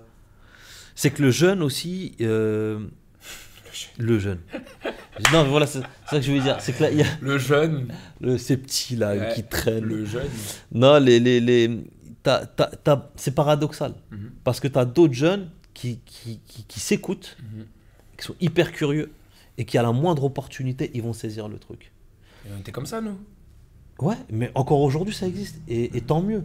c'est 0.94 1.10
que 1.10 1.22
le 1.22 1.30
jeune 1.30 1.62
aussi, 1.62 2.14
euh, 2.20 2.86
le 3.98 4.18
jeune. 4.18 4.40
non, 5.32 5.44
mais 5.44 5.48
voilà, 5.48 5.66
c'est 5.66 5.80
ça 5.80 5.86
que 6.10 6.20
je 6.20 6.30
voulais 6.30 6.42
dire. 6.42 6.60
C'est 6.60 6.74
que 6.74 6.82
là, 6.82 6.90
il 6.90 6.98
y 6.98 7.02
a 7.02 7.06
le 7.22 7.38
jeune 7.38 7.88
le- 8.20 8.36
ces 8.36 8.58
petits 8.58 8.96
là 8.96 9.14
Ouais, 9.16 9.32
qui 9.34 9.44
traînent. 9.44 9.84
le 9.84 10.04
jeune 10.04 10.28
Non, 10.72 10.98
les, 10.98 11.18
les, 11.20 11.40
les, 11.40 11.84
c'est 13.16 13.34
paradoxal. 13.34 13.94
Mhm. 14.10 14.32
Parce 14.44 14.60
que 14.60 14.68
tu 14.68 14.78
as 14.78 14.84
d'autres 14.84 15.14
jeunes 15.14 15.48
qui, 15.72 16.00
qui, 16.04 16.40
qui, 16.46 16.64
qui 16.64 16.80
s'écoutent, 16.80 17.36
Mhm. 17.40 17.64
qui 18.18 18.24
sont 18.26 18.36
hyper 18.40 18.72
curieux, 18.72 19.10
et 19.56 19.64
qui 19.64 19.78
à 19.78 19.82
la 19.82 19.92
moindre 19.92 20.24
opportunité, 20.24 20.90
ils 20.92 21.02
vont 21.02 21.14
saisir 21.14 21.48
le 21.48 21.58
truc. 21.58 21.92
Et 22.44 22.50
on 22.54 22.60
était 22.60 22.72
comme 22.72 22.84
ça 22.86 23.00
nous 23.00 23.18
Ouais, 23.98 24.16
mais 24.30 24.50
encore 24.54 24.80
aujourd'hui, 24.80 25.14
ça 25.14 25.26
existe, 25.26 25.60
et, 25.68 25.96
et 25.96 26.00
tant 26.00 26.22
mieux. 26.22 26.44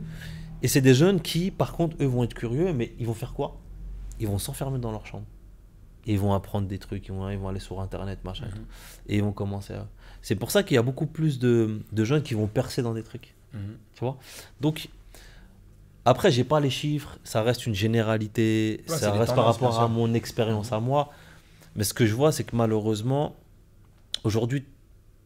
Et 0.62 0.68
c'est 0.68 0.82
des 0.82 0.94
jeunes 0.94 1.22
qui, 1.22 1.52
par 1.52 1.74
contre, 1.74 1.98
eux 2.02 2.06
vont 2.06 2.24
être 2.24 2.34
curieux, 2.34 2.72
mais 2.74 2.94
ils 3.00 3.08
vont 3.08 3.14
faire 3.14 3.34
quoi? 3.34 3.58
Ils 4.20 4.28
vont 4.28 4.38
s'enfermer 4.38 4.80
dans 4.80 4.92
leur 4.92 5.06
chambre. 5.06 5.26
Et 6.08 6.14
ils 6.14 6.20
vont 6.20 6.34
apprendre 6.34 6.68
des 6.68 6.80
trucs, 6.80 7.08
ils 7.08 7.12
vont, 7.12 7.30
ils 7.30 7.38
vont 7.38 7.48
aller 7.48 7.60
sur 7.60 7.80
Internet, 7.82 8.20
machin. 8.24 8.46
et 8.48 8.52
tout. 8.52 8.66
Et 9.08 9.18
ils 9.18 9.24
vont 9.24 9.34
commencer 9.34 9.74
à... 9.74 9.88
C'est 10.22 10.36
pour 10.36 10.52
ça 10.52 10.64
qu'il 10.64 10.76
y 10.76 10.78
a 10.78 10.82
beaucoup 10.84 11.06
plus 11.08 11.40
de, 11.40 11.82
de 11.92 12.04
jeunes 12.04 12.24
qui 12.24 12.34
vont 12.34 12.48
percer 12.48 12.82
dans 12.82 12.94
des 12.94 13.04
trucs. 13.04 13.36
Mhm. 13.54 13.78
Tu 13.94 14.00
vois? 14.00 14.18
Donc, 14.62 14.90
après, 16.06 16.32
j'ai 16.32 16.44
pas 16.44 16.60
les 16.60 16.70
chiffres, 16.70 17.20
ça 17.24 17.44
reste 17.44 17.68
une 17.68 17.76
généralité, 17.76 18.84
Ouais, 18.88 18.98
ça 18.98 19.12
reste 19.12 19.36
par 19.36 19.46
rapport 19.46 19.80
à 19.80 19.88
mon 19.88 20.14
expérience 20.14 20.72
à 20.72 20.80
moi. 20.80 21.10
Mais 21.76 21.84
ce 21.84 21.94
que 21.94 22.06
je 22.06 22.16
vois, 22.16 22.32
c'est 22.32 22.44
que 22.44 22.56
malheureusement, 22.56 23.36
aujourd'hui, 24.24 24.66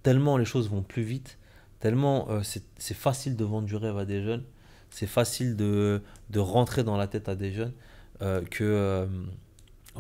tellement 0.04 0.38
les 0.38 0.46
choses 0.46 0.70
vont 0.70 0.82
plus 0.82 1.04
vite, 1.04 1.38
tellement 1.80 2.30
euh, 2.30 2.42
c'est 2.44 2.94
facile 2.94 3.36
de 3.36 3.44
vendre 3.44 3.68
du 3.68 3.76
rêve 3.76 3.98
à 3.98 4.06
des 4.06 4.22
jeunes, 4.24 4.44
c'est 4.90 5.08
facile 5.08 5.56
de, 5.56 6.02
de 6.30 6.40
rentrer 6.40 6.84
dans 6.84 6.98
la 6.98 7.08
tête 7.08 7.28
à 7.30 7.36
des 7.36 7.52
jeunes, 7.52 7.74
euh, 8.22 8.42
que 8.44 8.64
euh, 8.64 9.06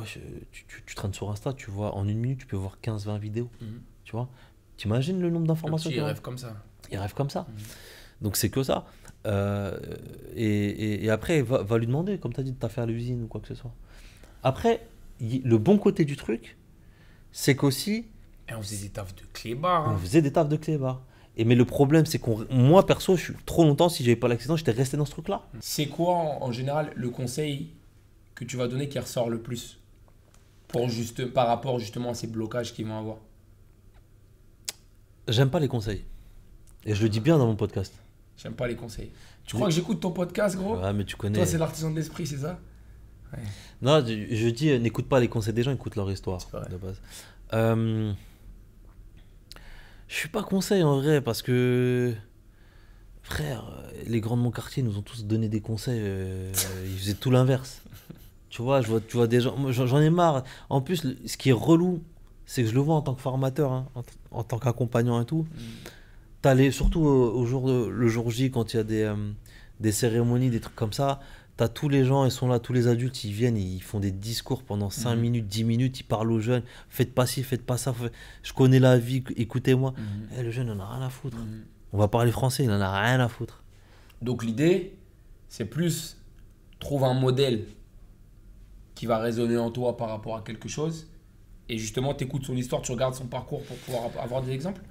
je- 0.06 0.20
tu, 0.52 0.66
tu- 0.68 0.84
tu 0.86 0.96
traînes 0.96 1.14
sur 1.14 1.30
Insta, 1.30 1.54
tu 1.54 1.70
vois, 1.72 1.96
en 1.96 2.08
une 2.08 2.18
minute, 2.20 2.40
tu 2.40 2.46
peux 2.48 2.56
voir 2.58 2.78
15-20 2.82 3.18
vidéos, 3.20 3.50
Mhm. 3.62 3.82
tu 4.04 4.12
vois? 4.14 4.30
T'imagines 4.78 5.22
le 5.22 5.30
nombre 5.30 5.48
d'informations 5.48 5.90
petit 5.90 5.96
qu'il 5.96 6.02
y 6.02 6.06
a? 6.06 6.08
rêve 6.08 6.22
comme 6.22 6.38
ça. 6.38 6.56
il 6.92 6.98
rêve 6.98 7.14
comme 7.14 7.30
ça. 7.30 7.46
Mhm. 7.50 7.64
Donc 8.22 8.38
c'est 8.38 8.50
que 8.50 8.64
ça. 8.64 8.86
Euh, 9.26 9.78
et, 10.36 10.46
et- 10.46 11.06
et 11.06 11.10
après, 11.10 11.42
va, 11.42 11.62
va 11.64 11.78
lui 11.78 11.88
demander, 11.88 12.18
comme 12.20 12.34
tu 12.34 12.40
as 12.40 12.44
dit, 12.44 12.52
de 12.54 12.58
t'as 12.58 12.70
fait 12.70 12.82
à 12.82 12.86
l'usine 12.86 13.24
ou 13.24 13.28
quoi 13.28 13.42
que 13.42 13.48
ce 13.48 13.56
soit. 13.56 13.74
Après, 14.44 14.86
y- 15.20 15.42
le 15.44 15.58
bon 15.58 15.78
côté 15.78 16.06
du 16.06 16.16
truc, 16.16 16.58
c'est 17.32 17.56
qu'aussi, 17.56 18.06
Et 18.48 18.54
on 18.54 18.62
faisait 18.62 18.84
des 18.86 18.90
tafs 18.92 19.16
de 19.16 19.24
clébard. 19.34 19.88
on 19.88 19.92
hein. 19.92 19.98
faisait 19.98 20.22
des 20.22 20.32
tafs 20.32 20.48
de 20.48 20.56
clébard. 20.56 21.02
Et 21.38 21.44
mais 21.46 21.56
le 21.56 21.66
problème, 21.66 22.06
c'est 22.06 22.20
qu'on, 22.20 22.46
moi 22.50 22.86
perso, 22.86 23.18
je 23.18 23.24
suis 23.24 23.34
trop 23.46 23.64
longtemps, 23.64 23.90
si 23.90 24.04
j'avais 24.04 24.16
pas 24.16 24.28
l'accident, 24.28 24.56
j'étais 24.56 24.72
resté 24.72 24.96
dans 24.98 25.06
ce 25.06 25.12
truc-là. 25.12 25.44
C'est 25.60 25.88
quoi 25.88 26.14
en, 26.16 26.44
en 26.44 26.52
général 26.52 26.92
le 26.96 27.10
conseil 27.10 27.72
que 28.36 28.46
tu 28.46 28.56
vas 28.58 28.68
donner 28.68 28.88
qui 28.90 29.00
ressort 29.00 29.30
le 29.30 29.40
plus 29.40 29.80
pour 30.68 30.88
juste, 30.90 31.26
par 31.26 31.48
rapport 31.48 31.80
justement 31.80 32.12
à 32.12 32.14
ces 32.14 32.28
blocages 32.28 32.74
qu'ils 32.74 32.86
vont 32.88 32.98
avoir? 32.98 33.18
J'aime 35.28 35.50
pas 35.50 35.60
les 35.60 35.68
conseils. 35.68 36.04
Et 36.86 36.94
je 36.94 37.02
le 37.04 37.10
dis 37.10 37.20
bien 37.20 37.38
dans 37.38 37.48
mon 37.48 37.56
podcast. 37.56 37.94
J'aime 38.38 38.54
pas 38.54 38.68
les 38.68 38.76
conseils. 38.76 39.12
Tu 39.46 39.56
crois 39.56 39.68
que 39.68 39.74
j'écoute 39.74 40.00
ton 40.00 40.12
podcast, 40.12 40.56
gros? 40.56 40.78
Ouais, 40.78 40.94
mais 40.94 41.04
tu 41.06 41.16
connais. 41.16 41.38
Toi, 41.38 41.46
c'est 41.46 41.58
l'artisan 41.58 41.92
de 41.92 41.96
l'esprit, 41.96 42.28
c'est 42.28 42.38
ça? 42.38 42.60
Non, 43.82 44.04
je, 44.06 44.34
je 44.34 44.48
dis, 44.50 44.78
n'écoute 44.80 45.08
pas 45.10 45.20
les 45.20 45.28
conseils 45.28 45.54
des 45.54 45.64
gens, 45.64 45.72
écoute 45.74 45.96
leur 45.96 46.10
histoire 46.10 46.40
C'est 46.42 46.56
vrai. 46.58 46.70
de 46.70 46.78
base. 46.78 47.02
Euh, 47.54 48.14
je 50.08 50.16
suis 50.16 50.30
pas 50.30 50.44
conseil 50.44 50.84
en 50.84 50.98
vrai 50.98 51.22
parce 51.22 51.42
que 51.42 52.14
frère, 53.24 53.66
euh, 53.72 53.92
les 54.08 54.22
grands 54.22 54.38
de 54.38 54.42
mon 54.42 54.52
quartier 54.52 54.84
nous 54.84 54.98
ont 54.98 55.02
tous 55.02 55.26
donné 55.26 55.50
des 55.50 55.62
conseils. 55.62 56.00
euh, 56.02 56.52
ils 56.86 56.98
faisaient 56.98 57.14
tout 57.16 57.32
l'inverse. 57.32 57.82
Tu 58.50 58.62
vois, 58.62 58.82
je 58.82 58.88
vois, 58.88 59.02
tu 59.02 59.18
vois 59.18 59.28
des 59.28 59.42
gens. 59.42 59.56
J'en 59.72 60.00
ai 60.00 60.10
marre. 60.10 60.44
En 60.70 60.80
plus, 60.82 61.06
ce 61.26 61.38
qui 61.38 61.50
est 61.50 61.54
relou, 61.54 62.02
c'est 62.46 62.64
que 62.64 62.70
je 62.70 62.74
le 62.76 62.80
vois 62.80 62.96
en 62.96 63.02
tant 63.02 63.14
que 63.16 63.22
formateur, 63.22 63.72
hein, 63.72 63.88
en, 64.32 64.44
tant 64.44 64.60
qu'accompagnant 64.60 65.20
et 65.22 65.26
tout. 65.26 65.46
T'as 66.42 66.54
les, 66.54 66.72
surtout 66.72 67.02
au, 67.02 67.34
au 67.34 67.46
jour 67.46 67.68
de- 67.68 67.88
le 67.88 68.08
jour 68.08 68.30
J, 68.30 68.52
quand 68.52 68.74
il 68.74 68.78
y 68.78 68.80
a 68.80 68.84
des, 68.84 69.02
euh, 69.02 69.16
des 69.80 69.92
cérémonies, 69.92 70.50
des 70.52 70.60
trucs 70.62 70.76
comme 70.76 70.94
ça, 70.94 71.20
t'as 71.58 71.68
tous 71.68 71.88
les 71.90 72.04
gens, 72.04 72.26
ils 72.26 72.32
sont 72.32 72.48
là, 72.48 72.60
tous 72.60 72.74
les 72.74 72.88
adultes, 72.88 73.24
ils 73.24 73.32
viennent, 73.32 73.58
ils 73.58 73.82
font 73.82 74.00
des 74.00 74.12
discours 74.12 74.64
pendant 74.64 74.90
5 74.90 75.16
Mhm. 75.16 75.22
minutes, 75.22 75.48
10 75.48 75.64
minutes, 75.64 76.00
ils 76.00 76.04
parlent 76.04 76.32
aux 76.32 76.40
jeunes, 76.40 76.64
faites 76.90 77.14
pas 77.14 77.26
ci, 77.26 77.44
faites 77.44 77.66
pas 77.66 77.78
ça, 77.78 77.94
je 78.44 78.54
connais 78.54 78.80
la 78.80 78.98
vie, 78.98 79.24
écoutez-moi. 79.38 79.94
Eh, 80.38 80.44
le 80.44 80.52
jeune, 80.52 80.68
il 80.68 80.72
en 80.74 80.80
a 80.80 80.96
rien 80.98 81.06
à 81.06 81.10
foutre. 81.10 81.38
On 81.94 81.98
va 81.98 82.08
parler 82.08 82.32
français, 82.32 82.64
il 82.66 82.72
en 82.72 82.82
a 82.82 83.02
rien 83.02 83.20
à 83.20 83.28
foutre. 83.30 83.64
Donc 84.22 84.44
l'idée, 84.44 84.98
c'est 85.48 85.66
plus 85.66 86.18
trouve 86.80 87.04
un 87.06 87.14
modèle 87.14 87.66
qui 88.96 89.06
va 89.06 89.18
résonner 89.20 89.58
en 89.58 89.72
toi 89.72 89.98
par 89.98 90.10
rapport 90.10 90.36
à 90.38 90.42
quelque 90.42 90.68
chose. 90.70 91.08
Et 91.68 91.78
justement, 91.78 92.14
tu 92.14 92.24
écoutes 92.26 92.46
son 92.46 92.56
histoire, 92.56 92.82
tu 92.82 92.92
regardes 92.92 93.16
son 93.16 93.26
parcours 93.28 93.64
pour 93.64 93.78
pouvoir 93.78 94.04
avoir 94.22 94.42
des 94.44 94.52
exemples. 94.52 94.82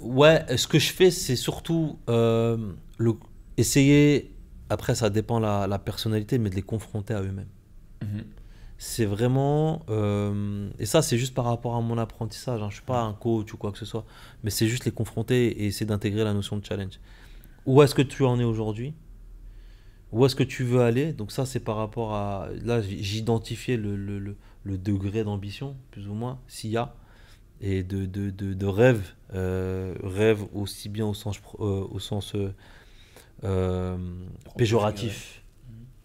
Ouais, 0.00 0.44
ce 0.56 0.66
que 0.66 0.78
je 0.78 0.92
fais, 0.92 1.10
c'est 1.10 1.36
surtout 1.36 1.98
euh, 2.08 2.72
le, 2.98 3.14
essayer, 3.56 4.32
après 4.70 4.94
ça 4.94 5.10
dépend 5.10 5.40
la, 5.40 5.66
la 5.66 5.78
personnalité, 5.78 6.38
mais 6.38 6.50
de 6.50 6.56
les 6.56 6.62
confronter 6.62 7.14
à 7.14 7.22
eux-mêmes. 7.22 7.48
c'est 8.78 9.04
vraiment 9.04 9.84
euh, 9.90 10.70
et 10.78 10.86
ça 10.86 11.02
c'est 11.02 11.18
juste 11.18 11.34
par 11.34 11.44
rapport 11.44 11.76
à 11.76 11.80
mon 11.82 11.98
apprentissage 11.98 12.62
hein. 12.62 12.68
je 12.70 12.76
suis 12.76 12.84
pas 12.84 13.02
un 13.02 13.12
coach 13.12 13.52
ou 13.52 13.56
quoi 13.58 13.72
que 13.72 13.78
ce 13.78 13.84
soit 13.84 14.06
mais 14.42 14.50
c'est 14.50 14.68
juste 14.68 14.86
les 14.86 14.90
confronter 14.92 15.48
et 15.48 15.66
essayer 15.66 15.86
d'intégrer 15.86 16.24
la 16.24 16.32
notion 16.32 16.56
de 16.56 16.64
challenge 16.64 16.98
où 17.66 17.82
est-ce 17.82 17.94
que 17.94 18.02
tu 18.02 18.24
en 18.24 18.40
es 18.40 18.44
aujourd'hui? 18.44 18.94
Où 20.12 20.26
est-ce 20.26 20.34
que 20.34 20.42
tu 20.42 20.64
veux 20.64 20.80
aller? 20.80 21.12
Donc 21.12 21.30
ça 21.30 21.46
c'est 21.46 21.60
par 21.60 21.76
rapport 21.76 22.14
à 22.14 22.48
là 22.64 22.80
j'identifiais 22.82 23.76
le, 23.76 23.96
le, 23.96 24.18
le, 24.18 24.36
le 24.64 24.78
degré 24.78 25.22
d'ambition 25.24 25.76
plus 25.92 26.08
ou 26.08 26.14
moins 26.14 26.40
s'il 26.48 26.70
y 26.70 26.76
a 26.76 26.94
et 27.60 27.82
de, 27.84 28.06
de, 28.06 28.30
de, 28.30 28.54
de 28.54 28.66
rêve 28.66 29.14
euh, 29.34 29.94
rêve 30.02 30.44
aussi 30.54 30.88
bien 30.90 31.06
au 31.06 31.14
sens 31.14 31.38
pro- 31.38 31.58
au 31.90 31.98
sens 32.00 32.34
euh, 32.36 32.54
péjoratif 34.56 35.42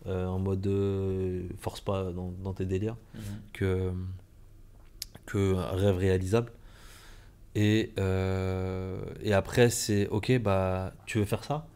euh, 0.07 0.25
en 0.25 0.39
mode 0.39 0.65
euh, 0.67 1.47
force 1.59 1.81
pas 1.81 2.11
dans, 2.11 2.31
dans 2.43 2.53
tes 2.53 2.65
délires 2.65 2.97
que, 3.53 3.91
que 5.25 5.55
un 5.55 5.75
rêve 5.75 5.97
réalisable. 5.97 6.51
Et, 7.55 7.93
euh, 7.99 8.99
et 9.21 9.33
après, 9.33 9.69
c'est 9.69 10.07
ok, 10.09 10.39
bah, 10.39 10.93
tu 11.05 11.19
veux 11.19 11.25
faire 11.25 11.43
ça? 11.43 11.67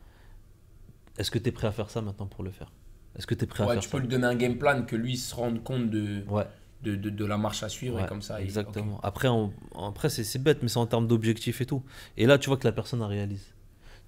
Est-ce 1.18 1.32
que 1.32 1.40
tu 1.40 1.50
es 1.50 1.52
prêt 1.52 1.68
à 1.68 1.72
faire 1.72 1.90
ça 1.90 2.02
maintenant 2.02 2.28
pour 2.28 2.44
le 2.44 2.52
faire? 2.52 2.72
Est-ce 3.18 3.26
que 3.28 3.34
tu 3.34 3.44
es 3.46 3.48
prêt 3.48 3.64
à 3.64 3.68
faire 3.68 3.80
tu 3.80 3.90
peux 3.90 3.98
lui 4.00 4.08
donner 4.08 4.28
un 4.28 4.36
game 4.36 4.58
plan 4.58 4.84
que 4.84 4.96
lui 4.96 5.18
se 5.18 5.34
rende 5.36 5.64
compte 5.64 5.90
de, 5.90 6.24
Ouais, 6.30 6.46
de, 6.84 6.96
de, 6.96 7.10
de 7.10 7.26
la 7.26 7.38
marche 7.38 7.64
à 7.64 7.70
suivre 7.70 7.96
ouais, 7.98 8.04
et 8.04 8.08
comme 8.08 8.22
ça. 8.22 8.42
exactement. 8.42 9.00
Après, 9.04 9.28
on- 9.30 9.52
après 9.78 10.10
c'est 10.10 10.24
c'est 10.24 10.40
bête, 10.40 10.60
mais 10.62 10.68
c'est 10.70 10.78
en 10.80 10.86
termes 10.86 11.08
d'objectifs 11.08 11.62
et 11.62 11.66
tout. 11.66 11.82
Et 12.18 12.26
là, 12.26 12.38
tu 12.38 12.48
vois 12.50 12.58
que 12.58 12.68
la 12.68 12.72
personne 12.74 13.00
la 13.00 13.08
réalise. 13.08 13.46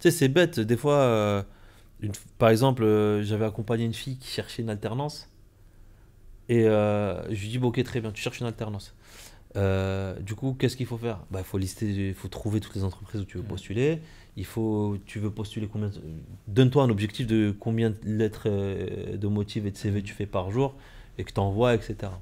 Tu 0.02 0.10
sais, 0.10 0.12
c'est 0.12 0.28
bête. 0.30 0.60
Des 0.60 0.76
fois, 0.78 0.96
euh, 0.96 1.44
une- 2.02 2.12
par 2.40 2.50
exemple, 2.50 2.84
euh, 2.84 3.24
j'avais 3.24 3.46
accompagné 3.46 3.86
une 3.86 3.94
fille 3.94 4.18
qui 4.18 4.28
cherchait 4.28 4.64
une 4.64 4.70
alternance. 4.70 5.30
Et 6.50 6.66
euh, 6.68 7.24
je 7.34 7.40
lui 7.42 7.50
dis, 7.50 7.58
bon, 7.60 7.68
ok, 7.70 7.82
très 7.84 8.02
bien, 8.02 8.12
tu 8.12 8.22
cherches 8.22 8.40
une 8.42 8.48
alternance. 8.48 8.94
Du 9.56 10.34
coup, 10.36 10.56
qu'est-ce 10.58 10.76
qu'il 10.76 10.86
faut 10.88 10.98
faire? 10.98 11.20
Bah, 11.30 11.40
Il 11.42 11.46
faut 11.46 11.58
lister, 11.58 11.88
il 12.10 12.14
faut 12.16 12.28
trouver 12.30 12.60
toutes 12.60 12.76
les 12.76 12.84
entreprises 12.84 13.22
où 13.22 13.26
tu 13.26 13.38
veux 13.38 13.44
postuler. 13.44 14.02
Il 14.38 14.46
faut, 14.46 14.98
tu 15.06 15.20
veux 15.20 15.30
postuler 15.30 15.68
combien 15.72 15.92
Donne-toi 16.48 16.84
un 16.84 16.90
objectif 16.90 17.28
de 17.28 17.54
combien 17.60 17.90
de 17.92 17.98
lettres 18.04 18.48
de 18.50 19.28
motifs 19.28 19.66
et 19.66 19.72
de 19.72 19.78
CV 19.78 20.02
tu 20.04 20.14
fais 20.14 20.26
par 20.26 20.52
jour 20.52 20.74
et 21.18 21.24
que 21.26 21.32
tu 21.34 21.40
envoies, 21.40 21.76
etc. 21.76 22.14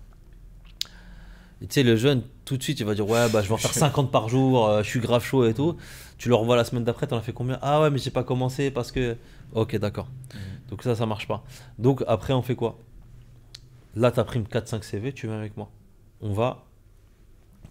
Et 1.61 1.67
tu 1.67 1.73
sais, 1.75 1.83
le 1.83 1.95
jeune, 1.95 2.23
tout 2.45 2.57
de 2.57 2.63
suite, 2.63 2.79
il 2.79 2.85
va 2.85 2.95
dire 2.95 3.07
Ouais, 3.07 3.29
bah, 3.29 3.41
je 3.43 3.47
vais 3.47 3.53
en 3.53 3.57
faire 3.57 3.73
50 3.75 4.11
par 4.11 4.27
jour, 4.29 4.67
euh, 4.67 4.81
je 4.83 4.89
suis 4.89 4.99
grave 4.99 5.23
chaud 5.23 5.45
et 5.45 5.53
tout. 5.53 5.75
Tu 6.19 6.29
le 6.29 6.35
revois 6.35 6.55
la 6.55 6.65
semaine 6.65 6.83
d'après, 6.83 7.07
tu 7.07 7.13
en 7.15 7.17
as 7.17 7.21
fait 7.21 7.33
combien? 7.33 7.57
Ah 7.63 7.81
ouais, 7.81 7.89
mais 7.89 7.97
j'ai 7.97 8.11
pas 8.11 8.23
commencé 8.23 8.69
parce 8.71 8.91
que. 8.91 9.17
Ok, 9.53 9.75
d'accord. 9.77 10.07
Donc 10.69 10.83
ça, 10.83 10.95
ça 10.95 11.05
marche 11.07 11.27
pas. 11.27 11.43
Donc 11.79 12.03
après, 12.07 12.33
on 12.33 12.41
fait 12.43 12.55
quoi? 12.55 12.77
Là, 13.95 14.11
tu 14.11 14.19
as 14.19 14.23
pris 14.23 14.43
4-5 14.43 14.83
CV, 14.83 15.13
tu 15.13 15.27
viens 15.27 15.37
avec 15.39 15.57
moi. 15.57 15.71
On 16.21 16.33
va. 16.33 16.65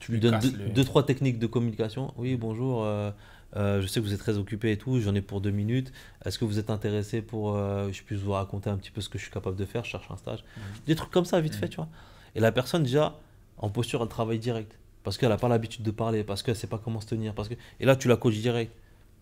Tu 0.01 0.13
lui 0.13 0.21
donnes 0.21 0.33
casses 0.41 0.53
deux, 0.53 0.59
le- 0.65 0.71
deux, 0.71 0.85
trois 0.85 1.05
techniques 1.05 1.39
de 1.39 1.47
communication. 1.47 2.13
Oui, 2.17 2.37
bonjour. 2.37 2.85
euh, 2.85 3.11
euh, 3.57 3.81
je 3.81 3.87
sais 3.87 4.01
que 4.01 4.05
vous 4.05 4.13
êtes 4.13 4.21
très 4.21 4.39
occupé 4.39 4.73
et 4.73 4.79
tout. 4.79 5.01
J'en 5.01 5.15
ai 5.15 5.21
pour 5.21 5.41
deux 5.41 5.51
minutes. 5.51 5.93
Est-ce 6.25 6.39
que 6.39 6.45
vous 6.45 6.59
êtes 6.59 6.71
intéressé 6.71 7.23
pour 7.23 7.55
euh, 7.57 7.91
je 7.93 8.03
puisse 8.03 8.21
vous 8.21 8.33
raconter 8.33 8.71
un 8.71 8.77
petit 8.77 8.91
peu 8.91 9.01
ce 9.01 9.09
que 9.09 9.19
je 9.19 9.25
suis 9.25 9.33
capable 9.33 9.57
de 9.57 9.65
faire? 9.65 9.85
Je 9.85 9.91
cherche 9.91 10.11
un 10.11 10.17
stage. 10.17 10.45
Des 10.87 10.95
trucs 10.95 11.11
comme 11.11 11.25
ça, 11.25 11.41
vite 11.41 11.55
fait, 11.55 11.69
tu 11.69 11.77
vois. 11.77 11.89
Et 12.35 12.41
la 12.41 12.53
personne, 12.53 12.83
déjà, 12.83 13.19
en 13.59 13.69
posture, 13.71 14.03
elle 14.03 14.09
travaille 14.09 14.39
direct. 14.39 14.78
Parce 15.09 15.17
qu'elle 15.17 15.31
n'a 15.31 15.39
pas 15.39 15.49
l'habitude 15.49 15.83
de 15.83 15.91
parler, 15.91 16.23
parce 16.23 16.43
qu'elle 16.43 16.53
ne 16.53 16.59
sait 16.59 16.67
pas 16.67 16.77
comment 16.77 17.01
se 17.01 17.07
tenir. 17.07 17.33
Parce 17.33 17.49
que... 17.49 17.55
Et 17.81 17.87
là, 17.87 17.97
tu 17.97 18.09
la 18.09 18.17
coaches 18.17 18.37
direct. 18.41 18.71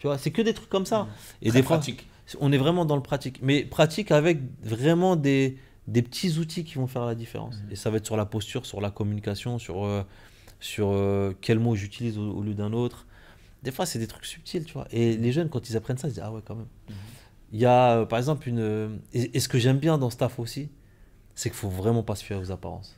Tu 0.01 0.09
vois, 0.09 0.19
c'est 0.19 0.33
que 0.33 0.43
des 0.43 0.53
trucs 0.53 0.69
comme 0.69 0.85
ça. 0.85 1.07
Et 1.43 1.51
Très 1.51 1.61
des 1.61 1.63
fois, 1.63 1.77
pratique. 1.77 2.09
on 2.41 2.51
est 2.51 2.59
vraiment 2.59 2.85
dans 2.85 2.97
le 2.97 3.03
pratique. 3.03 3.39
Mais 3.41 3.65
pratique 3.65 4.11
avec 4.11 4.41
vraiment 4.65 5.15
des, 5.15 5.59
des 5.87 6.03
petits 6.03 6.39
outils 6.39 6.65
qui 6.65 6.75
vont 6.75 6.89
faire 6.89 7.05
la 7.07 7.15
différence. 7.15 7.55
Mhm. 7.63 7.71
Et 7.71 7.77
ça 7.77 7.91
va 7.91 7.99
être 7.99 8.05
sur 8.07 8.17
la 8.17 8.27
posture, 8.27 8.67
sur 8.67 8.81
la 8.81 8.91
communication, 8.91 9.61
sur, 9.61 9.85
euh, 9.87 10.03
sur 10.59 10.89
euh, 10.91 11.33
quel 11.41 11.61
mot 11.61 11.77
j'utilise 11.77 12.19
au, 12.19 12.33
au 12.33 12.43
lieu 12.43 12.55
d'un 12.55 12.73
autre. 12.73 13.07
Des 13.63 13.71
fois, 13.71 13.87
c'est 13.87 14.01
des 14.01 14.09
trucs 14.09 14.27
subtils, 14.27 14.65
tu 14.65 14.73
vois. 14.73 14.89
Et 14.91 15.17
les 15.17 15.31
jeunes, 15.31 15.49
quand 15.49 15.71
ils 15.71 15.77
apprennent 15.77 15.99
ça, 15.99 16.09
ils 16.09 16.15
disent 16.15 16.23
Ah 16.25 16.33
ouais, 16.33 16.41
quand 16.45 16.57
même. 16.57 16.67
Mhm. 16.89 16.95
Il 17.53 17.61
y 17.61 17.65
a, 17.65 17.99
euh, 17.99 18.07
par 18.07 18.19
exemple, 18.19 18.49
une. 18.49 18.59
euh, 18.59 18.89
Et, 19.15 19.37
et 19.37 19.39
ce 19.41 19.49
que 19.49 19.59
j'aime 19.61 19.79
bien 19.79 19.99
dans 19.99 20.11
ce 20.11 20.17
taf 20.17 20.41
aussi, 20.41 20.69
c'est 21.37 21.49
qu'il 21.49 21.57
faut 21.59 21.69
vraiment 21.71 22.03
pas 22.03 22.17
se 22.17 22.25
fier 22.25 22.41
aux 22.41 22.51
apparences. 22.51 22.97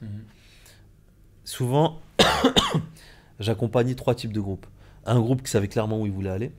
Souvent, 1.49 1.99
j'accompagnais 3.41 3.95
trois 3.95 4.15
types 4.15 4.35
de 4.35 4.41
groupes. 4.41 4.67
Un 5.07 5.19
groupe 5.19 5.43
qui 5.43 5.51
savait 5.51 5.67
clairement 5.69 5.99
où 5.99 6.05
il 6.05 6.13
voulait 6.13 6.29
aller, 6.29 6.53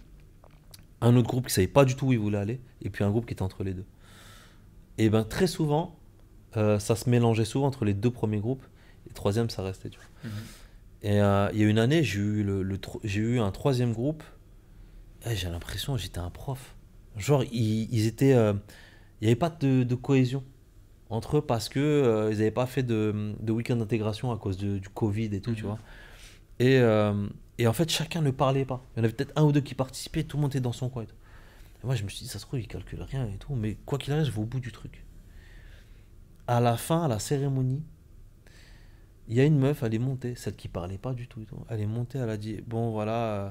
un 1.01 1.15
autre 1.15 1.27
groupe 1.27 1.45
qui 1.47 1.53
savait 1.53 1.67
pas 1.67 1.85
du 1.85 1.95
tout 1.95 2.07
où 2.07 2.13
il 2.13 2.17
voulait 2.17 2.39
aller, 2.39 2.59
et 2.81 2.89
puis 2.89 3.03
un 3.03 3.11
groupe 3.11 3.27
qui 3.27 3.33
était 3.33 3.43
entre 3.43 3.63
les 3.63 3.75
deux. 3.75 3.85
Et 4.97 5.11
ben 5.11 5.23
très 5.23 5.45
souvent, 5.45 5.95
euh, 6.57 6.79
ça 6.79 6.95
se 6.95 7.07
mélangeait 7.07 7.45
souvent 7.45 7.67
entre 7.67 7.85
les 7.85 7.93
deux 7.93 8.09
premiers 8.09 8.39
groupes, 8.39 8.63
et 9.05 9.09
le 9.09 9.13
troisième, 9.13 9.51
ça 9.51 9.61
restait. 9.61 9.89
Tu 9.91 9.99
vois. 9.99 10.31
Mhm. 10.31 10.37
Et 11.03 11.21
euh, 11.21 11.49
il 11.53 11.59
y 11.59 11.63
a 11.63 11.67
une 11.67 11.77
année, 11.77 12.03
j'ai 12.03 12.19
eu, 12.19 12.43
le, 12.43 12.63
le 12.63 12.77
tro- 12.79 12.99
j'ai 13.03 13.21
eu 13.21 13.39
un 13.39 13.51
troisième 13.51 13.93
groupe, 13.93 14.23
et 15.29 15.35
j'ai 15.35 15.49
l'impression 15.49 15.93
que 15.95 16.01
j'étais 16.01 16.17
un 16.17 16.31
prof. 16.31 16.75
Genre, 17.15 17.43
ils, 17.51 17.87
ils 17.93 18.07
étaient. 18.07 18.33
euh, 18.33 18.53
il 19.21 19.25
n'y 19.25 19.27
avait 19.27 19.35
pas 19.39 19.49
de, 19.51 19.83
de 19.83 19.95
cohésion. 19.95 20.43
Entre 21.09 21.37
eux 21.37 21.41
parce 21.41 21.69
que 21.69 21.79
euh, 21.79 22.29
ils 22.31 22.37
n'avaient 22.37 22.51
pas 22.51 22.65
fait 22.67 22.83
de, 22.83 23.33
de 23.39 23.51
week-end 23.51 23.75
d'intégration 23.77 24.31
à 24.31 24.37
cause 24.37 24.57
de- 24.57 24.77
du 24.77 24.89
Covid 24.89 25.25
et 25.35 25.41
tout, 25.41 25.53
tu 25.53 25.63
Mhm. 25.63 25.69
vois. 25.69 25.79
Et, 26.59 26.77
euh, 26.79 27.27
et 27.57 27.67
en 27.67 27.73
fait, 27.73 27.89
chacun 27.89 28.21
ne 28.21 28.31
parlait 28.31 28.65
pas. 28.65 28.83
Il 28.95 28.99
y 28.99 29.01
en 29.01 29.03
avait 29.05 29.13
peut-être 29.13 29.33
un 29.35 29.43
ou 29.43 29.51
deux 29.51 29.61
qui 29.61 29.75
participaient, 29.75 30.23
tout 30.23 30.37
le 30.37 30.41
monde 30.41 30.51
était 30.51 30.59
dans 30.59 30.71
son 30.73 30.89
coin 30.89 31.03
et 31.03 31.07
tout. 31.07 31.15
Et 31.83 31.85
moi, 31.85 31.95
je 31.95 32.03
me 32.03 32.09
suis 32.09 32.23
dit, 32.23 32.27
ça 32.29 32.39
se 32.39 32.45
trouve, 32.45 32.59
ils 32.59 32.67
calculent 32.67 33.01
rien 33.03 33.25
et 33.27 33.37
tout, 33.37 33.55
mais 33.55 33.77
quoi 33.85 33.97
qu'il 33.97 34.13
arrive, 34.13 34.25
je 34.25 34.31
vais 34.31 34.41
au 34.41 34.45
bout 34.45 34.59
du 34.59 34.71
truc. 34.71 35.03
À 36.47 36.59
la 36.59 36.77
fin, 36.77 37.03
à 37.03 37.07
la 37.07 37.19
cérémonie, 37.19 37.83
il 39.27 39.35
y 39.35 39.41
a 39.41 39.45
une 39.45 39.59
meuf, 39.59 39.83
elle 39.83 39.93
est 39.93 39.99
montée, 39.99 40.35
celle 40.35 40.55
qui 40.55 40.67
parlait 40.67 40.97
pas 40.97 41.13
du 41.13 41.27
tout. 41.27 41.41
et 41.41 41.45
tout. 41.45 41.57
Elle 41.69 41.81
est 41.81 41.85
montée, 41.85 42.17
elle 42.17 42.29
a 42.29 42.37
dit 42.37 42.61
Bon, 42.67 42.91
voilà, 42.91 43.13
euh, 43.13 43.49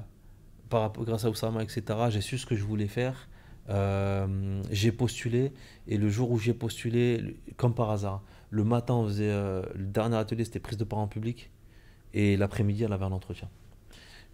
par 0.69 0.93
grâce 0.93 1.25
à 1.25 1.31
Oussama, 1.31 1.63
etc., 1.63 2.11
j'ai 2.11 2.21
su 2.21 2.37
ce 2.39 2.47
que 2.47 2.57
je 2.57 2.65
voulais 2.65 2.89
faire. 2.89 3.29
Euh, 3.69 4.63
j'ai 4.71 4.93
postulé, 4.93 5.53
et 5.87 5.99
le 5.99 6.09
jour 6.09 6.31
où 6.31 6.39
j'ai 6.39 6.55
postulé, 6.55 7.37
comme 7.57 7.75
par 7.75 7.91
hasard, 7.91 8.23
le 8.51 8.65
matin, 8.65 8.95
on 8.95 9.07
faisait 9.07 9.31
euh, 9.31 9.63
le 9.75 9.87
dernier 9.87 10.17
atelier, 10.17 10.45
c'était 10.45 10.61
prise 10.61 10.79
de 10.79 10.85
parole 10.85 11.05
en 11.05 11.09
public, 11.09 11.51
et 12.15 12.37
l'après-midi, 12.37 12.85
elle 12.85 12.93
avait 12.93 13.05
un 13.05 13.13
entretien. 13.13 13.49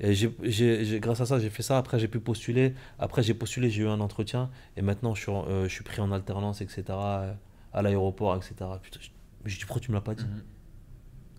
Grâce 0.00 1.20
à 1.20 1.26
ça, 1.26 1.38
j'ai 1.38 1.50
fait 1.50 1.62
ça. 1.62 1.78
Après, 1.78 2.00
j'ai 2.00 2.08
pu 2.08 2.18
postuler. 2.18 2.74
Après, 2.98 3.22
j'ai 3.22 3.34
postulé, 3.34 3.70
j'ai 3.70 3.82
eu 3.82 3.88
un 3.88 4.00
entretien. 4.00 4.50
Et 4.76 4.82
maintenant, 4.82 5.14
je 5.14 5.22
suis, 5.22 5.32
euh, 5.32 5.68
pris 5.84 6.00
en 6.00 6.10
alternance, 6.10 6.60
etc. 6.60 6.82
à 7.72 7.82
l'aéroport, 7.82 8.36
etc. 8.36 8.54
Putain, 8.82 9.00
je, 9.00 9.10
je 9.44 9.66
pourquoi 9.66 9.80
tu 9.80 9.90
me 9.92 9.96
l'as 9.96 10.00
pas 10.00 10.14
dit? 10.14 10.24
Mhm. 10.24 10.42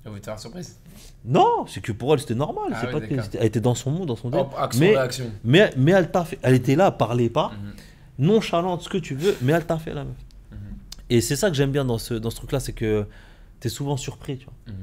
Elle 0.06 0.10
voulait 0.12 0.22
te 0.22 0.26
faire 0.28 0.40
surprise. 0.40 0.80
Non, 1.26 1.66
c'est 1.68 1.82
que 1.82 1.92
pour 1.92 2.14
elle, 2.14 2.20
c'était 2.20 2.36
normal. 2.36 2.66
Ah 2.72 2.78
c'est 2.80 2.88
oui, 2.88 2.94
pas 2.94 3.02
que 3.02 3.08
d'accord. 3.10 3.26
c'était- 3.26 3.38
elle 3.40 3.46
était 3.48 3.60
dans 3.60 3.74
son 3.74 3.90
monde, 3.90 4.08
dans 4.08 4.16
son 4.16 4.30
délire. 4.30 4.46
Hop, 4.46 4.54
action, 4.58 4.80
Mais, 4.82 4.90
réaction. 4.92 5.32
mais, 5.44 5.72
mais 5.78 5.92
elle 5.94 6.12
t'a 6.12 6.24
fait. 6.24 6.38
Elle 6.44 6.54
était 6.54 6.76
là, 6.76 6.90
elle 6.92 6.98
parlait 6.98 7.30
pas. 7.30 7.50
Mhm. 8.20 8.28
Nonchalante, 8.28 8.82
ce 8.84 8.90
que 8.90 9.00
tu 9.00 9.16
veux. 9.16 9.36
Mais 9.42 9.54
elle 9.54 9.66
t'a 9.66 9.78
fait, 9.80 9.94
la 9.96 10.04
meuf. 10.04 10.16
Mhm. 10.52 10.58
Et 11.10 11.22
c'est 11.22 11.36
ça 11.36 11.50
que 11.50 11.56
j'aime 11.56 11.72
bien 11.72 11.86
dans 11.86 11.98
ce, 11.98 12.14
dans 12.14 12.30
ce 12.30 12.36
truc-là, 12.38 12.60
c'est 12.60 12.74
que 12.74 13.06
tu 13.60 13.68
es 13.68 13.70
souvent 13.70 13.98
surpris, 13.98 14.38
tu 14.38 14.46
vois. 14.46 14.54
Mhm. 14.68 14.76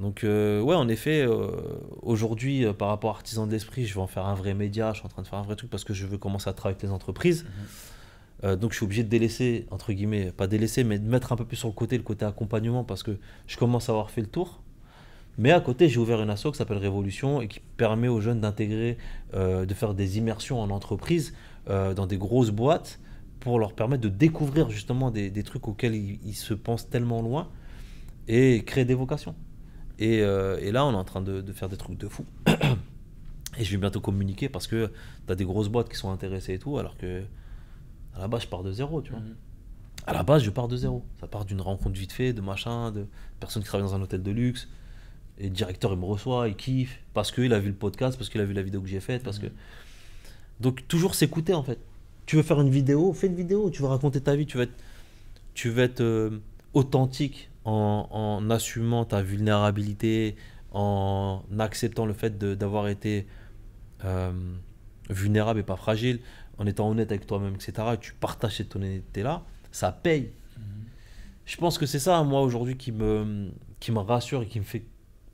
Donc, 0.00 0.24
euh, 0.24 0.60
ouais, 0.60 0.74
en 0.74 0.88
effet, 0.88 1.22
euh, 1.24 1.52
aujourd'hui, 2.02 2.64
euh, 2.64 2.72
par 2.72 2.88
rapport 2.88 3.10
à 3.10 3.14
Artisan 3.14 3.46
de 3.46 3.52
l'Esprit, 3.52 3.86
je 3.86 3.94
vais 3.94 4.00
en 4.00 4.08
faire 4.08 4.26
un 4.26 4.34
vrai 4.34 4.52
média, 4.52 4.92
je 4.92 4.98
suis 4.98 5.06
en 5.06 5.08
train 5.08 5.22
de 5.22 5.28
faire 5.28 5.38
un 5.38 5.42
vrai 5.44 5.54
truc 5.54 5.70
parce 5.70 5.84
que 5.84 5.94
je 5.94 6.04
veux 6.04 6.18
commencer 6.18 6.50
à 6.50 6.52
travailler 6.52 6.74
avec 6.74 6.82
les 6.82 6.90
entreprises. 6.92 7.46
Euh, 8.42 8.56
donc, 8.56 8.72
je 8.72 8.78
suis 8.78 8.84
obligé 8.84 9.04
de 9.04 9.08
délaisser, 9.08 9.66
entre 9.70 9.92
guillemets, 9.92 10.32
pas 10.32 10.48
délaisser, 10.48 10.82
mais 10.82 10.98
de 10.98 11.08
mettre 11.08 11.32
un 11.32 11.36
peu 11.36 11.44
plus 11.44 11.56
sur 11.56 11.68
le 11.68 11.74
côté 11.74 11.96
le 11.96 12.02
côté 12.02 12.24
accompagnement 12.24 12.82
parce 12.82 13.04
que 13.04 13.16
je 13.46 13.56
commence 13.56 13.88
à 13.88 13.92
avoir 13.92 14.10
fait 14.10 14.20
le 14.20 14.26
tour. 14.26 14.60
Mais 15.38 15.50
à 15.50 15.60
côté, 15.60 15.88
j'ai 15.88 15.98
ouvert 15.98 16.22
une 16.22 16.30
asso 16.30 16.46
qui 16.50 16.54
s'appelle 16.56 16.78
Révolution 16.78 17.40
et 17.40 17.48
qui 17.48 17.60
permet 17.76 18.08
aux 18.08 18.20
jeunes 18.20 18.40
d'intégrer, 18.40 18.98
euh, 19.34 19.66
de 19.66 19.74
faire 19.74 19.94
des 19.94 20.18
immersions 20.18 20.60
en 20.60 20.70
entreprise 20.70 21.34
euh, 21.68 21.94
dans 21.94 22.06
des 22.06 22.18
grosses 22.18 22.50
boîtes 22.50 23.00
pour 23.40 23.58
leur 23.58 23.74
permettre 23.74 24.02
de 24.02 24.08
découvrir 24.08 24.70
justement 24.70 25.10
des, 25.10 25.30
des 25.30 25.42
trucs 25.42 25.66
auxquels 25.68 25.94
ils, 25.94 26.18
ils 26.24 26.34
se 26.34 26.54
pensent 26.54 26.88
tellement 26.88 27.20
loin 27.20 27.48
et 28.28 28.64
créer 28.64 28.84
des 28.84 28.94
vocations. 28.94 29.34
Et, 29.98 30.22
euh, 30.22 30.58
et 30.60 30.72
là, 30.72 30.84
on 30.86 30.92
est 30.92 30.96
en 30.96 31.04
train 31.04 31.20
de, 31.20 31.40
de 31.40 31.52
faire 31.52 31.68
des 31.68 31.76
trucs 31.76 31.98
de 31.98 32.08
fou. 32.08 32.24
et 33.58 33.64
je 33.64 33.70
vais 33.70 33.76
bientôt 33.76 34.00
communiquer 34.00 34.48
parce 34.48 34.66
que 34.66 34.90
tu 35.26 35.32
as 35.32 35.36
des 35.36 35.44
grosses 35.44 35.68
boîtes 35.68 35.88
qui 35.88 35.96
sont 35.96 36.10
intéressées 36.10 36.54
et 36.54 36.58
tout, 36.58 36.78
alors 36.78 36.96
que 36.96 37.22
à 38.16 38.20
la 38.20 38.28
base, 38.28 38.42
je 38.42 38.48
pars 38.48 38.62
de 38.62 38.72
zéro, 38.72 39.02
tu 39.02 39.10
vois. 39.10 39.20
Mhm. 39.20 39.34
À 40.06 40.12
la 40.12 40.22
base, 40.22 40.42
je 40.42 40.50
pars 40.50 40.68
de 40.68 40.76
zéro. 40.76 41.04
Ça 41.20 41.26
part 41.26 41.44
d'une 41.44 41.60
rencontre 41.60 41.98
vite 41.98 42.12
fait, 42.12 42.32
de 42.32 42.40
machin, 42.40 42.90
de 42.90 43.06
personnes 43.40 43.62
qui 43.62 43.68
travaillent 43.68 43.88
dans 43.88 43.94
un 43.94 44.02
hôtel 44.02 44.22
de 44.22 44.30
luxe. 44.30 44.68
Et 45.38 45.44
le 45.44 45.50
directeur, 45.50 45.92
il 45.92 45.98
me 45.98 46.04
reçoit, 46.04 46.48
il 46.48 46.56
kiffe, 46.56 47.00
parce 47.12 47.32
qu'il 47.32 47.52
a 47.52 47.58
vu 47.58 47.68
le 47.68 47.74
podcast, 47.74 48.16
parce 48.16 48.30
qu'il 48.30 48.40
a 48.40 48.44
vu 48.44 48.52
la 48.52 48.62
vidéo 48.62 48.80
que 48.80 48.88
j'ai 48.88 49.00
faite, 49.00 49.22
parce 49.22 49.38
que... 49.38 49.46
Donc, 50.60 50.86
toujours 50.86 51.14
s'écouter, 51.14 51.54
en 51.54 51.62
fait. 51.62 51.78
Tu 52.26 52.36
veux 52.36 52.42
faire 52.42 52.60
une 52.60 52.70
vidéo, 52.70 53.12
fais 53.12 53.26
une 53.26 53.34
vidéo. 53.34 53.70
Tu 53.70 53.82
veux 53.82 53.88
raconter 53.88 54.20
ta 54.20 54.36
vie, 54.36 54.46
tu 54.46 54.56
veux 54.56 54.64
être, 54.64 54.78
tu 55.54 55.68
veux 55.70 55.82
être 55.82 56.00
euh, 56.00 56.38
authentique 56.72 57.50
en, 57.64 58.08
en 58.10 58.50
assumant 58.50 59.04
ta 59.04 59.22
vulnérabilité, 59.22 60.36
en 60.72 61.42
acceptant 61.58 62.06
le 62.06 62.12
fait 62.12 62.38
d'avoir 62.38 62.88
été 62.88 63.26
euh, 64.04 64.32
vulnérable 65.10 65.60
et 65.60 65.62
pas 65.62 65.76
fragile, 65.76 66.20
en 66.58 66.66
étant 66.66 66.88
honnête 66.88 67.10
avec 67.10 67.26
toi-même, 67.26 67.54
etc. 67.54 67.72
Et 67.94 67.98
tu 67.98 68.12
partages 68.14 68.56
cette 68.56 68.74
honnêteté-là, 68.76 69.42
ça 69.72 69.92
paye. 69.92 70.30
Je 71.46 71.56
pense 71.56 71.78
que 71.78 71.86
c'est 71.86 71.98
ça, 71.98 72.22
moi, 72.22 72.40
aujourd'hui, 72.40 72.76
qui 72.76 72.90
me, 72.90 73.50
qui 73.80 73.92
me 73.92 73.98
rassure 73.98 74.42
et 74.42 74.46
qui 74.46 74.58
me 74.58 74.64
fait 74.64 74.84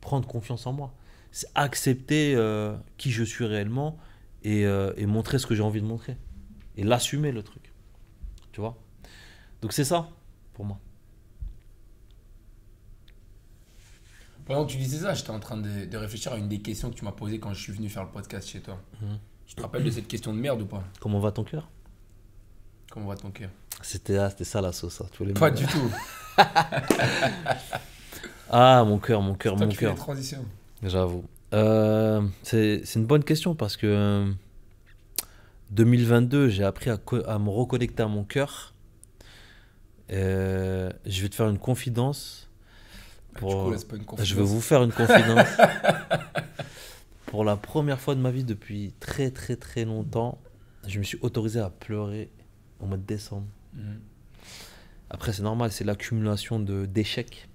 prendre 0.01 0.27
confiance 0.27 0.67
en 0.67 0.73
moi. 0.73 0.95
C'est 1.33 1.49
accepter 1.55 2.35
euh, 2.35 2.77
qui 2.97 3.11
je 3.11 3.23
suis 3.23 3.45
réellement 3.45 3.99
et, 4.43 4.65
euh, 4.67 4.93
et 4.97 5.07
montrer 5.07 5.39
ce 5.39 5.47
que 5.47 5.55
j'ai 5.55 5.63
envie 5.63 5.81
de 5.81 5.87
montrer. 5.87 6.17
Et 6.77 6.83
l'assumer, 6.85 7.31
le 7.33 7.43
truc. 7.43 7.73
Tu 8.53 8.61
vois? 8.61 8.77
Donc 9.63 9.73
c'est 9.73 9.85
ça, 9.85 10.09
pour 10.55 10.65
moi. 10.65 10.79
Pendant 14.47 14.67
que 14.67 14.73
tu 14.73 14.79
disais 14.79 14.99
ça, 14.99 15.15
j'étais 15.15 15.31
en 15.31 15.39
train 15.39 15.57
de, 15.57 15.85
de 15.85 15.97
réfléchir 15.97 16.33
à 16.33 16.37
une 16.37 16.49
des 16.49 16.61
questions 16.61 16.91
que 16.91 16.97
tu 16.97 17.05
m'as 17.05 17.13
posées 17.13 17.39
quand 17.39 17.53
je 17.55 17.63
suis 17.63 17.73
venu 17.73 17.89
faire 17.89 18.03
le 18.05 18.11
podcast 18.11 18.49
chez 18.49 18.61
toi. 18.61 18.81
Mhm. 19.01 19.19
Tu 19.47 19.55
te 19.55 19.63
rappelles 19.63 19.85
de 19.85 19.91
cette 19.91 20.09
question 20.09 20.33
de 20.35 20.39
merde 20.39 20.63
ou 20.63 20.67
pas? 20.67 20.83
Comment 21.01 21.21
va 21.21 21.31
ton 21.31 21.45
cœur? 21.45 21.69
Comment 22.91 23.07
va 23.07 23.17
ton 23.17 23.31
cœur? 23.31 23.51
C'était 23.83 24.17
ah, 24.19 24.31
ça 24.31 24.61
la 24.61 24.73
sauce. 24.73 24.95
ça. 24.95 25.05
Tu 25.13 25.19
voulais 25.19 25.33
me- 25.35 25.39
Pas 25.39 25.51
du 25.51 25.65
tout. 25.67 25.91
Ah, 28.51 28.85
mon 28.85 28.99
cœur, 28.99 29.23
mon 29.23 29.35
cœur, 29.35 29.57
mon 29.57 29.69
cœur. 29.69 29.97
J'avoue. 30.83 31.25
Euh, 31.53 32.23
c'est 32.43 32.83
une 32.97 33.07
bonne 33.07 33.25
question 33.25 33.55
parce 33.55 33.77
que 33.77 33.87
euh, 33.87 34.33
2022, 35.71 36.49
j'ai 36.49 36.65
appris 36.65 36.91
à, 36.91 36.99
à 37.27 37.39
me 37.39 37.49
reconnecter 37.51 38.03
à 38.03 38.09
mon 38.09 38.25
cœur. 38.25 38.75
Euh, 40.13 40.91
je 41.07 41.23
vais 41.23 41.29
te 41.29 41.35
faire 41.37 41.49
une 41.49 41.59
confidence. 41.59 42.49
Pour, 43.35 43.51
Du 43.51 43.57
coup, 43.57 43.71
là, 43.71 43.79
c'est 43.79 43.89
pas 43.89 43.97
une 43.97 44.05
confidence. 44.05 44.29
je 44.29 44.35
vais 44.35 44.43
vous 44.43 44.61
faire 44.61 44.83
une 44.83 44.93
confidence. 44.93 45.47
pour 47.27 47.45
la 47.45 47.57
première 47.57 48.01
fois 48.01 48.17
de 48.17 48.21
ma 48.21 48.33
vie 48.33 48.43
depuis 48.43 48.93
très 48.99 49.31
très 49.31 49.55
très 49.55 49.85
longtemps, 49.85 50.39
je 50.89 50.99
me 50.99 51.05
suis 51.05 51.19
autorisé 51.23 51.61
à 51.61 51.71
pleurer 51.71 52.31
au 52.81 52.87
mois 52.87 52.97
de 52.97 53.05
décembre. 53.05 53.47
Mhm. 53.75 54.01
Après, 55.11 55.33
c'est 55.33 55.43
normal, 55.43 55.71
c'est 55.71 55.85
l'accumulation 55.85 56.59
de 56.59 56.87
d'échecs 56.87 57.49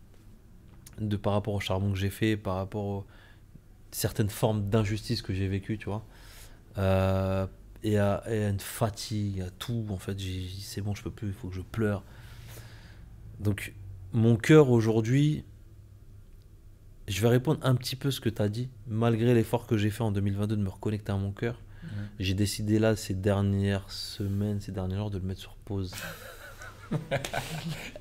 de 1.00 1.18
par 1.18 1.34
rapport 1.34 1.54
au 1.54 1.60
charbon 1.60 1.92
que 1.92 1.98
j'ai 1.98 2.10
fait, 2.10 2.38
par 2.38 2.56
rapport 2.56 2.84
aux 2.84 3.06
certaines 3.92 4.30
formes 4.30 4.70
d'injustice 4.70 5.22
que 5.22 5.34
j'ai 5.34 5.48
vécues, 5.48 5.78
tu 5.78 5.86
vois. 5.86 6.06
Euh, 6.78 7.48
et, 7.84 7.98
à, 7.98 8.24
et 8.28 8.46
à 8.46 8.50
une 8.50 8.60
fatigue, 8.60 9.42
à 9.42 9.50
tout. 9.50 9.86
En 9.90 9.98
fait, 9.98 10.18
j'ai 10.20 10.32
dit 10.32 10.62
c'est 10.62 10.82
bon, 10.82 10.96
je 10.96 11.04
peux 11.04 11.12
plus, 11.12 11.28
il 11.28 11.34
faut 11.34 11.50
que 11.50 11.56
je 11.56 11.62
pleure. 11.62 12.04
Donc, 13.40 13.74
mon 14.12 14.36
cœur 14.36 14.70
aujourd'hui, 14.70 15.44
je 17.08 17.22
vais 17.22 17.28
répondre 17.28 17.60
un 17.64 17.76
petit 17.76 17.96
peu 17.96 18.12
ce 18.12 18.20
que 18.20 18.30
tu 18.30 18.42
as 18.42 18.50
dit. 18.50 18.70
Malgré 18.88 19.34
l'effort 19.34 19.68
que 19.68 19.78
j'ai 19.78 19.90
fait 19.90 20.04
en 20.04 20.12
2022 20.12 20.56
de 20.56 20.62
me 20.62 20.70
reconnecter 20.70 21.12
à 21.12 21.18
mon 21.18 21.32
cœur, 21.32 21.62
j'ai 22.20 22.34
décidé 22.34 22.80
là, 22.80 22.96
ces 22.96 23.14
dernières 23.14 23.92
semaines, 23.92 24.60
ces 24.60 24.72
derniers 24.72 24.96
jours, 24.96 25.12
de 25.12 25.20
le 25.20 25.26
mettre 25.26 25.42
sur 25.42 25.56
pause. 25.56 25.94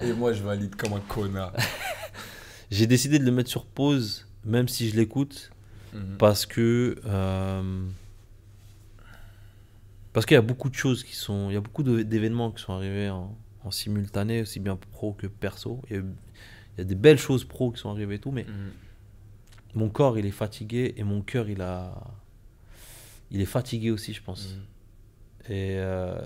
Et 0.00 0.12
moi, 0.12 0.32
je 0.32 0.42
valide 0.42 0.74
comme 0.76 0.94
un 0.94 1.00
connard. 1.00 1.52
J'ai 2.74 2.86
décidé 2.88 3.18
de 3.20 3.24
le 3.24 3.30
mettre 3.30 3.50
sur 3.50 3.66
pause, 3.66 4.26
même 4.44 4.66
si 4.68 4.88
je 4.90 4.96
l'écoute, 4.96 5.50
Mhm. 5.92 6.16
parce 6.18 6.44
que 6.44 6.96
euh, 7.06 7.86
parce 10.12 10.26
qu'il 10.26 10.34
y 10.34 10.38
a 10.38 10.42
beaucoup 10.42 10.68
de 10.70 10.74
choses 10.74 11.02
qui 11.04 11.14
sont, 11.14 11.50
il 11.50 11.54
y 11.54 11.56
a 11.56 11.60
beaucoup 11.60 11.82
d'événements 11.84 12.50
qui 12.52 12.62
sont 12.62 12.72
arrivés 12.72 13.10
en, 13.10 13.36
en 13.64 13.70
simultané, 13.70 14.42
aussi 14.42 14.60
bien 14.60 14.76
pro 14.76 15.12
que 15.12 15.26
perso. 15.28 15.80
Il 15.90 15.96
y, 15.96 15.98
a, 15.98 16.02
il 16.02 16.78
y 16.78 16.80
a 16.80 16.84
des 16.84 16.94
belles 16.94 17.18
choses 17.18 17.44
pro 17.44 17.70
qui 17.72 17.80
sont 17.80 17.90
arrivées 17.90 18.16
et 18.16 18.18
tout, 18.18 18.30
mais 18.32 18.44
Mhm. 18.44 18.70
mon 19.74 19.88
corps 19.88 20.18
il 20.18 20.26
est 20.26 20.30
fatigué 20.32 20.94
et 20.96 21.04
mon 21.04 21.20
cœur 21.22 21.48
il 21.48 21.62
a, 21.62 21.94
il 23.30 23.40
est 23.40 23.44
fatigué 23.46 23.90
aussi, 23.92 24.12
je 24.12 24.22
pense. 24.22 24.54
Mhm. 24.54 25.54
Et 25.54 25.76
euh, 25.78 26.16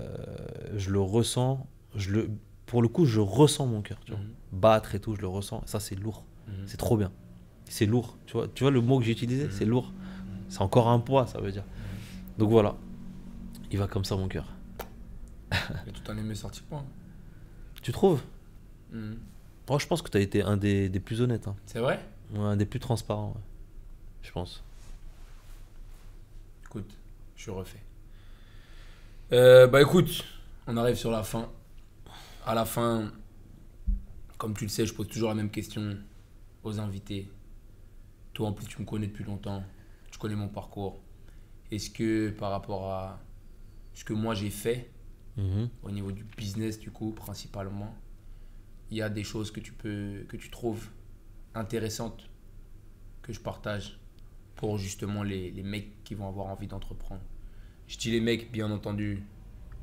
je 0.77 0.89
le 0.91 1.01
ressens, 1.01 1.67
je 1.95 2.11
le, 2.11 2.29
pour 2.65 2.81
le 2.81 2.87
coup, 2.87 3.05
je 3.05 3.19
ressens 3.19 3.65
mon 3.67 3.81
cœur, 3.81 3.99
tu 4.05 4.11
vois. 4.13 4.21
Battre 4.51 4.95
et 4.95 4.99
tout, 4.99 5.15
je 5.15 5.21
le 5.21 5.27
ressens. 5.27 5.61
Ça 5.67 5.79
c'est 5.79 5.95
lourd. 5.95 6.23
Mhm. 6.49 6.67
C'est 6.67 6.77
trop 6.77 6.97
bien. 6.97 7.11
C'est 7.65 7.85
lourd. 7.85 8.17
Tu 8.25 8.33
vois, 8.33 8.47
tu 8.47 8.63
vois 8.63 8.71
le 8.71 8.81
mot 8.81 8.99
que 8.99 9.05
j'ai 9.05 9.11
utilisé 9.11 9.45
Mhm. 9.45 9.51
C'est 9.51 9.65
lourd. 9.65 9.93
C'est 10.49 10.61
encore 10.61 10.87
un 10.89 10.99
poids, 10.99 11.27
ça 11.27 11.39
veut 11.39 11.51
dire. 11.51 11.63
Donc 12.37 12.49
voilà. 12.49 12.75
Il 13.71 13.77
va 13.77 13.87
comme 13.87 14.03
ça, 14.05 14.15
mon 14.15 14.27
cœur. 14.27 14.47
Et 15.87 15.91
tu 15.91 16.01
t'en 16.01 16.17
es 16.17 16.21
mieux 16.23 16.35
sorti 16.35 16.61
quoi 16.69 16.83
Tu 17.81 17.91
trouves? 17.91 18.21
Mhm. 18.91 19.17
Moi, 19.69 19.77
je 19.77 19.85
pense 19.85 20.01
que 20.01 20.09
tu 20.09 20.17
as 20.17 20.21
été 20.21 20.41
un 20.41 20.57
des, 20.57 20.89
des 20.89 20.99
plus 20.99 21.21
honnêtes. 21.21 21.47
hein. 21.47 21.55
C'est 21.67 21.79
vrai? 21.79 21.99
Ouais, 22.33 22.39
un 22.39 22.57
des 22.57 22.65
plus 22.65 22.79
transparents. 22.79 23.33
ouais. 23.35 23.41
Je 24.23 24.31
pense. 24.31 24.63
Écoute, 26.65 26.91
je 27.35 27.41
suis 27.43 27.51
refait. 27.51 27.81
Euh, 29.31 29.67
bah 29.67 29.81
écoute, 29.81 30.23
on 30.67 30.75
arrive 30.77 30.95
sur 30.95 31.11
la 31.11 31.21
fin. 31.23 31.49
À 32.45 32.55
la 32.55 32.65
fin, 32.65 33.11
comme 34.39 34.55
tu 34.55 34.63
le 34.65 34.69
sais, 34.69 34.85
je 34.87 34.93
pose 34.93 35.07
toujours 35.07 35.29
la 35.29 35.35
même 35.35 35.51
question 35.51 35.97
aux 36.63 36.79
invités. 36.79 37.29
Toi 38.33 38.47
en 38.49 38.53
plus, 38.53 38.67
tu 38.67 38.79
me 38.81 38.85
connais 38.85 39.07
depuis 39.07 39.23
longtemps. 39.23 39.63
Tu 40.11 40.17
connais 40.19 40.35
mon 40.35 40.47
parcours. 40.49 40.99
Est-ce 41.71 41.89
que 41.89 42.29
par 42.31 42.51
rapport 42.51 42.91
à 42.91 43.19
ce 43.93 44.03
que 44.03 44.13
moi 44.13 44.33
j'ai 44.35 44.49
fait, 44.49 44.91
Mhm. 45.37 45.69
au 45.83 45.91
niveau 45.91 46.11
du 46.11 46.23
business 46.23 46.79
du 46.79 46.91
coup 46.91 47.11
principalement, 47.11 47.95
il 48.91 48.97
y 48.97 49.01
a 49.01 49.09
des 49.09 49.23
choses 49.23 49.51
que 49.51 49.59
tu 49.61 49.71
peux 49.71 50.25
que 50.27 50.35
tu 50.37 50.49
trouves 50.49 50.89
intéressantes 51.55 52.29
que 53.21 53.31
je 53.31 53.39
partage 53.39 53.99
pour 54.55 54.77
justement 54.77 55.23
les, 55.23 55.51
les 55.51 55.63
mecs 55.63 56.03
qui 56.03 56.15
vont 56.15 56.27
avoir 56.27 56.47
envie 56.47 56.67
d'entreprendre? 56.67 57.21
Je 57.87 57.97
dis 57.97 58.11
les 58.11 58.19
mecs, 58.21 58.51
bien 58.51 58.69
entendu, 58.71 59.23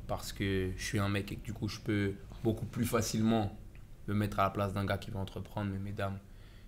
parce 0.07 0.31
que 0.31 0.71
je 0.77 0.83
suis 0.83 0.99
un 0.99 1.09
mec 1.09 1.31
et 1.31 1.35
que 1.37 1.43
du 1.43 1.53
coup, 1.53 1.67
je 1.67 1.79
peux 1.79 2.13
beaucoup 2.43 2.65
plus 2.65 2.85
facilement 2.85 3.57
me 4.07 4.13
mettre 4.13 4.39
à 4.39 4.43
la 4.43 4.49
place 4.51 4.73
d'un 4.73 4.85
gars 4.85 4.97
qui 4.97 5.11
veut 5.11 5.17
entreprendre. 5.17 5.71
Mais 5.71 5.79
mesdames, 5.79 6.17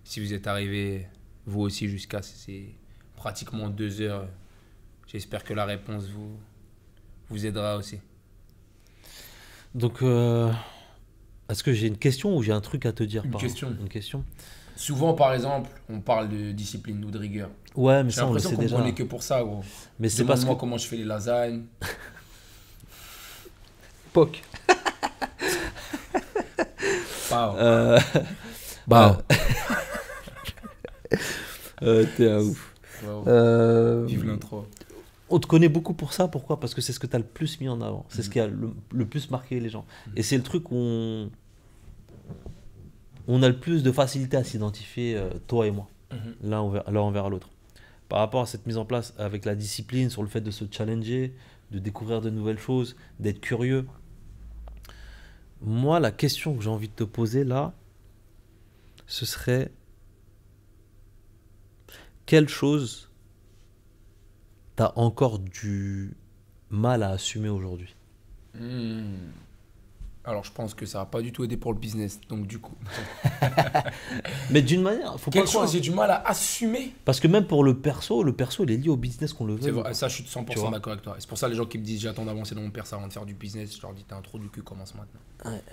si 0.10 0.19
vous 0.19 0.34
êtes 0.34 0.48
arrivés, 0.48 1.07
vous 1.45 1.61
aussi, 1.61 1.88
jusqu'à 1.88 2.23
ces 2.23 2.73
pratiquement 3.15 3.69
deux 3.69 4.02
heures, 4.02 4.27
j'espère 5.06 5.44
que 5.44 5.53
la 5.53 5.65
réponse 5.65 6.06
vous, 6.06 6.36
vous 7.30 7.45
aidera 7.45 7.77
aussi. 7.77 7.99
Donc, 9.76 10.02
euh, 10.02 10.52
est-ce 11.48 11.61
que 11.61 11.73
j'ai 11.73 11.86
une 11.86 11.99
question 11.99 12.36
ou 12.36 12.41
j'ai 12.41 12.53
un 12.53 12.60
truc 12.60 12.88
à 12.88 12.91
te 12.91 13.03
dire 13.03 13.23
Une 13.23 13.30
par- 13.30 13.40
question. 13.40 13.69
Une 13.80 13.88
question. 13.88 14.26
Souvent, 14.76 15.14
par 15.14 15.31
exemple, 15.36 15.69
on 15.90 16.02
parle 16.02 16.27
de 16.27 16.53
discipline 16.53 17.06
ou 17.06 17.11
de 17.11 17.19
rigueur. 17.19 17.52
Ouais, 17.76 18.03
mais 18.03 18.10
J'ai 18.10 18.15
ça, 18.15 18.23
on 18.26 18.34
le 18.34 18.38
l'impression 18.40 18.57
sait 18.57 18.77
déjà. 18.80 18.91
que 18.91 19.03
pour 19.03 19.22
ça, 19.22 19.44
gros. 19.44 19.64
Mais 19.99 20.10
c'est 20.10 20.26
parce 20.26 20.44
que. 20.44 20.52
comment 20.56 20.80
je 20.80 20.88
fais 20.88 20.98
les 20.98 21.06
lasagnes. 21.06 21.65
Poc. 24.11 24.41
Bah. 28.88 29.22
euh, 31.81 32.06
T'es 32.18 32.30
un 32.30 32.40
ouf. 32.41 32.73
wow. 33.03 33.23
Euh, 33.27 34.06
Vive 34.06 34.26
l'intro. 34.26 34.65
on 35.30 35.40
te 35.40 35.48
connaît 35.48 35.69
beaucoup 35.69 35.94
pour 35.94 36.14
ça. 36.14 36.27
Pourquoi? 36.27 36.60
Parce 36.60 36.73
que 36.73 36.81
c'est 36.81 36.94
ce 36.94 36.99
que 36.99 37.07
tu 37.07 37.15
as 37.15 37.19
le 37.19 37.26
plus 37.26 37.60
mis 37.61 37.69
en 37.69 37.81
avant. 37.81 38.06
C'est 38.10 38.22
ce 38.23 38.30
qui 38.30 38.40
a 38.40 38.48
le, 38.48 38.72
le 38.94 39.06
plus 39.06 39.30
marqué 39.31 39.60
les 39.60 39.69
gens. 39.69 39.86
Et 40.15 40.23
c'est 40.23 40.38
le 40.38 40.44
truc 40.44 40.72
où 40.72 40.76
on, 40.76 41.30
on 43.27 43.44
a 43.44 43.48
le 43.49 43.60
plus 43.60 43.84
de 43.84 43.91
facilité 43.91 44.38
à 44.38 44.44
s'identifier, 44.44 45.15
euh, 45.15 45.30
toi 45.48 45.68
et 45.68 45.72
moi, 45.72 45.88
Mhm. 46.11 46.36
l'un 46.49 46.60
envers, 46.61 46.91
l'un 46.91 47.02
envers 47.02 47.30
l'autre. 47.30 47.49
Par 48.07 48.18
rapport 48.19 48.41
à 48.41 48.45
cette 48.48 48.65
mise 48.65 48.77
en 48.77 48.86
place 48.86 49.14
avec 49.19 49.45
la 49.45 49.53
discipline, 49.53 50.10
sur 50.10 50.23
le 50.23 50.27
fait 50.27 50.41
de 50.41 50.49
se 50.49 50.65
challenger, 50.72 51.36
de 51.69 51.77
découvrir 51.77 52.22
de 52.22 52.31
nouvelles 52.31 52.57
choses, 52.57 52.95
d'être 53.19 53.40
curieux. 53.40 53.86
Moi, 55.61 55.99
la 55.99 56.10
question 56.11 56.56
que 56.56 56.64
j'ai 56.64 56.69
envie 56.72 56.88
de 56.88 56.94
te 56.94 57.03
poser 57.03 57.44
là, 57.44 57.73
ce 59.06 59.26
serait 59.27 59.72
quelle 62.30 62.47
chose 62.47 63.10
t'as 64.76 64.93
encore 64.95 65.39
du 65.39 66.14
mal 66.69 67.01
à 67.01 67.10
assumer 67.10 67.49
aujourd'hui 67.49 67.95
Hmm. 68.53 69.30
Alors, 70.23 70.43
je 70.43 70.51
pense 70.51 70.76
que 70.76 70.85
ça 70.85 70.99
va 70.99 71.06
pas 71.06 71.22
du 71.23 71.31
tout 71.31 71.43
aider 71.43 71.57
pour 71.57 71.73
le 71.73 71.80
business. 71.80 72.19
Donc, 72.30 72.45
du 72.45 72.60
coup, 72.60 72.76
Mais 74.51 74.61
d'une 74.61 74.84
manière, 74.84 75.19
faut 75.19 75.31
pas 75.31 75.39
quelque 75.39 75.47
croire. 75.49 75.64
chose 75.65 75.73
j'ai 75.73 75.80
du 75.80 75.89
mal 75.89 76.11
à 76.11 76.27
assumer? 76.27 76.93
Parce 77.03 77.19
que 77.19 77.27
même 77.27 77.47
pour 77.47 77.64
le 77.64 77.80
perso, 77.80 78.22
le 78.22 78.34
perso, 78.34 78.64
il 78.64 78.72
est 78.72 78.77
lié 78.77 78.89
au 78.89 78.95
business 78.97 79.34
qu'on 79.34 79.45
le 79.45 79.57
C'est 79.60 79.72
veut. 79.72 79.80
vrai, 79.81 79.93
ça, 79.95 80.07
je 80.07 80.15
suis 80.15 80.23
100% 80.23 80.45
Tu 80.53 80.60
vois. 80.60 80.69
d'accord 80.69 80.93
avec 80.93 81.03
toi. 81.03 81.15
C'est 81.18 81.27
pour 81.30 81.38
ça 81.39 81.47
les 81.49 81.56
gens 81.56 81.65
qui 81.65 81.80
me 81.80 81.84
disent 81.84 82.01
j'attends 82.01 82.26
d'avancer 82.26 82.53
dans 82.53 82.61
mon 82.61 82.69
perso 82.69 82.95
avant 82.95 83.07
de 83.07 83.14
faire 83.14 83.26
du 83.26 83.34
business. 83.34 83.76
Je 83.76 83.81
leur 83.81 83.93
dis 83.93 84.03
t'es 84.03 84.14
un 84.14 84.22
trou 84.22 84.38
du 84.38 84.49
cul, 84.49 84.61
commence 84.61 84.93
maintenant. 84.93 85.51
Ouais. 85.51 85.64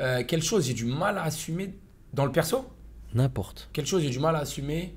Euh, 0.00 0.22
quelle 0.26 0.42
chose 0.42 0.66
j'ai 0.66 0.74
du 0.74 0.84
mal 0.84 1.18
à 1.18 1.24
assumer 1.24 1.74
dans 2.12 2.26
le 2.26 2.32
perso? 2.32 2.64
N'importe. 3.12 3.70
Quelle 3.72 3.86
chose 3.86 4.02
j'ai 4.02 4.10
du 4.10 4.20
mal 4.20 4.36
à 4.36 4.40
assumer 4.40 4.94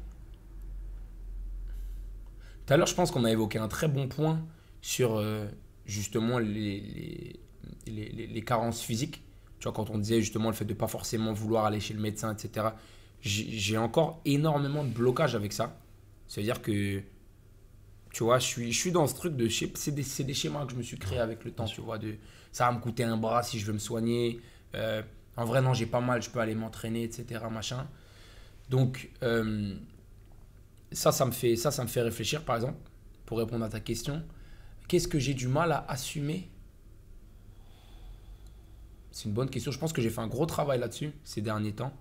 Tout 2.68 2.74
à 2.74 2.78
l'heure, 2.78 2.88
je 2.88 2.96
pense 2.96 3.12
qu'on 3.12 3.26
a 3.26 3.32
évoqué 3.32 3.60
un 3.60 3.70
très 3.70 3.88
bon 3.90 4.10
point 4.10 4.42
sur 4.82 5.18
euh, 5.18 5.48
justement 5.86 6.40
les, 6.40 6.82
les, 6.82 7.40
les- 7.88 8.10
les- 8.10 8.28
les 8.28 8.42
carences 8.44 8.82
physiques. 8.82 9.24
Tu 9.60 9.66
vois, 9.66 9.74
quand 9.74 9.90
on 9.90 9.98
disait 9.98 10.22
justement 10.22 10.50
le 10.50 10.56
fait 10.56 10.66
de 10.66 10.74
pas 10.76 10.88
forcément 10.88 11.34
vouloir 11.34 11.66
aller 11.66 11.80
chez 11.80 11.94
le 11.96 12.02
médecin, 12.02 12.36
etc. 12.36 12.76
J'ai 13.22 13.78
encore 13.78 14.22
énormément 14.26 14.84
de 14.84 14.90
blocage 14.90 15.36
avec 15.36 15.54
ça. 15.54 15.80
C'est-à-dire 16.28 16.62
que, 16.62 17.02
tu 18.14 18.24
vois, 18.24 18.40
je 18.40 18.46
suis, 18.46 18.72
je 18.72 18.80
suis 18.80 18.92
dans 18.92 19.08
ce 19.08 19.16
truc 19.16 19.36
de. 19.36 19.48
C'est 19.50 19.92
des, 19.94 20.04
des 20.24 20.34
schémas 20.34 20.66
que 20.66 20.72
je 20.72 20.78
me 20.78 20.84
suis 20.84 20.98
créé 20.98 21.20
avec 21.20 21.44
le 21.46 21.52
temps, 21.52 21.66
tu 21.66 21.82
vois. 21.82 21.98
De, 21.98 22.16
ça 22.52 22.66
va 22.68 22.72
me 22.74 22.80
coûter 22.80 23.04
un 23.04 23.18
bras 23.18 23.44
si 23.44 23.60
je 23.60 23.66
veux 23.66 23.74
me 23.74 23.80
soigner. 23.80 24.40
Euh, 24.76 25.02
en 25.36 25.46
vrai, 25.46 25.62
non, 25.62 25.74
j'ai 25.74 25.86
pas 25.86 26.02
mal, 26.02 26.22
je 26.22 26.30
peux 26.30 26.40
aller 26.40 26.56
m'entraîner, 26.56 27.04
etc. 27.04 27.50
Machin. 27.52 27.88
Donc, 28.70 29.12
euh, 29.24 29.76
ça, 30.92 31.12
ça 31.12 31.26
me, 31.26 31.32
fait, 31.32 31.56
ça, 31.56 31.72
ça 31.72 31.84
me 31.84 31.88
fait 31.88 32.02
réfléchir, 32.02 32.44
par 32.44 32.56
exemple, 32.56 32.78
pour 33.26 33.38
répondre 33.38 33.66
à 33.66 33.70
ta 33.70 33.80
question. 33.80 34.24
Qu'est-ce 34.88 35.08
que 35.08 35.20
j'ai 35.20 35.34
du 35.34 35.48
mal 35.48 35.72
à 35.72 35.86
assumer? 35.90 36.50
C'est 39.12 39.26
une 39.26 39.34
bonne 39.34 39.50
question. 39.50 39.72
Je 39.72 39.80
pense 39.80 39.94
que 39.94 40.02
j'ai 40.02 40.10
fait 40.10 40.22
un 40.22 40.28
gros 40.28 40.46
travail 40.46 40.80
là-dessus 40.80 41.12
ces 41.24 41.42
derniers 41.42 41.74
temps. 41.74 41.92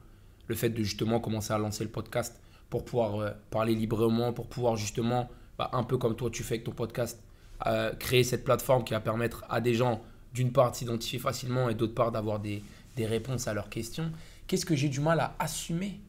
Le 0.48 0.54
fait 0.54 0.70
de 0.70 0.82
justement 0.82 1.18
commencer 1.18 1.52
à 1.52 1.58
lancer 1.58 1.82
le 1.82 1.90
podcast 1.90 2.38
pour 2.70 2.84
pouvoir 2.84 3.20
euh, 3.20 3.30
parler 3.50 3.74
librement, 3.74 4.32
pour 4.32 4.46
pouvoir 4.48 4.76
justement, 4.76 5.28
bah, 5.58 5.70
un 5.72 5.82
peu 5.82 5.98
comme 5.98 6.14
toi 6.14 6.30
tu 6.30 6.42
fais 6.42 6.54
avec 6.54 6.64
ton 6.64 6.72
podcast, 6.72 7.20
euh, 7.66 7.94
créer 7.94 8.22
cette 8.22 8.44
plateforme 8.44 8.84
qui 8.84 8.92
va 8.92 9.00
permettre 9.00 9.44
à 9.48 9.60
des 9.60 9.74
gens, 9.74 10.02
d'une 10.34 10.52
part, 10.52 10.72
de 10.72 10.76
s'identifier 10.76 11.18
facilement 11.18 11.68
et 11.68 11.74
d'autre 11.74 11.94
part, 11.94 12.12
d'avoir 12.12 12.38
des, 12.38 12.62
des 12.96 13.06
réponses 13.06 13.48
à 13.48 13.54
leurs 13.54 13.70
questions. 13.70 14.12
Qu'est-ce 14.46 14.66
que 14.66 14.76
j'ai 14.76 14.88
du 14.88 15.00
mal 15.00 15.18
à 15.18 15.34
assumer? 15.38 16.00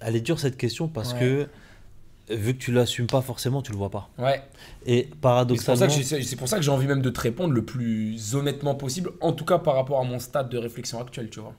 Elle 0.00 0.16
est 0.16 0.20
dure 0.20 0.38
cette 0.38 0.56
question 0.56 0.88
parce 0.88 1.12
Ouais. 1.14 1.18
que 2.28 2.34
vu 2.34 2.54
que 2.54 2.58
tu 2.58 2.72
l'assumes 2.72 3.06
pas 3.06 3.22
forcément, 3.22 3.62
tu 3.62 3.72
le 3.72 3.78
vois 3.78 3.90
pas. 3.90 4.10
Ouais. 4.18 4.42
Et 4.86 5.08
paradoxalement, 5.20 5.88
c'est 5.88 6.36
pour 6.36 6.48
ça 6.48 6.56
que 6.56 6.62
j'ai 6.62 6.70
envie 6.70 6.86
même 6.86 7.02
de 7.02 7.10
te 7.10 7.20
répondre 7.20 7.52
le 7.54 7.64
plus 7.64 8.34
honnêtement 8.34 8.74
possible, 8.74 9.10
en 9.20 9.32
tout 9.32 9.44
cas 9.46 9.58
par 9.58 9.74
rapport 9.76 9.98
à 10.00 10.04
mon 10.04 10.18
stade 10.18 10.48
de 10.50 10.58
réflexion 10.58 11.00
actuel, 11.00 11.30
tu 11.30 11.40
vois. 11.40 11.54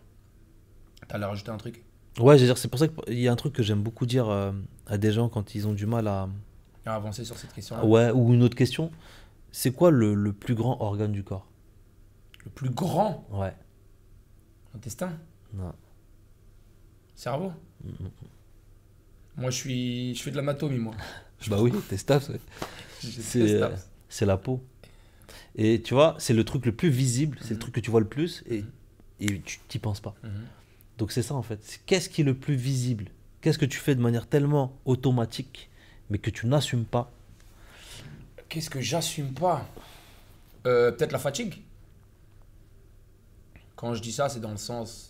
T'allais 1.07 1.26
rajouter 1.26 1.49
un 1.52 1.57
truc 1.57 1.84
ouais, 2.20 2.38
je 2.38 2.41
veux 2.44 2.48
dire, 2.48 2.57
c'est 2.57 2.68
pour 2.68 2.80
ça 2.80 2.88
qu'il 2.88 3.20
y 3.20 3.28
a 3.28 3.32
un 3.32 3.36
truc 3.36 3.53
que 3.53 3.64
j'aime 3.64 3.82
beaucoup 3.82 4.06
dire 4.06 4.28
euh, 4.30 4.52
à 4.88 4.98
des 4.98 5.11
gens 5.11 5.28
quand 5.30 5.56
ils 5.56 5.68
ont 5.68 5.74
du 5.74 5.86
mal 5.86 6.07
à, 6.07 6.28
à 6.86 6.95
avancer 6.95 7.24
sur 7.26 7.38
cette 7.38 7.53
question 7.53 7.84
ouais, 7.90 8.11
ou 8.11 8.34
une 8.34 8.44
autre 8.44 8.56
question. 8.57 8.91
C'est 9.52 9.72
quoi 9.72 9.90
le, 9.90 10.14
le 10.14 10.34
plus 10.34 10.53
grand 10.53 10.80
organe 10.82 11.11
du 11.11 11.24
corps? 11.24 11.48
Le 12.45 12.52
plus 12.52 12.70
grand? 12.70 13.26
Ouais. 13.32 13.53
intestin? 14.76 15.14
Non. 15.53 15.74
Cerveau? 17.20 17.52
Moi, 19.36 19.50
je 19.52 19.56
suis, 19.58 20.16
je 20.16 20.24
fais 20.24 20.32
de 20.32 20.38
l'anatomie, 20.38 20.78
moi. 20.80 20.96
Bah 21.50 21.62
oui, 21.62 21.72
tes 21.90 21.96
ouais. 22.14 22.40
J'ai 23.02 23.22
C'est 23.22 23.62
euh, 23.62 23.70
c'est 24.08 24.26
la 24.26 24.38
peau. 24.38 24.62
Et 25.58 25.82
tu 25.82 25.94
vois, 25.94 26.16
c'est 26.18 26.34
le 26.34 26.44
truc 26.46 26.66
le 26.66 26.72
plus 26.74 26.90
visible, 26.90 27.38
c'est 27.41 27.50
le 27.52 27.56
Mhm. 27.56 27.60
truc 27.60 27.76
que 27.76 27.80
tu 27.82 27.91
vois 27.91 28.00
le 28.00 28.08
plus 28.08 28.41
et, 28.50 28.64
et 29.20 29.40
tu 29.41 29.60
t'y 29.68 29.80
penses 29.80 30.00
pas. 30.00 30.16
Mhm. 30.24 30.32
Donc 30.98 31.12
c'est 31.12 31.22
ça 31.22 31.34
en 31.36 31.41
fait. 31.41 31.82
Qu'est-ce 31.86 32.08
qui 32.10 32.22
est 32.22 32.24
le 32.26 32.36
plus 32.36 32.56
visible? 32.56 33.06
Qu'est-ce 33.41 33.58
que 33.58 33.66
tu 33.66 33.80
fais 33.80 33.96
de 33.96 34.02
manière 34.02 34.28
tellement 34.28 34.78
automatique, 34.86 35.70
mais 36.10 36.20
que 36.20 36.30
tu 36.30 36.46
n'assumes 36.48 36.86
pas? 36.86 37.12
Qu'est-ce 38.48 38.70
que 38.70 38.80
j'assume 38.82 39.34
pas? 39.34 39.66
Euh, 40.66 40.91
Peut-être 40.94 41.12
la 41.14 41.20
fatigue? 41.20 41.62
Quand 43.76 43.94
je 43.94 44.02
dis 44.02 44.12
ça, 44.14 44.28
c'est 44.30 44.40
dans 44.41 44.52
le 44.52 44.58
sens 44.58 45.09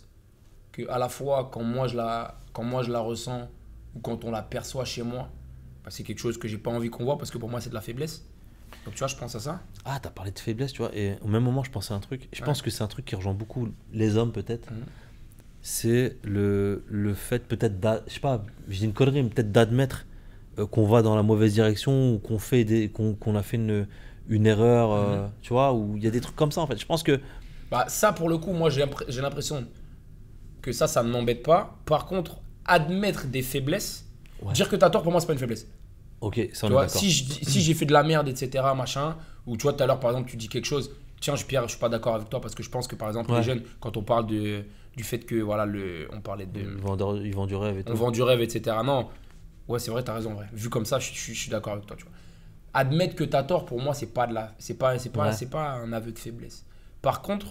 que 0.84 0.90
à 0.90 0.98
la 0.98 1.08
fois 1.08 1.48
quand 1.52 1.62
moi 1.62 1.86
je 1.88 1.96
la, 1.96 2.38
quand 2.52 2.62
moi 2.64 2.82
je 2.82 2.90
la 2.90 3.00
ressens 3.00 3.48
ou 3.94 4.00
quand 4.00 4.24
on 4.24 4.30
la 4.30 4.42
perçoit 4.42 4.84
chez 4.84 5.02
moi, 5.02 5.30
bah, 5.84 5.90
c'est 5.90 6.02
quelque 6.02 6.18
chose 6.20 6.38
que 6.38 6.48
j'ai 6.48 6.58
pas 6.58 6.70
envie 6.70 6.90
qu'on 6.90 7.04
voit 7.04 7.18
parce 7.18 7.30
que 7.30 7.38
pour 7.38 7.48
moi 7.48 7.60
c'est 7.60 7.70
de 7.70 7.74
la 7.74 7.80
faiblesse. 7.80 8.24
Donc 8.84 8.94
tu 8.94 9.00
vois, 9.00 9.08
je 9.08 9.16
pense 9.16 9.34
à 9.34 9.40
ça. 9.40 9.60
Ah, 9.84 9.98
t'as 10.00 10.10
parlé 10.10 10.30
de 10.30 10.38
faiblesse, 10.38 10.72
tu 10.72 10.78
vois. 10.82 10.90
Et 10.96 11.16
au 11.22 11.28
même 11.28 11.42
moment, 11.42 11.62
je 11.62 11.70
pensais 11.70 11.92
à 11.92 11.96
un 11.96 12.00
truc. 12.00 12.28
Je 12.32 12.40
Ouais. 12.40 12.46
pense 12.46 12.62
que 12.62 12.70
c'est 12.70 12.82
un 12.82 12.86
truc 12.86 13.04
qui 13.04 13.14
rejoint 13.14 13.34
beaucoup 13.34 13.68
les 13.92 14.16
hommes, 14.16 14.32
peut-être. 14.32 14.70
Mhm. 14.70 14.84
C'est 15.62 16.16
le, 16.22 16.84
le 16.88 17.12
fait, 17.12 17.46
peut-être, 17.46 17.74
je 18.06 18.14
sais 18.14 18.20
pas, 18.20 18.42
je 18.68 18.78
dis 18.78 18.84
une 18.86 18.94
connerie, 18.94 19.22
mais 19.22 19.28
peut-être 19.28 19.52
d'admettre 19.52 20.06
euh, 20.58 20.66
qu'on 20.66 20.86
va 20.86 21.02
dans 21.02 21.14
la 21.14 21.22
mauvaise 21.22 21.52
direction 21.52 22.14
ou 22.14 22.18
qu'on 22.18 22.38
fait 22.38 22.64
des, 22.64 22.88
qu'on 22.88 23.14
qu'on 23.14 23.36
a 23.36 23.42
fait 23.42 23.58
une, 23.58 23.86
une 24.28 24.46
erreur, 24.46 24.92
euh, 24.92 25.24
Mhm. 25.24 25.30
tu 25.42 25.52
vois, 25.52 25.74
ou 25.74 25.96
il 25.98 26.02
y 26.02 26.06
a 26.06 26.10
des 26.10 26.22
trucs 26.22 26.36
comme 26.36 26.52
ça, 26.52 26.62
en 26.62 26.66
fait. 26.66 26.78
Je 26.78 26.86
pense 26.86 27.02
que. 27.02 27.20
Bah, 27.70 27.84
ça, 27.88 28.12
pour 28.14 28.30
le 28.30 28.38
coup, 28.38 28.52
moi, 28.52 28.70
j'ai 28.70 28.86
l'impression 29.20 29.66
que 30.62 30.72
ça, 30.72 30.86
ça 30.86 31.02
ne 31.02 31.10
m'embête 31.10 31.42
pas. 31.42 31.78
Par 31.86 32.06
contre, 32.06 32.40
admettre 32.64 33.26
des 33.26 33.42
faiblesses, 33.42 34.06
Ouais. 34.42 34.52
dire 34.54 34.68
que 34.68 34.76
tu 34.76 34.84
as 34.84 34.90
tort, 34.90 35.02
pour 35.02 35.12
moi, 35.12 35.20
c'est 35.20 35.26
pas 35.26 35.32
une 35.34 35.38
faiblesse. 35.38 35.66
Ok, 36.20 36.36
ça, 36.52 36.66
on 36.66 36.68
Tu 36.68 36.72
est 36.72 36.76
vois, 36.76 36.86
d'accord. 36.86 37.00
si 37.00 37.10
je 37.10 37.24
si 37.44 37.60
j'ai 37.60 37.74
fait 37.74 37.86
de 37.86 37.92
la 37.92 38.02
merde, 38.02 38.28
etc., 38.28 38.64
machin, 38.76 39.16
ou 39.46 39.56
tu 39.56 39.62
vois, 39.64 39.72
tout 39.72 39.82
à 39.82 39.86
l'heure, 39.86 40.00
par 40.00 40.10
exemple, 40.10 40.30
tu 40.30 40.36
dis 40.36 40.48
quelque 40.48 40.66
chose, 40.66 40.90
tiens, 41.20 41.34
je, 41.36 41.44
Pierre, 41.44 41.62
je 41.64 41.70
suis 41.70 41.78
pas 41.78 41.88
d'accord 41.88 42.14
avec 42.14 42.28
toi 42.30 42.40
parce 42.40 42.54
que 42.54 42.62
je 42.62 42.70
pense 42.70 42.86
que, 42.88 42.94
par 42.94 43.08
exemple, 43.08 43.30
Ouais. 43.30 43.38
les 43.38 43.42
jeunes, 43.42 43.62
quand 43.80 43.96
on 43.96 44.02
parle 44.02 44.26
de, 44.26 44.64
du 44.96 45.04
fait 45.04 45.20
que, 45.20 45.34
voilà, 45.36 45.64
le, 45.66 46.08
on 46.12 46.20
parlait 46.20 46.46
de. 46.46 46.60
Ils 46.60 46.66
vendent, 46.76 47.20
ils 47.24 47.34
vendent 47.34 47.48
du 47.48 47.56
rêve 47.56 47.78
et 47.78 47.84
tout. 47.84 47.92
On 47.92 47.96
vend 47.96 48.10
du 48.10 48.22
rêve, 48.22 48.40
etc. 48.42 48.76
Non, 48.84 49.08
ouais, 49.68 49.78
c'est 49.78 49.90
vrai, 49.90 50.02
t'as 50.02 50.14
raison, 50.14 50.34
vrai. 50.34 50.46
Vu 50.52 50.68
comme 50.68 50.84
ça, 50.86 50.98
je, 50.98 51.10
je- 51.12 51.32
je 51.32 51.38
suis 51.40 51.50
d'accord 51.50 51.72
avec 51.74 51.86
toi, 51.86 51.96
tu 51.96 52.04
vois. 52.04 52.12
Admettre 52.72 53.14
que 53.16 53.24
t'as 53.24 53.42
tort, 53.42 53.64
pour 53.64 53.80
moi, 53.80 53.94
c'est 53.94 54.12
pas 54.14 54.26
de 54.26 54.34
la, 54.34 54.54
c'est 54.58 54.74
pas, 54.78 54.98
c'est 54.98 55.10
pas, 55.10 55.26
Ouais. 55.28 55.32
c'est 55.32 55.50
pas 55.50 55.70
un 55.72 55.92
aveu 55.92 56.12
de 56.12 56.18
faiblesse. 56.18 56.64
Par 57.02 57.20
contre, 57.22 57.46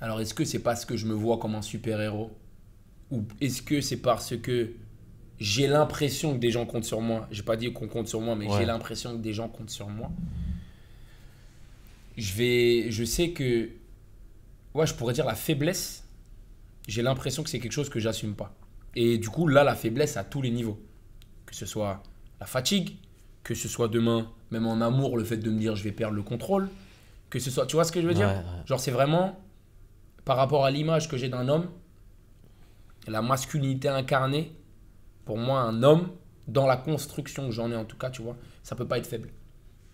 alors 0.00 0.20
est-ce 0.20 0.34
que 0.34 0.44
c'est 0.44 0.58
parce 0.60 0.84
que 0.84 0.96
je 0.96 1.06
me 1.06 1.14
vois 1.14 1.38
comme 1.38 1.54
un 1.54 1.62
super 1.62 2.00
héros, 2.00 2.30
ou 3.10 3.24
est-ce 3.40 3.62
que 3.62 3.80
c'est 3.80 3.96
parce 3.98 4.36
que 4.36 4.72
j'ai 5.38 5.66
l'impression 5.66 6.34
que 6.34 6.38
des 6.38 6.50
gens 6.50 6.66
comptent 6.66 6.84
sur 6.84 7.00
moi? 7.00 7.26
J'ai 7.30 7.42
pas 7.42 7.56
dit 7.56 7.72
qu'on 7.72 7.88
compte 7.88 8.08
sur 8.08 8.20
moi, 8.20 8.36
mais 8.36 8.46
Ouais. 8.46 8.58
j'ai 8.58 8.66
l'impression 8.66 9.12
que 9.16 9.22
des 9.22 9.32
gens 9.32 9.48
comptent 9.48 9.70
sur 9.70 9.88
moi. 9.88 10.10
Je 12.16 12.32
vais, 12.34 12.90
je 12.90 13.04
sais 13.04 13.30
que 13.30 13.70
ouais, 14.74 14.86
je 14.86 14.94
pourrais 14.94 15.14
dire 15.14 15.24
la 15.26 15.34
faiblesse, 15.34 16.04
j'ai 16.86 17.02
l'impression 17.02 17.42
que 17.42 17.50
c'est 17.50 17.60
quelque 17.60 17.72
chose 17.72 17.88
que 17.88 18.00
j'assume 18.00 18.34
pas. 18.34 18.54
Et 18.94 19.18
du 19.18 19.28
coup, 19.28 19.46
là, 19.46 19.64
la 19.64 19.74
faiblesse 19.74 20.16
à 20.16 20.24
tous 20.24 20.42
les 20.42 20.50
niveaux. 20.50 20.80
Que 21.46 21.54
ce 21.54 21.66
soit 21.66 22.02
la 22.40 22.46
fatigue, 22.46 22.96
que 23.42 23.54
ce 23.54 23.68
soit 23.68 23.88
demain, 23.88 24.30
même 24.50 24.66
en 24.66 24.80
amour, 24.80 25.16
le 25.16 25.24
fait 25.24 25.36
de 25.36 25.50
me 25.50 25.58
dire 25.58 25.74
je 25.76 25.82
vais 25.84 25.92
perdre 25.92 26.14
le 26.14 26.22
contrôle, 26.22 26.68
que 27.28 27.38
ce 27.38 27.50
soit, 27.50 27.66
tu 27.66 27.76
vois 27.76 27.84
ce 27.84 27.92
que 27.92 28.00
je 28.02 28.06
veux 28.06 28.14
dire? 28.14 28.28
Ouais, 28.28 28.34
ouais. 28.34 28.66
Genre, 28.66 28.80
c'est 28.80 28.90
vraiment 28.90 29.38
par 30.30 30.36
rapport 30.36 30.64
à 30.64 30.70
l'image 30.70 31.08
que 31.08 31.16
j'ai 31.16 31.28
d'un 31.28 31.48
homme, 31.48 31.66
la 33.08 33.20
masculinité 33.20 33.88
incarnée, 33.88 34.52
pour 35.24 35.36
moi, 35.38 35.60
un 35.62 35.82
homme, 35.82 36.12
dans 36.46 36.68
la 36.68 36.76
construction 36.76 37.46
que 37.48 37.52
j'en 37.52 37.68
ai 37.72 37.74
en 37.74 37.84
tout 37.84 37.96
cas, 37.96 38.10
tu 38.10 38.22
vois, 38.22 38.36
ça 38.62 38.76
peut 38.76 38.86
pas 38.86 38.98
être 38.98 39.08
faible. 39.08 39.30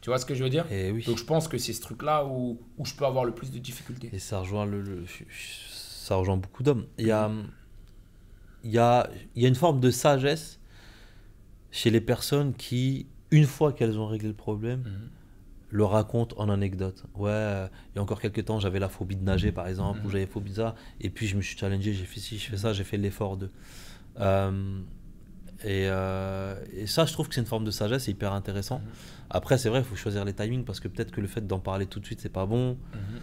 Tu 0.03 0.11
vois 0.11 0.19
ce 0.19 0.27
que 0.27 0.35
je 0.35 0.45
veux 0.45 0.51
dire? 0.51 0.71
Et 0.71 0.91
oui. 0.91 1.03
Donc, 1.05 1.17
je 1.17 1.25
pense 1.25 1.49
que 1.49 1.57
c'est 1.57 1.73
ce 1.73 1.81
truc-là 1.81 2.27
où, 2.27 2.61
où 2.77 2.85
je 2.85 2.93
peux 2.95 3.07
avoir 3.07 3.25
le 3.25 3.33
plus 3.35 3.51
de 3.51 3.59
difficultés. 3.59 4.11
Et 4.13 4.19
ça 4.19 4.41
rejoint, 4.41 4.67
le, 4.67 4.83
le- 4.83 5.07
ça 5.31 6.17
rejoint 6.17 6.37
beaucoup 6.37 6.63
d'hommes. 6.63 6.85
Il 6.99 7.07
y 7.07 7.11
a, 7.13 7.31
il 8.63 8.71
y, 8.73 8.77
a, 8.79 9.09
il 9.35 9.43
y 9.43 9.47
a 9.47 9.49
une 9.49 9.55
forme 9.55 9.81
de 9.81 9.91
sagesse 9.91 10.61
chez 11.71 11.89
les 11.89 12.03
personnes 12.03 12.53
qui, 12.53 13.07
une 13.31 13.47
fois 13.47 13.73
qu'elles 13.73 13.99
ont 13.99 14.07
réglé 14.07 14.29
le 14.29 14.35
problème, 14.35 14.81
Mhm. 14.85 15.09
Le 15.69 15.85
racontent 15.85 16.37
en 16.39 16.49
anecdote. 16.49 17.05
Ouais, 17.17 17.67
il 17.93 17.97
y 17.97 17.99
a 17.99 18.03
encore 18.03 18.21
quelques 18.21 18.45
temps, 18.45 18.61
j'avais 18.61 18.79
la 18.79 18.89
phobie 18.89 19.17
de 19.17 19.25
nager, 19.25 19.51
par 19.53 19.67
exemple, 19.67 20.01
Mhm. 20.01 20.07
ou 20.07 20.11
j'avais 20.11 20.27
phobie 20.27 20.51
de 20.51 20.57
ça, 20.57 20.75
et 21.01 21.11
puis 21.11 21.27
je 21.27 21.37
me 21.37 21.43
suis 21.43 21.57
challengé, 21.59 21.93
j'ai 21.93 22.05
fait 22.05 22.21
ci, 22.21 22.39
je 22.39 22.49
fais 22.51 22.57
ça, 22.57 22.73
j'ai 22.73 22.85
fait 22.85 22.97
l'effort 22.97 23.37
de. 23.37 23.51
Euh, 24.21 24.79
et, 25.65 25.89
euh, 25.89 26.55
et 26.75 26.87
ça, 26.87 27.05
je 27.07 27.13
trouve 27.13 27.29
que 27.29 27.35
c'est 27.35 27.41
une 27.41 27.47
forme 27.47 27.65
de 27.65 27.71
sagesse, 27.71 28.05
c'est 28.05 28.11
hyper 28.13 28.33
intéressant. 28.33 28.79
Mhm. 28.79 28.85
Après, 29.31 29.59
c'est 29.59 29.69
vrai, 29.69 29.81
il 29.81 29.85
faut 29.85 29.97
choisir 29.97 30.25
les 30.25 30.33
timings, 30.35 30.65
parce 30.65 30.81
que 30.81 30.89
peut-être 30.89 31.11
que 31.11 31.21
le 31.21 31.27
fait 31.27 31.47
d'en 31.47 31.59
parler 31.59 31.87
tout 31.87 31.99
de 32.01 32.07
suite, 32.07 32.21
c'est 32.21 32.29
pas 32.33 32.47
bon. 32.47 32.71
Mhm. 32.95 33.21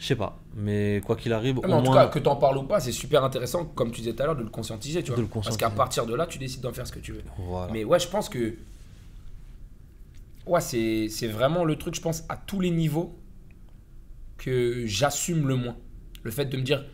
Je 0.00 0.06
sais 0.06 0.14
pas, 0.16 0.38
mais 0.54 1.00
quoi 1.04 1.16
qu'il 1.16 1.32
arrive, 1.32 1.56
mais 1.56 1.66
au 1.68 1.72
en 1.72 1.78
tout 1.82 1.90
moins, 1.90 2.04
cas, 2.04 2.06
que 2.08 2.20
t'en 2.20 2.36
parles 2.36 2.58
ou 2.58 2.62
pas, 2.62 2.78
c'est 2.78 2.92
super 2.92 3.24
intéressant, 3.24 3.64
comme 3.64 3.90
tu 3.90 4.00
disais 4.02 4.12
tout 4.12 4.22
à 4.22 4.26
l'heure, 4.26 4.36
de 4.36 4.44
le 4.44 4.48
conscientiser, 4.50 5.02
tu 5.02 5.10
De 5.10 5.16
vois. 5.16 5.24
le 5.24 5.28
Parce 5.42 5.56
qu'à 5.56 5.70
partir 5.70 6.06
de 6.06 6.14
là, 6.14 6.26
tu 6.26 6.38
décides 6.38 6.60
d'en 6.60 6.72
faire 6.72 6.86
ce 6.86 6.92
que 6.92 7.00
tu 7.00 7.12
veux. 7.12 7.22
voilà. 7.38 7.72
Mais 7.72 7.82
ouais, 7.84 7.98
je 7.98 8.06
pense 8.08 8.28
que. 8.28 8.54
Ouais, 10.48 10.60
c'est 10.60 11.08
c'est 11.08 11.28
vraiment 11.28 11.64
le 11.64 11.76
truc, 11.76 11.94
je 11.94 12.00
pense, 12.00 12.24
à 12.28 12.36
tous 12.36 12.60
les 12.60 12.70
niveaux 12.70 13.18
que 14.38 14.84
j'assume 14.86 15.46
le 15.46 15.56
moins. 15.56 15.76
Le 16.22 16.30
fait 16.30 16.46
de 16.46 16.56
me 16.56 16.62
dire. 16.62 16.84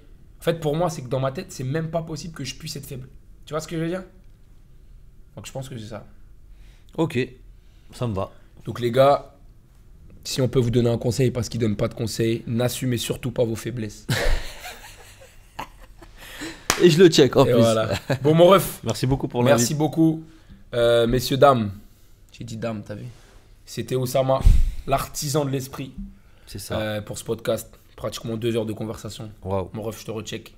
En 0.40 0.42
fait, 0.44 0.60
pour 0.60 0.76
moi, 0.76 0.90
c'est 0.90 1.02
que 1.02 1.08
dans 1.08 1.20
ma 1.20 1.32
tête, 1.32 1.50
c'est 1.52 1.64
même 1.64 1.90
pas 1.90 2.02
possible 2.02 2.34
que 2.34 2.44
je 2.44 2.54
puisse 2.54 2.76
être 2.76 2.84
faible. 2.86 3.08
Tu 3.46 3.54
vois 3.54 3.60
ce 3.60 3.68
que 3.68 3.76
je 3.76 3.80
veux 3.82 3.88
dire? 3.88 4.02
Donc, 5.36 5.46
je 5.46 5.52
pense 5.52 5.68
que 5.68 5.78
c'est 5.78 5.86
ça. 5.86 6.06
Ok, 6.98 7.18
ça 7.92 8.06
me 8.06 8.14
va. 8.14 8.30
Donc, 8.66 8.78
les 8.80 8.90
gars, 8.92 9.34
si 10.22 10.40
on 10.42 10.48
peut 10.48 10.58
vous 10.60 10.70
donner 10.70 10.90
un 10.90 10.98
conseil 10.98 11.30
parce 11.30 11.48
qu'ils 11.48 11.60
donnent 11.60 11.76
pas 11.76 11.88
de 11.88 11.94
conseils, 11.94 12.42
n'assumez 12.46 12.98
surtout 12.98 13.30
pas 13.30 13.44
vos 13.44 13.56
faiblesses. 13.56 14.06
Et 16.82 16.90
je 16.90 16.98
le 16.98 17.08
check 17.08 17.36
en 17.36 17.46
Et 17.46 17.52
plus. 17.52 17.60
voilà. 17.60 17.92
Bon, 18.22 18.34
mon 18.34 18.46
ref, 18.46 18.80
Merci 18.84 19.06
beaucoup 19.06 19.28
pour 19.28 19.42
Merci 19.42 19.74
l'invitation. 19.74 19.78
beaucoup, 19.78 20.24
euh, 20.74 21.06
messieurs, 21.06 21.36
dames. 21.36 21.70
J'ai 22.32 22.44
dit 22.44 22.56
dames, 22.56 22.82
t'as 22.86 22.96
vu 22.96 23.04
C'était 23.66 23.94
Osama, 23.96 24.40
l'artisan 24.86 25.44
de 25.44 25.50
l'esprit, 25.50 25.92
C'est 26.46 26.58
ça. 26.58 26.78
euh, 26.78 27.00
pour 27.00 27.18
ce 27.18 27.24
podcast. 27.24 27.70
Pratiquement 27.96 28.36
deux 28.36 28.56
heures 28.56 28.66
de 28.66 28.72
conversation. 28.72 29.30
Waouh. 29.42 29.70
Mon 29.72 29.82
ref, 29.82 30.00
je 30.00 30.04
te 30.06 30.10
recheck. 30.10 30.54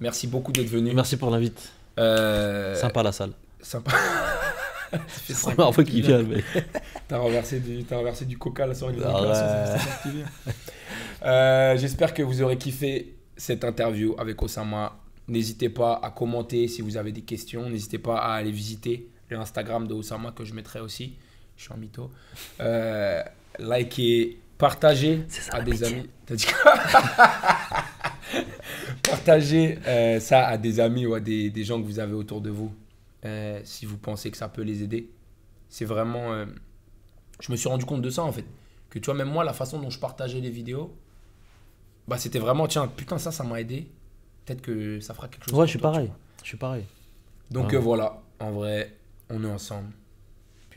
Merci 0.00 0.26
beaucoup 0.28 0.52
d'être 0.52 0.68
venu. 0.68 0.92
Merci 0.94 1.16
pour 1.16 1.30
l'invite. 1.30 1.70
Euh, 1.98 2.74
Sympa 2.76 3.02
la 3.02 3.12
salle. 3.12 3.32
Sympa. 3.60 3.90
C'est 5.26 5.32
la 5.48 5.54
première 5.54 5.74
fois 5.74 5.82
qu'il 5.84 6.02
vient, 6.02 6.22
mec. 6.22 6.44
T'as 7.08 7.18
renversé, 7.18 7.58
du, 7.58 7.84
renversé 7.90 8.24
du 8.24 8.38
coca 8.38 8.66
la 8.66 8.74
soirée 8.74 8.94
de 8.94 9.02
Ah. 9.04 9.76
Euh, 11.24 11.76
J'espère 11.76 12.14
que 12.14 12.22
vous 12.22 12.40
aurez 12.42 12.56
kiffé 12.56 13.16
cette 13.36 13.64
interview 13.64 14.14
avec 14.18 14.40
Osama. 14.42 14.96
N'hésitez 15.28 15.68
pas 15.68 15.98
à 16.02 16.10
commenter 16.10 16.68
si 16.68 16.82
vous 16.82 16.96
avez 16.96 17.10
des 17.12 17.22
questions. 17.22 17.68
N'hésitez 17.68 17.98
pas 17.98 18.18
à 18.18 18.34
aller 18.34 18.52
visiter 18.52 19.08
le 19.28 19.38
Instagram 19.38 19.88
de 19.88 19.94
Osama 19.94 20.30
que 20.30 20.44
je 20.44 20.54
mettrai 20.54 20.80
aussi. 20.80 21.16
Je 21.56 21.62
suis 21.64 21.72
en 21.72 21.76
mytho. 21.76 22.10
Euh, 22.60 23.22
likez, 23.58 24.38
partagez 24.58 25.24
ça, 25.28 25.56
à 25.56 25.62
des 25.62 25.72
métier. 25.72 25.86
amis. 25.86 26.10
T'as 26.26 26.34
dit 26.36 26.46
quoi 26.46 26.74
Partagez 29.02 29.78
euh, 29.86 30.20
ça 30.20 30.46
à 30.46 30.58
des 30.58 30.80
amis 30.80 31.06
ou 31.06 31.14
à 31.14 31.20
des, 31.20 31.50
des 31.50 31.64
gens 31.64 31.80
que 31.80 31.86
vous 31.86 31.98
avez 31.98 32.14
autour 32.14 32.40
de 32.40 32.50
vous 32.50 32.72
euh, 33.24 33.60
si 33.64 33.86
vous 33.86 33.96
pensez 33.98 34.30
que 34.30 34.36
ça 34.36 34.48
peut 34.48 34.62
les 34.62 34.82
aider. 34.82 35.10
C'est 35.68 35.84
vraiment. 35.84 36.32
euh, 36.32 36.46
je 37.40 37.50
me 37.52 37.56
suis 37.56 37.68
rendu 37.68 37.84
compte 37.84 38.02
de 38.02 38.10
ça 38.10 38.22
en 38.22 38.32
fait. 38.32 38.44
Que 38.90 38.98
tu 38.98 39.06
vois, 39.06 39.14
même 39.14 39.28
moi, 39.30 39.44
la 39.44 39.52
façon 39.52 39.80
dont 39.80 39.90
je 39.90 39.98
partageais 39.98 40.40
les 40.40 40.50
vidéos, 40.50 40.94
bah 42.06 42.18
c'était 42.18 42.38
vraiment, 42.38 42.66
tiens, 42.68 42.86
putain, 42.86 43.18
ça, 43.18 43.32
ça 43.32 43.42
m'a 43.44 43.60
aidé. 43.60 43.88
Peut-être 44.44 44.62
que 44.62 45.00
ça 45.00 45.12
fera 45.14 45.28
quelque 45.28 45.48
chose. 45.50 45.58
Ouais, 45.58 45.66
je 45.66 45.70
suis 45.70 45.78
toi, 45.80 45.90
pareil. 45.92 46.10
Je 46.42 46.48
suis 46.48 46.56
pareil. 46.56 46.84
Donc 47.50 47.70
Ouais. 47.72 47.78
voilà, 47.78 48.22
en 48.38 48.52
vrai, 48.52 48.94
on 49.28 49.42
est 49.42 49.50
ensemble. 49.50 49.90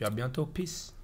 Puis 0.00 0.06
à 0.06 0.10
bientôt, 0.10 0.46
peace. 0.46 0.94